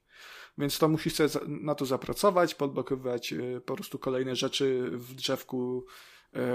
Więc 0.59 0.79
to 0.79 0.89
musisz 0.89 1.15
sobie 1.15 1.29
na 1.47 1.75
to 1.75 1.87
zapracować, 1.87 2.55
podblokowywać 2.55 3.33
e, 3.33 3.61
po 3.61 3.75
prostu 3.75 3.99
kolejne 3.99 4.37
rzeczy 4.37 4.91
w 4.93 5.15
drzewku 5.15 5.87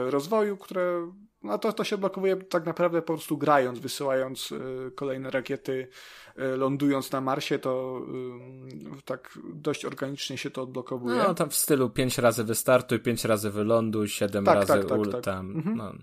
rozwoju, 0.09 0.57
które 0.57 1.11
no 1.43 1.57
to, 1.57 1.73
to 1.73 1.83
się 1.83 1.95
odblokowuje 1.95 2.35
tak 2.35 2.65
naprawdę 2.65 3.01
po 3.01 3.13
prostu 3.13 3.37
grając, 3.37 3.79
wysyłając 3.79 4.51
y, 4.51 4.91
kolejne 4.95 5.31
rakiety, 5.31 5.87
y, 6.39 6.57
lądując 6.57 7.11
na 7.11 7.21
Marsie, 7.21 7.59
to 7.59 8.01
tak 9.05 9.39
dość 9.53 9.85
organicznie 9.85 10.37
się 10.37 10.49
to 10.49 10.61
odblokowuje. 10.61 11.15
No, 11.15 11.33
tam 11.33 11.49
w 11.49 11.55
stylu 11.55 11.89
5 11.89 12.17
razy 12.17 12.43
wystartuj, 12.43 12.99
5 12.99 13.25
razy 13.25 13.49
wyląduj, 13.49 14.09
7 14.09 14.45
Tak, 14.45 14.55
razy 14.55 14.67
tak, 14.67 14.85
tak, 14.85 14.99
ul, 14.99 15.11
tak. 15.11 15.23
tam. 15.23 15.51
Mhm. 15.51 15.77
No. 15.77 15.93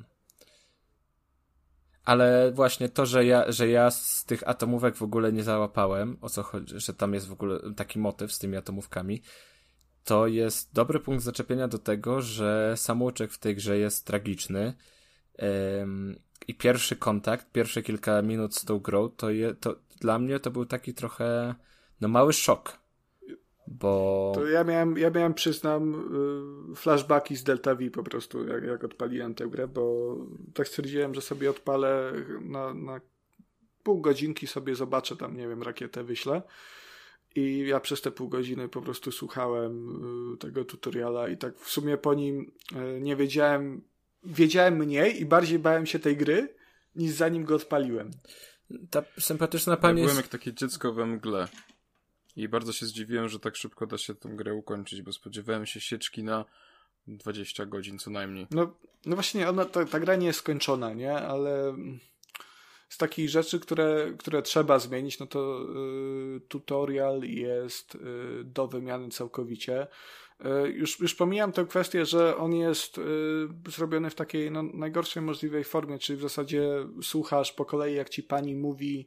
Ale 2.04 2.52
właśnie 2.54 2.88
to, 2.88 3.06
że 3.06 3.24
ja, 3.24 3.52
że 3.52 3.68
ja 3.68 3.90
z 3.90 4.24
tych 4.24 4.48
atomówek 4.48 4.96
w 4.96 5.02
ogóle 5.02 5.32
nie 5.32 5.42
załapałem, 5.42 6.16
o 6.20 6.28
co 6.28 6.42
chodzi, 6.42 6.74
że 6.80 6.94
tam 6.94 7.14
jest 7.14 7.28
w 7.28 7.32
ogóle 7.32 7.60
taki 7.76 7.98
motyw 7.98 8.32
z 8.32 8.38
tymi 8.38 8.56
atomówkami, 8.56 9.22
to 10.04 10.26
jest 10.26 10.74
dobry 10.74 11.00
punkt 11.00 11.24
zaczepienia 11.24 11.68
do 11.68 11.78
tego, 11.78 12.22
że 12.22 12.74
samouczek 12.76 13.32
w 13.32 13.38
tej 13.38 13.56
grze 13.56 13.78
jest 13.78 14.06
tragiczny. 14.06 14.74
I 16.48 16.54
pierwszy 16.54 16.96
kontakt, 16.96 17.52
pierwsze 17.52 17.82
kilka 17.82 18.22
minut 18.22 18.54
z 18.54 18.64
tą 18.64 18.78
grą, 18.78 19.08
to, 19.08 19.30
je, 19.30 19.54
to 19.54 19.76
dla 20.00 20.18
mnie 20.18 20.40
to 20.40 20.50
był 20.50 20.66
taki 20.66 20.94
trochę 20.94 21.54
no 22.00 22.08
mały 22.08 22.32
szok. 22.32 22.78
Bo. 23.66 24.32
To 24.34 24.46
ja 24.46 24.64
miałem, 24.64 24.98
ja 24.98 25.10
miałem 25.10 25.34
przyznam, 25.34 25.94
y, 26.72 26.76
flashbacki 26.76 27.36
z 27.36 27.44
Delta 27.44 27.74
V 27.74 27.90
po 27.90 28.02
prostu, 28.02 28.46
jak, 28.46 28.64
jak 28.64 28.84
odpaliłem 28.84 29.34
tę 29.34 29.46
grę, 29.46 29.68
bo 29.68 30.16
tak 30.54 30.68
stwierdziłem, 30.68 31.14
że 31.14 31.20
sobie 31.20 31.50
odpalę 31.50 32.12
na, 32.40 32.74
na 32.74 33.00
pół 33.82 34.00
godzinki 34.00 34.46
sobie 34.46 34.74
zobaczę 34.74 35.16
tam, 35.16 35.36
nie 35.36 35.48
wiem, 35.48 35.62
rakietę 35.62 36.04
wyślę. 36.04 36.42
I 37.34 37.58
ja 37.66 37.80
przez 37.80 38.00
te 38.00 38.10
pół 38.10 38.28
godziny 38.28 38.68
po 38.68 38.82
prostu 38.82 39.12
słuchałem 39.12 39.88
y, 40.34 40.38
tego 40.38 40.64
tutoriala 40.64 41.28
i 41.28 41.36
tak 41.36 41.58
w 41.58 41.70
sumie 41.70 41.96
po 41.96 42.14
nim 42.14 42.52
y, 42.96 43.00
nie 43.00 43.16
wiedziałem, 43.16 43.82
wiedziałem 44.24 44.76
mniej 44.76 45.20
i 45.20 45.26
bardziej 45.26 45.58
bałem 45.58 45.86
się 45.86 45.98
tej 45.98 46.16
gry, 46.16 46.54
niż 46.96 47.12
zanim 47.12 47.44
go 47.44 47.54
odpaliłem. 47.54 48.10
Ta 48.90 49.02
sympatyczna 49.20 49.72
Ja 49.72 49.76
pani 49.76 49.94
byłem 49.94 50.08
jest... 50.08 50.16
jak 50.16 50.28
takie 50.28 50.54
dziecko 50.54 50.92
we 50.92 51.06
mgle. 51.06 51.48
I 52.36 52.48
bardzo 52.48 52.72
się 52.72 52.86
zdziwiłem, 52.86 53.28
że 53.28 53.40
tak 53.40 53.56
szybko 53.56 53.86
da 53.86 53.98
się 53.98 54.14
tę 54.14 54.28
grę 54.28 54.54
ukończyć, 54.54 55.02
bo 55.02 55.12
spodziewałem 55.12 55.66
się 55.66 55.80
sieczki 55.80 56.24
na 56.24 56.44
20 57.06 57.66
godzin 57.66 57.98
co 57.98 58.10
najmniej. 58.10 58.46
No, 58.50 58.76
no 59.06 59.16
właśnie, 59.16 59.48
ona, 59.48 59.64
ta, 59.64 59.84
ta 59.84 60.00
gra 60.00 60.16
nie 60.16 60.26
jest 60.26 60.38
skończona, 60.38 60.94
nie? 60.94 61.14
Ale 61.14 61.74
z 62.90 62.98
takich 62.98 63.28
rzeczy, 63.28 63.60
które, 63.60 64.12
które 64.18 64.42
trzeba 64.42 64.78
zmienić, 64.78 65.18
no 65.18 65.26
to 65.26 65.66
y, 66.36 66.40
tutorial 66.48 67.22
jest 67.22 67.94
y, 67.94 67.98
do 68.44 68.68
wymiany 68.68 69.08
całkowicie. 69.08 69.86
Y, 70.66 70.70
już, 70.70 71.00
już 71.00 71.14
pomijam 71.14 71.52
tę 71.52 71.64
kwestię, 71.64 72.06
że 72.06 72.36
on 72.36 72.54
jest 72.54 72.98
y, 72.98 73.02
zrobiony 73.66 74.10
w 74.10 74.14
takiej 74.14 74.50
no, 74.50 74.62
najgorszej 74.62 75.22
możliwej 75.22 75.64
formie, 75.64 75.98
czyli 75.98 76.18
w 76.18 76.22
zasadzie 76.22 76.68
słuchasz 77.02 77.52
po 77.52 77.64
kolei, 77.64 77.94
jak 77.94 78.08
ci 78.08 78.22
pani 78.22 78.54
mówi, 78.54 79.06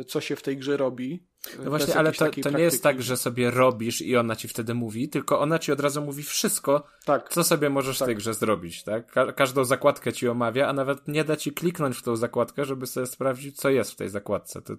y, 0.00 0.04
co 0.04 0.20
się 0.20 0.36
w 0.36 0.42
tej 0.42 0.56
grze 0.56 0.76
robi. 0.76 1.31
No 1.64 1.70
właśnie, 1.70 1.94
ale 1.96 2.12
to, 2.12 2.30
to 2.42 2.50
nie 2.50 2.62
jest 2.62 2.82
tak, 2.82 3.02
że 3.02 3.16
sobie 3.16 3.50
robisz 3.50 4.02
i 4.02 4.16
ona 4.16 4.36
ci 4.36 4.48
wtedy 4.48 4.74
mówi, 4.74 5.08
tylko 5.08 5.40
ona 5.40 5.58
ci 5.58 5.72
od 5.72 5.80
razu 5.80 6.02
mówi 6.02 6.22
wszystko, 6.22 6.86
Tak, 7.04 7.28
co 7.28 7.44
sobie 7.44 7.70
możesz 7.70 7.98
Tak. 7.98 8.06
w 8.06 8.08
tej 8.08 8.16
grze 8.16 8.34
zrobić, 8.34 8.84
tak? 8.84 9.12
Ka- 9.12 9.32
każdą 9.32 9.64
zakładkę 9.64 10.12
ci 10.12 10.28
omawia, 10.28 10.68
a 10.68 10.72
nawet 10.72 11.08
nie 11.08 11.24
da 11.24 11.36
ci 11.36 11.52
kliknąć 11.52 11.96
w 11.96 12.02
tą 12.02 12.16
zakładkę, 12.16 12.64
żeby 12.64 12.86
sobie 12.86 13.06
sprawdzić, 13.06 13.56
co 13.56 13.70
jest 13.70 13.92
w 13.92 13.96
tej 13.96 14.08
zakładce. 14.08 14.62
To, 14.62 14.74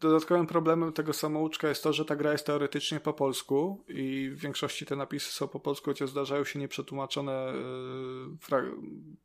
Dodatkowym 0.00 0.46
problemem 0.46 0.92
tego 0.92 1.12
samouczka 1.12 1.68
jest 1.68 1.82
to, 1.82 1.92
że 1.92 2.04
ta 2.04 2.16
gra 2.16 2.32
jest 2.32 2.46
teoretycznie 2.46 3.00
po 3.00 3.12
polsku 3.12 3.84
i 3.88 4.30
w 4.30 4.38
większości 4.38 4.86
te 4.86 4.96
napisy 4.96 5.32
są 5.32 5.48
po 5.48 5.60
polsku, 5.60 5.90
chociaż 5.90 6.10
zdarzają 6.10 6.44
się 6.44 6.58
nieprzetłumaczone 6.58 7.52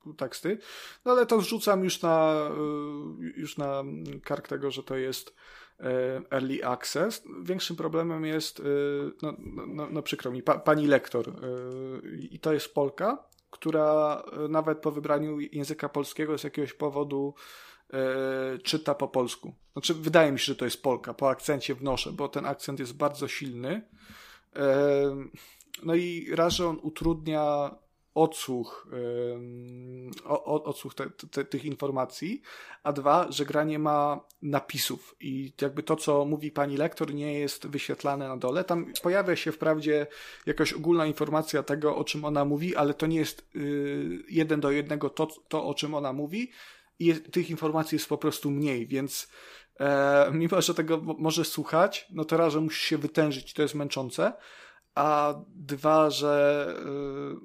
yy, 0.06 0.14
teksty. 0.18 0.58
No 1.06 1.12
ale 1.12 1.26
to 1.26 1.38
wrzucam 1.38 1.84
już 1.84 2.02
na, 2.02 2.50
yy, 3.20 3.34
już 3.38 3.58
na 3.58 3.84
kark 4.24 4.48
tego, 4.48 4.72
że 4.72 4.84
to 4.84 4.96
jest 4.96 5.36
early 6.32 6.64
access. 6.64 7.24
Większym 7.44 7.76
problemem 7.76 8.26
jest, 8.26 8.60
yy, 8.60 9.12
no, 9.22 9.34
no, 9.68 9.88
no 9.92 10.02
przykro 10.02 10.32
mi, 10.32 10.44
pa, 10.44 10.60
pani 10.60 10.88
lektor 10.88 11.28
yy, 11.28 12.18
i 12.32 12.40
to 12.40 12.54
jest 12.54 12.74
Polka, 12.74 13.28
która 13.56 14.24
nawet 14.50 14.80
po 14.80 14.92
wybraniu 14.92 15.40
języka 15.40 15.90
polskiego 15.90 16.38
z 16.38 16.44
jakiegoś 16.44 16.74
powodu 16.74 17.34
e, 17.94 18.58
czyta 18.58 18.96
po 18.96 19.08
polsku. 19.08 19.56
Znaczy, 19.74 19.94
wydaje 19.94 20.32
mi 20.32 20.40
się, 20.40 20.46
że 20.46 20.56
to 20.56 20.66
jest 20.66 20.84
Polka. 20.84 21.14
Po 21.14 21.30
akcencie 21.30 21.76
wnoszę, 21.76 22.12
bo 22.12 22.30
ten 22.30 22.46
akcent 22.46 22.80
jest 22.80 22.98
bardzo 22.98 23.28
silny. 23.28 23.90
E, 24.56 25.16
no 25.84 25.96
i 25.96 26.36
raz, 26.36 26.54
że 26.54 26.68
on 26.68 26.80
utrudnia 26.82 27.76
odsłuch, 28.16 28.88
o, 30.26 30.64
odsłuch 30.64 30.94
te, 30.94 31.10
te, 31.10 31.46
tych 31.46 31.66
informacji, 31.66 32.42
a 32.84 32.94
dwa, 32.94 33.28
że 33.30 33.46
gra 33.46 33.64
nie 33.64 33.80
ma 33.80 34.20
napisów. 34.42 35.16
I 35.20 35.54
jakby 35.62 35.84
to, 35.84 35.96
co 35.96 36.26
mówi 36.26 36.52
pani 36.52 36.78
lektor, 36.78 37.14
nie 37.14 37.40
jest 37.40 37.68
wyświetlane 37.68 38.28
na 38.28 38.38
dole. 38.38 38.64
Tam 38.64 38.94
pojawia 39.04 39.36
się 39.36 39.52
wprawdzie 39.52 40.08
jakaś 40.46 40.74
ogólna 40.74 41.06
informacja 41.06 41.64
tego, 41.64 41.96
o 41.96 42.04
czym 42.04 42.26
ona 42.26 42.46
mówi, 42.46 42.76
ale 42.76 42.94
to 42.94 43.06
nie 43.06 43.18
jest 43.18 43.50
y, 43.56 44.24
jeden 44.30 44.60
do 44.60 44.72
jednego 44.72 45.10
to, 45.10 45.28
to, 45.48 45.66
o 45.66 45.74
czym 45.74 45.94
ona 45.96 46.14
mówi. 46.14 46.52
I 47.00 47.06
jest, 47.06 47.32
tych 47.32 47.50
informacji 47.50 47.96
jest 47.96 48.10
po 48.10 48.18
prostu 48.18 48.52
mniej, 48.52 48.88
więc 48.88 49.30
e, 49.80 50.32
mimo, 50.34 50.62
że 50.62 50.74
tego 50.74 50.98
mo- 50.98 51.16
możesz 51.20 51.48
słuchać, 51.48 52.08
no 52.12 52.26
to 52.26 52.38
raz, 52.38 52.54
że 52.54 52.62
musisz 52.62 52.82
się 52.82 52.98
wytężyć, 52.98 53.54
to 53.54 53.62
jest 53.62 53.76
męczące, 53.76 54.34
a 54.96 55.36
dwa, 55.56 56.10
że 56.10 56.68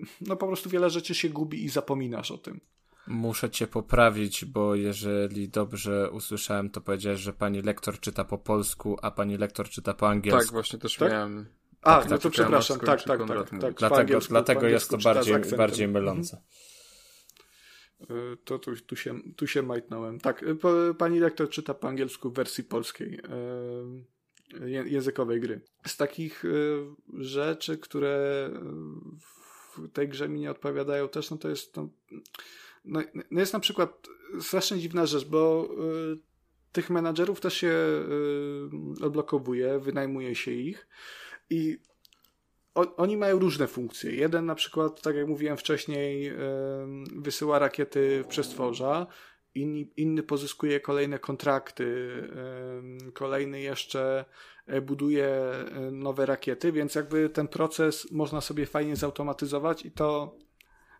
y, 0.00 0.06
no 0.20 0.36
po 0.36 0.46
prostu 0.46 0.70
wiele 0.70 0.90
rzeczy 0.90 1.14
się 1.14 1.28
gubi 1.28 1.64
i 1.64 1.68
zapominasz 1.68 2.30
o 2.30 2.38
tym. 2.38 2.60
muszę 3.06 3.50
cię 3.50 3.66
poprawić, 3.66 4.44
bo 4.44 4.74
jeżeli 4.74 5.48
dobrze 5.48 6.10
usłyszałem, 6.10 6.70
to 6.70 6.80
powiedziałeś, 6.80 7.20
że 7.20 7.32
pani 7.32 7.62
lektor 7.62 8.00
czyta 8.00 8.24
po 8.24 8.38
polsku, 8.38 8.96
a 9.02 9.10
pani 9.10 9.36
lektor 9.36 9.68
czyta 9.68 9.94
po 9.94 10.08
angielsku. 10.08 10.44
Tak, 10.44 10.52
właśnie 10.52 10.78
też 10.78 10.96
Tak? 10.96 11.10
miałem. 11.10 11.46
A, 11.82 12.00
Tak, 12.00 12.10
no 12.10 12.18
to 12.18 12.30
przepraszam, 12.30 12.80
tak, 12.80 13.02
tak, 13.02 13.26
tak, 13.26 13.50
tak. 13.60 13.74
Dlatego, 13.74 14.18
dlatego 14.28 14.66
jest 14.66 14.90
to 14.90 14.98
bardziej, 14.98 15.34
bardziej 15.56 15.88
mylące. 15.88 16.42
Y, 18.00 18.36
To 18.44 18.58
tu, 18.58 18.76
tu, 18.76 18.96
się, 18.96 19.14
tu 19.36 19.46
się 19.46 19.62
majtnąłem. 19.62 20.20
Tak, 20.20 20.42
y, 20.42 20.56
pani 20.98 21.18
lektor 21.20 21.48
czyta 21.48 21.74
po 21.74 21.88
angielsku 21.88 22.30
w 22.30 22.34
wersji 22.34 22.64
polskiej 22.64 23.20
językowej 24.86 25.40
gry. 25.40 25.60
Z 25.86 25.96
takich 25.96 26.44
y, 26.44 26.84
rzeczy, 27.18 27.78
które 27.78 28.50
y, 28.52 28.58
w 29.76 29.92
tej 29.92 30.08
grze 30.08 30.28
mi 30.28 30.40
nie 30.40 30.50
odpowiadają 30.50 31.08
też, 31.08 31.30
no 31.30 31.36
to 31.36 31.48
jest 31.48 31.76
no, 31.76 31.88
no, 32.84 33.00
no 33.30 33.40
jest 33.40 33.52
na 33.52 33.60
przykład 33.60 34.06
strasznie 34.40 34.78
dziwna 34.78 35.06
rzecz, 35.06 35.24
bo 35.24 35.68
y, 36.12 36.18
tych 36.72 36.90
menadżerów 36.90 37.40
też 37.40 37.54
się 37.54 37.74
odblokowuje, 39.02 39.78
wynajmuje 39.78 40.34
się 40.34 40.50
ich 40.50 40.88
i 41.50 41.78
oni 42.74 43.16
mają 43.16 43.38
różne 43.38 43.66
funkcje. 43.66 44.14
Jeden 44.14 44.46
na 44.46 44.54
przykład, 44.54 45.02
tak 45.02 45.16
jak 45.16 45.28
mówiłem 45.28 45.56
wcześniej, 45.56 46.32
wysyła 47.16 47.58
rakiety 47.58 48.22
w 48.24 48.26
przestworza, 48.26 49.06
inni, 49.54 49.92
inny 49.96 50.22
pozyskuje 50.22 50.80
kolejne 50.80 51.18
kontrakty, 51.18 52.22
kolejny 53.14 53.60
jeszcze 53.60 54.24
e, 54.66 54.80
buduje 54.80 55.26
e, 55.26 55.90
nowe 55.90 56.26
rakiety, 56.26 56.72
więc 56.72 56.94
jakby 56.94 57.28
ten 57.28 57.48
proces 57.48 58.10
można 58.10 58.40
sobie 58.40 58.66
fajnie 58.66 58.96
zautomatyzować 58.96 59.84
i 59.84 59.90
to 59.90 60.36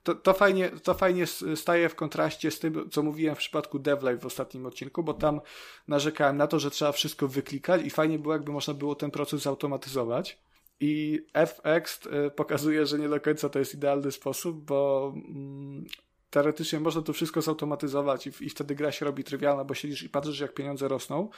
to, 0.03 0.15
to, 0.15 0.35
fajnie, 0.35 0.69
to 0.69 0.95
fajnie 0.95 1.27
staje 1.55 1.89
w 1.89 1.95
kontraście 1.95 2.51
z 2.51 2.59
tym, 2.59 2.91
co 2.91 3.03
mówiłem 3.03 3.35
w 3.35 3.39
przypadku 3.39 3.79
DevLive 3.79 4.21
w 4.21 4.27
ostatnim 4.27 4.67
odcinku, 4.67 5.03
bo 5.03 5.15
tam 5.15 5.41
narzekałem 5.89 6.37
na 6.37 6.47
to, 6.47 6.59
że 6.59 6.71
trzeba 6.71 6.93
wszystko 6.93 7.29
wyklikać 7.29 7.83
i 7.87 7.91
fajnie 7.91 8.19
było, 8.19 8.35
jakby 8.35 8.53
można 8.53 8.75
było 8.75 8.95
ten 8.95 9.11
proces 9.11 9.43
zautomatyzować. 9.43 10.39
I 10.81 11.25
FX 11.35 12.07
y, 12.07 12.31
pokazuje, 12.31 12.87
że 12.87 12.99
nie 12.99 13.09
do 13.09 13.21
końca 13.21 13.49
to 13.49 13.59
jest 13.59 13.75
idealny 13.75 14.13
sposób, 14.13 14.65
bo 14.65 15.13
mm, 15.17 15.85
teoretycznie 16.31 16.81
można 16.81 17.03
to 17.03 17.13
wszystko 17.13 17.43
zautomatyzować 17.43 18.27
i, 18.27 18.31
i 18.41 18.51
wtedy 18.51 18.75
gra 18.75 18.93
się 18.93 19.05
robi 19.05 19.25
trywialna, 19.25 19.65
bo 19.65 19.75
siedzisz 19.75 20.03
i 20.03 20.09
patrzysz, 20.09 20.41
jak 20.41 20.55
pieniądze 20.55 20.89
rosną. 20.89 21.29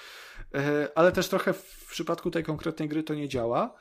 Y, 0.55 0.59
Ale 0.95 1.12
też 1.12 1.29
trochę 1.29 1.53
w 1.53 1.87
przypadku 1.91 2.31
tej 2.31 2.45
konkretnej 2.45 2.89
gry 2.89 3.03
to 3.03 3.15
nie 3.15 3.29
działa, 3.29 3.75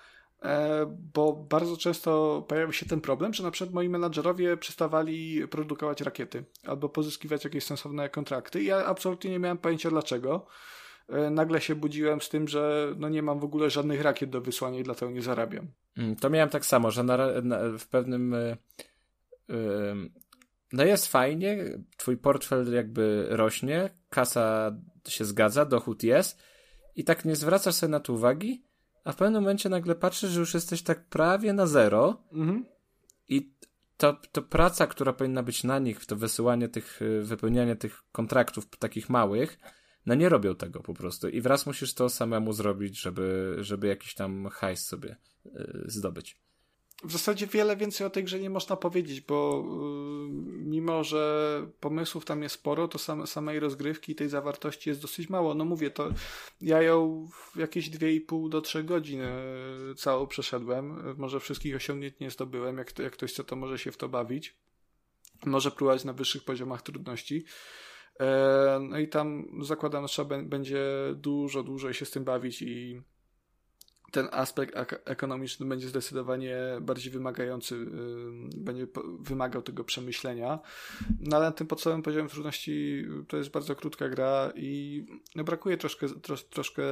e, 0.43 0.85
bo 1.13 1.33
bardzo 1.33 1.77
często 1.77 2.41
pojawia 2.47 2.73
się 2.73 2.85
ten 2.85 3.01
problem, 3.01 3.33
że 3.33 3.43
na 3.43 3.51
przykład 3.51 3.73
moi 3.73 3.89
menadżerowie 3.89 4.57
przestawali 4.57 5.47
produkować 5.47 6.01
rakiety 6.01 6.43
albo 6.65 6.89
pozyskiwać 6.89 7.43
jakieś 7.43 7.63
sensowne 7.63 8.09
kontrakty. 8.09 8.61
I 8.61 8.65
ja 8.65 8.85
absolutnie 8.85 9.31
nie 9.31 9.39
miałem 9.39 9.57
pojęcia 9.57 9.89
dlaczego 9.89 10.45
e, 11.09 11.29
nagle 11.29 11.61
się 11.61 11.75
budziłem 11.75 12.21
z 12.21 12.29
tym, 12.29 12.47
że 12.47 12.93
no 12.97 13.09
nie 13.09 13.23
mam 13.23 13.39
w 13.39 13.43
ogóle 13.43 13.69
żadnych 13.69 14.01
rakiet 14.01 14.29
do 14.29 14.41
wysłania 14.41 14.79
i 14.79 14.83
dlatego 14.83 15.11
nie 15.11 15.21
zarabiam. 15.21 15.67
Mm, 15.97 16.15
To 16.15 16.29
miałem 16.29 16.49
tak 16.49 16.65
samo, 16.65 16.91
że 16.91 17.03
na, 17.03 17.17
na, 17.41 17.57
w 17.79 17.87
pewnym. 17.87 18.35
No 20.73 20.83
jest 20.83 21.07
fajnie, 21.07 21.79
twój 21.97 22.17
portfel 22.17 22.73
jakby 22.73 23.27
rośnie, 23.29 23.89
kasa 24.09 24.75
się 25.07 25.25
zgadza, 25.25 25.65
dochód 25.65 26.03
jest 26.03 26.39
i 26.95 27.03
tak 27.03 27.25
nie 27.25 27.35
zwracasz 27.35 27.75
sobie 27.75 27.91
na 27.91 27.99
to 27.99 28.13
uwagi, 28.13 28.65
a 29.03 29.11
w 29.11 29.15
pewnym 29.15 29.41
momencie 29.41 29.69
nagle 29.69 29.95
patrzysz, 29.95 30.31
że 30.31 30.39
już 30.39 30.53
jesteś 30.53 30.83
tak 30.83 31.09
prawie 31.09 31.53
na 31.53 31.67
zero 31.67 32.23
Mhm. 32.31 32.65
i 33.27 33.53
to, 33.97 34.17
to 34.31 34.41
praca, 34.41 34.87
która 34.87 35.13
powinna 35.13 35.43
być 35.43 35.63
na 35.63 35.79
nich, 35.79 36.05
to 36.05 36.15
wysyłanie 36.15 36.69
tych, 36.69 37.01
y, 37.01 37.21
wypełnianie 37.21 37.75
tych 37.75 38.03
kontraktów 38.11 38.69
takich 38.69 39.09
małych, 39.09 39.59
no 40.05 40.15
nie 40.15 40.29
robią 40.29 40.55
tego 40.55 40.79
po 40.79 40.93
prostu. 40.93 41.29
I 41.29 41.41
wraz 41.41 41.65
musisz 41.65 41.93
to 41.93 42.09
samemu 42.09 42.53
zrobić, 42.53 43.01
żeby, 43.01 43.57
żeby 43.59 43.87
jakiś 43.87 44.13
tam 44.13 44.49
hajs 44.49 44.85
sobie 44.85 45.15
y, 45.45 45.83
zdobyć. 45.85 46.41
W 47.03 47.11
zasadzie 47.11 47.47
wiele 47.47 47.77
więcej 47.77 48.07
o 48.07 48.09
tej 48.09 48.23
grze 48.23 48.39
nie 48.39 48.49
można 48.49 48.75
powiedzieć, 48.75 49.21
bo 49.21 49.65
yy, 49.65 50.29
mimo, 50.65 51.03
że 51.03 51.67
pomysłów 51.79 52.25
tam 52.25 52.43
jest 52.43 52.55
sporo, 52.55 52.87
to 52.87 52.97
same, 52.97 53.27
samej 53.27 53.59
rozgrywki 53.59 54.11
i 54.11 54.15
tej 54.15 54.29
zawartości 54.29 54.89
jest 54.89 55.01
dosyć 55.01 55.29
mało. 55.29 55.53
No 55.53 55.65
mówię, 55.65 55.91
to 55.91 56.09
ja 56.61 56.81
ją 56.81 57.27
w 57.33 57.59
jakieś 57.59 57.89
2,5 57.89 58.49
do 58.49 58.61
3 58.61 58.83
godziny 58.83 59.31
yy, 59.87 59.95
całą 59.95 60.27
przeszedłem. 60.27 61.15
Może 61.17 61.39
wszystkich 61.39 61.75
osiągnięć 61.75 62.19
nie 62.19 62.31
zdobyłem. 62.31 62.77
Jak, 62.77 62.99
jak 62.99 63.13
ktoś 63.13 63.33
chce, 63.33 63.43
to 63.43 63.55
może 63.55 63.77
się 63.79 63.91
w 63.91 63.97
to 63.97 64.09
bawić. 64.09 64.55
Może 65.45 65.71
próbować 65.71 66.03
na 66.03 66.13
wyższych 66.13 66.43
poziomach 66.43 66.81
trudności. 66.81 67.45
Yy, 68.19 68.25
no 68.79 68.99
i 68.99 69.07
tam 69.07 69.45
zakładam, 69.61 70.03
że 70.03 70.09
trzeba 70.09 70.43
będzie 70.43 70.85
dużo 71.15 71.63
dłużej 71.63 71.93
się 71.93 72.05
z 72.05 72.11
tym 72.11 72.23
bawić 72.23 72.61
i 72.61 73.01
ten 74.11 74.27
aspekt 74.31 74.75
ekonomiczny 75.05 75.65
będzie 75.65 75.87
zdecydowanie 75.87 76.57
bardziej 76.81 77.11
wymagający, 77.11 77.85
będzie 78.57 78.87
wymagał 79.19 79.61
tego 79.61 79.83
przemyślenia. 79.83 80.59
No 81.19 81.37
ale 81.37 81.45
na 81.45 81.51
tym 81.51 81.67
podstawowym 81.67 82.03
poziomie 82.03 82.29
trudności 82.29 83.05
to 83.27 83.37
jest 83.37 83.49
bardzo 83.49 83.75
krótka 83.75 84.09
gra 84.09 84.51
i 84.55 85.05
no, 85.35 85.43
brakuje 85.43 85.77
troszkę, 85.77 86.09
tros, 86.09 86.49
troszkę 86.49 86.83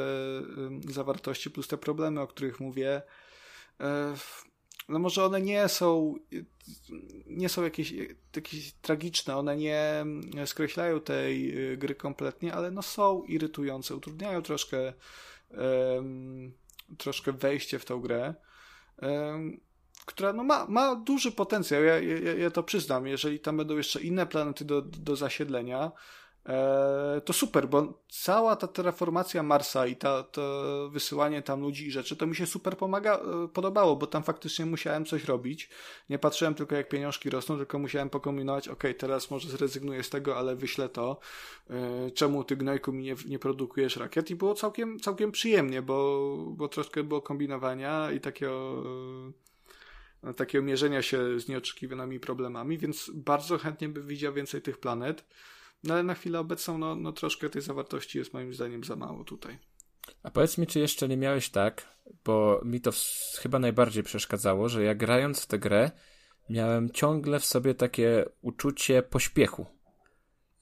zawartości, 0.89 1.51
plus 1.51 1.67
te 1.67 1.77
problemy, 1.77 2.21
o 2.21 2.27
których 2.27 2.59
mówię. 2.59 3.01
E, 3.79 4.13
no 4.89 4.99
może 4.99 5.25
one 5.25 5.41
nie 5.41 5.67
są 5.67 6.15
nie 7.27 7.49
są 7.49 7.63
jakieś, 7.63 7.93
jakieś 8.35 8.73
tragiczne, 8.73 9.37
one 9.37 9.57
nie 9.57 10.05
skreślają 10.45 10.99
tej 10.99 11.57
y, 11.71 11.77
gry 11.77 11.95
kompletnie, 11.95 12.53
ale 12.53 12.71
no 12.71 12.81
są 12.81 13.23
irytujące, 13.23 13.95
utrudniają 13.95 14.41
troszkę 14.41 14.93
troszkę 16.97 17.31
wejście 17.31 17.79
w 17.79 17.85
tą 17.85 18.01
grę, 18.01 18.33
która 20.05 20.33
no 20.33 20.43
ma, 20.43 20.65
ma 20.69 20.95
duży 20.95 21.31
potencjał, 21.31 21.83
ja, 21.83 21.99
ja, 21.99 22.33
ja 22.33 22.51
to 22.51 22.63
przyznam. 22.63 23.07
Jeżeli 23.07 23.39
tam 23.39 23.57
będą 23.57 23.77
jeszcze 23.77 24.01
inne 24.01 24.25
planety 24.25 24.65
do, 24.65 24.81
do 24.81 25.15
zasiedlenia, 25.15 25.91
to 27.25 27.33
super, 27.33 27.67
bo 27.67 27.93
cała 28.09 28.55
ta 28.55 28.67
terraformacja 28.67 29.43
Marsa 29.43 29.87
i 29.87 29.95
ta, 29.95 30.23
to 30.23 30.89
wysyłanie 30.91 31.41
tam 31.41 31.61
ludzi 31.61 31.87
i 31.87 31.91
rzeczy, 31.91 32.15
to 32.15 32.27
mi 32.27 32.35
się 32.35 32.45
super 32.45 32.77
pomaga, 32.77 33.15
e, 33.15 33.47
podobało, 33.47 33.95
bo 33.95 34.07
tam 34.07 34.23
faktycznie 34.23 34.65
musiałem 34.65 35.05
coś 35.05 35.23
robić. 35.23 35.69
Nie 36.09 36.19
patrzyłem 36.19 36.55
tylko 36.55 36.75
jak 36.75 36.89
pieniążki 36.89 37.29
rosną, 37.29 37.57
tylko 37.57 37.79
musiałem 37.79 38.09
pokombinować, 38.09 38.67
ok, 38.67 38.83
teraz 38.97 39.31
może 39.31 39.49
zrezygnuję 39.49 40.03
z 40.03 40.09
tego, 40.09 40.37
ale 40.37 40.55
wyślę 40.55 40.89
to. 40.89 41.19
E, 41.69 42.11
czemu 42.11 42.43
ty 42.43 42.57
gnojku 42.57 42.91
mi 42.91 43.03
nie, 43.03 43.15
nie 43.25 43.39
produkujesz 43.39 43.97
rakiet? 43.97 44.31
I 44.31 44.35
było 44.35 44.53
całkiem, 44.53 44.99
całkiem 44.99 45.31
przyjemnie, 45.31 45.81
bo, 45.81 46.37
bo 46.49 46.67
troszkę 46.67 47.03
było 47.03 47.21
kombinowania 47.21 48.11
i 48.11 48.19
takiego 48.19 48.83
takiego 50.35 50.63
mierzenia 50.63 51.01
się 51.01 51.39
z 51.39 51.47
nieoczekiwanymi 51.47 52.19
problemami, 52.19 52.77
więc 52.77 53.11
bardzo 53.13 53.57
chętnie 53.57 53.89
bym 53.89 54.07
widział 54.07 54.33
więcej 54.33 54.61
tych 54.61 54.77
planet. 54.77 55.25
No 55.83 55.93
ale 55.93 56.03
na 56.03 56.13
chwilę 56.13 56.39
obecną, 56.39 56.77
no, 56.77 56.95
no 56.95 57.11
troszkę 57.11 57.49
tej 57.49 57.61
zawartości 57.61 58.17
jest 58.17 58.33
moim 58.33 58.53
zdaniem 58.53 58.83
za 58.83 58.95
mało 58.95 59.23
tutaj. 59.23 59.59
A 60.23 60.31
powiedz 60.31 60.57
mi, 60.57 60.67
czy 60.67 60.79
jeszcze 60.79 61.07
nie 61.07 61.17
miałeś 61.17 61.49
tak, 61.49 61.87
bo 62.25 62.61
mi 62.65 62.81
to 62.81 62.91
chyba 63.39 63.59
najbardziej 63.59 64.03
przeszkadzało, 64.03 64.69
że 64.69 64.83
ja 64.83 64.95
grając 64.95 65.41
w 65.41 65.45
tę 65.45 65.59
grę 65.59 65.91
miałem 66.49 66.89
ciągle 66.89 67.39
w 67.39 67.45
sobie 67.45 67.75
takie 67.75 68.25
uczucie 68.41 69.03
pośpiechu, 69.03 69.65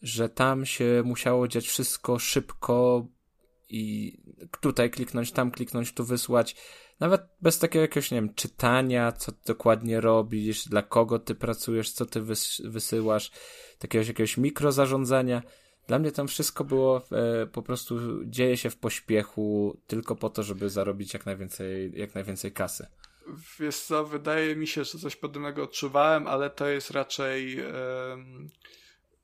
że 0.02 0.30
tam 0.30 0.66
się 0.66 1.04
musiało 1.06 1.48
dziać 1.48 1.68
wszystko 1.68 2.20
szybko 2.20 3.08
i 3.70 4.18
tutaj 4.62 4.90
kliknąć, 4.90 5.32
tam 5.32 5.52
kliknąć, 5.52 5.94
tu 5.94 6.06
wysłać. 6.06 6.56
Nawet 7.00 7.22
bez 7.42 7.60
takiego 7.60 7.82
jakiegoś, 7.82 8.12
nie 8.12 8.18
wiem, 8.18 8.34
czytania, 8.34 9.12
co 9.12 9.32
dokładnie 9.46 10.02
robisz, 10.02 10.68
dla 10.68 10.82
kogo 10.82 11.20
ty 11.20 11.36
pracujesz, 11.36 11.92
co 11.92 12.06
ty 12.06 12.22
wys 12.22 12.62
wysyłasz 12.66 13.32
takiego 13.80 14.06
jakiegoś 14.06 14.38
mikrozarządzania. 14.38 15.42
Dla 15.88 16.00
mnie 16.00 16.12
tam 16.12 16.28
wszystko 16.28 16.64
było 16.64 17.02
e, 17.12 17.48
po 17.48 17.62
prostu 17.62 18.26
dzieje 18.26 18.58
się 18.58 18.70
w 18.70 18.78
pośpiechu 18.78 19.78
tylko 19.88 20.16
po 20.16 20.30
to, 20.30 20.44
żeby 20.44 20.70
zarobić 20.70 21.14
jak 21.14 21.26
najwięcej, 21.26 21.92
jak 21.96 22.16
najwięcej 22.16 22.52
kasy. 22.52 22.88
Wiesz 23.60 23.78
co, 23.78 24.06
wydaje 24.06 24.56
mi 24.56 24.68
się, 24.68 24.84
że 24.84 25.00
coś 25.00 25.16
podobnego 25.16 25.64
odczuwałem, 25.64 26.28
ale 26.28 26.50
to 26.50 26.68
jest 26.68 26.92
raczej 26.92 27.58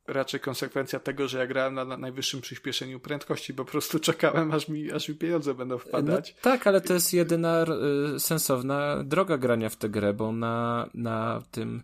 raczej 0.08 0.40
konsekwencja 0.40 1.00
tego, 1.00 1.28
że 1.28 1.38
ja 1.38 1.48
grałem 1.48 1.74
na, 1.74 1.86
na, 1.86 1.98
najwyższym 1.98 2.42
przyspieszeniu 2.42 3.00
prędkości, 3.00 3.54
po 3.54 3.66
prostu 3.66 4.00
czekałem, 4.00 4.52
aż 4.52 4.70
mi, 4.70 4.92
aż 4.92 5.10
mi 5.10 5.16
pieniądze 5.16 5.54
będą 5.54 5.78
wpadać. 5.78 6.36
No, 6.36 6.42
tak, 6.42 6.68
ale 6.68 6.82
to 6.82 6.94
jest 6.94 7.14
jedyna 7.14 7.66
y, 8.16 8.20
sensowna 8.20 9.04
droga 9.04 9.38
grania 9.38 9.70
w 9.70 9.76
tę 9.76 9.90
grę, 9.90 10.14
bo 10.14 10.32
na, 10.32 10.90
na 10.94 11.44
tym 11.52 11.84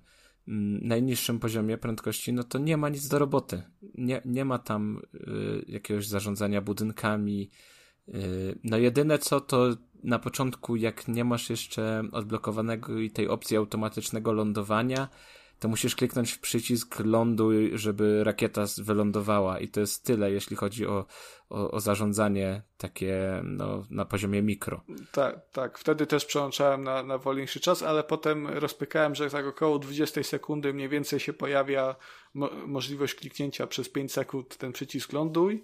Mm, 0.50 0.88
najniższym 0.88 1.40
poziomie 1.40 1.78
prędkości, 1.78 2.34
no 2.34 2.44
to 2.44 2.60
nie 2.60 2.78
ma 2.78 2.90
nic 2.90 3.08
do 3.08 3.20
roboty. 3.20 3.62
Nie, 3.96 4.22
nie 4.26 4.46
ma 4.46 4.60
tam 4.60 5.02
y, 5.14 5.66
jakiegoś 5.68 6.08
zarządzania 6.08 6.62
budynkami. 6.62 7.50
Y, 8.08 8.60
no 8.64 8.78
jedyne 8.78 9.20
co 9.20 9.42
to 9.42 9.68
na 10.04 10.20
początku, 10.20 10.76
jak 10.76 11.08
nie 11.08 11.26
masz 11.26 11.50
jeszcze 11.50 12.04
odblokowanego 12.12 13.00
i 13.00 13.12
tej 13.12 13.28
opcji 13.28 13.58
automatycznego 13.58 14.34
lądowania, 14.34 15.08
to 15.60 15.68
musisz 15.68 15.96
kliknąć 15.96 16.32
w 16.32 16.40
przycisk 16.40 17.00
ląduj, 17.00 17.72
żeby 17.74 18.24
rakieta 18.24 18.66
wylądowała 18.78 19.60
i 19.60 19.68
to 19.68 19.80
jest 19.80 20.06
tyle, 20.06 20.32
jeśli 20.32 20.56
chodzi 20.56 20.88
o, 20.88 21.06
o, 21.50 21.72
o 21.72 21.80
zarządzanie 21.80 22.62
takie 22.78 23.42
no, 23.44 23.86
na 23.90 24.06
poziomie 24.06 24.42
mikro. 24.42 24.84
Tak, 25.12 25.50
tak. 25.52 25.78
Wtedy 25.78 26.08
też 26.08 26.26
przełączałem 26.26 26.84
na, 26.84 27.04
na 27.04 27.18
wolniejszy 27.18 27.60
czas, 27.60 27.84
ale 27.84 28.04
potem 28.04 28.48
rozpykałem, 28.48 29.16
że 29.16 29.30
tak 29.30 29.46
około 29.46 29.80
20 29.80 30.24
sekundy 30.24 30.74
mniej 30.74 30.90
więcej 30.90 31.20
się 31.20 31.34
pojawia 31.34 31.96
mo 32.34 32.50
możliwość 32.68 33.16
kliknięcia 33.16 33.68
przez 33.68 33.90
5 33.90 34.12
sekund 34.12 34.58
ten 34.58 34.72
przycisk 34.72 35.14
ląduj. 35.14 35.64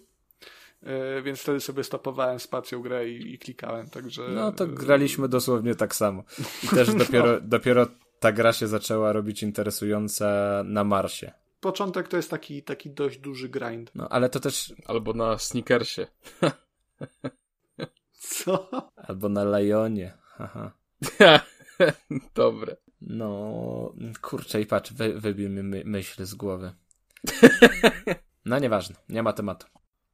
Yy, 0.84 1.22
więc 1.24 1.40
wtedy 1.40 1.60
sobie 1.60 1.84
stopowałem 1.84 2.40
spacją 2.40 2.82
grę 2.82 3.10
i, 3.10 3.34
i, 3.34 3.40
klikałem, 3.40 3.90
także... 3.90 4.30
No 4.30 4.52
to 4.52 4.68
graliśmy 4.68 5.28
dosłownie 5.28 5.76
tak 5.76 5.96
samo. 5.96 6.24
I 6.64 6.68
też 6.68 6.94
dopiero, 7.06 7.32
no. 7.32 7.40
dopiero 7.42 7.88
ta 8.20 8.32
gra 8.32 8.54
się 8.54 8.68
zaczęła 8.68 9.14
robić 9.14 9.44
interesująca 9.44 10.62
na 10.66 10.84
Marsie. 10.84 11.32
Początek 11.60 12.08
to 12.08 12.18
jest 12.18 12.30
taki, 12.30 12.64
taki 12.64 12.90
dość 12.90 13.18
duży 13.18 13.50
grind. 13.50 13.92
No, 13.96 14.10
ale 14.10 14.30
to 14.30 14.40
też... 14.40 14.74
Albo 14.86 15.14
na 15.14 15.38
Snickersie. 15.38 16.08
Co? 18.12 18.70
Albo 18.96 19.30
na 19.30 19.60
Lionie. 19.60 20.14
Haha. 20.22 20.72
Dobre. 22.36 22.76
No, 23.02 23.94
kurczę 24.22 24.62
i 24.62 24.66
patrz, 24.66 24.94
wy, 24.94 25.20
wybij 25.20 25.50
mi 25.50 25.64
my, 25.64 25.84
myśl 25.86 26.26
z 26.26 26.36
głowy. 26.36 26.74
No 28.46 28.60
nieważne, 28.60 28.96
nie 29.10 29.24
ma 29.24 29.34
tematu. 29.34 29.68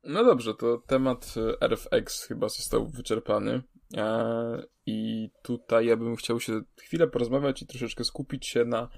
No 0.03 0.23
dobrze, 0.23 0.53
to 0.53 0.77
temat 0.77 1.33
e, 1.61 1.67
RFX 1.67 2.23
chyba 2.23 2.49
został 2.49 2.87
wyczerpany. 2.87 3.61
E, 3.97 4.63
I 4.85 5.29
tutaj 5.43 5.85
ja 5.85 5.97
bym 5.97 6.15
chciał 6.15 6.39
się 6.39 6.61
chwilę 6.79 7.07
porozmawiać 7.07 7.61
i 7.61 7.67
troszeczkę 7.67 8.03
skupić 8.03 8.47
się 8.47 8.65
na 8.65 8.89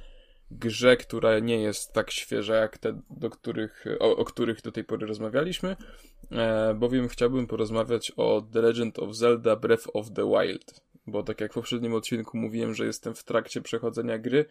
grze, 0.51 0.97
która 0.97 1.39
nie 1.39 1.61
jest 1.61 1.93
tak 1.93 2.11
świeża 2.11 2.55
jak 2.55 2.77
te, 2.77 3.01
do 3.09 3.29
których, 3.29 3.85
o, 3.99 4.17
o 4.17 4.25
których 4.25 4.61
do 4.61 4.71
tej 4.71 4.83
pory 4.83 5.07
rozmawialiśmy, 5.07 5.75
e, 6.31 6.73
bowiem 6.73 7.07
chciałbym 7.07 7.47
porozmawiać 7.47 8.11
o 8.17 8.41
The 8.53 8.61
Legend 8.61 8.99
of 8.99 9.15
Zelda 9.15 9.55
Breath 9.55 9.87
of 9.93 10.11
the 10.11 10.29
Wild. 10.29 10.81
Bo 11.07 11.23
tak 11.23 11.41
jak 11.41 11.51
w 11.51 11.55
poprzednim 11.55 11.93
odcinku 11.93 12.37
mówiłem, 12.37 12.73
że 12.73 12.85
jestem 12.85 13.15
w 13.15 13.23
trakcie 13.23 13.61
przechodzenia 13.61 14.17
gry, 14.17 14.45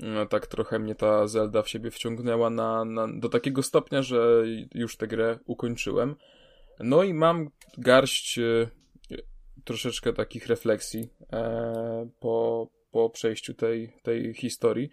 no, 0.00 0.26
tak 0.26 0.46
trochę 0.46 0.78
mnie 0.78 0.94
ta 0.94 1.26
Zelda 1.26 1.62
w 1.62 1.68
siebie 1.68 1.90
wciągnęła 1.90 2.50
na, 2.50 2.84
na, 2.84 3.08
do 3.08 3.28
takiego 3.28 3.62
stopnia, 3.62 4.02
że 4.02 4.44
już 4.74 4.96
tę 4.96 5.06
grę 5.06 5.38
ukończyłem. 5.46 6.16
No 6.80 7.02
i 7.02 7.14
mam 7.14 7.50
garść 7.78 8.38
e, 8.38 8.68
troszeczkę 9.68 10.12
takich 10.12 10.46
refleksji 10.46 11.08
e, 11.32 12.08
po, 12.20 12.68
po 12.90 13.10
przejściu 13.10 13.54
tej, 13.54 13.92
tej 14.02 14.34
historii. 14.34 14.90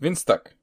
Więc 0.00 0.24
tak. 0.24 0.54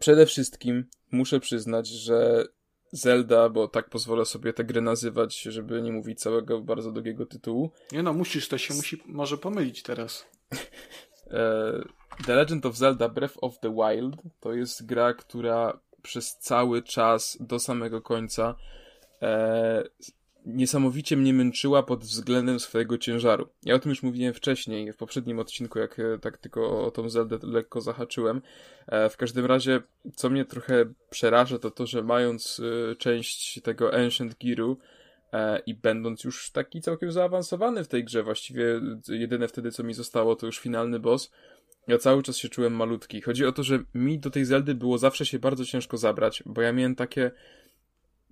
Przede 0.00 0.26
wszystkim 0.26 0.84
muszę 1.10 1.40
przyznać, 1.40 1.88
że 1.88 2.44
Zelda, 2.92 3.48
bo 3.48 3.68
tak 3.68 3.88
pozwolę 3.88 4.24
sobie 4.24 4.52
tę 4.52 4.64
grę 4.64 4.80
nazywać, 4.80 5.42
żeby 5.42 5.82
nie 5.82 5.92
mówić 5.92 6.20
całego 6.20 6.60
bardzo 6.60 6.92
długiego 6.92 7.26
tytułu. 7.26 7.70
Nie 7.92 8.02
no, 8.02 8.12
musisz, 8.12 8.48
to 8.48 8.58
się 8.58 8.74
musi 8.74 9.02
może 9.06 9.38
pomylić 9.38 9.82
teraz. 9.82 10.26
E, 11.32 11.82
the 12.26 12.34
Legend 12.34 12.66
of 12.66 12.76
Zelda 12.76 13.08
Breath 13.08 13.34
of 13.40 13.60
the 13.60 13.74
Wild 13.74 14.16
to 14.40 14.54
jest 14.54 14.86
gra, 14.86 15.14
która 15.14 15.80
przez 16.02 16.36
cały 16.38 16.82
czas 16.82 17.38
do 17.40 17.58
samego 17.58 18.02
końca 18.02 18.54
e, 19.22 19.84
niesamowicie 20.46 21.16
mnie 21.16 21.34
męczyła 21.34 21.82
pod 21.82 22.04
względem 22.04 22.60
swojego 22.60 22.98
ciężaru. 22.98 23.48
Ja 23.62 23.74
o 23.74 23.78
tym 23.78 23.90
już 23.90 24.02
mówiłem 24.02 24.34
wcześniej, 24.34 24.92
w 24.92 24.96
poprzednim 24.96 25.38
odcinku, 25.38 25.78
jak 25.78 25.98
e, 25.98 26.18
tak 26.18 26.38
tylko 26.38 26.84
o, 26.86 26.90
tą 26.90 27.08
Zeldę 27.08 27.38
lekko 27.42 27.80
zahaczyłem. 27.80 28.42
E, 28.86 29.08
w 29.08 29.16
każdym 29.16 29.46
razie, 29.46 29.80
co 30.16 30.30
mnie 30.30 30.44
trochę 30.44 30.84
przeraża, 31.10 31.58
to 31.58 31.70
to, 31.70 31.86
że 31.86 32.02
mając 32.02 32.60
e, 32.90 32.96
część 32.96 33.62
tego 33.62 33.94
Ancient 33.94 34.36
Gearu, 34.44 34.76
i 35.66 35.74
będąc 35.74 36.24
już 36.24 36.50
taki 36.50 36.80
całkiem 36.80 37.12
zaawansowany 37.12 37.84
w 37.84 37.88
tej 37.88 38.04
grze, 38.04 38.22
właściwie 38.22 38.80
jedyne 39.08 39.48
wtedy, 39.48 39.70
co 39.70 39.82
mi 39.82 39.94
zostało, 39.94 40.36
to 40.36 40.46
już 40.46 40.58
finalny 40.58 40.98
boss, 40.98 41.30
ja 41.88 41.98
cały 41.98 42.22
czas 42.22 42.36
się 42.36 42.48
czułem 42.48 42.76
malutki. 42.76 43.20
Chodzi 43.20 43.46
o 43.46 43.52
to, 43.52 43.62
że 43.62 43.78
mi 43.94 44.18
do 44.18 44.30
tej 44.30 44.44
Zeldy 44.44 44.74
było 44.74 44.98
zawsze 44.98 45.26
się 45.26 45.38
bardzo 45.38 45.64
ciężko 45.64 45.96
zabrać, 45.96 46.42
bo 46.46 46.62
ja 46.62 46.72
miałem 46.72 46.94
takie 46.94 47.30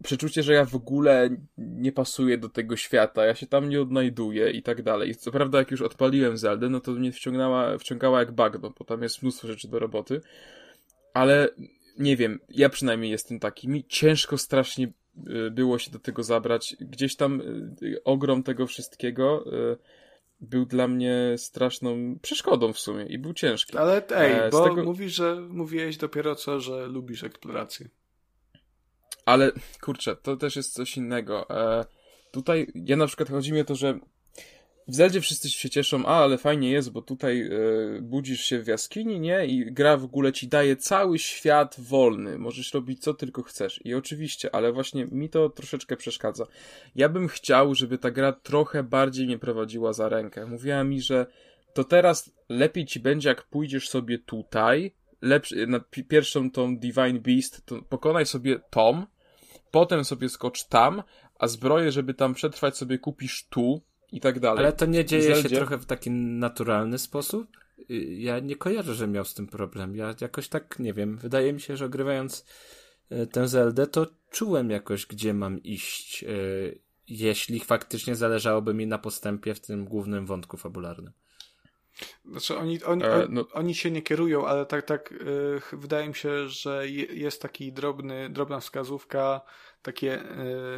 przeczucie, 0.02 0.42
że 0.42 0.52
ja 0.52 0.64
w 0.64 0.74
ogóle 0.74 1.30
nie 1.58 1.92
pasuję 1.92 2.38
do 2.38 2.48
tego 2.48 2.76
świata, 2.76 3.26
ja 3.26 3.34
się 3.34 3.46
tam 3.46 3.68
nie 3.68 3.80
odnajduję 3.80 4.50
i 4.50 4.62
tak 4.62 4.82
dalej. 4.82 5.14
Co 5.14 5.32
prawda, 5.32 5.58
jak 5.58 5.70
już 5.70 5.82
odpaliłem 5.82 6.36
Zeldę, 6.36 6.68
no 6.68 6.80
to 6.80 6.92
mnie 6.92 7.12
wciągnęła, 7.12 7.78
wciągała 7.78 8.18
jak 8.18 8.32
bagno, 8.32 8.72
bo 8.78 8.84
tam 8.84 9.02
jest 9.02 9.22
mnóstwo 9.22 9.48
rzeczy 9.48 9.68
do 9.68 9.78
roboty. 9.78 10.20
Ale 11.14 11.48
nie 11.98 12.16
wiem, 12.16 12.40
ja 12.48 12.68
przynajmniej 12.68 13.10
jestem 13.10 13.40
taki. 13.40 13.68
Mi 13.68 13.84
ciężko 13.84 14.38
strasznie 14.38 14.92
y, 15.46 15.50
było 15.50 15.78
się 15.78 15.90
do 15.90 15.98
tego 15.98 16.22
zabrać. 16.22 16.76
Gdzieś 16.80 17.16
tam 17.16 17.40
y, 17.82 18.04
ogrom 18.04 18.42
tego 18.42 18.66
wszystkiego 18.66 19.44
y, 19.72 19.76
był 20.40 20.66
dla 20.66 20.88
mnie 20.88 21.34
straszną 21.36 22.18
przeszkodą 22.22 22.72
w 22.72 22.78
sumie 22.78 23.04
i 23.04 23.18
był 23.18 23.34
ciężki. 23.34 23.76
Ale 23.76 24.08
ej, 24.08 24.32
e, 24.32 24.50
bo 24.50 24.68
tego... 24.68 24.84
mówisz, 24.84 25.14
że 25.14 25.40
mówiłeś 25.40 25.96
dopiero 25.96 26.34
co, 26.34 26.60
że 26.60 26.86
lubisz 26.86 27.24
eksplorację. 27.24 27.88
Ale 29.28 29.52
kurczę, 29.80 30.16
to 30.16 30.36
też 30.36 30.56
jest 30.56 30.74
coś 30.74 30.96
innego. 30.96 31.50
E, 31.50 31.84
tutaj 32.30 32.66
ja 32.74 32.96
na 32.96 33.06
przykład 33.06 33.28
chodzi 33.28 33.52
mi 33.52 33.60
o 33.60 33.64
to, 33.64 33.74
że 33.74 33.98
w 34.88 34.94
Zeldzie 34.94 35.20
wszyscy 35.20 35.50
się 35.50 35.70
cieszą, 35.70 36.06
a 36.06 36.14
ale 36.14 36.38
fajnie 36.38 36.70
jest, 36.70 36.92
bo 36.92 37.02
tutaj 37.02 37.42
e, 37.42 37.50
budzisz 38.02 38.40
się 38.44 38.62
w 38.62 38.66
jaskini, 38.66 39.20
nie? 39.20 39.46
I 39.46 39.72
gra 39.72 39.96
w 39.96 40.04
ogóle 40.04 40.32
ci 40.32 40.48
daje 40.48 40.76
cały 40.76 41.18
świat 41.18 41.76
wolny. 41.78 42.38
Możesz 42.38 42.74
robić 42.74 43.02
co 43.02 43.14
tylko 43.14 43.42
chcesz. 43.42 43.80
I 43.84 43.94
oczywiście, 43.94 44.54
ale 44.54 44.72
właśnie 44.72 45.06
mi 45.06 45.28
to 45.28 45.50
troszeczkę 45.50 45.96
przeszkadza. 45.96 46.46
Ja 46.94 47.08
bym 47.08 47.28
chciał, 47.28 47.74
żeby 47.74 47.98
ta 47.98 48.10
gra 48.10 48.32
trochę 48.32 48.82
bardziej 48.82 49.26
mnie 49.26 49.38
prowadziła 49.38 49.92
za 49.92 50.08
rękę. 50.08 50.46
Mówiła 50.46 50.84
mi, 50.84 51.00
że 51.00 51.26
to 51.74 51.84
teraz 51.84 52.32
lepiej 52.48 52.86
ci 52.86 53.00
będzie, 53.00 53.28
jak 53.28 53.42
pójdziesz 53.42 53.88
sobie 53.88 54.18
tutaj, 54.18 54.92
lepszy, 55.22 55.66
na 55.66 55.80
pierwszą 56.08 56.50
tą 56.50 56.76
Divine 56.76 57.20
Beast, 57.20 57.66
to 57.66 57.82
pokonaj 57.82 58.26
sobie 58.26 58.60
Tom, 58.70 59.06
potem 59.70 60.04
sobie 60.04 60.28
skocz 60.28 60.64
tam, 60.64 61.02
a 61.38 61.48
zbroję, 61.48 61.92
żeby 61.92 62.14
tam 62.14 62.34
przetrwać 62.34 62.76
sobie 62.76 62.98
kupisz 62.98 63.46
tu 63.50 63.82
i 64.12 64.20
tak 64.20 64.40
dalej. 64.40 64.58
Ale 64.58 64.72
to 64.72 64.86
nie 64.86 65.04
dzieje 65.04 65.34
Zeldzie... 65.34 65.48
się 65.48 65.56
trochę 65.56 65.78
w 65.78 65.86
taki 65.86 66.10
naturalny 66.10 66.98
sposób? 66.98 67.46
Y, 67.90 67.94
ja 68.18 68.38
nie 68.38 68.56
kojarzę, 68.56 68.94
że 68.94 69.06
miał 69.06 69.24
z 69.24 69.34
tym 69.34 69.46
problem. 69.46 69.96
Ja 69.96 70.14
jakoś 70.20 70.48
tak, 70.48 70.78
nie 70.78 70.94
wiem, 70.94 71.16
wydaje 71.16 71.52
mi 71.52 71.60
się, 71.60 71.76
że 71.76 71.84
ogrywając 71.84 72.44
y, 73.12 73.26
tę 73.26 73.48
Zeldę, 73.48 73.86
to 73.86 74.06
czułem 74.30 74.70
jakoś, 74.70 75.06
gdzie 75.06 75.34
mam 75.34 75.62
iść, 75.62 76.24
y, 76.24 76.80
jeśli 77.08 77.60
faktycznie 77.60 78.16
zależałoby 78.16 78.74
mi 78.74 78.86
na 78.86 78.98
postępie 78.98 79.54
w 79.54 79.60
tym 79.60 79.84
głównym 79.84 80.26
wątku 80.26 80.56
fabularnym. 80.56 81.12
Znaczy 82.24 82.56
oni, 82.58 82.82
oni, 82.84 83.04
e, 83.04 83.26
no. 83.28 83.44
oni 83.52 83.74
się 83.74 83.90
nie 83.90 84.02
kierują, 84.02 84.46
ale 84.46 84.66
tak, 84.66 84.84
tak 84.84 85.10
yy, 85.10 85.60
wydaje 85.72 86.08
mi 86.08 86.14
się, 86.14 86.48
że 86.48 86.88
jest 87.12 87.42
taki 87.42 87.72
drobny, 87.72 88.30
drobna 88.30 88.60
wskazówka, 88.60 89.40
takie 89.82 90.06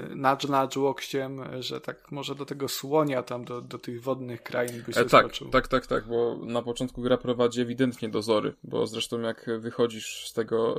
yy, 0.09 0.17
nudge 0.17 0.49
nudge 0.49 0.77
łokciem, 0.77 1.63
że 1.63 1.81
tak 1.81 2.13
może 2.13 2.35
do 2.35 2.47
tego 2.47 2.69
słonia 2.69 3.23
tam, 3.23 3.45
do, 3.45 3.61
do 3.61 3.79
tych 3.79 4.03
wodnych 4.03 4.43
krain 4.43 4.83
by 4.87 4.93
się 4.93 5.01
e, 5.01 5.05
tak, 5.05 5.25
skoczył. 5.25 5.51
Tak, 5.51 5.69
tak, 5.69 5.87
tak, 5.87 6.07
bo 6.07 6.39
na 6.47 6.63
początku 6.63 7.03
gra 7.03 7.17
prowadzi 7.17 7.61
ewidentnie 7.61 8.09
dozory, 8.09 8.55
bo 8.65 8.87
zresztą 8.87 9.21
jak 9.21 9.51
wychodzisz 9.59 10.29
z 10.29 10.33
tego 10.33 10.75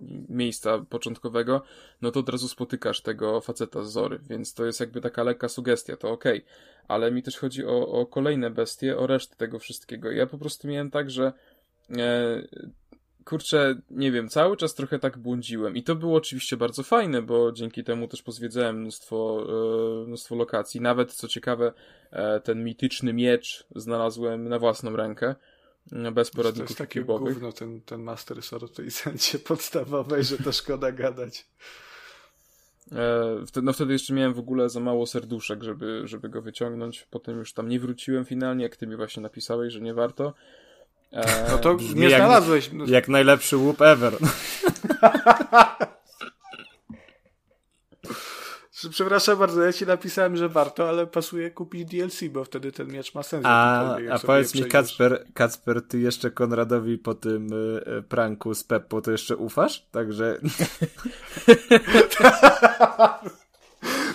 yy, 0.00 0.24
miejsca 0.28 0.78
początkowego, 0.78 1.62
no 2.02 2.10
to 2.10 2.20
od 2.20 2.28
razu 2.28 2.48
spotykasz 2.48 3.00
tego 3.00 3.40
faceta 3.40 3.82
z 3.82 3.92
zory, 3.92 4.18
więc 4.28 4.54
to 4.54 4.64
jest 4.64 4.80
jakby 4.80 5.00
taka 5.00 5.22
lekka 5.22 5.48
sugestia, 5.48 5.96
to 5.96 6.10
okej. 6.10 6.38
Okay 6.38 6.72
ale 6.88 7.12
mi 7.12 7.22
też 7.22 7.38
chodzi 7.38 7.66
o, 7.66 7.88
o 7.88 8.06
kolejne 8.06 8.50
bestie, 8.50 8.98
o 8.98 9.06
resztę 9.06 9.36
tego 9.36 9.58
wszystkiego. 9.58 10.10
Ja 10.10 10.26
po 10.26 10.38
prostu 10.38 10.68
miałem 10.68 10.90
tak, 10.90 11.10
że 11.10 11.32
e, 11.90 12.42
kurczę, 13.24 13.74
nie 13.90 14.12
wiem, 14.12 14.28
cały 14.28 14.56
czas 14.56 14.74
trochę 14.74 14.98
tak 14.98 15.18
błądziłem. 15.18 15.76
I 15.76 15.82
to 15.82 15.94
było 15.94 16.16
oczywiście 16.16 16.56
bardzo 16.56 16.82
fajne, 16.82 17.22
bo 17.22 17.52
dzięki 17.52 17.84
temu 17.84 18.08
też 18.08 18.22
pozwiedzałem 18.22 18.80
mnóstwo, 18.80 19.46
e, 20.02 20.06
mnóstwo 20.06 20.36
lokacji. 20.36 20.80
Nawet, 20.80 21.12
co 21.12 21.28
ciekawe, 21.28 21.72
e, 22.10 22.40
ten 22.40 22.64
mityczny 22.64 23.12
miecz 23.12 23.64
znalazłem 23.76 24.48
na 24.48 24.58
własną 24.58 24.96
rękę. 24.96 25.34
E, 25.92 26.12
bez 26.12 26.30
poradników 26.30 26.68
To 26.68 26.72
jest 26.72 26.78
takie 26.78 27.02
gówno, 27.04 27.52
ten, 27.52 27.80
ten 27.80 28.02
Master 28.02 28.42
Sword 28.42 28.72
w 28.72 28.76
tej 28.76 28.90
sensie 28.90 29.38
podstawowej, 29.48 30.24
że 30.24 30.38
to 30.38 30.52
szkoda 30.52 30.92
gadać. 30.92 31.46
E, 32.92 33.62
no 33.62 33.72
wtedy 33.72 33.92
jeszcze 33.92 34.14
miałem 34.14 34.34
w 34.34 34.38
ogóle 34.38 34.68
za 34.68 34.80
mało 34.80 35.06
serduszek, 35.06 35.62
żeby, 35.62 36.02
żeby 36.04 36.28
go 36.28 36.42
wyciągnąć. 36.42 37.06
Potem 37.10 37.38
już 37.38 37.52
tam 37.52 37.68
nie 37.68 37.80
wróciłem 37.80 38.24
finalnie, 38.24 38.62
jak 38.62 38.76
ty 38.76 38.86
mi 38.86 38.96
właśnie 38.96 39.22
napisałeś, 39.22 39.72
że 39.72 39.80
nie 39.80 39.94
warto. 39.94 40.34
E... 41.12 41.50
No 41.50 41.58
to 41.58 41.76
nie 41.94 42.08
jak, 42.08 42.20
znalazłeś. 42.20 42.70
Jak 42.86 43.08
najlepszy 43.08 43.56
łup 43.56 43.82
ever. 43.82 44.16
Przepraszam 48.90 49.38
bardzo, 49.38 49.62
ja 49.62 49.72
ci 49.72 49.86
napisałem, 49.86 50.36
że 50.36 50.48
warto, 50.48 50.88
ale 50.88 51.06
pasuje 51.06 51.50
kupić 51.50 51.84
DLC, 51.84 52.24
bo 52.30 52.44
wtedy 52.44 52.72
ten 52.72 52.92
miecz 52.92 53.14
ma 53.14 53.22
sens. 53.22 53.44
A, 53.46 53.96
a 54.10 54.18
powiedz 54.18 54.54
mi, 54.54 54.64
Kacper, 54.64 55.26
Kacper, 55.34 55.82
ty 55.82 56.00
jeszcze 56.00 56.30
Konradowi 56.30 56.98
po 56.98 57.14
tym 57.14 57.52
y, 57.52 57.84
y, 57.98 58.02
pranku 58.02 58.54
z 58.54 58.64
Peppo 58.64 59.00
to 59.00 59.10
jeszcze 59.10 59.36
ufasz? 59.36 59.86
Także... 59.90 60.38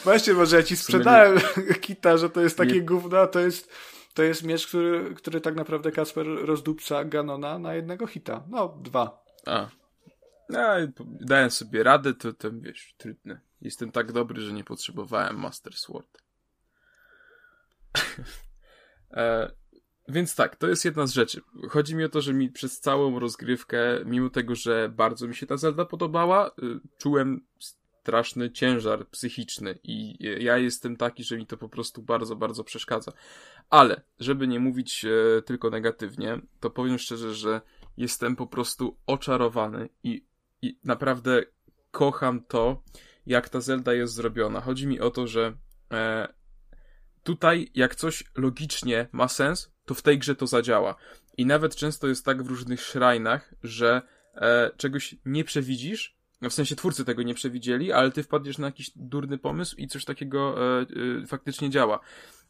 Właśnie, 0.03 0.33
może 0.33 0.55
ja 0.57 0.63
ci 0.63 0.77
sprzedałem 0.77 1.39
kita, 1.81 2.17
że 2.17 2.29
to 2.29 2.41
jest 2.41 2.57
takie 2.57 2.81
gówno, 2.81 3.27
to 3.27 3.39
jest, 3.39 3.71
to 4.17 4.23
jest 4.23 4.43
miecz, 4.43 4.67
który, 4.67 5.15
który 5.15 5.41
tak 5.41 5.55
naprawdę 5.55 5.91
Kacper 5.91 6.27
rozdupca 6.27 7.03
Ganona 7.03 7.59
na 7.59 7.73
jednego 7.73 8.07
hita. 8.07 8.43
No, 8.49 8.79
dwa. 8.81 9.23
A. 9.45 9.69
No, 10.49 10.59
dałem 11.03 11.51
sobie 11.51 11.83
radę, 11.83 12.13
to, 12.13 12.33
to 12.33 12.51
wiesz, 12.51 12.95
trudne. 12.97 13.39
Jestem 13.61 13.91
tak 13.91 14.11
dobry, 14.11 14.41
że 14.41 14.53
nie 14.53 14.63
potrzebowałem 14.63 15.39
Master 15.39 15.73
Sword. 15.73 16.23
e, 19.11 19.51
więc 20.07 20.35
tak, 20.35 20.55
to 20.55 20.67
jest 20.67 20.85
jedna 20.85 21.07
z 21.07 21.11
rzeczy. 21.11 21.41
Chodzi 21.69 21.95
mi 21.95 22.03
o 22.03 22.09
to, 22.09 22.21
że 22.21 22.33
mi 22.33 22.49
przez 22.49 22.79
całą 22.79 23.19
rozgrywkę, 23.19 23.77
mimo 24.05 24.29
tego, 24.29 24.55
że 24.55 24.89
bardzo 24.89 25.27
mi 25.27 25.35
się 25.35 25.47
ta 25.47 25.57
Zelda 25.57 25.85
podobała, 25.85 26.47
y, 26.47 26.51
czułem 26.97 27.45
straszny 28.07 28.51
ciężar 28.51 29.07
psychiczny 29.07 29.79
i 29.83 30.17
ja 30.39 30.57
jestem 30.57 30.97
taki, 30.97 31.23
że 31.23 31.37
mi 31.37 31.45
to 31.45 31.57
po 31.57 31.69
prostu 31.69 32.01
bardzo, 32.01 32.35
bardzo 32.35 32.63
przeszkadza. 32.63 33.11
Ale, 33.69 34.01
żeby 34.19 34.47
nie 34.47 34.59
mówić 34.59 35.05
e, 35.05 35.41
tylko 35.41 35.69
negatywnie, 35.69 36.39
to 36.59 36.69
powiem 36.69 36.97
szczerze, 36.97 37.33
że 37.33 37.61
jestem 37.97 38.35
po 38.35 38.47
prostu 38.47 38.97
oczarowany 39.07 39.89
i, 40.03 40.25
i 40.61 40.79
naprawdę 40.83 41.43
kocham 41.91 42.43
to, 42.43 42.83
jak 43.25 43.49
ta 43.49 43.61
Zelda 43.61 43.93
jest 43.93 44.13
zrobiona. 44.13 44.61
Chodzi 44.61 44.87
mi 44.87 44.99
o 44.99 45.09
to, 45.09 45.27
że 45.27 45.57
e, 45.91 46.27
tutaj 47.23 47.71
jak 47.75 47.95
coś 47.95 48.23
logicznie 48.35 49.07
ma 49.11 49.27
sens, 49.27 49.71
to 49.85 49.93
w 49.93 50.01
tej 50.01 50.19
grze 50.19 50.35
to 50.35 50.47
zadziała. 50.47 50.95
I 51.37 51.45
nawet 51.45 51.75
często 51.75 52.07
jest 52.07 52.25
tak 52.25 52.43
w 52.43 52.47
różnych 52.47 52.81
szrajnach, 52.81 53.53
że 53.63 54.01
e, 54.35 54.71
czegoś 54.77 55.15
nie 55.25 55.43
przewidzisz, 55.43 56.16
w 56.41 56.53
sensie 56.53 56.75
twórcy 56.75 57.05
tego 57.05 57.23
nie 57.23 57.33
przewidzieli, 57.33 57.91
ale 57.91 58.11
ty 58.11 58.23
wpadniesz 58.23 58.57
na 58.57 58.67
jakiś 58.67 58.91
durny 58.95 59.37
pomysł 59.37 59.75
i 59.77 59.87
coś 59.87 60.05
takiego 60.05 60.55
e, 60.79 60.85
e, 61.23 61.27
faktycznie 61.27 61.69
działa. 61.69 61.99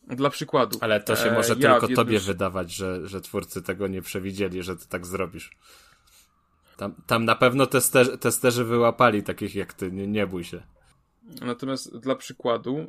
Dla 0.07 0.29
przykładu. 0.29 0.77
Ale 0.81 1.01
to 1.01 1.15
się 1.15 1.31
może 1.31 1.53
e, 1.53 1.57
ja 1.59 1.79
tylko 1.79 1.95
tobie 1.95 2.19
wydawać, 2.19 2.73
że, 2.73 3.07
że 3.07 3.21
twórcy 3.21 3.61
tego 3.61 3.87
nie 3.87 4.01
przewidzieli, 4.01 4.63
że 4.63 4.75
ty 4.75 4.87
tak 4.87 5.05
zrobisz. 5.05 5.57
Tam, 6.77 6.95
tam 7.07 7.25
na 7.25 7.35
pewno 7.35 7.65
tester, 7.65 8.17
testerzy 8.17 8.63
wyłapali 8.63 9.23
takich 9.23 9.55
jak 9.55 9.73
ty, 9.73 9.91
nie, 9.91 10.07
nie 10.07 10.27
bój 10.27 10.43
się. 10.43 10.63
Natomiast 11.41 11.97
dla 11.97 12.15
przykładu, 12.15 12.77
e, 12.77 12.85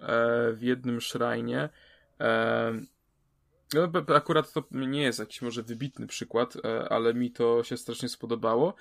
w 0.52 0.62
jednym 0.62 1.00
szrajnie, 1.00 1.68
e, 2.20 2.80
no, 3.74 3.92
akurat 4.14 4.52
to 4.52 4.64
nie 4.70 5.02
jest 5.02 5.18
jakiś 5.18 5.42
może 5.42 5.62
wybitny 5.62 6.06
przykład, 6.06 6.56
e, 6.56 6.88
ale 6.88 7.14
mi 7.14 7.30
to 7.30 7.64
się 7.64 7.76
strasznie 7.76 8.08
spodobało. 8.08 8.74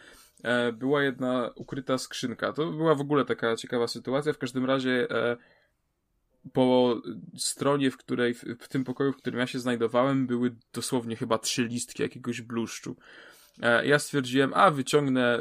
E, 0.43 0.71
była 0.71 1.03
jedna 1.03 1.51
ukryta 1.55 1.97
skrzynka. 1.97 2.53
To 2.53 2.71
była 2.71 2.95
w 2.95 3.01
ogóle 3.01 3.25
taka 3.25 3.55
ciekawa 3.55 3.87
sytuacja. 3.87 4.33
W 4.33 4.37
każdym 4.37 4.65
razie 4.65 5.07
e, 5.11 5.37
po 6.53 7.01
stronie, 7.37 7.91
w 7.91 7.97
której, 7.97 8.33
w, 8.33 8.67
tym 8.67 8.83
pokoju, 8.83 9.13
w 9.13 9.17
którym 9.17 9.39
ja 9.39 9.47
się 9.47 9.59
znajdowałem, 9.59 10.27
były 10.27 10.55
dosłownie 10.73 11.15
chyba 11.15 11.37
trzy 11.37 11.63
listki 11.63 12.03
jakiegoś 12.03 12.41
bluszczu. 12.41 12.95
Ja 13.83 13.99
stwierdziłem, 13.99 14.51
a 14.53 14.71
wyciągnę 14.71 15.39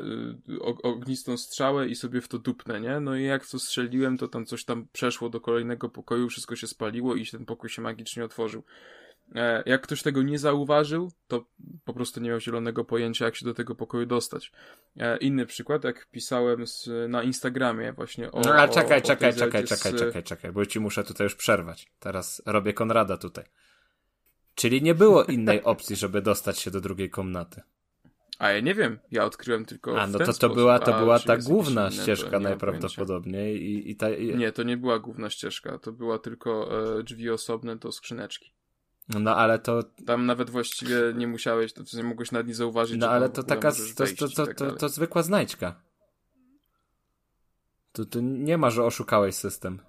y, 0.49 0.63
ognistą 0.63 1.37
strzałę 1.37 1.89
i 1.89 1.95
sobie 1.95 2.21
w 2.21 2.29
to 2.29 2.39
dupnę, 2.39 2.81
nie? 2.81 3.01
No 3.01 3.17
i 3.17 3.25
jak 3.25 3.47
to 3.47 3.59
strzeliłem, 3.59 4.19
to 4.19 4.29
tam 4.29 4.47
coś 4.47 4.65
tam 4.65 4.87
przeszło 4.93 5.29
do 5.29 5.41
kolejnego 5.41 5.89
pokoju, 5.89 6.29
wszystko 6.29 6.57
się 6.57 6.67
spaliło 6.67 7.15
i 7.15 7.27
ten 7.27 7.45
pokój 7.45 7.71
się 7.71 7.83
magicznie 7.83 8.25
otworzył. 8.25 8.63
E, 9.35 9.63
jak 9.67 9.83
ktoś 9.83 10.03
tego 10.03 10.23
nie 10.23 10.39
zauważył, 10.39 11.13
to 11.29 11.45
po 11.85 11.95
prostu 11.95 12.21
nie 12.21 12.31
miał 12.31 12.41
zielonego 12.41 12.85
pojęcia, 12.85 13.25
jak 13.25 13.37
się 13.37 13.45
do 13.45 13.55
tego 13.55 13.75
pokoju 13.75 14.07
dostać. 14.07 14.53
E, 14.97 15.17
inny 15.17 15.47
przykład, 15.47 15.85
jak 15.85 16.07
pisałem 16.11 16.67
z, 16.67 16.91
na 17.09 17.23
Instagramie 17.23 17.93
właśnie 17.93 18.33
o. 18.33 18.41
No 18.41 18.55
a 18.55 18.69
czekaj, 18.69 18.99
o, 18.99 19.03
czekaj, 19.03 19.31
o 19.31 19.33
czekaj, 19.33 19.67
z... 19.67 19.69
czekaj, 19.69 19.95
czekaj, 19.99 20.23
czekaj, 20.23 20.53
bo 20.53 20.67
ci 20.67 20.81
muszę 20.81 21.05
tutaj 21.05 21.25
już 21.25 21.35
przerwać. 21.35 21.93
Teraz 22.01 22.43
robię 22.47 22.73
Konrada 22.73 23.17
tutaj. 23.17 23.45
Czyli 24.55 24.83
nie 24.83 24.95
było 24.95 25.25
innej 25.25 25.63
opcji, 25.73 25.97
żeby 25.97 26.23
dostać 26.23 26.59
się 26.59 26.71
do 26.71 26.81
drugiej 26.81 27.11
komnaty. 27.11 27.63
A 28.39 28.51
ja 28.51 28.61
nie 28.61 28.75
wiem, 28.75 28.99
ja 29.11 29.25
odkryłem 29.25 29.65
tylko. 29.65 30.01
A 30.01 30.07
no 30.07 30.19
to, 30.19 30.25
to 30.25 30.33
sposób, 30.33 30.55
była, 30.55 30.79
to 30.79 30.99
była 30.99 31.19
ta 31.19 31.37
główna 31.37 31.89
inne, 31.89 32.03
ścieżka 32.03 32.41
najprawdopodobniej. 32.41 33.63
I, 33.63 33.91
i 33.91 33.97
ta, 33.97 34.11
i... 34.11 34.37
Nie, 34.37 34.53
to 34.53 34.63
nie 34.63 34.77
była 34.77 34.99
główna 34.99 35.31
ścieżka, 35.31 35.79
to 35.79 35.93
była 35.93 36.19
tylko 36.19 36.81
e, 36.99 37.03
drzwi 37.03 37.31
osobne 37.31 37.77
do 37.77 37.93
skrzyneczki. 37.93 38.53
No 39.09 39.37
ale 39.37 39.59
to. 39.59 39.83
Tam 40.07 40.27
nawet 40.27 40.51
właściwie 40.51 40.97
nie 41.15 41.27
musiałeś, 41.27 41.73
to 41.73 41.83
nie 41.95 42.03
mogłeś 42.03 42.33
nawet 42.33 42.47
nie 42.47 42.55
zauważyć. 42.55 43.01
No 43.01 43.11
ale 43.11 43.29
to 43.29 43.43
taka. 43.43 43.73
To, 43.73 43.79
to, 43.97 44.29
to, 44.29 44.47
tak 44.47 44.57
to, 44.57 44.73
to, 44.73 44.89
zwykła 44.89 45.23
znajdźka. 45.23 45.83
Tu, 47.93 48.07
tu 48.07 48.21
nie 48.21 48.59
ma, 48.59 48.71
że 48.71 48.85
oszukałeś 48.85 49.35
system. 49.35 49.81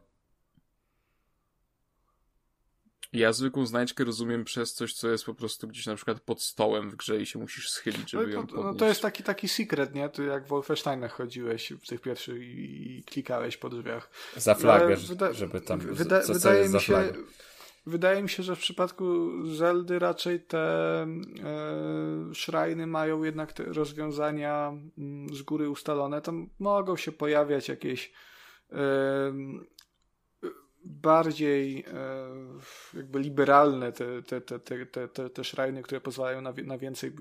Ja 3.13 3.33
zwykłą 3.33 3.65
znajdźkę 3.65 4.03
rozumiem 4.03 4.43
przez 4.43 4.73
coś, 4.73 4.93
co 4.93 5.09
jest 5.09 5.25
po 5.25 5.33
prostu 5.33 5.67
gdzieś 5.67 5.85
na 5.85 5.95
przykład 5.95 6.19
pod 6.19 6.41
stołem 6.41 6.89
w 6.89 6.95
grze 6.95 7.21
i 7.21 7.25
się 7.25 7.39
musisz 7.39 7.69
schylić, 7.69 8.11
żeby 8.11 8.27
no, 8.27 8.33
ją 8.33 8.47
podnieść. 8.47 8.65
No 8.65 8.73
to 8.73 8.87
jest 8.87 9.01
taki, 9.01 9.23
taki 9.23 9.47
secret, 9.47 9.95
nie? 9.95 10.09
Ty 10.09 10.25
jak 10.25 10.45
w 10.45 10.47
Wolfensteinach 10.47 11.11
chodziłeś 11.11 11.73
w 11.81 11.87
tych 11.87 12.01
pierwszych 12.01 12.41
i, 12.41 12.97
i 12.97 13.03
klikałeś 13.03 13.57
po 13.57 13.69
drzwiach. 13.69 14.09
Za 14.35 14.55
flagę, 14.55 14.95
wyda- 14.95 15.33
żeby 15.33 15.61
tam... 15.61 15.79
Wyda- 15.79 16.21
co, 16.21 16.27
co 16.27 16.33
wydaje 16.33 16.69
mi 16.69 16.81
się... 16.81 17.13
Wydaje 17.87 18.23
mi 18.23 18.29
się, 18.29 18.43
że 18.43 18.55
w 18.55 18.59
przypadku 18.59 19.31
Zeldy 19.45 19.99
raczej 19.99 20.39
te 20.39 20.59
e, 20.59 21.07
szrajny 22.33 22.87
mają 22.87 23.23
jednak 23.23 23.53
te 23.53 23.63
rozwiązania 23.63 24.67
m, 24.67 24.91
mm, 24.97 25.35
z 25.35 25.41
góry 25.41 25.69
ustalone. 25.69 26.21
Tam 26.21 26.49
mogą 26.59 26.95
się 26.95 27.11
pojawiać 27.11 27.69
jakieś 27.69 28.11
e, 28.71 28.77
bardziej 30.83 31.85
e, 31.87 32.27
jakby 32.93 33.19
liberalne 33.19 33.91
te, 33.91 34.23
te, 34.23 34.41
te, 34.41 34.59
te, 34.59 35.07
te, 35.07 35.29
te, 35.29 35.43
szrajny, 35.43 35.83
które 35.83 36.01
pozwalają 36.01 36.41
na, 36.41 36.53
na 36.63 36.77
więcej 36.77 37.09
e, 37.09 37.13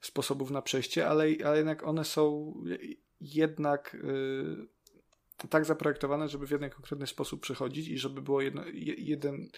sposobów 0.00 0.50
na 0.50 0.62
przejście, 0.62 1.08
ale, 1.08 1.24
ale 1.44 1.56
jednak 1.56 1.86
one 1.86 2.04
są 2.04 2.54
jednak 3.20 3.94
e, 3.94 4.75
tak 5.50 5.64
zaprojektowane, 5.64 6.28
żeby 6.28 6.46
w 6.46 6.50
jeden 6.50 6.70
konkretny 6.70 7.06
sposób 7.06 7.40
przechodzić 7.40 7.88
i 7.88 7.98
żeby 7.98 8.22
było 8.22 8.40
jedno, 8.40 8.62
jeden 8.98 9.48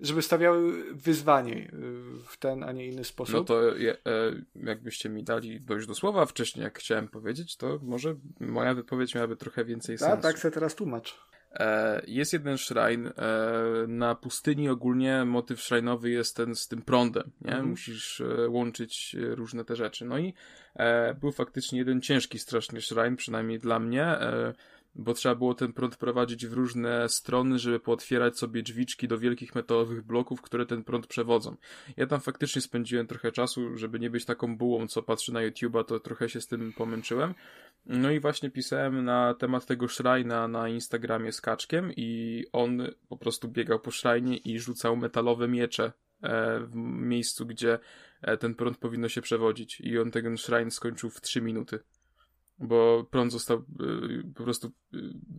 żeby 0.00 0.22
stawiały 0.22 0.84
wyzwanie 0.94 1.70
w 2.26 2.36
ten, 2.36 2.64
a 2.64 2.72
nie 2.72 2.86
inny 2.86 3.04
sposób. 3.04 3.34
No 3.34 3.44
to 3.44 3.60
jakbyście 4.54 5.08
mi 5.08 5.24
dali 5.24 5.60
dojść 5.60 5.86
do 5.86 5.94
słowa 5.94 6.26
wcześniej, 6.26 6.64
jak 6.64 6.78
chciałem 6.78 7.08
powiedzieć, 7.08 7.56
to 7.56 7.78
może 7.82 8.16
moja 8.40 8.74
wypowiedź 8.74 9.14
miałaby 9.14 9.36
trochę 9.36 9.64
więcej 9.64 9.98
sensu. 9.98 10.22
Tak 10.22 10.38
se 10.38 10.50
teraz 10.50 10.74
tłumacz. 10.74 11.18
E, 11.54 12.02
jest 12.06 12.32
jeden 12.32 12.58
shrine. 12.58 13.06
E, 13.06 13.12
na 13.88 14.14
pustyni 14.14 14.68
ogólnie 14.68 15.24
motyw 15.24 15.60
shrajnowy 15.60 16.10
jest 16.10 16.36
ten 16.36 16.54
z 16.54 16.68
tym 16.68 16.82
prądem, 16.82 17.30
nie? 17.40 17.50
Mhm. 17.50 17.68
Musisz 17.68 18.20
e, 18.20 18.48
łączyć 18.48 19.16
różne 19.18 19.64
te 19.64 19.76
rzeczy. 19.76 20.04
No 20.04 20.18
i 20.18 20.34
był 21.20 21.32
faktycznie 21.32 21.78
jeden 21.78 22.00
ciężki 22.00 22.38
strasznie 22.38 22.80
shrine, 22.80 23.16
przynajmniej 23.16 23.58
dla 23.58 23.78
mnie, 23.78 24.18
bo 24.94 25.14
trzeba 25.14 25.34
było 25.34 25.54
ten 25.54 25.72
prąd 25.72 25.96
prowadzić 25.96 26.46
w 26.46 26.52
różne 26.52 27.08
strony, 27.08 27.58
żeby 27.58 27.80
pootwierać 27.80 28.38
sobie 28.38 28.62
drzwiczki 28.62 29.08
do 29.08 29.18
wielkich 29.18 29.54
metalowych 29.54 30.02
bloków, 30.02 30.42
które 30.42 30.66
ten 30.66 30.84
prąd 30.84 31.06
przewodzą. 31.06 31.56
Ja 31.96 32.06
tam 32.06 32.20
faktycznie 32.20 32.62
spędziłem 32.62 33.06
trochę 33.06 33.32
czasu, 33.32 33.76
żeby 33.76 34.00
nie 34.00 34.10
być 34.10 34.24
taką 34.24 34.56
bułą, 34.56 34.88
co 34.88 35.02
patrzy 35.02 35.32
na 35.32 35.40
YouTube'a, 35.40 35.84
to 35.84 36.00
trochę 36.00 36.28
się 36.28 36.40
z 36.40 36.46
tym 36.46 36.72
pomęczyłem. 36.72 37.34
No 37.86 38.10
i 38.10 38.20
właśnie 38.20 38.50
pisałem 38.50 39.04
na 39.04 39.34
temat 39.34 39.66
tego 39.66 39.88
szrajna 39.88 40.48
na 40.48 40.68
Instagramie 40.68 41.32
z 41.32 41.40
Kaczkiem 41.40 41.92
i 41.96 42.44
on 42.52 42.82
po 43.08 43.16
prostu 43.16 43.48
biegał 43.48 43.80
po 43.80 43.90
szrajnie 43.90 44.36
i 44.36 44.58
rzucał 44.58 44.96
metalowe 44.96 45.48
miecze 45.48 45.92
e, 46.22 46.60
w 46.60 46.74
miejscu, 46.76 47.46
gdzie 47.46 47.78
e, 48.22 48.36
ten 48.36 48.54
prąd 48.54 48.78
powinno 48.78 49.08
się 49.08 49.22
przewodzić 49.22 49.80
i 49.80 49.98
on 49.98 50.10
ten 50.10 50.36
szrajn 50.36 50.70
skończył 50.70 51.10
w 51.10 51.20
3 51.20 51.42
minuty. 51.42 51.78
Bo 52.58 53.06
prąd 53.10 53.32
został 53.32 53.58
e, 53.58 53.62
po 54.34 54.44
prostu 54.44 54.72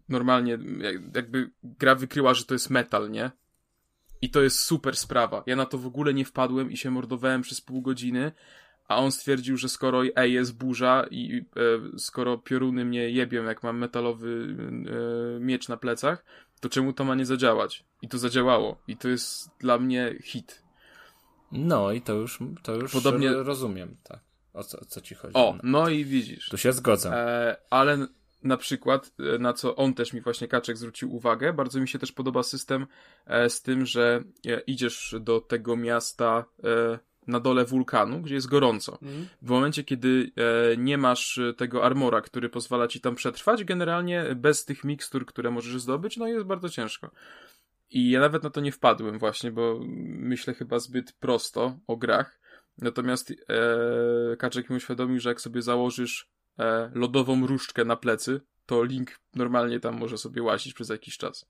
normalnie, 0.10 0.58
jakby 1.16 1.52
gra 1.64 1.96
wykryła, 1.96 2.34
że 2.34 2.46
to 2.46 2.54
jest 2.54 2.70
metal, 2.70 3.12
nie? 3.12 3.32
I 4.22 4.30
to 4.30 4.42
jest 4.42 4.60
super 4.60 4.98
sprawa. 4.98 5.44
Ja 5.46 5.56
na 5.56 5.66
to 5.66 5.78
w 5.78 5.88
ogóle 5.88 6.14
nie 6.14 6.26
wpadłem 6.26 6.72
i 6.72 6.78
się 6.78 6.92
mordowałem 6.92 7.42
przez 7.42 7.62
pół 7.62 7.82
godziny, 7.82 8.32
a 8.88 8.98
on 8.98 9.12
stwierdził, 9.12 9.58
że 9.58 9.70
skoro 9.70 10.04
ej, 10.16 10.34
jest 10.34 10.58
burza 10.58 11.06
i 11.12 11.38
e, 11.38 12.00
skoro 12.00 12.38
pioruny 12.38 12.86
mnie 12.86 13.10
jebią, 13.10 13.44
jak 13.44 13.64
mam 13.64 13.78
metalowy 13.78 14.58
e, 15.38 15.40
miecz 15.40 15.70
na 15.70 15.78
plecach, 15.78 16.26
to 16.60 16.70
czemu 16.70 16.94
to 16.94 17.06
ma 17.06 17.16
nie 17.16 17.26
zadziałać? 17.26 17.86
I 18.02 18.08
to 18.08 18.18
zadziałało. 18.18 18.78
I 18.88 18.98
to 18.98 19.10
jest 19.10 19.50
dla 19.60 19.78
mnie 19.78 20.16
hit. 20.24 20.64
No 21.52 21.92
i 21.92 22.02
to 22.02 22.14
już, 22.14 22.40
to 22.64 22.76
już 22.76 22.94
Podobnie... 22.94 23.34
rozumiem, 23.34 23.98
tak. 24.04 24.20
O 24.56 24.64
co, 24.64 24.80
o 24.80 24.86
co 24.86 25.02
ci 25.02 25.16
chodzi? 25.16 25.34
O, 25.34 25.58
no 25.64 25.90
i 25.90 26.06
widzisz. 26.06 26.50
Tu 26.50 26.58
się 26.58 26.74
zgodzę. 26.74 27.14
E, 27.14 27.58
ale 27.70 28.08
na 28.44 28.58
przykład, 28.58 29.12
e, 29.36 29.40
na 29.40 29.54
co 29.54 29.76
on 29.76 29.94
też 29.94 30.14
mi 30.14 30.22
właśnie 30.22 30.48
Kaczek 30.48 30.78
zwrócił 30.78 31.16
uwagę, 31.16 31.54
bardzo 31.54 31.80
mi 31.80 31.88
się 31.88 32.00
też 32.00 32.12
podoba 32.12 32.44
system 32.44 32.88
e, 33.26 33.50
z 33.50 33.62
tym, 33.62 33.86
że 33.86 34.24
e, 34.48 34.60
idziesz 34.60 35.16
do 35.20 35.42
tego 35.42 35.76
miasta 35.76 36.46
e, 36.64 37.00
na 37.28 37.40
dole 37.40 37.66
wulkanu, 37.66 38.22
gdzie 38.22 38.36
jest 38.36 38.48
gorąco. 38.48 38.98
Mm. 39.02 39.28
W 39.42 39.50
momencie, 39.50 39.84
kiedy 39.84 40.32
e, 40.72 40.78
nie 40.78 40.98
masz 40.98 41.40
tego 41.58 41.84
armora, 41.84 42.22
który 42.22 42.50
pozwala 42.50 42.88
ci 42.88 43.02
tam 43.02 43.16
przetrwać, 43.16 43.64
generalnie 43.64 44.26
bez 44.36 44.66
tych 44.66 44.84
mikstur, 44.84 45.26
które 45.26 45.52
możesz 45.52 45.82
zdobyć, 45.82 46.18
no 46.18 46.28
jest 46.28 46.46
bardzo 46.46 46.70
ciężko. 46.70 47.12
I 47.90 48.10
ja 48.10 48.20
nawet 48.20 48.44
na 48.44 48.50
to 48.50 48.62
nie 48.62 48.72
wpadłem 48.72 49.20
właśnie, 49.20 49.52
bo 49.52 49.80
myślę 50.08 50.54
chyba 50.54 50.80
zbyt 50.80 51.14
prosto 51.14 51.80
o 51.88 51.98
grach. 51.98 52.40
Natomiast 52.78 53.32
e, 53.32 54.36
Kaczek 54.38 54.70
mi 54.70 54.76
uświadomił, 54.76 55.20
że 55.20 55.30
jak 55.30 55.42
sobie 55.42 55.62
założysz 55.62 56.30
e, 56.60 56.92
lodową 56.94 57.48
różdżkę 57.48 57.86
na 57.86 57.96
plecy, 57.96 58.42
to 58.66 58.84
Link 58.84 59.20
normalnie 59.36 59.80
tam 59.80 59.98
może 59.98 60.18
sobie 60.18 60.44
łazić 60.44 60.74
przez 60.74 60.90
jakiś 60.90 61.18
czas. 61.18 61.46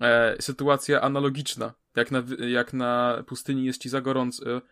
E, 0.00 0.36
sytuacja 0.42 1.00
analogiczna. 1.00 1.74
Jak 1.96 2.10
na, 2.10 2.22
jak 2.38 2.72
na 2.72 3.22
pustyni 3.26 3.64
jest 3.64 3.82
ci 3.82 3.88
za 3.88 4.00
gorąco, 4.00 4.62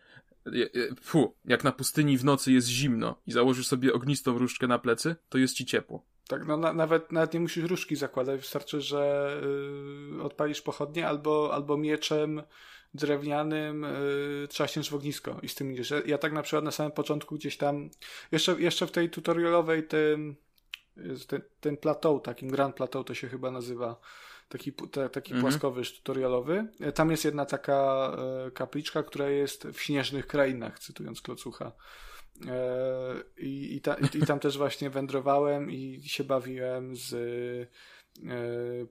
Fu, 1.01 1.35
jak 1.45 1.63
na 1.63 1.71
pustyni 1.71 2.17
w 2.17 2.25
nocy 2.25 2.51
jest 2.51 2.67
zimno 2.67 3.21
i 3.27 3.31
założysz 3.31 3.67
sobie 3.67 3.93
ognistą 3.93 4.37
różdżkę 4.37 4.67
na 4.67 4.79
plecy, 4.79 5.15
to 5.29 5.37
jest 5.37 5.55
ci 5.55 5.65
ciepło. 5.65 6.05
Tak, 6.27 6.47
no 6.47 6.57
na, 6.57 6.73
nawet, 6.73 7.11
nawet 7.11 7.33
nie 7.33 7.39
musisz 7.39 7.63
różdżki 7.63 7.95
zakładać, 7.95 8.39
wystarczy, 8.39 8.81
że 8.81 9.31
yy, 10.11 10.23
odpalisz 10.23 10.61
pochodnie 10.61 11.07
albo, 11.07 11.53
albo 11.53 11.77
mieczem 11.77 12.41
drewnianym 12.93 13.83
yy, 14.41 14.47
trzaśniesz 14.47 14.89
w 14.89 14.95
ognisko 14.95 15.39
i 15.43 15.49
z 15.49 15.55
tym 15.55 15.71
idziesz. 15.73 15.89
Ja, 15.89 16.01
ja, 16.05 16.17
tak 16.17 16.33
na 16.33 16.41
przykład 16.41 16.63
na 16.63 16.71
samym 16.71 16.91
początku 16.91 17.35
gdzieś 17.35 17.57
tam, 17.57 17.89
jeszcze, 18.31 18.61
jeszcze 18.61 18.87
w 18.87 18.91
tej 18.91 19.09
tutorialowej 19.09 19.87
tym, 19.87 20.35
ten, 21.27 21.41
ten 21.59 21.77
plateau, 21.77 22.19
takim 22.19 22.49
Grand 22.49 22.75
Plateau 22.75 23.03
to 23.03 23.13
się 23.13 23.27
chyba 23.27 23.51
nazywa, 23.51 23.99
taki, 24.49 24.73
taki 25.11 25.33
mhm. 25.33 25.41
płaskowyż 25.41 25.97
tutorialowy. 25.97 26.67
E, 26.79 26.91
tam 26.91 27.11
jest 27.11 27.25
jedna 27.25 27.45
taka 27.45 28.11
e, 28.47 28.51
kapliczka, 28.51 29.03
która 29.03 29.29
jest 29.29 29.67
w 29.67 29.81
śnieżnych 29.81 30.27
krainach, 30.27 30.79
cytując 30.79 31.21
Klocucha. 31.21 31.71
E, 32.47 33.23
i, 33.37 33.75
i, 33.75 33.81
ta, 33.81 33.95
i, 34.13 34.25
tam 34.25 34.39
też 34.39 34.57
właśnie 34.57 34.89
wędrowałem 34.89 35.71
i 35.71 36.01
się 36.05 36.23
bawiłem 36.23 36.95
z 36.95 37.15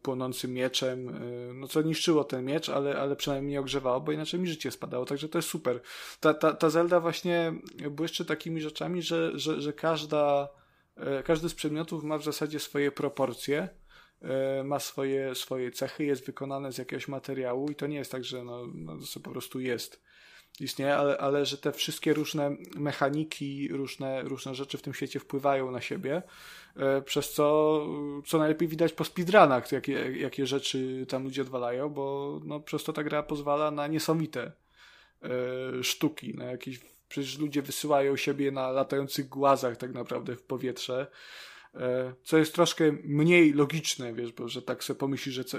płonącym 0.02 0.52
mieczem, 0.52 1.08
e, 1.08 1.12
no 1.54 1.68
co 1.68 1.82
niszczyło 1.82 2.24
ten 2.24 2.44
miecz, 2.44 2.68
ale, 2.68 2.98
ale 2.98 3.16
przynajmniej 3.16 3.52
nie 3.52 3.60
ogrzewało, 3.60 4.00
bo 4.00 4.12
inaczej 4.12 4.40
mi 4.40 4.48
życie 4.48 4.70
spadało, 4.70 5.04
także 5.04 5.28
to 5.28 5.38
jest 5.38 5.48
super. 5.48 5.80
Ta, 6.20 6.34
ta, 6.34 6.54
ta 6.54 6.70
Zelda 6.70 7.00
właśnie 7.00 7.52
błyszczy 7.90 8.24
takimi 8.24 8.60
rzeczami, 8.60 9.02
że, 9.02 9.38
że, 9.38 9.60
że 9.60 9.72
każda, 9.72 10.48
e, 10.96 11.22
każdy 11.22 11.48
z 11.48 11.54
przedmiotów 11.54 12.04
ma 12.04 12.18
w 12.18 12.24
zasadzie 12.24 12.60
swoje 12.60 12.92
proporcje 12.92 13.68
E, 14.22 14.64
ma 14.64 14.78
swoje, 14.78 15.34
swoje 15.34 15.70
cechy, 15.70 16.04
jest 16.04 16.26
wykonane 16.26 16.72
z 16.72 16.78
jakiegoś 16.78 17.08
materiału 17.08 17.70
i 17.70 17.74
to 17.74 17.86
nie 17.86 17.96
jest 17.96 18.12
tak, 18.12 18.24
że 18.24 18.44
no, 18.44 18.66
no 18.74 18.96
to 19.14 19.20
po 19.20 19.30
prostu 19.30 19.60
jest 19.60 20.02
istnieje, 20.60 20.96
ale, 20.96 21.18
ale 21.18 21.46
że 21.46 21.58
te 21.58 21.72
wszystkie 21.72 22.14
różne 22.14 22.56
mechaniki, 22.76 23.68
różne, 23.68 24.22
różne 24.22 24.54
rzeczy 24.54 24.78
w 24.78 24.82
tym 24.82 24.94
świecie 24.94 25.20
wpływają 25.20 25.70
na 25.70 25.80
siebie, 25.80 26.22
e, 26.76 27.02
przez 27.02 27.32
co, 27.32 27.86
co 28.26 28.38
najlepiej 28.38 28.68
widać 28.68 28.92
po 28.92 29.04
speedrunach, 29.04 29.72
jakie, 29.72 29.92
jakie 30.18 30.46
rzeczy 30.46 31.06
tam 31.08 31.24
ludzie 31.24 31.42
odwalają, 31.42 31.88
bo 31.88 32.38
no, 32.44 32.60
przez 32.60 32.84
to 32.84 32.92
ta 32.92 33.04
gra 33.04 33.22
pozwala 33.22 33.70
na 33.70 33.86
niesamowite 33.86 34.52
e, 35.22 35.84
sztuki, 35.84 36.34
na 36.34 36.44
jakieś 36.44 36.80
przecież 37.08 37.38
ludzie 37.38 37.62
wysyłają 37.62 38.16
siebie 38.16 38.50
na 38.50 38.70
latających 38.70 39.28
głazach 39.28 39.76
tak 39.76 39.92
naprawdę 39.92 40.36
w 40.36 40.42
powietrze, 40.42 41.06
e, 41.74 42.14
co 42.22 42.38
jest 42.38 42.54
troszkę 42.54 42.92
mniej 43.04 43.52
logiczne, 43.52 44.14
wiesz, 44.14 44.32
bo 44.32 44.48
że 44.48 44.62
tak 44.62 44.84
sobie 44.84 44.98
pomyślisz, 44.98 45.34
że 45.34 45.44
co, 45.44 45.58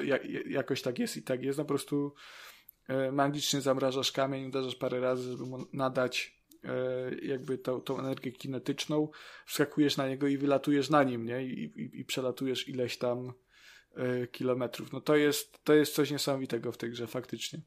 jakoś 0.50 0.82
tak 0.82 1.00
jest 1.00 1.18
i 1.18 1.22
tak 1.22 1.44
jest, 1.44 1.58
no 1.58 1.64
po 1.64 1.70
prostu 1.70 2.14
magicznie 3.12 3.62
zamrażasz 3.62 4.12
kamień, 4.12 4.46
uderzasz 4.46 4.76
parę 4.76 5.00
razy, 5.00 5.32
żeby 5.32 5.46
mu 5.46 5.66
nadać 5.74 6.42
e, 6.64 7.16
jakby 7.16 7.58
tą, 7.58 7.82
tą 7.82 8.00
energię 8.00 8.32
kinetyczną, 8.32 9.10
wskakujesz 9.46 9.98
na 9.98 10.08
niego 10.08 10.28
i 10.28 10.38
wylatujesz 10.38 10.90
na 10.90 11.04
nim, 11.04 11.26
nie? 11.26 11.46
I, 11.46 11.64
i, 11.64 12.00
i 12.00 12.06
przelatujesz 12.06 12.68
ileś 12.68 12.98
tam 12.98 13.34
kilometrów. 14.32 14.92
No 14.92 15.02
to 15.02 15.16
jest, 15.16 15.64
to 15.64 15.74
jest 15.74 15.96
coś 15.96 16.12
niesamowitego 16.12 16.72
w 16.72 16.78
tej 16.78 16.90
grze, 16.90 17.08
faktycznie. 17.08 17.62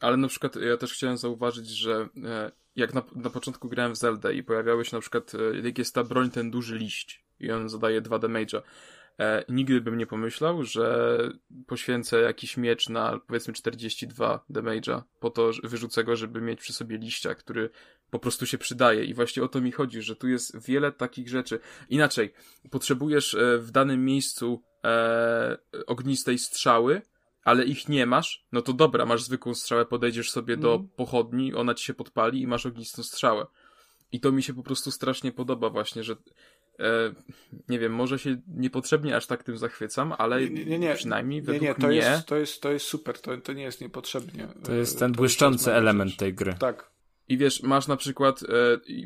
Ale 0.00 0.16
na 0.16 0.28
przykład 0.28 0.56
ja 0.56 0.76
też 0.76 0.92
chciałem 0.92 1.16
zauważyć, 1.16 1.68
że 1.68 2.08
e, 2.24 2.52
jak 2.76 2.94
na, 2.94 3.02
na 3.14 3.30
początku 3.30 3.68
grałem 3.68 3.92
w 3.92 3.96
Zelda 3.96 4.32
i 4.32 4.42
pojawiały 4.42 4.84
się 4.84 4.96
na 4.96 5.00
przykład, 5.00 5.32
e, 5.34 5.60
jak 5.66 5.78
jest 5.78 5.94
ta 5.94 6.04
broń, 6.04 6.30
ten 6.30 6.50
duży 6.50 6.78
liść 6.78 7.24
i 7.40 7.50
on 7.50 7.68
zadaje 7.68 8.00
2 8.00 8.18
damage'a, 8.18 8.62
e, 9.20 9.44
nigdy 9.48 9.80
bym 9.80 9.98
nie 9.98 10.06
pomyślał, 10.06 10.64
że 10.64 11.18
poświęcę 11.66 12.20
jakiś 12.20 12.56
miecz 12.56 12.88
na 12.88 13.20
powiedzmy 13.26 13.54
42 13.54 14.44
damage'a 14.50 15.02
po 15.20 15.30
to, 15.30 15.52
że 15.52 15.62
wyrzucę 15.64 16.04
go, 16.04 16.16
żeby 16.16 16.40
mieć 16.40 16.60
przy 16.60 16.72
sobie 16.72 16.98
liścia, 16.98 17.34
który 17.34 17.70
po 18.10 18.18
prostu 18.18 18.46
się 18.46 18.58
przydaje 18.58 19.04
i 19.04 19.14
właśnie 19.14 19.42
o 19.42 19.48
to 19.48 19.60
mi 19.60 19.72
chodzi, 19.72 20.02
że 20.02 20.16
tu 20.16 20.28
jest 20.28 20.66
wiele 20.66 20.92
takich 20.92 21.28
rzeczy. 21.28 21.60
Inaczej, 21.88 22.32
potrzebujesz 22.70 23.34
e, 23.34 23.58
w 23.58 23.70
danym 23.70 24.04
miejscu 24.04 24.62
e, 24.84 25.58
ognistej 25.86 26.38
strzały, 26.38 27.02
ale 27.44 27.64
ich 27.64 27.88
nie 27.88 28.06
masz, 28.06 28.46
no 28.52 28.62
to 28.62 28.72
dobra, 28.72 29.06
masz 29.06 29.22
zwykłą 29.22 29.54
strzałę, 29.54 29.86
podejdziesz 29.86 30.30
sobie 30.30 30.56
do 30.56 30.72
mhm. 30.72 30.88
pochodni, 30.96 31.54
ona 31.54 31.74
ci 31.74 31.84
się 31.84 31.94
podpali 31.94 32.42
i 32.42 32.46
masz 32.46 32.66
ognistą 32.66 33.02
strzałę. 33.02 33.46
I 34.12 34.20
to 34.20 34.32
mi 34.32 34.42
się 34.42 34.54
po 34.54 34.62
prostu 34.62 34.90
strasznie 34.90 35.32
podoba 35.32 35.70
właśnie, 35.70 36.04
że 36.04 36.16
nie 37.68 37.78
wiem, 37.78 37.92
może 37.92 38.18
się 38.18 38.36
niepotrzebnie 38.56 39.16
aż 39.16 39.26
tak 39.26 39.44
tym 39.44 39.58
zachwycam, 39.58 40.14
ale 40.18 40.50
nie, 40.50 40.64
nie, 40.64 40.78
nie. 40.78 40.94
przynajmniej 40.94 41.42
według 41.42 41.62
nie, 41.62 41.68
nie, 41.68 41.74
to 41.74 41.86
mnie... 41.86 41.96
Jest, 41.96 42.26
to, 42.26 42.36
jest, 42.36 42.62
to 42.62 42.72
jest 42.72 42.86
super, 42.86 43.20
to, 43.20 43.36
to 43.36 43.52
nie 43.52 43.62
jest 43.62 43.80
niepotrzebnie. 43.80 44.48
To 44.64 44.72
jest 44.72 44.98
ten 44.98 45.12
to 45.12 45.16
błyszczący 45.16 45.70
jest 45.70 45.78
element 45.78 46.16
tej 46.16 46.34
gry. 46.34 46.54
Tak. 46.58 46.89
I 47.30 47.36
wiesz, 47.36 47.62
masz 47.62 47.86
na 47.86 47.96
przykład 47.96 48.42
e, 48.42 48.46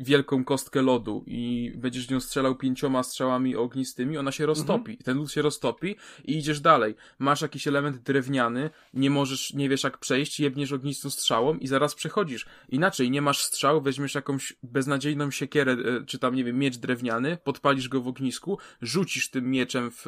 wielką 0.01 0.43
kostkę 0.43 0.81
lodu 0.81 1.23
i 1.27 1.71
będziesz 1.75 2.09
nią 2.09 2.19
strzelał 2.19 2.55
pięcioma 2.55 3.03
strzałami 3.03 3.55
ognistymi, 3.55 4.17
ona 4.17 4.31
się 4.31 4.45
roztopi. 4.45 4.91
Mhm. 4.91 4.97
Ten 4.97 5.17
lód 5.17 5.31
się 5.31 5.41
roztopi 5.41 5.95
i 6.23 6.37
idziesz 6.37 6.59
dalej. 6.59 6.95
Masz 7.19 7.41
jakiś 7.41 7.67
element 7.67 7.97
drewniany, 7.97 8.69
nie 8.93 9.09
możesz, 9.09 9.53
nie 9.53 9.69
wiesz 9.69 9.83
jak 9.83 9.97
przejść, 9.97 10.39
jebniesz 10.39 10.71
ognistą 10.71 11.09
strzałą 11.09 11.57
i 11.57 11.67
zaraz 11.67 11.95
przechodzisz. 11.95 12.45
Inaczej, 12.69 13.11
nie 13.11 13.21
masz 13.21 13.43
strzał, 13.43 13.81
weźmiesz 13.81 14.15
jakąś 14.15 14.53
beznadziejną 14.63 15.31
siekierę, 15.31 15.71
e, 15.71 16.05
czy 16.05 16.19
tam, 16.19 16.35
nie 16.35 16.43
wiem, 16.43 16.59
miecz 16.59 16.77
drewniany, 16.77 17.37
podpalisz 17.43 17.89
go 17.89 18.01
w 18.01 18.07
ognisku, 18.07 18.57
rzucisz 18.81 19.29
tym 19.29 19.51
mieczem 19.51 19.91
w, 19.91 20.03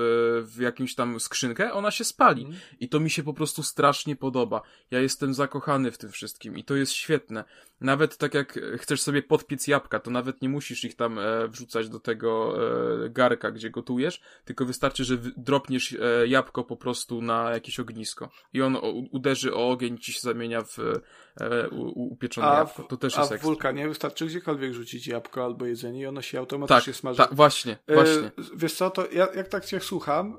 w 0.55 0.59
jakąś 0.59 0.95
tam 0.95 1.19
skrzynkę, 1.19 1.73
ona 1.73 1.91
się 1.91 2.03
spali. 2.03 2.41
Mhm. 2.41 2.61
I 2.79 2.89
to 2.89 2.99
mi 2.99 3.09
się 3.09 3.23
po 3.23 3.33
prostu 3.33 3.63
strasznie 3.63 4.15
podoba. 4.15 4.61
Ja 4.91 4.99
jestem 4.99 5.33
zakochany 5.33 5.91
w 5.91 5.97
tym 5.97 6.11
wszystkim 6.11 6.57
i 6.57 6.63
to 6.63 6.75
jest 6.75 6.91
świetne. 6.91 7.43
Nawet 7.81 8.06
tak 8.15 8.33
jak 8.33 8.59
chcesz 8.77 9.01
sobie 9.01 9.23
podpiec 9.23 9.67
jabłka, 9.67 9.99
to 9.99 10.11
nawet 10.11 10.41
nie 10.41 10.49
musisz 10.49 10.83
ich 10.83 10.95
tam 10.95 11.19
e, 11.19 11.47
wrzucać 11.47 11.89
do 11.89 11.99
tego 11.99 12.57
e, 13.05 13.09
garka, 13.09 13.51
gdzie 13.51 13.69
gotujesz, 13.69 14.21
tylko 14.45 14.65
wystarczy, 14.65 15.03
że 15.03 15.17
dropniesz 15.37 15.93
e, 15.93 16.27
jabłko 16.27 16.63
po 16.63 16.77
prostu 16.77 17.21
na 17.21 17.51
jakieś 17.51 17.79
ognisko 17.79 18.29
i 18.53 18.61
on 18.61 18.77
uderzy 19.11 19.55
o 19.55 19.69
ogień, 19.69 19.97
ci 19.97 20.13
się 20.13 20.19
zamienia 20.19 20.61
w 20.61 20.79
e, 21.41 21.69
upieczone 21.95 22.47
a 22.47 22.57
jabłko. 22.57 22.83
To 22.83 22.97
też 22.97 23.17
a 23.17 23.21
jest 23.21 23.31
A 23.31 23.37
w 23.37 23.41
wulkanie 23.41 23.87
wystarczy 23.87 24.25
gdziekolwiek 24.25 24.73
rzucić 24.73 25.07
jabłko 25.07 25.45
albo 25.45 25.65
jedzenie 25.65 26.01
i 26.01 26.05
ono 26.05 26.21
się 26.21 26.39
automatycznie 26.39 26.93
tak, 26.93 26.99
smaży. 26.99 27.17
Tak, 27.17 27.33
właśnie, 27.33 27.77
e, 27.87 27.93
właśnie. 27.93 28.31
wiesz 28.55 28.73
co, 28.73 28.89
to 28.89 29.11
ja, 29.11 29.27
jak 29.35 29.47
tak 29.47 29.65
cię 29.65 29.79
słucham, 29.79 30.37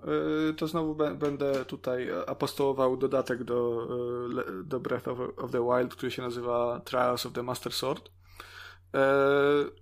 e, 0.50 0.52
to 0.52 0.66
znowu 0.66 0.94
będę 0.94 1.64
tutaj 1.64 2.08
apostołował 2.26 2.96
dodatek 2.96 3.44
do, 3.44 3.88
do 4.64 4.80
Breath 4.80 5.08
of, 5.08 5.18
of 5.36 5.50
the 5.50 5.64
Wild, 5.64 5.94
który 5.94 6.10
się 6.10 6.22
nazywa 6.22 6.80
Trials 6.84 7.26
of 7.26 7.32
the 7.32 7.42
Master 7.42 7.57
Sword. 7.70 8.10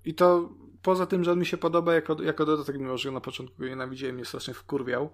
I 0.05 0.15
to 0.15 0.49
poza 0.87 1.07
tym, 1.07 1.25
że 1.25 1.33
on 1.33 1.39
mi 1.39 1.47
się 1.47 1.57
podoba 1.57 1.95
jako, 1.95 2.23
jako 2.23 2.47
dodatek, 2.47 2.79
mimo 2.79 2.99
że 2.99 3.11
na 3.11 3.21
początku 3.21 3.59
go 3.59 3.69
nienawidziłem, 3.69 4.15
mnie 4.15 4.25
strasznie 4.25 4.55
wkurwiał, 4.55 5.11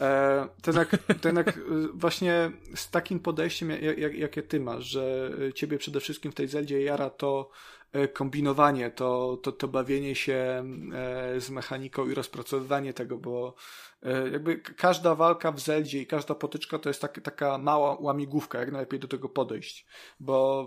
e, 0.00 0.48
to 0.62 0.70
jednak, 0.70 0.96
jednak 1.24 1.60
właśnie 1.94 2.52
z 2.74 2.90
takim 2.90 3.20
podejściem, 3.20 3.70
jak, 3.70 3.98
jak, 3.98 4.14
jakie 4.14 4.42
ty 4.42 4.60
masz, 4.60 4.84
że 4.84 5.30
ciebie 5.54 5.78
przede 5.78 6.00
wszystkim 6.00 6.32
w 6.32 6.34
tej 6.34 6.48
Zeldzie 6.48 6.82
jara 6.82 7.10
to 7.10 7.50
e, 7.80 7.81
kombinowanie, 8.12 8.90
to, 8.90 9.38
to, 9.42 9.52
to 9.52 9.68
bawienie 9.68 10.14
się 10.14 10.64
e, 10.94 11.40
z 11.40 11.50
mechaniką 11.50 12.08
i 12.08 12.14
rozpracowywanie 12.14 12.94
tego, 12.94 13.18
bo 13.18 13.54
E, 14.02 14.28
jakby 14.28 14.58
każda 14.58 15.14
walka 15.14 15.52
w 15.52 15.60
Zeldzie 15.60 16.00
i 16.00 16.06
każda 16.06 16.34
potyczka 16.34 16.78
to 16.78 16.88
jest 16.90 17.00
tak, 17.00 17.20
taka 17.20 17.58
mała 17.58 17.96
łamigłówka, 18.00 18.58
jak 18.58 18.72
najlepiej 18.72 19.00
do 19.00 19.08
tego 19.08 19.28
podejść, 19.28 19.86
bo 20.20 20.66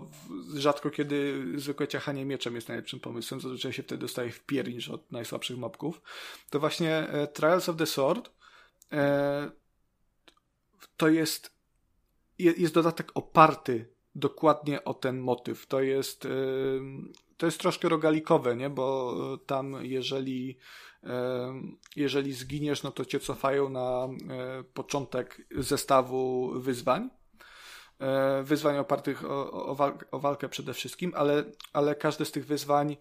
rzadko 0.54 0.90
kiedy 0.90 1.44
zwykłe 1.56 1.88
ciachanie 1.88 2.24
mieczem 2.24 2.54
jest 2.54 2.68
najlepszym 2.68 3.00
pomysłem, 3.00 3.40
zazwyczaj 3.40 3.72
się 3.72 3.82
wtedy 3.82 4.00
dostaje 4.00 4.30
w 4.30 4.44
piernicz 4.44 4.88
od 4.88 5.12
najsłabszych 5.12 5.58
mobków. 5.58 6.02
To 6.50 6.60
właśnie 6.60 6.96
e, 6.96 7.26
Trials 7.26 7.68
of 7.68 7.76
the 7.76 7.86
Sword 7.86 8.30
e, 8.92 9.50
to 10.96 11.08
jest 11.08 11.56
jest 12.38 12.74
dodatek 12.74 13.12
oparty 13.14 13.95
dokładnie 14.16 14.84
o 14.84 14.94
ten 14.94 15.20
motyw. 15.20 15.66
To 15.66 15.80
jest 15.80 16.28
to 17.36 17.46
jest 17.46 17.60
troszkę 17.60 17.88
rogalikowe, 17.88 18.56
nie? 18.56 18.70
Bo 18.70 19.14
tam 19.46 19.76
jeżeli 19.82 20.58
jeżeli 21.96 22.32
zginiesz, 22.32 22.82
no 22.82 22.90
to 22.90 23.04
cię 23.04 23.20
cofają 23.20 23.68
na 23.68 24.08
początek 24.74 25.46
zestawu 25.58 26.50
wyzwań. 26.60 27.10
Wyzwań 28.44 28.78
opartych 28.78 29.24
o, 29.24 29.52
o, 29.52 29.92
o 30.10 30.18
walkę 30.18 30.48
przede 30.48 30.74
wszystkim, 30.74 31.12
ale, 31.16 31.44
ale 31.72 31.94
każde 31.94 32.24
z 32.24 32.32
tych 32.32 32.46
wyzwań 32.46 32.96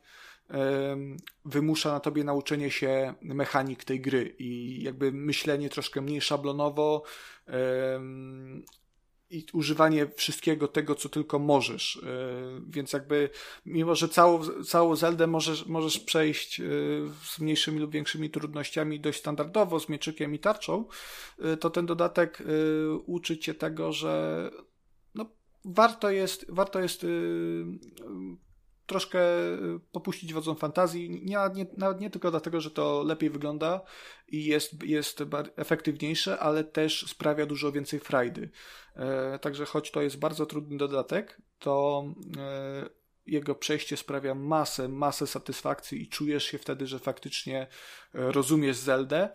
wymusza 1.46 1.92
na 1.92 2.00
tobie 2.00 2.24
nauczenie 2.24 2.72
się 2.72 3.14
mechanik 3.22 3.84
tej 3.84 4.02
gry 4.02 4.36
i 4.40 4.84
jakby 4.84 5.12
myślenie 5.12 5.70
troszkę 5.70 6.02
mniej 6.02 6.22
szablonowo, 6.22 7.04
i 9.30 9.46
używanie 9.54 10.08
wszystkiego 10.16 10.68
tego, 10.68 10.96
co 10.96 11.10
tylko 11.10 11.40
możesz. 11.40 11.98
E, 11.98 12.62
więc 12.68 12.94
jakby, 12.94 13.30
mimo 13.66 13.96
że 13.96 14.10
całą, 14.10 14.64
całą 14.64 14.96
Zeldę 14.96 15.28
możesz, 15.28 15.66
możesz 15.66 16.00
przejść 16.00 16.60
e, 16.60 16.64
z 17.24 17.40
mniejszymi 17.40 17.80
lub 17.80 17.92
większymi 17.92 18.30
trudnościami 18.30 19.00
dość 19.00 19.20
standardowo, 19.20 19.80
z 19.80 19.90
mieczykiem 19.90 20.36
i 20.36 20.40
tarczą, 20.40 20.86
e, 21.40 21.58
to 21.58 21.70
ten 21.70 21.86
dodatek 21.86 22.44
uczy 23.06 23.38
cię 23.38 23.54
tego, 23.54 23.92
że 23.92 24.52
no, 25.16 25.26
warto 25.66 26.10
jest, 26.10 26.46
warto 26.50 26.80
jest 26.80 27.06
troszkę 28.86 29.20
popuścić 29.92 30.34
wodzą 30.34 30.56
fantazji, 30.56 31.10
nie, 31.10 31.38
nie, 31.54 31.66
nawet 31.78 32.00
nie 32.00 32.10
tylko 32.10 32.32
dlatego, 32.32 32.62
że 32.62 32.72
to 32.72 33.04
lepiej 33.04 33.30
wygląda 33.30 33.82
i 34.28 34.46
jest, 34.46 34.84
jest 34.84 35.24
efektywniejsze, 35.56 36.40
ale 36.40 36.64
też 36.64 37.06
sprawia 37.08 37.46
dużo 37.46 37.72
więcej 37.72 38.00
frajdy. 38.00 38.50
E, 38.96 39.40
także 39.40 39.66
choć 39.66 39.92
to 39.92 40.02
jest 40.02 40.20
bardzo 40.20 40.46
trudny 40.46 40.78
dodatek, 40.78 41.42
to 41.60 42.06
e, 42.38 42.90
jego 43.28 43.56
przejście 43.56 43.98
sprawia 43.98 44.36
masę, 44.36 44.88
masę 44.88 45.28
satysfakcji 45.28 46.02
i 46.02 46.10
czujesz 46.10 46.44
się 46.44 46.58
wtedy, 46.58 46.88
że 46.88 47.00
faktycznie 47.00 47.62
e, 47.62 47.68
rozumiesz 48.32 48.78
Zeldę. 48.78 49.30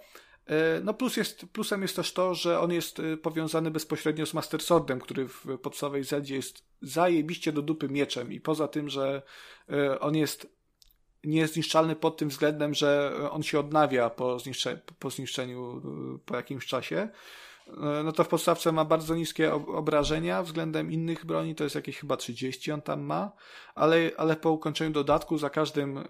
No 0.85 0.95
plus 0.95 1.17
jest, 1.17 1.47
plusem 1.53 1.83
jest 1.83 1.97
też 1.97 2.13
to, 2.13 2.35
że 2.35 2.61
on 2.61 2.73
jest 2.73 3.03
powiązany 3.23 3.71
bezpośrednio 3.71 4.27
z 4.27 4.35
Master 4.35 4.63
Swordem, 4.63 5.01
który 5.01 5.29
w 5.29 5.59
podstawowej 5.63 6.05
Zeldzie 6.05 6.37
jest 6.37 6.65
zajebiście 6.83 7.53
do 7.53 7.63
dupy 7.63 7.89
mieczem. 7.89 8.33
I 8.33 8.41
poza 8.41 8.69
tym, 8.69 8.89
że 8.89 9.23
on 10.01 10.17
jest 10.17 10.47
niezniszczalny 11.25 11.97
pod 11.97 12.17
tym 12.17 12.29
względem, 12.29 12.75
że 12.75 13.13
on 13.31 13.43
się 13.43 13.61
odnawia 13.61 14.11
po, 14.11 14.39
zniszcze, 14.39 14.81
po 14.99 15.11
zniszczeniu 15.11 15.83
po 16.27 16.37
jakimś 16.37 16.67
czasie, 16.67 17.09
E, 17.09 17.11
no 18.05 18.13
to 18.13 18.25
w 18.25 18.29
podstawce 18.29 18.73
ma 18.73 18.85
bardzo 18.85 19.15
niskie 19.15 19.55
obrażenia 19.55 20.43
względem 20.43 20.93
innych 20.93 21.25
broni, 21.25 21.55
to 21.55 21.65
jest 21.65 21.77
jakieś 21.77 21.99
chyba 21.99 22.17
30 22.17 22.73
on 22.73 22.83
tam 22.83 23.03
ma, 23.03 23.33
ale, 23.75 24.11
ale 24.17 24.37
po 24.37 24.51
ukończeniu 24.51 24.91
dodatku 24.91 25.39
za 25.39 25.51
każdym 25.51 25.99
y, 25.99 26.03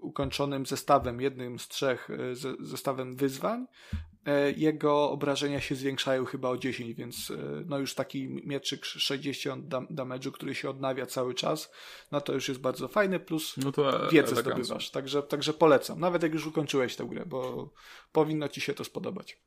ukończonym 0.00 0.66
zestawem, 0.66 1.20
jednym 1.20 1.58
z 1.58 1.68
trzech 1.68 2.10
y, 2.10 2.34
zestawem 2.60 3.16
wyzwań, 3.16 3.66
y, 3.66 4.54
jego 4.56 5.10
obrażenia 5.10 5.60
się 5.60 5.74
zwiększają 5.74 6.24
chyba 6.24 6.48
o 6.48 6.56
10, 6.56 6.94
więc 6.94 7.32
no 7.66 7.78
już 7.78 7.94
taki 7.94 8.28
mieczyk 8.28 8.84
60 8.84 9.68
dam 9.68 9.86
damage'u, 9.86 10.32
który 10.32 10.54
się 10.54 10.70
odnawia 10.70 11.06
cały 11.06 11.34
czas, 11.34 11.72
no 12.12 12.20
to 12.20 12.32
już 12.32 12.48
jest 12.48 12.60
bardzo 12.60 12.88
fajny, 12.88 13.20
plus 13.20 13.56
no 13.56 13.72
to 13.72 14.08
wiedzę 14.10 14.36
zdobywasz, 14.36 14.90
także, 14.90 15.22
także 15.22 15.52
polecam, 15.52 16.00
nawet 16.00 16.22
jak 16.22 16.32
już 16.32 16.46
ukończyłeś 16.46 16.96
tę 16.96 17.04
grę, 17.04 17.26
bo 17.26 17.70
powinno 18.12 18.48
ci 18.48 18.60
się 18.60 18.74
to 18.74 18.84
spodobać. 18.84 19.38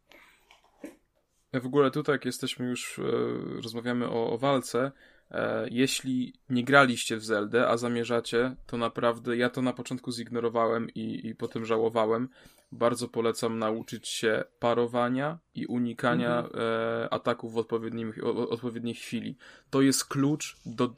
W 1.53 1.65
ogóle 1.65 1.91
tutaj, 1.91 2.15
jak 2.15 2.25
jesteśmy 2.25 2.65
już, 2.65 2.99
e, 2.99 3.03
rozmawiamy 3.61 4.09
o, 4.09 4.31
o 4.31 4.37
walce, 4.37 4.91
E, 5.33 5.67
jeśli 5.71 6.33
nie 6.49 6.63
graliście 6.63 7.17
w 7.17 7.25
Zeldę, 7.25 7.67
a 7.67 7.77
zamierzacie, 7.77 8.55
to 8.67 8.77
naprawdę 8.77 9.37
ja 9.37 9.49
to 9.49 9.61
na 9.61 9.73
początku 9.73 10.11
zignorowałem 10.11 10.89
i, 10.89 11.27
i 11.27 11.35
potem 11.35 11.65
żałowałem. 11.65 12.29
Bardzo 12.71 13.07
polecam 13.07 13.59
nauczyć 13.59 14.07
się 14.07 14.43
parowania 14.59 15.39
i 15.55 15.65
unikania 15.65 16.39
mhm. 16.39 16.63
e, 16.63 17.13
ataków 17.13 17.53
w 17.53 17.57
odpowiednim, 17.57 18.13
o, 18.23 18.49
odpowiedniej 18.49 18.95
chwili. 18.95 19.37
To 19.69 19.81
jest 19.81 20.05
klucz 20.05 20.57
do 20.65 20.85
e, 20.85 20.89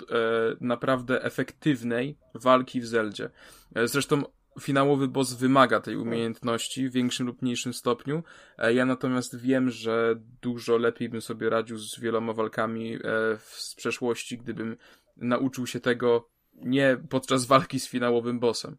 naprawdę 0.61 1.23
efektywnej 1.23 2.17
walki 2.33 2.81
w 2.81 2.85
Zeldzie. 2.85 3.29
E, 3.75 3.87
zresztą 3.87 4.23
finałowy 4.59 5.07
boss 5.07 5.33
wymaga 5.33 5.79
tej 5.79 5.97
umiejętności 5.97 6.89
w 6.89 6.93
większym 6.93 7.27
lub 7.27 7.41
mniejszym 7.41 7.73
stopniu. 7.73 8.23
E, 8.57 8.73
ja 8.73 8.85
natomiast 8.85 9.39
wiem, 9.39 9.69
że 9.69 10.15
dużo 10.41 10.77
lepiej 10.77 11.09
bym 11.09 11.21
sobie 11.21 11.49
radził 11.49 11.77
z 11.77 11.99
wieloma 11.99 12.33
walkami 12.33 12.95
e, 12.95 12.99
z 13.39 13.75
przeszłości, 13.75 14.37
gdybym 14.37 14.77
nauczył 15.17 15.67
się 15.67 15.79
tego 15.79 16.29
nie 16.55 16.97
podczas 17.09 17.45
walki 17.45 17.79
z 17.79 17.87
finałowym 17.87 18.39
bossem. 18.39 18.77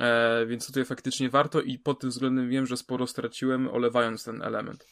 E, 0.00 0.46
więc 0.46 0.66
tutaj 0.66 0.84
faktycznie 0.84 1.30
warto 1.30 1.60
i 1.60 1.78
pod 1.78 2.00
tym 2.00 2.10
względem 2.10 2.48
wiem, 2.48 2.66
że 2.66 2.76
sporo 2.76 3.06
straciłem, 3.06 3.68
olewając 3.68 4.24
ten 4.24 4.42
element. 4.42 4.86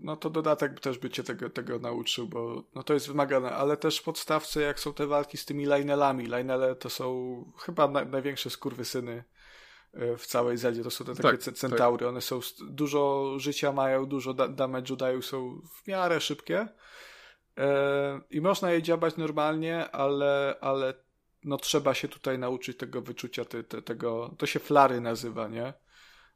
No 0.00 0.16
to 0.16 0.30
dodatek 0.30 0.80
też 0.80 0.98
by 0.98 1.10
cię 1.10 1.22
tego, 1.22 1.50
tego 1.50 1.78
nauczył, 1.78 2.28
bo 2.28 2.64
no 2.74 2.82
to 2.82 2.94
jest 2.94 3.08
wymagane, 3.08 3.50
ale 3.50 3.76
też 3.76 3.98
w 3.98 4.02
podstawce 4.02 4.60
jak 4.60 4.80
są 4.80 4.94
te 4.94 5.06
walki 5.06 5.36
z 5.36 5.44
tymi 5.44 5.64
lineelami. 5.64 6.24
Lineele 6.24 6.74
to 6.74 6.90
są 6.90 7.44
chyba 7.58 7.88
na, 7.88 8.04
największe 8.04 8.50
skurwysyny 8.50 9.24
e, 9.92 10.16
w 10.16 10.26
całej 10.26 10.56
Zeldzie. 10.56 10.82
To 10.82 10.90
są 10.90 11.04
te 11.04 11.14
takie 11.14 11.38
tak, 11.38 11.54
centaury. 11.54 11.98
Tak. 11.98 12.08
One 12.08 12.20
są 12.20 12.40
dużo 12.70 13.34
życia 13.38 13.72
mają, 13.72 14.06
dużo 14.06 14.34
da 14.34 14.48
damage'u 14.48 14.96
dają, 14.96 15.22
są 15.22 15.60
w 15.74 15.88
miarę 15.88 16.20
szybkie. 16.20 16.68
E, 17.58 18.20
I 18.30 18.40
można 18.40 18.72
je 18.72 18.82
dziabać 18.82 19.16
normalnie, 19.16 19.90
ale, 19.90 20.56
ale 20.60 20.94
no 21.44 21.56
trzeba 21.56 21.94
się 21.94 22.08
tutaj 22.08 22.38
nauczyć 22.38 22.78
tego 22.78 23.02
wyczucia, 23.02 23.44
te, 23.44 23.64
te, 23.64 23.82
tego, 23.82 24.34
to 24.38 24.46
się 24.46 24.60
flary 24.60 25.00
nazywa, 25.00 25.48
nie? 25.48 25.72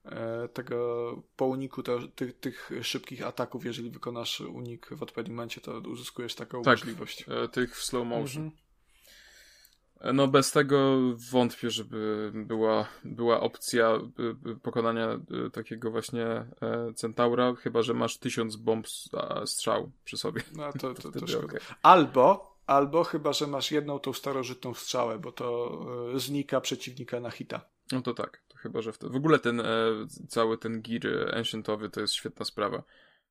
E, 0.05 0.48
tego 0.48 1.22
po 1.36 1.47
uniku 1.47 1.82
to, 1.82 1.98
tych, 2.14 2.40
tych 2.40 2.70
szybkich 2.82 3.26
ataków, 3.26 3.64
jeżeli 3.64 3.90
wykonasz 3.90 4.40
unik 4.40 4.89
w 4.90 5.02
odpowiednim 5.02 5.36
momencie, 5.36 5.60
to 5.60 5.72
uzyskujesz 5.78 6.34
taką 6.34 6.62
tak, 6.62 6.78
możliwość. 6.78 7.24
E, 7.28 7.48
tych 7.48 7.76
w 7.76 7.82
slow 7.82 8.06
motion. 8.06 8.42
Mhm. 8.42 8.62
E, 10.00 10.12
no 10.12 10.28
bez 10.28 10.52
tego 10.52 11.00
wątpię, 11.31 11.70
żeby 11.70 12.32
była, 12.34 12.89
była 13.05 13.40
opcja 13.40 13.98
pokonania 14.62 15.20
takiego 15.52 15.90
właśnie 15.90 16.26
centaura, 16.94 17.55
chyba 17.55 17.82
że 17.82 17.94
masz 17.94 18.18
tysiąc 18.18 18.56
bomb 18.56 18.86
strzał 19.44 19.90
przy 20.05 20.16
sobie. 20.16 20.42
No 20.56 20.72
to, 20.72 20.94
to, 20.94 21.02
to, 21.10 21.20
to 21.20 21.26
szkoda. 21.26 21.44
Okay. 21.44 21.60
Albo, 21.82 22.56
albo 22.66 23.05
chyba, 23.05 23.32
że 23.32 23.47
masz 23.47 23.70
jedną 23.70 23.98
tą 23.98 24.12
starożytną 24.12 24.74
strzałę, 24.74 25.18
bo 25.18 25.32
to 25.32 25.78
znika 26.14 26.60
przeciwnika 26.60 27.20
na 27.20 27.31
hita. 27.31 27.60
No 27.92 28.02
to 28.02 28.14
tak 28.14 28.42
chyba 28.62 28.82
że 28.82 28.92
w, 28.92 28.99
w 28.99 29.16
ogóle 29.16 29.39
ten 29.39 29.60
e, 29.60 29.65
cały 30.28 30.58
ten 30.58 30.82
gear 30.82 31.34
ancientowy 31.36 31.91
to 31.91 32.00
jest 32.00 32.15
świetna 32.15 32.44
sprawa. 32.44 32.82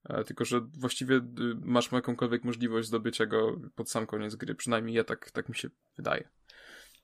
E, 0.04 0.24
tylko, 0.24 0.46
że 0.46 0.62
właściwie 0.62 1.22
masz 1.62 1.92
jakąkolwiek 1.92 2.44
możliwość 2.44 2.88
zdobycia 2.88 3.26
go 3.26 3.60
pod 3.76 3.90
sam 3.90 4.08
koniec 4.08 4.36
gry. 4.36 4.56
Przynajmniej 4.56 4.96
ja 4.96 5.04
tak, 5.04 5.32
tak 5.32 5.50
mi 5.50 5.56
się 5.56 5.70
wydaje. 5.98 6.30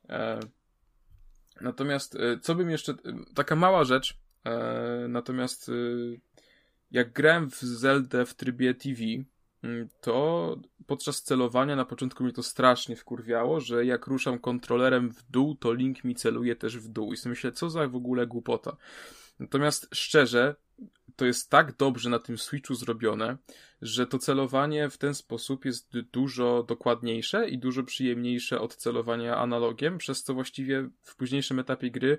E, 0.09 0.39
natomiast, 1.61 2.15
e, 2.15 2.39
co 2.39 2.56
bym 2.56 2.69
jeszcze. 2.69 2.93
Taka 3.35 3.56
mała 3.56 3.83
rzecz. 3.83 4.17
E, 4.45 5.06
natomiast, 5.09 5.72
jak 6.91 7.14
grałem 7.14 7.49
w 7.49 7.61
Zelda 7.61 8.25
w 8.25 8.33
trybie 8.33 8.73
TV, 8.73 9.01
to 10.01 10.55
podczas 10.87 11.23
celowania 11.23 11.75
na 11.75 11.85
początku 11.85 12.23
mnie 12.23 12.33
to 12.33 12.43
strasznie 12.43 12.95
wkurwiało, 12.95 13.59
że 13.59 13.85
jak 13.85 14.07
ruszam 14.07 14.39
kontrolerem 14.39 15.09
w 15.09 15.23
dół, 15.31 15.55
to 15.55 15.73
Link 15.73 16.03
mi 16.03 16.15
celuje 16.15 16.55
też 16.55 16.77
w 16.77 16.87
dół. 16.87 17.13
I 17.13 17.17
sobie 17.17 17.31
myślę, 17.31 17.51
co 17.51 17.69
za 17.69 17.87
w 17.87 17.95
ogóle 17.95 18.27
głupota. 18.27 18.77
Natomiast 19.39 19.87
szczerze, 19.93 20.55
to 21.15 21.25
jest 21.25 21.49
tak 21.49 21.77
dobrze 21.77 22.09
na 22.09 22.19
tym 22.19 22.37
Switchu 22.37 22.75
zrobione, 22.75 23.37
że 23.81 24.07
to 24.07 24.19
celowanie 24.19 24.89
w 24.89 24.97
ten 24.97 25.13
sposób 25.13 25.65
jest 25.65 25.99
dużo 25.99 26.63
dokładniejsze 26.63 27.49
i 27.49 27.57
dużo 27.57 27.83
przyjemniejsze 27.83 28.61
od 28.61 28.75
celowania 28.75 29.37
analogiem, 29.37 29.97
przez 29.97 30.23
co 30.23 30.33
właściwie 30.33 30.89
w 31.01 31.15
późniejszym 31.15 31.59
etapie 31.59 31.91
gry 31.91 32.17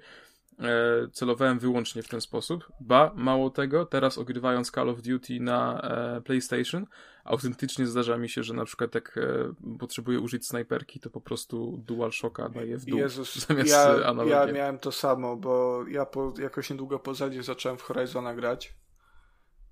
celowałem 1.12 1.58
wyłącznie 1.58 2.02
w 2.02 2.08
ten 2.08 2.20
sposób. 2.20 2.72
Ba, 2.80 3.12
mało 3.14 3.50
tego, 3.50 3.86
teraz 3.86 4.18
ogrywając 4.18 4.70
Call 4.70 4.88
of 4.88 5.02
Duty 5.02 5.40
na 5.40 5.80
e, 5.80 6.20
PlayStation, 6.20 6.86
autentycznie 7.24 7.86
zdarza 7.86 8.18
mi 8.18 8.28
się, 8.28 8.42
że 8.42 8.54
na 8.54 8.64
przykład 8.64 8.94
jak 8.94 9.18
e, 9.18 9.54
potrzebuję 9.78 10.20
użyć 10.20 10.46
snajperki, 10.46 11.00
to 11.00 11.10
po 11.10 11.20
prostu 11.20 11.82
DualShocka 11.86 12.48
daję 12.48 12.78
w 12.78 12.84
dół 12.84 12.98
Jezus, 12.98 13.36
zamiast 13.46 13.70
ja, 13.70 14.06
analogiem. 14.06 14.48
Ja 14.48 14.52
miałem 14.52 14.78
to 14.78 14.92
samo, 14.92 15.36
bo 15.36 15.84
ja 15.88 16.06
po, 16.06 16.34
jakoś 16.38 16.70
niedługo 16.70 16.98
po 16.98 17.14
Zeldzie 17.14 17.42
zacząłem 17.42 17.78
w 17.78 17.82
Horizona 17.82 18.34
grać. 18.34 18.74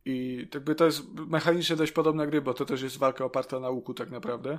I 0.04 0.48
jakby 0.54 0.74
to 0.74 0.84
jest 0.84 1.02
mechanicznie 1.14 1.76
dość 1.76 1.92
podobna 1.92 2.26
gry, 2.26 2.42
bo 2.42 2.54
to 2.54 2.64
też 2.64 2.82
jest 2.82 2.98
walka 2.98 3.24
oparta 3.24 3.60
na 3.60 3.70
łuku 3.70 3.94
tak 3.94 4.10
naprawdę. 4.10 4.58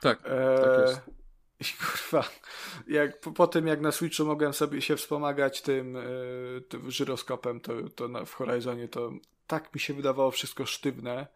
Tak, 0.00 0.20
e, 0.24 0.58
tak 0.64 0.88
jest. 0.88 1.19
I 1.60 1.64
kurwa, 1.64 2.28
jak, 2.88 3.20
po, 3.20 3.32
po, 3.32 3.46
tym 3.46 3.66
jak 3.66 3.80
na 3.80 3.92
Switchu 3.92 4.24
mogłem 4.24 4.52
sobie 4.52 4.82
się 4.82 4.96
wspomagać 4.96 5.62
tym, 5.62 5.96
e, 5.96 6.02
tym 6.68 6.90
żyroskopem, 6.90 7.60
to, 7.60 7.72
to 7.94 8.08
na, 8.08 8.24
w 8.24 8.34
Horizonie 8.34 8.88
to 8.88 9.12
tak 9.46 9.74
mi 9.74 9.80
się 9.80 9.94
wydawało 9.94 10.30
wszystko 10.30 10.66
sztywne. 10.66 11.26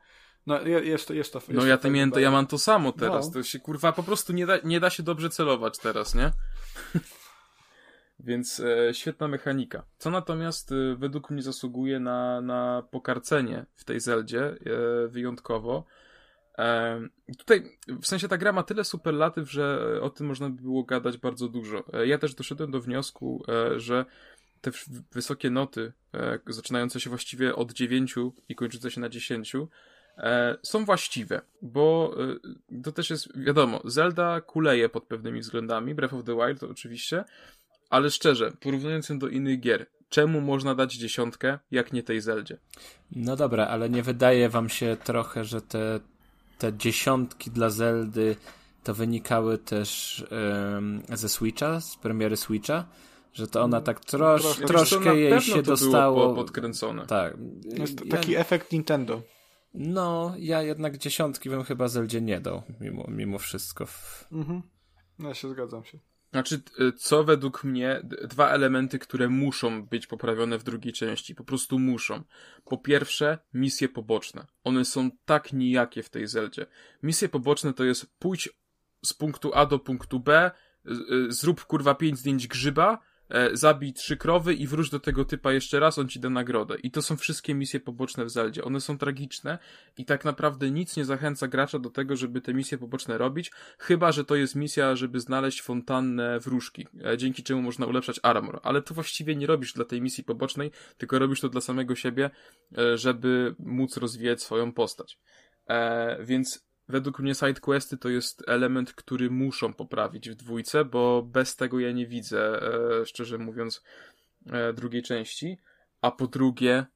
No 0.46 0.60
jest 0.62 1.08
to, 1.08 1.14
jest 1.14 1.32
to. 1.32 1.38
Jest 1.38 1.50
no 1.50 1.66
ja, 1.66 1.78
to 1.78 1.90
miałem, 1.90 2.12
ja 2.16 2.30
mam 2.30 2.46
to 2.46 2.58
samo 2.58 2.92
teraz. 2.92 3.26
No. 3.26 3.32
To 3.32 3.42
się 3.42 3.58
kurwa 3.58 3.92
po 3.92 4.02
prostu 4.02 4.32
nie 4.32 4.46
da, 4.46 4.58
nie 4.64 4.80
da 4.80 4.90
się 4.90 5.02
dobrze 5.02 5.30
celować 5.30 5.78
teraz, 5.78 6.14
nie? 6.14 6.30
Więc 8.20 8.60
e, 8.60 8.94
świetna 8.94 9.28
mechanika. 9.28 9.84
Co 9.98 10.10
natomiast 10.10 10.72
e, 10.72 10.96
według 10.96 11.30
mnie 11.30 11.42
zasługuje 11.42 12.00
na, 12.00 12.40
na 12.40 12.82
pokarcenie 12.90 13.66
w 13.74 13.84
tej 13.84 14.00
Zeldzie 14.00 14.44
e, 14.46 14.56
wyjątkowo, 15.08 15.84
Tutaj, 17.39 17.78
w 17.89 18.07
sensie 18.07 18.28
ta 18.28 18.39
gra 18.39 18.52
ma 18.52 18.62
tyle 18.62 18.84
superlatyw, 18.84 19.52
że 19.52 19.99
o 20.02 20.10
tym 20.10 20.26
można 20.26 20.50
by 20.50 20.62
było 20.62 20.84
gadać 20.84 21.18
bardzo 21.18 21.49
dużo. 21.49 21.84
E, 21.92 22.07
ja 22.07 22.18
też 22.18 22.34
doszedłem 22.34 22.70
do 22.70 22.81
wniosku, 22.81 23.44
e, 23.49 23.81
że 23.81 24.05
te 24.60 24.70
wysokie 25.12 25.50
noty, 25.50 25.92
e, 26.15 26.39
zaczynające 26.47 27.00
się 27.00 27.10
właściwie 27.10 27.57
od 27.57 27.73
9 27.73 28.15
i 28.49 28.55
kończące 28.55 28.91
się 28.91 29.00
na 29.00 29.08
10, 29.08 29.52
są 30.62 30.84
właściwe, 30.84 31.41
bo 31.62 32.16
to 32.84 32.92
też 32.92 33.10
jest, 33.10 33.39
wiadomo, 33.39 33.81
Zelda 33.84 34.41
kuleje 34.41 34.89
pod 34.89 35.05
pewnymi 35.05 35.41
względami, 35.41 35.94
Breath 35.94 36.15
of 36.15 36.24
the 36.24 36.36
Wild 36.36 36.60
to 36.60 36.68
oczywiście, 36.68 37.24
ale 37.91 38.10
szczerze, 38.10 38.52
porównując 38.60 39.08
ją 39.08 39.18
do 39.18 39.28
innych 39.28 39.60
gier, 39.60 39.86
czemu 40.08 40.41
można 40.41 40.74
dać 40.74 40.94
dziesiątkę, 40.94 41.58
jak 41.70 41.92
nie 41.92 42.02
tej 42.02 42.20
Zeldzie? 42.20 42.58
No 43.10 43.36
dobra, 43.36 43.66
ale 43.66 43.91
nie 43.91 44.02
wydaje 44.02 44.49
wam 44.49 44.68
się 44.68 44.97
trochę, 45.05 45.44
że 45.44 45.60
te 45.60 46.00
te 46.58 46.76
dziesiątki 46.76 47.50
dla 47.50 47.70
Zeldy 47.70 48.36
to 48.84 48.94
wynikały 48.94 49.58
też 49.58 50.24
um, 50.74 51.02
ze 51.08 51.28
Switcha, 51.28 51.81
z 51.81 51.97
premiery 51.97 52.36
Switcha, 52.36 52.84
że 53.33 53.47
to 53.47 53.62
ona 53.62 53.81
tak 53.81 54.00
trosz, 54.00 54.42
troszkę, 54.42 54.66
troszkę 54.66 55.16
jej 55.16 55.41
się 55.41 55.62
dostało. 55.62 56.20
Było 56.20 56.34
podkręcone. 56.34 57.07
Tak. 57.07 57.36
Jest 57.65 58.10
taki 58.10 58.33
ja, 58.33 58.41
efekt 58.41 58.73
Nintendo. 58.73 59.23
No, 59.74 60.34
ja 60.39 60.62
jednak 60.62 60.99
dziesiątki 60.99 61.50
bym 61.50 61.65
chyba 61.65 61.89
Zeldzie 61.89 62.20
nie 62.20 62.41
dał, 62.41 62.62
mimo, 62.81 63.05
mimo 63.08 63.39
wszystko. 63.39 63.86
Mhm. 64.33 64.62
Ja 65.18 65.34
się 65.34 65.49
zgadzam 65.49 65.84
się. 65.84 65.99
Znaczy, 66.34 66.62
y, 66.80 66.92
co 66.92 67.24
według 67.24 67.64
mnie, 67.64 68.00
dwa 68.24 68.50
elementy, 68.50 68.98
które 68.98 69.28
muszą 69.28 69.86
być 69.86 70.06
poprawione 70.06 70.58
w 70.58 70.64
drugiej 70.64 70.92
części, 70.92 71.34
po 71.34 71.44
prostu 71.44 71.78
muszą. 71.78 72.22
Po 72.64 72.78
pierwsze, 72.78 73.38
misje 73.52 73.88
poboczne. 73.88 74.46
One 74.64 74.84
są 74.84 75.10
tak 75.24 75.52
nijakie 75.52 76.02
w 76.02 76.10
tej 76.10 76.26
Zeldzie. 76.26 76.66
Misje 77.02 77.28
poboczne 77.28 77.74
to 77.74 77.84
jest 77.84 78.06
pójdź 78.18 78.48
z 79.04 79.14
punktu 79.14 79.50
A 79.54 79.66
do 79.66 79.78
punktu 79.78 80.20
B, 80.20 80.50
y, 80.86 80.92
zrób 81.32 81.64
kurwa 81.64 81.94
pięć 81.94 82.18
zdjęć 82.18 82.46
grzyba, 82.46 82.98
e, 83.28 83.56
zabij 83.56 83.92
trzy 83.92 84.16
krowy 84.16 84.54
i 84.54 84.66
wróć 84.66 84.90
do 84.90 85.00
tego 85.00 85.24
typa 85.24 85.52
jeszcze 85.52 85.80
raz, 85.80 85.98
on 85.98 86.08
ci 86.08 86.20
da 86.20 86.30
nagrodę. 86.30 86.76
I 86.82 86.90
to 86.90 87.02
są 87.02 87.16
wszystkie 87.16 87.54
misje 87.54 87.80
poboczne 87.80 88.24
w 88.24 88.30
Zeldzie. 88.30 88.64
One 88.64 88.80
są 88.80 88.98
tragiczne 88.98 89.58
i 89.96 90.04
tak 90.04 90.24
naprawdę 90.24 90.70
nic 90.70 90.96
nie 90.96 91.04
zachęca 91.04 91.48
gracza 91.48 91.78
do 91.78 91.90
tego, 91.90 92.16
żeby 92.16 92.40
te 92.40 92.54
misje 92.54 92.78
poboczne 92.78 93.18
robić, 93.18 93.52
chyba, 93.78 94.12
że 94.12 94.24
to 94.24 94.36
jest 94.36 94.54
misja, 94.54 94.96
żeby 94.96 95.20
znaleźć 95.20 95.62
fontannę 95.62 96.40
wróżki, 96.40 96.86
e, 97.04 97.18
dzięki 97.18 97.42
czemu 97.42 97.62
można 97.62 97.86
ulepszać 97.86 98.20
armor. 98.22 98.60
Ale 98.62 98.82
to 98.82 98.94
właściwie 98.94 99.36
nie 99.36 99.46
robisz 99.46 99.72
dla 99.72 99.84
tej 99.84 100.02
misji 100.02 100.24
pobocznej, 100.24 100.70
tylko 100.98 101.18
robisz 101.18 101.40
to 101.40 101.48
dla 101.48 101.60
samego 101.60 101.94
siebie, 101.94 102.30
e, 102.78 102.98
żeby 102.98 103.54
móc 103.58 103.96
rozwijać 103.96 104.42
swoją 104.42 104.72
postać. 104.72 105.18
Więc 106.20 106.64
według 106.88 107.18
mnie 107.18 107.34
sidequesty 107.34 107.98
to 107.98 108.08
jest 108.08 108.44
element, 108.46 108.92
który 108.92 109.30
muszą 109.30 109.72
poprawić 109.72 110.30
w 110.30 110.34
dwójce, 110.34 110.84
bo 110.84 111.22
bez 111.22 111.56
tego 111.56 111.80
ja 111.80 111.92
nie 111.92 112.06
widzę, 112.06 112.62
e, 113.00 113.06
szczerze 113.06 113.38
mówiąc, 113.38 113.82
e, 114.52 114.72
drugiej 114.72 115.02
części. 115.02 115.58
A 116.00 116.10
po 116.10 116.26
drugie, 116.26 116.86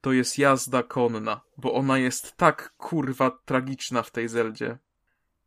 to 0.00 0.12
jest 0.12 0.38
jazda 0.38 0.82
konna, 0.82 1.40
bo 1.56 1.74
ona 1.74 1.98
jest 1.98 2.36
tak 2.36 2.74
kurwa 2.76 3.38
tragiczna 3.44 4.02
w 4.02 4.10
tej 4.10 4.28
Zeldzie. 4.28 4.78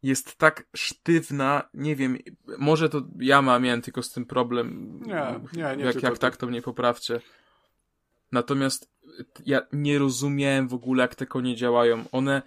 jest 0.03 0.35
tak 0.37 0.67
sztywna, 0.75 1.69
nie 1.73 1.95
wiem, 1.95 2.17
może 2.57 2.89
to 2.89 3.01
ja 3.19 3.41
mam, 3.41 3.63
miałem 3.63 3.81
tylko 3.81 4.03
z 4.03 4.11
tym 4.11 4.25
problem. 4.25 4.99
Nie, 5.05 5.39
nie, 5.53 5.77
nie 5.77 5.83
Jak, 5.85 6.03
jak 6.03 6.17
tak, 6.17 6.37
to 6.37 6.47
mnie 6.47 6.61
poprawcie. 6.61 7.21
Natomiast 8.31 8.89
ja 9.45 9.61
nie 9.73 9.99
rozumiałem 9.99 10.67
w 10.67 10.73
ogóle, 10.73 11.01
jak 11.01 11.15
te 11.15 11.25
konie 11.25 11.55
działają. 11.55 12.03
One, 12.11 12.41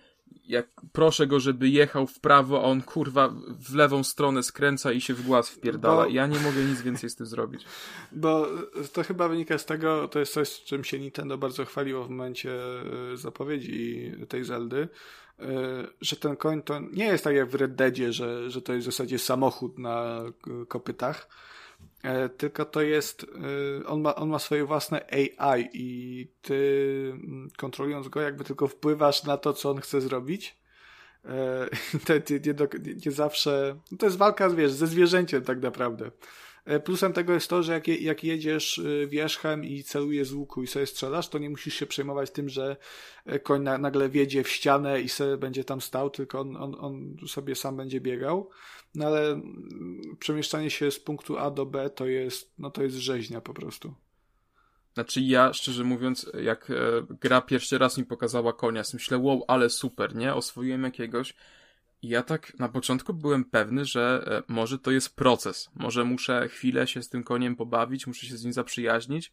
jak 0.47 0.67
proszę 0.93 1.27
go, 1.27 1.41
żeby 1.41 1.69
jechał 1.69 2.07
w 2.07 2.21
prawo, 2.21 2.59
a 2.61 2.63
on 2.63 2.83
kurwa 2.83 3.29
w 3.69 3.75
lewą 3.75 4.05
stronę 4.05 4.43
skręca 4.43 4.93
i 4.93 5.01
się 5.01 5.15
w 5.15 5.23
głaz 5.27 5.49
wpierdala. 5.49 6.05
Bo- 6.05 6.11
Ja 6.11 6.27
nie 6.27 6.39
mogę 6.41 6.65
nic 6.65 6.83
więcej 6.83 7.11
z 7.11 7.17
tym 7.17 7.27
zrobić. 7.27 7.65
Bo 8.13 8.47
to 8.93 9.03
chyba 9.03 9.29
wynika 9.29 9.59
z 9.59 9.67
tego, 9.67 10.09
to 10.09 10.19
jest 10.19 10.33
coś, 10.33 10.49
z 10.49 10.65
czym 10.65 10.85
się 10.85 10.99
Nintendo 10.99 11.39
bardzo 11.39 11.65
chwaliło 11.65 12.05
w 12.05 12.11
momencie 12.11 12.51
e, 13.13 13.17
zapowiedzi 13.17 14.13
tej 14.29 14.45
Zeldy, 14.45 14.89
e, 15.39 15.45
że 16.01 16.17
ten 16.17 16.37
koń 16.37 16.63
to 16.63 16.81
nie 16.93 17.05
jest 17.07 17.25
tak 17.25 17.35
jak 17.37 17.49
w 17.51 17.55
Red 17.55 17.75
Deadzie, 17.75 18.13
że, 18.13 18.51
że 18.51 18.63
to 18.63 18.73
jest 18.73 18.87
w 18.89 18.91
zasadzie 18.91 19.19
samochód 19.19 19.79
na 19.79 20.23
e, 20.63 20.67
kopytach, 20.67 21.29
e, 21.29 21.58
tylko 22.37 22.65
to 22.65 22.83
jest, 22.83 23.27
e, 23.83 23.87
on 23.87 24.01
ma, 24.01 24.15
on 24.15 24.29
ma 24.29 24.39
swoje 24.39 24.65
własne 24.65 25.07
AI 25.13 25.69
i 25.73 26.29
ty 26.43 27.11
mm, 27.13 27.51
kontrolując 27.57 28.09
go 28.09 28.21
jakby 28.21 28.45
tylko 28.45 28.69
wpływasz 28.69 29.25
na 29.25 29.37
to, 29.37 29.53
co 29.53 29.71
on 29.71 29.81
chce 29.81 30.01
zrobić. 30.01 30.59
E, 31.25 31.69
te, 32.07 32.39
nie, 32.41 32.55
nie, 32.85 32.95
nie 33.07 33.13
zawsze. 33.13 33.81
No 33.93 33.99
to 33.99 34.07
jest 34.07 34.19
walka 34.19 34.51
wiesz, 34.51 34.73
ze 34.73 34.87
zwierzęciem, 34.87 35.43
tak 35.43 35.63
naprawdę. 35.63 36.11
E, 36.65 36.81
Plusem 36.81 37.13
tego 37.13 37.33
jest 37.33 37.51
to, 37.51 37.63
że 37.63 37.73
jak, 37.73 37.89
jak 37.89 38.25
jedziesz 38.25 38.81
wierzchem 39.07 39.65
i 39.65 39.83
celujesz 39.83 40.29
z 40.29 40.33
łuku 40.33 40.63
i 40.63 40.67
sobie 40.67 40.87
strzelasz, 40.87 41.29
to 41.29 41.39
nie 41.39 41.51
musisz 41.51 41.75
się 41.75 41.87
przejmować 41.87 42.31
tym, 42.31 42.49
że 42.49 42.77
e, 43.27 43.39
koń 43.39 43.63
na, 43.63 43.79
nagle 43.79 44.09
wjedzie 44.09 44.45
w 44.45 44.49
ścianę 44.49 45.01
i 45.01 45.09
sobie 45.09 45.37
będzie 45.37 45.65
tam 45.65 45.81
stał, 45.81 46.11
tylko 46.11 46.41
on, 46.41 46.57
on, 46.57 46.77
on 46.81 47.17
sobie 47.29 47.55
sam 47.55 47.77
będzie 47.77 48.01
biegał. 48.01 48.51
No 48.95 49.07
ale 49.07 49.31
mm, 49.31 50.17
przemieszczanie 50.21 50.71
się 50.71 50.91
z 50.91 51.01
punktu 51.01 51.39
A 51.39 51.51
do 51.51 51.67
B 51.67 51.91
to 51.91 52.07
jest, 52.07 52.53
no 52.59 52.71
to 52.71 52.83
jest 52.83 52.97
rzeźnia 52.97 53.41
po 53.41 53.55
prostu. 53.55 53.95
Znaczy 54.95 55.21
ja, 55.21 55.53
szczerze 55.53 55.85
mówiąc, 55.85 56.31
jak 56.43 56.71
e, 56.71 56.75
gra 57.21 57.41
pierwszy 57.41 57.79
raz 57.79 57.99
mi 57.99 58.05
pokazała 58.05 58.53
konia, 58.53 58.83
myślę, 58.93 59.19
wow, 59.19 59.45
ale 59.49 59.71
super, 59.71 60.15
nie? 60.15 60.35
Oswoiłem 60.35 60.83
jakiegoś. 60.83 61.35
I 62.03 62.09
ja 62.09 62.23
tak 62.23 62.59
na 62.59 62.69
początku 62.69 63.15
byłem 63.15 63.45
pewny, 63.45 63.85
że 63.85 64.25
e, 64.27 64.53
może 64.53 64.79
to 64.79 64.91
jest 64.91 65.17
proces. 65.17 65.71
Może 65.75 66.05
muszę 66.05 66.49
chwilę 66.49 66.87
się 66.87 67.03
z 67.03 67.09
tym 67.09 67.25
koniem 67.25 67.57
pobawić, 67.57 68.07
muszę 68.07 68.27
się 68.27 68.37
z 68.37 68.45
nim 68.45 68.53
zaprzyjaźnić. 68.53 69.33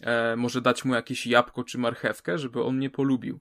E, 0.00 0.36
może 0.36 0.60
dać 0.60 0.84
mu 0.84 0.94
jakieś 0.94 1.26
jabłko 1.26 1.64
czy 1.64 1.78
marchewkę, 1.78 2.38
żeby 2.38 2.62
on 2.62 2.76
mnie 2.76 2.90
polubił. 2.90 3.40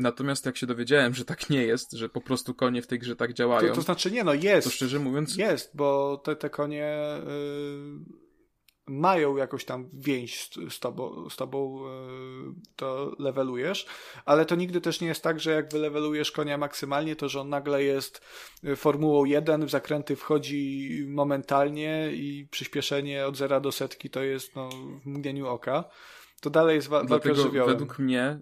Natomiast 0.00 0.46
jak 0.46 0.56
się 0.56 0.66
dowiedziałem, 0.66 1.14
że 1.14 1.24
tak 1.24 1.50
nie 1.50 1.62
jest, 1.62 1.92
że 1.92 2.08
po 2.08 2.20
prostu 2.20 2.54
konie 2.54 2.82
w 2.82 2.86
tej 2.86 2.98
grze 2.98 3.16
tak 3.16 3.32
działają, 3.32 3.68
To, 3.68 3.74
to 3.74 3.80
znaczy 3.82 4.10
nie, 4.10 4.24
no 4.24 4.34
jest. 4.34 4.66
to 4.68 4.74
szczerze 4.74 4.98
mówiąc, 4.98 5.36
Jest, 5.36 5.76
bo 5.76 6.16
te, 6.24 6.36
te 6.36 6.50
konie 6.50 6.96
y, 7.18 8.20
mają 8.86 9.36
jakąś 9.36 9.64
tam 9.64 9.88
więź 9.92 10.40
z, 10.40 10.74
z 10.74 10.80
tobą, 10.80 11.30
z 11.30 11.36
tobą 11.36 11.84
y, 11.86 11.90
to 12.76 13.16
levelujesz, 13.18 13.86
ale 14.24 14.46
to 14.46 14.54
nigdy 14.54 14.80
też 14.80 15.00
nie 15.00 15.08
jest 15.08 15.22
tak, 15.22 15.40
że 15.40 15.50
jak 15.50 15.72
wylewelujesz 15.72 16.32
konia 16.32 16.58
maksymalnie, 16.58 17.16
to 17.16 17.28
że 17.28 17.40
on 17.40 17.48
nagle 17.48 17.84
jest 17.84 18.20
y, 18.64 18.76
formułą 18.76 19.24
1, 19.24 19.66
w 19.66 19.70
zakręty 19.70 20.16
wchodzi 20.16 20.88
momentalnie 21.08 22.10
i 22.12 22.48
przyspieszenie 22.50 23.26
od 23.26 23.36
zera 23.36 23.60
do 23.60 23.72
setki 23.72 24.10
to 24.10 24.22
jest 24.22 24.56
no, 24.56 24.68
w 25.04 25.06
mgnieniu 25.06 25.46
oka. 25.46 25.84
To 26.40 26.50
dalej 26.50 26.76
jest 26.76 26.88
wa- 26.88 26.96
walka 26.98 27.08
Dlatego 27.08 27.34
żywiołem. 27.42 27.70
według 27.70 27.98
mnie, 27.98 28.40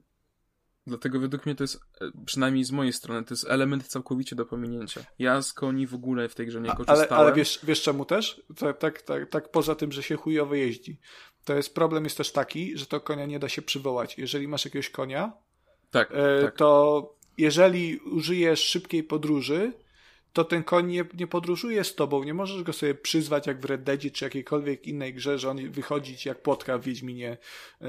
dlatego 0.88 1.20
według 1.20 1.46
mnie 1.46 1.54
to 1.54 1.64
jest, 1.64 1.80
e, 2.00 2.10
przynajmniej 2.26 2.64
z 2.64 2.70
mojej 2.70 2.92
strony, 2.92 3.24
to 3.24 3.34
jest 3.34 3.46
element 3.48 3.86
całkowicie 3.86 4.36
do 4.36 4.46
pominięcia. 4.46 5.00
Ja 5.18 5.42
z 5.42 5.52
koni 5.52 5.86
w 5.86 5.94
ogóle 5.94 6.28
w 6.28 6.34
tej 6.34 6.46
grze 6.46 6.60
nie 6.60 6.70
korzystałem. 6.70 7.06
Ale, 7.10 7.18
ale 7.18 7.32
wiesz, 7.32 7.60
wiesz 7.62 7.82
czemu 7.82 8.04
też? 8.04 8.42
Tak, 8.56 8.78
tak, 8.78 9.02
tak, 9.02 9.28
tak 9.28 9.50
poza 9.50 9.74
tym, 9.74 9.92
że 9.92 10.02
się 10.02 10.16
chujowo 10.16 10.54
jeździ. 10.54 11.00
To 11.44 11.54
jest 11.54 11.74
problem 11.74 12.04
jest 12.04 12.16
też 12.16 12.32
taki, 12.32 12.78
że 12.78 12.86
to 12.86 13.00
konia 13.00 13.26
nie 13.26 13.38
da 13.38 13.48
się 13.48 13.62
przywołać. 13.62 14.18
Jeżeli 14.18 14.48
masz 14.48 14.64
jakiegoś 14.64 14.90
konia, 14.90 15.32
tak, 15.90 16.12
e, 16.12 16.42
tak. 16.42 16.56
to 16.56 17.18
jeżeli 17.38 17.98
użyjesz 17.98 18.64
szybkiej 18.64 19.04
podróży, 19.04 19.72
to 20.38 20.44
ten 20.44 20.64
koń 20.64 20.86
nie, 20.86 21.04
nie 21.14 21.26
podróżuje 21.26 21.84
z 21.84 21.94
tobą. 21.94 22.24
Nie 22.24 22.34
możesz 22.34 22.62
go 22.62 22.72
sobie 22.72 22.94
przyzwać 22.94 23.46
jak 23.46 23.60
w 23.60 23.64
Red 23.64 23.82
Deadzie 23.82 24.10
czy 24.10 24.24
jakiejkolwiek 24.24 24.86
innej 24.86 25.14
grze, 25.14 25.38
że 25.38 25.50
on 25.50 25.70
wychodzi 25.70 26.16
ci 26.16 26.28
jak 26.28 26.42
płotka 26.42 26.78
w 26.78 26.82
Wiedźminie 26.84 27.36
e, 27.80 27.86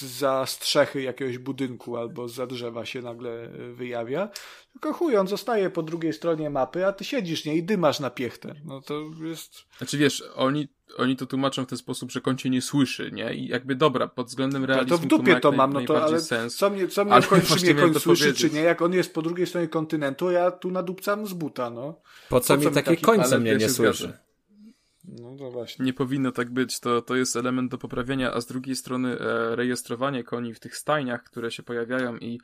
za 0.00 0.46
strzechy 0.46 1.02
jakiegoś 1.02 1.38
budynku 1.38 1.96
albo 1.96 2.28
za 2.28 2.46
drzewa 2.46 2.84
się 2.84 3.02
nagle 3.02 3.30
e, 3.30 3.72
wyjawia. 3.72 4.28
Tylko 4.72 4.92
chuj, 4.92 5.16
on 5.16 5.28
zostaje 5.28 5.70
po 5.70 5.82
drugiej 5.82 6.12
stronie 6.12 6.50
mapy, 6.50 6.86
a 6.86 6.92
ty 6.92 7.04
siedzisz 7.04 7.44
nie 7.44 7.56
i 7.56 7.62
dymasz 7.62 8.00
na 8.00 8.10
piechtę. 8.10 8.54
No 8.64 8.80
to 8.80 8.94
jest... 9.22 9.64
Znaczy 9.78 9.98
wiesz, 9.98 10.24
oni, 10.34 10.68
oni 10.96 11.16
to 11.16 11.26
tłumaczą 11.26 11.64
w 11.64 11.66
ten 11.68 11.78
sposób, 11.78 12.10
że 12.12 12.20
koń 12.20 12.36
cię 12.36 12.50
nie 12.50 12.62
słyszy, 12.62 13.10
nie? 13.12 13.34
I 13.34 13.46
jakby 13.48 13.74
dobra, 13.74 14.08
pod 14.08 14.26
względem 14.26 14.64
realizmu 14.64 14.98
to 14.98 15.02
w 15.04 15.06
dupie 15.06 15.32
ma 15.34 15.40
to 15.40 15.48
jak 15.48 15.56
mam, 15.56 15.72
no 15.72 15.80
to 15.80 15.92
najbardziej 15.92 16.14
ale 16.16 16.20
sens. 16.24 16.56
co 16.56 16.70
mnie, 16.70 16.88
co 16.88 17.04
mnie 17.04 17.12
Ale 17.14 17.22
obchodzi, 17.24 17.42
czy 17.42 17.48
właśnie 17.48 17.74
mnie 17.74 17.82
koń 17.82 17.92
to 17.92 18.00
słyszy, 18.00 18.24
powiedzieć. 18.24 18.50
czy 18.50 18.56
nie? 18.56 18.60
Jak 18.62 18.82
on 18.82 18.92
jest 18.92 19.14
po 19.14 19.22
drugiej 19.22 19.46
stronie 19.46 19.68
kontynentu, 19.68 20.30
ja 20.30 20.50
tu 20.50 20.70
nadupcam 20.70 21.26
z 21.26 21.32
buta, 21.32 21.70
no. 21.70 22.00
Po 22.28 22.40
co 22.40 22.54
Po 22.54 22.58
mi 22.58 22.64
co 22.64 22.70
mi 22.70 22.74
takie 22.74 22.90
taki- 22.90 23.02
końce 23.02 23.26
ale 23.26 23.38
mnie 23.38 23.56
nie 23.56 23.68
słyszy? 23.68 24.12
No 25.04 25.36
to 25.38 25.50
właśnie. 25.50 25.84
Nie 25.84 25.92
powinno 25.92 26.32
tak 26.32 26.50
być, 26.50 26.80
to, 26.80 27.02
to 27.02 27.16
jest 27.16 27.36
element 27.36 27.70
do 27.70 27.78
poprawienia, 27.78 28.32
a 28.34 28.40
z 28.40 28.46
drugiej 28.46 28.76
strony 28.76 29.18
e, 29.20 29.56
rejestrowanie 29.56 30.24
koni 30.24 30.54
w 30.54 30.60
tych 30.60 30.76
stajniach, 30.76 31.22
które 31.24 31.50
się 31.50 31.62
pojawiają 31.62 32.16
i 32.16 32.40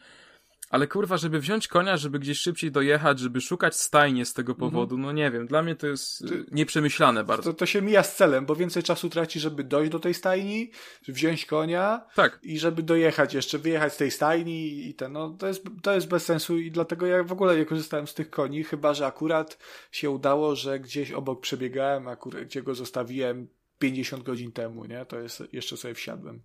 ale 0.74 0.86
kurwa, 0.86 1.16
żeby 1.16 1.40
wziąć 1.40 1.68
konia, 1.68 1.96
żeby 1.96 2.18
gdzieś 2.18 2.38
szybciej 2.38 2.72
dojechać, 2.72 3.18
żeby 3.18 3.40
szukać 3.40 3.76
stajnie 3.76 4.24
z 4.24 4.32
tego 4.32 4.54
powodu, 4.54 4.98
no 4.98 5.12
nie 5.12 5.30
wiem, 5.30 5.46
dla 5.46 5.62
mnie 5.62 5.76
to 5.76 5.86
jest 5.86 6.24
e, 6.24 6.28
Ty- 6.28 6.46
nieprzemyślane 6.52 7.24
bardzo. 7.24 7.52
To, 7.52 7.58
to 7.58 7.66
się 7.66 7.82
mija 7.82 8.02
z 8.02 8.16
celem, 8.16 8.46
bo 8.46 8.56
więcej 8.56 8.82
czasu 8.82 9.10
traci, 9.10 9.40
żeby 9.40 9.64
dojść 9.64 9.92
do 9.92 9.98
tej 10.00 10.14
stajni, 10.14 10.70
wziąć 11.08 11.46
konia 11.46 12.06
Tak, 12.14 12.38
i 12.42 12.58
żeby 12.58 12.82
dojechać 12.82 13.34
jeszcze, 13.34 13.58
wyjechać 13.58 13.92
z 13.92 13.96
tej 13.96 14.10
stajni 14.10 14.88
i 14.88 14.94
ten, 14.94 15.12
no 15.12 15.30
to 15.30 15.46
jest, 15.46 15.64
to 15.82 15.94
jest 15.94 16.08
bez 16.08 16.24
sensu 16.24 16.58
i 16.58 16.70
dlatego 16.70 17.06
ja 17.06 17.24
w 17.24 17.32
ogóle 17.32 17.56
nie 17.56 17.64
korzystałem 17.64 18.06
z 18.06 18.14
tych 18.14 18.30
koni, 18.30 18.64
chyba, 18.64 18.94
że 18.94 19.06
akurat 19.06 19.58
się 19.92 20.10
udało, 20.10 20.56
że 20.56 20.80
gdzieś 20.80 21.12
obok 21.12 21.40
przebiegałem, 21.40 22.08
akurat 22.08 22.44
gdzie 22.44 22.62
go 22.62 22.74
zostawiłem 22.74 23.48
50 23.78 24.22
godzin 24.22 24.52
temu, 24.52 24.84
nie? 24.84 25.06
To 25.06 25.20
jest, 25.20 25.42
jeszcze 25.52 25.76
sobie 25.76 25.94
wsiadłem. 25.94 26.42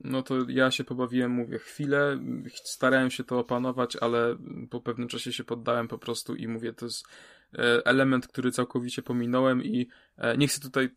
No 0.00 0.22
to 0.22 0.34
ja 0.48 0.70
się 0.70 0.84
pobawiłem, 0.84 1.30
mówię, 1.30 1.58
chwilę, 1.58 2.18
starałem 2.54 3.10
się 3.10 3.24
to 3.24 3.38
opanować, 3.38 3.96
ale 3.96 4.36
po 4.70 4.80
pewnym 4.80 5.08
czasie 5.08 5.32
się 5.32 5.44
poddałem 5.44 5.88
po 5.88 5.98
prostu 5.98 6.34
i 6.34 6.48
mówię, 6.48 6.72
to 6.72 6.86
jest 6.86 7.06
e, 7.54 7.86
element, 7.86 8.26
który 8.28 8.52
całkowicie 8.52 9.02
pominąłem 9.02 9.64
i 9.64 9.88
e, 10.16 10.36
nie 10.36 10.48
chcę 10.48 10.60
tutaj 10.60 10.88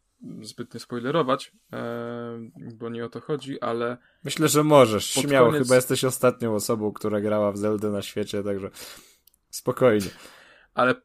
zbytnio 0.41 0.79
spoilerować, 0.79 1.51
e, 1.73 2.39
bo 2.75 2.89
nie 2.89 3.05
o 3.05 3.09
to 3.09 3.21
chodzi, 3.21 3.61
ale 3.61 3.97
Myślę, 4.23 4.47
że 4.47 4.63
możesz. 4.63 5.13
Pod 5.13 5.23
Śmiało, 5.23 5.51
koniec- 5.51 5.63
chyba 5.63 5.75
jesteś 5.75 6.03
ostatnią 6.03 6.55
osobą, 6.55 6.91
która 6.91 7.21
grała 7.21 7.51
w 7.51 7.57
Zeldę 7.57 7.89
na 7.89 8.01
świecie, 8.01 8.43
także 8.43 8.69
spokojnie. 9.49 10.09
ale 10.73 10.95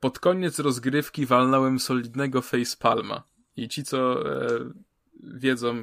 pod 0.00 0.18
koniec 0.18 0.58
rozgrywki 0.58 1.26
walnąłem 1.26 1.78
solidnego 1.78 2.42
facepalma. 2.42 3.22
I 3.56 3.68
ci, 3.68 3.84
co 3.84 4.24
wiedzą, 5.22 5.76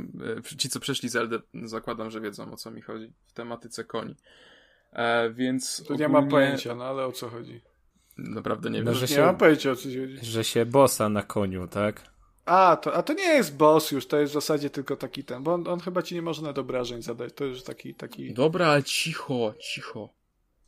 e, 0.53 0.57
ci, 0.57 0.69
co 0.69 0.79
przeszli 0.79 1.09
Zeldę, 1.09 1.39
zakładam, 1.63 2.11
że 2.11 2.21
wiedzą, 2.21 2.51
o 2.53 2.57
co 2.57 2.71
mi 2.71 2.81
chodzi 2.81 3.11
w 3.27 3.33
tematyce 3.33 3.83
koni. 3.83 4.15
E, 4.93 5.29
więc 5.33 5.83
To 5.87 5.95
nie 5.95 6.07
ma 6.07 6.17
ogólnie- 6.19 6.31
pojęcia, 6.31 6.75
no 6.75 6.83
ale 6.83 7.05
o 7.05 7.11
co 7.11 7.29
chodzi? 7.29 7.61
Naprawdę 8.17 8.69
nie 8.69 8.79
No, 8.83 8.85
wiem. 8.91 8.95
że 8.95 9.01
Nie 9.01 9.07
się- 9.15 9.21
mam 9.21 9.37
pojęcia 9.37 9.71
o 9.71 9.75
co 9.75 9.83
chodzi. 9.83 10.17
Że 10.21 10.43
się 10.43 10.65
bossa 10.65 11.09
na 11.09 11.23
koniu, 11.23 11.67
tak? 11.67 12.11
A 12.45 12.77
to, 12.81 12.93
a 12.93 13.03
to 13.03 13.13
nie 13.13 13.23
jest 13.33 13.57
boss 13.57 13.91
już, 13.91 14.07
to 14.07 14.17
jest 14.19 14.31
w 14.31 14.33
zasadzie 14.33 14.69
tylko 14.69 14.95
taki 14.95 15.23
ten, 15.23 15.43
bo 15.43 15.53
on, 15.53 15.67
on 15.67 15.79
chyba 15.79 16.01
ci 16.01 16.15
nie 16.15 16.21
może 16.21 16.41
nad 16.41 16.57
obrażeń 16.57 17.01
zadać, 17.01 17.33
to 17.35 17.45
już 17.45 17.63
taki, 17.63 17.93
taki... 17.95 18.33
Dobra, 18.33 18.67
ale 18.67 18.83
cicho, 18.83 19.53
cicho. 19.59 20.09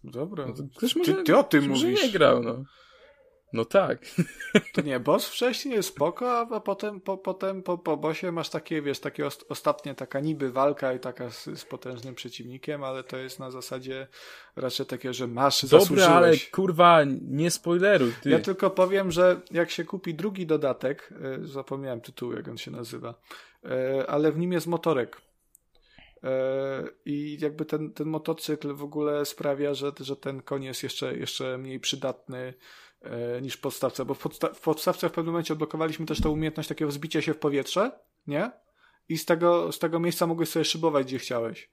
Dobra, 0.04 0.46
No 0.46 0.54
to 0.54 0.64
ktoś 0.78 0.96
może, 0.96 1.14
ty, 1.14 1.24
ty 1.24 1.38
o 1.38 1.44
tym 1.44 1.68
mówisz. 1.68 2.04
nie 2.04 2.10
grał, 2.12 2.44
no. 2.44 2.64
No 3.54 3.66
tak. 3.66 4.00
To 4.74 4.82
nie, 4.82 5.00
boss 5.00 5.28
wcześniej 5.28 5.76
jest 5.76 5.90
spoko, 5.90 6.40
a 6.40 6.60
potem 6.60 7.02
po, 7.02 7.18
potem 7.18 7.64
po, 7.64 7.78
po 7.78 7.98
bossie 7.98 8.32
masz 8.32 8.50
takie, 8.50 8.82
wiesz, 8.82 9.00
takie 9.00 9.24
ost- 9.26 9.46
ostatnie 9.50 9.96
taka 9.96 10.20
niby 10.20 10.52
walka 10.52 10.94
i 10.94 11.00
taka 11.00 11.30
z, 11.30 11.44
z 11.44 11.66
potężnym 11.66 12.16
przeciwnikiem, 12.16 12.84
ale 12.84 13.04
to 13.04 13.18
jest 13.18 13.40
na 13.40 13.52
zasadzie 13.52 14.08
raczej 14.56 14.86
takie, 14.86 15.14
że 15.14 15.28
masz, 15.28 15.62
Dobra, 15.66 15.80
zasłużyłeś. 15.80 16.10
ale 16.10 16.38
kurwa, 16.52 17.00
nie 17.22 17.52
spoileruj, 17.52 18.14
ty. 18.22 18.30
Ja 18.30 18.40
tylko 18.40 18.70
powiem, 18.70 19.12
że 19.12 19.42
jak 19.52 19.70
się 19.72 19.84
kupi 19.84 20.14
drugi 20.14 20.46
dodatek, 20.48 21.14
e, 21.44 21.46
zapomniałem 21.48 22.02
tytułu, 22.02 22.34
jak 22.34 22.48
on 22.48 22.58
się 22.58 22.72
nazywa, 22.72 23.14
e, 23.66 24.06
ale 24.10 24.32
w 24.32 24.38
nim 24.38 24.52
jest 24.54 24.68
motorek. 24.68 25.22
E, 26.24 26.84
I 27.06 27.38
jakby 27.42 27.66
ten, 27.66 27.94
ten 27.94 28.08
motocykl 28.08 28.74
w 28.74 28.84
ogóle 28.84 29.26
sprawia, 29.26 29.74
że, 29.74 29.92
że 30.00 30.16
ten 30.16 30.42
koń 30.42 30.64
jest 30.64 30.84
jeszcze, 30.84 31.18
jeszcze 31.18 31.58
mniej 31.58 31.80
przydatny 31.80 32.54
niż 33.42 33.54
w 33.54 33.62
podstawce, 33.62 34.06
bo 34.06 34.14
w, 34.14 34.20
podsta- 34.24 34.54
w 34.54 34.60
podstawce 34.62 35.10
w 35.10 35.12
pewnym 35.12 35.34
momencie 35.34 35.54
odblokowaliśmy 35.54 36.06
też 36.06 36.22
tę 36.22 36.30
umiejętność 36.30 36.70
takiego 36.70 36.92
wzbicia 36.92 37.22
się 37.22 37.34
w 37.34 37.38
powietrze, 37.40 37.92
nie? 38.28 38.52
I 39.10 39.18
z 39.18 39.26
tego, 39.26 39.72
z 39.72 39.80
tego 39.80 40.00
miejsca 40.00 40.28
mogłeś 40.28 40.50
sobie 40.50 40.66
szybować, 40.66 41.08
gdzie 41.08 41.20
chciałeś. 41.20 41.70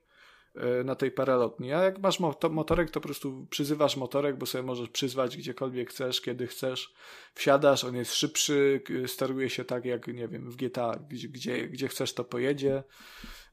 e, 0.55 0.83
na 0.83 0.95
tej 0.95 1.11
paralotni. 1.11 1.73
A 1.73 1.83
jak 1.83 1.99
masz 1.99 2.19
motorek, 2.51 2.89
to 2.89 3.01
po 3.01 3.07
prostu 3.07 3.47
przyzywasz 3.49 3.97
motorek, 3.97 4.37
bo 4.37 4.45
sobie 4.45 4.63
możesz 4.63 4.89
przyzwać 4.89 5.37
gdziekolwiek 5.37 5.89
chcesz, 5.89 6.21
kiedy 6.21 6.47
chcesz. 6.47 6.93
Wsiadasz, 7.35 7.83
on 7.83 7.95
jest 7.95 8.13
szybszy, 8.13 8.81
steruje 9.07 9.49
się 9.49 9.65
tak 9.65 9.85
jak, 9.85 10.07
nie 10.07 10.27
wiem, 10.27 10.51
w 10.51 10.55
GTA, 10.55 10.99
gdzie, 11.09 11.27
gdzie, 11.29 11.67
gdzie 11.67 11.87
chcesz 11.87 12.13
to 12.13 12.23
pojedzie. 12.23 12.83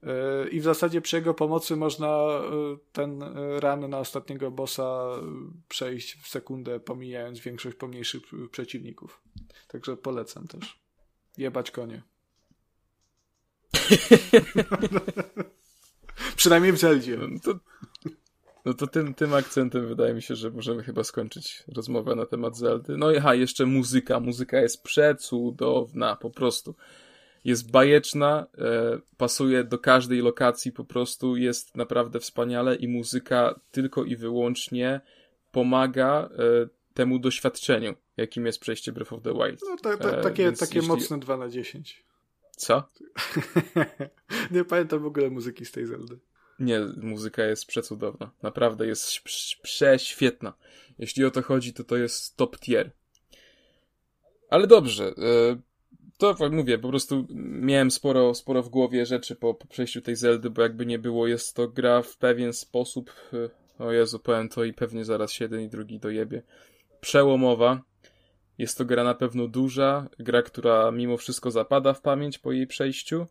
E, 0.03 0.49
I 0.49 0.61
w 0.61 0.65
zasadzie 0.65 1.01
przy 1.01 1.17
jego 1.17 1.35
pomocy 1.35 1.77
można 1.77 2.09
e, 2.09 2.41
ten 2.93 3.23
run 3.61 3.91
na 3.91 3.99
ostatniego 3.99 4.51
bossa 4.51 5.07
przejść 5.69 6.23
w 6.23 6.29
sekundę, 6.29 6.81
pomijając 6.81 7.41
większość 7.41 7.77
pomniejszych 7.77 8.23
przeciwników. 8.51 9.23
Także 9.69 9.97
polecam 9.97 10.47
też. 10.47 10.79
Jebać 11.39 11.71
konie. 11.71 12.03
Przynajmniej 16.37 16.73
w 16.73 16.79
Zeldzie. 16.79 17.19
No 17.19 17.41
to, 17.45 17.59
no 18.65 18.75
to 18.75 18.87
tym, 18.87 19.15
tym 19.15 19.35
akcentem 19.35 19.89
wydaje 19.89 20.15
mi 20.15 20.23
się, 20.23 20.37
że 20.37 20.51
możemy 20.51 20.83
chyba 20.83 21.05
skończyć 21.05 21.65
rozmowę 21.77 22.15
na 22.15 22.27
temat 22.27 22.57
Zeldy. 22.57 22.97
No 22.97 23.11
i 23.11 23.17
aha, 23.17 23.35
jeszcze 23.35 23.67
muzyka. 23.67 24.21
Muzyka 24.21 24.61
jest 24.61 24.83
przecudowna, 24.83 26.17
po 26.17 26.31
prostu. 26.31 26.75
Jest 27.45 27.71
bajeczna, 27.71 28.47
e, 28.59 28.99
pasuje 29.17 29.65
do 29.65 29.79
każdej 29.79 30.21
lokacji, 30.21 30.73
po 30.73 30.85
prostu 30.85 31.37
jest 31.37 31.77
naprawdę 31.77 32.21
wspaniale 32.21 32.77
i 32.77 32.89
muzyka 32.89 33.61
tylko 33.71 34.05
i 34.05 34.17
wyłącznie 34.17 35.01
pomaga 35.53 36.29
e, 36.33 36.69
temu 36.95 37.19
doświadczeniu, 37.19 37.95
jakim 38.17 38.47
jest 38.47 38.61
przejście 38.61 38.93
Breath 38.93 39.13
of 39.13 39.23
the 39.23 39.33
Wild. 39.33 39.61
No, 39.69 39.77
ta, 39.77 39.97
ta, 39.97 40.23
takie, 40.23 40.49
e, 40.49 40.53
takie 40.53 40.79
jeśli... 40.79 40.89
mocne 40.89 41.19
2 41.19 41.37
na 41.37 41.49
10. 41.49 42.05
Co? 42.57 42.89
nie 44.51 44.65
pamiętam 44.65 44.99
w 44.99 45.07
ogóle 45.07 45.31
muzyki 45.31 45.65
z 45.65 45.73
tej 45.73 45.87
Zeldy. 45.87 46.19
Nie, 46.59 46.81
muzyka 46.97 47.45
jest 47.45 47.67
przecudowna. 47.67 48.31
Naprawdę 48.43 48.87
jest 48.87 49.21
prześwietna. 49.63 50.53
Jeśli 50.99 51.25
o 51.25 51.31
to 51.31 51.43
chodzi, 51.43 51.73
to 51.73 51.85
to 51.85 51.97
jest 51.97 52.37
top 52.37 52.59
tier. 52.59 52.91
Ale 54.51 54.67
dobrze. 54.67 55.15
To 56.19 56.37
mówię, 56.51 56.79
po 56.79 56.89
prostu 56.89 57.27
miałem 57.61 57.91
sporo, 57.91 58.35
sporo 58.35 58.63
w 58.63 58.69
głowie 58.69 59.07
rzeczy 59.07 59.37
po, 59.37 59.55
po 59.55 59.67
przejściu 59.67 60.01
tej 60.01 60.17
Zeldy, 60.17 60.51
bo 60.51 60.63
jakby 60.63 60.87
nie 60.87 60.99
było, 60.99 61.27
jest 61.27 61.57
to 61.57 61.69
gra 61.69 62.03
w 62.03 62.17
pewien 62.17 62.53
sposób. 62.53 63.13
E, 63.33 63.85
o 63.85 63.93
Jezu, 63.93 64.19
powiem 64.19 64.49
to 64.49 64.65
i 64.65 64.73
pewnie 64.73 65.05
zaraz 65.05 65.33
się 65.33 65.45
jeden 65.45 65.61
i 65.61 65.69
drugi 65.69 65.99
dojebie. 65.99 66.43
Przełomowa 67.01 67.83
jest 68.59 68.79
to 68.79 68.85
gra 68.85 69.05
na 69.05 69.15
pewno 69.15 69.49
duża, 69.49 70.09
gra, 70.19 70.43
która 70.43 70.91
mimo 70.91 71.17
wszystko 71.17 71.51
zapada 71.51 71.95
w 71.95 72.01
pamięć 72.01 72.39
po 72.39 72.53
jej 72.53 72.67
przejściu, 72.67 73.27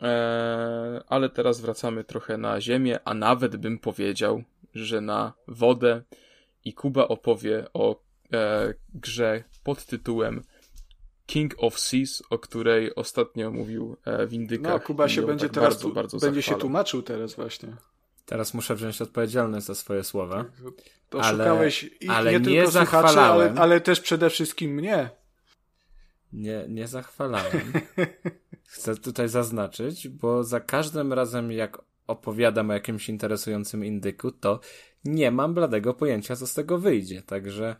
eee, 0.00 1.00
ale 1.06 1.28
teraz 1.28 1.60
wracamy 1.60 2.04
trochę 2.04 2.38
na 2.38 2.60
ziemię, 2.60 2.98
a 3.04 3.14
nawet 3.14 3.56
bym 3.56 3.78
powiedział, 3.78 4.42
że 4.74 5.00
na 5.00 5.32
wodę 5.48 6.02
i 6.64 6.74
Kuba 6.74 7.08
opowie 7.08 7.64
o 7.74 8.00
e, 8.32 8.74
grze 8.94 9.44
pod 9.64 9.86
tytułem 9.86 10.42
King 11.26 11.54
of 11.58 11.80
Seas, 11.80 12.22
o 12.30 12.38
której 12.38 12.94
ostatnio 12.94 13.50
mówił 13.50 13.96
e, 14.04 14.26
w 14.26 14.32
Indykach. 14.32 14.72
No, 14.72 14.80
Kuba 14.80 15.08
się 15.08 15.22
będzie 15.22 15.46
tak 15.46 15.54
teraz 15.54 15.74
bardzo, 15.74 15.88
bardzo 15.88 16.18
będzie 16.18 16.42
się 16.42 16.54
tłumaczył 16.54 17.02
teraz 17.02 17.34
właśnie. 17.34 17.76
Teraz 18.26 18.54
muszę 18.54 18.74
wziąć 18.74 19.02
odpowiedzialność 19.02 19.66
za 19.66 19.74
swoje 19.74 20.04
słowa. 20.04 20.44
To 21.08 21.22
ale, 21.22 21.44
szukałeś 21.44 21.90
i 22.00 22.08
ale 22.08 22.32
nie, 22.32 22.38
nie 22.38 22.62
tylko 22.62 22.70
słuchaczy, 22.70 23.20
ale, 23.20 23.54
ale 23.56 23.80
też 23.80 24.00
przede 24.00 24.30
wszystkim 24.30 24.70
mnie. 24.70 25.10
Nie, 26.32 26.64
nie 26.68 26.88
zachwalałem. 26.88 27.72
Chcę 28.66 28.96
tutaj 28.96 29.28
zaznaczyć, 29.28 30.08
bo 30.08 30.44
za 30.44 30.60
każdym 30.60 31.12
razem 31.12 31.52
jak 31.52 31.78
opowiadam 32.06 32.70
o 32.70 32.72
jakimś 32.72 33.08
interesującym 33.08 33.84
indyku, 33.84 34.32
to 34.32 34.60
nie 35.04 35.30
mam 35.30 35.54
bladego 35.54 35.94
pojęcia, 35.94 36.36
co 36.36 36.46
z 36.46 36.54
tego 36.54 36.78
wyjdzie. 36.78 37.22
Także 37.22 37.76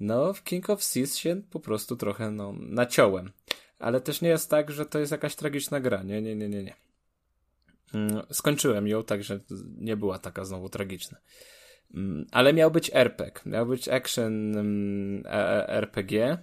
no, 0.00 0.32
w 0.32 0.42
King 0.42 0.70
of 0.70 0.84
Seas 0.84 1.16
się 1.16 1.42
po 1.50 1.60
prostu 1.60 1.96
trochę 1.96 2.30
no, 2.30 2.54
naciąłem. 2.58 3.32
Ale 3.78 4.00
też 4.00 4.20
nie 4.20 4.28
jest 4.28 4.50
tak, 4.50 4.70
że 4.70 4.86
to 4.86 4.98
jest 4.98 5.12
jakaś 5.12 5.36
tragiczna 5.36 5.80
gra. 5.80 6.02
Nie, 6.02 6.22
nie, 6.22 6.36
nie, 6.36 6.48
nie, 6.48 6.62
nie. 6.62 6.74
Mm, 7.94 8.22
skończyłem 8.30 8.88
ją, 8.88 9.04
także 9.04 9.40
nie 9.78 9.96
była 9.96 10.18
taka 10.18 10.44
znowu 10.44 10.68
tragiczna. 10.68 11.18
Mm, 11.94 12.26
ale 12.32 12.52
miał 12.52 12.70
być 12.70 12.90
RPG. 12.94 13.42
Miał 13.46 13.66
być 13.66 13.88
action 13.88 14.58
mm, 14.58 15.22
e, 15.26 15.30
e, 15.30 15.68
RPG 15.68 16.38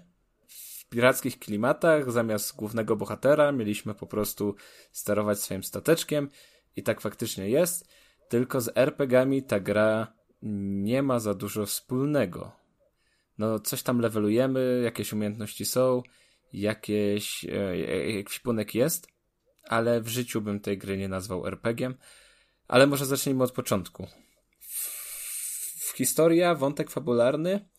w 0.47 0.89
pirackich 0.89 1.39
klimatach. 1.39 2.11
Zamiast 2.11 2.55
głównego 2.55 2.95
bohatera 2.95 3.51
mieliśmy 3.51 3.93
po 3.93 4.07
prostu 4.07 4.55
sterować 4.91 5.39
swoim 5.39 5.63
stateczkiem 5.63 6.29
i 6.75 6.83
tak 6.83 7.01
faktycznie 7.01 7.49
jest. 7.49 7.87
Tylko 8.29 8.61
z 8.61 8.77
RPGami 8.77 9.43
ta 9.43 9.59
gra 9.59 10.13
nie 10.41 11.03
ma 11.03 11.19
za 11.19 11.33
dużo 11.33 11.65
wspólnego. 11.65 12.62
No, 13.37 13.59
coś 13.59 13.83
tam 13.83 13.99
levelujemy, 13.99 14.81
jakieś 14.83 15.13
umiejętności 15.13 15.65
są, 15.65 16.03
jakieś, 16.53 17.45
e, 17.45 17.77
jakiś 18.11 18.39
punek 18.39 18.75
jest, 18.75 19.07
ale 19.63 20.01
w 20.01 20.07
życiu 20.07 20.41
bym 20.41 20.59
tej 20.59 20.77
gry 20.77 20.97
nie 20.97 21.07
nazwał 21.07 21.47
RPG. 21.47 21.93
Ale 22.67 22.87
może 22.87 23.05
zacznijmy 23.05 23.43
od 23.43 23.51
początku. 23.51 24.07
W 25.79 25.91
historia, 25.97 26.55
wątek 26.55 26.91
fabularny, 26.91 27.69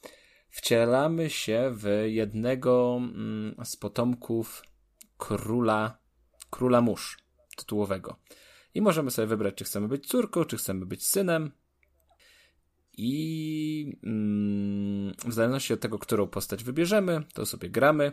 wcielamy 0.50 1.30
się 1.30 1.70
w 1.74 2.04
jednego 2.06 2.96
mm, 3.00 3.54
z 3.64 3.76
potomków 3.76 4.62
króla, 5.18 5.98
króla 6.50 6.80
mórz 6.80 7.18
tytułowego. 7.56 8.16
I 8.74 8.82
możemy 8.82 9.10
sobie 9.10 9.26
wybrać, 9.26 9.54
czy 9.54 9.64
chcemy 9.64 9.88
być 9.88 10.06
córką, 10.06 10.44
czy 10.44 10.56
chcemy 10.56 10.86
być 10.86 11.06
synem. 11.06 11.52
I 12.96 13.98
mm, 14.04 15.14
w 15.26 15.32
zależności 15.32 15.72
od 15.72 15.80
tego, 15.80 15.98
którą 15.98 16.26
postać 16.26 16.64
wybierzemy, 16.64 17.22
to 17.34 17.46
sobie 17.46 17.70
gramy 17.70 18.12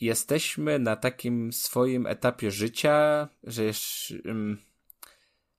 jesteśmy 0.00 0.78
na 0.78 0.96
takim 0.96 1.52
swoim 1.52 2.06
etapie 2.06 2.50
życia, 2.50 3.28
że 3.44 3.64
jeszcze, 3.64 4.14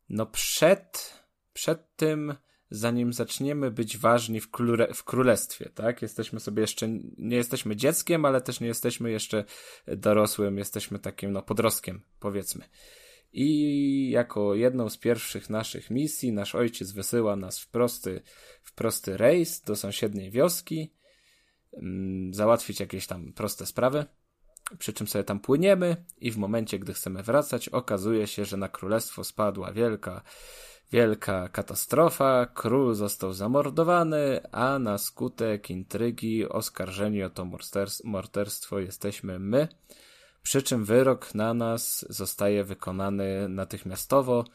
no 0.10 0.26
przed, 0.26 1.14
przed 1.54 1.96
tym, 1.96 2.36
zanim 2.72 3.14
zaczniemy 3.14 3.72
być 3.72 3.98
ważni 3.98 4.42
w, 4.42 4.52
króle, 4.52 4.94
w 4.94 5.04
królestwie, 5.04 5.70
tak? 5.76 6.02
Jesteśmy 6.02 6.40
sobie 6.40 6.62
jeszcze, 6.62 6.88
nie 7.18 7.38
jesteśmy 7.38 7.76
dzieckiem, 7.76 8.26
ale 8.26 8.42
też 8.42 8.60
nie 8.60 8.68
jesteśmy 8.68 9.12
jeszcze 9.12 9.44
dorosłym, 9.88 10.58
jesteśmy 10.58 11.00
takim, 11.00 11.32
no, 11.32 11.42
podrostkiem, 11.42 12.02
powiedzmy. 12.20 12.66
I 13.34 14.10
jako 14.10 14.56
jedną 14.56 14.90
z 14.90 14.98
pierwszych 14.98 15.50
naszych 15.50 15.90
misji, 15.90 16.32
nasz 16.32 16.56
ojciec 16.56 16.92
wysyła 16.92 17.36
nas 17.36 17.60
w 17.60 17.70
prosty, 17.70 18.22
w 18.64 18.74
prosty 18.74 19.18
rejs 19.18 19.62
do 19.62 19.76
sąsiedniej 19.76 20.32
wioski, 20.32 20.94
załatwić 22.32 22.80
jakieś 22.80 23.08
tam 23.08 23.34
proste 23.34 23.66
sprawy 23.66 24.06
przy 24.78 24.94
czym 24.94 25.08
sobie 25.08 25.24
tam 25.24 25.40
płyniemy 25.40 26.06
i 26.18 26.32
w 26.32 26.38
momencie, 26.38 26.80
gdy 26.80 26.94
chcemy 26.94 27.24
wracać, 27.24 27.70
okazuje 27.70 28.28
się, 28.28 28.46
że 28.46 28.58
na 28.58 28.70
królestwo 28.70 29.24
spadła 29.24 29.72
wielka, 29.72 30.22
wielka 30.92 31.50
katastrofa, 31.50 32.46
król 32.46 32.96
został 32.96 33.34
zamordowany, 33.34 34.42
a 34.52 34.80
na 34.80 34.98
skutek 34.98 35.70
intrygi 35.70 36.50
oskarżeni 36.50 37.24
o 37.24 37.30
to 37.30 37.48
morderstwo 38.04 38.80
jesteśmy 38.80 39.40
my, 39.40 39.68
przy 40.44 40.62
czym 40.62 40.86
wyrok 40.86 41.36
na 41.36 41.54
nas 41.54 42.06
zostaje 42.10 42.64
wykonany 42.64 43.50
natychmiastowo, 43.50 44.46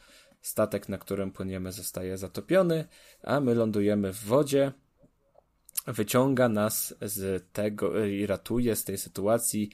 statek, 0.41 0.89
na 0.89 0.97
którym 0.97 1.31
płyniemy 1.31 1.71
zostaje 1.71 2.17
zatopiony, 2.17 2.87
a 3.23 3.39
my 3.39 3.55
lądujemy 3.55 4.13
w 4.13 4.23
wodzie, 4.23 4.71
wyciąga 5.87 6.49
nas 6.49 6.95
z 7.01 7.51
tego 7.51 8.05
i 8.05 8.25
ratuje 8.25 8.75
z 8.75 8.83
tej 8.83 8.97
sytuacji 8.97 9.71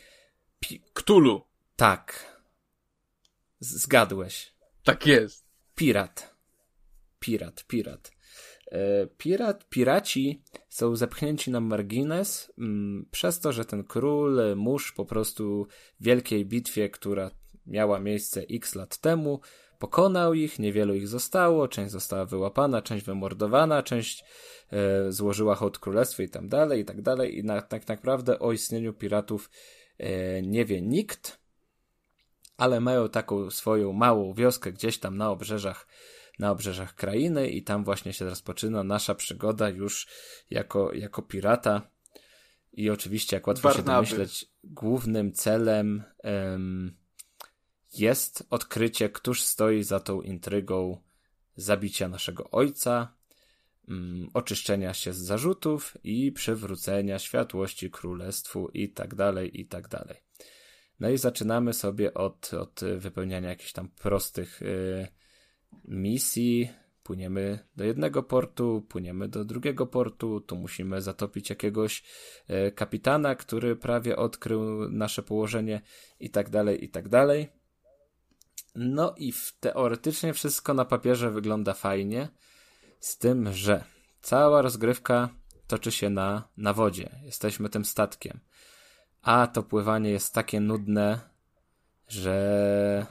Pi 0.59 0.83
Ktulu. 0.93 1.41
Tak. 1.75 2.37
Zgadłeś. 3.59 4.53
Tak 4.83 5.07
jest. 5.07 5.45
Pirat. 5.75 6.35
Pirat, 7.19 7.63
pirat. 7.63 8.11
E, 8.71 9.07
pirat, 9.17 9.69
piraci 9.69 10.43
są 10.69 10.95
zepchnięci 10.95 11.51
na 11.51 11.59
margines 11.59 12.53
mm, 12.57 13.05
przez 13.11 13.39
to, 13.39 13.51
że 13.51 13.65
ten 13.65 13.83
król, 13.83 14.41
mórz 14.55 14.91
po 14.91 15.05
prostu 15.05 15.67
w 15.99 16.03
wielkiej 16.03 16.45
bitwie, 16.45 16.89
która 16.89 17.31
miała 17.65 17.99
miejsce 17.99 18.41
x 18.51 18.75
lat 18.75 18.97
temu, 18.97 19.39
pokonał 19.79 20.33
ich, 20.33 20.59
niewielu 20.59 20.93
ich 20.93 21.07
zostało, 21.07 21.67
część 21.67 21.91
została 21.91 22.25
wyłapana, 22.25 22.81
część 22.81 23.05
wymordowana, 23.05 23.83
część 23.83 24.23
e, 24.71 25.11
złożyła 25.11 25.55
hołd 25.55 25.79
królestwu 25.79 26.21
i 26.21 26.29
tam 26.29 26.49
dalej, 26.49 26.81
i 26.81 26.85
tak 26.85 27.01
dalej. 27.01 27.37
I 27.37 27.43
na, 27.43 27.61
tak 27.61 27.87
naprawdę 27.87 28.39
o 28.39 28.51
istnieniu 28.51 28.93
piratów 28.93 29.49
E, 30.01 30.41
nie 30.41 30.65
wie 30.65 30.81
nikt, 30.81 31.39
ale 32.57 32.79
mają 32.79 33.09
taką 33.09 33.49
swoją 33.49 33.93
małą 33.93 34.33
wioskę 34.33 34.71
gdzieś 34.71 34.99
tam 34.99 35.17
na 35.17 35.29
obrzeżach, 35.29 35.87
na 36.39 36.51
obrzeżach 36.51 36.95
krainy 36.95 37.49
i 37.49 37.63
tam 37.63 37.83
właśnie 37.83 38.13
się 38.13 38.25
rozpoczyna 38.25 38.83
nasza 38.83 39.15
przygoda 39.15 39.69
już 39.69 40.07
jako, 40.49 40.93
jako 40.93 41.21
pirata. 41.21 41.91
I 42.73 42.89
oczywiście, 42.89 43.35
jak 43.35 43.47
łatwo 43.47 43.69
Barnaby. 43.69 44.07
się 44.07 44.15
domyśleć, 44.15 44.45
głównym 44.63 45.33
celem 45.33 46.03
um, 46.23 46.97
jest 47.97 48.43
odkrycie, 48.49 49.09
któż 49.09 49.43
stoi 49.43 49.83
za 49.83 49.99
tą 49.99 50.21
intrygą 50.21 51.01
zabicia 51.55 52.07
naszego 52.07 52.51
ojca, 52.51 53.15
mm, 53.87 54.29
oczyszczenia 54.33 54.93
się 54.93 55.13
z 55.13 55.17
zarzutów 55.17 55.97
i 56.03 56.31
przywrócenia 56.31 57.19
światłości 57.19 57.91
królestwu 57.91 58.69
i 58.69 58.89
tak 58.89 59.15
dalej, 59.15 59.61
i 59.61 59.65
tak 59.65 59.87
dalej. 59.87 60.17
No 60.99 61.09
i 61.09 61.17
zaczynamy 61.17 61.73
sobie 61.73 62.13
od, 62.13 62.53
od 62.53 62.81
wypełniania 62.97 63.49
jakichś 63.49 63.71
tam 63.71 63.89
prostych 63.89 64.61
y, 64.61 65.07
misji. 65.87 66.69
Płyniemy 67.03 67.59
do 67.75 67.83
jednego 67.83 68.23
portu, 68.23 68.85
płyniemy 68.89 69.27
do 69.27 69.45
drugiego 69.45 69.87
portu, 69.87 70.41
tu 70.41 70.55
musimy 70.55 71.01
zatopić 71.01 71.49
jakiegoś 71.49 72.03
y, 72.49 72.71
kapitana, 72.71 73.35
który 73.35 73.75
prawie 73.75 74.17
odkrył 74.17 74.89
nasze 74.89 75.23
położenie 75.23 75.81
i 76.19 76.29
tak 76.29 76.49
dalej, 76.49 76.85
i 76.85 76.89
tak 76.89 77.09
dalej. 77.09 77.49
No 78.75 79.15
i 79.17 79.33
teoretycznie 79.59 80.33
wszystko 80.33 80.73
na 80.73 80.85
papierze 80.85 81.31
wygląda 81.31 81.73
fajnie, 81.73 82.27
z 82.99 83.17
tym, 83.17 83.53
że 83.53 83.83
cała 84.21 84.61
rozgrywka 84.61 85.29
toczy 85.67 85.91
się 85.91 86.09
na, 86.09 86.49
na 86.57 86.73
wodzie. 86.73 87.09
Jesteśmy 87.23 87.69
tym 87.69 87.85
statkiem. 87.85 88.39
A 89.21 89.47
to 89.47 89.63
pływanie 89.63 90.09
jest 90.09 90.33
takie 90.33 90.59
nudne, 90.59 91.19
że 92.07 93.05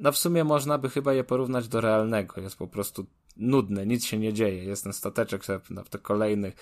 no 0.00 0.12
w 0.12 0.18
sumie 0.18 0.44
można 0.44 0.78
by 0.78 0.90
chyba 0.90 1.12
je 1.12 1.24
porównać 1.24 1.68
do 1.68 1.80
realnego. 1.80 2.40
Jest 2.40 2.56
po 2.56 2.68
prostu 2.68 3.06
nudne, 3.36 3.86
nic 3.86 4.04
się 4.04 4.18
nie 4.18 4.32
dzieje. 4.32 4.64
Jest 4.64 4.84
ten 4.84 4.92
stateczek 4.92 5.44
sobie 5.44 5.60
na, 5.70 5.82
kolejnych, 6.02 6.54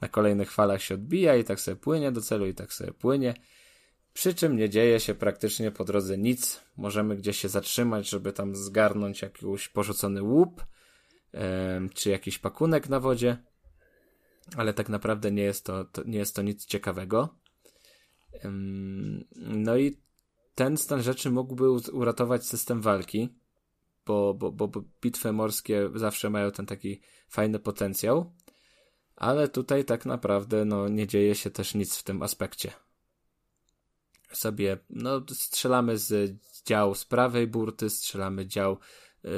na 0.00 0.08
kolejnych 0.08 0.52
falach 0.52 0.82
się 0.82 0.94
odbija 0.94 1.36
i 1.36 1.44
tak 1.44 1.60
sobie 1.60 1.76
płynie 1.76 2.12
do 2.12 2.20
celu 2.20 2.46
i 2.46 2.54
tak 2.54 2.72
sobie 2.72 2.92
płynie. 2.92 3.34
Przy 4.12 4.34
czym 4.34 4.56
nie 4.56 4.70
dzieje 4.70 5.00
się 5.00 5.14
praktycznie 5.14 5.70
po 5.70 5.84
drodze 5.84 6.18
nic. 6.18 6.60
Możemy 6.76 7.16
gdzieś 7.16 7.38
się 7.38 7.48
zatrzymać, 7.48 8.08
żeby 8.08 8.32
tam 8.32 8.56
zgarnąć 8.56 9.22
jakiś 9.22 9.68
porzucony 9.68 10.22
łup, 10.22 10.64
czy 11.94 12.10
jakiś 12.10 12.38
pakunek 12.38 12.88
na 12.88 13.00
wodzie, 13.00 13.36
ale 14.56 14.74
tak 14.74 14.88
naprawdę 14.88 15.32
nie 15.32 15.42
jest 15.42 15.64
to, 15.64 15.84
to, 15.84 16.02
nie 16.04 16.18
jest 16.18 16.36
to 16.36 16.42
nic 16.42 16.66
ciekawego. 16.66 17.28
No 19.34 19.76
i 19.76 20.04
ten 20.54 20.76
stan 20.76 21.02
rzeczy 21.02 21.30
mógłby 21.30 21.70
uratować 21.70 22.46
system 22.46 22.80
walki, 22.80 23.28
bo, 24.06 24.34
bo, 24.34 24.52
bo 24.52 24.68
bitwy 25.02 25.32
morskie 25.32 25.90
zawsze 25.94 26.30
mają 26.30 26.50
ten 26.50 26.66
taki 26.66 27.00
fajny 27.28 27.58
potencjał, 27.58 28.32
ale 29.16 29.48
tutaj 29.48 29.84
tak 29.84 30.06
naprawdę 30.06 30.64
no, 30.64 30.88
nie 30.88 31.06
dzieje 31.06 31.34
się 31.34 31.50
też 31.50 31.74
nic 31.74 31.96
w 31.96 32.02
tym 32.02 32.22
aspekcie. 32.22 32.72
Sobie, 34.32 34.78
no 34.90 35.20
strzelamy 35.32 35.98
z 35.98 36.36
dział 36.66 36.94
z 36.94 37.04
prawej 37.04 37.46
burty, 37.46 37.90
strzelamy 37.90 38.46
dział 38.46 38.78
yy, 39.24 39.30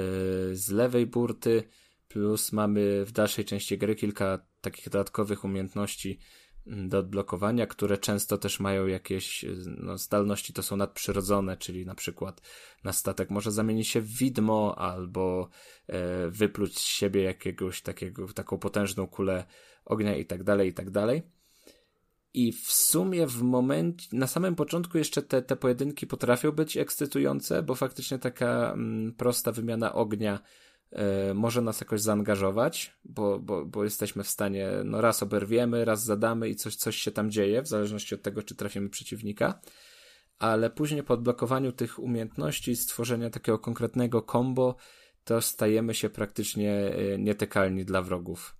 z 0.52 0.70
lewej 0.70 1.06
burty, 1.06 1.64
plus 2.08 2.52
mamy 2.52 3.04
w 3.04 3.12
dalszej 3.12 3.44
części 3.44 3.78
gry 3.78 3.94
kilka 3.94 4.38
takich 4.60 4.88
dodatkowych 4.88 5.44
umiejętności 5.44 6.18
do 6.66 6.98
odblokowania, 6.98 7.66
które 7.66 7.98
często 7.98 8.38
też 8.38 8.60
mają 8.60 8.86
jakieś 8.86 9.44
no, 9.66 9.98
zdolności, 9.98 10.52
to 10.52 10.62
są 10.62 10.76
nadprzyrodzone, 10.76 11.56
czyli 11.56 11.86
na 11.86 11.94
przykład 11.94 12.42
na 12.84 12.92
statek 12.92 13.30
może 13.30 13.52
zamienić 13.52 13.88
się 13.88 14.00
w 14.00 14.18
widmo, 14.18 14.78
albo 14.78 15.48
e, 15.86 16.28
wypluć 16.28 16.78
z 16.78 16.82
siebie 16.82 17.22
jakiegoś 17.22 17.82
takiego, 17.82 18.32
taką 18.32 18.58
potężną 18.58 19.06
kulę 19.06 19.44
ognia 19.84 20.16
i 20.16 20.26
tak 20.26 20.44
dalej, 20.44 20.68
i 20.68 20.74
tak 20.74 20.90
dalej. 20.90 21.22
I 22.34 22.52
w 22.52 22.72
sumie 22.72 23.26
w 23.26 23.42
momencie, 23.42 24.08
na 24.12 24.26
samym 24.26 24.54
początku 24.54 24.98
jeszcze 24.98 25.22
te, 25.22 25.42
te 25.42 25.56
pojedynki 25.56 26.06
potrafią 26.06 26.52
być 26.52 26.76
ekscytujące, 26.76 27.62
bo 27.62 27.74
faktycznie 27.74 28.18
taka 28.18 28.72
mm, 28.72 29.14
prosta 29.14 29.52
wymiana 29.52 29.94
ognia 29.94 30.38
y, 30.38 30.65
może 31.34 31.62
nas 31.62 31.80
jakoś 31.80 32.00
zaangażować, 32.00 32.96
bo, 33.04 33.38
bo, 33.38 33.64
bo 33.64 33.84
jesteśmy 33.84 34.24
w 34.24 34.28
stanie, 34.28 34.70
no 34.84 35.00
raz 35.00 35.22
oberwiemy, 35.22 35.84
raz 35.84 36.04
zadamy 36.04 36.48
i 36.48 36.56
coś, 36.56 36.76
coś 36.76 36.96
się 36.96 37.10
tam 37.10 37.30
dzieje, 37.30 37.62
w 37.62 37.68
zależności 37.68 38.14
od 38.14 38.22
tego, 38.22 38.42
czy 38.42 38.54
trafimy 38.54 38.88
przeciwnika. 38.88 39.60
Ale 40.38 40.70
później 40.70 41.02
po 41.02 41.14
odblokowaniu 41.14 41.72
tych 41.72 41.98
umiejętności, 41.98 42.76
stworzenia 42.76 43.30
takiego 43.30 43.58
konkretnego 43.58 44.22
combo, 44.22 44.76
to 45.24 45.40
stajemy 45.40 45.94
się 45.94 46.10
praktycznie 46.10 46.72
e, 46.72 47.18
nietykalni 47.18 47.84
dla 47.84 48.02
wrogów 48.02 48.56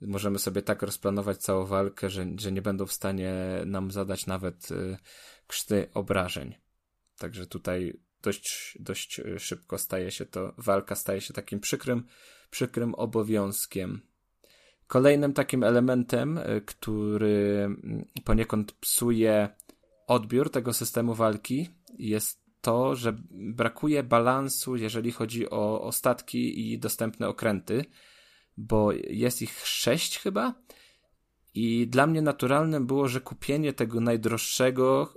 możemy 0.00 0.38
sobie 0.38 0.62
tak 0.62 0.82
rozplanować 0.82 1.38
całą 1.38 1.66
walkę, 1.66 2.10
że, 2.10 2.26
że 2.38 2.52
nie 2.52 2.62
będą 2.62 2.86
w 2.86 2.92
stanie 2.92 3.34
nam 3.66 3.90
zadać 3.90 4.26
nawet 4.26 4.70
y, 4.70 4.96
krzty 5.46 5.88
obrażeń. 5.94 6.54
Także 7.18 7.46
tutaj 7.46 8.00
dość, 8.22 8.78
dość 8.80 9.18
y, 9.18 9.38
szybko 9.38 9.78
staje 9.78 10.10
się 10.10 10.26
to, 10.26 10.54
walka 10.58 10.94
staje 10.94 11.20
się 11.20 11.34
takim 11.34 11.60
przykrym, 11.60 12.06
przykrym 12.50 12.94
obowiązkiem. 12.94 14.00
Kolejnym 14.86 15.32
takim 15.32 15.64
elementem, 15.64 16.38
y, 16.38 16.62
który 16.66 17.68
poniekąd 18.24 18.72
psuje 18.72 19.48
odbiór 20.06 20.50
tego 20.50 20.72
systemu 20.72 21.14
walki, 21.14 21.68
jest 21.98 22.40
to, 22.60 22.96
że 22.96 23.16
brakuje 23.30 24.02
balansu, 24.02 24.76
jeżeli 24.76 25.12
chodzi 25.12 25.50
o, 25.50 25.82
o 25.82 25.92
statki 25.92 26.72
i 26.72 26.78
dostępne 26.78 27.28
okręty 27.28 27.84
bo 28.60 28.92
jest 28.92 29.42
ich 29.42 29.66
sześć 29.66 30.18
chyba. 30.18 30.54
I 31.54 31.86
dla 31.88 32.06
mnie 32.06 32.22
naturalnym 32.22 32.86
było, 32.86 33.08
że 33.08 33.20
kupienie 33.20 33.72
tego 33.72 34.00
najdroższego, 34.00 35.14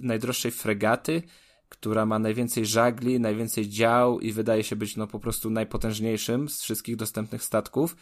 y, 0.00 0.02
najdroższej 0.06 0.50
fregaty, 0.50 1.22
która 1.68 2.06
ma 2.06 2.18
najwięcej 2.18 2.66
żagli, 2.66 3.20
najwięcej 3.20 3.68
dział 3.68 4.20
i 4.20 4.32
wydaje 4.32 4.64
się 4.64 4.76
być 4.76 4.96
no 4.96 5.06
po 5.06 5.20
prostu 5.20 5.50
najpotężniejszym 5.50 6.48
z 6.48 6.62
wszystkich 6.62 6.96
dostępnych 6.96 7.42
statków, 7.42 7.96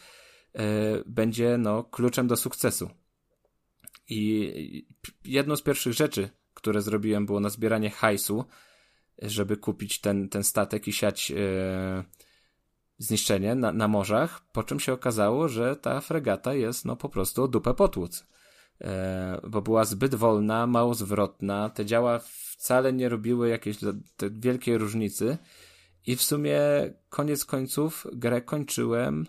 yy, 0.53 0.61
będzie 1.05 1.57
no 1.57 1.83
kluczem 1.83 2.27
do 2.27 2.37
sukcesu. 2.37 2.89
I 4.09 4.87
jedną 5.25 5.55
z 5.55 5.61
pierwszych 5.61 5.93
rzeczy, 5.93 6.29
które 6.53 6.81
zrobiłem, 6.81 7.25
było 7.25 7.39
nazbieranie 7.39 7.89
hajsu, 7.89 8.45
żeby 9.21 9.57
kupić 9.57 10.01
ten, 10.01 10.29
ten 10.29 10.43
statek 10.43 10.87
i 10.87 10.93
siać 10.93 11.29
yy, 11.29 11.37
zniszczenie 12.97 13.55
na, 13.55 13.71
na 13.71 13.87
morzach, 13.87 14.41
po 14.51 14.63
czym 14.63 14.79
się 14.79 14.93
okazało, 14.93 15.49
że 15.49 15.75
ta 15.75 16.01
fregata 16.01 16.53
jest 16.53 16.85
no 16.85 16.95
po 16.95 17.09
prostu 17.09 17.43
o 17.43 17.47
dupę 17.47 17.73
potłuc. 17.73 18.25
E, 18.81 19.41
bo 19.47 19.61
była 19.61 19.85
zbyt 19.85 20.15
wolna, 20.15 20.67
mało 20.67 20.93
zwrotna, 20.93 21.69
te 21.69 21.85
działa 21.85 22.19
wcale 22.57 22.93
nie 22.93 23.09
robiły 23.09 23.49
jakiejś 23.49 23.77
wielkiej 24.31 24.77
różnicy 24.77 25.37
i 26.05 26.15
w 26.15 26.23
sumie 26.23 26.59
koniec 27.09 27.45
końców 27.45 28.07
grę 28.13 28.41
kończyłem 28.41 29.25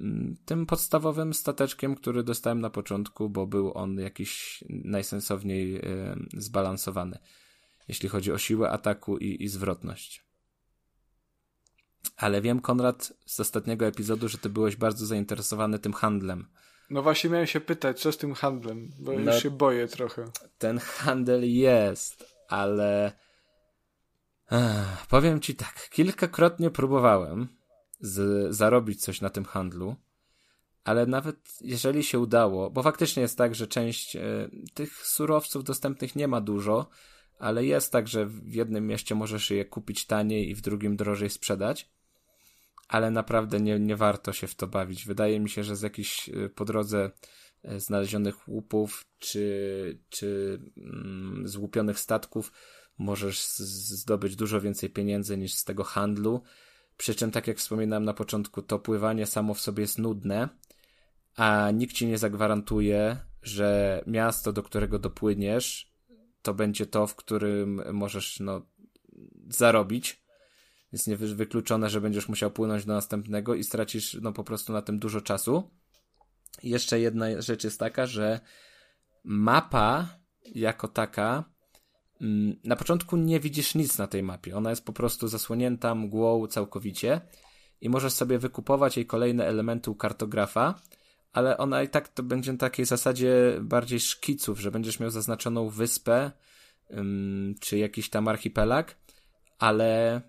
mm, 0.00 0.36
tym 0.44 0.66
podstawowym 0.66 1.34
stateczkiem, 1.34 1.94
który 1.94 2.22
dostałem 2.22 2.60
na 2.60 2.70
początku, 2.70 3.30
bo 3.30 3.46
był 3.46 3.72
on 3.74 3.98
jakiś 3.98 4.64
najsensowniej 4.68 5.80
zbalansowany, 6.36 7.18
jeśli 7.88 8.08
chodzi 8.08 8.32
o 8.32 8.38
siłę 8.38 8.70
ataku 8.70 9.18
i, 9.18 9.44
i 9.44 9.48
zwrotność. 9.48 10.28
Ale 12.16 12.40
wiem, 12.40 12.60
Konrad, 12.60 13.12
z 13.26 13.40
ostatniego 13.40 13.86
epizodu, 13.86 14.28
że 14.28 14.38
ty 14.38 14.48
byłeś 14.48 14.76
bardzo 14.76 15.06
zainteresowany 15.06 15.78
tym 15.78 15.92
handlem. 15.92 16.46
No 16.90 17.02
właśnie 17.02 17.30
miałem 17.30 17.46
się 17.46 17.60
pytać, 17.60 18.00
co 18.00 18.12
z 18.12 18.16
tym 18.16 18.34
handlem, 18.34 18.90
bo 18.98 19.12
no, 19.12 19.32
już 19.32 19.42
się 19.42 19.50
boję 19.50 19.88
trochę. 19.88 20.24
Ten 20.58 20.78
handel 20.78 21.52
jest, 21.52 22.37
ale 22.48 23.12
Ech, 24.50 25.06
powiem 25.08 25.40
ci 25.40 25.54
tak, 25.54 25.88
kilkakrotnie 25.90 26.70
próbowałem 26.70 27.48
z, 28.00 28.46
zarobić 28.54 29.02
coś 29.02 29.20
na 29.20 29.30
tym 29.30 29.44
handlu, 29.44 29.96
ale 30.84 31.06
nawet 31.06 31.36
jeżeli 31.60 32.04
się 32.04 32.18
udało, 32.18 32.70
bo 32.70 32.82
faktycznie 32.82 33.22
jest 33.22 33.38
tak, 33.38 33.54
że 33.54 33.66
część 33.66 34.16
e, 34.16 34.20
tych 34.74 35.06
surowców 35.06 35.64
dostępnych 35.64 36.16
nie 36.16 36.28
ma 36.28 36.40
dużo, 36.40 36.88
ale 37.38 37.64
jest 37.64 37.92
tak, 37.92 38.08
że 38.08 38.26
w 38.26 38.54
jednym 38.54 38.86
mieście 38.86 39.14
możesz 39.14 39.50
je 39.50 39.64
kupić 39.64 40.06
taniej 40.06 40.50
i 40.50 40.54
w 40.54 40.60
drugim 40.60 40.96
drożej 40.96 41.30
sprzedać 41.30 41.88
ale 42.88 43.10
naprawdę 43.10 43.60
nie, 43.60 43.80
nie 43.80 43.96
warto 43.96 44.32
się 44.32 44.46
w 44.46 44.54
to 44.54 44.66
bawić. 44.66 45.06
Wydaje 45.06 45.40
mi 45.40 45.50
się, 45.50 45.64
że 45.64 45.76
z 45.76 45.82
jakichś 45.82 46.28
y, 46.28 46.50
po 46.54 46.64
drodze 46.64 47.10
znalezionych 47.76 48.48
łupów 48.48 49.06
czy, 49.18 49.98
czy 50.08 50.58
mm, 50.76 51.48
złupionych 51.48 51.98
statków 51.98 52.52
możesz 52.98 53.46
zdobyć 53.48 54.36
dużo 54.36 54.60
więcej 54.60 54.90
pieniędzy 54.90 55.38
niż 55.38 55.54
z 55.54 55.64
tego 55.64 55.84
handlu. 55.84 56.42
Przy 56.96 57.14
czym, 57.14 57.30
tak 57.30 57.46
jak 57.46 57.58
wspominałem 57.58 58.04
na 58.04 58.14
początku, 58.14 58.62
to 58.62 58.78
pływanie 58.78 59.26
samo 59.26 59.54
w 59.54 59.60
sobie 59.60 59.80
jest 59.80 59.98
nudne, 59.98 60.48
a 61.36 61.70
nikt 61.70 61.94
ci 61.94 62.06
nie 62.06 62.18
zagwarantuje, 62.18 63.16
że 63.42 64.02
miasto, 64.06 64.52
do 64.52 64.62
którego 64.62 64.98
dopłyniesz, 64.98 65.92
to 66.42 66.54
będzie 66.54 66.86
to, 66.86 67.06
w 67.06 67.16
którym 67.16 67.82
możesz 67.92 68.40
no, 68.40 68.66
zarobić 69.48 70.22
jest 70.92 71.06
niewykluczone, 71.06 71.90
że 71.90 72.00
będziesz 72.00 72.28
musiał 72.28 72.50
płynąć 72.50 72.84
do 72.84 72.92
następnego 72.92 73.54
i 73.54 73.64
stracisz 73.64 74.14
no 74.22 74.32
po 74.32 74.44
prostu 74.44 74.72
na 74.72 74.82
tym 74.82 74.98
dużo 74.98 75.20
czasu. 75.20 75.70
Jeszcze 76.62 77.00
jedna 77.00 77.40
rzecz 77.42 77.64
jest 77.64 77.80
taka, 77.80 78.06
że 78.06 78.40
mapa 79.24 80.18
jako 80.54 80.88
taka 80.88 81.44
mm, 82.20 82.56
na 82.64 82.76
początku 82.76 83.16
nie 83.16 83.40
widzisz 83.40 83.74
nic 83.74 83.98
na 83.98 84.06
tej 84.06 84.22
mapie. 84.22 84.56
Ona 84.56 84.70
jest 84.70 84.84
po 84.84 84.92
prostu 84.92 85.28
zasłonięta 85.28 85.94
mgłą 85.94 86.46
całkowicie 86.46 87.20
i 87.80 87.88
możesz 87.88 88.12
sobie 88.12 88.38
wykupować 88.38 88.96
jej 88.96 89.06
kolejne 89.06 89.46
elementy 89.46 89.90
u 89.90 89.94
kartografa, 89.94 90.74
ale 91.32 91.58
ona 91.58 91.82
i 91.82 91.88
tak 91.88 92.08
to 92.08 92.22
będzie 92.22 92.52
na 92.52 92.58
takiej 92.58 92.86
zasadzie 92.86 93.58
bardziej 93.60 94.00
szkiców, 94.00 94.60
że 94.60 94.70
będziesz 94.70 95.00
miał 95.00 95.10
zaznaczoną 95.10 95.68
wyspę 95.68 96.30
czy 97.60 97.78
jakiś 97.78 98.10
tam 98.10 98.28
archipelag, 98.28 98.96
ale 99.58 100.20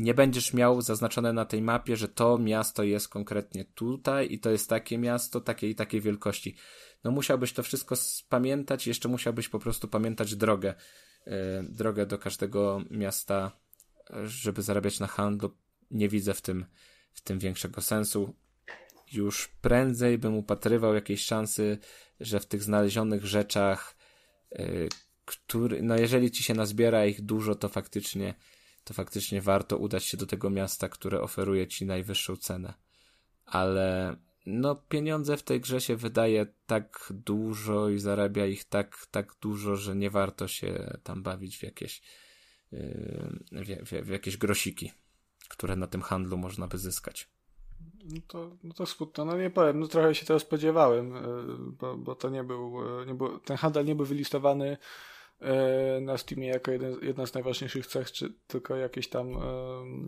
nie 0.00 0.14
będziesz 0.14 0.54
miał 0.54 0.82
zaznaczone 0.82 1.32
na 1.32 1.44
tej 1.44 1.62
mapie, 1.62 1.96
że 1.96 2.08
to 2.08 2.38
miasto 2.38 2.82
jest 2.82 3.08
konkretnie 3.08 3.64
tutaj 3.64 4.32
i 4.32 4.38
to 4.38 4.50
jest 4.50 4.68
takie 4.68 4.98
miasto, 4.98 5.40
takiej 5.40 5.70
i 5.70 5.74
takiej 5.74 6.00
wielkości. 6.00 6.56
No 7.04 7.10
musiałbyś 7.10 7.52
to 7.52 7.62
wszystko 7.62 7.94
pamiętać, 8.28 8.86
jeszcze 8.86 9.08
musiałbyś 9.08 9.48
po 9.48 9.58
prostu 9.58 9.88
pamiętać 9.88 10.36
drogę, 10.36 10.74
yy, 11.26 11.32
drogę 11.68 12.06
do 12.06 12.18
każdego 12.18 12.82
miasta, 12.90 13.52
żeby 14.24 14.62
zarabiać 14.62 15.00
na 15.00 15.06
handlu. 15.06 15.50
Nie 15.90 16.08
widzę 16.08 16.34
w 16.34 16.40
tym, 16.40 16.64
w 17.12 17.20
tym 17.20 17.38
większego 17.38 17.80
sensu. 17.80 18.34
Już 19.12 19.48
prędzej 19.48 20.18
bym 20.18 20.34
upatrywał 20.34 20.94
jakiejś 20.94 21.22
szansy, 21.22 21.78
że 22.20 22.40
w 22.40 22.46
tych 22.46 22.62
znalezionych 22.62 23.26
rzeczach, 23.26 23.96
yy, 24.52 24.88
który, 25.24 25.82
no 25.82 25.96
jeżeli 25.96 26.30
ci 26.30 26.42
się 26.42 26.54
nazbiera 26.54 27.06
ich 27.06 27.22
dużo, 27.22 27.54
to 27.54 27.68
faktycznie 27.68 28.34
to 28.90 28.94
faktycznie 28.94 29.40
warto 29.40 29.76
udać 29.76 30.04
się 30.04 30.16
do 30.16 30.26
tego 30.26 30.50
miasta, 30.50 30.88
które 30.88 31.20
oferuje 31.20 31.66
ci 31.66 31.86
najwyższą 31.86 32.36
cenę. 32.36 32.74
Ale 33.46 34.16
no 34.46 34.74
pieniądze 34.74 35.36
w 35.36 35.42
tej 35.42 35.60
grze 35.60 35.80
się 35.80 35.96
wydaje 35.96 36.46
tak 36.66 37.12
dużo 37.26 37.88
i 37.88 37.98
zarabia 37.98 38.46
ich 38.46 38.64
tak, 38.64 39.06
tak 39.10 39.34
dużo, 39.40 39.76
że 39.76 39.96
nie 39.96 40.10
warto 40.10 40.48
się 40.48 40.98
tam 41.02 41.22
bawić 41.22 41.58
w 41.58 41.62
jakieś 41.62 42.02
yy, 42.72 43.38
w, 43.52 43.88
w, 43.90 44.06
w 44.06 44.08
jakieś 44.08 44.36
grosiki, 44.36 44.92
które 45.48 45.76
na 45.76 45.86
tym 45.86 46.02
handlu 46.02 46.38
można 46.38 46.66
by 46.66 46.78
zyskać. 46.78 47.28
No 48.04 48.20
to, 48.26 48.56
no 48.62 48.74
to 48.74 48.86
smutno. 48.86 49.24
No 49.24 49.36
nie 49.36 49.50
powiem, 49.50 49.80
no 49.80 49.86
trochę 49.86 50.14
się 50.14 50.26
tego 50.26 50.40
spodziewałem, 50.40 51.14
yy, 51.14 51.56
bo, 51.58 51.96
bo 51.96 52.14
to 52.14 52.28
nie 52.28 52.44
był, 52.44 52.98
yy, 52.98 53.06
nie 53.06 53.14
był, 53.14 53.38
ten 53.38 53.56
handel 53.56 53.84
nie 53.84 53.94
był 53.94 54.06
wylistowany 54.06 54.76
na 56.00 56.18
Steamie 56.18 56.48
jako 56.48 56.70
jeden, 56.70 56.96
jedna 57.02 57.26
z 57.26 57.34
najważniejszych 57.34 57.86
cech, 57.86 58.12
czy 58.12 58.34
tylko 58.46 58.76
jakieś 58.76 59.08
tam 59.08 59.36
e, 59.36 59.40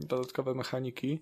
dodatkowe 0.07 0.55
mechaniki. 0.55 1.21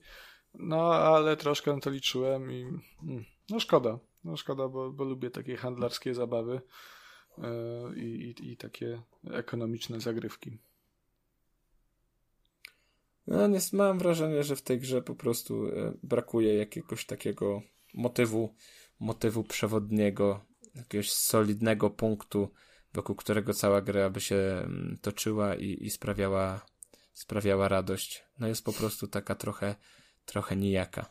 No, 0.54 0.94
ale 0.94 1.36
troszkę 1.36 1.80
to 1.80 1.90
liczyłem 1.90 2.52
i 2.52 2.62
mm, 3.02 3.24
no 3.50 3.60
szkoda. 3.60 3.98
No 4.24 4.36
szkoda, 4.36 4.68
bo, 4.68 4.90
bo 4.92 5.04
lubię 5.04 5.30
takie 5.30 5.56
handlarskie 5.56 6.14
zabawy 6.14 6.60
e, 7.38 7.50
i, 7.96 8.34
i, 8.40 8.52
i 8.52 8.56
takie 8.56 9.02
ekonomiczne 9.30 10.00
zagrywki. 10.00 10.58
No, 13.26 13.46
nie, 13.46 13.58
mam 13.72 13.98
wrażenie, 13.98 14.42
że 14.42 14.56
w 14.56 14.62
tej 14.62 14.78
grze 14.78 15.02
po 15.02 15.14
prostu 15.14 15.66
brakuje 16.02 16.54
jakiegoś 16.54 17.06
takiego 17.06 17.62
motywu, 17.94 18.54
motywu 19.00 19.44
przewodniego, 19.44 20.44
jakiegoś 20.74 21.12
solidnego 21.12 21.90
punktu, 21.90 22.48
wokół 22.94 23.16
którego 23.16 23.54
cała 23.54 23.82
gra 23.82 24.10
by 24.10 24.20
się 24.20 24.36
mm, 24.36 24.98
toczyła 25.02 25.54
i, 25.54 25.84
i 25.84 25.90
sprawiała, 25.90 26.66
sprawiała 27.12 27.68
radość. 27.68 28.24
No 28.38 28.48
jest 28.48 28.64
po 28.64 28.72
prostu 28.72 29.08
taka 29.08 29.34
trochę, 29.34 29.74
trochę 30.24 30.56
nijaka. 30.56 31.10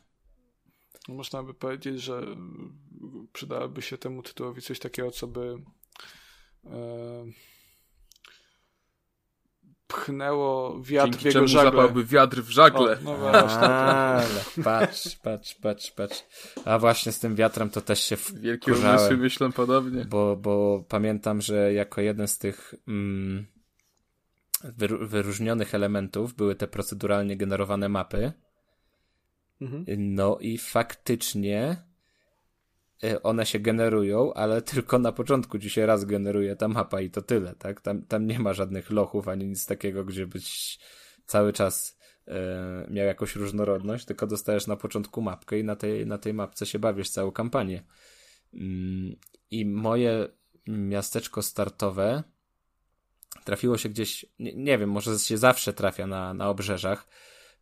Można 1.07 1.43
by 1.43 1.53
powiedzieć, 1.53 2.01
że 2.01 2.35
przydałoby 3.33 3.81
się 3.81 3.97
temu 3.97 4.23
tytułowi 4.23 4.61
coś 4.61 4.79
takiego, 4.79 5.11
co 5.11 5.27
by 5.27 5.57
e, 6.65 7.25
pchnęło 9.89 10.81
wiatr 10.81 11.09
Dzięki 11.09 11.31
w 11.31 11.33
jego 11.33 11.47
żagle. 11.47 11.71
zapałby 11.71 12.05
wiatr 12.05 12.41
w 12.41 12.49
żagle. 12.49 12.97
O, 12.99 13.03
no 13.03 13.17
właśnie. 13.17 13.67
Ale 13.67 14.25
patrz, 14.63 15.15
patrz, 15.15 15.55
patrz, 15.55 15.91
patrz. 15.91 16.23
A 16.65 16.79
właśnie 16.79 17.11
z 17.11 17.19
tym 17.19 17.35
wiatrem 17.35 17.69
to 17.69 17.81
też 17.81 17.99
się 18.03 18.17
Wielkie 18.33 18.73
umysły 18.73 19.17
myślą 19.17 19.51
podobnie. 19.51 20.05
Bo, 20.05 20.35
bo 20.35 20.83
pamiętam, 20.89 21.41
że 21.41 21.73
jako 21.73 22.01
jeden 22.01 22.27
z 22.27 22.37
tych 22.37 22.75
mm, 22.87 23.45
wyróżnionych 25.01 25.75
elementów 25.75 26.33
były 26.33 26.55
te 26.55 26.67
proceduralnie 26.67 27.37
generowane 27.37 27.89
mapy. 27.89 28.31
Mhm. 29.61 29.85
No 29.97 30.37
i 30.41 30.57
faktycznie 30.57 31.77
one 33.23 33.45
się 33.45 33.59
generują, 33.59 34.33
ale 34.33 34.61
tylko 34.71 34.99
na 34.99 35.11
początku 35.11 35.59
ci 35.59 35.69
się 35.69 35.85
raz 35.85 36.05
generuje 36.05 36.55
ta 36.55 36.67
mapa 36.67 37.01
i 37.01 37.09
to 37.09 37.21
tyle, 37.21 37.55
tak? 37.55 37.81
Tam, 37.81 38.01
tam 38.01 38.27
nie 38.27 38.39
ma 38.39 38.53
żadnych 38.53 38.91
lochów 38.91 39.27
ani 39.27 39.47
nic 39.47 39.65
takiego, 39.65 40.05
gdzie 40.05 40.27
byś 40.27 40.79
cały 41.25 41.53
czas 41.53 41.99
e, 42.27 42.87
miał 42.89 43.05
jakąś 43.05 43.35
różnorodność, 43.35 44.05
tylko 44.05 44.27
dostajesz 44.27 44.67
na 44.67 44.75
początku 44.75 45.21
mapkę 45.21 45.59
i 45.59 45.63
na 45.63 45.75
tej, 45.75 46.05
na 46.05 46.17
tej 46.17 46.33
mapce 46.33 46.65
się 46.65 46.79
bawisz 46.79 47.09
całą 47.09 47.31
kampanię. 47.31 47.83
Mm, 48.53 49.15
I 49.51 49.65
moje 49.65 50.27
miasteczko 50.67 51.41
startowe 51.41 52.23
trafiło 53.43 53.77
się 53.77 53.89
gdzieś, 53.89 54.25
nie, 54.39 54.55
nie 54.55 54.77
wiem, 54.77 54.89
może 54.89 55.19
się 55.19 55.37
zawsze 55.37 55.73
trafia 55.73 56.07
na, 56.07 56.33
na 56.33 56.49
obrzeżach, 56.49 57.07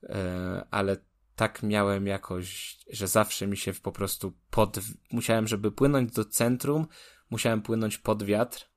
e, 0.03 0.66
ale 0.72 0.98
tak 1.38 1.64
miałem 1.64 2.07
jakoś, 2.07 2.77
że 2.90 3.07
zawsze 3.07 3.48
mi 3.48 3.57
się 3.57 3.74
po 3.74 3.91
prostu 3.91 4.33
pod, 4.49 4.80
musiałem, 5.11 5.48
żeby 5.48 5.72
płynąć 5.72 6.11
do 6.11 6.25
centrum, 6.25 6.88
musiałem 7.30 7.61
płynąć 7.61 7.98
pod 7.98 8.24
wiatr 8.24 8.69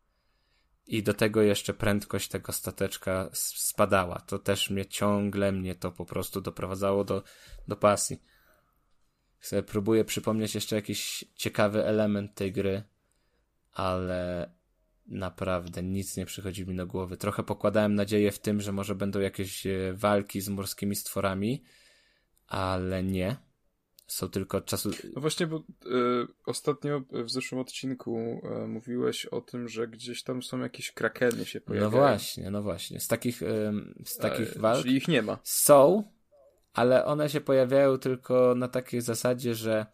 i 0.87 1.03
do 1.03 1.15
tego 1.15 1.43
jeszcze 1.43 1.75
prędkość 1.75 2.29
tego 2.29 2.53
stateczka 2.53 3.31
spadała. 3.33 4.19
To 4.19 4.39
też 4.39 4.71
mnie 4.71 4.87
ciągle, 4.87 5.53
mnie 5.53 5.75
to 5.75 5.93
po 5.93 6.05
prostu 6.05 6.41
doprowadzało 6.41 7.05
do, 7.05 7.23
do 7.69 7.77
pasji. 7.77 8.23
Sobie 9.41 9.63
próbuję 9.63 10.05
przypomnieć 10.05 10.55
jeszcze 10.55 10.77
jakiś 10.77 11.25
ciekawy 11.37 11.85
element 11.87 12.35
tej 12.35 12.53
gry, 12.53 12.83
ale 13.73 14.51
naprawdę 15.07 15.83
nic 15.83 16.17
nie 16.17 16.27
przychodzi 16.27 16.67
mi 16.67 16.77
do 16.77 16.87
głowy. 16.87 17.17
Trochę 17.17 17.43
pokładałem 17.43 17.95
nadzieję 17.95 18.33
w 18.33 18.39
tym, 18.39 18.61
że 18.61 18.73
może 18.73 18.95
będą 18.95 19.21
jakieś 19.21 19.67
e, 19.67 19.93
walki 19.95 20.41
z 20.41 20.49
morskimi 20.49 20.97
stworami, 20.97 21.65
ale 22.51 23.03
nie. 23.03 23.37
Są 24.07 24.29
tylko 24.29 24.59
od 24.59 24.65
czasu. 24.65 24.91
No 25.15 25.21
właśnie, 25.21 25.47
bo 25.47 25.57
y, 25.57 25.63
ostatnio 26.47 27.03
w 27.11 27.31
zeszłym 27.31 27.61
odcinku 27.61 28.41
y, 28.65 28.67
mówiłeś 28.67 29.27
o 29.27 29.41
tym, 29.41 29.69
że 29.69 29.89
gdzieś 29.89 30.23
tam 30.23 30.43
są 30.43 30.59
jakieś 30.59 30.93
krakeny 30.93 31.45
się 31.45 31.61
pojawiają. 31.61 31.91
No 31.91 31.97
właśnie, 31.99 32.51
no 32.51 32.63
właśnie. 32.63 33.01
Z 33.01 33.09
takich, 33.09 33.43
y, 33.43 33.73
z 34.05 34.17
takich 34.17 34.57
e, 34.57 34.59
walk. 34.59 34.83
Czyli 34.83 34.97
ich 34.97 35.09
nie 35.09 35.23
ma. 35.23 35.39
Są, 35.43 36.05
ale 36.73 37.05
one 37.05 37.31
się 37.31 37.41
pojawiają 37.41 37.99
tylko 37.99 38.55
na 38.57 38.69
takiej 38.69 39.01
zasadzie, 39.01 39.55
że 39.55 39.87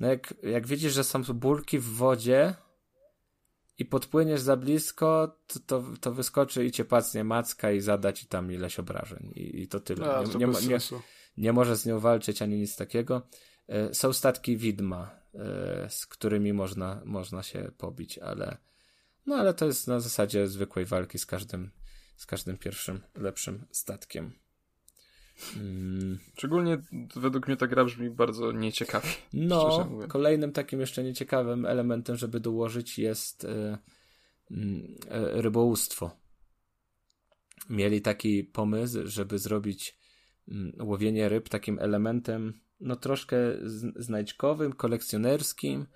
no 0.00 0.08
jak, 0.08 0.34
jak 0.42 0.66
widzisz, 0.66 0.92
że 0.92 1.04
są 1.04 1.22
burki 1.22 1.78
w 1.78 1.84
wodzie 1.84 2.54
i 3.78 3.84
podpłyniesz 3.84 4.40
za 4.40 4.56
blisko, 4.56 5.36
to, 5.46 5.60
to, 5.60 5.84
to 6.00 6.12
wyskoczy 6.12 6.64
i 6.64 6.70
cię 6.70 6.84
pacnie 6.84 7.24
macka 7.24 7.72
i 7.72 7.80
zada 7.80 8.12
ci 8.12 8.26
tam 8.26 8.52
ileś 8.52 8.78
obrażeń. 8.78 9.32
I, 9.34 9.62
i 9.62 9.68
to 9.68 9.80
tyle. 9.80 10.16
A, 10.16 10.22
nie, 10.22 10.32
to 10.32 10.38
nie, 10.38 10.46
nie, 10.46 10.78
nie 11.38 11.52
może 11.52 11.76
z 11.76 11.86
nią 11.86 12.00
walczyć 12.00 12.42
ani 12.42 12.58
nic 12.58 12.76
takiego. 12.76 13.22
E, 13.68 13.94
są 13.94 14.12
statki 14.12 14.56
widma, 14.56 15.20
e, 15.34 15.86
z 15.90 16.06
którymi 16.06 16.52
można, 16.52 17.02
można 17.04 17.42
się 17.42 17.70
pobić, 17.78 18.18
ale 18.18 18.56
no 19.26 19.36
ale 19.36 19.54
to 19.54 19.66
jest 19.66 19.88
na 19.88 20.00
zasadzie 20.00 20.48
zwykłej 20.48 20.84
walki 20.84 21.18
z 21.18 21.26
każdym, 21.26 21.70
z 22.16 22.26
każdym 22.26 22.58
pierwszym, 22.58 23.00
lepszym 23.14 23.66
statkiem. 23.70 24.32
Mm. 25.56 26.18
Szczególnie 26.36 26.78
według 27.16 27.48
mnie 27.48 27.56
ta 27.56 27.66
gra 27.66 27.84
brzmi 27.84 28.10
bardzo 28.10 28.52
nieciekawie. 28.52 29.08
No, 29.32 29.88
kolejnym 30.08 30.52
takim 30.52 30.80
jeszcze 30.80 31.04
nieciekawym 31.04 31.66
elementem, 31.66 32.16
żeby 32.16 32.40
dołożyć 32.40 32.98
jest 32.98 33.44
y, 33.44 33.48
y, 33.48 34.56
rybołówstwo. 35.10 36.10
Mieli 37.70 38.02
taki 38.02 38.44
pomysł, 38.44 38.98
żeby 39.04 39.38
zrobić 39.38 39.98
łowienie 40.80 41.28
ryb 41.28 41.48
takim 41.48 41.78
elementem 41.78 42.52
no 42.80 42.96
troszkę 42.96 43.36
znajdźkowym, 43.96 44.72
kolekcjonerskim, 44.72 45.86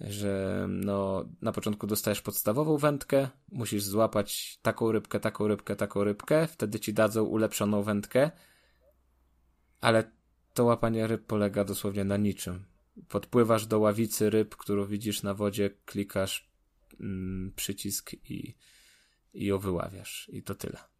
że 0.00 0.66
no 0.68 1.28
na 1.42 1.52
początku 1.52 1.86
dostajesz 1.86 2.22
podstawową 2.22 2.78
wędkę, 2.78 3.28
musisz 3.52 3.82
złapać 3.82 4.58
taką 4.62 4.92
rybkę, 4.92 5.20
taką 5.20 5.48
rybkę, 5.48 5.76
taką 5.76 6.04
rybkę, 6.04 6.46
wtedy 6.46 6.80
ci 6.80 6.94
dadzą 6.94 7.24
ulepszoną 7.24 7.82
wędkę, 7.82 8.30
ale 9.80 10.12
to 10.54 10.64
łapanie 10.64 11.06
ryb 11.06 11.26
polega 11.26 11.64
dosłownie 11.64 12.04
na 12.04 12.16
niczym. 12.16 12.64
Podpływasz 13.08 13.66
do 13.66 13.78
ławicy 13.78 14.30
ryb, 14.30 14.56
którą 14.56 14.86
widzisz 14.86 15.22
na 15.22 15.34
wodzie, 15.34 15.70
klikasz 15.84 16.50
mm, 17.00 17.52
przycisk 17.56 18.12
i, 18.14 18.54
i 19.34 19.46
ją 19.46 19.58
wyławiasz. 19.58 20.30
I 20.32 20.42
to 20.42 20.54
tyle 20.54 20.93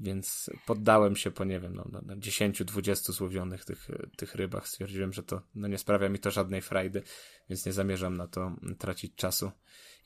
Więc 0.00 0.50
poddałem 0.66 1.16
się 1.16 1.30
po, 1.30 1.44
nie 1.44 1.60
wiem, 1.60 1.74
no, 1.74 1.84
no, 1.92 2.16
10-20 2.16 3.12
złowionych 3.12 3.64
tych, 3.64 3.88
tych 4.16 4.34
rybach. 4.34 4.68
Stwierdziłem, 4.68 5.12
że 5.12 5.22
to 5.22 5.42
no, 5.54 5.68
nie 5.68 5.78
sprawia 5.78 6.08
mi 6.08 6.18
to 6.18 6.30
żadnej 6.30 6.62
frajdy, 6.62 7.02
więc 7.48 7.66
nie 7.66 7.72
zamierzam 7.72 8.16
na 8.16 8.28
to 8.28 8.52
tracić 8.78 9.14
czasu. 9.14 9.50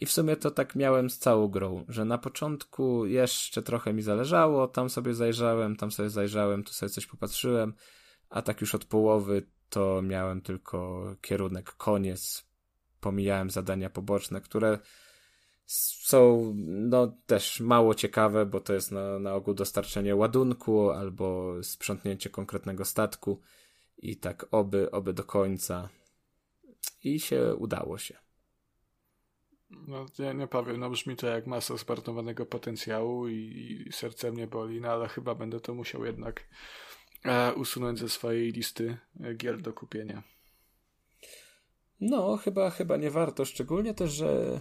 I 0.01 0.07
w 0.07 0.13
sumie 0.13 0.37
to 0.37 0.51
tak 0.51 0.77
miałem 0.77 1.11
z 1.11 1.19
całą 1.19 1.49
grą, 1.49 1.85
że 1.89 2.05
na 2.05 2.19
początku 2.19 3.07
jeszcze 3.07 3.63
trochę 3.63 3.93
mi 3.93 4.03
zależało, 4.03 4.69
tam 4.69 4.91
sobie 4.91 5.15
zajrzałem, 5.15 5.77
tam 5.77 5.91
sobie 5.91 6.11
zajrzałem, 6.11 6.65
tu 6.65 6.73
sobie 6.73 6.91
coś 6.91 7.07
popatrzyłem, 7.07 7.75
a 8.29 8.43
tak 8.43 8.61
już 8.61 8.75
od 8.75 8.85
połowy 8.85 9.47
to 9.69 10.03
miałem 10.03 10.41
tylko 10.41 11.05
kierunek 11.21 11.73
koniec, 11.73 12.47
pomijałem 13.01 13.51
zadania 13.51 13.91
poboczne, 13.91 14.41
które 14.41 14.79
są 15.67 16.53
no 16.65 17.17
też 17.27 17.61
mało 17.61 17.95
ciekawe, 17.95 18.47
bo 18.47 18.61
to 18.61 18.75
jest 18.75 18.93
na, 18.93 19.19
na 19.19 19.35
ogół 19.35 19.55
dostarczenie 19.55 20.17
ładunku 20.17 20.91
albo 20.91 21.55
sprzątnięcie 21.63 22.31
konkretnego 22.31 22.85
statku 22.85 23.41
i 23.99 24.17
tak 24.17 24.47
oby, 24.51 24.91
oby 24.91 25.13
do 25.13 25.25
końca 25.25 25.89
i 27.05 27.21
się 27.21 27.55
udało 27.55 27.99
się. 27.99 28.19
No, 29.71 30.07
nie, 30.19 30.35
nie 30.35 30.47
powiem, 30.47 30.81
no 30.81 30.91
brzmi 30.91 31.17
to 31.17 31.27
jak 31.27 31.47
masa 31.47 31.77
zmarnowanego 31.77 32.47
potencjału 32.47 33.29
i, 33.29 33.85
i 33.89 33.93
serce 33.93 34.33
mnie 34.33 34.47
boli, 34.47 34.81
no 34.81 34.89
ale 34.89 35.09
chyba 35.09 35.35
będę 35.35 35.61
to 35.61 35.75
musiał 35.75 36.05
jednak 36.05 36.49
e, 37.25 37.55
usunąć 37.55 37.99
ze 37.99 38.09
swojej 38.09 38.53
listy 38.53 38.97
e, 39.21 39.35
gier 39.35 39.61
do 39.61 39.73
kupienia. 39.73 40.23
No, 42.01 42.37
chyba, 42.37 42.71
chyba 42.71 42.97
nie 42.97 43.11
warto, 43.11 43.45
szczególnie 43.45 43.95
też, 43.95 44.13
że 44.13 44.61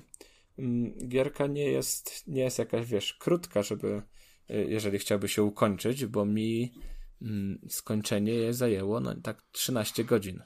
gierka 1.08 1.48
nie 1.48 1.66
jest, 1.66 2.28
nie 2.28 2.42
jest 2.42 2.60
jakaś, 2.60 2.86
wiesz, 2.86 3.14
krótka, 3.14 3.64
żeby, 3.64 4.02
e, 4.50 4.64
jeżeli 4.64 5.00
chciałby 5.00 5.28
się 5.28 5.44
ukończyć, 5.44 6.06
bo 6.06 6.26
mi 6.26 6.74
mm, 7.22 7.60
skończenie 7.70 8.34
je 8.34 8.54
zajęło, 8.54 9.00
no 9.00 9.16
tak 9.16 9.42
13 9.52 10.04
godzin. 10.04 10.44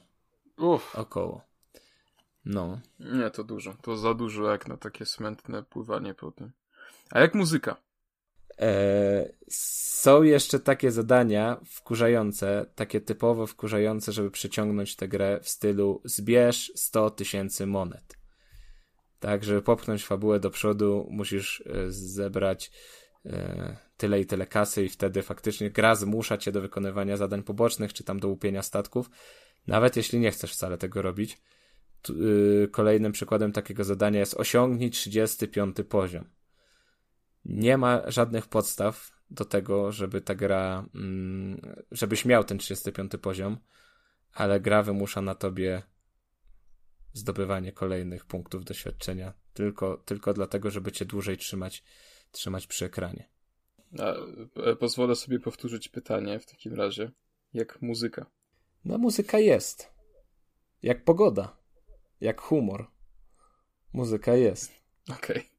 Uff. 0.58 0.96
Około. 0.96 1.40
No. 2.44 2.80
Nie, 3.00 3.30
to 3.30 3.44
dużo. 3.44 3.74
To 3.82 3.96
za 3.96 4.14
dużo 4.14 4.50
jak 4.50 4.68
na 4.68 4.76
takie 4.76 5.06
smętne 5.06 5.62
pływanie 5.62 6.14
po 6.14 6.30
tym. 6.30 6.52
A 7.10 7.20
jak 7.20 7.34
muzyka? 7.34 7.76
E, 8.60 9.32
są 9.48 10.22
jeszcze 10.22 10.60
takie 10.60 10.90
zadania 10.90 11.60
wkurzające, 11.64 12.66
takie 12.74 13.00
typowo 13.00 13.46
wkurzające, 13.46 14.12
żeby 14.12 14.30
przyciągnąć 14.30 14.96
tę 14.96 15.08
grę 15.08 15.40
w 15.42 15.48
stylu 15.48 16.00
zbierz 16.04 16.72
100 16.74 17.10
tysięcy 17.10 17.66
monet. 17.66 18.15
Tak, 19.20 19.44
żeby 19.44 19.62
popchnąć 19.62 20.04
fabułę 20.04 20.40
do 20.40 20.50
przodu, 20.50 21.06
musisz 21.10 21.62
e, 21.66 21.90
zebrać 21.90 22.70
e, 23.26 23.76
tyle 23.96 24.20
i 24.20 24.26
tyle 24.26 24.46
kasy 24.46 24.84
i 24.84 24.88
wtedy 24.88 25.22
faktycznie 25.22 25.70
gra 25.70 25.94
zmusza 25.94 26.38
cię 26.38 26.52
do 26.52 26.60
wykonywania 26.60 27.16
zadań 27.16 27.42
pobocznych, 27.42 27.92
czy 27.92 28.04
tam 28.04 28.20
do 28.20 28.28
łupienia 28.28 28.62
statków, 28.62 29.10
nawet 29.66 29.96
jeśli 29.96 30.18
nie 30.18 30.30
chcesz 30.30 30.52
wcale 30.52 30.78
tego 30.78 31.02
robić. 31.02 31.38
Y, 32.10 32.68
kolejnym 32.72 33.12
przykładem 33.12 33.52
takiego 33.52 33.84
zadania 33.84 34.20
jest 34.20 34.34
osiągnij 34.34 34.90
35 34.90 35.76
poziom. 35.88 36.24
Nie 37.44 37.78
ma 37.78 38.02
żadnych 38.10 38.46
podstaw 38.46 39.10
do 39.30 39.44
tego, 39.44 39.92
żeby 39.92 40.20
ta 40.20 40.34
gra, 40.34 40.86
mm, 40.94 41.60
żebyś 41.90 42.24
miał 42.24 42.44
ten 42.44 42.58
35 42.58 43.12
poziom, 43.18 43.58
ale 44.32 44.60
gra 44.60 44.82
wymusza 44.82 45.22
na 45.22 45.34
tobie 45.34 45.82
zdobywanie 47.18 47.72
kolejnych 47.72 48.24
punktów 48.24 48.64
doświadczenia 48.64 49.32
tylko, 49.54 49.96
tylko 49.96 50.34
dlatego, 50.34 50.70
żeby 50.70 50.92
cię 50.92 51.04
dłużej 51.04 51.36
trzymać, 51.36 51.84
trzymać 52.30 52.66
przy 52.66 52.84
ekranie. 52.84 53.28
A, 53.98 54.14
e, 54.60 54.76
pozwolę 54.76 55.16
sobie 55.16 55.40
powtórzyć 55.40 55.88
pytanie 55.88 56.38
w 56.38 56.46
takim 56.46 56.74
razie. 56.74 57.12
Jak 57.54 57.82
muzyka? 57.82 58.26
No, 58.84 58.98
muzyka 58.98 59.38
jest. 59.38 59.90
Jak 60.82 61.04
pogoda 61.04 61.66
jak 62.20 62.40
humor. 62.40 62.90
Muzyka 63.92 64.34
jest. 64.34 64.72
Okej. 65.08 65.36
Okay. 65.36 65.55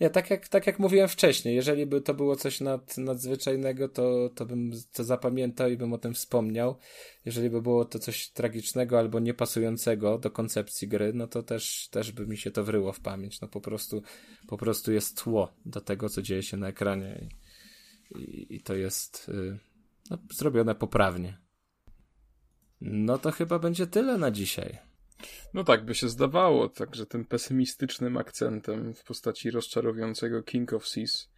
Ja 0.00 0.10
tak 0.10 0.30
jak, 0.30 0.48
tak 0.48 0.66
jak 0.66 0.78
mówiłem 0.78 1.08
wcześniej, 1.08 1.54
jeżeli 1.54 1.86
by 1.86 2.00
to 2.00 2.14
było 2.14 2.36
coś 2.36 2.60
nad, 2.60 2.98
nadzwyczajnego, 2.98 3.88
to, 3.88 4.30
to 4.34 4.46
bym 4.46 4.72
to 4.92 5.04
zapamiętał 5.04 5.70
i 5.70 5.76
bym 5.76 5.92
o 5.92 5.98
tym 5.98 6.14
wspomniał. 6.14 6.76
Jeżeli 7.24 7.50
by 7.50 7.62
było 7.62 7.84
to 7.84 7.98
coś 7.98 8.28
tragicznego 8.28 8.98
albo 8.98 9.20
niepasującego 9.20 10.18
do 10.18 10.30
koncepcji 10.30 10.88
gry, 10.88 11.12
no 11.12 11.26
to 11.26 11.42
też, 11.42 11.88
też 11.88 12.12
by 12.12 12.26
mi 12.26 12.36
się 12.36 12.50
to 12.50 12.64
wryło 12.64 12.92
w 12.92 13.00
pamięć. 13.00 13.40
No 13.40 13.48
po 13.48 13.60
prostu, 13.60 14.02
po 14.48 14.56
prostu 14.56 14.92
jest 14.92 15.22
tło 15.22 15.52
do 15.66 15.80
tego, 15.80 16.08
co 16.08 16.22
dzieje 16.22 16.42
się 16.42 16.56
na 16.56 16.68
ekranie 16.68 17.28
i, 18.14 18.18
i, 18.18 18.56
i 18.56 18.60
to 18.60 18.74
jest 18.74 19.28
y, 19.28 19.58
no, 20.10 20.18
zrobione 20.30 20.74
poprawnie. 20.74 21.38
No 22.80 23.18
to 23.18 23.30
chyba 23.30 23.58
będzie 23.58 23.86
tyle 23.86 24.18
na 24.18 24.30
dzisiaj. 24.30 24.78
No 25.54 25.64
tak 25.64 25.84
by 25.84 25.94
się 25.94 26.08
zdawało, 26.08 26.68
także 26.68 27.06
tym 27.06 27.24
pesymistycznym 27.24 28.16
akcentem 28.16 28.94
w 28.94 29.04
postaci 29.04 29.50
rozczarowującego 29.50 30.42
King 30.42 30.72
of 30.72 30.88
Seas 30.88 31.28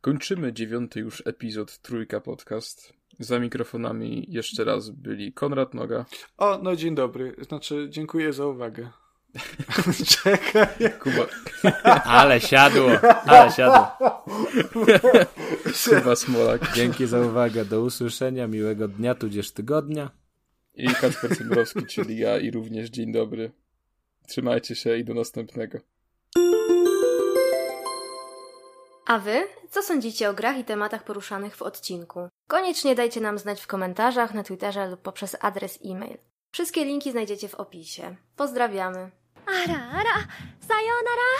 kończymy 0.00 0.52
dziewiąty 0.52 1.00
już 1.00 1.22
epizod 1.26 1.78
Trójka 1.78 2.20
Podcast. 2.20 2.92
Za 3.18 3.38
mikrofonami 3.38 4.26
jeszcze 4.28 4.64
raz 4.64 4.90
byli 4.90 5.32
Konrad 5.32 5.74
Noga. 5.74 6.04
O, 6.38 6.58
no 6.62 6.76
dzień 6.76 6.94
dobry. 6.94 7.36
Znaczy, 7.48 7.86
dziękuję 7.90 8.32
za 8.32 8.46
uwagę. 8.46 8.90
Czekaj. 10.22 10.66
Kuba. 11.00 11.26
Ale 12.04 12.40
siadło, 12.40 12.90
ale 13.26 13.52
siadło. 13.52 13.86
Kuba 15.84 16.16
Smolak. 16.16 16.74
Dzięki 16.74 17.06
za 17.06 17.20
uwagę. 17.20 17.64
Do 17.64 17.80
usłyszenia. 17.80 18.46
Miłego 18.46 18.88
dnia, 18.88 19.14
tudzież 19.14 19.50
tygodnia. 19.50 20.10
I 20.74 20.86
Kacper 20.94 21.36
Cymbrowski, 21.36 21.86
czyli 21.86 22.18
ja 22.18 22.38
i 22.38 22.50
również 22.50 22.90
dzień 22.90 23.12
dobry. 23.12 23.50
Trzymajcie 24.28 24.76
się 24.76 24.96
i 24.96 25.04
do 25.04 25.14
następnego. 25.14 25.78
A 29.06 29.18
wy? 29.18 29.42
Co 29.70 29.82
sądzicie 29.82 30.30
o 30.30 30.34
grach 30.34 30.58
i 30.58 30.64
tematach 30.64 31.04
poruszanych 31.04 31.56
w 31.56 31.62
odcinku? 31.62 32.28
Koniecznie 32.48 32.94
dajcie 32.94 33.20
nam 33.20 33.38
znać 33.38 33.60
w 33.60 33.66
komentarzach, 33.66 34.34
na 34.34 34.42
Twitterze 34.42 34.88
lub 34.88 35.00
poprzez 35.00 35.36
adres 35.40 35.78
e-mail. 35.84 36.18
Wszystkie 36.52 36.84
linki 36.84 37.10
znajdziecie 37.10 37.48
w 37.48 37.54
opisie. 37.54 38.16
Pozdrawiamy. 38.36 39.10
Ara, 39.46 39.90
ara, 39.92 40.26
sayonara! 40.68 41.30